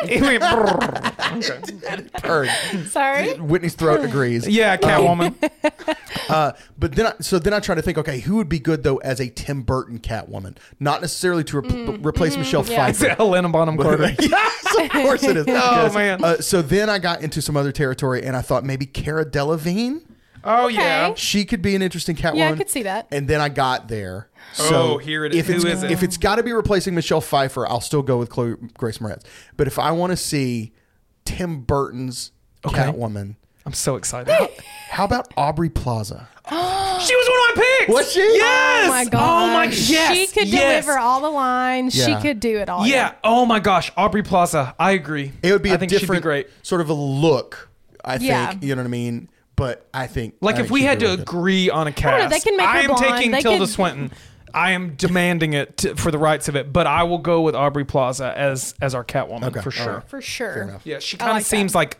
Heard 0.07 0.09
that. 0.09 0.11
It 0.11 0.21
went 0.21 0.43
brrr. 0.43 1.99
Okay. 2.21 2.27
Heard. 2.27 2.87
Sorry. 2.87 3.33
whitney's 3.39 3.75
throat 3.75 4.03
agrees 4.05 4.47
Yeah, 4.47 4.77
Catwoman. 4.77 5.35
uh 6.29 6.53
but 6.77 6.93
then 6.95 7.07
I, 7.07 7.13
so 7.19 7.37
then 7.39 7.53
i 7.53 7.59
tried 7.59 7.75
to 7.75 7.81
think 7.81 7.97
okay 7.97 8.19
who 8.19 8.35
would 8.37 8.47
be 8.49 8.59
good 8.59 8.83
though 8.83 8.97
as 8.97 9.19
a 9.19 9.29
tim 9.29 9.61
burton 9.63 9.99
catwoman 9.99 10.57
not 10.79 11.01
necessarily 11.01 11.43
to 11.45 11.59
rep- 11.59 11.71
Mm, 11.73 12.05
replace 12.05 12.37
michelle 12.37 12.65
yeah. 12.65 12.87
Is 12.87 13.01
it 13.01 13.07
pfeiffer 13.07 13.15
Helena 13.23 13.49
Bonham 13.49 13.77
Carter? 13.77 14.15
yes, 14.19 14.65
of 14.79 14.89
course 14.91 15.23
it 15.23 15.37
is. 15.37 15.45
Oh, 15.47 15.51
Yes. 15.51 15.93
man. 15.93 16.23
Uh, 16.23 16.37
so 16.37 16.61
then 16.61 16.89
I 16.89 16.99
got 16.99 17.21
into 17.21 17.41
some 17.41 17.57
other 17.57 17.71
territory, 17.71 18.23
and 18.23 18.35
I 18.35 18.41
thought 18.41 18.63
maybe 18.63 18.85
Cara 18.85 19.25
Delevingne. 19.25 20.01
Oh 20.43 20.67
yeah. 20.67 21.13
She 21.15 21.45
could 21.45 21.61
be 21.61 21.75
an 21.75 21.81
interesting 21.81 22.15
Catwoman. 22.15 22.37
Yeah, 22.37 22.49
I 22.51 22.55
could 22.55 22.69
see 22.69 22.83
that. 22.83 23.07
And 23.11 23.27
then 23.27 23.39
I 23.41 23.49
got 23.49 23.87
there. 23.87 24.29
Oh, 24.59 24.69
So 24.69 24.97
here 24.97 25.25
it 25.25 25.33
is. 25.33 25.39
If 25.39 25.45
Who 25.47 25.53
it's, 25.55 25.65
is 25.65 25.83
it? 25.83 25.91
If 25.91 26.03
it's 26.03 26.17
got 26.17 26.35
to 26.35 26.43
be 26.43 26.51
replacing 26.53 26.95
Michelle 26.95 27.21
Pfeiffer, 27.21 27.67
I'll 27.67 27.81
still 27.81 28.01
go 28.01 28.17
with 28.17 28.29
Chloe 28.29 28.55
Grace 28.77 28.97
Moretz. 28.97 29.23
But 29.57 29.67
if 29.67 29.79
I 29.79 29.91
want 29.91 30.11
to 30.11 30.17
see 30.17 30.73
Tim 31.25 31.61
Burton's 31.61 32.31
Okay. 32.65 32.77
Catwoman, 32.81 33.35
I'm 33.65 33.73
so 33.73 33.95
excited. 33.97 34.33
how 34.89 35.03
about 35.05 35.33
Aubrey 35.35 35.69
Plaza? 35.69 36.27
she 36.49 36.55
was 36.55 37.29
one 37.29 37.51
of 37.51 37.57
my 37.57 37.63
picks. 37.79 37.93
Was 37.93 38.11
she? 38.13 38.19
Yes. 38.19 38.85
Oh 38.85 38.89
my 38.89 39.05
god. 39.05 39.49
Oh 39.49 39.53
my. 39.53 39.63
Yes. 39.65 40.15
She 40.17 40.27
could 40.27 40.47
yes. 40.47 40.83
deliver 40.85 40.99
all 40.99 41.21
the 41.21 41.29
lines. 41.29 41.93
She 41.93 42.15
could 42.17 42.39
do 42.39 42.57
it 42.57 42.69
all. 42.69 42.85
Yeah. 42.85 43.15
Oh 43.23 43.45
my 43.45 43.59
gosh, 43.59 43.91
Aubrey 43.97 44.23
Plaza. 44.23 44.75
I 44.79 44.91
agree. 44.91 45.31
It 45.41 45.51
would 45.53 45.61
be 45.61 45.71
I 45.71 45.75
a 45.75 45.77
think 45.77 45.89
different 45.91 46.09
she'd 46.17 46.19
be 46.19 46.21
great. 46.21 46.47
sort 46.61 46.81
of 46.81 46.89
a 46.89 46.93
look. 46.93 47.69
I 48.03 48.17
think 48.17 48.29
Yeah. 48.29 48.53
you 48.61 48.75
know 48.75 48.81
what 48.81 48.87
I 48.87 48.91
mean. 48.91 49.29
But 49.65 49.87
I 49.93 50.07
think 50.07 50.35
Like 50.41 50.55
I 50.55 50.59
if 50.59 50.63
think 50.65 50.73
we 50.73 50.79
she'd 50.81 50.85
had 50.87 50.99
be 50.99 51.05
to 51.05 51.05
really 51.11 51.17
good. 51.17 51.21
agree 51.29 51.69
on 51.69 51.87
a 51.87 51.91
cast, 51.93 52.23
know, 52.23 52.29
they 52.29 52.39
can 52.41 52.57
make 52.57 52.65
her 52.65 52.71
I 52.73 52.79
am 52.81 52.87
blonde. 52.87 53.03
taking 53.05 53.31
They 53.31 53.41
Tilda 53.41 53.59
could- 53.59 53.69
Swinton. 53.69 54.11
I 54.53 54.71
am 54.71 54.95
demanding 54.95 55.53
it 55.53 55.77
to, 55.77 55.95
for 55.95 56.11
the 56.11 56.17
rights 56.19 56.47
of 56.47 56.55
it, 56.55 56.71
but 56.71 56.85
I 56.85 57.03
will 57.03 57.17
go 57.17 57.41
with 57.41 57.55
Aubrey 57.55 57.85
Plaza 57.85 58.37
as 58.37 58.75
as 58.81 58.93
our 58.93 59.03
Catwoman 59.05 59.43
Okay, 59.45 59.61
for 59.61 59.71
sure. 59.71 59.93
right. 59.95 60.07
for 60.09 60.21
sure. 60.21 60.61
enough. 60.63 60.81
Yeah, 60.85 60.99
she 60.99 61.17
kind 61.17 61.31
of 61.31 61.35
like 61.37 61.43
that. 61.43 61.49
seems 61.49 61.73
like 61.73 61.97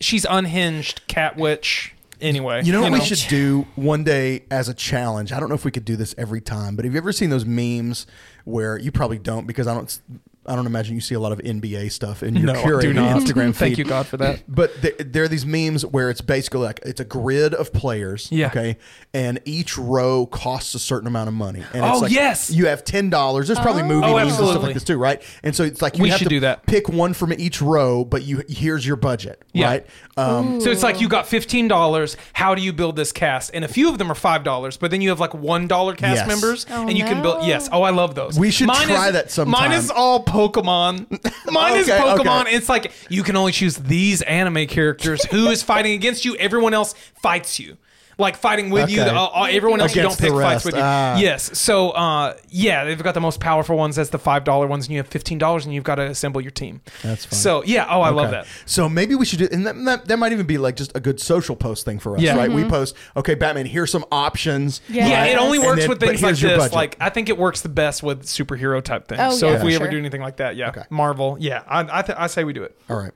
she's 0.00 0.24
unhinged 0.28 1.06
cat 1.06 1.36
witch. 1.36 1.94
Anyway, 2.20 2.62
You 2.64 2.72
know 2.72 2.82
what 2.82 2.92
we 2.92 3.00
should 3.00 3.28
do 3.28 3.66
one 3.76 4.04
day 4.04 4.44
as 4.50 4.68
a 4.68 4.74
challenge? 4.74 5.32
I 5.32 5.38
don't 5.40 5.48
know 5.48 5.54
if 5.56 5.64
we 5.64 5.70
could 5.72 5.84
do 5.84 5.96
this 5.96 6.14
every 6.16 6.40
time, 6.40 6.76
but 6.76 6.84
have 6.84 6.94
you 6.94 6.98
ever 6.98 7.12
seen 7.12 7.30
those 7.30 7.44
memes 7.44 8.06
where 8.44 8.78
you 8.78 8.90
probably 8.92 9.18
don't 9.18 9.44
because 9.46 9.66
I 9.66 9.74
don't 9.74 10.00
I 10.44 10.56
don't 10.56 10.66
imagine 10.66 10.94
you 10.96 11.00
see 11.00 11.14
a 11.14 11.20
lot 11.20 11.30
of 11.32 11.38
NBA 11.38 11.92
stuff 11.92 12.22
in 12.22 12.34
your 12.34 12.46
No, 12.46 12.54
curated. 12.54 12.94
Instagram 12.94 13.48
feed. 13.48 13.54
Thank 13.56 13.78
you 13.78 13.84
God 13.84 14.06
for 14.06 14.16
that. 14.16 14.42
But 14.48 14.80
there, 14.82 14.92
there 14.98 15.22
are 15.24 15.28
these 15.28 15.46
memes 15.46 15.86
where 15.86 16.10
it's 16.10 16.20
basically 16.20 16.60
like 16.60 16.80
it's 16.84 17.00
a 17.00 17.04
grid 17.04 17.54
of 17.54 17.72
players. 17.72 18.28
Yeah. 18.32 18.48
Okay. 18.48 18.76
And 19.14 19.40
each 19.44 19.78
row 19.78 20.26
costs 20.26 20.74
a 20.74 20.78
certain 20.80 21.06
amount 21.06 21.28
of 21.28 21.34
money. 21.34 21.60
And 21.72 21.84
it's 21.84 21.96
Oh, 21.96 22.00
like 22.00 22.12
yes. 22.12 22.50
You 22.50 22.66
have 22.66 22.82
ten 22.84 23.08
dollars. 23.10 23.46
There's 23.46 23.60
probably 23.60 23.84
movie 23.84 24.06
Oh, 24.06 24.16
memes 24.16 24.36
and 24.38 24.48
stuff 24.48 24.62
like 24.62 24.74
this 24.74 24.84
too, 24.84 24.98
right? 24.98 25.22
And 25.44 25.54
so 25.54 25.62
it's 25.64 25.80
like 25.80 25.96
you 25.96 26.02
We 26.02 26.08
have 26.08 26.18
should 26.18 26.24
to 26.24 26.30
do 26.30 26.40
that. 26.40 26.66
pick 26.66 26.88
one 26.88 27.14
from 27.14 27.32
each 27.34 27.62
row, 27.62 28.04
but 28.04 28.22
you 28.22 28.42
here's 28.48 28.84
your 28.86 28.96
budget, 28.96 29.44
Yeah. 29.52 29.66
right? 29.66 29.86
Um, 30.16 30.60
So 30.60 30.70
it's 30.70 30.82
like 30.82 31.00
you 31.00 31.08
got 31.08 31.26
fifteen 31.28 31.68
dollars. 31.68 32.16
How 32.32 32.54
do 32.54 32.62
you 32.62 32.72
build 32.72 32.96
this 32.96 33.12
cast? 33.12 33.52
And 33.54 33.64
a 33.64 33.68
few 33.68 33.88
of 33.88 33.98
them 33.98 34.10
are 34.10 34.14
five 34.16 34.42
dollars, 34.44 34.76
but 34.76 34.90
then 34.90 35.00
you 35.00 35.10
have 35.10 35.20
like 35.20 35.34
one 35.34 35.68
dollar 35.68 35.94
cast 35.94 36.16
Yes. 36.16 36.26
members, 36.26 36.66
Oh, 36.70 36.88
and 36.88 36.98
you 36.98 37.04
can 37.04 37.22
build. 37.22 37.46
Yes. 37.46 37.68
Oh, 37.70 37.82
I 37.82 37.90
love 37.90 38.14
those. 38.14 38.38
We 38.38 38.50
should 38.50 38.66
Mine 38.66 38.86
try 38.88 39.06
is- 39.08 39.12
that 39.12 39.30
sometime. 39.30 39.52
Mine 39.70 39.72
is 39.72 39.90
all 39.90 40.20
Pokemon. 40.32 41.06
Mine 41.52 41.76
is 41.78 41.88
Okay, 41.88 41.98
Pokemon. 41.98 42.42
okay. 42.42 42.54
It's 42.56 42.68
like 42.68 42.92
you 43.10 43.22
can 43.22 43.36
only 43.36 43.52
choose 43.52 43.76
these 43.76 44.22
anime 44.22 44.66
characters. 44.66 45.24
Who 45.26 45.48
is 45.48 45.62
fighting 45.62 45.92
against 45.92 46.24
you? 46.24 46.34
Everyone 46.36 46.72
else 46.72 46.94
fights 47.22 47.60
you. 47.60 47.76
Like 48.18 48.36
fighting 48.36 48.70
with 48.70 48.90
you. 48.90 49.00
Okay. 49.02 49.10
Uh, 49.10 49.24
uh, 49.26 49.48
everyone 49.50 49.80
else 49.80 49.94
you 49.94 50.02
don't 50.02 50.08
Against 50.12 50.20
pick 50.20 50.30
the 50.32 50.36
fights 50.40 50.54
rest. 50.54 50.66
with 50.66 50.74
you. 50.76 50.80
Ah. 50.82 51.16
yes. 51.18 51.58
So 51.58 51.90
uh, 51.90 52.34
yeah, 52.48 52.84
they've 52.84 53.02
got 53.02 53.14
the 53.14 53.20
most 53.20 53.40
powerful 53.40 53.76
ones. 53.76 53.96
That's 53.96 54.10
the 54.10 54.18
five 54.18 54.44
dollar 54.44 54.66
ones, 54.66 54.84
and 54.86 54.92
you 54.92 54.98
have 54.98 55.08
fifteen 55.08 55.38
dollars, 55.38 55.64
and 55.64 55.74
you've 55.74 55.84
got 55.84 55.96
to 55.96 56.02
assemble 56.02 56.40
your 56.40 56.50
team. 56.50 56.80
That's 57.02 57.24
fine. 57.24 57.38
So 57.38 57.64
yeah. 57.64 57.86
Oh, 57.88 58.00
I 58.00 58.10
love 58.10 58.26
Okay. 58.28 58.38
that. 58.42 58.46
So 58.66 58.88
maybe 58.88 59.14
we 59.14 59.24
should 59.24 59.38
do, 59.40 59.48
and 59.50 59.66
that, 59.66 59.82
that, 59.84 60.04
that 60.08 60.16
might 60.18 60.32
even 60.32 60.46
be 60.46 60.58
like 60.58 60.76
just 60.76 60.92
a 60.96 61.00
good 61.00 61.20
social 61.20 61.56
post 61.56 61.84
thing 61.84 61.98
for 61.98 62.16
us, 62.16 62.22
Yeah. 62.22 62.36
right? 62.36 62.50
We 62.50 62.64
post, 62.64 62.96
okay, 63.16 63.34
Batman, 63.34 63.66
here's 63.66 63.90
some 63.90 64.04
options. 64.12 64.80
Yeah. 64.88 65.08
Yeah, 65.08 65.24
it 65.26 65.38
only 65.38 65.58
And 65.58 65.66
works 65.66 65.80
then- 65.80 65.88
with 65.88 66.00
but 66.00 66.08
things 66.10 66.22
like 66.22 66.28
here's 66.30 66.42
your 66.42 66.50
this. 66.52 66.58
budget. 66.58 66.74
Like, 66.74 66.96
I 67.00 67.08
think 67.10 67.28
it 67.28 67.38
works 67.38 67.60
the 67.62 67.68
best 67.68 68.02
with 68.02 68.24
superhero 68.24 68.82
type 68.82 69.08
things. 69.08 69.20
Oh, 69.22 69.30
so 69.32 69.48
yeah, 69.50 69.56
if 69.56 69.62
we 69.62 69.70
for 69.72 69.76
ever 69.76 69.84
sure. 69.86 69.90
do 69.92 69.98
anything 69.98 70.20
like 70.20 70.36
that, 70.36 70.56
yeah, 70.56 70.68
Okay. 70.68 70.82
Marvel, 70.90 71.36
yeah, 71.40 71.62
I 71.66 71.98
I, 71.98 72.02
th- 72.02 72.18
I 72.18 72.26
say 72.28 72.44
we 72.44 72.52
do 72.52 72.62
it. 72.62 72.76
All 72.88 72.96
right. 72.96 73.12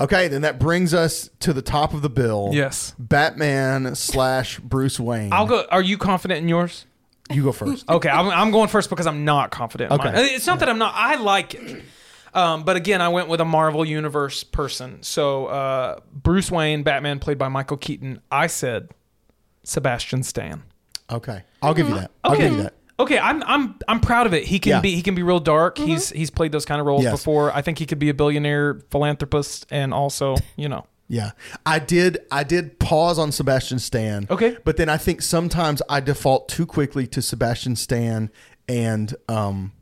Okay, 0.00 0.28
then 0.28 0.42
that 0.42 0.58
brings 0.58 0.92
us 0.92 1.30
to 1.40 1.52
the 1.52 1.62
top 1.62 1.94
of 1.94 2.02
the 2.02 2.10
bill. 2.10 2.50
Yes. 2.52 2.94
Batman 2.98 3.94
slash 3.94 4.58
Bruce 4.58 4.98
Wayne. 4.98 5.32
I'll 5.32 5.46
go. 5.46 5.64
Are 5.70 5.82
you 5.82 5.96
confident 5.98 6.40
in 6.42 6.48
yours? 6.48 6.84
You 7.30 7.42
go 7.44 7.52
first. 7.52 7.84
Okay, 7.90 8.08
I'm, 8.08 8.28
I'm 8.28 8.50
going 8.50 8.68
first 8.68 8.90
because 8.90 9.06
I'm 9.06 9.24
not 9.24 9.50
confident. 9.50 9.92
Okay. 9.92 10.04
mine. 10.12 10.14
It's 10.16 10.46
not 10.46 10.58
that 10.60 10.68
I'm 10.68 10.78
not. 10.78 10.94
I 10.96 11.16
like 11.16 11.54
it. 11.54 11.82
Um, 12.34 12.64
but 12.64 12.74
again, 12.76 13.00
I 13.00 13.08
went 13.10 13.28
with 13.28 13.40
a 13.40 13.44
Marvel 13.44 13.84
Universe 13.84 14.42
person. 14.42 15.02
So 15.02 15.46
uh, 15.46 16.00
Bruce 16.12 16.50
Wayne, 16.50 16.82
Batman, 16.82 17.20
played 17.20 17.38
by 17.38 17.48
Michael 17.48 17.76
Keaton. 17.76 18.20
I 18.30 18.48
said 18.48 18.90
Sebastian 19.62 20.24
Stan. 20.24 20.64
Okay. 21.10 21.44
I'll 21.62 21.74
give 21.74 21.88
you 21.88 21.94
that. 21.94 22.10
I'll 22.24 22.36
give 22.36 22.52
you 22.52 22.62
that. 22.64 22.74
Okay, 23.00 23.18
I'm 23.18 23.42
I'm 23.44 23.74
I'm 23.88 24.00
proud 24.00 24.26
of 24.26 24.34
it. 24.34 24.44
He 24.44 24.58
can 24.60 24.70
Yeah. 24.70 24.80
be 24.80 24.94
he 24.94 25.02
can 25.02 25.14
be 25.16 25.22
real 25.22 25.40
dark. 25.40 25.78
He's 25.78 26.10
he's 26.10 26.30
played 26.30 26.52
those 26.52 26.64
kind 26.64 26.80
of 26.80 26.86
roles 26.86 27.02
Yes. 27.02 27.12
before. 27.12 27.52
I 27.52 27.60
think 27.60 27.78
he 27.78 27.86
could 27.86 27.98
be 27.98 28.08
a 28.08 28.14
billionaire 28.14 28.80
philanthropist 28.90 29.66
and 29.70 29.92
also, 29.92 30.36
you 30.56 30.68
know. 30.68 30.86
Yeah. 31.08 31.32
I 31.66 31.80
did 31.80 32.18
I 32.30 32.44
did 32.44 32.78
pause 32.78 33.18
on 33.18 33.32
Sebastian 33.32 33.78
Stan. 33.80 34.26
Okay. 34.30 34.56
But 34.64 34.76
then 34.76 34.88
I 34.88 34.96
think 34.96 35.22
sometimes 35.22 35.82
I 35.88 36.00
default 36.00 36.48
too 36.48 36.66
quickly 36.66 37.06
to 37.08 37.20
Sebastian 37.20 37.74
Stan 37.76 38.30
and 38.68 39.14
um 39.28 39.72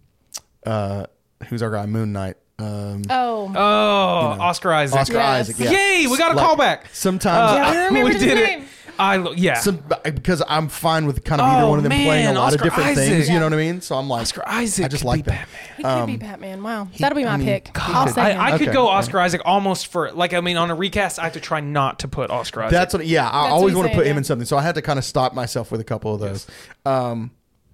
uh 0.66 1.04
who's 1.48 1.62
our 1.62 1.70
guy? 1.70 1.86
Moon 1.86 2.12
Knight. 2.12 2.36
Um 2.58 3.02
Oh, 3.10 3.52
Oh, 3.54 4.36
Oscar 4.40 4.72
Isaac. 4.72 5.00
Oscar 5.00 5.14
Yes. 5.16 5.50
Isaac. 5.50 5.56
Yeah. 5.58 5.70
Yay, 5.72 6.06
we 6.06 6.16
got 6.16 6.32
a 6.32 6.34
Like, 6.36 6.46
callback. 6.58 6.80
Sometimes 6.94 7.52
Yeah, 7.56 7.70
we 7.72 7.86
remembered 7.86 8.12
his 8.14 8.22
did 8.22 8.34
name. 8.36 8.62
it. 8.62 8.68
I 8.98 9.16
lo- 9.16 9.32
yeah. 9.32 9.54
some, 9.54 9.82
because 10.04 10.42
I'm 10.46 10.68
fine 10.68 11.06
with 11.06 11.24
kind 11.24 11.40
of 11.40 11.46
either 11.48 11.64
Oh, 11.66 11.70
one 11.70 11.78
of 11.78 11.82
them 11.84 11.92
playing 11.92 12.26
a 12.26 12.32
lot 12.34 12.48
Oscar 12.52 12.56
of 12.56 12.62
different 12.64 12.90
Isaac. 12.90 13.08
things. 13.08 13.28
You 13.28 13.38
know 13.38 13.46
what 13.46 13.52
I 13.54 13.56
mean? 13.56 13.80
So 13.80 13.96
I'm 13.96 14.08
like, 14.08 14.22
Oscar 14.22 14.42
Isaac 14.46 14.84
I 14.84 14.88
just 14.88 15.02
could 15.02 15.08
like 15.08 15.24
be 15.24 15.30
that. 15.30 15.48
Batman. 15.48 15.76
he 15.76 15.82
could 15.82 16.06
be 16.20 16.26
Batman. 16.26 16.62
Wow, 16.62 16.88
that'll 16.98 17.16
be 17.16 17.24
my 17.24 17.30
I 17.32 17.36
mean, 17.38 17.46
pick. 17.46 17.72
God. 17.72 17.90
I'll 17.90 18.08
say 18.08 18.20
I. 18.20 18.48
I 18.54 18.58
could 18.58 18.68
Okay. 18.68 18.72
go 18.74 18.86
Oscar 18.88 19.18
Isaac 19.20 19.40
almost 19.44 19.86
for 19.88 20.12
like 20.12 20.34
I 20.34 20.40
mean 20.40 20.56
on 20.56 20.70
a 20.70 20.74
recast 20.74 21.18
I 21.18 21.24
have 21.24 21.32
to 21.32 21.40
try 21.40 21.60
not 21.60 21.98
to 22.00 22.08
put 22.08 22.30
Oscar 22.30 22.62
Isaac. 22.62 22.72
That's 22.72 22.94
what. 22.94 23.06
Yeah, 23.06 23.28
I 23.28 23.42
That's 23.44 23.52
always 23.52 23.74
what 23.74 23.78
want 23.80 23.88
he's 23.88 23.94
to 23.94 23.98
put 23.98 24.04
saying, 24.04 24.10
him 24.10 24.14
yeah. 24.16 24.18
in 24.18 24.24
something, 24.24 24.46
so 24.46 24.56
I 24.56 24.62
had 24.62 24.74
to 24.76 24.82
kind 24.82 24.98
of 24.98 25.04
stop 25.04 25.34
myself 25.34 25.72
with 25.72 25.80
a 25.80 25.84
couple 25.84 26.14
of 26.14 26.20
those. 26.20 26.46
Um, 26.86 27.30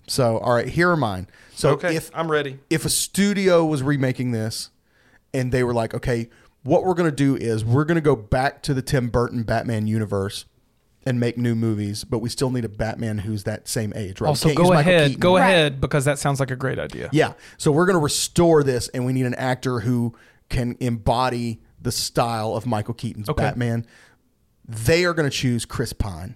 so 0.06 0.38
all 0.38 0.54
right, 0.54 0.68
here 0.68 0.90
are 0.90 0.96
mine. 0.96 1.26
So 1.54 1.70
okay. 1.70 1.96
if 1.96 2.10
I'm 2.14 2.30
ready. 2.30 2.58
if 2.70 2.84
a 2.84 2.88
studio 2.90 3.64
was 3.64 3.82
remaking 3.82 4.30
this, 4.30 4.70
and 5.34 5.52
they 5.52 5.62
were 5.64 5.74
like, 5.74 5.92
okay, 5.94 6.30
what 6.62 6.84
we're 6.84 6.94
gonna 6.94 7.10
do 7.10 7.36
is 7.36 7.64
we're 7.64 7.84
gonna 7.84 8.00
go 8.00 8.16
back 8.16 8.62
to 8.62 8.72
the 8.74 8.82
Tim 8.82 9.08
Burton 9.08 9.42
Batman 9.42 9.86
universe. 9.86 10.44
And 11.08 11.18
make 11.18 11.38
new 11.38 11.54
movies, 11.54 12.04
but 12.04 12.18
we 12.18 12.28
still 12.28 12.50
need 12.50 12.66
a 12.66 12.68
Batman 12.68 13.16
who's 13.18 13.44
that 13.44 13.66
same 13.66 13.94
age, 13.96 14.20
right? 14.20 14.28
Also 14.28 14.52
go 14.52 14.72
ahead. 14.72 15.18
Go 15.18 15.36
Right. 15.36 15.42
ahead 15.42 15.80
because 15.80 16.04
that 16.04 16.18
sounds 16.18 16.38
like 16.38 16.50
a 16.50 16.56
great 16.56 16.78
idea. 16.78 17.08
Yeah. 17.12 17.32
So 17.56 17.72
we're 17.72 17.86
going 17.86 17.96
to 17.96 18.02
restore 18.02 18.62
this, 18.62 18.88
and 18.88 19.06
we 19.06 19.14
need 19.14 19.24
an 19.24 19.34
actor 19.36 19.80
who 19.80 20.14
can 20.50 20.76
embody 20.80 21.60
the 21.80 21.92
style 21.92 22.54
of 22.54 22.66
Michael 22.66 22.92
Keaton's 22.92 23.30
Okay. 23.30 23.42
Batman. 23.42 23.86
They 24.66 25.06
are 25.06 25.14
going 25.14 25.28
to 25.28 25.34
choose 25.34 25.64
Chris 25.64 25.94
Pine. 25.94 26.34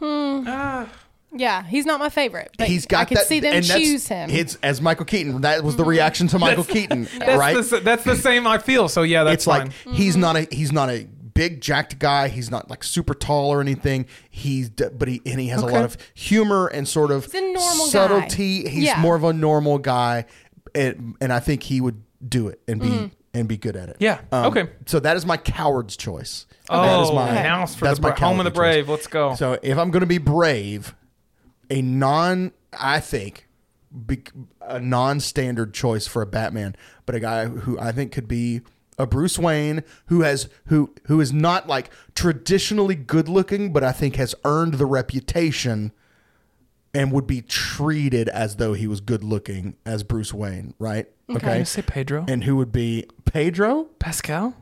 Hmm. 0.00 0.42
Ah. 0.46 0.88
Yeah, 1.36 1.64
he's 1.64 1.84
not 1.84 1.98
my 1.98 2.10
favorite, 2.10 2.52
but 2.56 2.68
He's 2.68 2.86
got 2.86 3.00
I 3.00 3.04
could 3.06 3.16
that, 3.18 3.26
see 3.26 3.40
them 3.40 3.54
and 3.54 3.64
choose 3.64 4.06
him. 4.06 4.30
It's 4.30 4.56
as 4.62 4.80
Michael 4.80 5.04
Keaton. 5.04 5.40
That 5.40 5.64
was 5.64 5.74
the 5.74 5.84
reaction 5.84 6.28
to 6.28 6.36
hmm. 6.36 6.40
Michael 6.42 6.64
Keaton, 6.64 7.08
That's 7.18 7.38
right? 7.38 7.56
the, 7.56 7.80
that's 7.80 8.04
the 8.04 8.14
same 8.14 8.46
I 8.46 8.58
feel. 8.58 8.88
So 8.88 9.02
yeah, 9.02 9.24
that's 9.24 9.34
it's 9.34 9.44
fine. 9.44 9.66
like 9.66 9.96
he's 9.96 10.12
mm-hmm. 10.12 10.20
not 10.20 10.36
a 10.36 10.48
he's 10.52 10.70
not 10.72 10.90
a 10.90 11.08
big 11.34 11.60
jacked 11.60 11.98
guy. 11.98 12.28
He's 12.28 12.50
not 12.50 12.70
like 12.70 12.82
super 12.84 13.12
tall 13.14 13.50
or 13.50 13.60
anything. 13.60 14.06
He's 14.30 14.70
but 14.70 15.08
he 15.08 15.20
and 15.26 15.38
he 15.40 15.48
has 15.48 15.62
a 15.62 15.66
lot 15.66 15.84
of 15.84 15.96
humor 16.14 16.68
and 16.68 16.86
sort 16.88 17.10
of 17.10 17.32
a 17.34 17.40
normal 17.40 17.86
guy. 17.86 17.90
subtlety. 17.90 18.68
He's 18.68 18.84
Yeah. 18.84 19.00
more 19.00 19.16
of 19.16 19.24
a 19.24 19.32
normal 19.32 19.78
guy, 19.78 20.24
and, 20.74 21.16
and 21.20 21.32
I 21.32 21.40
think 21.40 21.64
he 21.64 21.80
would 21.80 22.02
do 22.26 22.48
it 22.48 22.60
and 22.68 22.80
be 22.80 22.86
Mm-hmm. 22.88 23.06
and 23.34 23.48
be 23.48 23.56
good 23.56 23.76
at 23.76 23.88
it. 23.88 23.96
Yeah. 23.98 24.20
Okay. 24.32 24.68
So 24.86 25.00
that 25.00 25.16
is 25.16 25.26
my 25.26 25.36
coward's 25.36 25.96
choice. 25.96 26.46
oh, 26.70 26.82
that 26.82 27.00
is 27.02 27.12
my 27.12 27.34
house 27.42 27.74
for 27.74 27.84
that's 27.84 27.98
the 27.98 28.08
my 28.08 28.14
home 28.14 28.38
of 28.40 28.44
the 28.44 28.50
cowardly 28.50 28.50
choice. 28.50 28.74
brave. 28.86 28.88
Let's 28.88 29.06
go. 29.08 29.34
So 29.34 29.58
if 29.62 29.76
I'm 29.76 29.90
going 29.90 30.00
to 30.00 30.06
be 30.06 30.18
brave, 30.18 30.94
a 31.68 31.82
non, 31.82 32.52
I 32.78 33.00
think, 33.00 33.48
be, 34.06 34.22
a 34.62 34.80
non-standard 34.80 35.74
choice 35.74 36.06
for 36.06 36.22
a 36.22 36.26
Batman, 36.26 36.76
but 37.06 37.14
a 37.14 37.20
guy 37.20 37.46
who 37.46 37.78
I 37.78 37.92
think 37.92 38.12
could 38.12 38.28
be 38.28 38.60
a 38.98 39.06
Bruce 39.06 39.38
Wayne 39.38 39.82
who 40.06 40.22
has 40.22 40.48
who 40.66 40.94
who 41.06 41.20
is 41.20 41.32
not 41.32 41.66
like 41.68 41.90
traditionally 42.14 42.94
good-looking, 42.94 43.72
but 43.72 43.82
I 43.84 43.92
think 43.92 44.16
has 44.16 44.34
earned 44.44 44.74
the 44.74 44.86
reputation 44.86 45.92
and 46.94 47.10
would 47.10 47.26
be 47.26 47.42
treated 47.42 48.28
as 48.28 48.56
though 48.56 48.72
he 48.72 48.86
was 48.86 49.00
good-looking 49.00 49.76
as 49.84 50.04
Bruce 50.04 50.32
Wayne, 50.32 50.74
right? 50.78 51.08
Okay. 51.28 51.58
you 51.58 51.64
say 51.64 51.82
Pedro? 51.82 52.24
And 52.28 52.44
who 52.44 52.56
would 52.56 52.72
be 52.72 53.06
Pedro? 53.24 53.84
Pascal? 53.98 54.54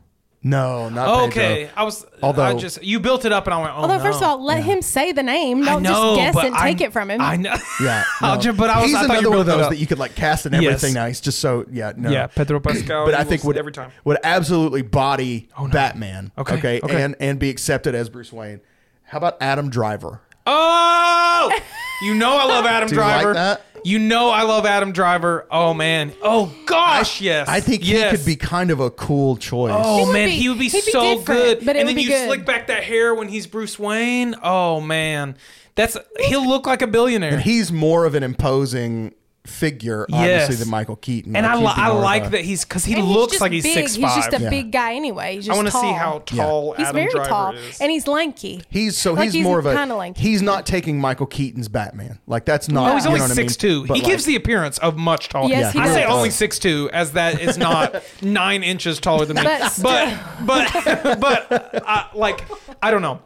No, 0.44 0.88
not 0.88 1.06
Pedro. 1.06 1.26
okay. 1.28 1.70
I 1.76 1.84
was. 1.84 2.04
Although- 2.20 2.42
I 2.42 2.54
just 2.54 2.82
you 2.82 2.98
built 2.98 3.24
it 3.24 3.30
up 3.32 3.46
and 3.46 3.54
I 3.54 3.58
went. 3.62 3.74
Oh 3.74 3.82
Although, 3.82 3.98
no. 3.98 4.02
first 4.02 4.18
of 4.22 4.24
all, 4.28 4.44
let 4.44 4.64
him 4.64 4.82
say 4.82 5.12
the 5.12 5.22
name. 5.22 5.62
I 5.62 5.66
Don't 5.66 5.82
know, 5.84 6.16
just 6.16 6.16
guess 6.16 6.34
but 6.34 6.44
and 6.46 6.56
take 6.56 6.80
it 6.80 6.92
from 6.92 7.10
him. 7.10 7.20
I 7.20 7.36
know. 7.36 7.54
Yeah, 7.80 8.02
I'll 8.20 8.34
no. 8.36 8.40
ju- 8.40 8.52
but 8.52 8.68
I 8.68 8.78
was- 8.80 8.86
he's 8.86 8.96
I 8.96 9.06
thought 9.06 9.12
you 9.14 9.18
another 9.20 9.30
one 9.30 9.40
of 9.40 9.46
those 9.46 9.68
that 9.68 9.78
you 9.78 9.86
could 9.86 10.00
like 10.00 10.16
cast 10.16 10.44
and 10.46 10.54
Yes. 10.60 10.64
everything 10.82 10.94
nice, 10.94 11.20
just 11.20 11.38
so 11.38 11.64
yeah, 11.70 11.92
no, 11.96 12.10
Yeah, 12.10 12.26
Pedro 12.26 12.58
Pascal. 12.60 13.04
But 13.06 13.14
I 13.14 13.22
think 13.22 13.44
would 13.44 13.56
every 13.56 13.70
time. 13.72 13.92
would 14.04 14.18
absolutely 14.24 14.82
body 14.82 15.48
oh, 15.56 15.68
Batman. 15.68 16.32
Okay, 16.36 16.54
okay, 16.58 16.80
okay. 16.82 17.02
and 17.02 17.14
and 17.20 17.38
be 17.38 17.48
accepted 17.48 17.94
as 17.94 18.08
Bruce 18.08 18.32
Wayne. 18.32 18.60
How 19.04 19.18
about 19.18 19.36
Adam 19.40 19.70
Driver? 19.70 20.20
Oh, 20.44 21.56
you 22.02 22.14
know 22.14 22.36
I 22.36 22.44
love 22.46 22.66
Adam 22.66 22.88
Do 22.88 22.96
you 22.96 23.00
like 23.00 23.22
Driver. 23.22 23.34
that? 23.34 23.62
You 23.84 23.98
know 23.98 24.30
I 24.30 24.42
love 24.42 24.64
Adam 24.66 24.92
Driver. 24.92 25.46
Oh 25.50 25.74
man. 25.74 26.12
Oh 26.22 26.52
gosh, 26.66 27.20
yes. 27.20 27.48
I 27.48 27.60
think 27.60 27.86
yes. 27.86 28.10
he 28.12 28.16
could 28.16 28.26
be 28.26 28.36
kind 28.36 28.70
of 28.70 28.80
a 28.80 28.90
cool 28.90 29.36
choice. 29.36 29.72
Oh 29.74 30.06
would 30.06 30.12
man, 30.12 30.28
be- 30.28 30.36
he 30.36 30.48
would 30.48 30.58
be 30.58 30.68
he'd 30.68 30.84
be 30.84 30.90
so 30.92 31.20
good. 31.22 31.64
but 31.64 31.76
it 31.76 31.80
and 31.80 31.86
would 31.86 31.88
then 31.88 31.96
be 31.96 32.02
you 32.02 32.08
good. 32.08 32.26
slick 32.26 32.44
back 32.46 32.68
that 32.68 32.84
hair 32.84 33.14
when 33.14 33.28
he's 33.28 33.46
Bruce 33.46 33.78
Wayne. 33.78 34.34
Oh 34.42 34.80
man, 34.80 35.36
that's 35.74 35.96
he'll 36.20 36.46
look 36.46 36.66
like 36.66 36.82
a 36.82 36.86
billionaire. 36.86 37.34
And 37.34 37.42
he's 37.42 37.72
more 37.72 38.04
of 38.04 38.14
an 38.14 38.22
imposing 38.22 39.14
figure, 39.44 40.06
obviously, 40.12 40.54
than 40.54 40.68
Michael 40.70 40.94
Keaton. 40.96 41.34
and 41.34 41.44
Like, 41.44 41.76
I, 41.78 41.88
li- 41.90 41.94
I 41.94 42.00
like 42.00 42.26
a- 42.26 42.28
that 42.30 42.44
he's 42.44 42.64
because 42.64 42.84
he 42.84 42.94
And 42.94 43.04
looks 43.04 43.32
just 43.32 43.40
like 43.40 43.50
he's 43.52 43.64
big. 43.64 43.74
six 43.74 43.94
He's 43.96 44.04
five. 44.04 44.16
just 44.30 44.32
a 44.40 44.42
Yeah. 44.44 44.50
big 44.50 44.70
guy 44.70 44.94
anyway. 44.94 45.34
He's 45.34 45.48
I 45.48 45.52
just 45.52 45.56
want 45.56 45.66
to 45.68 45.72
see 45.72 45.80
tall. 45.80 45.94
how 45.94 46.18
tall 46.20 46.72
He's 46.74 46.86
Adam 46.86 46.94
very 46.96 47.10
Driver 47.10 47.28
tall, 47.28 47.52
is. 47.56 47.80
and 47.80 47.90
he's 47.90 48.06
lanky. 48.06 48.62
He's 48.70 48.96
so 48.96 49.14
Like, 49.14 49.24
he's, 49.24 49.32
he's 49.34 49.44
more 49.44 49.58
of 49.58 49.66
a 49.66 49.74
kinda 49.74 49.96
like- 49.96 50.16
he's 50.16 50.42
not 50.42 50.64
taking 50.64 51.00
Michael 51.00 51.26
Keaton's 51.26 51.66
Batman. 51.68 52.20
Like 52.28 52.44
that's 52.44 52.68
not. 52.68 52.92
Oh, 52.92 52.94
he's 52.94 53.04
you 53.04 53.08
only 53.08 53.18
know 53.20 53.24
what 53.24 53.32
I 53.32 53.34
mean? 53.34 53.48
six 53.48 53.56
two. 53.56 53.86
But, 53.86 53.96
He 53.96 54.02
like, 54.02 54.10
gives 54.12 54.24
the 54.26 54.36
appearance 54.36 54.78
of 54.78 54.96
much 54.96 55.28
taller. 55.28 55.48
Yes, 55.48 55.72
he 55.72 55.80
I 55.80 55.88
say 55.88 56.02
does. 56.02 56.12
only 56.12 56.30
six 56.30 56.58
two, 56.60 56.88
as 56.92 57.12
that 57.12 57.40
is 57.40 57.58
not 57.58 58.02
nine 58.22 58.62
inches 58.62 59.00
taller 59.00 59.24
than 59.26 59.36
me. 59.36 59.42
But 59.42 59.78
But 59.82 60.18
but 60.46 61.20
but 61.20 61.82
uh, 61.86 62.04
like 62.14 62.44
I 62.82 62.90
don't 62.90 63.02
know. 63.02 63.20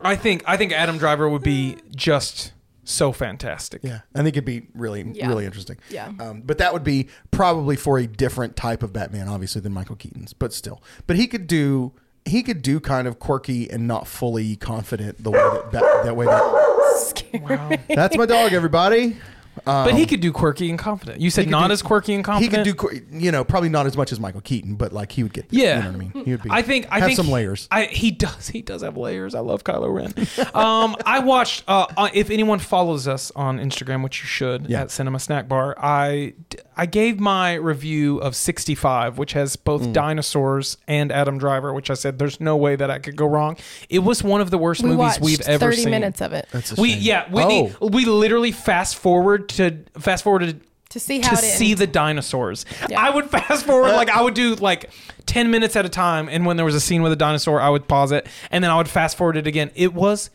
I 0.00 0.16
think 0.16 0.42
I 0.46 0.56
think 0.56 0.72
Adam 0.72 0.98
Driver 0.98 1.28
would 1.28 1.42
be 1.42 1.76
just 1.94 2.52
so 2.84 3.12
fantastic. 3.12 3.80
Yeah, 3.84 4.00
I 4.14 4.18
think 4.22 4.36
it'd 4.36 4.44
be 4.44 4.66
really, 4.74 5.04
Yeah. 5.14 5.28
really 5.28 5.44
interesting. 5.44 5.76
Yeah. 5.90 6.12
Um, 6.18 6.42
but 6.44 6.58
that 6.58 6.72
would 6.72 6.84
be 6.84 7.08
probably 7.30 7.76
for 7.76 7.98
a 7.98 8.06
different 8.06 8.56
type 8.56 8.82
of 8.82 8.92
Batman, 8.92 9.28
obviously, 9.28 9.60
than 9.60 9.72
Michael 9.72 9.96
Keaton's. 9.96 10.32
But 10.32 10.52
still, 10.52 10.82
but 11.06 11.16
he 11.16 11.26
could 11.26 11.46
do 11.46 11.92
he 12.24 12.42
could 12.44 12.62
do 12.62 12.78
kind 12.78 13.08
of 13.08 13.18
quirky 13.18 13.68
and 13.68 13.88
not 13.88 14.06
fully 14.06 14.54
confident 14.56 15.22
the 15.24 15.30
way 15.32 15.38
that 15.38 15.72
that, 15.72 16.04
that 16.04 16.16
way 16.16 16.26
that. 16.26 17.80
That's 17.88 18.16
my 18.16 18.26
dog, 18.26 18.52
everybody. 18.52 19.16
But 19.64 19.94
he 19.94 20.06
could 20.06 20.20
do 20.20 20.32
quirky 20.32 20.70
and 20.70 20.78
confident. 20.78 21.20
You 21.20 21.30
said 21.30 21.48
not 21.48 21.68
do- 21.68 21.72
as 21.74 21.82
quirky 21.82 22.14
and 22.14 22.24
confident. 22.24 22.66
He 22.66 22.72
could 22.72 22.90
do, 23.10 23.16
you 23.18 23.30
know, 23.30 23.44
probably 23.44 23.68
not 23.68 23.86
as 23.86 23.96
much 23.96 24.10
as 24.12 24.18
Michael 24.18 24.40
Keaton, 24.40 24.74
but 24.76 24.92
like 24.92 25.12
he 25.12 25.22
would 25.22 25.32
get. 25.32 25.46
Yeah, 25.50 25.76
you 25.76 25.82
know 25.82 25.88
what 25.88 25.94
I 25.94 25.98
mean. 25.98 26.24
He 26.24 26.30
would 26.32 26.42
be. 26.42 26.50
I 26.50 26.62
think 26.62 26.86
I 26.90 26.98
have 27.00 27.06
think 27.08 27.16
some 27.16 27.28
layers. 27.28 27.68
I, 27.70 27.84
he 27.84 28.10
does. 28.10 28.48
He 28.48 28.62
does 28.62 28.82
have 28.82 28.96
layers. 28.96 29.34
I 29.34 29.40
love 29.40 29.62
Kylo 29.64 29.92
Ren. 29.94 30.12
um, 30.54 30.96
I 31.06 31.18
watched. 31.20 31.64
Uh, 31.68 31.86
uh, 31.96 32.08
if 32.14 32.30
anyone 32.30 32.58
follows 32.58 33.06
us 33.08 33.30
on 33.36 33.58
Instagram, 33.58 34.02
which 34.02 34.20
you 34.22 34.26
should, 34.26 34.68
Yeah. 34.68 34.82
at 34.82 34.90
Cinema 34.90 35.18
Snack 35.20 35.48
Bar, 35.48 35.74
I 35.78 36.34
I 36.76 36.86
gave 36.86 37.20
my 37.20 37.54
review 37.54 38.18
of 38.18 38.34
65, 38.34 39.18
which 39.18 39.32
has 39.34 39.56
both 39.56 39.82
Mm. 39.82 39.92
dinosaurs 39.92 40.78
and 40.88 41.12
Adam 41.12 41.36
Driver, 41.38 41.72
which 41.74 41.90
I 41.90 41.94
said 41.94 42.18
there's 42.18 42.40
no 42.40 42.56
way 42.56 42.76
that 42.76 42.90
I 42.90 42.98
could 42.98 43.16
go 43.16 43.26
wrong. 43.26 43.56
It 43.90 43.98
was 44.00 44.22
one 44.22 44.40
of 44.40 44.50
the 44.50 44.58
worst 44.58 44.82
We 44.82 44.90
movies 44.90 45.20
we've 45.20 45.40
ever 45.42 45.66
30 45.66 45.76
seen. 45.76 45.90
minutes 45.90 46.20
of 46.22 46.32
it. 46.32 46.46
That's 46.52 46.76
a 46.76 46.80
We 46.80 46.94
yeah, 46.94 47.28
Whitney. 47.30 47.72
Oh. 47.80 47.88
We 47.88 48.04
literally 48.06 48.52
fast 48.52 48.96
forward 48.96 49.41
to 49.42 49.78
fast 49.98 50.24
forward 50.24 50.60
To 50.90 51.00
see 51.00 51.20
how 51.20 51.30
to 51.30 51.36
it 51.36 51.40
see 51.40 51.70
ends. 51.70 51.80
the 51.80 51.86
dinosaurs. 51.86 52.64
Yeah. 52.88 53.00
I 53.00 53.10
would 53.10 53.30
fast 53.30 53.64
forward 53.66 53.92
like 53.92 54.10
I 54.10 54.22
would 54.22 54.34
do 54.34 54.54
like 54.56 54.90
10 55.26 55.50
minutes 55.50 55.76
at 55.76 55.84
a 55.84 55.88
time 55.88 56.28
and 56.28 56.44
when 56.46 56.56
there 56.56 56.66
was 56.66 56.74
a 56.74 56.80
scene 56.80 57.02
with 57.02 57.12
a 57.12 57.16
dinosaur 57.16 57.60
I 57.60 57.68
would 57.70 57.86
pause 57.88 58.12
it 58.12 58.26
and 58.50 58.62
then 58.62 58.70
I 58.70 58.76
would 58.76 58.88
fast 58.88 59.16
forward 59.16 59.36
it 59.36 59.46
again. 59.46 59.70
It 59.74 59.94
was 59.94 60.30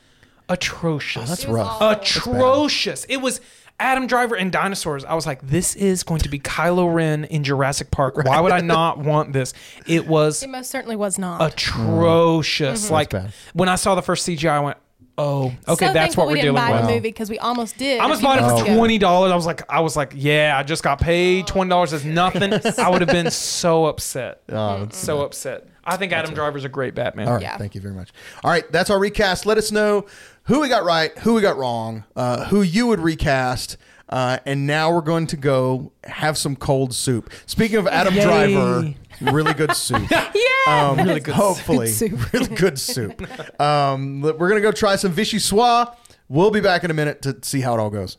atrocious. 0.50 1.24
Oh, 1.24 1.26
that's 1.28 1.44
It 1.44 1.50
was 1.50 1.56
rough. 1.58 1.82
awful. 1.82 1.90
atrocious. 2.32 3.06
It 3.10 3.18
was 3.18 3.42
Adam 3.80 4.08
Driver 4.08 4.34
and 4.36 4.52
dinosaurs. 4.52 5.06
I 5.06 5.14
was 5.14 5.28
like, 5.28 5.46
this 5.46 5.76
is 5.76 6.02
going 6.04 6.22
to 6.22 6.30
be 6.30 6.40
Kylo 6.40 6.92
Ren 6.92 7.26
in 7.26 7.44
Jurassic 7.44 7.92
Park. 7.92 8.16
Why 8.18 8.40
would 8.40 8.52
I 8.52 8.62
not 8.62 8.98
want 8.98 9.34
this? 9.34 9.54
It 9.86 10.08
was 10.08 10.42
It 10.42 10.50
most 10.50 10.72
certainly 10.72 10.96
was 10.96 11.20
not. 11.20 11.42
atrocious. 11.54 12.86
Mm-hmm. 12.86 12.94
Like 12.94 13.10
bad. 13.12 13.34
when 13.54 13.70
I 13.70 13.76
saw 13.76 13.94
the 13.94 14.02
first 14.02 14.28
CGI, 14.28 14.50
I 14.50 14.60
went, 14.62 14.78
"Oh, 15.18 15.54
okay, 15.68 15.88
so 15.88 15.94
that's 15.94 16.16
what 16.16 16.28
we're 16.28 16.34
we 16.34 16.42
didn't 16.42 16.56
dealing 16.56 16.70
buy 16.70 16.72
with." 16.74 16.82
the 16.82 16.88
movie 16.96 17.00
because 17.10 17.30
we 17.30 17.40
almost 17.40 17.78
did. 17.78 18.00
I 18.00 18.04
almost 18.04 18.20
a 18.22 18.22
few 18.22 18.28
bought 18.40 18.62
it 18.62 18.66
for 18.68 18.76
twenty 18.76 18.98
dollars. 18.98 19.32
I 19.32 19.36
was 19.36 19.46
like, 19.46 19.62
I 19.72 19.80
was 19.82 19.96
like, 19.96 20.14
yeah, 20.16 20.56
I 20.58 20.64
just 20.64 20.84
got 20.84 21.00
paid 21.00 21.48
twenty 21.48 21.70
dollars 21.70 21.94
is 21.94 22.06
nothing. 22.06 22.54
I 22.78 22.90
would 22.90 23.02
have 23.02 23.10
been 23.10 23.32
so 23.32 23.86
upset, 23.86 24.42
Oh, 24.50 24.88
so 24.92 25.22
upset. 25.22 25.68
I 25.84 25.96
think 25.98 26.12
Adam 26.12 26.34
Driver's 26.34 26.66
a 26.66 26.70
great 26.70 26.96
Batman. 26.96 27.28
All 27.28 27.34
right, 27.36 27.42
Yeah. 27.42 27.58
thank 27.58 27.74
you 27.74 27.80
very 27.82 27.94
much. 27.94 28.10
All 28.44 28.52
right, 28.52 28.70
that's 28.72 28.90
our 28.90 29.00
recast. 29.00 29.46
Let 29.46 29.58
us 29.58 29.72
know 29.72 30.06
who 30.44 30.60
we 30.60 30.68
got 30.70 30.84
right, 30.84 31.18
who 31.20 31.34
we 31.34 31.42
got 31.42 31.58
wrong, 31.58 32.04
uh, 32.16 32.46
who 32.46 32.62
you 32.62 32.88
would 32.88 33.00
recast. 33.00 33.78
Uh, 34.10 34.38
and 34.46 34.66
now 34.66 34.90
we're 34.94 35.02
going 35.02 35.28
to 35.28 35.36
go 35.36 35.92
have 36.06 36.38
some 36.38 36.56
cold 36.56 36.94
soup. 36.94 37.30
Speaking 37.46 37.76
of 37.78 37.88
Adam 37.88 38.16
Yay. 38.16 38.24
Driver, 38.24 38.94
really 39.22 39.54
good 39.54 39.74
soup. 39.76 40.04
Yeah, 40.12 40.90
Um, 40.90 40.98
Really 40.98 41.20
good 41.22 41.34
Hopefully, 41.36 41.88
soup. 41.88 42.32
really 42.34 42.54
good 42.56 42.78
soup. 42.80 43.22
Um, 43.62 44.22
we're 44.22 44.50
gonna 44.50 44.62
go 44.62 44.72
try 44.72 44.96
some 44.98 45.14
Vichyssoise. 45.14 45.96
We'll 46.30 46.52
be 46.52 46.60
back 46.62 46.84
in 46.84 46.92
a 46.92 46.94
minute 46.94 47.22
to 47.24 47.38
see 47.42 47.62
how 47.62 47.74
it 47.76 47.80
all 47.80 47.90
goes. 47.90 48.18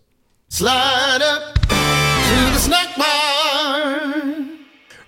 Slide 0.49 1.21
up 1.23 1.55
to 1.55 1.69
the 1.69 2.59
snack 2.59 2.97
bar. 2.97 4.47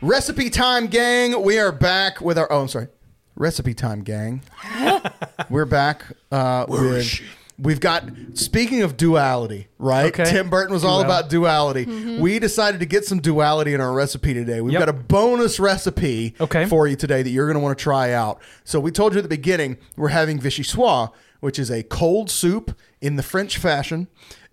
Recipe 0.03 0.51
time, 0.51 0.87
gang. 0.87 1.43
We 1.43 1.59
are 1.59 1.73
back 1.73 2.21
with 2.21 2.39
our. 2.39 2.51
Oh, 2.53 2.61
I'm 2.63 2.69
sorry. 2.69 2.89
Recipe 3.37 3.73
time, 3.75 4.03
gang. 4.03 4.43
We're 5.51 5.65
back. 5.65 6.05
Uh, 6.31 6.67
with, 6.69 7.21
we've 7.61 7.81
got. 7.81 8.05
Speaking 8.35 8.83
of 8.83 8.97
duality, 8.97 9.69
right? 9.79 10.07
Okay. 10.07 10.31
Tim 10.31 10.49
Burton 10.51 10.73
was 10.73 10.85
all 10.85 11.03
Duality. 11.03 11.21
about 11.21 11.31
duality. 11.31 12.19
We 12.19 12.39
decided 12.39 12.81
to 12.81 12.87
get 12.87 13.05
some 13.05 13.21
duality 13.21 13.75
in 13.75 13.81
our 13.81 13.93
recipe 13.93 14.35
today. 14.35 14.61
We've 14.61 14.73
Yep. 14.73 14.81
got 14.81 14.89
a 14.89 14.93
bonus 14.95 15.61
recipe 15.61 16.35
Okay. 16.41 16.67
for 16.67 16.87
you 16.87 16.97
today 16.97 17.23
that 17.23 17.31
you're 17.31 17.47
going 17.47 17.55
to 17.57 17.61
want 17.61 17.77
to 17.79 17.83
try 17.83 18.13
out. 18.13 18.41
So 18.65 18.81
we 18.81 18.91
told 18.91 19.13
you 19.15 19.19
at 19.19 19.23
the 19.25 19.29
beginning 19.29 19.77
we're 19.97 20.09
having 20.09 20.39
vichyssoise, 20.41 21.11
which 21.41 21.59
is 21.59 21.71
a 21.71 21.83
cold 21.83 22.31
soup 22.31 22.77
in 23.01 23.17
the 23.17 23.23
French 23.23 23.59
fashion. 23.59 24.09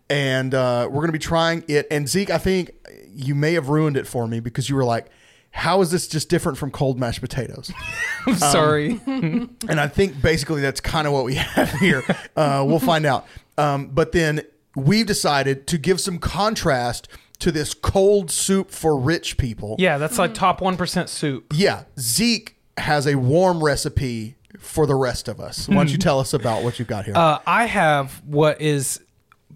And 0.10 0.54
uh, 0.54 0.86
we're 0.90 1.00
going 1.02 1.08
to 1.08 1.12
be 1.14 1.20
trying 1.20 1.64
it. 1.68 1.86
And 1.92 2.08
Zeke, 2.08 2.30
I 2.30 2.38
think 2.38 2.72
you 3.14 3.36
may 3.36 3.54
have 3.54 3.68
ruined 3.68 3.98
it 3.98 4.08
for 4.08 4.26
me 4.28 4.40
because 4.40 4.70
you 4.70 4.76
were 4.76 4.86
like, 4.86 5.08
how 5.52 5.82
is 5.82 5.92
this 5.92 6.08
just 6.08 6.30
different 6.30 6.58
from 6.58 6.72
cold 6.72 7.00
mashed 7.00 7.22
potatoes? 7.22 7.72
I'm 8.26 8.36
sorry. 8.36 9.00
and 9.06 9.80
I 9.80 9.88
think 9.88 10.22
basically 10.22 10.62
that's 10.62 10.80
kind 10.82 11.08
of 11.08 11.14
what 11.14 11.26
we 11.26 11.36
have 11.56 11.72
here. 11.74 12.04
Uh, 12.36 12.64
we'll 12.68 12.80
find 12.80 13.06
out. 13.06 13.26
Um, 13.58 13.88
but 13.88 14.12
then 14.12 14.42
we've 14.76 15.06
decided 15.08 15.66
to 15.68 15.78
give 15.78 16.00
some 16.00 16.20
contrast 16.20 17.08
to 17.40 17.52
this 17.52 17.74
cold 17.74 18.32
soup 18.32 18.72
for 18.72 19.00
rich 19.00 19.38
people. 19.38 19.76
yeah, 19.80 19.98
that's 19.98 20.18
like 20.18 20.34
top 20.34 20.62
one 20.62 20.78
percent 20.78 21.10
soup. 21.10 21.54
Yeah. 21.54 21.84
Zeke 22.00 22.56
has 22.78 23.08
a 23.08 23.16
warm 23.16 23.64
recipe 23.64 24.36
for 24.60 24.86
the 24.88 24.96
rest 24.96 25.28
of 25.28 25.40
us. 25.40 25.68
Why 25.68 25.76
don't 25.76 25.92
you 25.92 25.98
tell 25.98 26.20
us 26.20 26.34
about 26.34 26.64
what 26.64 26.80
you've 26.80 26.88
got 26.88 27.06
here? 27.06 27.16
Uh, 27.16 27.40
I 27.46 27.66
have 27.66 28.22
what 28.26 28.60
is 28.62 29.00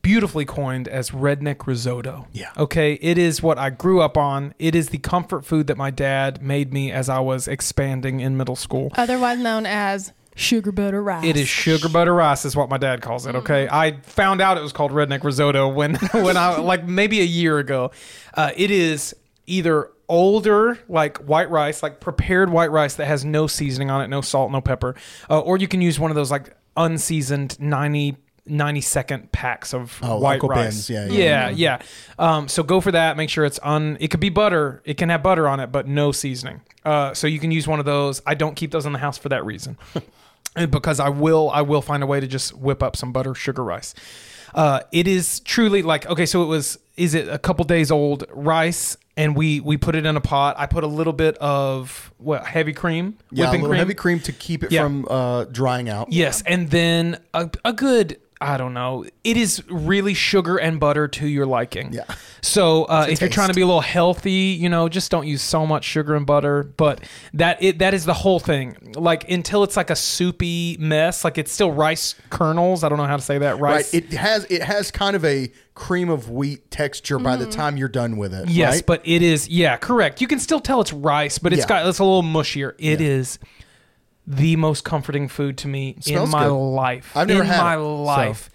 beautifully 0.01 0.45
coined 0.45 0.87
as 0.87 1.11
redneck 1.11 1.67
risotto. 1.67 2.27
Yeah. 2.31 2.51
Okay. 2.57 2.93
It 3.01 3.17
is 3.17 3.41
what 3.41 3.57
I 3.57 3.69
grew 3.69 4.01
up 4.01 4.17
on. 4.17 4.53
It 4.59 4.75
is 4.75 4.89
the 4.89 4.97
comfort 4.97 5.45
food 5.45 5.67
that 5.67 5.77
my 5.77 5.91
dad 5.91 6.41
made 6.41 6.73
me 6.73 6.91
as 6.91 7.09
I 7.09 7.19
was 7.19 7.47
expanding 7.47 8.19
in 8.19 8.37
middle 8.37 8.55
school. 8.55 8.91
otherwise 8.95 9.39
known 9.39 9.65
as 9.65 10.13
sugar 10.35 10.71
butter 10.71 11.03
rice. 11.03 11.25
It 11.25 11.37
is 11.37 11.47
sugar 11.47 11.89
butter 11.89 12.13
rice, 12.13 12.45
is 12.45 12.55
what 12.55 12.69
my 12.69 12.77
dad 12.77 13.01
calls 13.01 13.25
it. 13.27 13.35
Okay, 13.35 13.67
I 13.69 13.99
found 14.01 14.41
out 14.41 14.57
it 14.57 14.61
was 14.61 14.73
called 14.73 14.91
redneck 14.91 15.23
risotto 15.23 15.67
when 15.67 15.95
when 16.13 16.37
I 16.37 16.57
like 16.59 16.85
maybe 16.85 17.19
a 17.19 17.25
year 17.25 17.59
ago. 17.59 17.91
Uh, 18.33 18.51
it 18.55 18.71
is 18.71 19.13
either 19.45 19.89
older 20.07 20.79
like 20.87 21.17
white 21.19 21.49
rice, 21.49 21.83
like 21.83 21.99
prepared 21.99 22.49
white 22.49 22.71
rice 22.71 22.95
that 22.95 23.05
has 23.05 23.23
no 23.23 23.47
seasoning 23.47 23.89
on 23.89 24.01
it, 24.01 24.07
no 24.07 24.21
salt, 24.21 24.51
no 24.51 24.61
pepper, 24.61 24.95
uh, 25.29 25.39
or 25.39 25.57
you 25.57 25.67
can 25.67 25.81
use 25.81 25.99
one 25.99 26.11
of 26.11 26.15
those 26.15 26.31
like 26.31 26.55
unseasoned 26.77 27.59
90 27.59 28.17
90 28.51 28.81
second 28.81 29.31
packs 29.31 29.73
of 29.73 29.97
Oh, 30.03 30.19
white 30.19 30.33
Uncle 30.35 30.49
rice. 30.49 30.87
Ben's, 30.87 30.89
yeah, 30.89 31.05
yeah. 31.07 31.49
yeah, 31.49 31.49
yeah. 31.49 31.81
Um, 32.19 32.47
so 32.47 32.61
go 32.63 32.81
for 32.81 32.91
that. 32.91 33.17
Make 33.17 33.29
sure 33.29 33.45
it's 33.45 33.59
on. 33.59 33.97
It 33.99 34.09
could 34.11 34.19
be 34.19 34.29
butter. 34.29 34.81
It 34.85 34.97
can 34.97 35.09
have 35.09 35.23
butter 35.23 35.47
on 35.47 35.59
it, 35.59 35.71
but 35.71 35.87
no 35.87 36.11
seasoning. 36.11 36.61
Uh, 36.85 37.13
so 37.13 37.27
you 37.27 37.39
can 37.39 37.51
use 37.51 37.67
one 37.67 37.79
of 37.79 37.85
those. 37.85 38.21
I 38.25 38.35
don't 38.35 38.55
keep 38.55 38.71
those 38.71 38.85
in 38.85 38.91
the 38.93 38.99
house 38.99 39.17
for 39.17 39.29
that 39.29 39.45
reason. 39.45 39.77
Because 40.69 40.99
I 40.99 41.07
will 41.07 41.49
I 41.49 41.61
will 41.61 41.81
find 41.81 42.03
a 42.03 42.05
way 42.05 42.19
to 42.19 42.27
just 42.27 42.53
whip 42.53 42.83
up 42.83 42.97
some 42.97 43.13
butter 43.13 43.33
sugar 43.33 43.63
rice. 43.63 43.93
Uh, 44.53 44.81
it 44.91 45.07
is 45.07 45.39
truly 45.39 45.81
like 45.81 46.05
okay, 46.07 46.25
so 46.25 46.43
it 46.43 46.47
was 46.47 46.77
is 46.97 47.13
it 47.13 47.29
a 47.29 47.39
couple 47.39 47.63
days 47.63 47.89
old 47.89 48.25
rice 48.33 48.97
and 49.15 49.33
we 49.33 49.61
we 49.61 49.77
put 49.77 49.95
it 49.95 50.05
in 50.05 50.17
a 50.17 50.19
pot. 50.19 50.57
I 50.59 50.65
put 50.65 50.83
a 50.83 50.87
little 50.87 51.13
bit 51.13 51.37
of 51.37 52.11
what 52.17 52.45
heavy 52.45 52.73
cream, 52.73 53.17
yeah, 53.31 53.45
a 53.45 53.47
whipping 53.47 53.61
little 53.61 53.71
cream. 53.75 53.79
heavy 53.79 53.93
cream 53.93 54.19
to 54.19 54.33
keep 54.33 54.65
it 54.65 54.73
Yeah. 54.73 54.83
from 54.83 55.07
uh, 55.09 55.45
drying 55.45 55.87
out. 55.87 56.11
Yes, 56.11 56.41
and 56.45 56.69
then 56.69 57.19
a, 57.33 57.49
a 57.63 57.71
good 57.71 58.19
I 58.41 58.57
don't 58.57 58.73
know. 58.73 59.05
It 59.23 59.37
is 59.37 59.63
really 59.69 60.15
sugar 60.15 60.57
and 60.57 60.79
butter 60.79 61.07
to 61.07 61.27
your 61.27 61.45
liking. 61.45 61.93
Yeah. 61.93 62.05
So 62.41 62.85
uh, 62.85 63.05
if 63.07 63.21
you're 63.21 63.29
trying 63.29 63.49
to 63.49 63.53
be 63.53 63.61
a 63.61 63.67
little 63.67 63.81
healthy, 63.81 64.57
you 64.59 64.67
know, 64.67 64.89
just 64.89 65.11
don't 65.11 65.27
use 65.27 65.43
so 65.43 65.67
much 65.67 65.85
sugar 65.85 66.15
and 66.15 66.25
butter. 66.25 66.63
But 66.63 67.03
that 67.35 67.61
it 67.61 67.77
that 67.79 67.93
is 67.93 68.05
the 68.05 68.15
whole 68.15 68.39
thing. 68.39 68.93
Like 68.95 69.29
until 69.29 69.63
it's 69.63 69.77
like 69.77 69.91
a 69.91 69.95
soupy 69.95 70.75
mess, 70.79 71.23
like 71.23 71.37
it's 71.37 71.51
still 71.51 71.71
rice 71.71 72.15
kernels. 72.31 72.83
I 72.83 72.89
don't 72.89 72.97
know 72.97 73.05
how 73.05 73.15
to 73.17 73.21
say 73.21 73.37
that. 73.37 73.59
Rice. 73.59 73.93
Right. 73.93 74.03
It 74.03 74.13
has 74.13 74.45
it 74.45 74.63
has 74.63 74.89
kind 74.89 75.15
of 75.15 75.23
a 75.23 75.51
cream 75.75 76.09
of 76.09 76.31
wheat 76.31 76.71
texture 76.71 77.19
by 77.19 77.35
the 77.35 77.45
time 77.45 77.77
you're 77.77 77.87
done 77.87 78.17
with 78.17 78.33
it. 78.33 78.49
Yes, 78.49 78.75
right? 78.75 78.85
but 78.87 79.01
it 79.05 79.21
is 79.21 79.47
yeah, 79.49 79.77
correct. 79.77 80.19
You 80.19 80.27
can 80.27 80.39
still 80.39 80.59
tell 80.59 80.81
it's 80.81 80.91
rice, 80.93 81.37
but 81.37 81.53
it's 81.53 81.61
Yeah. 81.61 81.67
got 81.67 81.85
it's 81.87 81.99
a 81.99 82.03
little 82.03 82.23
mushier. 82.23 82.73
It 82.79 83.01
is 83.01 83.37
the 84.27 84.55
most 84.55 84.83
comforting 84.83 85.27
food 85.27 85.57
to 85.59 85.67
me 85.67 85.97
in 86.05 86.29
my 86.29 86.45
good. 86.45 86.53
life. 86.53 87.11
I've 87.15 87.27
never 87.27 87.41
in 87.41 87.47
had 87.47 87.61
my 87.63 87.73
it, 87.75 87.79
so. 87.79 87.95
life. 88.03 88.49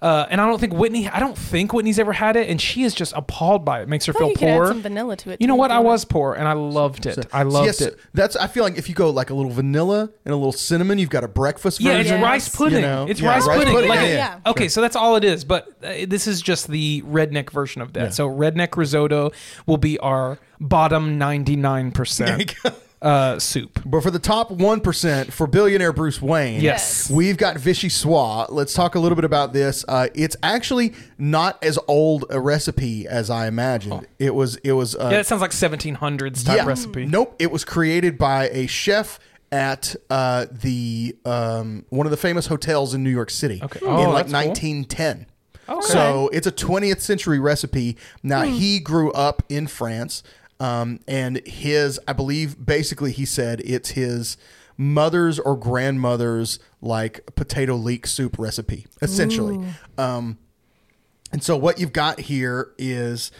Uh, 0.00 0.26
and 0.30 0.40
I 0.40 0.46
don't 0.48 0.58
think 0.58 0.72
Whitney. 0.72 1.08
I 1.08 1.20
don't 1.20 1.38
think 1.38 1.72
Whitney's 1.72 2.00
ever 2.00 2.12
had 2.12 2.34
it, 2.34 2.50
and 2.50 2.60
she 2.60 2.82
is 2.82 2.92
just 2.92 3.12
appalled 3.14 3.64
by 3.64 3.82
it. 3.82 3.88
Makes 3.88 4.06
her 4.06 4.12
I 4.12 4.18
feel 4.18 4.20
thought 4.22 4.30
you 4.30 4.36
could 4.36 4.48
add 4.48 4.56
poor. 4.56 4.66
some 4.66 4.82
vanilla 4.82 5.16
to 5.18 5.30
it. 5.30 5.40
You 5.40 5.46
know 5.46 5.54
what? 5.54 5.70
I 5.70 5.78
was 5.78 6.04
poor, 6.04 6.34
and 6.34 6.48
I 6.48 6.54
loved 6.54 7.06
it. 7.06 7.24
I 7.32 7.44
loved 7.44 7.66
yes, 7.66 7.80
it. 7.82 8.00
That's 8.12 8.34
I 8.34 8.48
feel 8.48 8.64
like 8.64 8.76
if 8.76 8.88
you 8.88 8.96
go 8.96 9.10
like 9.10 9.30
a 9.30 9.34
little 9.34 9.52
vanilla 9.52 10.10
and 10.24 10.34
a 10.34 10.36
little 10.36 10.50
cinnamon, 10.50 10.98
you've 10.98 11.08
got 11.08 11.22
a 11.22 11.28
breakfast 11.28 11.80
Yeah, 11.80 11.98
it's. 11.98 12.10
Yes. 12.10 12.20
rice 12.20 12.48
pudding. 12.48 12.80
You 12.80 12.84
know, 12.84 13.06
it's 13.08 13.20
yeah, 13.20 13.28
rice, 13.28 13.46
rice 13.46 13.58
pudding. 13.58 13.74
pudding, 13.74 13.90
Like 13.90 14.00
yeah, 14.00 14.06
a- 14.06 14.14
yeah. 14.14 14.38
Okay, 14.44 14.66
so 14.66 14.80
that's 14.80 14.96
all 14.96 15.14
it 15.14 15.22
is. 15.22 15.44
But 15.44 15.68
uh, 15.84 15.92
this 16.08 16.26
is 16.26 16.42
just 16.42 16.66
the 16.66 17.02
redneck 17.02 17.50
version 17.50 17.80
of 17.80 17.92
that. 17.92 18.12
So 18.12 18.28
redneck 18.28 18.76
risotto 18.76 19.30
will 19.66 19.76
be 19.76 20.00
our 20.00 20.40
bottom 20.58 21.16
ninety 21.16 21.54
nine 21.54 21.92
percent 21.92 22.56
uh 23.02 23.38
soup. 23.38 23.80
But 23.84 24.02
for 24.02 24.10
the 24.10 24.18
top 24.18 24.50
1% 24.50 25.32
for 25.32 25.46
billionaire 25.46 25.92
Bruce 25.92 26.22
Wayne, 26.22 26.60
Yes. 26.60 27.10
we've 27.10 27.36
got 27.36 27.58
Vichy. 27.58 27.88
Let's 28.48 28.72
talk 28.74 28.94
a 28.94 29.00
little 29.00 29.16
bit 29.16 29.24
about 29.24 29.52
this. 29.52 29.84
Uh, 29.88 30.06
it's 30.14 30.36
actually 30.42 30.94
not 31.18 31.62
as 31.64 31.78
old 31.88 32.24
a 32.30 32.40
recipe 32.40 33.06
as 33.08 33.28
I 33.28 33.46
imagined. 33.48 34.06
It 34.18 34.34
was 34.34 34.56
it 34.56 34.72
was 34.72 34.94
uh, 34.96 35.08
Yeah, 35.12 35.18
it 35.18 35.26
sounds 35.26 35.42
like 35.42 35.52
seventeen 35.52 35.96
hundreds 35.96 36.44
type 36.44 36.58
yeah. 36.58 36.64
recipe. 36.66 37.04
Nope, 37.06 37.34
it 37.38 37.50
was 37.50 37.64
created 37.64 38.16
by 38.18 38.48
a 38.50 38.66
chef 38.66 39.18
at 39.50 39.94
uh, 40.08 40.46
the 40.50 41.14
um, 41.26 41.84
one 41.90 42.06
of 42.06 42.10
the 42.10 42.16
famous 42.16 42.46
hotels 42.46 42.94
in 42.94 43.02
New 43.04 43.10
York 43.10 43.28
City 43.30 43.56
in 43.56 43.68
Oh, 43.82 44.10
like 44.10 44.26
that's 44.28 44.32
cool. 44.32 44.48
1910. 44.48 45.26
So 45.82 46.28
it's 46.32 46.46
a 46.46 46.52
20th 46.52 47.00
century 47.00 47.38
recipe. 47.38 47.96
Now 48.22 48.42
he 48.42 48.78
grew 48.78 49.10
up 49.12 49.42
in 49.48 49.66
France, 49.66 50.22
um, 50.62 51.00
and 51.08 51.40
his, 51.46 51.98
I 52.06 52.12
believe, 52.12 52.64
basically 52.64 53.12
he 53.12 53.24
said 53.24 53.60
it's 53.64 53.90
his 53.90 54.36
mother's 54.76 55.38
or 55.38 55.56
grandmother's 55.56 56.58
like 56.80 57.20
potato 57.34 57.74
leek 57.74 58.06
soup 58.06 58.38
recipe, 58.38 58.86
essentially. 59.00 59.58
Um, 59.98 60.38
and 61.32 61.42
so 61.42 61.56
what 61.56 61.78
you've 61.80 61.92
got 61.92 62.20
here 62.20 62.72
is 62.78 63.30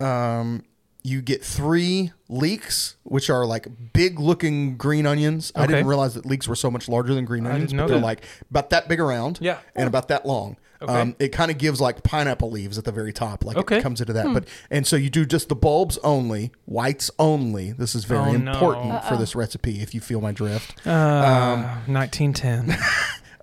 um, 0.00 0.62
you 1.02 1.20
get 1.22 1.42
three 1.44 2.12
leeks, 2.28 2.96
which 3.04 3.30
are 3.30 3.44
like 3.46 3.66
big 3.92 4.20
looking 4.20 4.76
green 4.76 5.06
onions. 5.06 5.50
I 5.54 5.64
Okay. 5.64 5.72
didn't 5.74 5.86
realize 5.86 6.14
that 6.14 6.26
leeks 6.26 6.46
were 6.46 6.56
so 6.56 6.70
much 6.70 6.88
larger 6.88 7.14
than 7.14 7.24
green 7.24 7.46
onions, 7.46 7.70
didn't 7.70 7.76
know 7.78 7.82
but 7.84 7.88
they're 7.88 7.98
that. 8.00 8.04
like 8.04 8.24
about 8.50 8.70
that 8.70 8.88
big 8.88 9.00
around 9.00 9.38
Yeah. 9.40 9.58
and 9.74 9.88
about 9.88 10.08
that 10.08 10.26
long. 10.26 10.56
Um, 10.80 11.16
it 11.18 11.30
kind 11.30 11.50
of 11.50 11.58
gives 11.58 11.80
like 11.80 12.04
pineapple 12.04 12.50
leaves 12.52 12.78
at 12.78 12.84
the 12.84 12.92
very 12.92 13.12
top, 13.12 13.44
like 13.44 13.56
Okay. 13.56 13.78
it 13.78 13.82
comes 13.82 14.00
into 14.00 14.12
that. 14.12 14.32
But 14.32 14.46
and 14.70 14.86
so 14.86 14.94
you 14.94 15.10
do 15.10 15.26
just 15.26 15.48
the 15.48 15.56
bulbs 15.56 15.98
only, 16.04 16.52
whites 16.66 17.10
only. 17.18 17.72
This 17.72 17.94
is 17.96 18.04
very 18.04 18.20
Oh, 18.20 18.32
no. 18.36 18.52
important 18.52 19.04
for 19.04 19.16
this 19.16 19.34
recipe. 19.34 19.80
If 19.82 19.92
you 19.94 20.00
feel 20.00 20.20
my 20.20 20.30
drift, 20.32 20.86
Uh, 20.86 21.78
nineteen 21.88 22.32
ten. 22.32 22.76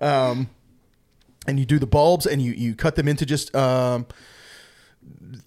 and 0.00 0.48
you 1.46 1.64
do 1.66 1.78
the 1.78 1.86
bulbs 1.86 2.26
and 2.26 2.40
you 2.42 2.52
you 2.52 2.74
cut 2.74 2.96
them 2.96 3.06
into 3.08 3.26
just 3.26 3.54
um, 3.54 4.06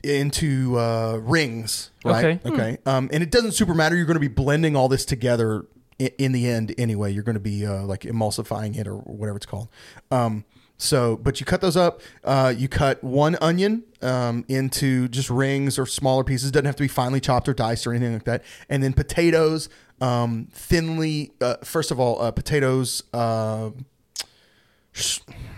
into 0.04 0.78
uh, 0.78 1.18
rings, 1.22 1.92
right? 2.06 2.40
Okay. 2.46 2.54
Okay. 2.54 2.78
Um, 2.86 3.10
and 3.12 3.24
it 3.24 3.32
doesn't 3.32 3.52
super 3.54 3.74
matter. 3.74 3.96
You're 3.96 4.06
going 4.06 4.16
to 4.16 4.20
be 4.22 4.28
blending 4.28 4.76
all 4.76 4.88
this 4.88 5.06
together 5.06 5.66
in, 5.98 6.10
in 6.18 6.32
the 6.32 6.48
end 6.48 6.74
anyway. 6.78 7.12
You're 7.12 7.24
going 7.24 7.34
to 7.36 7.40
be 7.42 7.66
uh, 7.66 7.84
like 7.84 8.02
emulsifying 8.02 8.78
it 8.78 8.88
or 8.88 8.96
whatever 8.98 9.38
it's 9.38 9.46
called. 9.46 9.70
Um, 10.12 10.46
so, 10.80 11.18
but 11.18 11.40
you 11.42 11.46
cut 11.46 11.60
those 11.60 11.76
up. 11.76 12.02
Uh, 12.24 12.54
you 12.56 12.70
cut 12.70 13.04
one 13.04 13.38
onion 13.42 13.84
um, 14.02 14.46
into 14.48 15.10
just 15.10 15.30
rings 15.30 15.78
or 15.78 15.86
smaller 15.86 16.24
pieces. 16.24 16.52
Doesn't 16.52 16.66
have 16.66 16.78
to 16.78 16.84
be 16.84 16.88
finely 16.88 17.20
chopped 17.20 17.50
or 17.50 17.54
diced 17.54 17.86
or 17.86 17.92
anything 17.92 18.14
like 18.14 18.24
that. 18.24 18.44
And 18.70 18.82
then 18.82 18.94
potatoes, 18.94 19.68
um, 20.00 20.48
thinly. 20.54 21.34
Uh, 21.42 21.58
first 21.66 21.92
of 21.92 22.00
all, 22.00 22.22
uh, 22.22 22.32
potatoes. 22.32 23.04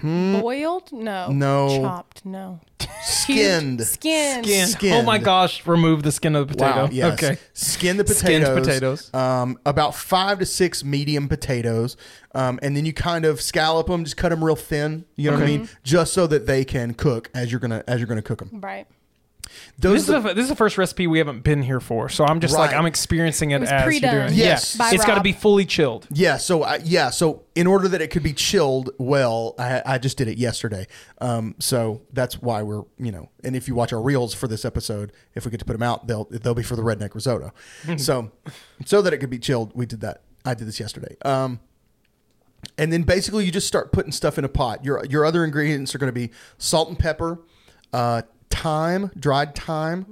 Uh, 0.04 0.42
Boiled? 0.42 0.92
No. 0.92 1.28
Hmm? 1.28 1.38
No. 1.40 1.82
Chopped? 1.82 2.26
No. 2.26 2.60
skinned. 3.04 3.82
Skinned. 3.86 4.46
Skin. 4.46 4.68
Skinned. 4.68 4.96
Oh 4.96 5.04
my 5.04 5.18
gosh! 5.18 5.66
Remove 5.68 6.04
the 6.04 6.12
skin 6.12 6.36
of 6.36 6.48
the 6.48 6.54
potato. 6.56 6.84
Wow. 6.86 6.90
Yes. 6.92 7.14
Okay. 7.24 7.38
Skin 7.54 7.98
the 7.98 8.08
Skinned 8.08 8.46
potatoes. 8.46 8.66
potatoes. 9.10 9.14
Um, 9.14 9.60
about 9.66 9.94
five 9.96 10.40
to 10.40 10.46
six 10.46 10.84
medium 10.84 11.28
potatoes, 11.28 11.98
um, 12.34 12.60
and 12.64 12.76
then 12.76 12.86
you 12.86 12.94
kind 12.94 13.26
of 13.26 13.42
scallop 13.42 13.88
them, 13.88 14.04
just 14.04 14.18
cut 14.18 14.30
them 14.30 14.44
real 14.44 14.56
thin. 14.56 15.06
You 15.16 15.30
know 15.32 15.38
what 15.38 15.44
I 15.44 15.48
mean? 15.48 15.70
Just 15.84 16.14
so 16.14 16.26
that 16.28 16.48
they 16.48 16.66
can 16.66 16.94
cook 16.94 17.30
as 17.36 17.52
you're 17.52 17.60
gonna 17.60 17.84
as 17.88 18.00
you're 18.00 18.08
gonna 18.08 18.22
cook 18.22 18.40
them. 18.40 18.60
Right. 18.62 18.88
Those 19.80 19.94
This 19.94 20.04
is, 20.04 20.10
are 20.10 20.20
the, 20.22 20.34
this 20.34 20.44
is 20.44 20.50
the 20.50 20.56
first 20.56 20.78
recipe 20.78 21.08
we 21.08 21.18
haven't 21.18 21.42
been 21.42 21.64
here 21.64 21.80
for, 21.80 22.10
so 22.10 22.26
I'm 22.26 22.40
just 22.40 22.56
like 22.58 22.74
I'm 22.74 22.86
experiencing 22.86 23.52
it, 23.52 23.62
was 23.62 23.72
as 23.72 23.84
pre-done. 23.84 24.14
you're 24.14 24.22
doing. 24.28 24.34
it. 24.34 24.38
Yes. 24.38 24.76
yeah. 24.76 24.86
By 24.86 24.92
it's 24.94 25.06
got 25.06 25.14
to 25.14 25.20
Rob. 25.20 25.24
be 25.24 25.34
fully 25.34 25.66
chilled. 25.66 26.08
Yeah, 26.12 26.38
so 26.38 26.64
I, 26.64 26.78
yeah, 26.84 27.10
so 27.10 27.44
in 27.56 27.68
order 27.68 27.88
that 27.88 28.02
it 28.02 28.08
could 28.10 28.24
be 28.24 28.34
chilled 28.34 28.92
well, 28.98 29.56
I, 29.58 29.82
I 29.86 29.98
just 29.98 30.18
did 30.18 30.28
it 30.28 30.38
yesterday. 30.38 30.88
Um, 31.20 31.56
so 31.60 32.02
that's 32.14 32.42
why 32.42 32.64
we're 32.64 32.84
you 32.98 33.12
know, 33.12 33.30
and 33.44 33.56
if 33.56 33.68
you 33.68 33.76
watch 33.76 33.94
our 33.94 34.02
reels 34.02 34.34
for 34.34 34.48
this 34.48 34.66
episode, 34.66 35.12
if 35.36 35.46
we 35.46 35.52
get 35.52 35.60
to 35.60 35.66
put 35.66 35.74
them 35.74 35.84
out, 35.84 36.08
they'll 36.08 36.26
they'll 36.26 36.54
be 36.54 36.64
for 36.64 36.76
the 36.76 36.84
redneck 36.84 37.16
risotto. 37.16 37.52
so 37.98 38.32
so 38.86 39.02
that 39.02 39.14
it 39.14 39.18
could 39.18 39.30
be 39.30 39.40
chilled, 39.40 39.72
we 39.76 39.86
did 39.86 40.02
that. 40.02 40.22
I 40.46 40.54
did 40.54 40.68
this 40.68 40.80
yesterday. 40.80 41.16
Um, 41.24 41.60
and 42.78 42.92
then 42.92 43.04
basically 43.04 43.46
you 43.46 43.52
just 43.52 43.68
start 43.68 43.92
putting 43.92 44.12
stuff 44.12 44.38
in 44.38 44.46
a 44.46 44.50
pot. 44.50 44.84
Your 44.86 45.04
your 45.06 45.26
other 45.26 45.44
ingredients 45.44 45.94
are 45.96 45.98
going 45.98 46.14
to 46.14 46.20
be 46.20 46.32
salt 46.58 46.90
and 46.90 46.98
pepper, 46.98 47.40
uh, 47.94 48.22
thyme, 48.52 49.12
dried 49.18 49.56
thyme, 49.56 50.06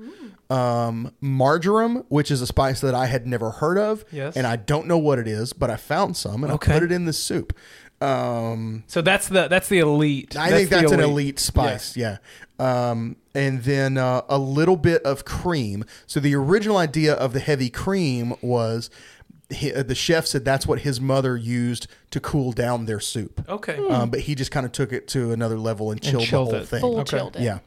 um, 0.49 1.11
marjoram, 1.21 2.03
which 2.09 2.31
is 2.31 2.41
a 2.41 2.47
spice 2.47 2.81
that 2.81 2.95
I 2.95 3.05
had 3.05 3.27
never 3.27 3.51
heard 3.51 3.77
of, 3.77 4.03
Yes. 4.11 4.35
and 4.35 4.47
I 4.47 4.55
don't 4.55 4.87
know 4.87 4.97
what 4.97 5.19
it 5.19 5.27
is, 5.27 5.53
but 5.53 5.69
I 5.69 5.75
found 5.75 6.17
some 6.17 6.43
and 6.43 6.51
Okay. 6.53 6.71
I 6.71 6.75
put 6.79 6.83
it 6.83 6.91
in 6.91 7.05
the 7.05 7.13
soup. 7.13 7.53
Um, 8.01 8.83
So 8.87 9.01
that's 9.01 9.27
the 9.27 9.47
that's 9.47 9.67
the 9.67 9.79
elite. 9.79 10.35
I 10.37 10.49
think 10.51 10.69
the 10.69 10.77
that's 10.77 10.91
an 10.91 11.01
elite 11.01 11.37
spice. 11.39 11.97
Yeah. 11.97 12.17
Um, 12.57 13.17
and 13.35 13.63
then 13.63 13.97
uh, 13.97 14.21
a 14.29 14.37
little 14.37 14.77
bit 14.77 15.03
of 15.03 15.25
cream. 15.25 15.83
So 16.07 16.19
the 16.19 16.33
original 16.35 16.77
idea 16.77 17.13
of 17.13 17.33
the 17.33 17.39
heavy 17.39 17.69
cream 17.69 18.33
was 18.41 18.89
he, 19.49 19.73
uh, 19.73 19.83
the 19.83 19.95
chef 19.95 20.27
said 20.27 20.45
that's 20.45 20.65
what 20.67 20.79
his 20.79 21.01
mother 21.01 21.35
used 21.35 21.87
to 22.11 22.19
cool 22.19 22.51
down 22.53 22.85
their 22.85 22.99
soup. 22.99 23.43
Okay. 23.49 23.77
Um, 23.89 24.09
but 24.09 24.21
he 24.21 24.35
just 24.35 24.51
kind 24.51 24.65
of 24.65 24.71
took 24.71 24.93
it 24.93 25.07
to 25.09 25.31
another 25.31 25.57
level 25.57 25.91
and 25.91 26.01
chilled, 26.01 26.23
chilled 26.23 26.47
the 26.49 26.51
whole 26.53 26.61
it. 26.63 26.67
thing. 26.67 26.81
Full 26.81 26.99
Okay. 27.01 27.17
chilled 27.17 27.35
it. 27.35 27.41
Yeah. 27.41 27.59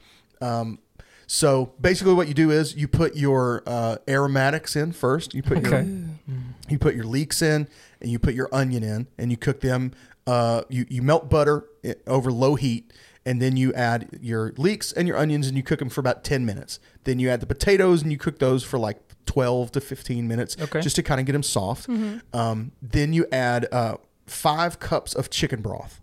Um, 0.42 0.78
so 1.26 1.72
basically, 1.80 2.14
what 2.14 2.28
you 2.28 2.34
do 2.34 2.50
is 2.50 2.74
you 2.76 2.88
put 2.88 3.16
your 3.16 3.62
uh, 3.66 3.96
aromatics 4.08 4.76
in 4.76 4.92
first. 4.92 5.34
You 5.34 5.42
put 5.42 5.58
Okay. 5.58 5.84
your 5.84 5.86
you 6.68 6.78
put 6.78 6.94
your 6.94 7.04
leeks 7.04 7.40
in, 7.42 7.68
and 8.00 8.10
you 8.10 8.18
put 8.18 8.34
your 8.34 8.48
onion 8.52 8.82
in, 8.82 9.06
and 9.18 9.30
you 9.30 9.36
cook 9.36 9.60
them. 9.60 9.92
Uh, 10.26 10.62
you 10.68 10.84
you 10.88 11.00
melt 11.02 11.30
butter 11.30 11.64
over 12.06 12.30
low 12.30 12.54
heat, 12.56 12.92
and 13.24 13.40
then 13.40 13.56
you 13.56 13.72
add 13.74 14.18
your 14.20 14.52
leeks 14.58 14.92
and 14.92 15.08
your 15.08 15.16
onions, 15.16 15.46
and 15.48 15.56
you 15.56 15.62
cook 15.62 15.78
them 15.78 15.88
for 15.88 16.00
about 16.00 16.22
ten 16.22 16.44
minutes. 16.44 16.78
Then 17.04 17.18
you 17.18 17.30
add 17.30 17.40
the 17.40 17.46
potatoes, 17.46 18.02
and 18.02 18.12
you 18.12 18.18
cook 18.18 18.38
those 18.38 18.62
for 18.62 18.78
like 18.78 18.98
twelve 19.24 19.72
to 19.72 19.80
fifteen 19.80 20.28
minutes, 20.28 20.56
Okay. 20.60 20.80
just 20.82 20.96
to 20.96 21.02
kind 21.02 21.18
of 21.20 21.24
get 21.26 21.32
them 21.32 21.42
soft. 21.42 21.88
Um, 22.34 22.72
then 22.82 23.12
you 23.14 23.26
add 23.32 23.66
uh, 23.72 23.96
five 24.26 24.78
cups 24.80 25.14
of 25.14 25.30
chicken 25.30 25.62
broth. 25.62 26.00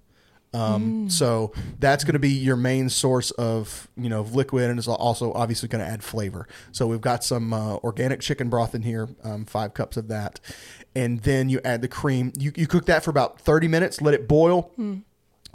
Um, 0.54 1.10
So 1.10 1.52
that's 1.80 2.04
going 2.04 2.14
to 2.14 2.20
be 2.20 2.30
your 2.32 2.56
main 2.56 2.90
source 2.90 3.30
of 3.32 3.88
you 3.96 4.10
know 4.10 4.22
of 4.22 4.34
liquid, 4.36 4.70
and 4.70 4.80
it's 4.80 4.88
also 4.88 5.32
obviously 5.34 5.70
going 5.70 5.84
to 5.86 5.90
add 5.90 6.04
flavor. 6.04 6.48
So 6.72 6.88
we've 6.88 7.02
got 7.02 7.24
some 7.24 7.54
uh, 7.54 7.76
organic 7.78 8.20
chicken 8.22 8.50
broth 8.50 8.74
in 8.74 8.82
here, 8.82 9.10
um, 9.24 9.46
five 9.46 9.74
cups 9.76 9.96
of 9.98 10.08
that, 10.08 10.40
and 10.96 11.20
then 11.22 11.50
you 11.50 11.60
add 11.64 11.82
the 11.82 11.88
cream. 11.88 12.34
You 12.38 12.52
you 12.56 12.66
cook 12.66 12.86
that 12.86 13.04
for 13.04 13.12
about 13.12 13.40
thirty 13.40 13.68
minutes, 13.68 14.02
let 14.02 14.14
it 14.14 14.28
boil. 14.28 14.72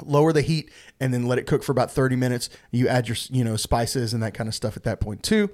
Lower 0.02 0.32
the 0.32 0.42
heat 0.42 0.70
and 0.98 1.14
then 1.14 1.26
let 1.28 1.38
it 1.38 1.46
cook 1.46 1.62
for 1.62 1.70
about 1.70 1.90
thirty 1.90 2.16
minutes. 2.16 2.48
You 2.72 2.88
add 2.88 3.06
your 3.08 3.16
you 3.30 3.44
know 3.44 3.56
spices 3.56 4.12
and 4.12 4.22
that 4.22 4.34
kind 4.34 4.48
of 4.48 4.54
stuff 4.54 4.76
at 4.76 4.82
that 4.84 4.98
point 5.00 5.22
too. 5.22 5.50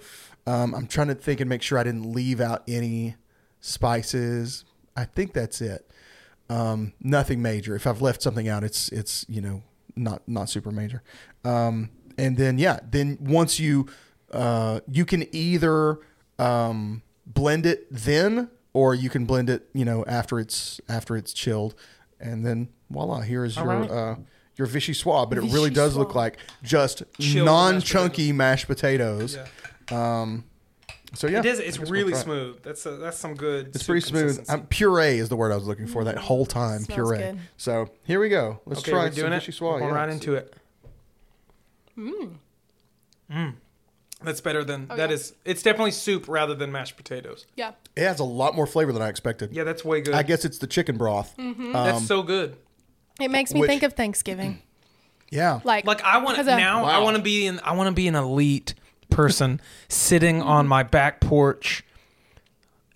Um, 0.47 0.75
I'm 0.75 0.87
trying 0.87 1.09
to 1.09 1.15
think 1.15 1.41
and 1.41 1.49
make 1.49 1.61
sure 1.62 1.79
I 1.79 1.83
didn't 1.85 2.11
leave 2.12 2.41
out 2.41 2.62
any 2.67 3.17
spices. 3.61 4.65
I 4.97 5.05
think 5.05 5.33
that's 5.33 5.61
it. 5.61 5.90
Um, 6.51 6.94
nothing 7.01 7.40
major. 7.40 7.77
If 7.77 7.86
I've 7.86 8.02
left 8.02 8.22
something 8.22 8.48
out, 8.48 8.64
it's 8.64 8.89
it's 8.89 9.24
you 9.28 9.40
know 9.40 9.62
not 9.94 10.22
not 10.27 10.51
super 10.51 10.72
major. 10.72 11.02
Um, 11.44 11.90
and 12.18 12.36
then 12.36 12.59
yeah, 12.59 12.81
then 12.90 13.18
once 13.20 13.60
you 13.60 13.86
uh, 14.32 14.81
you 14.90 15.05
can 15.05 15.32
either 15.35 16.01
um, 16.40 17.02
blend 17.24 17.66
it 17.66 17.86
then, 17.89 18.51
or 18.72 18.97
you 18.97 19.09
can 19.09 19.27
blend 19.27 19.48
it 19.48 19.68
you 19.72 19.85
know 19.85 20.05
after 20.09 20.40
it's 20.40 20.81
after 20.89 21.16
it's 21.16 21.32
chilled, 21.32 21.77
and 22.18 22.44
then 22.44 22.68
voila, 22.90 23.20
here 23.20 23.44
is 23.44 23.55
your 23.55 23.66
right. 23.66 23.90
uh, 23.90 24.16
your 24.56 24.66
vichyssoise. 24.66 25.28
But 25.28 25.39
it 25.39 25.52
really 25.52 25.70
does 25.70 25.97
look 25.97 26.16
like 26.16 26.39
just 26.64 27.05
non 27.20 27.74
mashed 27.74 27.86
chunky 27.86 28.32
mashed 28.32 28.66
potatoes. 28.66 29.39
Um, 29.93 30.44
so 31.15 31.27
yeah, 31.27 31.41
It 31.41 31.47
is. 31.47 31.59
It's 31.59 31.77
guess 31.78 31.89
we'll 31.91 31.93
really 31.93 32.15
smooth. 32.15 32.62
That's 32.62 32.87
a, 32.87 32.93
that's 32.93 33.19
some 33.19 33.35
good. 33.35 33.69
It's 33.74 33.82
pretty 33.85 34.01
smooth. 34.01 34.37
consistency. 34.37 34.53
Um, 34.53 34.66
puree 34.69 35.19
is 35.19 35.28
the 35.28 35.37
word 35.37 35.53
I 35.53 35.57
was 35.57 35.66
looking 35.66 35.87
for 35.87 36.05
that 36.05 36.16
whole 36.19 36.47
time. 36.47 36.81
Smells 36.81 36.95
Puree. 37.11 37.19
good. 37.19 37.39
So 37.57 37.91
here 38.05 38.20
we 38.20 38.28
go. 38.28 38.61
Let's 38.66 38.81
okay, 38.81 38.93
try 38.93 39.05
we're 39.05 39.11
some 39.12 39.16
doing 39.20 39.32
it. 39.32 39.43
vichyssoise. 39.43 39.81
We're 39.81 39.89
yeah. 39.89 39.95
right 39.95 40.09
into 40.09 40.35
it. 40.35 40.55
Mm. 41.99 43.55
That's 44.23 44.41
better 44.41 44.65
than 44.65 44.87
Oh, 44.91 44.97
that 44.97 45.09
yeah. 45.11 45.15
is. 45.15 45.35
It's 45.45 45.62
definitely 45.62 45.93
soup 45.93 46.28
rather 46.28 46.55
than 46.55 46.70
mashed 46.73 46.97
potatoes. 46.97 47.47
Yeah. 47.57 47.73
It 47.97 48.03
has 48.05 48.20
a 48.20 48.24
lot 48.24 48.55
more 48.55 48.66
flavor 48.66 48.93
than 48.93 49.03
I 49.03 49.09
expected. 49.09 49.51
Yeah, 49.53 49.65
that's 49.65 49.85
way 49.85 50.01
good. 50.03 50.15
I 50.15 50.23
guess 50.23 50.45
it's 50.45 50.59
the 50.59 50.66
chicken 50.66 50.97
broth. 50.99 51.35
Mm-hmm. 51.39 51.73
that's 51.73 51.99
um, 51.99 52.05
so 52.05 52.23
good. 52.23 52.57
It 53.20 53.31
makes 53.31 53.53
me 53.55 53.61
Which- 53.61 53.69
think 53.70 53.82
of 53.82 53.95
Thanksgiving. 53.95 54.62
Yeah. 55.31 55.61
Like, 55.65 55.87
Like 55.87 56.03
I 56.03 56.19
want 56.19 56.37
to 56.37 56.43
'cause, 56.43 56.49
uh, 56.53 56.57
now. 56.57 56.85
I 56.85 56.99
Wow. 56.99 57.05
want 57.05 57.16
to 57.16 57.23
be 57.23 57.47
in. 57.47 57.61
I 57.61 57.73
want 57.73 57.87
to 57.89 57.95
be 57.95 58.09
an 58.09 58.15
elite 58.16 58.74
person 59.11 59.61
sitting 59.89 60.43
on 60.43 60.66
my 60.66 60.82
back 60.82 61.20
porch 61.20 61.85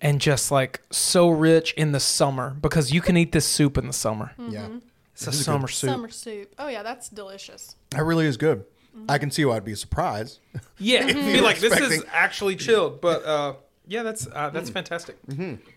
and 0.01 0.21
just 0.21 0.51
like 0.51 0.81
so 0.91 1.29
rich 1.29 1.73
in 1.73 1.91
the 1.91 1.99
summer 1.99 2.55
because 2.61 2.91
you 2.91 3.01
can 3.01 3.17
eat 3.17 3.31
this 3.31 3.45
soup 3.45 3.77
in 3.77 3.87
the 3.87 3.93
summer. 3.93 4.33
Mm-hmm. 4.37 4.51
yeah. 4.51 4.67
It's 5.13 5.27
a 5.27 5.29
is 5.29 5.35
a 5.35 5.39
good 5.39 5.45
summer 5.45 5.67
soup. 5.67 5.89
Summer 5.89 6.09
soup. 6.09 6.53
Oh 6.59 6.67
yeah, 6.67 6.83
that's 6.83 7.09
delicious. 7.09 7.75
That 7.91 8.03
really 8.03 8.25
is 8.25 8.35
good. 8.37 8.65
Mm-hmm. 8.95 9.09
I 9.09 9.17
can 9.17 9.31
see 9.31 9.45
why 9.45 9.53
it'd 9.53 9.65
be 9.65 9.71
a 9.71 9.77
surprise. 9.77 10.39
Yeah, 10.77 11.05
be 11.05 11.13
mm-hmm. 11.13 11.29
you're 11.29 11.41
like 11.41 11.59
this 11.59 11.71
is 11.71 11.79
expecting- 11.79 12.09
actually 12.11 12.55
chilled, 12.57 12.99
but 12.99 13.23
uh, 13.25 13.53
yeah, 13.87 14.03
that's 14.03 14.27
uh, 14.27 14.49
that's 14.49 14.69
fantastic. 14.69 15.17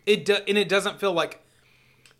It 0.06 0.24
do, 0.24 0.36
and 0.48 0.58
it 0.58 0.68
doesn't 0.68 0.98
feel 0.98 1.12
like 1.12 1.40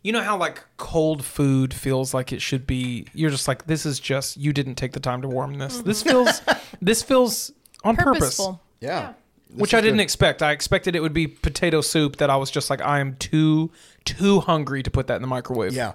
you 0.01 0.13
know 0.13 0.21
how 0.21 0.37
like 0.37 0.63
cold 0.77 1.25
food 1.25 1.73
feels 1.73 2.13
like 2.13 2.31
it 2.31 2.41
should 2.41 2.65
be. 2.65 3.05
You're 3.13 3.31
just 3.31 3.47
like 3.47 3.65
this 3.67 3.85
is 3.85 3.99
just 3.99 4.37
you 4.37 4.53
didn't 4.53 4.75
take 4.75 4.93
the 4.93 4.99
time 5.01 5.21
to 5.21 5.27
warm 5.27 5.55
this. 5.55 5.79
This 5.81 6.01
feels 6.01 6.41
this 6.81 7.03
feels 7.03 7.51
on 7.83 7.95
purpose, 7.95 8.19
Purposeful. 8.19 8.61
Yeah. 8.81 9.13
This 9.49 9.57
which 9.61 9.73
is 9.73 9.77
I 9.77 9.81
didn't 9.81 9.97
good. 9.97 10.03
expect. 10.03 10.43
I 10.43 10.51
expected 10.51 10.95
it 10.95 11.01
would 11.01 11.13
be 11.13 11.25
potato 11.27 11.81
soup 11.81 12.17
that 12.17 12.29
I 12.29 12.35
was 12.37 12.51
just 12.51 12.69
like 12.69 12.81
I 12.81 12.99
am 12.99 13.15
too 13.15 13.71
too 14.05 14.41
hungry 14.41 14.83
to 14.83 14.91
put 14.91 15.07
that 15.07 15.15
in 15.15 15.21
the 15.21 15.27
microwave. 15.27 15.73
Yeah. 15.73 15.93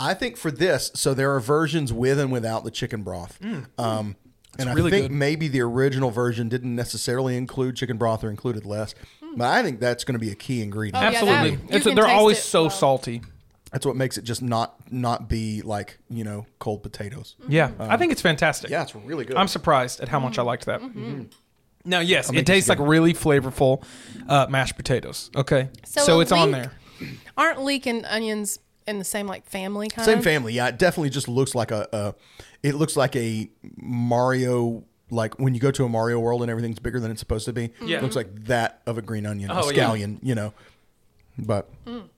I 0.00 0.14
think 0.14 0.36
for 0.36 0.50
this, 0.50 0.90
so 0.94 1.14
there 1.14 1.32
are 1.34 1.40
versions 1.40 1.92
with 1.92 2.18
and 2.18 2.32
without 2.32 2.64
the 2.64 2.70
chicken 2.70 3.02
broth. 3.02 3.38
Um, 3.78 4.16
and 4.58 4.68
I 4.70 4.74
think 4.74 4.90
good. 4.90 5.10
maybe 5.12 5.48
the 5.48 5.60
original 5.60 6.10
version 6.10 6.48
didn't 6.48 6.74
necessarily 6.74 7.36
include 7.36 7.76
chicken 7.76 7.96
broth 7.98 8.24
or 8.24 8.30
included 8.30 8.64
less. 8.64 8.94
But 9.36 9.48
I 9.48 9.62
think 9.62 9.80
that's 9.80 10.02
going 10.02 10.14
to 10.14 10.18
be 10.18 10.32
a 10.32 10.34
key 10.34 10.62
ingredient. 10.62 10.96
Oh, 10.96 11.10
yeah, 11.10 11.18
absolutely. 11.18 11.56
that- 11.56 11.62
you 11.70 11.76
It's, 11.76 11.86
can 11.86 11.94
they're 11.94 12.04
taste 12.06 12.16
always 12.16 12.38
it 12.38 12.42
so 12.42 12.62
well. 12.62 12.70
salty. 12.70 13.22
That's 13.72 13.84
what 13.84 13.96
makes 13.96 14.16
it 14.16 14.22
just 14.22 14.42
not 14.42 14.76
not 14.92 15.28
be 15.28 15.62
like 15.62 15.98
you 16.08 16.24
know 16.24 16.46
cold 16.58 16.82
potatoes. 16.82 17.36
Mm-hmm. 17.42 17.52
Yeah, 17.52 17.70
uh, 17.78 17.88
I 17.90 17.96
think 17.96 18.12
it's 18.12 18.22
fantastic. 18.22 18.70
Yeah, 18.70 18.82
it's 18.82 18.94
really 18.94 19.24
good. 19.24 19.36
I'm 19.36 19.48
surprised 19.48 20.00
at 20.00 20.08
how 20.08 20.20
much 20.20 20.38
I 20.38 20.40
mm-hmm. 20.40 20.46
liked 20.46 20.66
that. 20.66 20.80
Mm-hmm. 20.80 21.04
mm-hmm. 21.04 21.22
Now, 21.88 22.00
yes, 22.00 22.32
it 22.32 22.46
tastes 22.46 22.68
like 22.68 22.80
really 22.80 23.14
flavorful 23.14 23.84
uh, 24.28 24.48
mashed 24.50 24.76
potatoes. 24.76 25.30
Okay, 25.36 25.68
so, 25.84 26.00
So 26.00 26.18
a 26.18 26.20
it's 26.22 26.32
on 26.32 26.50
there. 26.50 26.72
Aren't 27.36 27.62
leek 27.62 27.86
and 27.86 28.04
onions 28.06 28.58
in 28.86 28.98
the 28.98 29.04
same 29.04 29.26
like 29.26 29.46
family 29.46 29.88
kind 29.88 30.04
Same 30.04 30.18
of? 30.18 30.24
family, 30.24 30.52
yeah. 30.54 30.68
It 30.68 30.78
definitely 30.78 31.10
just 31.10 31.28
looks 31.28 31.54
like 31.54 31.70
a, 31.70 31.88
a. 31.92 32.14
It 32.62 32.74
looks 32.74 32.96
like 32.96 33.14
a 33.16 33.48
Mario, 33.76 34.84
like 35.10 35.38
when 35.38 35.54
you 35.54 35.60
go 35.60 35.70
to 35.70 35.84
a 35.84 35.88
Mario 35.88 36.18
world 36.18 36.42
and 36.42 36.50
everything's 36.50 36.78
bigger 36.78 36.98
than 36.98 37.10
it's 37.10 37.20
supposed 37.20 37.44
to 37.46 37.52
be. 37.52 37.70
Yeah. 37.82 37.98
it 37.98 38.02
looks 38.02 38.16
like 38.16 38.46
that 38.46 38.82
of 38.86 38.98
a 38.98 39.02
green 39.02 39.26
onion, 39.26 39.50
Oh, 39.52 39.68
a 39.68 39.74
yeah. 39.74 39.84
scallion, 39.84 40.18
you 40.22 40.34
know. 40.34 40.52
But 41.38 41.68
mm. 41.84 42.08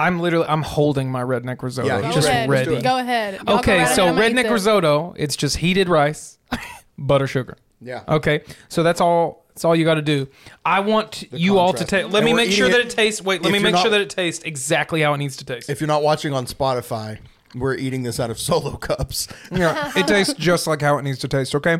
I'm 0.00 0.18
literally 0.20 0.46
I'm 0.48 0.62
holding 0.62 1.10
my 1.10 1.22
redneck 1.22 1.62
risotto, 1.62 1.88
Yeah, 1.88 2.00
Go 2.00 2.12
just 2.12 2.26
ready. 2.26 2.28
ahead. 2.38 2.48
ready. 2.50 2.70
Let's 2.70 2.82
do 2.82 2.88
it. 2.88 2.90
Go 2.90 2.98
ahead. 2.98 3.34
Y'all 3.34 3.44
go 3.44 3.58
Okay, 3.58 3.78
right 3.78 3.88
so 3.88 4.02
ahead. 4.04 4.08
I'm 4.08 4.14
gonna 4.14 4.26
eat 4.28 4.32
redneck 4.36 4.42
this. 4.44 4.52
risotto, 4.52 5.14
it's 5.16 5.36
just 5.36 5.56
heated 5.58 5.88
rice, 5.88 6.38
butter, 6.98 7.26
sugar. 7.26 7.56
Yeah. 7.80 8.02
Okay, 8.08 8.42
so 8.68 8.82
that's 8.82 9.00
all. 9.00 9.40
That's 9.48 9.64
all 9.64 9.74
you 9.76 9.84
got 9.84 9.94
to 9.96 10.02
do. 10.02 10.26
I 10.64 10.80
want 10.80 11.24
you 11.32 11.58
all 11.58 11.72
to 11.72 11.78
contrast. 11.78 11.90
taste. 12.04 12.12
Let 12.14 12.20
And 12.22 12.26
me 12.26 12.32
make 12.34 12.50
sure 12.50 12.66
eating 12.68 12.78
that 12.78 12.86
it- 12.86 12.92
it 12.92 12.96
tastes. 12.96 13.20
Wait, 13.20 13.42
let 13.42 13.52
me 13.52 13.58
make 13.58 13.72
not- 13.72 13.82
sure 13.82 13.90
that 13.90 14.00
it 14.00 14.08
tastes 14.08 14.42
exactly 14.44 15.02
how 15.02 15.12
it 15.12 15.18
needs 15.18 15.36
to 15.38 15.44
taste. 15.44 15.68
If 15.68 15.80
you're 15.80 15.88
not 15.88 16.02
watching 16.02 16.32
on 16.32 16.46
Spotify, 16.46 17.18
we're 17.54 17.74
eating 17.74 18.02
this 18.04 18.18
out 18.20 18.30
of 18.30 18.38
solo 18.48 18.76
cups. 18.76 19.28
Yeah, 19.52 19.92
it 19.96 20.06
tastes 20.06 20.32
just 20.38 20.66
like 20.66 20.80
how 20.80 20.96
it 20.98 21.02
needs 21.02 21.18
to 21.18 21.28
taste. 21.28 21.54
Okay. 21.54 21.78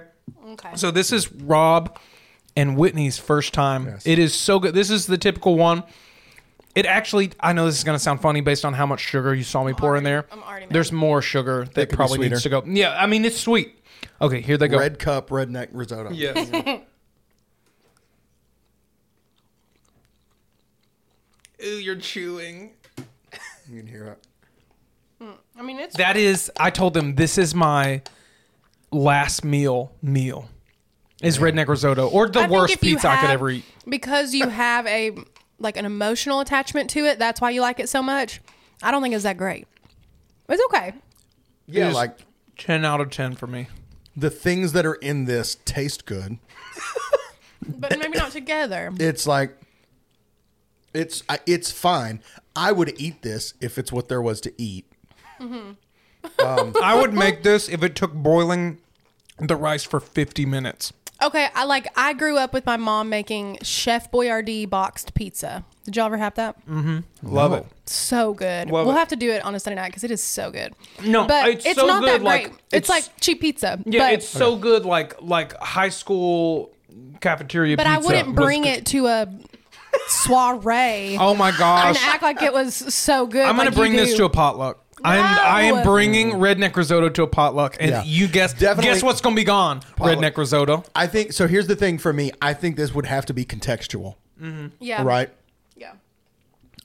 Okay. 0.49 0.71
So 0.75 0.91
this 0.91 1.11
is 1.13 1.33
Rob 1.33 1.97
and 2.57 2.77
Whitney's 2.77 3.19
first 3.19 3.55
time. 3.55 3.87
Yes. 3.87 4.07
It 4.07 4.19
is 4.19 4.35
so 4.35 4.59
good. 4.59 4.75
This 4.75 4.91
is 4.91 5.07
the 5.07 5.17
typical 5.17 5.57
one. 5.57 5.85
It 6.75 6.87
actually, 6.87 7.33
I 7.41 7.53
know 7.53 7.67
this 7.67 7.79
is 7.79 7.85
going 7.85 7.97
to 7.97 8.03
sound 8.03 8.21
funny 8.21 8.41
based 8.41 8.65
on 8.65 8.75
how 8.75 8.87
much 8.87 9.01
sugar 9.01 9.35
you 9.35 9.43
saw 9.43 9.65
me 9.65 9.73
pour 9.73 9.97
in 9.97 10.05
there. 10.05 10.25
I'm 10.31 10.43
already 10.43 10.67
mad. 10.67 10.73
There's 10.75 10.93
more 10.93 11.21
sugar 11.21 11.65
that 11.65 11.75
could 11.75 11.89
be 11.91 11.97
probably 11.97 12.29
needs 12.29 12.43
to 12.45 12.49
go. 12.49 12.63
Yeah, 12.65 12.97
I 12.97 13.07
mean 13.07 13.25
it's 13.25 13.41
sweet. 13.41 13.77
Okay, 14.21 14.41
here 14.41 14.57
they 14.57 14.69
go. 14.69 14.79
Red 14.79 14.99
cup, 14.99 15.31
redneck 15.31 15.69
risotto. 15.73 16.11
Yes. 16.13 16.81
Ooh, 21.65 21.79
you're 21.79 21.97
chewing. 21.97 22.71
You 23.71 23.79
can 23.79 23.87
hear 23.87 24.07
it. 24.07 24.19
Hmm, 25.21 25.33
I 25.59 25.63
mean, 25.63 25.79
it's 25.79 25.97
That 25.97 26.17
is, 26.17 26.51
I 26.59 26.71
told 26.71 26.95
them 26.95 27.17
this 27.17 27.37
is 27.37 27.55
my 27.55 28.03
last 28.91 29.45
meal 29.45 29.93
meal. 30.03 30.49
Is 31.23 31.37
redneck 31.39 31.69
risotto 31.69 32.09
or 32.09 32.29
the 32.31 32.39
I 32.39 32.43
think 32.45 32.53
worst 32.53 32.73
if 32.75 32.83
you 32.83 32.95
pizza 32.95 33.09
I 33.11 33.17
could 33.17 33.21
have- 33.27 33.31
ever 33.35 33.51
eat. 33.51 33.65
because 33.87 34.33
you 34.35 34.49
have 34.49 34.87
a 34.87 35.11
like 35.61 35.77
an 35.77 35.85
emotional 35.85 36.41
attachment 36.41 36.91
to 36.91 37.05
it. 37.05 37.19
That's 37.21 37.41
why 37.41 37.51
you 37.51 37.61
like 37.61 37.79
it 37.79 37.89
so 37.89 38.03
much. 38.03 38.41
I 38.83 38.91
don't 38.91 39.03
think 39.03 39.15
it's 39.15 39.23
that 39.25 39.37
great. 39.37 39.69
It's 40.49 40.63
okay. 40.67 40.95
Yeah, 41.67 41.89
is- 41.91 41.95
like 41.95 42.19
Ten 42.59 42.85
out 42.85 43.01
of 43.01 43.11
ten 43.11 43.37
for 43.37 43.47
me. 43.47 43.69
the 44.17 44.29
things 44.31 44.73
that 44.73 44.85
are 44.85 44.95
in 44.97 45.25
this 45.27 45.57
taste 45.65 46.05
good. 46.05 46.39
but 47.69 47.99
maybe 47.99 48.19
not 48.19 48.33
together. 48.33 48.91
It's 48.99 49.27
like 49.27 49.57
it's 50.93 51.23
I- 51.29 51.39
it's 51.47 51.71
fine. 51.71 52.21
I 52.57 52.73
would 52.73 53.01
eat 53.01 53.23
this 53.23 53.55
if 53.61 53.79
it's 53.79 53.93
what 53.93 54.09
there 54.09 54.21
was 54.21 54.41
to 54.43 54.53
eat. 54.61 54.85
Mm-hmm. 55.41 55.73
Um, 56.45 56.75
I 56.83 56.95
would 57.01 57.15
make 57.15 57.43
this 57.45 57.69
if 57.69 57.83
it 57.83 57.95
took 57.95 58.13
boiling 58.13 58.79
the 59.39 59.57
rice 59.57 59.85
for 59.85 60.01
50 60.01 60.45
minutes. 60.45 60.93
Okay, 61.23 61.49
I 61.55 61.65
like. 61.65 61.87
I 61.97 62.13
grew 62.13 62.39
up 62.39 62.53
with 62.53 62.65
my 62.65 62.77
mom 62.77 63.09
making 63.09 63.59
Chef 63.63 64.11
Boyardee 64.11 64.69
boxed 64.69 65.15
pizza. 65.15 65.65
Did 65.85 65.97
y'all 65.97 66.07
ever 66.07 66.17
have 66.17 66.35
that? 66.37 66.57
Mm-hmm. 66.67 67.01
Love 67.23 67.53
it. 67.53 67.67
So 67.87 68.33
good. 68.33 68.71
Love 68.71 68.87
we'll 68.87 68.95
it. 68.95 68.99
have 68.99 69.09
to 69.09 69.17
do 69.17 69.31
it 69.31 69.45
on 69.45 69.55
a 69.55 69.61
Sunday 69.61 69.81
night 69.81 69.89
because 69.89 70.05
it 70.05 70.11
is 70.11 70.23
so 70.23 70.51
good. 70.51 70.75
No, 71.05 71.27
but 71.27 71.49
it's 71.49 71.67
it's, 71.67 71.79
so 71.79 71.87
not 71.87 72.01
good, 72.03 72.21
that 72.21 72.23
like, 72.23 72.45
great. 72.45 72.61
It's, 72.73 72.89
it's- 72.89 72.89
like 72.89 73.21
cheap 73.21 73.41
pizza. 73.41 73.81
Yeah, 73.85 74.09
but, 74.09 74.15
it's 74.15 74.29
so 74.29 74.57
good 74.57 74.85
like 74.85 75.21
like 75.21 75.57
high 75.59 75.89
school 75.89 76.73
cafeteria 77.21 77.77
But 77.77 77.87
I 77.87 77.99
wouldn't 77.99 78.35
bring 78.35 78.65
it 78.65 78.87
to 78.87 79.07
a 79.07 79.29
soiree 80.07 81.17
Oh 81.19 81.35
my 81.35 81.51
gosh! 81.51 81.87
and 81.87 81.97
gosh. 81.97 82.07
act 82.07 82.23
like 82.23 82.43
it 82.43 82.53
was 82.53 82.75
so 82.75 83.27
good. 83.27 83.43
I'm 83.47 83.57
going 83.57 83.67
like 83.67 83.75
to 83.75 83.81
bring 83.81 83.97
this 83.97 84.17
to 84.17 84.25
a 84.25 84.31
potluck. 84.31 84.80
I'm 85.05 85.39
I 85.39 85.63
am 85.63 85.85
bringing 85.85 86.33
redneck 86.33 86.77
risotto 86.77 87.09
to 87.09 87.23
a 87.23 87.27
potluck 87.27 87.77
and 87.81 87.91
Yeah. 87.91 88.03
you 88.05 88.29
guess 88.29 88.53
Definitely 88.53 88.93
guess 88.93 89.03
what's 89.03 89.21
going 89.21 89.35
to 89.35 89.41
be 89.41 89.45
gone? 89.45 89.81
Redneck 89.99 90.37
risotto. 90.37 90.85
I 90.95 91.07
think 91.07 91.33
so. 91.33 91.47
Here's 91.47 91.67
the 91.67 91.77
thing 91.77 91.99
for 91.99 92.13
me. 92.13 92.33
I 92.43 92.55
think 92.55 92.77
this 92.77 92.95
would 92.95 93.07
have 93.07 93.27
to 93.27 93.35
be 93.35 93.45
contextual, 93.45 94.17
mm-hmm. 94.41 94.69
Yeah. 94.81 95.03
right? 95.03 95.31
Yeah. 95.77 95.93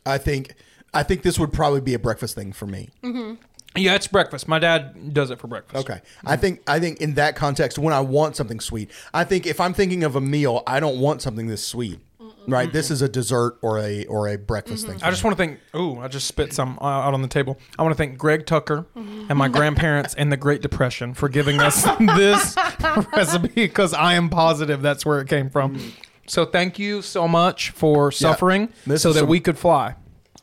I 0.05 0.17
think 0.17 0.55
I 0.93 1.03
think 1.03 1.23
this 1.23 1.37
would 1.39 1.51
probably 1.51 1.81
be 1.81 1.93
a 1.93 1.99
breakfast 1.99 2.35
thing 2.35 2.53
for 2.53 2.65
me. 2.65 2.89
Mm-hmm. 3.03 3.35
Yeah, 3.77 3.95
it's 3.95 4.07
breakfast. 4.07 4.47
My 4.47 4.59
dad 4.59 5.13
does 5.13 5.31
it 5.31 5.39
for 5.39 5.47
breakfast. 5.47 5.89
Okay. 5.89 6.01
I 6.25 6.37
think 6.37 6.61
I 6.67 6.79
think 6.79 7.01
in 7.01 7.15
that 7.15 7.35
context, 7.35 7.77
when 7.77 7.93
I 7.93 7.99
want 7.99 8.35
something 8.35 8.59
sweet, 8.61 8.89
I 9.13 9.25
think 9.25 9.45
if 9.45 9.59
I'm 9.59 9.73
thinking 9.73 10.03
of 10.03 10.15
a 10.15 10.21
meal, 10.21 10.63
I 10.65 10.79
don't 10.79 10.99
want 10.99 11.21
something 11.21 11.47
this 11.47 11.65
sweet. 11.65 11.99
Right. 12.47 12.71
This 12.71 12.87
mm-hmm. 12.87 12.93
is 12.93 13.01
a 13.01 13.09
dessert 13.09 13.57
or 13.61 13.79
a 13.79 14.05
or 14.05 14.27
a 14.27 14.37
breakfast 14.37 14.85
mm-hmm. 14.85 14.97
thing. 14.97 15.03
I 15.03 15.09
just 15.09 15.23
want 15.23 15.37
to 15.37 15.43
thank. 15.43 15.59
Ooh, 15.75 15.99
I 15.99 16.07
just 16.07 16.27
spit 16.27 16.53
some 16.53 16.77
uh, 16.81 16.85
out 16.85 17.13
on 17.13 17.21
the 17.21 17.27
table. 17.27 17.57
I 17.77 17.83
want 17.83 17.93
to 17.93 17.97
thank 17.97 18.17
Greg 18.17 18.45
Tucker 18.45 18.85
mm-hmm. 18.95 19.25
and 19.29 19.37
my 19.37 19.47
grandparents 19.47 20.13
and 20.15 20.31
the 20.31 20.37
Great 20.37 20.61
Depression 20.61 21.13
for 21.13 21.29
giving 21.29 21.59
us 21.59 21.83
this 21.99 22.55
recipe 23.13 23.47
because 23.47 23.93
I 23.93 24.13
am 24.13 24.29
positive 24.29 24.81
that's 24.81 25.05
where 25.05 25.19
it 25.21 25.27
came 25.27 25.49
from. 25.49 25.93
So 26.27 26.45
thank 26.45 26.79
you 26.79 27.01
so 27.01 27.27
much 27.27 27.69
for 27.71 28.11
suffering 28.11 28.69
This 28.85 29.03
so 29.03 29.13
that 29.13 29.19
some- 29.19 29.29
we 29.29 29.39
could 29.39 29.57
fly. 29.57 29.95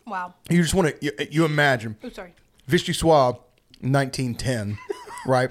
Wow. 0.06 0.34
You 0.50 0.62
just 0.62 0.74
want 0.74 0.88
to 0.88 1.04
you, 1.04 1.12
you 1.30 1.44
imagine 1.44 1.96
Oh, 2.02 2.08
sorry. 2.08 2.34
Vichy 2.66 2.92
Swab, 2.92 3.36
1910, 3.80 4.78
right? 5.26 5.50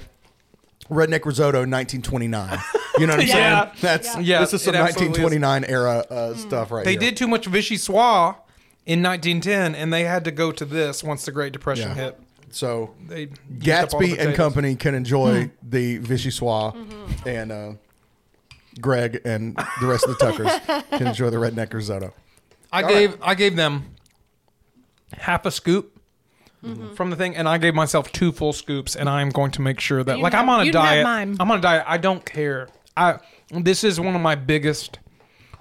Redneck 0.89 1.25
Risotto, 1.25 1.59
1929. 1.59 2.59
You 3.01 3.07
know 3.07 3.13
what 3.15 3.21
I'm 3.23 3.27
Yeah. 3.27 3.65
saying? 3.65 3.77
That's 3.81 4.17
Yeah, 4.19 4.39
this 4.41 4.53
is 4.53 4.61
some 4.63 4.75
it 4.75 4.77
absolutely 4.77 5.23
is. 5.23 5.31
1929 5.41 5.63
era 5.65 6.05
uh, 6.09 6.33
stuff 6.35 6.71
right 6.71 6.85
They 6.85 6.91
here. 6.91 6.99
did 6.99 7.17
too 7.17 7.27
much 7.27 7.47
Vichyssoise 7.49 8.35
in 8.85 9.01
1910, 9.03 9.75
and 9.75 9.91
they 9.93 10.03
had 10.03 10.23
to 10.25 10.31
go 10.31 10.51
to 10.51 10.65
this 10.65 11.03
once 11.03 11.25
the 11.25 11.31
Great 11.31 11.53
Depression 11.53 11.89
Yeah. 11.89 11.95
hit. 12.03 12.19
So 12.51 12.93
They 13.07 13.21
used 13.21 13.31
up 13.33 13.93
all 13.93 13.99
the 13.99 14.07
Gatsby 14.07 14.09
and 14.09 14.17
potatoes. 14.17 14.35
company 14.37 14.75
can 14.75 14.93
enjoy 14.95 15.43
Hmm. 15.45 15.49
the 15.69 15.97
Vichy 15.99 16.31
Swab, 16.31 16.75
and 17.25 17.51
uh, 17.51 17.71
Greg 18.79 19.21
and 19.25 19.55
the 19.79 19.87
rest 19.87 20.05
of 20.07 20.17
the 20.17 20.25
Tuckers 20.25 20.83
can 20.97 21.07
enjoy 21.07 21.29
the 21.29 21.37
Redneck 21.37 21.73
Risotto. 21.73 22.13
I 22.73 22.83
gave 22.83 23.17
I 23.21 23.35
gave 23.35 23.55
them 23.55 23.95
half 25.17 25.45
a 25.45 25.51
scoop 25.51 25.97
from 26.95 27.09
the 27.09 27.15
thing, 27.15 27.35
and 27.35 27.49
I 27.49 27.57
gave 27.57 27.73
myself 27.73 28.11
two 28.11 28.31
full 28.31 28.53
scoops, 28.53 28.95
and 28.95 29.09
I'm 29.09 29.29
going 29.29 29.51
to 29.51 29.61
make 29.61 29.79
sure 29.79 30.03
that 30.03 30.17
You 30.17 30.23
like 30.23 30.31
can 30.33 30.41
I'm 30.41 30.49
on 30.49 30.59
a 30.61 30.63
you 30.65 30.71
have 30.73 30.83
diet. 30.83 31.03
mine. 31.03 31.37
I'm 31.39 31.49
on 31.51 31.57
a 31.57 31.61
diet. 31.61 31.83
I 31.87 31.97
don't 31.97 32.23
care. 32.25 32.67
I 32.97 33.19
this 33.51 33.83
is 33.83 33.99
one 33.99 34.15
of 34.15 34.21
my 34.21 34.35
biggest, 34.35 34.99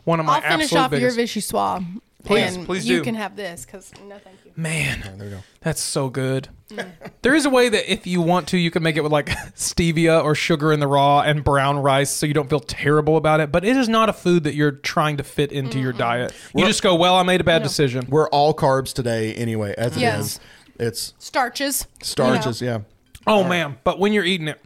one 0.04 0.20
of 0.20 0.26
my 0.26 0.36
I'll 0.36 0.40
finish 0.42 0.64
absolute 0.72 0.80
off 0.82 0.90
your 0.92 1.00
biggest. 1.00 1.16
Vichy 1.16 1.40
Swab. 1.40 1.84
Please, 2.22 2.54
and 2.54 2.66
please 2.66 2.86
you 2.86 2.98
do. 2.98 3.04
can 3.04 3.14
have 3.14 3.34
this 3.34 3.64
because 3.64 3.90
no, 4.06 4.18
thank 4.18 4.36
you. 4.44 4.52
Man, 4.54 5.00
There 5.16 5.28
you 5.28 5.36
go. 5.36 5.42
that's 5.62 5.80
so 5.80 6.10
good. 6.10 6.48
Mm. 6.70 6.90
There 7.22 7.34
is 7.34 7.46
a 7.46 7.50
way 7.50 7.70
that 7.70 7.90
if 7.90 8.06
you 8.06 8.20
want 8.20 8.48
to, 8.48 8.58
you 8.58 8.70
can 8.70 8.82
make 8.82 8.96
it 8.96 9.00
with 9.02 9.10
like 9.10 9.26
stevia 9.56 10.22
or 10.22 10.34
sugar 10.34 10.70
in 10.70 10.80
the 10.80 10.86
raw 10.86 11.22
and 11.22 11.42
brown 11.42 11.78
rice, 11.78 12.10
so 12.10 12.26
you 12.26 12.34
don't 12.34 12.50
feel 12.50 12.60
terrible 12.60 13.16
about 13.16 13.40
it. 13.40 13.50
But 13.50 13.64
it 13.64 13.74
is 13.74 13.88
not 13.88 14.10
a 14.10 14.12
food 14.12 14.44
that 14.44 14.54
you're 14.54 14.70
trying 14.72 15.16
to 15.16 15.22
fit 15.24 15.50
into 15.50 15.78
your 15.80 15.94
diet. 15.94 16.34
You 16.54 16.66
just 16.66 16.82
go, 16.82 16.94
well, 16.94 17.14
I 17.16 17.22
made 17.22 17.40
a 17.40 17.44
bad 17.44 17.62
decision. 17.62 18.04
We're 18.10 18.28
all 18.28 18.52
carbs 18.52 18.92
today, 18.92 19.32
anyway. 19.34 19.74
As 19.78 19.92
it 19.92 19.96
is, 19.96 20.00
Yes. 20.02 20.40
it's 20.78 21.14
Starches. 21.18 21.86
starches. 22.02 22.60
Yeah. 22.60 22.80
Oh 23.26 23.44
man! 23.44 23.78
But 23.82 23.98
when 23.98 24.12
you're 24.12 24.24
eating 24.24 24.48
it, 24.48 24.60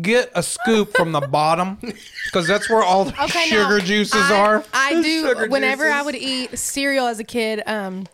get 0.00 0.30
a 0.34 0.42
scoop 0.42 0.96
from 0.96 1.12
the 1.12 1.20
bottom 1.20 1.78
because 2.26 2.46
that's 2.46 2.68
where 2.68 2.82
all 2.82 3.04
the 3.04 3.12
Okay, 3.24 3.46
sugar 3.46 3.78
now, 3.78 3.84
juices 3.84 4.30
I, 4.30 4.36
are. 4.40 4.64
I 4.72 5.02
Sugar 5.02 5.44
do. 5.46 5.50
Whenever 5.50 5.84
I 5.90 6.02
juices. 6.02 6.04
would 6.06 6.14
eat 6.16 6.58
cereal 6.58 7.06
as 7.06 7.20
a 7.20 7.24
kid, 7.24 7.62
um, 7.66 8.06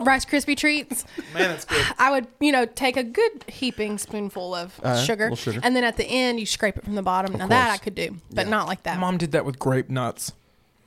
Rice 0.00 0.24
Krispie 0.24 0.56
treats, 0.56 1.04
Man, 1.34 1.48
that's 1.50 1.64
good. 1.64 1.84
I 1.98 2.10
would, 2.12 2.28
you 2.38 2.52
know, 2.52 2.66
take 2.66 2.96
a 2.96 3.02
good 3.02 3.44
heaping 3.48 3.98
spoonful 3.98 4.54
of 4.54 4.74
sugar, 5.04 5.24
little 5.30 5.36
sugar. 5.36 5.60
and 5.62 5.74
then 5.74 5.82
at 5.84 5.96
the 5.96 6.04
end 6.04 6.38
you 6.38 6.46
scrape 6.46 6.76
it 6.76 6.84
from 6.84 6.94
the 6.94 7.02
bottom. 7.02 7.32
now 7.32 7.48
that. 7.48 7.70
I 7.70 7.78
could 7.78 7.94
do, 7.96 8.16
but 8.32 8.46
not 8.46 8.68
like 8.68 8.84
that. 8.84 8.98
Mom 9.00 9.18
did 9.18 9.32
that 9.32 9.44
with 9.44 9.58
grape 9.58 9.90
nuts, 9.90 10.32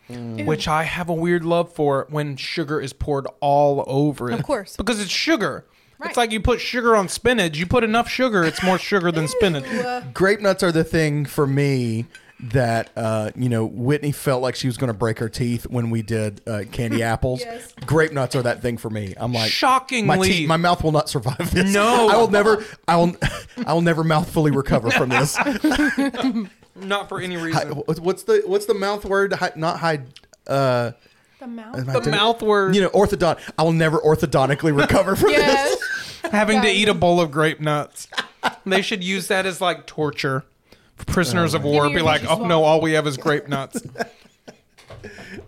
which 0.07 0.67
I 0.67 0.83
have 0.83 1.09
a 1.09 1.13
weird 1.13 1.43
love 1.43 1.73
for 1.73 2.07
when 2.09 2.37
sugar 2.37 2.79
is 2.79 2.93
poured 2.93 3.27
all 3.41 3.83
over 3.87 4.29
it. 4.31 4.39
Of 4.39 4.43
course. 4.45 4.77
because 4.77 5.01
it's 5.01 5.11
sugar. 5.11 5.65
Right. 6.01 6.09
It's 6.09 6.17
like 6.17 6.31
you 6.31 6.41
put 6.41 6.59
sugar 6.59 6.95
on 6.95 7.07
spinach. 7.07 7.57
You 7.57 7.67
put 7.67 7.83
enough 7.83 8.09
sugar, 8.09 8.43
it's 8.43 8.63
more 8.63 8.77
sugar 8.79 9.11
than 9.11 9.27
spinach. 9.39 9.65
Grape 10.13 10.41
nuts 10.41 10.63
are 10.63 10.71
the 10.71 10.83
thing 10.83 11.25
for 11.25 11.45
me 11.45 12.07
that 12.39 12.89
uh, 12.95 13.29
you 13.35 13.47
know 13.49 13.63
Whitney 13.67 14.11
felt 14.11 14.41
like 14.41 14.55
she 14.55 14.65
was 14.65 14.75
going 14.75 14.87
to 14.87 14.95
break 14.97 15.19
her 15.19 15.29
teeth 15.29 15.67
when 15.69 15.91
we 15.91 16.01
did 16.01 16.41
uh, 16.47 16.63
candy 16.71 17.03
apples. 17.13 17.41
Yes. 17.41 17.71
Grape 17.85 18.13
nuts 18.13 18.35
are 18.35 18.41
that 18.41 18.63
thing 18.63 18.77
for 18.77 18.89
me. 18.89 19.13
I'm 19.15 19.31
like 19.31 19.51
Shockingly- 19.51 20.07
my 20.17 20.17
teeth, 20.25 20.47
my 20.47 20.57
mouth 20.57 20.83
will 20.83 20.91
not 20.91 21.07
survive 21.07 21.51
this. 21.53 21.71
No. 21.71 22.09
I 22.11 22.17
will 22.17 22.31
never. 22.31 22.65
I 22.87 22.95
will. 22.95 23.15
I 23.67 23.73
will 23.73 23.81
never 23.81 24.03
mouthfully 24.03 24.49
recover 24.49 24.89
from 24.89 25.09
this. 25.09 25.37
Not 26.75 27.09
for 27.09 27.19
any 27.21 27.35
Hi- 27.35 27.41
reason. 27.43 27.71
what's 27.73 28.23
the 28.23 28.41
what's 28.45 28.65
the 28.65 28.73
mouth 28.73 29.05
word? 29.05 29.33
Hi, 29.33 29.51
not 29.55 29.77
hide. 29.79 30.07
Uh, 30.47 30.91
the 31.39 31.47
mouth. 31.47 32.03
The 32.03 32.11
mouth 32.11 32.41
word. 32.41 32.75
You 32.75 32.81
know, 32.81 32.89
orthodont. 32.89 33.39
I 33.57 33.63
will 33.63 33.71
never 33.73 33.97
orthodontically 33.99 34.75
recover 34.75 35.15
from 35.15 35.31
Yes. 35.31 35.77
having 36.31 36.61
to 36.61 36.67
eat 36.69 36.87
a 36.87 36.93
bowl 36.93 37.19
of 37.19 37.31
grape 37.31 37.59
nuts. 37.59 38.07
they 38.65 38.81
should 38.81 39.03
use 39.03 39.27
that 39.27 39.45
as 39.45 39.61
like 39.61 39.85
torture. 39.85 40.43
for 40.95 41.05
Prisoners 41.05 41.53
of 41.53 41.63
war 41.63 41.83
Give 41.83 41.91
me 41.91 41.95
be 41.95 41.97
your 41.97 42.05
like, 42.05 42.25
oh 42.29 42.45
no, 42.45 42.63
all 42.63 42.81
we 42.81 42.93
have 42.93 43.07
is 43.07 43.17
grape 43.17 43.47
nuts. 43.49 43.81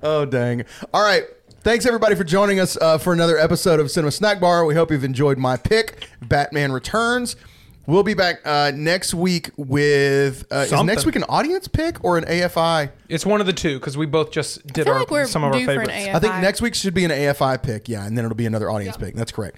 Oh 0.01 0.25
dang! 0.25 0.65
All 0.93 1.03
right. 1.03 1.23
Thanks 1.61 1.85
everybody 1.85 2.15
for 2.15 2.25
joining 2.25 2.59
us 2.59 2.75
uh, 2.81 2.97
for 2.97 3.13
another 3.13 3.37
episode 3.37 3.79
of 3.79 3.89
Cinema 3.89 4.11
Snack 4.11 4.41
Bar. 4.41 4.65
We 4.65 4.75
hope 4.75 4.91
you've 4.91 5.05
enjoyed 5.05 5.37
my 5.37 5.55
pick, 5.55 6.09
Batman 6.21 6.73
Returns. 6.73 7.37
We'll 7.85 8.03
be 8.03 8.13
back 8.13 8.39
uh, 8.45 8.71
next 8.73 9.13
week 9.13 9.51
with 9.57 10.45
uh, 10.51 10.55
is 10.59 10.69
Something. 10.69 10.85
next 10.87 11.05
week 11.05 11.17
an 11.17 11.23
audience 11.25 11.67
pick 11.67 12.01
or 12.03 12.17
an 12.17 12.23
AFI? 12.23 12.91
it's 13.09 13.25
one 13.25 13.41
of 13.41 13.45
the 13.47 13.51
two 13.53 13.77
because 13.77 13.97
we 13.97 14.05
both 14.05 14.31
just 14.31 14.65
did 14.67 14.85
feel 14.85 14.93
our 14.93 14.99
like 15.01 15.11
we're 15.11 15.25
some 15.25 15.43
of 15.43 15.51
our 15.51 15.59
due 15.59 15.65
for 15.65 15.71
an 15.71 15.87
favorites. 15.87 16.07
AFI. 16.07 16.15
I 16.15 16.19
think 16.19 16.35
next 16.35 16.61
week 16.61 16.75
should 16.75 16.93
be 16.93 17.03
an 17.03 17.11
AFI 17.11 17.61
pick, 17.61 17.89
yeah, 17.89 18.05
and 18.05 18.17
then 18.17 18.23
it'll 18.23 18.35
be 18.35 18.45
another 18.45 18.71
audience 18.71 18.95
pick. 18.95 19.15
That's 19.15 19.33
correct, 19.33 19.57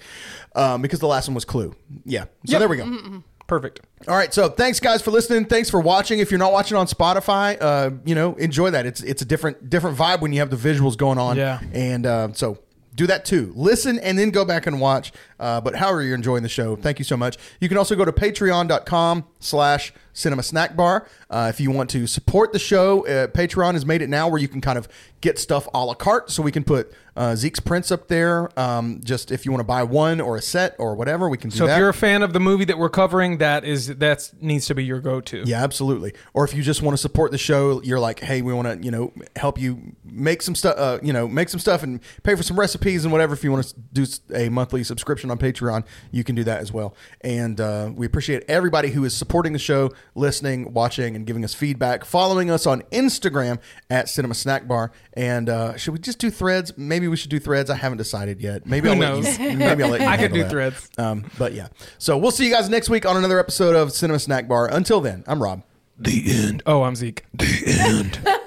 um, 0.56 0.82
because 0.82 0.98
the 0.98 1.06
last 1.06 1.28
one 1.28 1.34
was 1.36 1.44
Clue. 1.44 1.74
Yeah, 2.04 2.24
so 2.46 2.58
there 2.58 2.68
we 2.68 2.78
go. 2.78 3.22
Perfect. 3.46 3.80
All 4.08 4.16
right, 4.16 4.34
so 4.34 4.48
thanks 4.48 4.80
guys 4.80 5.02
for 5.02 5.12
listening. 5.12 5.44
Thanks 5.44 5.70
for 5.70 5.78
watching. 5.80 6.18
If 6.18 6.32
you're 6.32 6.38
not 6.38 6.52
watching 6.52 6.76
on 6.76 6.88
Spotify, 6.88 7.56
uh, 7.60 7.90
you 8.04 8.16
know, 8.16 8.34
enjoy 8.34 8.70
that. 8.70 8.86
It's 8.86 9.02
it's 9.04 9.22
a 9.22 9.24
different 9.24 9.70
different 9.70 9.96
vibe 9.96 10.20
when 10.20 10.32
you 10.32 10.40
have 10.40 10.50
the 10.50 10.56
visuals 10.56 10.96
going 10.96 11.18
on. 11.18 11.36
Yeah. 11.36 11.60
and 11.72 12.04
uh, 12.06 12.32
so 12.32 12.58
do 12.96 13.06
that 13.06 13.24
too. 13.24 13.52
Listen 13.54 13.98
and 14.00 14.18
then 14.18 14.30
go 14.30 14.44
back 14.44 14.66
and 14.66 14.80
watch. 14.80 15.12
Uh, 15.38 15.60
but 15.60 15.76
however 15.76 16.02
you're 16.02 16.14
enjoying 16.14 16.42
the 16.42 16.48
show, 16.48 16.74
thank 16.74 16.98
you 16.98 17.04
so 17.04 17.16
much. 17.16 17.36
You 17.60 17.68
can 17.68 17.78
also 17.78 17.94
go 17.94 18.04
to 18.04 18.12
patreon.com 18.12 19.24
slash 19.38 19.92
cinema 20.16 20.42
snack 20.42 20.74
bar. 20.74 21.06
Uh, 21.30 21.50
if 21.52 21.60
you 21.60 21.70
want 21.70 21.90
to 21.90 22.06
support 22.06 22.52
the 22.52 22.58
show, 22.58 23.06
uh, 23.06 23.26
Patreon 23.28 23.74
has 23.74 23.84
made 23.84 24.02
it 24.02 24.08
now 24.08 24.28
where 24.28 24.40
you 24.40 24.48
can 24.48 24.60
kind 24.60 24.78
of 24.78 24.88
get 25.20 25.38
stuff 25.38 25.68
a 25.74 25.84
la 25.84 25.94
carte. 25.94 26.30
So 26.30 26.42
we 26.42 26.52
can 26.52 26.64
put 26.64 26.92
uh, 27.16 27.34
Zeke's 27.34 27.60
prints 27.60 27.90
up 27.90 28.08
there. 28.08 28.48
Um, 28.58 29.00
just 29.02 29.30
if 29.32 29.44
you 29.44 29.50
want 29.52 29.60
to 29.60 29.66
buy 29.66 29.82
one 29.82 30.20
or 30.20 30.36
a 30.36 30.42
set 30.42 30.76
or 30.78 30.94
whatever, 30.94 31.28
we 31.28 31.38
can 31.38 31.50
do 31.50 31.56
So 31.56 31.66
that. 31.66 31.74
if 31.74 31.78
you're 31.78 31.88
a 31.88 31.94
fan 31.94 32.22
of 32.22 32.32
the 32.32 32.40
movie 32.40 32.64
that 32.66 32.78
we're 32.78 32.90
covering, 32.90 33.38
that 33.38 33.64
is 33.64 33.88
that 33.96 34.30
needs 34.40 34.66
to 34.66 34.74
be 34.74 34.84
your 34.84 35.00
go-to. 35.00 35.42
Yeah, 35.46 35.62
absolutely. 35.62 36.12
Or 36.34 36.44
if 36.44 36.54
you 36.54 36.62
just 36.62 36.82
want 36.82 36.94
to 36.94 36.98
support 36.98 37.30
the 37.32 37.38
show, 37.38 37.82
you're 37.82 37.98
like, 38.00 38.20
hey, 38.20 38.42
we 38.42 38.52
want 38.52 38.68
to, 38.68 38.84
you 38.84 38.90
know, 38.90 39.12
help 39.36 39.58
you 39.58 39.96
make 40.04 40.42
some 40.42 40.54
stuff, 40.54 40.74
uh, 40.78 40.98
you 41.02 41.12
know, 41.12 41.26
make 41.26 41.48
some 41.48 41.60
stuff 41.60 41.82
and 41.82 42.00
pay 42.22 42.34
for 42.34 42.42
some 42.42 42.58
recipes 42.58 43.04
and 43.04 43.12
whatever. 43.12 43.34
If 43.34 43.42
you 43.44 43.50
want 43.52 43.66
to 43.66 43.74
do 43.92 44.04
a 44.34 44.48
monthly 44.48 44.84
subscription 44.84 45.30
on 45.30 45.38
Patreon, 45.38 45.84
you 46.10 46.22
can 46.24 46.34
do 46.34 46.44
that 46.44 46.60
as 46.60 46.72
well. 46.72 46.94
And 47.22 47.60
uh, 47.60 47.90
we 47.94 48.06
appreciate 48.06 48.44
everybody 48.48 48.90
who 48.90 49.04
is 49.04 49.14
supporting 49.16 49.52
the 49.54 49.58
show, 49.58 49.90
listening, 50.14 50.72
watching, 50.72 51.16
and 51.16 51.26
giving 51.26 51.44
us 51.44 51.54
feedback. 51.54 52.04
Following 52.04 52.50
us 52.50 52.66
on 52.66 52.82
Instagram 52.92 53.58
at 53.90 54.08
Cinema 54.08 54.34
Snack 54.34 54.66
Bar. 54.68 54.92
And 55.14 55.48
uh, 55.48 55.76
should 55.76 55.92
we 55.92 55.98
just 55.98 56.18
do 56.18 56.30
threads? 56.30 56.76
Maybe 56.76 57.08
we 57.08 57.16
should 57.16 57.30
do 57.30 57.38
threads. 57.38 57.70
I 57.70 57.74
haven't 57.76 57.98
decided 57.98 58.40
yet. 58.40 58.66
Maybe 58.66 58.88
Who 58.88 58.94
I'll 58.94 59.00
let 59.00 59.08
knows? 59.10 59.38
you. 59.38 59.52
Maybe 59.56 59.82
I'll 59.82 59.90
let 59.90 60.00
you. 60.00 60.06
I 60.06 60.16
could 60.16 60.32
do 60.32 60.42
that. 60.42 60.50
threads. 60.50 60.90
Um, 60.98 61.24
but 61.38 61.52
yeah. 61.52 61.68
So 61.98 62.16
we'll 62.16 62.30
see 62.30 62.46
you 62.46 62.52
guys 62.52 62.68
next 62.68 62.88
week 62.88 63.04
on 63.06 63.16
another 63.16 63.38
episode 63.38 63.76
of 63.76 63.92
Cinema 63.92 64.18
Snack 64.18 64.48
Bar. 64.48 64.68
Until 64.72 65.00
then, 65.00 65.24
I'm 65.26 65.42
Rob. 65.42 65.62
The 65.98 66.24
end. 66.26 66.62
Oh, 66.66 66.82
I'm 66.82 66.94
Zeke. 66.94 67.24
The 67.32 67.76
end. 67.78 68.20